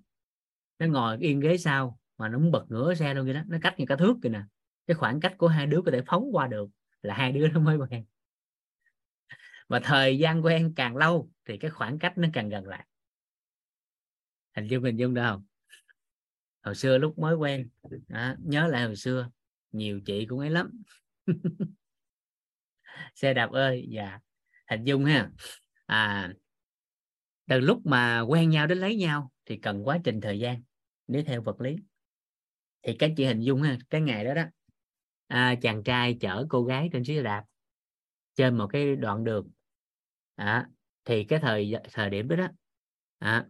nó 0.79 0.87
ngồi 0.87 1.17
yên 1.21 1.41
ghế 1.41 1.57
sau 1.57 1.99
mà 2.19 2.29
nó 2.29 2.39
muốn 2.39 2.51
bật 2.51 2.65
ngửa 2.69 2.95
xe 2.95 3.15
luôn 3.15 3.25
vậy 3.25 3.35
đó. 3.35 3.43
Nó 3.47 3.59
cách 3.63 3.75
như 3.79 3.85
cả 3.89 3.97
thước 3.97 4.17
kìa 4.23 4.29
nè. 4.29 4.43
Cái 4.87 4.95
khoảng 4.95 5.21
cách 5.21 5.35
của 5.39 5.49
hai 5.49 5.67
đứa 5.67 5.83
có 5.85 5.91
thể 5.91 6.03
phóng 6.07 6.25
qua 6.33 6.47
được 6.47 6.71
là 7.03 7.15
hai 7.15 7.33
đứa 7.33 7.49
nó 7.49 7.61
mới 7.61 7.77
quen. 7.77 8.05
Và 9.69 9.81
thời 9.85 10.19
gian 10.19 10.45
quen 10.45 10.73
càng 10.77 10.97
lâu 10.97 11.31
thì 11.45 11.59
cái 11.59 11.71
khoảng 11.71 11.99
cách 11.99 12.19
nó 12.19 12.29
càng 12.33 12.49
gần 12.49 12.67
lại. 12.67 12.87
Hình 14.57 14.67
dung 14.67 14.85
hình 14.85 14.97
dung 14.97 15.15
được 15.15 15.23
không? 15.23 15.45
Hồi 16.63 16.75
xưa 16.75 16.99
lúc 16.99 17.19
mới 17.19 17.35
quen 17.35 17.69
đó, 18.09 18.35
nhớ 18.39 18.67
lại 18.67 18.85
hồi 18.85 18.97
xưa 18.97 19.31
nhiều 19.73 20.01
chị 20.07 20.27
cũng 20.27 20.39
ấy 20.39 20.51
lắm. 20.51 20.83
Xe 23.15 23.35
đạp 23.35 23.51
ơi 23.51 23.87
dạ 23.91 24.19
hình 24.71 24.85
dung 24.85 25.05
ha. 25.05 25.31
À 25.87 26.33
từ 27.49 27.61
lúc 27.61 27.87
mà 27.87 28.21
quen 28.21 28.51
nhau 28.51 28.67
đến 28.67 28.79
lấy 28.79 28.97
nhau 28.97 29.33
thì 29.47 29.57
cần 29.57 29.89
quá 29.89 29.99
trình 30.05 30.21
thời 30.21 30.39
gian 30.39 30.63
nếu 31.07 31.23
theo 31.27 31.43
vật 31.43 31.61
lý. 31.61 31.77
Thì 32.83 32.97
các 32.99 33.11
chị 33.17 33.25
hình 33.25 33.41
dung 33.41 33.63
ha 33.63 33.79
cái 33.91 34.01
ngày 34.01 34.25
đó 34.25 34.35
đó 34.35 34.43
à, 35.27 35.55
chàng 35.63 35.83
trai 35.83 36.17
chở 36.21 36.47
cô 36.49 36.65
gái 36.65 36.89
trên 36.93 37.05
chiếc 37.05 37.17
xe 37.17 37.23
đạp 37.23 37.45
trên 38.35 38.59
một 38.59 38.67
cái 38.67 38.97
đoạn 38.97 39.25
đường 39.25 39.51
à, 40.35 40.69
thì 41.05 41.25
cái 41.25 41.39
thời 41.39 41.75
thời 41.93 42.11
điểm 42.11 42.29
đó 42.29 42.37
đó 42.37 42.49
à, 43.19 43.47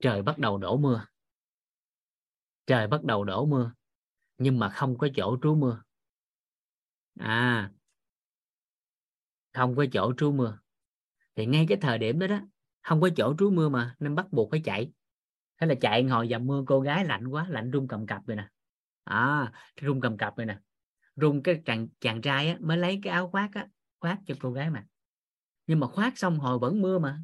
trời 0.00 0.22
bắt 0.22 0.38
đầu 0.38 0.58
đổ 0.58 0.76
mưa 0.76 1.06
trời 2.68 2.86
bắt 2.86 3.04
đầu 3.04 3.24
đổ 3.24 3.46
mưa 3.46 3.72
nhưng 4.38 4.58
mà 4.58 4.68
không 4.68 4.98
có 4.98 5.08
chỗ 5.16 5.38
trú 5.42 5.54
mưa. 5.54 5.82
À 7.20 7.70
không 9.54 9.76
có 9.76 9.86
chỗ 9.92 10.12
trú 10.16 10.32
mưa. 10.32 10.58
Thì 11.36 11.46
ngay 11.46 11.66
cái 11.68 11.78
thời 11.80 11.98
điểm 11.98 12.18
đó 12.18 12.26
đó 12.26 12.40
không 12.82 13.00
có 13.00 13.08
chỗ 13.16 13.34
trú 13.38 13.50
mưa 13.50 13.68
mà 13.68 13.96
nên 13.98 14.14
bắt 14.14 14.26
buộc 14.32 14.50
phải 14.50 14.60
chạy. 14.64 14.92
Thế 15.60 15.66
là 15.66 15.74
chạy 15.80 16.02
ngồi 16.02 16.28
dầm 16.28 16.46
mưa 16.46 16.64
cô 16.66 16.80
gái 16.80 17.04
lạnh 17.04 17.28
quá 17.28 17.46
lạnh 17.48 17.70
run 17.70 17.88
cầm 17.88 18.06
cập 18.06 18.26
rồi 18.26 18.36
nè. 18.36 18.48
À 19.04 19.52
run 19.80 20.00
cầm 20.00 20.16
cập 20.16 20.36
rồi 20.36 20.46
nè. 20.46 20.58
Run 21.16 21.42
cái 21.42 21.62
chàng 21.64 21.88
chàng 22.00 22.22
trai 22.22 22.48
á, 22.48 22.56
mới 22.60 22.76
lấy 22.76 23.00
cái 23.02 23.12
áo 23.12 23.28
khoác 23.30 23.50
á 23.54 23.68
khoác 24.00 24.18
cho 24.26 24.34
cô 24.40 24.52
gái 24.52 24.70
mà. 24.70 24.86
Nhưng 25.66 25.80
mà 25.80 25.86
khoác 25.86 26.18
xong 26.18 26.38
hồi 26.38 26.58
vẫn 26.58 26.82
mưa 26.82 26.98
mà 26.98 27.20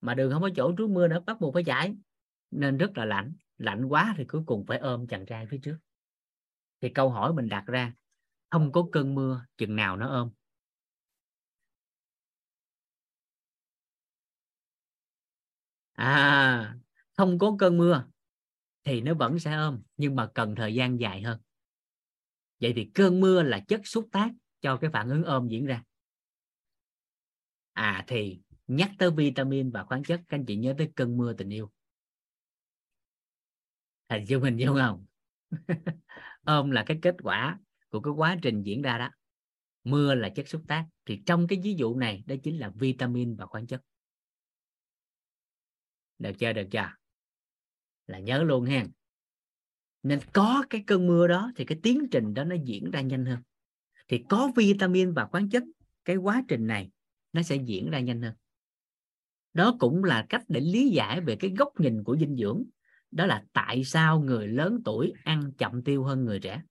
mà 0.00 0.14
đường 0.14 0.32
không 0.32 0.42
có 0.42 0.50
chỗ 0.56 0.74
trú 0.78 0.88
mưa 0.88 1.08
nữa 1.08 1.20
bắt 1.26 1.40
buộc 1.40 1.54
phải 1.54 1.64
chạy. 1.64 1.94
Nên 2.50 2.76
rất 2.76 2.98
là 2.98 3.04
lạnh 3.04 3.32
lạnh 3.58 3.84
quá 3.84 4.14
thì 4.16 4.24
cuối 4.24 4.42
cùng 4.46 4.66
phải 4.66 4.78
ôm 4.78 5.06
chàng 5.06 5.26
trai 5.26 5.46
phía 5.46 5.58
trước. 5.62 5.76
Thì 6.80 6.88
câu 6.88 7.10
hỏi 7.10 7.32
mình 7.32 7.48
đặt 7.48 7.64
ra, 7.66 7.92
không 8.50 8.72
có 8.72 8.86
cơn 8.92 9.14
mưa, 9.14 9.44
chừng 9.56 9.76
nào 9.76 9.96
nó 9.96 10.08
ôm? 10.08 10.30
À 15.92 16.76
không 17.16 17.38
có 17.38 17.56
cơn 17.58 17.78
mưa 17.78 18.04
thì 18.84 19.00
nó 19.00 19.14
vẫn 19.14 19.38
sẽ 19.38 19.54
ôm, 19.54 19.82
nhưng 19.96 20.16
mà 20.16 20.30
cần 20.34 20.54
thời 20.54 20.74
gian 20.74 21.00
dài 21.00 21.22
hơn. 21.22 21.40
Vậy 22.60 22.72
thì 22.76 22.90
cơn 22.94 23.20
mưa 23.20 23.42
là 23.42 23.60
chất 23.68 23.80
xúc 23.84 24.08
tác 24.12 24.30
cho 24.60 24.76
cái 24.76 24.90
phản 24.92 25.08
ứng 25.08 25.24
ôm 25.24 25.48
diễn 25.48 25.66
ra. 25.66 25.82
À 27.72 28.04
thì 28.06 28.40
nhắc 28.66 28.90
tới 28.98 29.10
vitamin 29.10 29.70
và 29.70 29.84
khoáng 29.84 30.02
chất, 30.02 30.20
các 30.28 30.36
anh 30.36 30.44
chị 30.44 30.56
nhớ 30.56 30.74
tới 30.78 30.92
cơn 30.94 31.16
mưa 31.16 31.32
tình 31.32 31.50
yêu 31.50 31.70
hình 34.08 34.24
dung 34.24 34.42
hình 34.42 34.56
dung 34.56 34.76
không? 34.76 35.04
Ôm 36.44 36.70
là 36.70 36.84
cái 36.86 36.98
kết 37.02 37.16
quả 37.22 37.58
của 37.88 38.00
cái 38.00 38.12
quá 38.16 38.36
trình 38.42 38.62
diễn 38.62 38.82
ra 38.82 38.98
đó. 38.98 39.10
Mưa 39.84 40.14
là 40.14 40.28
chất 40.28 40.48
xúc 40.48 40.62
tác. 40.68 40.86
Thì 41.04 41.22
trong 41.26 41.46
cái 41.46 41.60
ví 41.62 41.74
dụ 41.74 41.96
này, 41.96 42.24
đó 42.26 42.34
chính 42.42 42.58
là 42.58 42.70
vitamin 42.74 43.36
và 43.36 43.46
khoáng 43.46 43.66
chất. 43.66 43.82
Được 46.18 46.32
chưa 46.38 46.52
được 46.52 46.66
chưa? 46.70 46.90
Là 48.06 48.18
nhớ 48.18 48.42
luôn 48.42 48.64
ha. 48.64 48.86
Nên 50.02 50.20
có 50.32 50.64
cái 50.70 50.84
cơn 50.86 51.06
mưa 51.06 51.28
đó 51.28 51.52
thì 51.56 51.64
cái 51.64 51.78
tiến 51.82 52.06
trình 52.10 52.34
đó 52.34 52.44
nó 52.44 52.56
diễn 52.64 52.90
ra 52.90 53.00
nhanh 53.00 53.24
hơn. 53.24 53.38
Thì 54.08 54.24
có 54.28 54.52
vitamin 54.56 55.12
và 55.12 55.26
khoáng 55.26 55.50
chất, 55.50 55.62
cái 56.04 56.16
quá 56.16 56.44
trình 56.48 56.66
này 56.66 56.90
nó 57.32 57.42
sẽ 57.42 57.56
diễn 57.56 57.90
ra 57.90 58.00
nhanh 58.00 58.22
hơn. 58.22 58.34
Đó 59.54 59.76
cũng 59.80 60.04
là 60.04 60.26
cách 60.28 60.42
để 60.48 60.60
lý 60.60 60.88
giải 60.88 61.20
về 61.20 61.36
cái 61.36 61.50
góc 61.58 61.80
nhìn 61.80 62.04
của 62.04 62.16
dinh 62.16 62.36
dưỡng 62.36 62.64
đó 63.10 63.26
là 63.26 63.44
tại 63.52 63.84
sao 63.84 64.20
người 64.20 64.48
lớn 64.48 64.80
tuổi 64.84 65.12
ăn 65.24 65.52
chậm 65.58 65.82
tiêu 65.84 66.04
hơn 66.04 66.24
người 66.24 66.40
trẻ. 66.40 66.62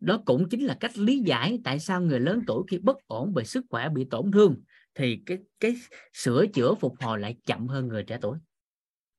Đó 0.00 0.22
cũng 0.26 0.48
chính 0.48 0.64
là 0.64 0.76
cách 0.80 0.98
lý 0.98 1.20
giải 1.20 1.58
tại 1.64 1.78
sao 1.80 2.00
người 2.00 2.20
lớn 2.20 2.40
tuổi 2.46 2.64
khi 2.68 2.78
bất 2.78 2.96
ổn 3.06 3.32
về 3.34 3.44
sức 3.44 3.64
khỏe 3.70 3.88
bị 3.88 4.04
tổn 4.04 4.32
thương 4.32 4.62
thì 4.94 5.22
cái 5.26 5.38
cái 5.60 5.76
sửa 6.12 6.46
chữa 6.46 6.74
phục 6.74 6.94
hồi 7.00 7.20
lại 7.20 7.36
chậm 7.46 7.68
hơn 7.68 7.88
người 7.88 8.02
trẻ 8.02 8.18
tuổi. 8.20 8.38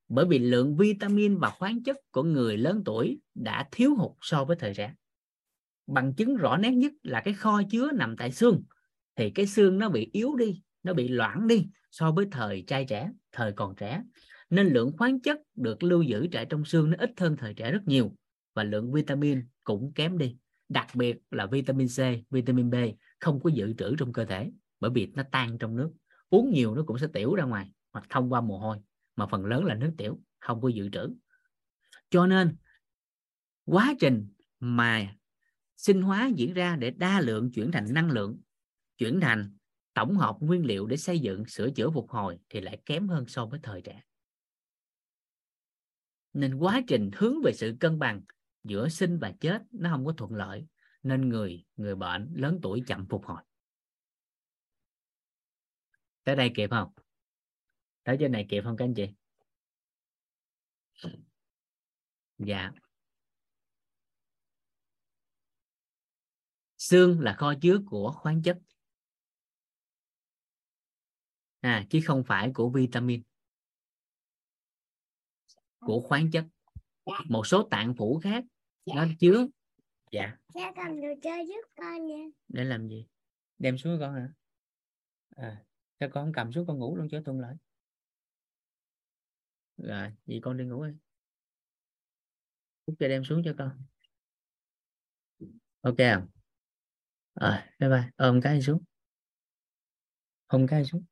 Bởi 0.07 0.25
vì 0.25 0.39
lượng 0.39 0.77
vitamin 0.77 1.37
và 1.37 1.49
khoáng 1.49 1.83
chất 1.83 1.97
của 2.11 2.23
người 2.23 2.57
lớn 2.57 2.81
tuổi 2.85 3.19
đã 3.35 3.67
thiếu 3.71 3.95
hụt 3.95 4.11
so 4.21 4.45
với 4.45 4.55
thời 4.59 4.73
trẻ. 4.73 4.93
Bằng 5.87 6.13
chứng 6.13 6.35
rõ 6.35 6.57
nét 6.57 6.71
nhất 6.71 6.93
là 7.03 7.21
cái 7.25 7.33
kho 7.33 7.61
chứa 7.69 7.91
nằm 7.91 8.15
tại 8.17 8.31
xương, 8.31 8.63
thì 9.15 9.29
cái 9.29 9.47
xương 9.47 9.77
nó 9.77 9.89
bị 9.89 10.09
yếu 10.13 10.35
đi, 10.35 10.61
nó 10.83 10.93
bị 10.93 11.07
loãng 11.07 11.47
đi 11.47 11.67
so 11.91 12.11
với 12.11 12.25
thời 12.31 12.63
trai 12.67 12.85
trẻ, 12.85 13.11
thời 13.31 13.51
còn 13.51 13.75
trẻ 13.75 14.03
nên 14.49 14.67
lượng 14.67 14.91
khoáng 14.97 15.19
chất 15.19 15.39
được 15.55 15.83
lưu 15.83 16.01
giữ 16.01 16.27
tại 16.31 16.45
trong 16.45 16.65
xương 16.65 16.89
nó 16.89 16.97
ít 16.99 17.11
hơn 17.17 17.35
thời 17.37 17.53
trẻ 17.53 17.71
rất 17.71 17.81
nhiều 17.85 18.15
và 18.53 18.63
lượng 18.63 18.91
vitamin 18.91 19.47
cũng 19.63 19.93
kém 19.93 20.17
đi. 20.17 20.37
Đặc 20.69 20.87
biệt 20.95 21.17
là 21.31 21.45
vitamin 21.45 21.87
C, 21.87 21.99
vitamin 22.29 22.69
B 22.69 22.75
không 23.19 23.39
có 23.43 23.49
dự 23.49 23.73
trữ 23.73 23.95
trong 23.95 24.13
cơ 24.13 24.25
thể 24.25 24.51
bởi 24.79 24.91
vì 24.91 25.11
nó 25.15 25.23
tan 25.31 25.57
trong 25.57 25.75
nước. 25.75 25.91
Uống 26.29 26.51
nhiều 26.51 26.75
nó 26.75 26.83
cũng 26.83 26.97
sẽ 26.97 27.07
tiểu 27.13 27.35
ra 27.35 27.43
ngoài 27.43 27.71
hoặc 27.91 28.05
thông 28.09 28.33
qua 28.33 28.41
mồ 28.41 28.57
hôi, 28.57 28.77
mà 29.15 29.27
phần 29.27 29.45
lớn 29.45 29.65
là 29.65 29.75
nước 29.75 29.91
tiểu, 29.97 30.19
không 30.39 30.61
có 30.61 30.67
dự 30.67 30.89
trữ. 30.89 31.09
Cho 32.09 32.27
nên, 32.27 32.55
quá 33.65 33.93
trình 33.99 34.27
mà 34.59 35.15
sinh 35.77 36.01
hóa 36.01 36.31
diễn 36.35 36.53
ra 36.53 36.75
để 36.75 36.91
đa 36.91 37.21
lượng 37.21 37.51
chuyển 37.51 37.71
thành 37.71 37.93
năng 37.93 38.11
lượng, 38.11 38.39
chuyển 38.97 39.19
thành 39.19 39.51
tổng 39.93 40.17
hợp 40.17 40.37
nguyên 40.39 40.65
liệu 40.65 40.87
để 40.87 40.97
xây 40.97 41.19
dựng, 41.19 41.45
sửa 41.45 41.69
chữa 41.69 41.89
phục 41.89 42.09
hồi 42.09 42.37
thì 42.49 42.61
lại 42.61 42.81
kém 42.85 43.07
hơn 43.07 43.25
so 43.27 43.45
với 43.45 43.59
thời 43.63 43.81
trẻ 43.81 44.01
nên 46.35 46.55
quá 46.55 46.81
trình 46.87 47.11
hướng 47.15 47.41
về 47.43 47.53
sự 47.53 47.75
cân 47.79 47.99
bằng 47.99 48.21
giữa 48.63 48.89
sinh 48.89 49.19
và 49.19 49.33
chết 49.39 49.61
nó 49.71 49.89
không 49.89 50.05
có 50.05 50.13
thuận 50.17 50.33
lợi. 50.33 50.65
Nên 51.03 51.29
người 51.29 51.65
người 51.75 51.95
bệnh 51.95 52.33
lớn 52.35 52.59
tuổi 52.61 52.83
chậm 52.87 53.07
phục 53.09 53.25
hồi. 53.25 53.41
Tới 56.23 56.35
đây 56.35 56.51
kịp 56.55 56.69
không? 56.69 56.93
Tới 58.03 58.17
trên 58.19 58.31
này 58.31 58.45
kịp 58.49 58.61
không 58.63 58.77
các 58.77 58.85
anh 58.85 58.93
chị? 58.93 59.07
Dạ. 62.37 62.71
Xương 66.77 67.19
là 67.19 67.35
kho 67.37 67.53
chứa 67.61 67.79
của 67.85 68.11
khoáng 68.11 68.41
chất. 68.41 68.57
À 71.59 71.85
chứ 71.89 71.99
không 72.05 72.23
phải 72.23 72.51
của 72.53 72.69
vitamin 72.69 73.23
của 75.85 75.99
khoáng 75.99 76.31
chất. 76.31 76.45
Một 77.29 77.47
số 77.47 77.67
tạng 77.71 77.95
phủ 77.95 78.19
khác 78.23 78.43
nó 78.85 79.05
chứa. 79.19 79.47
Dạ. 80.11 80.37
Cha 80.53 80.71
cầm 80.75 81.01
đồ 81.01 81.07
chơi 81.23 81.47
giúp 81.47 81.61
con 81.77 82.05
nha. 82.05 82.23
để 82.47 82.63
làm 82.63 82.87
gì? 82.87 83.07
Đem 83.57 83.77
xuống 83.77 83.97
cho 83.99 84.05
con 84.05 84.15
hả? 84.15 84.29
À 85.35 85.65
cho 85.99 86.07
con 86.13 86.31
cầm 86.35 86.51
xuống 86.51 86.67
con 86.67 86.79
ngủ 86.79 86.95
luôn 86.95 87.07
cho 87.11 87.21
thuận 87.25 87.39
lợi? 87.39 87.55
Rồi 89.77 90.11
vậy 90.25 90.39
con 90.43 90.57
đi 90.57 90.65
ngủ 90.65 90.85
đi. 90.85 90.93
Phúc 92.87 92.95
cho 92.99 93.07
đem 93.07 93.23
xuống 93.23 93.41
cho 93.45 93.55
con. 93.57 93.81
Ok 95.81 95.97
không? 95.97 96.27
Rồi 97.35 97.59
bye 97.79 97.89
bye. 97.89 98.09
Ôm 98.15 98.41
cái 98.43 98.61
xuống. 98.61 98.83
Ôm 100.47 100.67
cái 100.67 100.85
xuống 100.85 101.03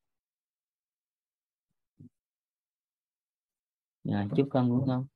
rồi 4.04 4.28
chúc 4.36 4.48
con 4.50 4.68
ngủ 4.68 4.84
ngon. 4.86 5.06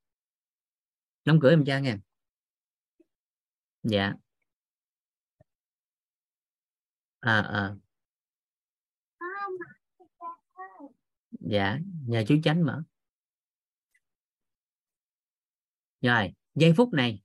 Đóng 1.24 1.38
cửa 1.42 1.50
em 1.50 1.64
cha 1.66 1.78
nha 1.80 1.98
dạ. 3.82 4.12
À 7.20 7.40
à. 7.40 7.74
Dạ 11.30 11.78
nhờ 12.06 12.24
chú 12.28 12.36
chánh 12.44 12.66
mở. 12.66 12.82
Rồi 16.00 16.32
giây 16.54 16.72
phút 16.76 16.92
này 16.92 17.22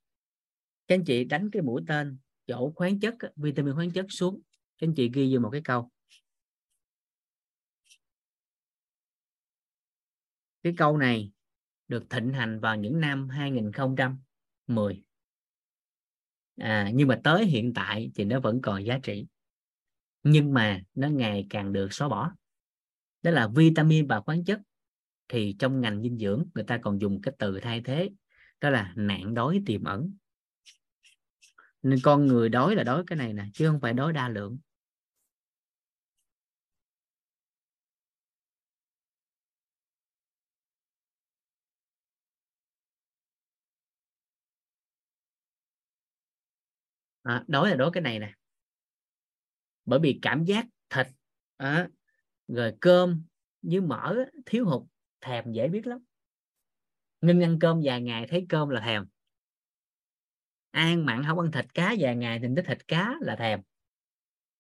các 0.88 0.96
anh 0.96 1.04
chị 1.06 1.24
đánh 1.24 1.50
cái 1.52 1.62
mũi 1.62 1.82
tên 1.88 2.18
chỗ 2.48 2.74
khoáng 2.76 3.00
chất 3.00 3.16
vitamin 3.36 3.76
khoáng 3.76 3.92
chất 3.92 4.06
xuống. 4.10 4.42
Các 4.78 4.88
anh 4.88 4.94
chị 4.96 5.12
ghi 5.14 5.34
vô 5.36 5.40
một 5.40 5.50
cái 5.52 5.62
câu. 5.66 5.90
Cái 10.64 10.74
câu 10.78 10.98
này 10.98 11.33
được 11.94 12.10
thịnh 12.10 12.34
hành 12.34 12.60
vào 12.60 12.76
những 12.76 13.00
năm 13.00 13.30
2010 13.30 15.04
à, 16.58 16.92
nhưng 16.94 17.08
mà 17.08 17.20
tới 17.24 17.46
hiện 17.46 17.74
tại 17.74 18.12
thì 18.16 18.26
nó 18.26 18.40
vẫn 18.40 18.62
còn 18.62 18.86
giá 18.86 19.00
trị. 19.04 19.26
Nhưng 20.24 20.54
mà 20.54 20.82
nó 20.96 21.08
ngày 21.08 21.48
càng 21.50 21.74
được 21.74 21.94
xóa 21.94 22.10
bỏ. 22.10 22.32
Đó 23.22 23.32
là 23.32 23.48
vitamin 23.48 24.08
và 24.08 24.22
khoáng 24.22 24.44
chất. 24.44 24.62
Thì 25.28 25.56
trong 25.60 25.82
ngành 25.82 26.02
dinh 26.02 26.18
dưỡng 26.18 26.46
người 26.56 26.64
ta 26.64 26.78
còn 26.78 27.02
dùng 27.02 27.22
cái 27.22 27.34
từ 27.38 27.60
thay 27.60 27.82
thế 27.82 28.10
đó 28.62 28.70
là 28.70 28.94
nạn 28.96 29.34
đói 29.34 29.62
tiềm 29.66 29.84
ẩn. 29.84 30.14
Nên 31.82 32.00
con 32.04 32.28
người 32.28 32.50
đói 32.50 32.76
là 32.76 32.84
đói 32.84 33.04
cái 33.08 33.18
này 33.18 33.34
nè 33.34 33.46
chứ 33.54 33.68
không 33.68 33.80
phải 33.80 33.94
đói 33.94 34.14
đa 34.14 34.30
lượng. 34.30 34.60
Ờ, 47.24 47.34
à, 47.34 47.44
đói 47.48 47.70
là 47.70 47.76
đói 47.76 47.90
cái 47.94 48.02
này 48.02 48.20
nè. 48.20 48.34
Bởi 49.86 50.00
vì 50.00 50.20
cảm 50.22 50.46
giác 50.46 50.66
thịt 50.90 51.08
à, 51.58 51.90
rồi 52.48 52.74
cơm 52.82 53.24
với 53.62 53.82
mỡ 53.82 54.16
thiếu 54.46 54.66
hụt 54.66 54.84
thèm 55.22 55.52
dễ 55.52 55.68
biết 55.68 55.88
lắm. 55.88 56.00
Ngưng 57.22 57.42
ăn 57.42 57.60
cơm 57.60 57.82
vài 57.84 58.02
ngày 58.02 58.28
thấy 58.28 58.46
cơm 58.50 58.70
là 58.70 58.82
thèm. 58.82 59.06
Ăn 60.72 61.06
mặn 61.06 61.24
không 61.28 61.40
ăn 61.40 61.52
thịt 61.52 61.74
cá 61.74 61.96
vài 62.00 62.16
ngày 62.16 62.40
thì 62.40 62.48
thấy 62.56 62.66
thịt 62.66 62.88
cá 62.88 63.14
là 63.22 63.36
thèm. 63.36 63.62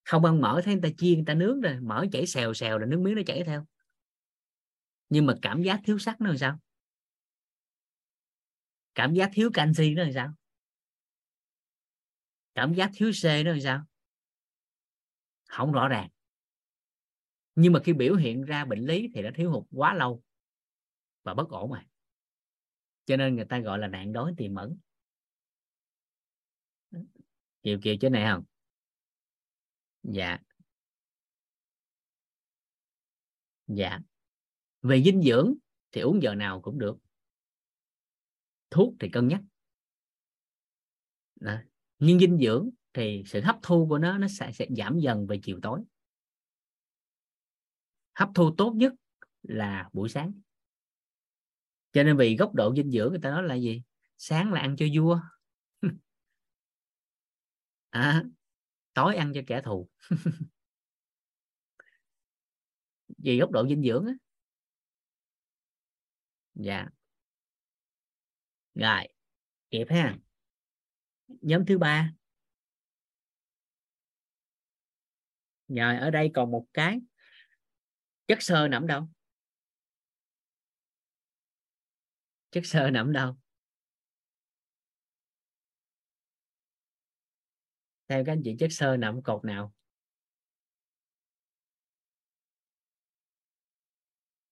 Không 0.03 0.25
ăn 0.25 0.41
mỡ 0.41 0.61
thấy 0.65 0.73
người 0.73 0.81
ta 0.91 0.95
chiên 0.97 1.13
người 1.13 1.25
ta 1.25 1.33
nướng 1.33 1.61
rồi 1.61 1.79
mỡ 1.81 2.05
chảy 2.11 2.27
xèo 2.27 2.53
xèo 2.53 2.77
là 2.79 2.85
nước 2.85 2.99
miếng 2.99 3.15
nó 3.15 3.21
chảy 3.25 3.43
theo. 3.43 3.65
Nhưng 5.09 5.25
mà 5.25 5.33
cảm 5.41 5.61
giác 5.61 5.79
thiếu 5.83 5.99
sắt 5.99 6.21
nó 6.21 6.27
làm 6.27 6.37
sao? 6.37 6.59
Cảm 8.95 9.13
giác 9.13 9.29
thiếu 9.33 9.49
canxi 9.53 9.93
nó 9.93 10.03
làm 10.03 10.13
sao? 10.13 10.33
Cảm 12.55 12.73
giác 12.73 12.91
thiếu 12.93 13.11
C 13.11 13.25
nó 13.25 13.51
làm 13.51 13.61
sao? 13.61 13.85
Không 15.47 15.71
rõ 15.71 15.87
ràng. 15.87 16.09
Nhưng 17.55 17.73
mà 17.73 17.79
khi 17.83 17.93
biểu 17.93 18.15
hiện 18.15 18.45
ra 18.45 18.65
bệnh 18.65 18.79
lý 18.79 19.09
thì 19.13 19.23
đã 19.23 19.31
thiếu 19.35 19.51
hụt 19.51 19.63
quá 19.71 19.93
lâu 19.93 20.23
và 21.23 21.33
bất 21.33 21.49
ổn 21.49 21.71
rồi. 21.71 21.83
Cho 23.05 23.17
nên 23.17 23.35
người 23.35 23.45
ta 23.45 23.59
gọi 23.59 23.79
là 23.79 23.87
nạn 23.87 24.13
đói 24.13 24.33
tiềm 24.37 24.55
ẩn. 24.55 24.77
Kiều 27.63 27.79
kiều 27.83 27.95
chỗ 28.01 28.09
này 28.09 28.31
không? 28.31 28.43
Dạ. 30.03 30.39
Dạ. 33.67 33.99
Về 34.81 35.01
dinh 35.05 35.21
dưỡng 35.21 35.53
thì 35.91 36.01
uống 36.01 36.21
giờ 36.21 36.35
nào 36.35 36.61
cũng 36.61 36.79
được. 36.79 36.97
Thuốc 38.69 38.93
thì 38.99 39.09
cân 39.09 39.27
nhắc. 39.27 39.41
Đó 41.35 41.57
nhưng 41.99 42.19
dinh 42.19 42.37
dưỡng 42.37 42.69
thì 42.93 43.23
sự 43.25 43.41
hấp 43.41 43.55
thu 43.61 43.87
của 43.89 43.97
nó 43.97 44.17
nó 44.17 44.27
sẽ, 44.27 44.51
sẽ 44.51 44.67
giảm 44.77 44.99
dần 44.99 45.27
về 45.27 45.39
chiều 45.43 45.59
tối. 45.61 45.81
Hấp 48.13 48.29
thu 48.35 48.55
tốt 48.57 48.73
nhất 48.75 48.93
là 49.43 49.89
buổi 49.93 50.09
sáng. 50.09 50.33
Cho 51.91 52.03
nên 52.03 52.17
vì 52.17 52.35
góc 52.35 52.53
độ 52.53 52.75
dinh 52.75 52.91
dưỡng 52.91 53.09
người 53.09 53.19
ta 53.21 53.29
nói 53.29 53.43
là 53.43 53.55
gì? 53.55 53.83
Sáng 54.17 54.53
là 54.53 54.59
ăn 54.59 54.75
cho 54.77 54.85
vua. 54.95 55.19
À, 57.89 58.23
tối 58.93 59.15
ăn 59.15 59.31
cho 59.35 59.41
kẻ 59.47 59.61
thù. 59.61 59.89
Vì 63.17 63.39
góc 63.39 63.51
độ 63.51 63.67
dinh 63.67 63.83
dưỡng 63.83 64.05
á. 64.05 64.13
Dạ. 66.55 66.87
Rồi 68.75 69.07
kịp 69.71 69.85
ha 69.89 70.17
nhóm 71.41 71.65
thứ 71.65 71.77
ba. 71.77 72.11
Rồi, 75.67 75.97
ở 75.97 76.09
đây 76.11 76.31
còn 76.33 76.51
một 76.51 76.65
cái. 76.73 76.99
Chất 78.27 78.41
xơ 78.41 78.67
nằm 78.67 78.87
đâu 78.87 79.07
chất 82.51 82.65
xơ 82.65 82.89
nằm 82.89 83.11
đâu 83.13 83.35
theo 88.07 88.23
các 88.25 88.31
anh 88.31 88.41
chị, 88.43 88.55
chất 88.59 88.71
xơ 88.71 88.97
nằm 88.97 89.21
cột 89.23 89.45
nào? 89.45 89.73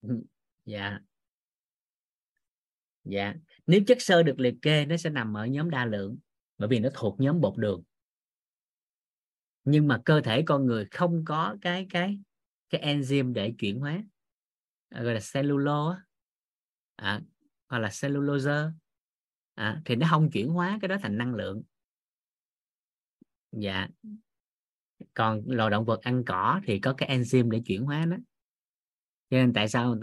Dạ. 0.66 1.00
Dạ. 3.04 3.34
Nếu 3.68 3.82
chất 3.88 4.02
xơ 4.02 4.24
được 4.24 4.40
liệt 4.40 4.56
kê, 4.62 4.86
nó 4.86 4.98
sẽ 4.98 5.10
nằm 5.10 5.38
ở 5.38 5.46
nhóm 5.46 5.70
đa 5.70 5.86
lượng 5.86 6.18
bởi 6.62 6.68
vì 6.68 6.80
nó 6.80 6.90
thuộc 6.94 7.20
nhóm 7.20 7.42
bột 7.42 7.58
đường. 7.58 7.84
Nhưng 9.64 9.88
mà 9.88 10.02
cơ 10.06 10.22
thể 10.22 10.42
con 10.42 10.66
người 10.66 10.86
không 10.86 11.26
có 11.26 11.58
cái 11.62 11.88
cái 11.90 12.20
cái 12.70 12.82
enzyme 12.82 13.34
để 13.34 13.54
chuyển 13.60 13.80
hóa 13.80 14.04
à, 14.90 15.04
gọi 15.04 15.14
là 15.14 15.20
cellulo 15.34 15.98
à, 16.96 17.22
hoặc 17.68 17.80
là 17.80 17.90
cellulose 18.02 18.52
à, 19.56 19.82
thì 19.86 19.96
nó 19.96 20.08
không 20.10 20.30
chuyển 20.32 20.50
hóa 20.50 20.78
cái 20.82 20.90
đó 20.90 20.98
thành 21.02 21.18
năng 21.18 21.36
lượng. 21.36 21.64
Dạ. 23.52 23.88
Còn 25.14 25.42
loài 25.46 25.70
động 25.70 25.86
vật 25.86 26.02
ăn 26.02 26.24
cỏ 26.26 26.62
thì 26.64 26.80
có 26.80 26.94
cái 26.94 27.18
enzyme 27.18 27.50
để 27.50 27.62
chuyển 27.66 27.84
hóa 27.84 28.06
nó. 28.06 28.18
Cho 29.30 29.38
nên 29.38 29.54
tại 29.54 29.70
sao 29.70 29.96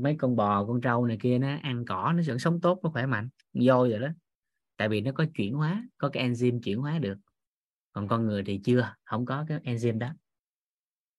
mấy 0.00 0.16
con 0.18 0.36
bò 0.36 0.66
con 0.66 0.80
trâu 0.80 1.06
này 1.06 1.18
kia 1.20 1.38
nó 1.38 1.48
ăn 1.62 1.84
cỏ 1.84 2.12
nó 2.16 2.22
vẫn 2.26 2.38
sống 2.38 2.60
tốt 2.60 2.80
nó 2.82 2.90
khỏe 2.90 3.06
mạnh 3.06 3.28
voi 3.66 3.90
rồi 3.90 4.00
đó 4.00 4.08
tại 4.76 4.88
vì 4.88 5.00
nó 5.00 5.12
có 5.14 5.26
chuyển 5.34 5.54
hóa 5.54 5.88
có 5.98 6.10
cái 6.12 6.28
enzyme 6.28 6.60
chuyển 6.60 6.78
hóa 6.78 6.98
được. 6.98 7.18
Còn 7.92 8.08
con 8.08 8.26
người 8.26 8.44
thì 8.44 8.60
chưa 8.64 8.94
không 9.04 9.26
có 9.26 9.44
cái 9.48 9.60
enzyme 9.60 9.98
đó. 9.98 10.14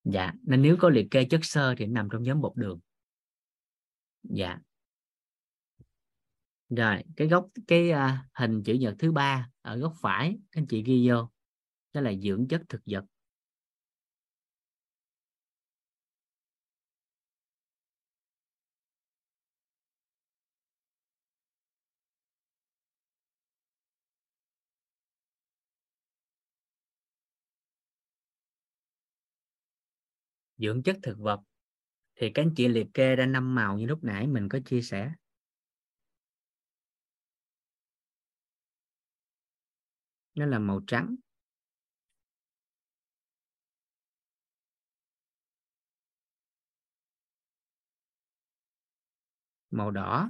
Dạ 0.03 0.33
nên 0.43 0.61
nếu 0.61 0.77
có 0.79 0.89
liệt 0.89 1.07
kê 1.11 1.25
chất 1.25 1.39
xơ 1.45 1.75
thì 1.77 1.85
nằm 1.85 2.07
trong 2.11 2.23
nhóm 2.23 2.41
bột 2.41 2.55
đường. 2.55 2.79
Dạ. 4.23 4.59
Rồi 6.69 7.03
cái 7.15 7.27
góc 7.27 7.47
cái 7.67 7.91
uh, 7.91 7.97
hình 8.33 8.63
chữ 8.63 8.73
nhật 8.73 8.95
thứ 8.99 9.11
ba 9.11 9.49
ở 9.61 9.77
góc 9.77 9.93
phải 10.01 10.37
các 10.51 10.61
anh 10.61 10.67
chị 10.67 10.83
ghi 10.83 11.09
vô. 11.09 11.29
Đó 11.93 12.01
là 12.01 12.13
dưỡng 12.13 12.47
chất 12.47 12.61
thực 12.69 12.81
vật. 12.85 13.05
Dưỡng 30.57 30.83
chất 30.83 30.97
thực 31.03 31.17
vật. 31.19 31.39
Thì 32.15 32.31
các 32.33 32.41
anh 32.41 32.53
chị 32.55 32.67
liệt 32.67 32.87
kê 32.93 33.15
ra 33.15 33.25
năm 33.25 33.55
màu 33.55 33.77
như 33.77 33.85
lúc 33.85 34.03
nãy 34.03 34.27
mình 34.27 34.49
có 34.49 34.59
chia 34.65 34.81
sẻ. 34.81 35.11
Nó 40.35 40.45
là 40.45 40.59
màu 40.59 40.81
trắng. 40.87 41.15
Màu 49.71 49.91
đỏ. 49.91 50.29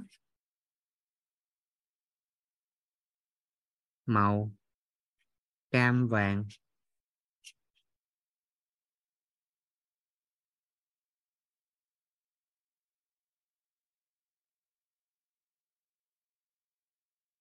Màu 4.06 4.52
cam 5.70 6.08
vàng. 6.08 6.44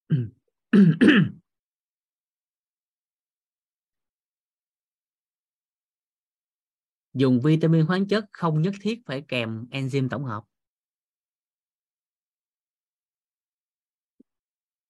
dùng 7.13 7.41
vitamin 7.41 7.85
khoáng 7.87 8.07
chất 8.07 8.25
không 8.31 8.61
nhất 8.61 8.73
thiết 8.81 8.99
phải 9.05 9.21
kèm 9.27 9.65
enzyme 9.71 10.09
tổng 10.09 10.23
hợp. 10.23 10.43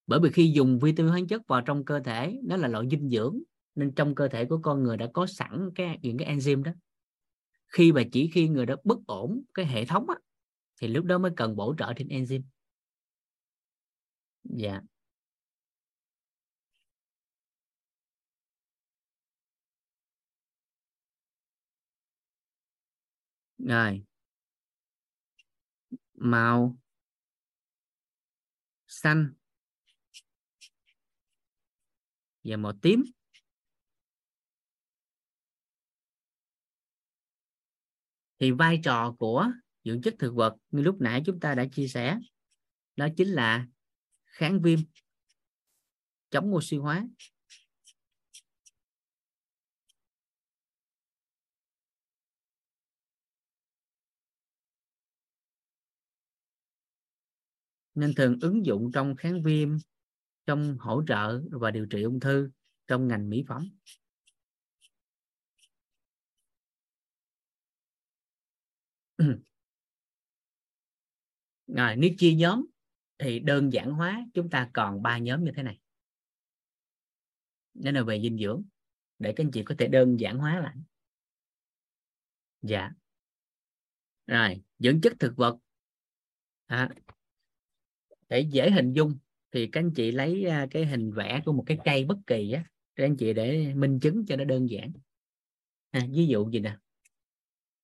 Bởi 0.07 0.19
vì 0.19 0.29
khi 0.29 0.51
dùng 0.55 0.79
vitamin 0.79 1.11
khoáng 1.11 1.27
chất 1.27 1.47
vào 1.47 1.61
trong 1.61 1.85
cơ 1.85 1.99
thể 1.99 2.39
nó 2.43 2.57
là 2.57 2.67
loại 2.67 2.85
dinh 2.91 3.09
dưỡng 3.09 3.39
nên 3.75 3.95
trong 3.95 4.15
cơ 4.15 4.27
thể 4.27 4.45
của 4.45 4.59
con 4.63 4.83
người 4.83 4.97
đã 4.97 5.07
có 5.13 5.27
sẵn 5.27 5.69
cái 5.75 5.99
những 6.01 6.17
cái 6.17 6.35
enzyme 6.35 6.63
đó. 6.63 6.71
Khi 7.67 7.91
mà 7.91 8.03
chỉ 8.11 8.29
khi 8.33 8.47
người 8.47 8.65
đó 8.65 8.75
bất 8.83 8.97
ổn 9.07 9.41
cái 9.53 9.65
hệ 9.65 9.85
thống 9.85 10.09
á, 10.09 10.15
thì 10.81 10.87
lúc 10.87 11.05
đó 11.05 11.17
mới 11.17 11.31
cần 11.35 11.55
bổ 11.55 11.75
trợ 11.77 11.93
thêm 11.97 12.07
enzyme. 12.07 12.41
Dạ. 14.43 14.81
Rồi. 23.57 24.03
Màu. 26.13 26.77
Xanh. 28.87 29.33
Và 32.43 32.57
màu 32.57 32.73
tím. 32.81 33.03
Thì 38.39 38.51
vai 38.51 38.79
trò 38.83 39.15
của 39.19 39.47
dưỡng 39.83 40.01
chất 40.01 40.15
thực 40.19 40.35
vật 40.35 40.55
như 40.71 40.81
lúc 40.83 40.97
nãy 40.99 41.23
chúng 41.25 41.39
ta 41.39 41.55
đã 41.55 41.65
chia 41.71 41.87
sẻ, 41.87 42.19
đó 42.95 43.07
chính 43.17 43.27
là 43.27 43.67
kháng 44.25 44.61
viêm, 44.61 44.79
chống 46.29 46.55
oxy 46.55 46.77
hóa. 46.77 47.07
Nên 57.97 58.13
thường 58.15 58.37
ứng 58.41 58.65
dụng 58.65 58.91
trong 58.93 59.15
kháng 59.15 59.43
viêm 59.43 59.69
trong 60.45 60.77
hỗ 60.79 61.03
trợ 61.07 61.41
và 61.51 61.71
điều 61.71 61.85
trị 61.85 62.01
ung 62.01 62.19
thư 62.19 62.49
trong 62.87 63.07
ngành 63.07 63.29
mỹ 63.29 63.43
phẩm. 63.47 63.69
Rồi 71.67 71.95
nếu 71.95 72.09
chia 72.17 72.33
nhóm 72.33 72.65
thì 73.17 73.39
đơn 73.39 73.73
giản 73.73 73.91
hóa 73.91 74.25
chúng 74.33 74.49
ta 74.49 74.69
còn 74.73 75.01
ba 75.01 75.17
nhóm 75.17 75.43
như 75.43 75.51
thế 75.55 75.63
này. 75.63 75.79
Đó 77.73 77.91
là 77.91 78.03
về 78.03 78.21
dinh 78.21 78.37
dưỡng 78.37 78.63
để 79.19 79.33
các 79.35 79.43
anh 79.43 79.51
chị 79.51 79.63
có 79.63 79.75
thể 79.77 79.87
đơn 79.87 80.19
giản 80.19 80.37
hóa 80.37 80.59
lại. 80.59 80.75
Dạ. 82.61 82.91
Rồi 84.27 84.61
dưỡng 84.79 85.01
chất 85.01 85.13
thực 85.19 85.37
vật. 85.37 85.57
À, 86.65 86.89
để 88.29 88.39
dễ 88.39 88.71
hình 88.71 88.93
dung 88.93 89.17
thì 89.51 89.67
các 89.67 89.79
anh 89.79 89.93
chị 89.93 90.11
lấy 90.11 90.45
à, 90.45 90.67
cái 90.71 90.85
hình 90.85 91.11
vẽ 91.11 91.41
của 91.45 91.53
một 91.53 91.63
cái 91.67 91.77
cây 91.85 92.05
bất 92.05 92.17
kỳ 92.27 92.51
á 92.51 92.63
các 92.95 93.05
anh 93.05 93.17
chị 93.17 93.33
để 93.33 93.73
minh 93.73 93.99
chứng 93.99 94.25
cho 94.25 94.35
nó 94.35 94.43
đơn 94.43 94.69
giản. 94.69 94.91
À, 95.91 96.01
ví 96.11 96.27
dụ 96.27 96.49
gì 96.51 96.59
nè? 96.59 96.77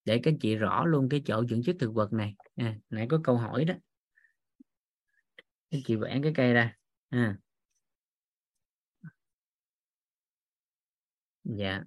Để 0.05 0.19
các 0.23 0.31
anh 0.31 0.39
chị 0.39 0.55
rõ 0.55 0.85
luôn 0.85 1.09
cái 1.09 1.21
chỗ 1.25 1.45
dưỡng 1.45 1.63
chất 1.63 1.75
thực 1.79 1.93
vật 1.93 2.13
này. 2.13 2.35
À, 2.55 2.79
nãy 2.89 3.07
có 3.09 3.21
câu 3.23 3.37
hỏi 3.37 3.65
đó. 3.65 3.73
Các 5.71 5.77
chị 5.85 5.95
vẽ 5.95 6.19
cái 6.23 6.31
cây 6.35 6.53
ra. 6.53 6.77
À. 7.09 7.37
dạ. 11.43 11.83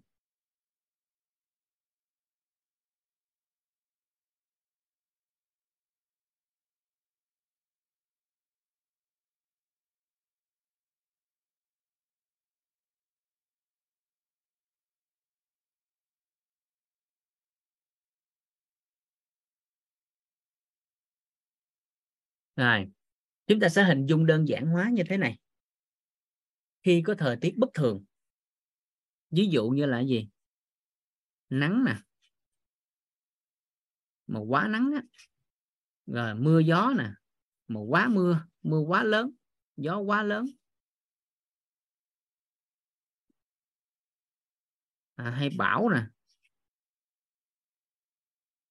Rồi 22.56 22.86
chúng 23.46 23.60
ta 23.60 23.68
sẽ 23.68 23.84
hình 23.84 24.06
dung 24.06 24.26
đơn 24.26 24.48
giản 24.48 24.66
hóa 24.66 24.90
như 24.92 25.02
thế 25.08 25.16
này. 25.16 25.38
Khi 26.82 27.02
có 27.06 27.14
thời 27.18 27.36
tiết 27.40 27.54
bất 27.56 27.68
thường 27.74 28.04
ví 29.30 29.46
dụ 29.46 29.68
như 29.68 29.86
là 29.86 30.00
gì? 30.00 30.28
Nắng 31.50 31.84
nè. 31.84 31.96
Mà 34.26 34.40
quá 34.40 34.68
nắng 34.68 34.92
á 34.94 35.02
rồi 36.06 36.34
mưa 36.34 36.58
gió 36.58 36.92
nè 36.98 37.10
mà 37.68 37.80
quá 37.88 38.08
mưa 38.08 38.46
mưa 38.62 38.80
quá 38.80 39.02
lớn 39.02 39.30
gió 39.76 39.98
quá 39.98 40.22
lớn. 40.22 40.46
À, 45.16 45.30
hay 45.30 45.50
bão 45.50 45.88
nè. 45.88 46.06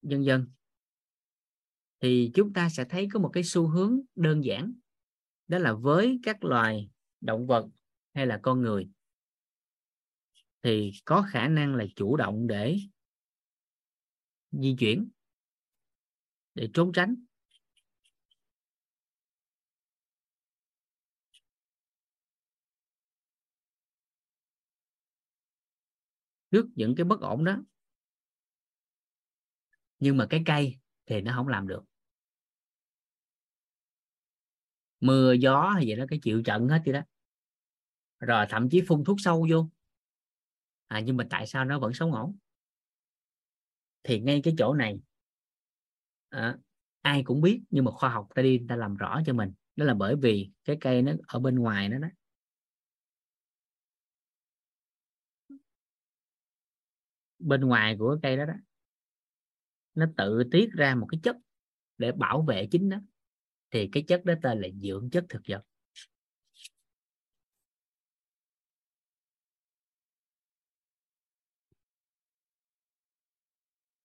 Dân 0.01 0.25
dân 0.25 0.54
thì 2.05 2.31
chúng 2.33 2.53
ta 2.53 2.69
sẽ 2.69 2.85
thấy 2.89 3.07
có 3.13 3.19
một 3.19 3.29
cái 3.33 3.43
xu 3.43 3.67
hướng 3.67 3.99
đơn 4.15 4.43
giản. 4.43 4.73
Đó 5.47 5.57
là 5.57 5.73
với 5.73 6.19
các 6.23 6.43
loài 6.43 6.89
động 7.21 7.47
vật 7.47 7.67
hay 8.13 8.27
là 8.27 8.39
con 8.43 8.61
người 8.61 8.89
thì 10.63 10.91
có 11.05 11.25
khả 11.29 11.47
năng 11.47 11.75
là 11.75 11.85
chủ 11.95 12.17
động 12.17 12.47
để 12.47 12.77
di 14.51 14.75
chuyển, 14.79 15.09
để 16.53 16.69
trốn 16.73 16.91
tránh. 16.93 17.15
Trước 26.51 26.65
những 26.75 26.95
cái 26.95 27.05
bất 27.05 27.21
ổn 27.21 27.43
đó, 27.43 27.63
nhưng 29.99 30.17
mà 30.17 30.27
cái 30.29 30.43
cây 30.45 30.79
thì 31.05 31.21
nó 31.21 31.33
không 31.35 31.47
làm 31.47 31.67
được. 31.67 31.83
Mưa 35.05 35.33
gió 35.33 35.69
hay 35.69 35.83
vậy 35.87 35.95
đó 35.95 36.05
cái 36.09 36.19
chịu 36.23 36.41
trận 36.43 36.67
hết 36.67 36.81
vậy 36.85 36.93
đó. 36.93 37.01
Rồi 38.19 38.45
thậm 38.49 38.69
chí 38.69 38.81
phun 38.87 39.03
thuốc 39.03 39.17
sâu 39.19 39.47
vô. 39.51 39.69
À, 40.87 40.99
nhưng 40.99 41.17
mà 41.17 41.27
tại 41.29 41.47
sao 41.47 41.65
nó 41.65 41.79
vẫn 41.79 41.93
sống 41.93 42.11
ổn? 42.13 42.37
Thì 44.03 44.19
ngay 44.19 44.41
cái 44.43 44.53
chỗ 44.57 44.73
này 44.73 44.99
à, 46.29 46.57
ai 47.01 47.23
cũng 47.23 47.41
biết 47.41 47.61
nhưng 47.69 47.85
mà 47.85 47.91
khoa 47.91 48.09
học 48.09 48.27
ta 48.35 48.41
đi 48.41 48.61
ta 48.69 48.75
làm 48.75 48.95
rõ 48.95 49.21
cho 49.25 49.33
mình. 49.33 49.53
Đó 49.75 49.85
là 49.85 49.93
bởi 49.93 50.15
vì 50.15 50.49
cái 50.63 50.77
cây 50.81 51.01
nó 51.01 51.11
ở 51.27 51.39
bên 51.39 51.59
ngoài 51.59 51.89
nó 51.89 51.97
đó. 51.97 52.07
Bên 57.39 57.61
ngoài 57.61 57.95
của 57.99 58.17
cái 58.21 58.31
cây 58.31 58.37
đó 58.37 58.45
đó 58.45 58.53
nó 59.95 60.05
tự 60.17 60.43
tiết 60.51 60.69
ra 60.73 60.95
một 60.95 61.07
cái 61.11 61.19
chất 61.23 61.35
để 61.97 62.11
bảo 62.11 62.41
vệ 62.41 62.67
chính 62.71 62.89
nó 62.89 62.97
thì 63.75 63.89
cái 63.91 64.03
chất 64.07 64.25
đó 64.25 64.33
tên 64.41 64.61
là 64.61 64.67
dưỡng 64.81 65.09
chất 65.11 65.25
thực 65.29 65.41
vật. 65.47 65.61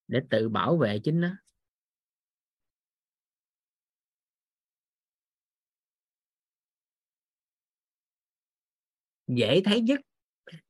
Để 0.08 0.20
tự 0.30 0.48
bảo 0.48 0.76
vệ 0.76 0.98
chính 0.98 1.20
nó. 1.20 1.28
Dễ 9.26 9.60
thấy 9.64 9.80
nhất, 9.80 10.00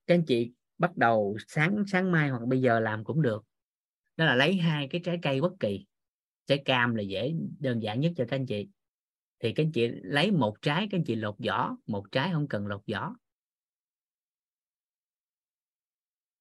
các 0.07 0.15
anh 0.15 0.25
chị 0.27 0.53
bắt 0.79 0.97
đầu 0.97 1.37
sáng 1.49 1.85
sáng 1.87 2.12
mai 2.12 2.31
hoặc 2.31 2.43
bây 2.47 2.61
giờ 2.61 2.81
làm 2.81 3.05
cũng 3.05 3.23
được. 3.23 3.45
Đó 4.17 4.25
là 4.25 4.35
lấy 4.35 4.55
hai 4.55 4.89
cái 4.91 5.01
trái 5.05 5.19
cây 5.23 5.41
bất 5.41 5.53
kỳ. 5.61 5.87
Trái 6.47 6.62
cam 6.65 6.95
là 6.95 7.03
dễ, 7.03 7.35
đơn 7.59 7.83
giản 7.83 8.01
nhất 8.01 8.12
cho 8.17 8.25
các 8.29 8.37
anh 8.37 8.47
chị 8.47 8.69
thì 9.41 9.52
các 9.52 9.62
anh 9.65 9.73
chị 9.73 9.89
lấy 10.02 10.31
một 10.31 10.62
trái 10.62 10.89
các 10.91 10.99
anh 10.99 11.05
chị 11.05 11.15
lột 11.17 11.35
vỏ, 11.47 11.77
một 11.86 12.05
trái 12.12 12.31
không 12.33 12.49
cần 12.49 12.67
lột 12.67 12.83
vỏ. 12.93 13.15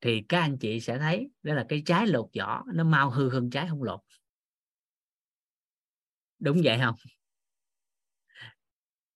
Thì 0.02 0.22
các 0.30 0.40
anh 0.40 0.58
chị 0.58 0.80
sẽ 0.80 0.98
thấy 1.00 1.32
đó 1.44 1.53
là 1.53 1.66
cái 1.69 1.84
trái 1.86 2.08
lột 2.08 2.30
vỏ, 2.40 2.64
nó 2.74 2.84
mau 2.84 3.10
hư 3.10 3.30
hơn 3.30 3.50
trái 3.50 3.68
không 3.69 3.84
lột. 3.84 4.00
Đúng 6.40 6.61
vậy 6.64 6.78
không? 6.82 6.95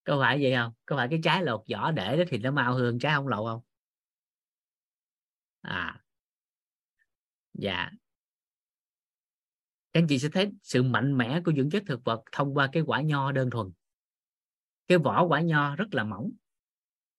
Có 0.04 0.20
phải 0.22 0.40
vậy 0.44 0.54
không? 0.56 0.74
Có 0.86 0.96
phải 0.96 1.08
cái 1.08 1.20
trái 1.24 1.44
lột 1.44 1.62
vỏ 1.72 1.92
để 1.92 2.18
đó 2.18 2.24
thì 2.30 2.38
nó 2.38 2.52
mau 2.52 2.74
hơn 2.74 3.00
trái 3.00 3.14
không 3.16 3.28
lột 3.28 3.46
không? 3.46 3.62
À. 5.64 6.04
Dạ 7.54 7.90
các 9.94 10.00
anh 10.00 10.08
chị 10.08 10.20
sẽ 10.20 10.30
thấy 10.30 10.52
sự 10.64 10.84
mạnh 10.84 11.18
mẽ 11.18 11.42
của 11.46 11.54
dưỡng 11.58 11.70
chất 11.70 11.84
thực 11.88 12.04
vật 12.04 12.22
thông 12.32 12.54
qua 12.54 12.70
cái 12.72 12.84
quả 12.84 13.02
nho 13.02 13.32
đơn 13.32 13.50
thuần. 13.50 13.72
Cái 14.88 14.98
vỏ 14.98 15.26
quả 15.26 15.42
nho 15.42 15.76
rất 15.76 15.94
là 15.94 16.04
mỏng. 16.04 16.32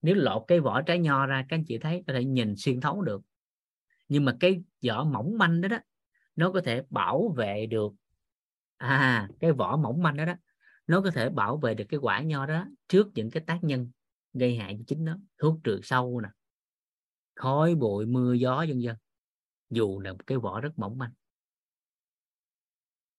Nếu 0.02 0.14
lột 0.14 0.44
cái 0.48 0.60
vỏ 0.60 0.82
trái 0.82 0.98
nho 0.98 1.26
ra, 1.26 1.46
các 1.48 1.56
anh 1.56 1.64
chị 1.64 1.78
thấy 1.78 2.04
có 2.06 2.12
thể 2.12 2.24
nhìn 2.24 2.54
xuyên 2.56 2.80
thấu 2.80 3.02
được. 3.02 3.22
Nhưng 4.08 4.24
mà 4.24 4.36
cái 4.40 4.62
vỏ 4.88 5.04
mỏng 5.04 5.38
manh 5.38 5.60
đó 5.60 5.68
đó, 5.68 5.78
nó 6.36 6.52
có 6.52 6.60
thể 6.64 6.82
bảo 6.90 7.34
vệ 7.36 7.66
được 7.66 7.92
à 8.76 9.28
cái 9.40 9.52
vỏ 9.52 9.76
mỏng 9.76 10.02
manh 10.02 10.16
đó 10.16 10.24
đó, 10.24 10.34
nó 10.86 11.00
có 11.00 11.10
thể 11.10 11.30
bảo 11.30 11.56
vệ 11.56 11.74
được 11.74 11.84
cái 11.88 12.00
quả 12.00 12.20
nho 12.20 12.46
đó 12.46 12.66
trước 12.88 13.08
những 13.14 13.30
cái 13.30 13.42
tác 13.46 13.58
nhân 13.64 13.90
gây 14.32 14.56
hại 14.56 14.74
cho 14.78 14.84
chính 14.86 15.04
nó, 15.04 15.18
thuốc 15.38 15.60
trừ 15.64 15.80
sâu 15.82 16.20
nè, 16.20 16.28
khói, 17.34 17.74
bụi, 17.74 18.06
mưa, 18.06 18.32
gió, 18.32 18.64
vân 18.68 18.80
vân. 18.84 18.96
Dù 19.70 20.00
là 20.00 20.12
một 20.12 20.26
cái 20.26 20.38
vỏ 20.38 20.60
rất 20.60 20.78
mỏng 20.78 20.98
manh 20.98 21.10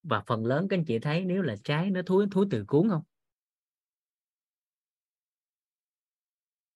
và 0.10 0.24
phần 0.28 0.46
lớn 0.46 0.68
các 0.70 0.78
anh 0.78 0.86
chị 0.86 1.00
thấy 1.00 1.26
nếu 1.26 1.42
là 1.42 1.56
trái 1.64 1.92
nó 1.92 2.02
thúi 2.06 2.26
thúi 2.32 2.46
từ 2.52 2.66
cuốn 2.68 2.90
không? 2.90 3.04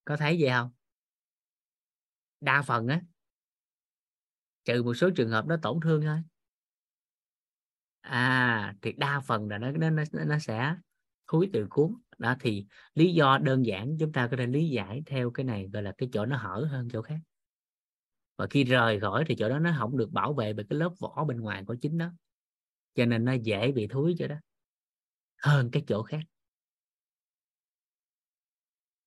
Có 0.05 0.17
thấy 0.17 0.37
vậy 0.39 0.49
không? 0.49 0.71
Đa 2.41 2.61
phần 2.61 2.87
á. 2.87 3.01
Trừ 4.65 4.83
một 4.83 4.93
số 4.93 5.09
trường 5.15 5.29
hợp 5.29 5.45
nó 5.47 5.57
tổn 5.61 5.79
thương 5.81 6.01
thôi. 6.01 6.17
À 8.01 8.75
thì 8.81 8.93
đa 8.97 9.19
phần 9.19 9.49
là 9.49 9.57
nó 9.57 9.71
nó 9.71 9.89
nó, 9.89 10.03
nó 10.25 10.39
sẽ 10.39 10.75
thúi 11.27 11.49
từ 11.53 11.67
cuốn. 11.69 11.93
Đó 12.17 12.35
thì 12.39 12.65
lý 12.95 13.13
do 13.13 13.37
đơn 13.37 13.65
giản 13.65 13.97
chúng 13.99 14.11
ta 14.11 14.27
có 14.31 14.37
thể 14.37 14.47
lý 14.47 14.69
giải 14.69 15.03
theo 15.05 15.31
cái 15.31 15.43
này 15.43 15.69
gọi 15.73 15.83
là 15.83 15.93
cái 15.97 16.09
chỗ 16.13 16.25
nó 16.25 16.37
hở 16.37 16.67
hơn 16.71 16.87
chỗ 16.91 17.01
khác. 17.01 17.19
Và 18.37 18.47
khi 18.49 18.63
rời 18.63 18.99
khỏi 18.99 19.23
thì 19.27 19.35
chỗ 19.35 19.49
đó 19.49 19.59
nó 19.59 19.75
không 19.79 19.97
được 19.97 20.11
bảo 20.11 20.33
vệ 20.33 20.53
bởi 20.53 20.65
cái 20.69 20.79
lớp 20.79 20.89
vỏ 20.99 21.25
bên 21.27 21.41
ngoài 21.41 21.63
của 21.67 21.75
chính 21.81 21.97
nó 21.97 22.11
cho 22.99 23.05
nên 23.05 23.25
nó 23.25 23.33
dễ 23.33 23.71
bị 23.71 23.87
thúi 23.87 24.15
cho 24.19 24.27
đó. 24.27 24.35
Hơn 25.37 25.69
cái 25.71 25.83
chỗ 25.87 26.03
khác. 26.03 26.19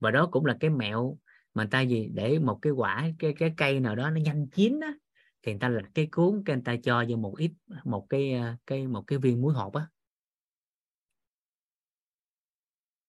Và 0.00 0.10
đó 0.10 0.28
cũng 0.32 0.44
là 0.46 0.56
cái 0.60 0.70
mẹo 0.70 1.18
mà 1.54 1.68
ta 1.70 1.80
gì, 1.80 2.08
để 2.14 2.38
một 2.38 2.58
cái 2.62 2.72
quả, 2.72 3.08
cái 3.18 3.34
cái 3.38 3.54
cây 3.56 3.80
nào 3.80 3.96
đó 3.96 4.10
nó 4.10 4.16
nhanh 4.20 4.46
chín 4.52 4.80
á, 4.80 4.92
thì 5.42 5.52
người 5.52 5.58
ta 5.60 5.68
lật 5.68 5.82
cái 5.94 6.08
cuốn 6.12 6.42
cái 6.46 6.56
người 6.56 6.62
ta 6.64 6.76
cho 6.82 7.04
vô 7.08 7.16
một 7.16 7.34
ít, 7.38 7.52
một 7.84 8.06
cái 8.08 8.32
ờ, 8.34 8.56
cái, 8.66 8.86
một 8.86 9.04
cái 9.06 9.18
viên 9.18 9.40
muối 9.42 9.54
hộp 9.54 9.72
á. 9.74 9.86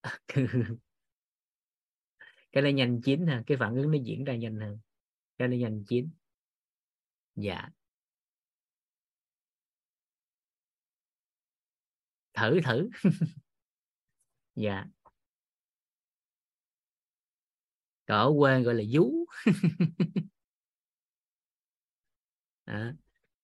Cái 2.51 2.63
nó 2.63 2.69
nhanh 2.69 3.01
chín 3.01 3.27
ha, 3.27 3.43
cái 3.47 3.57
phản 3.57 3.75
ứng 3.75 3.91
nó 3.91 3.97
diễn 4.03 4.23
ra 4.23 4.35
nhanh 4.35 4.59
hơn. 4.59 4.79
Cái 5.37 5.47
nó 5.47 5.57
nhanh 5.57 5.85
chín. 5.87 6.09
Dạ. 7.35 7.69
Thử 12.33 12.59
thử. 12.61 12.89
Dạ. 14.55 14.85
Còn 18.05 18.17
ở 18.17 18.33
quê 18.39 18.61
gọi 18.61 18.75
là 18.75 18.83
vú. 18.91 19.25
À, 22.65 22.95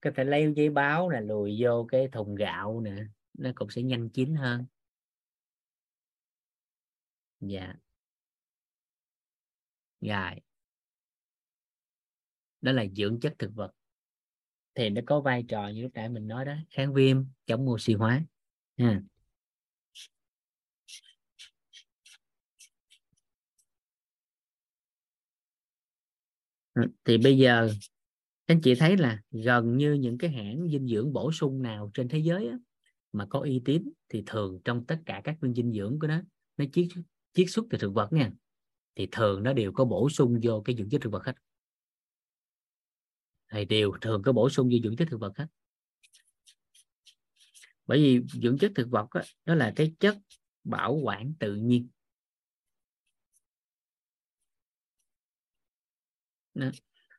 có 0.01 0.11
thể 0.15 0.23
lấy 0.23 0.53
giấy 0.55 0.69
báo 0.69 1.09
là 1.09 1.19
lùi 1.19 1.57
vô 1.59 1.87
cái 1.91 2.07
thùng 2.11 2.35
gạo 2.35 2.81
nè 2.81 3.05
nó 3.33 3.51
cũng 3.55 3.69
sẽ 3.69 3.81
nhanh 3.81 4.09
chín 4.09 4.35
hơn. 4.35 4.65
Dạ. 7.39 7.73
Gài 10.01 10.41
đó 12.61 12.71
là 12.71 12.85
dưỡng 12.95 13.19
chất 13.19 13.33
thực 13.39 13.51
vật. 13.55 13.71
Thì 14.75 14.89
nó 14.89 15.01
có 15.05 15.21
vai 15.21 15.45
trò 15.47 15.67
như 15.67 15.81
lúc 15.81 15.91
nãy 15.93 16.09
mình 16.09 16.27
nói 16.27 16.45
đó 16.45 16.53
kháng 16.69 16.93
viêm 16.93 17.17
chống 17.45 17.69
oxy 17.69 17.93
hóa 17.93 18.23
ha. 18.80 18.99
Ừ, 26.74 26.82
thì 27.06 27.17
bây 27.17 27.38
giờ 27.38 27.69
anh 28.45 28.61
chị 28.61 28.75
thấy 28.75 28.98
là 28.98 29.22
gần 29.32 29.77
như 29.77 29.93
những 29.93 30.17
cái 30.17 30.32
hãng 30.32 30.67
dinh 30.69 30.88
dưỡng 30.88 31.14
bổ 31.14 31.32
sung 31.32 31.61
nào 31.61 31.91
trên 31.93 32.08
thế 32.09 32.19
giới 32.19 32.48
á, 32.48 32.58
mà 33.14 33.25
có 33.25 33.40
uy 33.40 33.61
tín 33.66 33.93
thì 34.09 34.24
thường 34.25 34.59
trong 34.66 34.85
tất 34.85 34.99
cả 35.06 35.22
các 35.24 35.38
viên 35.41 35.53
dinh 35.53 35.74
dưỡng 35.74 35.99
của 36.01 36.08
nó 36.08 36.22
nó 36.58 36.66
chiết 36.74 36.88
chiết 37.33 37.48
xuất 37.49 37.66
từ 37.69 37.77
thực 37.77 37.93
vật 37.93 38.14
nha 38.14 38.32
thì 38.95 39.08
thường 39.11 39.43
nó 39.43 39.53
đều 39.53 39.72
có 39.74 39.85
bổ 39.85 40.09
sung 40.09 40.40
vô 40.43 40.61
cái 40.66 40.75
dưỡng 40.75 40.90
chất 40.90 41.01
thực 41.01 41.11
vật 41.11 41.25
hết 41.25 41.33
thì 43.51 43.66
đều 43.66 43.91
thường 44.01 44.22
có 44.25 44.32
bổ 44.32 44.49
sung 44.49 44.69
vô 44.72 44.77
dưỡng 44.83 44.95
chất 44.95 45.08
thực 45.11 45.19
vật 45.19 45.38
hết 45.38 45.45
bởi 47.89 47.99
vì 47.99 48.41
dưỡng 48.41 48.57
chất 48.57 48.71
thực 48.75 48.89
vật 48.89 49.07
đó, 49.13 49.21
đó 49.45 49.55
là 49.55 49.73
cái 49.75 49.93
chất 49.99 50.17
bảo 50.63 50.93
quản 50.93 51.33
tự 51.39 51.55
nhiên. 51.55 51.89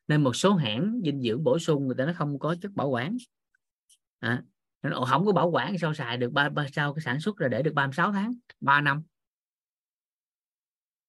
Nên 0.09 0.23
một 0.25 0.37
số 0.37 0.55
hãng 0.55 1.01
dinh 1.05 1.23
dưỡng 1.23 1.45
bổ 1.45 1.59
sung 1.59 1.87
người 1.87 1.97
ta 1.99 2.05
nó 2.05 2.13
không 2.13 2.39
có 2.39 2.57
chất 2.63 2.73
bảo 2.73 2.89
quản. 2.89 3.17
À, 4.19 4.43
nên 4.83 4.93
không 5.09 5.27
có 5.27 5.33
bảo 5.33 5.51
quản 5.51 5.79
sao 5.79 5.95
xài 5.95 6.17
được 6.17 6.33
ba, 6.33 6.49
ba 6.49 6.67
sao 6.73 6.95
cái 6.95 7.03
sản 7.03 7.21
xuất 7.21 7.37
rồi 7.37 7.51
để 7.51 7.63
được 7.63 7.75
36 7.75 8.13
tháng 8.13 8.33
3 8.61 8.81
năm? 8.81 9.03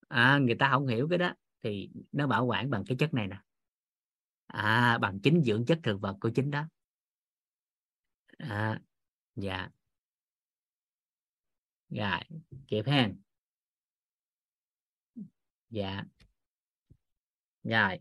À, 0.07 0.37
người 0.37 0.55
ta 0.55 0.69
không 0.71 0.87
hiểu 0.87 1.07
cái 1.09 1.17
đó 1.17 1.33
thì 1.63 1.89
nó 2.11 2.27
bảo 2.27 2.45
quản 2.45 2.69
bằng 2.69 2.83
cái 2.87 2.97
chất 2.99 3.13
này 3.13 3.27
nè. 3.27 3.37
À, 4.47 4.97
bằng 4.97 5.19
chính 5.19 5.43
dưỡng 5.43 5.65
chất 5.65 5.79
thực 5.83 6.01
vật 6.01 6.17
của 6.21 6.29
chính 6.29 6.51
đó. 6.51 6.67
À, 8.37 8.79
dạ. 9.35 9.69
Rồi 11.89 12.19
kịp 12.67 12.85
hen. 12.85 13.21
Dạ. 15.69 16.03
Rồi. 17.63 17.99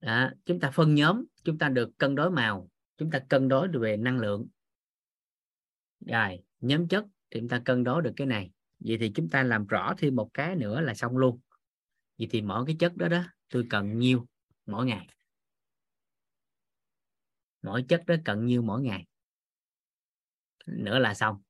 Đó, 0.00 0.30
chúng 0.44 0.60
ta 0.60 0.70
phân 0.70 0.94
nhóm 0.94 1.24
chúng 1.44 1.58
ta 1.58 1.68
được 1.68 1.90
cân 1.98 2.14
đối 2.14 2.30
màu 2.30 2.70
chúng 2.96 3.10
ta 3.10 3.18
cân 3.28 3.48
đối 3.48 3.68
về 3.68 3.96
năng 3.96 4.18
lượng. 4.18 4.48
Rồi 6.00 6.42
nhóm 6.60 6.88
chất 6.88 7.04
thì 7.30 7.40
chúng 7.40 7.48
ta 7.48 7.62
cân 7.64 7.84
đối 7.84 8.02
được 8.02 8.12
cái 8.16 8.26
này 8.26 8.50
vậy 8.84 8.96
thì 9.00 9.12
chúng 9.14 9.28
ta 9.28 9.42
làm 9.42 9.66
rõ 9.66 9.94
thêm 9.98 10.16
một 10.16 10.30
cái 10.34 10.56
nữa 10.56 10.80
là 10.80 10.94
xong 10.94 11.16
luôn. 11.16 11.40
Vậy 12.18 12.28
thì 12.30 12.42
mỗi 12.42 12.64
cái 12.66 12.76
chất 12.78 12.96
đó 12.96 13.08
đó, 13.08 13.24
tôi 13.48 13.66
cần 13.70 13.98
nhiêu 13.98 14.26
mỗi 14.66 14.86
ngày? 14.86 15.08
Mỗi 17.62 17.84
chất 17.88 18.02
đó 18.06 18.14
cần 18.24 18.46
nhiêu 18.46 18.62
mỗi 18.62 18.82
ngày? 18.82 19.06
Nữa 20.66 20.98
là 20.98 21.14
xong, 21.14 21.42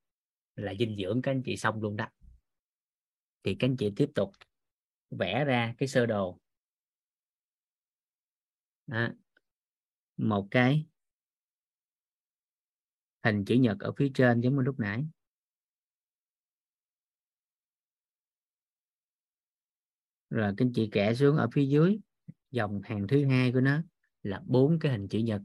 là 0.55 0.75
dinh 0.79 0.97
dưỡng 0.97 1.23
các 1.23 1.31
anh 1.31 1.43
chị 1.43 1.57
xong 1.57 1.83
luôn 1.83 1.97
đó. 1.97 2.09
Thì 3.43 3.55
các 3.55 3.69
anh 3.69 3.77
chị 3.77 3.93
tiếp 3.97 4.11
tục 4.15 4.31
vẽ 5.11 5.45
ra 5.45 5.75
cái 5.79 5.89
sơ 5.89 6.07
đồ. 6.07 6.39
Đó. 8.87 9.09
một 10.17 10.49
cái 10.51 10.87
hình 13.25 13.45
chữ 13.45 13.55
nhật 13.55 13.79
ở 13.81 13.93
phía 13.93 14.11
trên 14.15 14.41
giống 14.41 14.57
như 14.57 14.63
lúc 14.63 14.81
nãy. 14.81 15.05
Rồi 20.35 20.55
các 20.57 20.65
anh 20.67 20.73
chị 20.73 20.89
kẻ 20.93 21.15
xuống 21.15 21.37
ở 21.37 21.49
phía 21.53 21.65
dưới, 21.67 21.99
dòng 22.51 22.81
hàng 22.85 23.07
thứ 23.07 23.25
hai 23.27 23.53
của 23.53 23.61
nó 23.61 23.83
là 24.23 24.43
bốn 24.47 24.79
cái 24.79 24.93
hình 24.93 25.09
chữ 25.09 25.19
nhật. 25.19 25.43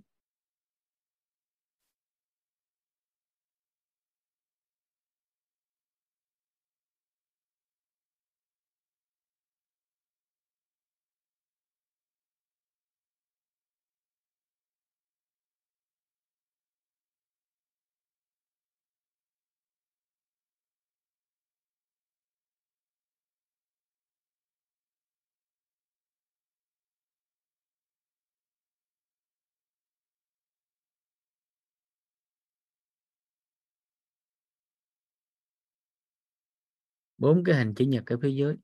Bốn 37.20 37.44
cái 37.44 37.56
hình 37.56 37.74
chữ 37.76 37.86
nhật 37.86 38.06
ở 38.06 38.18
phía 38.22 38.32
dưới. 38.32 38.56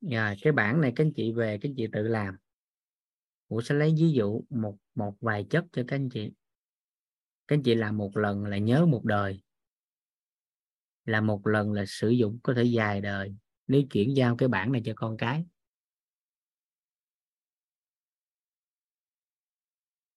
Rồi, 0.00 0.34
cái 0.42 0.52
bảng 0.52 0.80
này 0.80 0.92
các 0.96 1.04
anh 1.04 1.12
chị 1.16 1.32
về, 1.32 1.58
các 1.60 1.68
anh 1.68 1.74
chị 1.76 1.86
tự 1.92 2.02
làm. 2.02 2.36
Ủa, 3.48 3.60
sẽ 3.60 3.74
lấy 3.74 3.94
ví 3.98 4.12
dụ 4.12 4.44
một 4.50 4.76
một 4.94 5.16
vài 5.20 5.46
chất 5.50 5.64
cho 5.72 5.82
các 5.88 5.96
anh 5.96 6.08
chị. 6.08 6.32
Các 7.48 7.56
anh 7.56 7.62
chị 7.62 7.74
làm 7.74 7.96
một 7.96 8.16
lần 8.16 8.44
là 8.44 8.58
nhớ 8.58 8.86
một 8.86 9.04
đời. 9.04 9.42
Là 11.04 11.20
một 11.20 11.46
lần 11.46 11.72
là 11.72 11.84
sử 11.86 12.08
dụng 12.08 12.38
có 12.42 12.54
thể 12.54 12.64
dài 12.64 13.00
đời. 13.00 13.34
Nếu 13.66 13.82
chuyển 13.90 14.16
giao 14.16 14.36
cái 14.36 14.48
bảng 14.48 14.72
này 14.72 14.82
cho 14.84 14.92
con 14.96 15.16
cái. 15.16 15.44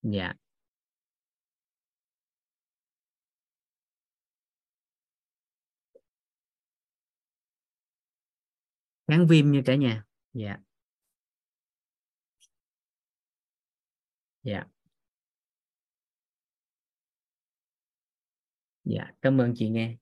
Dạ. 0.02 0.34
Kháng 9.14 9.28
viêm 9.28 9.52
như 9.52 9.62
cả 9.66 9.76
nhà. 9.76 10.04
Dạ. 10.34 10.58
Dạ. 14.44 14.66
Dạ 18.84 19.12
cảm 19.22 19.42
ơn 19.42 19.54
chị 19.56 19.70
nghe. 19.70 19.98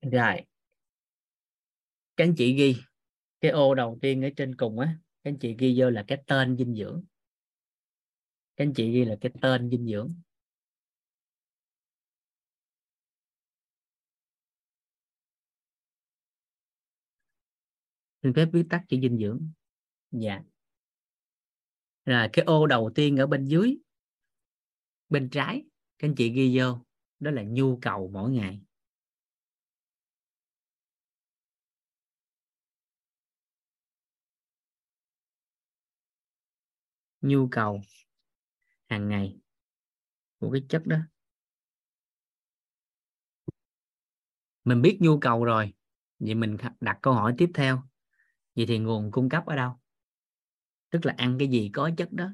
Rồi. 0.00 0.46
Các 2.16 2.24
anh 2.24 2.34
chị 2.36 2.54
ghi 2.56 2.76
cái 3.40 3.50
ô 3.50 3.74
đầu 3.74 3.98
tiên 4.02 4.24
ở 4.24 4.28
trên 4.36 4.56
cùng 4.56 4.78
á. 4.78 4.98
Các 5.24 5.30
anh 5.30 5.38
chị 5.38 5.56
ghi 5.58 5.74
vô 5.78 5.90
là 5.90 6.04
cái 6.08 6.22
tên 6.26 6.56
dinh 6.56 6.74
dưỡng. 6.74 7.04
Các 8.56 8.64
anh 8.64 8.72
chị 8.74 8.92
ghi 8.92 9.04
là 9.04 9.16
cái 9.20 9.32
tên 9.42 9.70
dinh 9.70 9.86
dưỡng. 9.86 10.08
Xin 18.26 18.34
phép 18.34 18.48
viết 18.52 18.64
tắt 18.70 18.84
chữ 18.88 18.98
dinh 19.02 19.18
dưỡng. 19.18 19.50
Dạ. 20.10 20.42
Là 22.04 22.30
cái 22.32 22.44
ô 22.44 22.66
đầu 22.66 22.90
tiên 22.94 23.16
ở 23.16 23.26
bên 23.26 23.44
dưới, 23.44 23.78
bên 25.08 25.28
trái, 25.30 25.64
các 25.98 26.08
anh 26.08 26.14
chị 26.14 26.30
ghi 26.30 26.58
vô, 26.58 26.78
đó 27.18 27.30
là 27.30 27.42
nhu 27.42 27.78
cầu 27.82 28.10
mỗi 28.12 28.30
ngày. 28.30 28.60
Nhu 37.20 37.48
cầu 37.50 37.80
hàng 38.88 39.08
ngày 39.08 39.36
của 40.38 40.50
cái 40.52 40.62
chất 40.68 40.82
đó. 40.86 40.96
Mình 44.64 44.82
biết 44.82 44.98
nhu 45.00 45.18
cầu 45.20 45.44
rồi, 45.44 45.74
vậy 46.18 46.34
mình 46.34 46.56
đặt 46.80 46.98
câu 47.02 47.14
hỏi 47.14 47.34
tiếp 47.38 47.50
theo 47.54 47.82
vậy 48.56 48.66
thì 48.66 48.78
nguồn 48.78 49.10
cung 49.12 49.28
cấp 49.28 49.46
ở 49.46 49.56
đâu? 49.56 49.72
Tức 50.90 51.06
là 51.06 51.14
ăn 51.16 51.36
cái 51.38 51.48
gì 51.48 51.70
có 51.74 51.90
chất 51.96 52.12
đó. 52.12 52.28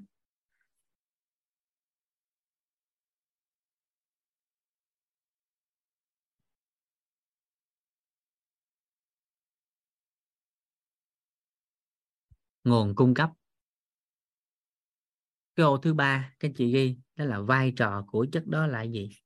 Nguồn 12.65 12.95
cung 12.95 13.15
cấp. 13.15 13.31
Cái 15.57 15.65
ô 15.65 15.77
thứ 15.77 15.95
ba 15.95 16.35
các 16.41 16.51
chị 16.57 16.73
ghi 16.73 16.97
đó 17.17 17.25
là 17.25 17.41
vai 17.41 17.73
trò 17.77 18.05
của 18.07 18.27
chất 18.33 18.47
đó 18.47 18.67
là 18.67 18.83
gì? 18.83 19.22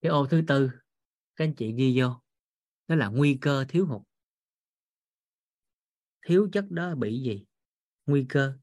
Cái 0.00 0.10
ô 0.10 0.26
thứ 0.26 0.42
tư, 0.48 0.70
các 1.36 1.44
anh 1.44 1.54
chị 1.54 1.72
ghi 1.72 2.00
vô. 2.00 2.08
Đó 2.88 2.96
là 2.96 3.08
nguy 3.08 3.38
cơ 3.40 3.64
thiếu 3.68 3.86
hụt. 3.86 4.02
Thiếu 6.26 6.48
chất 6.52 6.70
đó 6.70 6.94
bị 6.94 7.22
gì? 7.22 7.44
Nguy 8.06 8.26
cơ. 8.28 8.58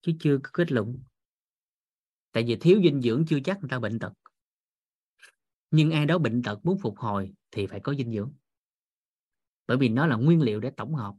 Chứ 0.00 0.12
chưa 0.20 0.38
có 0.42 0.50
kết 0.52 0.72
luận. 0.72 1.02
Tại 2.32 2.44
vì 2.46 2.56
thiếu 2.56 2.80
dinh 2.84 3.02
dưỡng 3.02 3.24
chưa 3.28 3.38
chắc 3.44 3.58
người 3.60 3.68
ta 3.68 3.78
bệnh 3.78 3.98
tật. 3.98 4.12
Nhưng 5.70 5.90
ai 5.90 6.06
đó 6.06 6.18
bệnh 6.18 6.42
tật 6.42 6.60
muốn 6.62 6.78
phục 6.78 6.98
hồi 6.98 7.34
thì 7.50 7.66
phải 7.66 7.80
có 7.80 7.94
dinh 7.94 8.12
dưỡng. 8.12 8.32
Bởi 9.66 9.76
vì 9.76 9.88
nó 9.88 10.06
là 10.06 10.16
nguyên 10.16 10.42
liệu 10.42 10.60
để 10.60 10.70
tổng 10.70 10.94
hợp. 10.94 11.14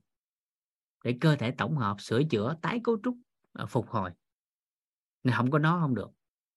Để 1.03 1.17
cơ 1.21 1.35
thể 1.35 1.53
tổng 1.57 1.77
hợp, 1.77 1.95
sửa 1.99 2.21
chữa, 2.29 2.55
tái 2.61 2.79
cấu 2.83 2.97
trúc 3.03 3.17
à, 3.53 3.65
phục 3.65 3.89
hồi. 3.89 4.11
Nên 5.23 5.33
không 5.37 5.51
có 5.51 5.59
nó 5.59 5.79
không 5.81 5.95
được. 5.95 6.09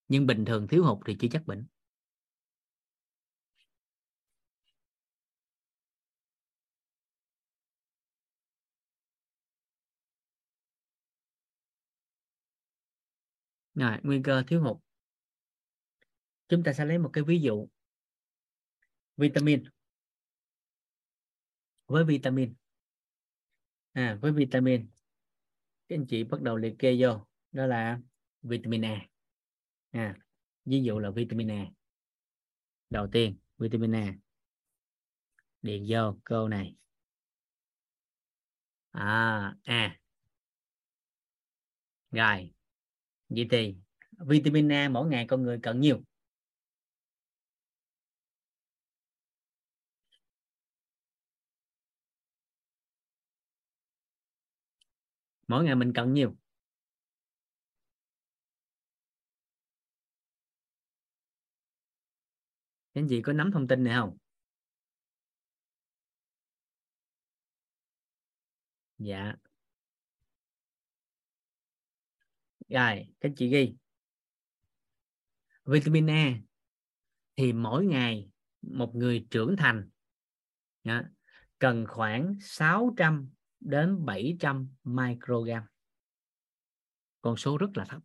Nhưng 0.08 0.26
bình 0.26 0.44
thường 0.44 0.68
thiếu 0.68 0.84
hụt 0.84 0.98
thì 1.06 1.16
chưa 1.20 1.28
chắc 1.30 1.46
bệnh. 1.46 1.66
Rồi 13.78 13.98
nguy 14.02 14.20
cơ 14.24 14.42
thiếu 14.46 14.62
hụt. 14.62 14.76
Chúng 16.48 16.62
ta 16.62 16.72
sẽ 16.72 16.84
lấy 16.84 16.98
một 16.98 17.10
cái 17.12 17.24
ví 17.24 17.40
dụ. 17.40 17.68
Vitamin. 19.16 19.64
Với 21.86 22.04
vitamin. 22.04 22.54
À 23.92 24.18
với 24.20 24.32
vitamin. 24.32 24.90
Các 25.88 25.96
anh 25.96 26.06
chị 26.06 26.24
bắt 26.24 26.42
đầu 26.42 26.56
liệt 26.56 26.74
kê 26.78 26.96
vô. 27.00 27.26
Đó 27.52 27.66
là 27.66 28.00
vitamin 28.42 28.84
A. 28.84 29.08
À 29.90 30.16
ví 30.64 30.82
dụ 30.82 30.98
là 30.98 31.10
vitamin 31.10 31.50
A. 31.50 31.66
Đầu 32.90 33.08
tiên, 33.12 33.38
vitamin 33.58 33.94
A. 33.94 34.14
Điền 35.62 35.84
vô 35.88 36.18
câu 36.24 36.48
này. 36.48 36.76
À 38.90 39.54
a. 39.64 39.98
Rồi 42.10 42.52
vậy 43.28 43.48
thì 43.50 43.76
vitamin 44.18 44.72
A 44.72 44.88
mỗi 44.88 45.08
ngày 45.08 45.26
con 45.26 45.42
người 45.42 45.58
cần 45.62 45.80
nhiều? 45.80 46.00
Mỗi 55.48 55.64
ngày 55.64 55.74
mình 55.74 55.92
cần 55.92 56.12
nhiều? 56.14 56.34
Anh 62.94 63.06
chị 63.08 63.22
có 63.22 63.32
nắm 63.32 63.50
thông 63.52 63.68
tin 63.68 63.84
này 63.84 63.94
không? 63.96 64.16
Dạ. 68.98 69.36
Rồi 72.68 73.08
các 73.20 73.32
chị 73.36 73.48
ghi. 73.48 73.74
Vitamin 75.64 76.10
A 76.10 76.38
thì 77.36 77.52
mỗi 77.52 77.86
ngày 77.86 78.28
một 78.62 78.94
người 78.94 79.26
trưởng 79.30 79.56
thành. 79.56 79.88
Đó, 80.84 81.02
cần 81.58 81.84
khoảng 81.88 82.34
600 82.40 83.30
đến 83.60 84.04
700 84.04 84.74
microgram. 84.84 85.62
Con 87.20 87.36
số 87.36 87.58
rất 87.58 87.68
là 87.74 87.84
thấp. 87.84 88.02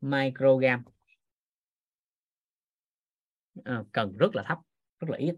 Microgram. 0.00 0.95
Ờ, 3.64 3.84
cần 3.92 4.16
rất 4.16 4.36
là 4.36 4.42
thấp 4.42 4.58
rất 5.00 5.10
là 5.10 5.18
ít. 5.18 5.34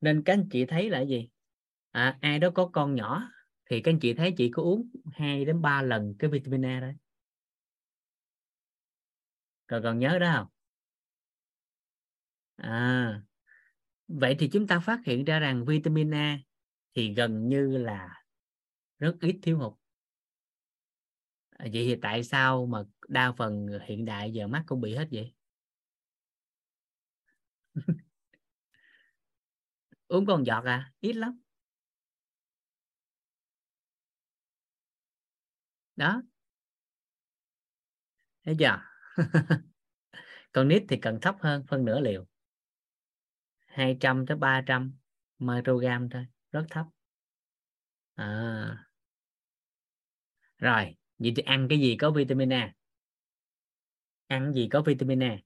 Nên 0.00 0.22
các 0.24 0.32
anh 0.32 0.48
chị 0.50 0.66
thấy 0.66 0.90
là 0.90 1.00
gì? 1.00 1.28
À, 1.92 2.18
ai 2.20 2.38
đó 2.38 2.50
có 2.54 2.70
con 2.72 2.94
nhỏ 2.94 3.30
thì 3.70 3.80
các 3.80 3.90
anh 3.92 4.00
chị 4.00 4.14
thấy 4.14 4.34
chị 4.36 4.50
có 4.50 4.62
uống 4.62 4.90
2 5.12 5.44
đến 5.44 5.62
3 5.62 5.82
lần 5.82 6.14
cái 6.18 6.30
vitamin 6.30 6.64
A 6.66 6.80
đấy 6.80 6.94
còn 9.66 9.82
còn 9.82 9.98
nhớ 9.98 10.18
đó 10.18 10.32
không? 10.36 10.46
À 12.56 13.22
vậy 14.08 14.36
thì 14.40 14.48
chúng 14.52 14.66
ta 14.66 14.80
phát 14.80 15.00
hiện 15.06 15.24
ra 15.24 15.38
rằng 15.40 15.64
vitamin 15.66 16.14
A 16.14 16.38
thì 16.96 17.14
gần 17.14 17.48
như 17.48 17.78
là 17.78 18.10
rất 19.00 19.16
ít 19.22 19.40
thiếu 19.42 19.58
hụt. 19.58 19.74
À, 21.50 21.66
vậy 21.72 21.84
thì 21.84 21.96
tại 22.02 22.24
sao 22.24 22.66
mà 22.66 22.84
đa 23.08 23.32
phần 23.32 23.66
hiện 23.86 24.04
đại 24.04 24.32
giờ 24.32 24.46
mắt 24.46 24.62
cũng 24.66 24.80
bị 24.80 24.94
hết 24.94 25.08
vậy? 25.12 25.35
uống 30.08 30.26
còn 30.26 30.46
giọt 30.46 30.64
à? 30.64 30.92
Ít 31.00 31.12
lắm. 31.12 31.40
Đó. 35.96 36.22
Thấy 38.44 38.56
chưa? 38.58 38.80
Con 40.52 40.68
nít 40.68 40.82
thì 40.88 40.96
cần 40.96 41.20
thấp 41.20 41.36
hơn, 41.40 41.64
phân 41.68 41.84
nửa 41.84 42.00
liều. 42.00 42.26
200 43.66 44.26
tới 44.26 44.36
300 44.36 44.92
microgram 45.38 46.08
thôi, 46.08 46.26
rất 46.52 46.64
thấp. 46.70 46.86
À. 48.16 48.86
rồi, 50.58 50.96
vậy 51.18 51.32
thì 51.36 51.42
ăn 51.42 51.66
cái 51.70 51.78
gì 51.80 51.96
có 51.96 52.10
vitamin 52.10 52.52
A? 52.52 52.72
Ăn 54.28 54.52
gì 54.54 54.68
có 54.68 54.82
vitamin 54.82 55.22
A? 55.22 55.38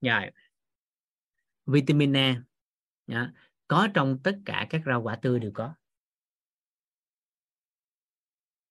Rồi 0.00 0.30
vitamin 1.66 2.16
A. 2.16 2.42
Đó, 3.06 3.30
có 3.68 3.88
trong 3.94 4.18
tất 4.24 4.38
cả 4.44 4.66
các 4.70 4.82
rau 4.86 5.02
quả 5.02 5.16
tươi 5.22 5.40
đều 5.40 5.50
có. 5.54 5.74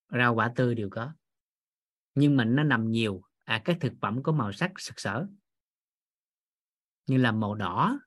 Rau 0.09 0.35
quả 0.35 0.53
tươi 0.56 0.75
đều 0.75 0.90
có. 0.91 1.14
Nhưng 2.16 2.38
mà 2.38 2.45
nó 2.45 2.64
nằm 2.64 2.91
nhiều. 2.91 3.22
À 3.43 3.61
các 3.66 3.77
thực 3.82 3.93
phẩm 4.01 4.24
có 4.24 4.32
màu 4.32 4.51
sắc 4.51 4.72
sặc 4.77 4.99
sỡ. 4.99 5.27
Như 7.08 7.17
là 7.17 7.32
màu 7.32 7.56
đỏ 7.56 7.99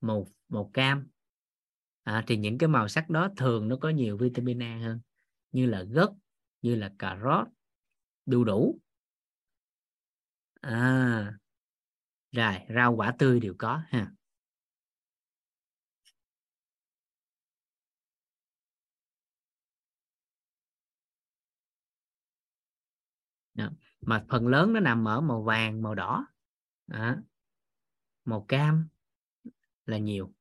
màu 0.00 0.26
màu 0.48 0.70
cam. 0.74 1.08
À, 2.02 2.24
thì 2.26 2.36
những 2.36 2.58
cái 2.58 2.68
màu 2.68 2.88
sắc 2.88 3.10
đó 3.10 3.28
thường 3.36 3.68
nó 3.68 3.76
có 3.80 3.88
nhiều 3.88 4.16
vitamin 4.16 4.62
A 4.62 4.78
hơn. 4.82 5.00
Như 5.52 5.66
là 5.66 5.82
gấc 5.82 6.10
như 6.62 6.74
là 6.74 6.92
cà 6.98 7.18
rốt 7.22 7.48
đu 8.26 8.44
đủ. 8.44 8.80
À 10.60 11.39
rồi 12.32 12.54
rau 12.74 12.94
quả 12.96 13.14
tươi 13.18 13.40
đều 13.40 13.54
có 13.58 13.82
ha 13.88 14.12
Đó. 23.54 23.70
mà 24.00 24.24
phần 24.28 24.48
lớn 24.48 24.72
nó 24.72 24.80
nằm 24.80 25.08
ở 25.08 25.20
màu 25.20 25.42
vàng 25.42 25.82
màu 25.82 25.94
đỏ 25.94 26.26
Đó. 26.86 27.16
màu 28.24 28.44
cam 28.48 28.88
là 29.86 29.98
nhiều 29.98 30.32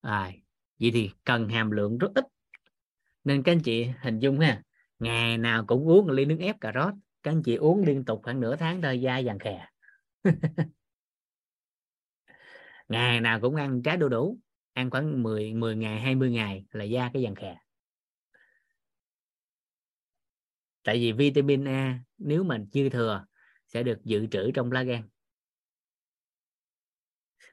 à, 0.00 0.32
vậy 0.80 0.90
thì 0.94 1.10
cần 1.24 1.48
hàm 1.48 1.70
lượng 1.70 1.98
rất 1.98 2.08
ít 2.14 2.26
nên 3.24 3.42
các 3.42 3.52
anh 3.52 3.60
chị 3.60 3.86
hình 4.00 4.18
dung 4.18 4.40
ha 4.40 4.62
ngày 4.98 5.38
nào 5.38 5.64
cũng 5.66 5.88
uống 5.88 6.06
một 6.06 6.12
ly 6.12 6.24
nước 6.24 6.36
ép 6.40 6.60
cà 6.60 6.72
rốt 6.74 6.94
các 7.22 7.30
anh 7.30 7.42
chị 7.42 7.56
uống 7.56 7.84
liên 7.84 8.04
tục 8.04 8.20
khoảng 8.22 8.40
nửa 8.40 8.56
tháng 8.56 8.82
thôi 8.82 9.00
da 9.00 9.20
vàng 9.24 9.38
khè 9.38 9.71
ngày 12.88 13.20
nào 13.20 13.40
cũng 13.40 13.56
ăn 13.56 13.82
trái 13.82 13.96
đu 13.96 14.08
đủ 14.08 14.38
ăn 14.72 14.90
khoảng 14.90 15.22
10 15.22 15.54
10 15.54 15.76
ngày 15.76 16.00
20 16.00 16.30
ngày 16.30 16.64
là 16.72 16.84
da 16.84 17.10
cái 17.12 17.24
vàng 17.24 17.34
khè. 17.34 17.56
Tại 20.84 20.98
vì 20.98 21.12
vitamin 21.12 21.64
A 21.68 21.98
nếu 22.18 22.44
mình 22.44 22.66
dư 22.72 22.88
thừa 22.88 23.26
sẽ 23.66 23.82
được 23.82 24.04
dự 24.04 24.26
trữ 24.26 24.50
trong 24.54 24.72
lá 24.72 24.82
gan. 24.82 25.02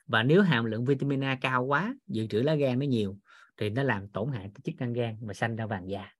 Và 0.08 0.24
nếu 0.24 0.42
hàm 0.42 0.66
lượng 0.66 0.86
vitamin 0.86 1.24
A 1.24 1.38
cao 1.42 1.64
quá 1.64 1.96
dự 2.08 2.28
trữ 2.28 2.42
lá 2.42 2.56
gan 2.56 2.80
nó 2.80 2.86
nhiều 2.86 3.20
thì 3.58 3.70
nó 3.70 3.84
làm 3.84 4.08
tổn 4.08 4.32
hại 4.32 4.44
tới 4.44 4.62
chức 4.64 4.76
năng 4.76 4.94
gan 4.94 5.18
và 5.22 5.34
sanh 5.34 5.56
ra 5.56 5.66
vàng 5.66 5.90
da. 5.90 6.14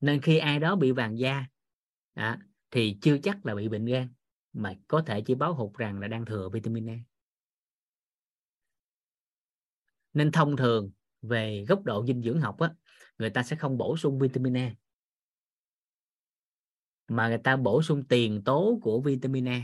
Nên 0.00 0.20
khi 0.20 0.38
ai 0.38 0.58
đó 0.58 0.76
bị 0.76 0.90
vàng 0.92 1.18
da 1.18 1.46
à, 2.14 2.38
thì 2.70 2.98
chưa 3.02 3.18
chắc 3.18 3.46
là 3.46 3.54
bị 3.54 3.68
bệnh 3.68 3.84
gan 3.86 4.08
mà 4.52 4.74
có 4.88 5.02
thể 5.06 5.20
chỉ 5.20 5.34
báo 5.34 5.54
hụt 5.54 5.74
rằng 5.74 6.00
là 6.00 6.08
đang 6.08 6.24
thừa 6.24 6.48
vitamin 6.52 6.90
A. 6.90 6.98
Nên 10.12 10.32
thông 10.32 10.56
thường, 10.56 10.90
về 11.22 11.64
góc 11.68 11.84
độ 11.84 12.06
dinh 12.06 12.22
dưỡng 12.22 12.40
học 12.40 12.58
á, 12.60 12.74
người 13.18 13.30
ta 13.30 13.42
sẽ 13.42 13.56
không 13.56 13.78
bổ 13.78 13.96
sung 13.96 14.18
vitamin 14.18 14.56
A. 14.56 14.74
Mà 17.08 17.28
người 17.28 17.38
ta 17.38 17.56
bổ 17.56 17.82
sung 17.82 18.04
tiền 18.08 18.42
tố 18.44 18.78
của 18.82 19.00
vitamin 19.00 19.48
A. 19.48 19.62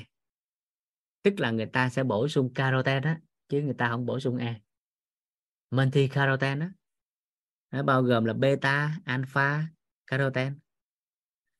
Tức 1.22 1.40
là 1.40 1.50
người 1.50 1.66
ta 1.66 1.88
sẽ 1.88 2.04
bổ 2.04 2.28
sung 2.28 2.54
caroten 2.54 3.02
á, 3.02 3.20
chứ 3.48 3.62
người 3.62 3.74
ta 3.78 3.88
không 3.88 4.06
bổ 4.06 4.20
sung 4.20 4.36
A. 4.36 4.60
Menthi 5.70 6.08
caroten 6.08 6.60
á. 6.60 6.72
Nó 7.70 7.82
bao 7.82 8.02
gồm 8.02 8.24
là 8.24 8.32
beta, 8.32 8.98
alpha 9.04 9.66
caroten 10.06 10.58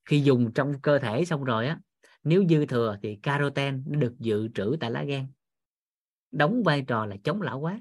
khi 0.05 0.21
dùng 0.21 0.53
trong 0.55 0.81
cơ 0.81 0.99
thể 0.99 1.25
xong 1.25 1.45
rồi 1.45 1.67
á 1.67 1.79
nếu 2.25 2.45
dư 2.49 2.67
thừa 2.67 2.99
thì 3.03 3.17
caroten 3.17 3.85
nó 3.87 3.99
được 3.99 4.15
dự 4.19 4.49
trữ 4.55 4.77
tại 4.81 4.91
lá 4.91 5.05
gan. 5.05 5.27
Đóng 6.31 6.63
vai 6.63 6.85
trò 6.89 7.07
là 7.07 7.17
chống 7.25 7.43
lão 7.43 7.61
hóa. 7.61 7.81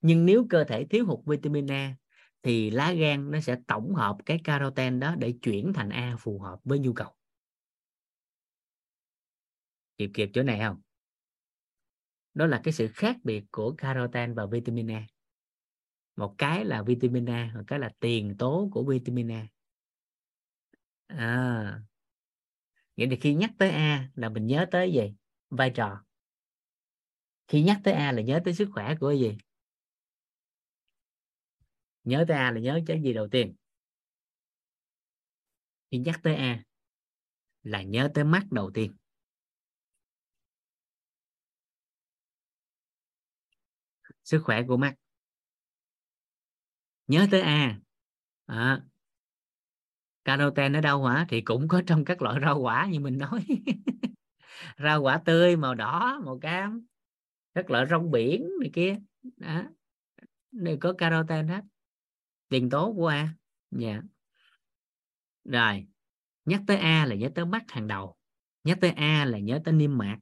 Nhưng 0.00 0.26
nếu 0.26 0.46
cơ 0.50 0.64
thể 0.64 0.84
thiếu 0.84 1.06
hụt 1.06 1.18
vitamin 1.24 1.70
A 1.70 1.94
thì 2.42 2.70
lá 2.70 2.92
gan 2.92 3.30
nó 3.30 3.40
sẽ 3.40 3.56
tổng 3.66 3.94
hợp 3.94 4.16
cái 4.26 4.40
caroten 4.44 5.00
đó 5.00 5.14
để 5.18 5.34
chuyển 5.42 5.72
thành 5.72 5.88
A 5.88 6.16
phù 6.18 6.38
hợp 6.38 6.58
với 6.64 6.78
nhu 6.78 6.92
cầu. 6.92 7.14
Kịp 9.98 10.10
kịp 10.14 10.30
chỗ 10.34 10.42
này 10.42 10.60
không? 10.60 10.80
Đó 12.34 12.46
là 12.46 12.60
cái 12.64 12.72
sự 12.72 12.88
khác 12.88 13.16
biệt 13.24 13.44
của 13.50 13.74
caroten 13.78 14.34
và 14.34 14.46
vitamin 14.46 14.90
A. 14.90 15.06
Một 16.16 16.34
cái 16.38 16.64
là 16.64 16.82
vitamin 16.82 17.26
A 17.30 17.52
một 17.54 17.62
cái 17.66 17.78
là 17.78 17.90
tiền 18.00 18.36
tố 18.38 18.68
của 18.72 18.84
vitamin 18.84 19.32
A. 19.32 19.46
À, 21.08 21.80
vậy 22.98 23.06
thì 23.10 23.16
khi 23.20 23.34
nhắc 23.34 23.50
tới 23.58 23.70
A 23.70 24.10
là 24.14 24.28
mình 24.28 24.46
nhớ 24.46 24.66
tới 24.70 24.92
gì? 24.92 25.14
Vai 25.50 25.70
trò. 25.70 26.04
Khi 27.48 27.62
nhắc 27.62 27.80
tới 27.84 27.94
A 27.94 28.12
là 28.12 28.22
nhớ 28.22 28.40
tới 28.44 28.54
sức 28.54 28.68
khỏe 28.72 28.94
của 29.00 29.12
gì? 29.12 29.36
Nhớ 32.04 32.24
tới 32.28 32.36
A 32.36 32.50
là 32.50 32.60
nhớ 32.60 32.80
cái 32.86 33.02
gì 33.02 33.12
đầu 33.12 33.28
tiên? 33.28 33.54
Khi 35.90 35.98
nhắc 35.98 36.20
tới 36.22 36.34
A 36.34 36.64
là 37.62 37.82
nhớ 37.82 38.10
tới 38.14 38.24
mắt 38.24 38.42
đầu 38.50 38.70
tiên. 38.74 38.96
Sức 44.24 44.42
khỏe 44.44 44.62
của 44.68 44.76
mắt. 44.76 44.94
Nhớ 47.06 47.26
tới 47.30 47.40
A. 47.40 47.80
À, 48.46 48.82
caroten 50.28 50.72
ở 50.72 50.80
đâu 50.80 51.04
hả 51.04 51.26
thì 51.28 51.40
cũng 51.40 51.68
có 51.68 51.82
trong 51.86 52.04
các 52.04 52.22
loại 52.22 52.40
rau 52.40 52.58
quả 52.60 52.86
như 52.86 53.00
mình 53.00 53.18
nói. 53.18 53.44
Rau 54.78 55.02
quả 55.02 55.22
tươi, 55.24 55.56
màu 55.56 55.74
đỏ, 55.74 56.20
màu 56.24 56.38
cam, 56.38 56.86
các 57.54 57.70
loại 57.70 57.86
rong 57.90 58.10
biển 58.10 58.48
này 58.60 58.70
kia. 58.72 58.98
Đó. 59.36 59.62
Đều 60.50 60.76
có 60.80 60.92
caroten 60.92 61.48
hết. 61.48 61.60
Tiền 62.48 62.70
tố 62.70 62.92
của 62.96 63.06
A. 63.06 63.34
Dạ. 63.70 64.02
Rồi, 65.44 65.86
nhắc 66.44 66.62
tới 66.66 66.76
A 66.76 67.06
là 67.06 67.14
nhớ 67.14 67.28
tới 67.34 67.46
mắt 67.46 67.62
hàng 67.68 67.86
đầu. 67.86 68.16
Nhắc 68.64 68.78
tới 68.80 68.90
A 68.90 69.24
là 69.24 69.38
nhớ 69.38 69.60
tới 69.64 69.74
niêm 69.74 69.98
mạc. 69.98 70.18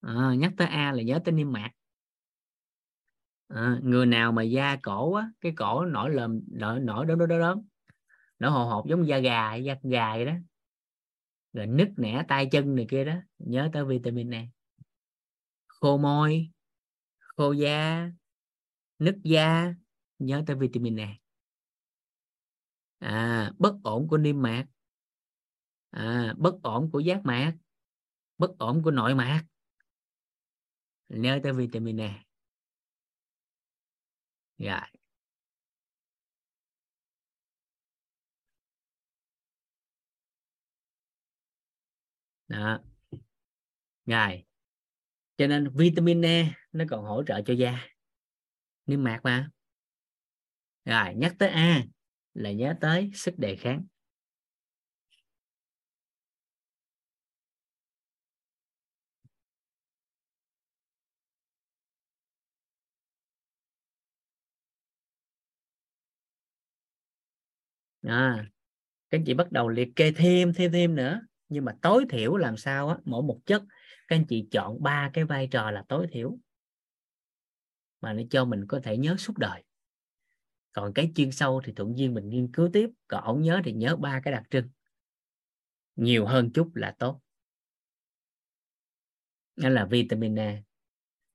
À, 0.00 0.34
nhắc 0.38 0.52
tới 0.56 0.66
A 0.66 0.92
là 0.92 1.02
nhớ 1.02 1.20
tới 1.24 1.32
niêm 1.32 1.52
mạc. 1.52 1.70
À, 3.48 3.78
người 3.82 4.06
nào 4.06 4.32
mà 4.32 4.42
da 4.42 4.76
cổ 4.82 5.14
á 5.14 5.30
cái 5.40 5.52
cổ 5.56 5.84
nổi 5.84 6.10
lờm 6.10 6.40
nổi 6.50 6.80
nổi 6.80 7.06
đó 7.06 7.14
đó 7.14 7.26
đó, 7.26 7.38
đó. 7.38 7.56
nổi 8.38 8.50
hồ 8.50 8.64
hột 8.64 8.86
giống 8.88 9.08
da 9.08 9.18
gà 9.18 9.54
da 9.54 9.74
gà 9.82 10.14
vậy 10.14 10.24
đó. 10.24 10.32
Rồi 11.52 11.66
nứt 11.66 11.88
nẻ 11.96 12.24
tay 12.28 12.48
chân 12.52 12.74
này 12.74 12.86
kia 12.90 13.04
đó 13.04 13.14
nhớ 13.38 13.70
tới 13.72 13.84
vitamin 13.84 14.34
A. 14.34 14.46
Khô 15.66 15.98
môi 15.98 16.50
khô 17.18 17.52
da 17.52 18.10
nứt 18.98 19.16
da 19.24 19.74
nhớ 20.18 20.42
tới 20.46 20.56
vitamin 20.56 21.00
A. 21.00 21.14
À, 22.98 23.52
bất 23.58 23.74
ổn 23.84 24.08
của 24.08 24.18
niêm 24.18 24.42
mạc. 24.42 24.64
À, 25.90 26.34
bất 26.38 26.54
ổn 26.62 26.90
của 26.90 27.00
giác 27.00 27.20
mạc. 27.24 27.54
Bất 28.38 28.58
ổn 28.58 28.82
của 28.82 28.90
nội 28.90 29.14
mạc 29.14 29.44
nhớ 31.10 31.40
tới 31.42 31.52
vitamin 31.52 32.00
e, 32.00 32.14
rồi 34.58 34.80
đó. 42.48 42.80
Rồi. 44.06 44.44
Cho 45.36 45.46
nên 45.46 45.70
vitamin 45.74 46.22
E 46.22 46.52
nó 46.72 46.84
còn 46.90 47.04
hỗ 47.04 47.22
trợ 47.26 47.42
cho 47.46 47.54
da. 47.54 47.80
Niêm 48.86 49.04
mạc 49.04 49.20
mà. 49.24 49.50
Rồi 50.84 51.14
nhắc 51.14 51.34
tới 51.38 51.48
A 51.48 51.84
là 52.34 52.52
nhớ 52.52 52.74
tới 52.80 53.10
sức 53.14 53.38
đề 53.38 53.56
kháng. 53.56 53.84
À, 68.02 68.46
các 69.10 69.18
anh 69.18 69.24
chị 69.24 69.34
bắt 69.34 69.52
đầu 69.52 69.68
liệt 69.68 69.88
kê 69.96 70.12
thêm 70.12 70.52
thêm 70.54 70.72
thêm 70.72 70.94
nữa. 70.94 71.20
Nhưng 71.48 71.64
mà 71.64 71.76
tối 71.82 72.06
thiểu 72.10 72.36
làm 72.36 72.56
sao 72.56 72.88
á 72.88 72.96
mỗi 73.04 73.22
một 73.22 73.40
chất 73.46 73.62
các 74.08 74.16
anh 74.16 74.26
chị 74.26 74.48
chọn 74.50 74.82
ba 74.82 75.10
cái 75.12 75.24
vai 75.24 75.48
trò 75.50 75.70
là 75.70 75.84
tối 75.88 76.06
thiểu. 76.12 76.38
Mà 78.00 78.12
để 78.12 78.26
cho 78.30 78.44
mình 78.44 78.66
có 78.66 78.80
thể 78.82 78.96
nhớ 78.96 79.16
suốt 79.18 79.38
đời. 79.38 79.64
Còn 80.72 80.92
cái 80.92 81.12
chuyên 81.14 81.32
sâu 81.32 81.60
thì 81.64 81.72
thuận 81.72 81.98
duyên 81.98 82.14
mình 82.14 82.28
nghiên 82.28 82.52
cứu 82.52 82.70
tiếp 82.72 82.90
còn 83.08 83.24
ổng 83.24 83.42
nhớ 83.42 83.60
thì 83.64 83.72
nhớ 83.72 83.96
ba 83.96 84.20
cái 84.24 84.32
đặc 84.32 84.42
trưng. 84.50 84.68
Nhiều 85.96 86.26
hơn 86.26 86.52
chút 86.52 86.70
là 86.74 86.94
tốt. 86.98 87.20
Đó 89.56 89.68
là 89.68 89.84
vitamin 89.84 90.38
A. 90.38 90.62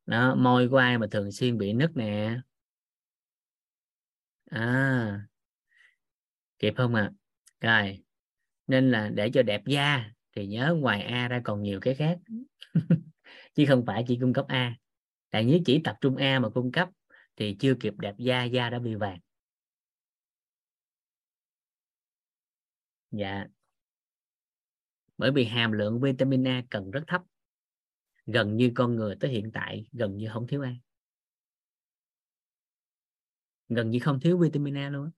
Đó 0.06 0.36
môi 0.36 0.70
của 0.70 0.78
ai 0.78 0.98
mà 0.98 1.08
thường 1.12 1.32
xuyên 1.32 1.58
bị 1.58 1.74
nứt 1.74 1.92
nè. 1.96 2.40
À 4.52 5.28
kịp 6.60 6.74
không 6.78 6.96
ạ? 6.96 7.12
À? 7.60 7.82
rồi, 7.82 8.04
nên 8.68 8.92
là 8.92 9.10
để 9.10 9.30
cho 9.34 9.44
đẹp 9.44 9.62
da 9.66 10.12
thì 10.36 10.48
nhớ 10.48 10.76
ngoài 10.80 11.02
A 11.04 11.28
ra 11.28 11.42
còn 11.44 11.62
nhiều 11.62 11.80
cái 11.80 11.96
khác. 11.96 12.20
Chứ 13.56 13.66
không 13.68 13.86
phải 13.86 14.04
chỉ 14.08 14.18
cung 14.22 14.34
cấp 14.34 14.46
A. 14.48 14.76
Tại 15.30 15.44
nếu 15.44 15.60
chỉ 15.66 15.82
tập 15.84 15.98
trung 16.02 16.16
A 16.16 16.40
mà 16.40 16.50
cung 16.50 16.72
cấp 16.72 16.90
thì 17.36 17.56
chưa 17.60 17.76
kịp 17.80 17.94
đẹp 17.98 18.16
da 18.18 18.44
da 18.44 18.70
đã 18.70 18.80
bị 18.80 18.96
vàng. 18.96 19.20
Dạ. 23.12 23.46
Bởi 25.18 25.32
vì 25.32 25.46
hàm 25.46 25.72
lượng 25.72 26.02
vitamin 26.02 26.48
A 26.48 26.64
cần 26.70 26.92
rất 26.92 27.04
thấp. 27.08 27.22
Gần 28.26 28.58
như 28.58 28.72
con 28.76 28.96
người 28.96 29.16
tới 29.20 29.32
hiện 29.32 29.52
tại 29.54 29.88
gần 29.92 30.18
như 30.18 30.30
không 30.34 30.48
thiếu 30.48 30.62
A. 30.62 30.76
Gần 33.70 33.90
như 33.90 34.00
không 34.00 34.20
thiếu 34.20 34.38
vitamin 34.38 34.78
A 34.78 34.90
luôn 34.90 35.12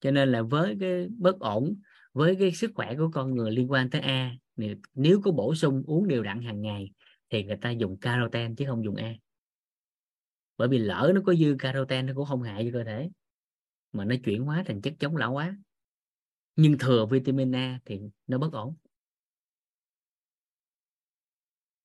cho 0.00 0.10
nên 0.10 0.32
là 0.32 0.42
với 0.42 0.76
cái 0.80 1.08
bất 1.18 1.40
ổn 1.40 1.80
với 2.12 2.36
cái 2.40 2.52
sức 2.52 2.70
khỏe 2.74 2.94
của 2.96 3.10
con 3.12 3.34
người 3.34 3.50
liên 3.50 3.70
quan 3.70 3.90
tới 3.90 4.00
A 4.00 4.36
nếu 4.94 5.20
có 5.24 5.30
bổ 5.30 5.54
sung 5.54 5.82
uống 5.86 6.08
đều 6.08 6.22
đặn 6.22 6.42
hàng 6.42 6.62
ngày 6.62 6.90
thì 7.30 7.44
người 7.44 7.56
ta 7.56 7.70
dùng 7.70 7.98
caroten 8.00 8.56
chứ 8.56 8.64
không 8.68 8.84
dùng 8.84 8.96
A. 8.96 9.14
Bởi 10.56 10.68
vì 10.68 10.78
lỡ 10.78 11.12
nó 11.14 11.20
có 11.26 11.34
dư 11.34 11.56
caroten 11.58 12.06
nó 12.06 12.12
cũng 12.16 12.26
không 12.26 12.42
hại 12.42 12.64
cho 12.64 12.78
cơ 12.78 12.84
thể 12.84 13.10
mà 13.92 14.04
nó 14.04 14.14
chuyển 14.24 14.44
hóa 14.44 14.62
thành 14.66 14.80
chất 14.80 14.94
chống 14.98 15.16
lão 15.16 15.32
hóa. 15.32 15.56
Nhưng 16.56 16.78
thừa 16.78 17.06
vitamin 17.10 17.54
A 17.54 17.80
thì 17.84 18.00
nó 18.26 18.38
bất 18.38 18.52
ổn. 18.52 18.76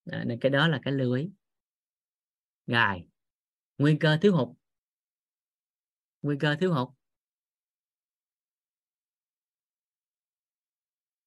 Đó, 0.04 0.24
nên 0.24 0.38
cái 0.40 0.50
đó 0.50 0.68
là 0.68 0.80
cái 0.82 0.94
lưu 0.94 1.14
ý. 1.14 1.30
Rồi 2.66 3.08
nguy 3.78 3.96
cơ 4.00 4.18
thiếu 4.22 4.36
hụt. 4.36 4.48
Nguy 6.22 6.36
cơ 6.40 6.56
thiếu 6.60 6.74
hụt. 6.74 6.88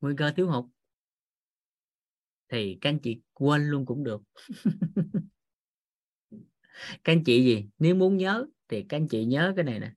Nguy 0.06 0.16
cơ 0.18 0.32
thiếu 0.32 0.48
hụt. 0.48 0.66
Thì 2.50 2.78
các 2.82 2.90
anh 2.90 3.00
chị 3.00 3.22
quên 3.34 3.70
luôn 3.70 3.86
cũng 3.86 4.04
được. 4.04 4.22
Các 7.04 7.14
anh 7.14 7.24
chị 7.24 7.46
gì? 7.46 7.70
Nếu 7.80 7.96
muốn 7.96 8.18
nhớ 8.18 8.46
thì 8.68 8.86
các 8.90 8.98
anh 8.98 9.08
chị 9.08 9.26
nhớ 9.26 9.54
cái 9.56 9.66
này 9.66 9.80
nè. 9.80 9.92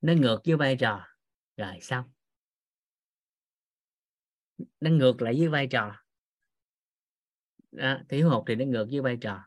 Nó 0.00 0.12
ngược 0.12 0.40
với 0.44 0.56
vai 0.56 0.76
trò. 0.76 1.06
Rồi 1.56 1.80
xong 1.80 2.04
nó 4.80 4.90
ngược 4.90 5.22
lại 5.22 5.34
với 5.38 5.48
vai 5.48 5.66
trò. 5.66 5.94
Đó, 7.72 7.98
thiếu 8.08 8.30
hụt 8.30 8.44
thì 8.46 8.54
nó 8.54 8.64
ngược 8.64 8.86
với 8.90 9.00
vai 9.00 9.16
trò. 9.20 9.44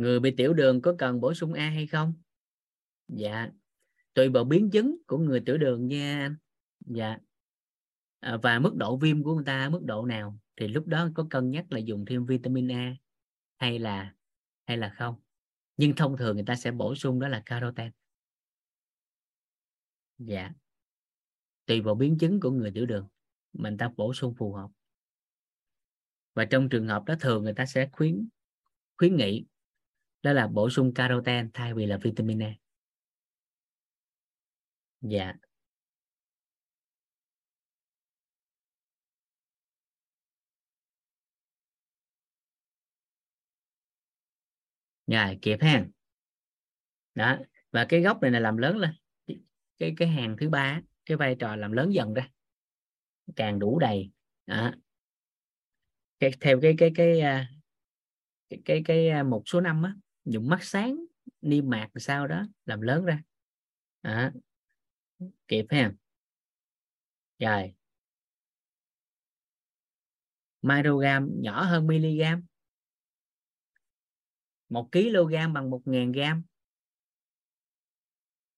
Người 0.00 0.20
bị 0.20 0.34
tiểu 0.36 0.54
đường 0.54 0.82
có 0.82 0.94
cần 0.98 1.20
bổ 1.20 1.34
sung 1.34 1.52
A 1.52 1.70
hay 1.70 1.86
không? 1.86 2.14
Dạ. 3.08 3.48
Tùy 4.14 4.28
vào 4.28 4.44
biến 4.44 4.70
chứng 4.70 4.96
của 5.06 5.18
người 5.18 5.42
tiểu 5.46 5.58
đường 5.58 5.86
nha. 5.86 6.24
Anh 6.24 6.36
dạ. 6.78 7.18
À, 8.20 8.36
và 8.42 8.58
mức 8.58 8.74
độ 8.76 8.96
viêm 8.96 9.22
của 9.22 9.34
người 9.34 9.44
ta 9.44 9.68
mức 9.68 9.82
độ 9.84 10.06
nào? 10.06 10.38
Thì 10.56 10.68
lúc 10.68 10.86
đó 10.86 11.08
có 11.14 11.26
cân 11.30 11.50
nhắc 11.50 11.72
là 11.72 11.78
dùng 11.78 12.04
thêm 12.04 12.26
vitamin 12.26 12.72
A 12.72 12.96
hay 13.56 13.78
là 13.78 14.14
hay 14.66 14.76
là 14.76 14.94
không? 14.98 15.14
Nhưng 15.76 15.94
thông 15.96 16.16
thường 16.16 16.34
người 16.34 16.44
ta 16.46 16.56
sẽ 16.56 16.70
bổ 16.70 16.94
sung 16.94 17.20
đó 17.20 17.28
là 17.28 17.42
caroten 17.46 17.92
dạ. 20.18 20.50
Tùy 21.66 21.80
vào 21.80 21.94
biến 21.94 22.18
chứng 22.18 22.40
của 22.40 22.50
người 22.50 22.70
tiểu 22.70 22.86
đường 22.86 23.08
mình 23.52 23.76
ta 23.76 23.90
bổ 23.96 24.14
sung 24.14 24.34
phù 24.38 24.52
hợp. 24.52 24.70
Và 26.34 26.44
trong 26.44 26.68
trường 26.68 26.88
hợp 26.88 27.04
đó 27.06 27.14
thường 27.20 27.44
người 27.44 27.54
ta 27.54 27.66
sẽ 27.66 27.88
khuyến 27.92 28.28
khuyến 28.98 29.16
nghị 29.16 29.46
đó 30.22 30.32
là 30.32 30.46
bổ 30.46 30.70
sung 30.70 30.94
caroten 30.94 31.50
thay 31.54 31.74
vì 31.74 31.86
là 31.86 31.96
vitamin 31.96 32.42
A 32.42 32.54
dạ. 35.00 35.34
Rồi 45.06 45.38
kịp 45.42 45.58
ha 45.60 45.84
đó 47.14 47.38
và 47.72 47.84
cái 47.84 48.00
góc 48.00 48.22
này 48.22 48.30
là 48.30 48.40
làm 48.40 48.56
lớn 48.56 48.76
lên. 48.76 48.90
Cái 49.78 49.94
cái 49.96 50.08
hàng 50.08 50.36
thứ 50.40 50.48
ba 50.48 50.80
cái 51.06 51.16
vai 51.16 51.36
trò 51.38 51.56
làm 51.56 51.72
lớn 51.72 51.94
dần 51.94 52.14
ra. 52.14 52.28
Càng 53.36 53.58
đủ 53.58 53.78
đầy. 53.78 54.10
Đó. 54.46 54.72
cái, 56.20 56.30
theo 56.40 56.60
cái 56.62 56.74
cái 56.78 56.92
cái 56.94 57.20
à, 57.20 57.48
cái 58.50 58.60
cái 58.64 58.82
cái, 58.84 59.08
à, 59.08 59.14
cái 59.14 59.24
một 59.24 59.42
số 59.46 59.60
năm 59.60 59.82
á 59.82 59.94
dùng 60.30 60.48
mắt 60.48 60.58
sáng 60.62 61.04
niêm 61.40 61.70
mạc 61.70 61.88
sao 61.96 62.26
đó, 62.26 62.46
làm 62.66 62.80
lớn 62.80 63.04
ra. 63.04 63.22
Đó. 64.02 64.30
kịp 65.48 65.66
ha. 65.70 65.92
Rồi. 67.38 67.74
Microgram 70.62 71.42
nhỏ 71.42 71.64
hơn 71.64 71.86
miligam 71.86 72.42
một 74.68 74.88
kg 74.92 75.52
bằng 75.52 75.70
một 75.70 75.82
ngàn 75.84 76.12
gram. 76.12 76.42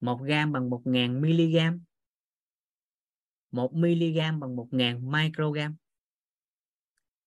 Một 0.00 0.20
gram 0.22 0.52
bằng 0.52 0.70
một 0.70 0.82
ngàn 0.84 1.20
miligam 1.20 1.84
một 3.52 3.74
miligam 3.74 4.40
bằng 4.40 4.56
một 4.56 4.68
ngàn 4.70 5.10
microgram. 5.10 5.76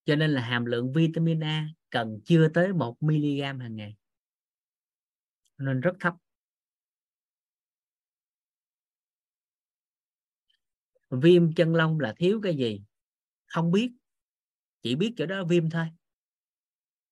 Cho 0.05 0.15
nên 0.15 0.31
là 0.31 0.41
hàm 0.41 0.65
lượng 0.65 0.93
vitamin 0.93 1.39
A 1.43 1.69
cần 1.89 2.19
chưa 2.25 2.49
tới 2.49 2.73
một 2.73 3.03
miligam 3.03 3.59
hàng 3.59 3.75
ngày 3.75 3.95
nên 5.57 5.81
rất 5.81 5.93
thấp. 5.99 6.13
Viêm 11.09 11.53
chân 11.53 11.75
lông 11.75 11.99
là 11.99 12.13
thiếu 12.17 12.39
cái 12.43 12.55
gì? 12.55 12.81
Không 13.45 13.71
biết. 13.71 13.91
Chỉ 14.81 14.95
biết 14.95 15.13
chỗ 15.17 15.25
đó 15.25 15.43
viêm 15.49 15.69
thôi. 15.69 15.85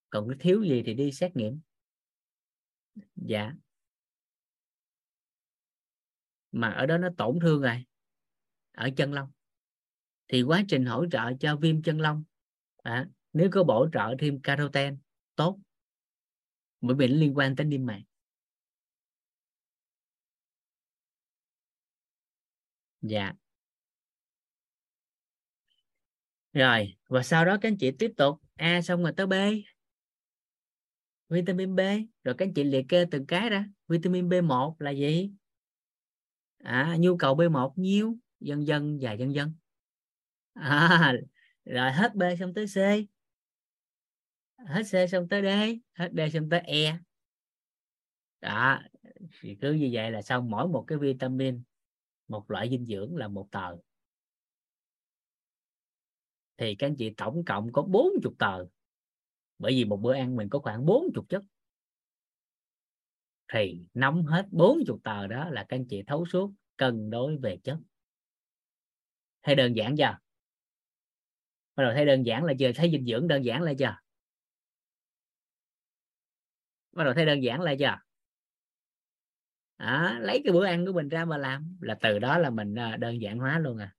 Còn 0.10 0.30
cái 0.30 0.38
thiếu 0.40 0.64
gì 0.64 0.84
thì 0.86 0.94
đi 0.94 1.12
xét 1.12 1.36
nghiệm. 1.36 1.60
Dạ. 3.16 3.54
Mà 6.52 6.70
ở 6.70 6.86
đó 6.86 6.98
nó 6.98 7.10
tổn 7.18 7.40
thương 7.42 7.62
rồi. 7.62 7.86
Ở 8.72 8.90
chân 8.98 9.14
lông. 9.14 9.32
Thì 10.28 10.42
quá 10.42 10.64
trình 10.68 10.86
hỗ 10.86 11.06
trợ 11.12 11.32
cho 11.40 11.56
viêm 11.56 11.82
chân 11.82 12.02
lông 12.02 12.24
à, 12.78 13.08
nếu 13.34 13.50
có 13.52 13.64
bổ 13.64 13.90
trợ 13.94 14.16
thêm 14.20 14.42
caroten 14.42 14.98
tốt. 15.36 15.60
Bởi 16.82 16.96
vì 16.96 17.08
nó 17.08 17.16
liên 17.16 17.38
quan 17.38 17.56
tới 17.56 17.66
niêm 17.66 17.86
mạc. 17.86 18.02
Dạ. 23.04 23.34
Rồi 26.54 26.96
và 27.08 27.24
sau 27.24 27.46
đó 27.46 27.58
các 27.62 27.70
anh 27.70 27.78
chị 27.78 27.92
tiếp 27.92 28.12
tục 28.18 28.36
a 28.56 28.82
xong 28.82 29.04
rồi 29.04 29.14
tới 29.18 29.28
b. 29.28 29.34
Vitamin 31.30 31.76
B. 31.76 31.80
Rồi 32.24 32.36
các 32.38 32.46
anh 32.46 32.54
chị 32.54 32.64
liệt 32.64 32.86
kê 32.90 33.06
từng 33.12 33.26
cái 33.26 33.50
ra. 33.50 33.66
Vitamin 33.88 34.30
B1 34.30 34.76
là 34.80 34.92
gì? 34.92 35.32
À, 36.64 36.96
nhu 37.00 37.18
cầu 37.18 37.36
B1 37.36 37.74
nhiêu 37.76 38.18
dần 38.40 38.68
dần 38.68 38.98
và 39.02 39.12
dần 39.14 39.34
dần. 39.34 39.54
À, 40.54 41.14
rồi 41.66 41.92
hết 41.92 42.16
B 42.16 42.24
xong 42.40 42.54
tới 42.54 42.66
C. 42.68 42.78
Hết 44.68 44.84
C 44.84 45.10
xong 45.10 45.28
tới 45.30 45.42
D 45.42 45.46
hết 45.94 46.10
D 46.14 46.20
xong 46.34 46.50
tới 46.50 46.60
E. 46.60 46.98
Đó 48.42 48.80
thì 49.42 49.58
cứ 49.62 49.74
như 49.74 49.90
vậy 49.94 50.12
là 50.12 50.22
xong 50.22 50.50
mỗi 50.50 50.68
một 50.68 50.84
cái 50.88 50.98
vitamin 50.98 51.64
một 52.34 52.52
loại 52.52 52.70
dinh 52.70 52.86
dưỡng 52.86 53.16
là 53.16 53.28
một 53.28 53.48
tờ. 53.52 53.78
Thì 56.58 56.76
các 56.76 56.88
anh 56.88 56.96
chị 56.96 57.14
tổng 57.18 57.46
cộng 57.46 57.72
có 57.72 57.82
40 57.82 58.34
tờ. 58.40 58.66
Bởi 59.60 59.74
vì 59.74 59.86
một 59.86 59.98
bữa 59.98 60.14
ăn 60.14 60.36
mình 60.36 60.50
có 60.50 60.60
khoảng 60.60 60.86
40 60.86 61.26
chất. 61.30 61.44
Thì 63.54 63.88
nắm 63.94 64.24
hết 64.26 64.48
40 64.52 64.98
tờ 65.04 65.28
đó 65.28 65.50
là 65.50 65.66
các 65.70 65.78
anh 65.78 65.86
chị 65.90 66.04
thấu 66.08 66.26
suốt 66.26 66.54
cân 66.78 67.10
đối 67.10 67.38
về 67.38 67.60
chất. 67.64 67.80
Hay 69.42 69.56
đơn 69.56 69.74
giản 69.76 69.96
chưa? 69.98 70.18
Bắt 71.76 71.84
đầu 71.84 71.94
thấy 71.94 72.06
đơn 72.06 72.26
giản 72.26 72.44
là 72.44 72.54
chưa? 72.60 72.72
Thấy 72.76 72.92
dinh 72.92 73.06
dưỡng 73.06 73.28
đơn 73.28 73.46
giản 73.46 73.62
là 73.62 73.74
chưa? 73.80 73.98
Bắt 76.92 77.04
đầu 77.04 77.14
thấy 77.14 77.26
đơn 77.26 77.44
giản 77.44 77.62
là 77.62 77.76
chưa? 77.80 78.03
À, 79.78 80.20
lấy 80.22 80.42
cái 80.44 80.54
bữa 80.54 80.66
ăn 80.66 80.86
của 80.86 80.94
mình 80.94 81.10
ra 81.10 81.26
mà 81.26 81.38
làm. 81.38 81.78
Là 81.82 81.98
từ 82.02 82.20
đó 82.20 82.38
là 82.38 82.50
mình 82.50 82.76
à, 82.76 82.98
đơn 82.98 83.22
giản 83.22 83.38
hóa 83.38 83.60
luôn 83.60 83.78
à. 83.78 83.96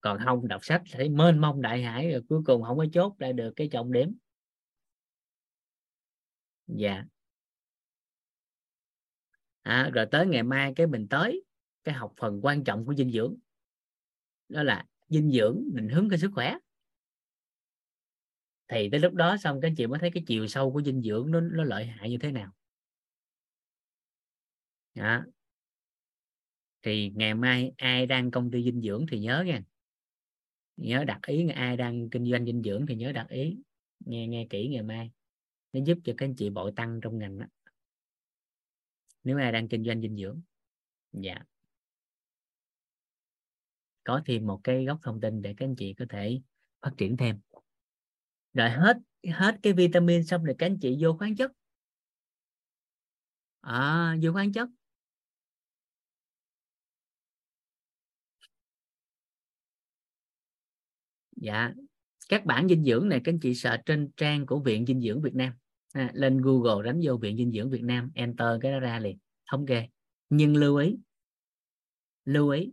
Còn 0.00 0.18
không 0.24 0.48
đọc 0.48 0.64
sách 0.64 0.82
thấy 0.92 1.08
mênh 1.08 1.38
mông 1.38 1.62
đại 1.62 1.82
hải 1.82 2.10
rồi 2.10 2.22
cuối 2.28 2.42
cùng 2.46 2.62
không 2.62 2.78
có 2.78 2.86
chốt 2.92 3.14
lại 3.18 3.32
được 3.32 3.52
cái 3.56 3.68
trọng 3.72 3.92
điểm. 3.92 4.14
Dạ. 6.66 7.04
À, 9.62 9.90
rồi 9.94 10.06
tới 10.10 10.26
ngày 10.26 10.42
mai 10.42 10.72
cái 10.76 10.86
mình 10.86 11.08
tới 11.08 11.44
cái 11.84 11.94
học 11.94 12.12
phần 12.16 12.40
quan 12.42 12.64
trọng 12.64 12.86
của 12.86 12.94
dinh 12.94 13.10
dưỡng. 13.10 13.36
Đó 14.48 14.62
là 14.62 14.84
dinh 15.08 15.30
dưỡng 15.30 15.64
định 15.72 15.88
hướng 15.88 16.08
cái 16.08 16.18
sức 16.18 16.30
khỏe. 16.34 16.56
Thì 18.68 18.88
tới 18.90 19.00
lúc 19.00 19.14
đó 19.14 19.36
xong 19.36 19.60
các 19.60 19.68
anh 19.68 19.74
chị 19.74 19.86
mới 19.86 19.98
thấy 19.98 20.10
cái 20.14 20.24
chiều 20.26 20.46
sâu 20.46 20.72
của 20.72 20.82
dinh 20.82 21.02
dưỡng 21.02 21.30
nó, 21.30 21.40
nó 21.40 21.64
lợi 21.64 21.86
hại 21.86 22.10
như 22.10 22.18
thế 22.18 22.32
nào 22.32 22.52
đó. 24.94 25.24
thì 26.82 27.12
ngày 27.14 27.34
mai 27.34 27.72
ai 27.76 28.06
đang 28.06 28.30
công 28.30 28.50
ty 28.50 28.64
dinh 28.64 28.82
dưỡng 28.82 29.06
thì 29.10 29.18
nhớ 29.18 29.44
nha. 29.46 29.62
Nhớ 30.76 31.04
đặt 31.04 31.20
ý 31.26 31.48
ai 31.48 31.76
đang 31.76 32.10
kinh 32.10 32.30
doanh 32.30 32.46
dinh 32.46 32.62
dưỡng 32.62 32.86
thì 32.86 32.94
nhớ 32.94 33.12
đặt 33.12 33.28
ý. 33.28 33.56
Nghe 34.00 34.26
nghe 34.26 34.46
kỹ 34.50 34.68
ngày 34.68 34.82
mai. 34.82 35.10
Nó 35.72 35.80
giúp 35.84 35.98
cho 36.04 36.12
các 36.16 36.26
anh 36.26 36.34
chị 36.36 36.50
bội 36.50 36.72
tăng 36.76 37.00
trong 37.02 37.18
ngành 37.18 37.38
đó 37.38 37.46
nếu 39.24 39.38
ai 39.38 39.52
đang 39.52 39.68
kinh 39.68 39.84
doanh 39.84 40.00
dinh 40.00 40.16
dưỡng. 40.16 40.40
Dạ. 41.12 41.38
Có 44.04 44.22
thêm 44.26 44.46
một 44.46 44.60
cái 44.64 44.84
góc 44.84 44.98
thông 45.02 45.20
tin 45.20 45.42
để 45.42 45.54
các 45.56 45.66
anh 45.66 45.76
chị 45.76 45.94
có 45.94 46.04
thể 46.08 46.40
phát 46.80 46.90
triển 46.96 47.16
thêm. 47.16 47.40
Rồi 48.54 48.70
hết 48.70 48.98
hết 49.32 49.56
cái 49.62 49.72
vitamin 49.72 50.24
xong 50.24 50.44
rồi 50.44 50.54
các 50.58 50.66
anh 50.66 50.78
chị 50.80 50.96
vô 51.00 51.16
khoáng 51.18 51.36
chất. 51.36 51.52
À, 53.60 54.16
vô 54.22 54.32
khoáng 54.32 54.52
chất. 54.52 54.68
Dạ. 61.42 61.72
Các 62.28 62.44
bản 62.44 62.68
dinh 62.68 62.84
dưỡng 62.84 63.08
này 63.08 63.20
các 63.24 63.32
anh 63.32 63.40
chị 63.40 63.54
sợ 63.54 63.76
trên 63.86 64.10
trang 64.16 64.46
của 64.46 64.60
viện 64.60 64.86
dinh 64.86 65.00
dưỡng 65.00 65.22
Việt 65.22 65.34
Nam. 65.34 65.52
À, 65.92 66.10
lên 66.14 66.40
Google 66.42 66.86
đánh 66.86 67.00
vô 67.04 67.16
viện 67.16 67.36
dinh 67.36 67.52
dưỡng 67.52 67.70
Việt 67.70 67.82
Nam 67.82 68.10
enter 68.14 68.48
cái 68.60 68.72
đó 68.72 68.80
ra 68.80 68.98
liền 68.98 69.18
thống 69.50 69.66
kê. 69.66 69.88
Nhưng 70.28 70.56
lưu 70.56 70.76
ý 70.76 70.96
lưu 72.24 72.48
ý 72.48 72.72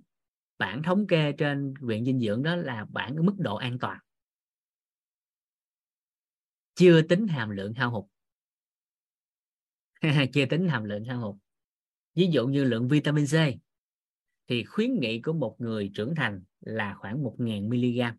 bản 0.57 0.83
thống 0.83 1.07
kê 1.07 1.31
trên 1.31 1.73
viện 1.81 2.05
dinh 2.05 2.19
dưỡng 2.19 2.43
đó 2.43 2.55
là 2.55 2.85
bản 2.89 3.25
mức 3.25 3.35
độ 3.37 3.55
an 3.55 3.79
toàn. 3.79 3.99
Chưa 6.75 7.01
tính 7.01 7.27
hàm 7.27 7.49
lượng 7.49 7.73
hao 7.73 7.91
hụt. 7.91 8.05
Chưa 10.33 10.45
tính 10.45 10.67
hàm 10.67 10.83
lượng 10.83 11.05
hao 11.05 11.19
hụt. 11.19 11.35
Ví 12.15 12.27
dụ 12.31 12.47
như 12.47 12.63
lượng 12.63 12.87
vitamin 12.87 13.25
C 13.25 13.35
thì 14.47 14.63
khuyến 14.63 14.99
nghị 14.99 15.21
của 15.21 15.33
một 15.33 15.55
người 15.59 15.91
trưởng 15.93 16.15
thành 16.15 16.43
là 16.59 16.95
khoảng 16.99 17.23
1.000 17.23 17.67
mg 17.67 18.17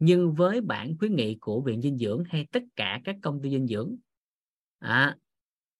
nhưng 0.00 0.34
với 0.34 0.60
bản 0.60 0.98
khuyến 0.98 1.16
nghị 1.16 1.38
của 1.40 1.60
viện 1.60 1.82
dinh 1.82 1.98
dưỡng 1.98 2.24
hay 2.28 2.46
tất 2.52 2.62
cả 2.76 3.00
các 3.04 3.16
công 3.22 3.42
ty 3.42 3.50
dinh 3.50 3.66
dưỡng 3.66 3.96
à, 4.78 5.16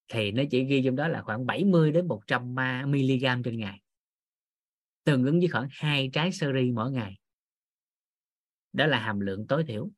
thì 0.09 0.33
nó 0.33 0.43
chỉ 0.51 0.65
ghi 0.65 0.83
trong 0.85 0.97
đó 0.97 1.09
là 1.09 1.23
khoảng 1.23 1.47
70 1.47 1.93
đến 1.93 2.09
100 2.09 2.55
mg 2.87 3.43
trên 3.45 3.59
ngày. 3.59 3.81
Tương 5.05 5.25
ứng 5.25 5.39
với 5.39 5.49
khoảng 5.49 5.69
hai 5.71 6.11
trái 6.13 6.33
sơ 6.33 6.53
ri 6.53 6.71
mỗi 6.71 6.91
ngày. 6.91 7.19
Đó 8.73 8.87
là 8.87 9.01
hàm 9.01 9.21
lượng 9.21 9.47
tối 9.47 9.65
thiểu. 9.69 9.91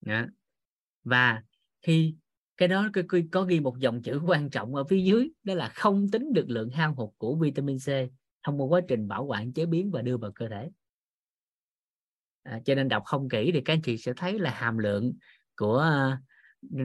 Đó. 0.00 0.26
và 1.04 1.42
khi 1.82 2.14
cái 2.56 2.68
đó 2.68 2.88
có 3.32 3.42
ghi 3.42 3.60
một 3.60 3.78
dòng 3.78 4.02
chữ 4.02 4.20
quan 4.26 4.50
trọng 4.50 4.74
ở 4.74 4.84
phía 4.84 5.02
dưới 5.02 5.30
đó 5.42 5.54
là 5.54 5.68
không 5.68 6.10
tính 6.10 6.32
được 6.32 6.44
lượng 6.48 6.70
hao 6.70 6.94
hụt 6.94 7.10
của 7.18 7.36
vitamin 7.36 7.78
C 7.78 7.88
thông 8.42 8.60
qua 8.60 8.66
quá 8.66 8.80
trình 8.88 9.08
bảo 9.08 9.24
quản 9.24 9.52
chế 9.52 9.66
biến 9.66 9.90
và 9.90 10.02
đưa 10.02 10.16
vào 10.16 10.32
cơ 10.32 10.48
thể. 10.48 10.70
À, 12.42 12.60
cho 12.64 12.74
nên 12.74 12.88
đọc 12.88 13.02
không 13.06 13.28
kỹ 13.28 13.50
thì 13.52 13.60
các 13.60 13.72
anh 13.72 13.82
chị 13.82 13.98
sẽ 13.98 14.12
thấy 14.16 14.38
là 14.38 14.50
hàm 14.50 14.78
lượng 14.78 15.12
của 15.56 16.16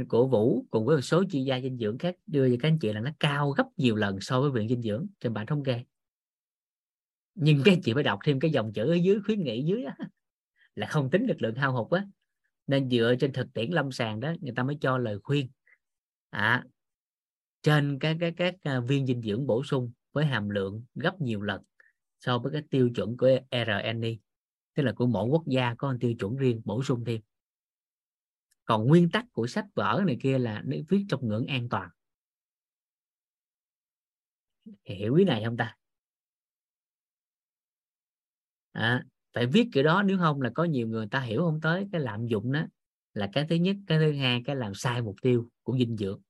của 0.08 0.28
Vũ 0.28 0.66
cùng 0.72 0.86
với 0.86 0.98
một 0.98 1.02
số 1.02 1.24
chuyên 1.32 1.44
gia 1.44 1.62
dinh 1.62 1.78
dưỡng 1.78 1.98
khác 1.98 2.16
đưa 2.28 2.50
cho 2.50 2.56
các 2.60 2.68
anh 2.68 2.80
chị 2.80 2.94
là 2.94 3.02
nó 3.02 3.12
cao 3.20 3.50
gấp 3.52 3.66
nhiều 3.78 3.96
lần 3.96 4.20
so 4.22 4.42
với 4.42 4.52
viện 4.52 4.70
dinh 4.70 4.82
dưỡng 4.82 5.08
trên 5.20 5.34
bản 5.34 5.46
thống 5.46 5.64
kê. 5.64 5.84
Nhưng 7.36 7.62
các 7.66 7.72
anh 7.72 7.82
chị 7.82 7.94
phải 7.94 8.04
đọc 8.04 8.20
thêm 8.26 8.40
cái 8.40 8.52
dòng 8.52 8.74
chữ 8.74 8.92
ở 8.92 8.94
dưới 8.94 9.20
khuyến 9.26 9.44
nghị 9.44 9.64
dưới 9.64 9.84
đó, 9.84 9.92
là 10.76 10.88
không 10.88 11.10
tính 11.10 11.28
được 11.28 11.42
lượng 11.42 11.56
hao 11.56 11.74
hụt 11.74 11.92
á. 11.92 12.06
Nên 12.68 12.90
dựa 12.90 13.16
trên 13.20 13.34
thực 13.34 13.54
tiễn 13.54 13.72
lâm 13.72 13.92
sàng 13.92 14.20
đó 14.20 14.34
người 14.42 14.54
ta 14.56 14.64
mới 14.64 14.78
cho 14.82 14.98
lời 14.98 15.20
khuyên 15.24 15.50
à, 16.30 16.64
trên 17.62 17.98
các 18.00 18.18
các 18.20 18.34
các 18.38 18.80
viên 18.88 19.06
dinh 19.06 19.22
dưỡng 19.22 19.48
bổ 19.48 19.64
sung 19.64 19.92
với 20.12 20.26
hàm 20.26 20.50
lượng 20.50 20.84
gấp 20.96 21.22
nhiều 21.22 21.42
lần 21.42 21.62
so 22.20 22.40
với 22.40 22.52
cái 22.54 22.62
tiêu 22.70 22.90
chuẩn 22.96 23.18
của 23.18 23.40
RNI 23.52 24.20
tức 24.80 24.84
là 24.84 24.92
của 24.92 25.08
mỗi 25.08 25.30
quốc 25.30 25.44
gia 25.48 25.76
có 25.78 25.92
một 25.92 25.98
tiêu 26.00 26.14
chuẩn 26.20 26.36
riêng 26.36 26.62
bổ 26.66 26.84
sung 26.84 27.06
thêm. 27.06 27.22
Còn 28.66 28.88
nguyên 28.88 29.10
tắc 29.10 29.26
của 29.32 29.48
sách 29.48 29.66
vở 29.76 30.04
này 30.08 30.18
kia 30.22 30.38
là 30.38 30.62
nó 30.66 30.78
viết 30.90 31.06
trong 31.10 31.28
ngưỡng 31.28 31.46
an 31.46 31.70
toàn. 31.70 31.90
Hiểu 34.86 35.16
ý 35.16 35.26
này 35.26 35.44
không 35.46 35.58
ta? 35.58 35.76
À, 38.72 39.04
phải 39.34 39.46
viết 39.46 39.70
kiểu 39.74 39.84
đó 39.84 40.04
nếu 40.04 40.18
không 40.18 40.42
là 40.42 40.50
có 40.56 40.64
nhiều 40.64 40.88
người 40.88 41.08
ta 41.08 41.20
hiểu 41.20 41.42
không 41.42 41.62
tới 41.62 41.88
cái 41.92 42.02
lạm 42.02 42.28
dụng 42.28 42.52
đó 42.52 42.66
là 43.20 43.30
cái 43.34 43.46
thứ 43.50 43.56
nhất 43.56 43.76
cái 43.88 44.00
thứ 44.00 44.14
hai 44.14 44.42
cái 44.46 44.56
làm 44.56 44.74
sai 44.76 45.02
mục 45.02 45.16
tiêu 45.22 45.50
của 45.64 45.78
dinh 45.78 45.98
dưỡng. 45.98 46.22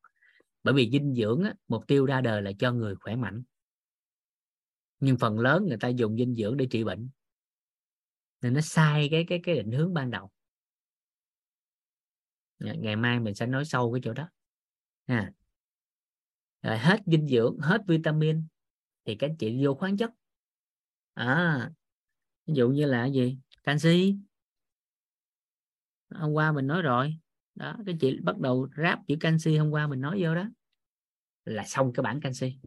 Bởi 0.63 0.73
vì 0.73 0.89
dinh 0.91 1.15
dưỡng 1.15 1.43
á, 1.43 1.53
mục 1.67 1.87
tiêu 1.87 2.05
ra 2.05 2.21
đời 2.21 2.41
là 2.41 2.51
cho 2.59 2.71
người 2.71 2.95
khỏe 2.95 3.15
mạnh. 3.15 3.43
Nhưng 4.99 5.17
phần 5.17 5.39
lớn 5.39 5.65
người 5.67 5.77
ta 5.77 5.87
dùng 5.87 6.17
dinh 6.17 6.35
dưỡng 6.35 6.57
để 6.57 6.67
trị 6.71 6.83
bệnh. 6.83 7.09
Nên 8.41 8.53
nó 8.53 8.61
sai 8.61 9.07
cái 9.11 9.25
cái 9.27 9.39
cái 9.43 9.55
định 9.55 9.71
hướng 9.71 9.93
ban 9.93 10.11
đầu. 10.11 10.31
Dạ, 12.59 12.73
ngày 12.73 12.95
mai 12.95 13.19
mình 13.19 13.35
sẽ 13.35 13.45
nói 13.45 13.65
sâu 13.65 13.91
cái 13.93 14.01
chỗ 14.03 14.13
đó. 14.13 14.29
À, 15.05 15.31
rồi 16.61 16.77
hết 16.77 16.99
dinh 17.05 17.27
dưỡng 17.27 17.57
hết 17.59 17.81
vitamin 17.87 18.43
thì 19.05 19.15
các 19.15 19.31
chị 19.39 19.65
vô 19.65 19.75
khoáng 19.75 19.97
chất. 19.97 20.11
À 21.13 21.71
ví 22.45 22.53
dụ 22.55 22.69
như 22.69 22.85
là 22.85 23.05
gì? 23.05 23.37
Canxi 23.63 24.15
hôm 26.09 26.31
qua 26.31 26.51
mình 26.51 26.67
nói 26.67 26.81
rồi. 26.81 27.19
Đó 27.55 27.75
cái 27.85 27.97
chị 27.99 28.19
bắt 28.23 28.37
đầu 28.37 28.69
ráp 28.77 28.99
chữ 29.07 29.15
canxi 29.19 29.57
hôm 29.57 29.69
qua 29.69 29.87
mình 29.87 30.01
nói 30.01 30.23
vô 30.23 30.35
đó. 30.35 30.45
Là 31.45 31.63
xong 31.67 31.93
cái 31.93 32.03
bản 32.03 32.21
canxi. 32.21 32.57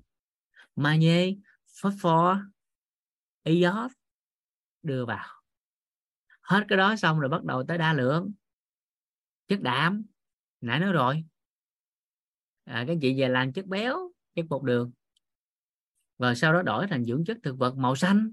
Magie 0.77 1.35
phosphor 1.81 2.39
iốt 3.45 3.91
đưa 4.83 5.07
vào. 5.07 5.27
Hết 6.41 6.65
cái 6.69 6.79
đó 6.79 6.97
xong 6.97 7.21
rồi 7.21 7.29
bắt 7.29 7.45
đầu 7.45 7.65
tới 7.69 7.79
đa 7.79 7.93
lượng. 7.93 8.33
Chất 9.49 9.61
đạm. 9.61 10.03
Nãy 10.61 10.81
nói 10.81 10.93
rồi. 10.93 11.25
À, 12.65 12.85
các 12.87 12.99
chị 13.01 13.21
về 13.21 13.29
làm 13.29 13.53
chất 13.53 13.67
béo 13.67 14.13
chất 14.35 14.47
bột 14.49 14.63
đường. 14.63 14.93
Và 16.19 16.35
sau 16.35 16.53
đó 16.53 16.63
đổi 16.63 16.87
thành 16.87 17.05
dưỡng 17.05 17.25
chất 17.25 17.39
thực 17.43 17.59
vật 17.59 17.77
màu 17.77 17.97
xanh. 17.97 18.31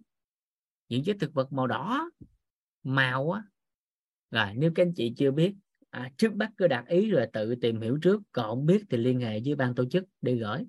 Dưỡng 0.89 1.03
chất 1.03 1.17
thực 1.19 1.33
vật 1.33 1.53
màu 1.53 1.67
đỏ. 1.67 2.09
Màu 2.83 3.31
á 3.31 3.43
rồi 4.31 4.53
nếu 4.55 4.71
các 4.75 4.83
anh 4.83 4.93
chị 4.95 5.13
chưa 5.17 5.31
biết 5.31 5.55
à, 5.89 6.11
trước 6.17 6.33
bắt 6.33 6.51
cứ 6.57 6.67
đặt 6.67 6.87
ý 6.87 7.09
rồi 7.09 7.27
tự 7.33 7.55
tìm 7.55 7.81
hiểu 7.81 7.99
trước 8.01 8.21
còn 8.31 8.45
không 8.45 8.65
biết 8.65 8.83
thì 8.89 8.97
liên 8.97 9.19
hệ 9.19 9.39
với 9.45 9.55
ban 9.55 9.75
tổ 9.75 9.85
chức 9.89 10.03
để 10.21 10.35
gửi. 10.35 10.65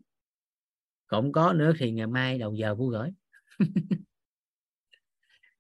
Còn 1.07 1.23
không 1.23 1.33
có 1.33 1.53
nữa 1.53 1.73
thì 1.79 1.91
ngày 1.93 2.07
mai 2.07 2.39
đầu 2.39 2.55
giờ 2.55 2.75
cũng 2.79 2.89
gửi. 2.89 3.11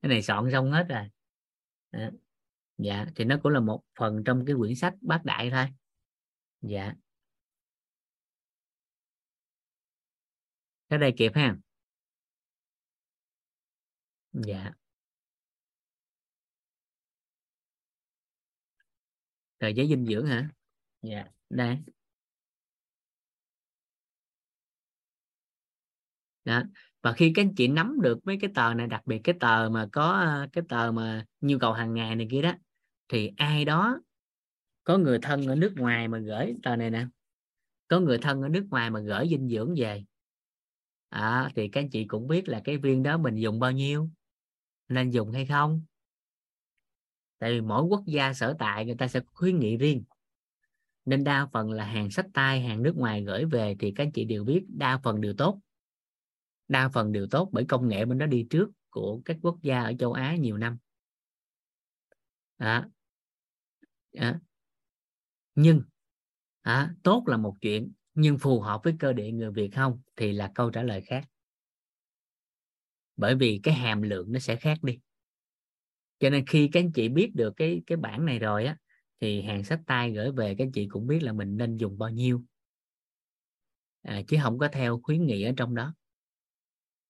Cái 0.02 0.08
này 0.08 0.22
soạn 0.22 0.44
xong 0.52 0.70
hết 0.72 0.86
rồi. 0.88 1.08
À, 1.90 2.10
dạ 2.78 3.06
thì 3.16 3.24
nó 3.24 3.38
cũng 3.42 3.52
là 3.52 3.60
một 3.60 3.82
phần 3.98 4.24
trong 4.24 4.44
cái 4.46 4.56
quyển 4.58 4.74
sách 4.74 4.94
bác 5.00 5.24
đại 5.24 5.50
thôi. 5.50 5.66
Dạ. 6.62 6.94
Cái 10.88 10.98
đây 10.98 11.12
kịp 11.16 11.32
ha. 11.34 11.56
Dạ. 14.32 14.80
Tờ 19.60 19.68
giấy 19.68 19.89
dinh 19.89 20.06
dưỡng 20.06 20.26
hả? 20.26 20.48
Dạ. 21.02 21.24
Đây 21.50 21.78
đó. 26.44 26.62
Và 27.02 27.12
khi 27.12 27.32
các 27.34 27.42
anh 27.42 27.55
chị 27.55 27.68
nắm 27.68 28.00
được 28.02 28.18
mấy 28.26 28.39
cái 28.40 28.50
tờ 28.55 28.74
này 28.74 28.86
đặc 28.86 29.06
biệt 29.06 29.20
cái 29.24 29.34
tờ 29.40 29.68
mà 29.72 29.89
có 29.92 30.26
cái 30.52 30.64
tờ 30.68 30.92
mà 30.92 31.26
nhu 31.40 31.58
cầu 31.58 31.72
hàng 31.72 31.94
ngày 31.94 32.16
này 32.16 32.28
kia 32.30 32.42
đó 32.42 32.52
thì 33.08 33.30
ai 33.36 33.64
đó 33.64 34.00
có 34.84 34.98
người 34.98 35.18
thân 35.22 35.47
ở 35.47 35.55
nước 35.55 35.72
ngoài 35.76 36.08
mà 36.08 36.18
gửi 36.18 36.55
tờ 36.62 36.76
này 36.76 36.90
nè. 36.90 37.06
Có 37.89 38.00
người 38.00 38.18
thân 38.18 38.42
ở 38.42 38.48
nước 38.48 38.66
ngoài 38.70 38.90
mà 38.90 39.00
gửi 39.00 39.28
dinh 39.28 39.48
dưỡng 39.48 39.74
về. 39.76 40.05
À, 41.08 41.50
thì 41.55 41.68
các 41.68 41.80
anh 41.80 41.90
chị 41.90 42.05
cũng 42.05 42.28
biết 42.28 42.48
là 42.48 42.60
cái 42.64 42.76
viên 42.76 43.02
đó 43.02 43.18
mình 43.18 43.36
dùng 43.36 43.60
bao 43.60 43.72
nhiêu 43.72 44.08
nên 44.89 45.10
dùng 45.10 45.32
hay 45.32 45.47
không 45.47 45.82
tại 47.41 47.52
vì 47.52 47.60
mỗi 47.60 47.83
quốc 47.83 48.02
gia 48.07 48.33
sở 48.33 48.57
tại 48.59 48.86
người 48.86 48.94
ta 48.94 49.09
sẽ 49.09 49.20
khuyến 49.33 49.59
nghị 49.59 49.77
riêng. 49.77 50.05
Nên 51.05 51.25
đa 51.25 51.47
phần 51.52 51.70
là 51.70 51.85
hàng 51.85 52.10
sách 52.10 52.27
tay 52.35 52.60
hàng 52.60 52.83
nước 52.83 52.97
ngoài 52.97 53.25
gửi 53.25 53.44
về 53.44 53.77
thì 53.78 53.93
các 53.97 54.05
anh 54.05 54.12
chị 54.12 54.25
đều 54.25 54.44
biết 54.44 54.65
đa 54.69 55.01
phần 55.05 55.20
đều 55.20 55.35
tốt. 55.39 55.60
Đa 56.69 56.89
phần 56.89 57.12
đều 57.12 57.27
tốt 57.31 57.49
bởi 57.52 57.65
công 57.69 57.89
nghệ 57.89 58.05
bên 58.05 58.19
đó 58.19 58.27
đi 58.27 58.47
trước 58.51 58.70
của 58.91 59.20
các 59.25 59.36
quốc 59.43 59.59
gia 59.62 59.83
ở 59.83 59.93
châu 59.99 60.12
Á 60.12 60.36
nhiều 60.36 60.57
năm. 60.57 60.78
À, 62.57 62.89
à, 64.12 64.41
nhưng 65.55 65.83
à, 66.62 66.94
tốt 67.02 67.25
là 67.27 67.36
một 67.36 67.57
chuyện 67.60 67.93
nhưng 68.15 68.39
phù 68.39 68.60
hợp 68.60 68.81
với 68.85 68.94
cơ 68.99 69.12
địa 69.12 69.31
người 69.31 69.51
Việt 69.51 69.70
không 69.75 70.01
thì 70.17 70.33
là 70.33 70.52
câu 70.55 70.70
trả 70.70 70.83
lời 70.83 71.01
khác. 71.01 71.25
Bởi 73.17 73.35
vì 73.35 73.60
cái 73.62 73.75
hàm 73.75 74.02
lượng 74.02 74.33
nó 74.33 74.39
sẽ 74.39 74.57
khác 74.57 74.83
đi 74.83 74.99
cho 76.20 76.31
nên 76.31 76.47
khi 76.47 76.68
các 76.73 76.81
anh 76.81 76.92
chị 76.92 77.08
biết 77.08 77.34
được 77.34 77.55
cái 77.57 77.82
cái 77.86 77.97
bản 77.97 78.24
này 78.24 78.39
rồi 78.39 78.65
á 78.65 78.76
thì 79.20 79.42
hàng 79.42 79.65
sách 79.65 79.81
tay 79.86 80.12
gửi 80.12 80.32
về 80.32 80.55
các 80.55 80.65
anh 80.65 80.73
chị 80.73 80.89
cũng 80.89 81.07
biết 81.07 81.23
là 81.23 81.32
mình 81.32 81.57
nên 81.57 81.76
dùng 81.76 81.99
bao 81.99 82.10
nhiêu. 82.10 82.42
À, 84.02 84.23
chứ 84.28 84.36
không 84.42 84.58
có 84.58 84.68
theo 84.68 85.00
khuyến 85.02 85.26
nghị 85.26 85.42
ở 85.42 85.52
trong 85.57 85.74
đó. 85.74 85.94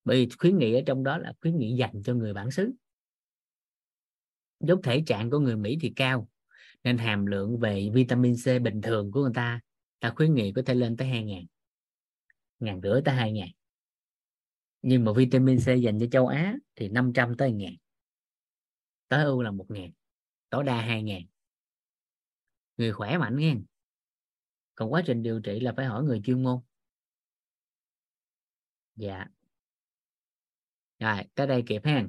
Bởi 0.05 0.17
vì 0.17 0.29
khuyến 0.39 0.59
nghị 0.59 0.75
ở 0.75 0.81
trong 0.87 1.03
đó 1.03 1.19
là 1.19 1.33
khuyến 1.41 1.59
nghị 1.59 1.77
dành 1.77 2.03
cho 2.05 2.15
người 2.15 2.35
bản 2.35 2.51
xứ. 2.51 2.73
Giống 4.61 4.83
thể 4.83 5.03
trạng 5.07 5.31
của 5.31 5.39
người 5.39 5.57
Mỹ 5.57 5.79
thì 5.81 5.93
cao 5.97 6.29
nên 6.85 6.99
hàm 6.99 7.27
lượng 7.27 7.59
về 7.59 7.89
vitamin 7.93 8.35
C 8.35 8.63
bình 8.63 8.81
thường 8.81 9.13
của 9.13 9.23
người 9.23 9.33
ta 9.35 9.61
ta 10.01 10.13
khuyến 10.17 10.35
nghị 10.35 10.53
có 10.53 10.63
thể 10.67 10.75
lên 10.75 10.97
tới 10.97 11.09
2 11.09 11.25
ngàn 11.25 11.47
ngàn 12.61 12.81
rưỡi 12.83 13.01
tới 13.05 13.15
2 13.15 13.33
ngàn. 13.33 13.49
Nhưng 14.83 15.05
mà 15.05 15.13
vitamin 15.13 15.59
C 15.59 15.67
dành 15.83 15.99
cho 16.01 16.07
châu 16.13 16.27
Á 16.27 16.57
thì 16.77 16.89
500 16.89 17.37
tới 17.37 17.53
ngàn 17.53 17.75
tối 19.11 19.25
ưu 19.25 19.43
là 19.43 19.51
1 19.51 19.67
ngàn, 19.69 19.93
tối 20.51 20.65
đa 20.65 20.81
2 20.81 21.03
ngàn. 21.03 21.23
Người 22.77 22.93
khỏe 22.93 23.19
mạnh 23.19 23.37
nghe. 23.39 23.57
Còn 24.75 24.93
quá 24.93 25.03
trình 25.07 25.23
điều 25.23 25.41
trị 25.41 25.61
là 25.61 25.73
phải 25.77 25.87
hỏi 25.87 26.05
người 26.05 26.21
chuyên 26.25 26.43
môn. 26.43 26.61
Dạ. 28.97 29.25
Rồi, 30.99 31.25
tới 31.35 31.47
đây 31.47 31.63
kịp 31.67 31.83
ha. 31.85 32.09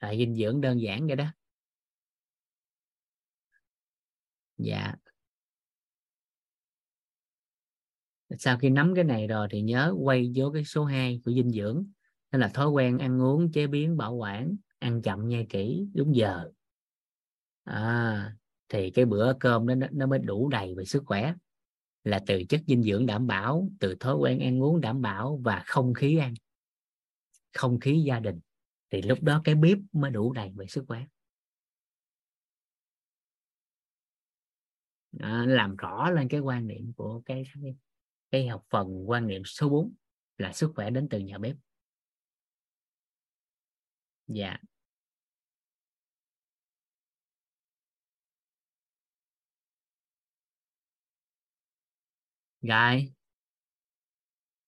Rồi, 0.00 0.16
dinh 0.18 0.36
dưỡng 0.36 0.60
đơn 0.60 0.80
giản 0.80 1.06
vậy 1.06 1.16
đó. 1.16 1.32
Dạ. 4.56 4.94
Sau 8.38 8.58
khi 8.58 8.70
nắm 8.70 8.92
cái 8.94 9.04
này 9.04 9.26
rồi 9.26 9.48
thì 9.50 9.62
nhớ 9.62 9.94
quay 10.02 10.32
vô 10.34 10.50
cái 10.54 10.64
số 10.64 10.84
2 10.84 11.20
của 11.24 11.32
dinh 11.32 11.50
dưỡng 11.50 11.86
nên 12.36 12.40
là 12.40 12.48
thói 12.48 12.68
quen 12.68 12.98
ăn 12.98 13.22
uống 13.22 13.52
chế 13.52 13.66
biến 13.66 13.96
bảo 13.96 14.14
quản 14.14 14.56
ăn 14.78 15.02
chậm 15.02 15.28
nhai 15.28 15.46
kỹ 15.48 15.86
đúng 15.94 16.16
giờ. 16.16 16.50
À, 17.64 18.36
thì 18.68 18.90
cái 18.90 19.04
bữa 19.04 19.32
cơm 19.40 19.66
đó 19.66 19.86
nó 19.92 20.06
mới 20.06 20.18
đủ 20.18 20.48
đầy 20.48 20.74
về 20.74 20.84
sức 20.84 21.02
khỏe. 21.06 21.34
Là 22.04 22.20
từ 22.26 22.42
chất 22.48 22.60
dinh 22.66 22.82
dưỡng 22.82 23.06
đảm 23.06 23.26
bảo 23.26 23.68
từ 23.80 23.94
thói 24.00 24.16
quen 24.16 24.40
ăn 24.40 24.62
uống 24.62 24.80
đảm 24.80 25.02
bảo 25.02 25.40
và 25.44 25.62
không 25.66 25.94
khí 25.94 26.18
ăn 26.18 26.34
không 27.54 27.80
khí 27.80 28.02
gia 28.06 28.20
đình. 28.20 28.40
Thì 28.90 29.02
lúc 29.02 29.22
đó 29.22 29.40
cái 29.44 29.54
bếp 29.54 29.78
mới 29.92 30.10
đủ 30.10 30.32
đầy 30.32 30.52
về 30.56 30.66
sức 30.66 30.84
khỏe. 30.88 31.06
À, 35.20 35.44
làm 35.48 35.76
rõ 35.76 36.10
lên 36.10 36.28
cái 36.28 36.40
quan 36.40 36.66
niệm 36.66 36.92
của 36.96 37.22
cái, 37.24 37.42
cái 37.62 37.74
cái 38.30 38.48
học 38.48 38.64
phần 38.70 39.10
quan 39.10 39.26
niệm 39.26 39.42
số 39.44 39.68
4 39.68 39.94
là 40.38 40.52
sức 40.52 40.72
khỏe 40.74 40.90
đến 40.90 41.08
từ 41.08 41.18
nhà 41.18 41.38
bếp 41.38 41.56
dạ. 44.26 44.56
Rồi. 52.62 53.12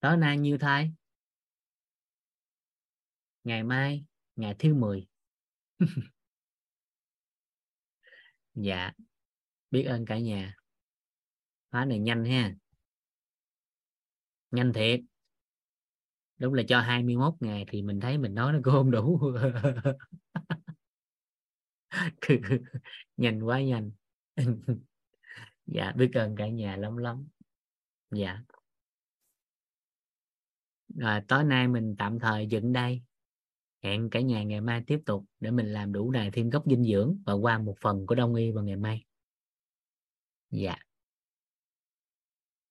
Tối 0.01 0.17
nay 0.17 0.39
nhiêu 0.39 0.59
thay 0.61 0.93
ngày 3.49 3.63
mai, 3.63 4.05
ngày 4.37 4.57
thứ 4.59 4.75
10 4.75 5.07
dạ 8.55 8.93
biết 9.71 9.83
ơn 9.83 10.05
cả 10.07 10.19
nhà. 10.19 10.55
Khóa 11.71 11.85
này 11.85 11.99
nhanh 11.99 12.25
ha. 12.25 12.55
Nhanh 14.51 14.73
thiệt 14.73 15.01
đúng 16.39 16.55
là 16.55 16.63
cho 16.69 16.81
21 16.81 17.35
ngày 17.41 17.65
thì 17.69 17.83
mình 17.83 18.01
thấy 18.01 18.19
mình 18.19 18.35
nói 18.35 18.53
nó 18.53 18.59
cũng 18.65 18.75
không 18.75 18.91
đủ. 18.91 19.33
Nhanh 23.17 23.43
quá 23.43 23.63
nhanh. 23.63 23.91
Dạ 25.67 25.93
biết 25.93 26.11
ơn 26.15 26.37
cả 26.37 26.49
nhà 26.49 26.77
lắm 26.77 26.97
lắm. 26.97 27.29
Dạ. 28.11 28.39
Rồi 30.97 31.21
tối 31.29 31.45
nay 31.45 31.69
mình 31.69 31.95
tạm 31.99 32.19
thời 32.19 32.47
dựng 32.47 32.73
đây. 32.73 33.03
Hẹn 33.83 34.11
cả 34.11 34.21
nhà 34.21 34.43
ngày 34.43 34.61
mai 34.61 34.83
tiếp 34.87 35.01
tục 35.07 35.25
để 35.41 35.51
mình 35.51 35.73
làm 35.73 35.93
đủ 35.93 36.11
đài 36.11 36.31
thêm 36.31 36.51
gốc 36.51 36.65
dinh 36.67 36.85
dưỡng 36.85 37.23
và 37.27 37.33
qua 37.33 37.59
một 37.59 37.75
phần 37.81 38.07
của 38.07 38.15
đông 38.15 38.35
y 38.35 38.51
vào 38.51 38.65
ngày 38.65 38.77
mai. 38.77 39.05
Dạ. 40.51 40.77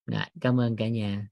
Rồi, 0.05 0.23
cảm 0.41 0.59
ơn 0.59 0.75
cả 0.75 0.87
nhà. 0.87 1.27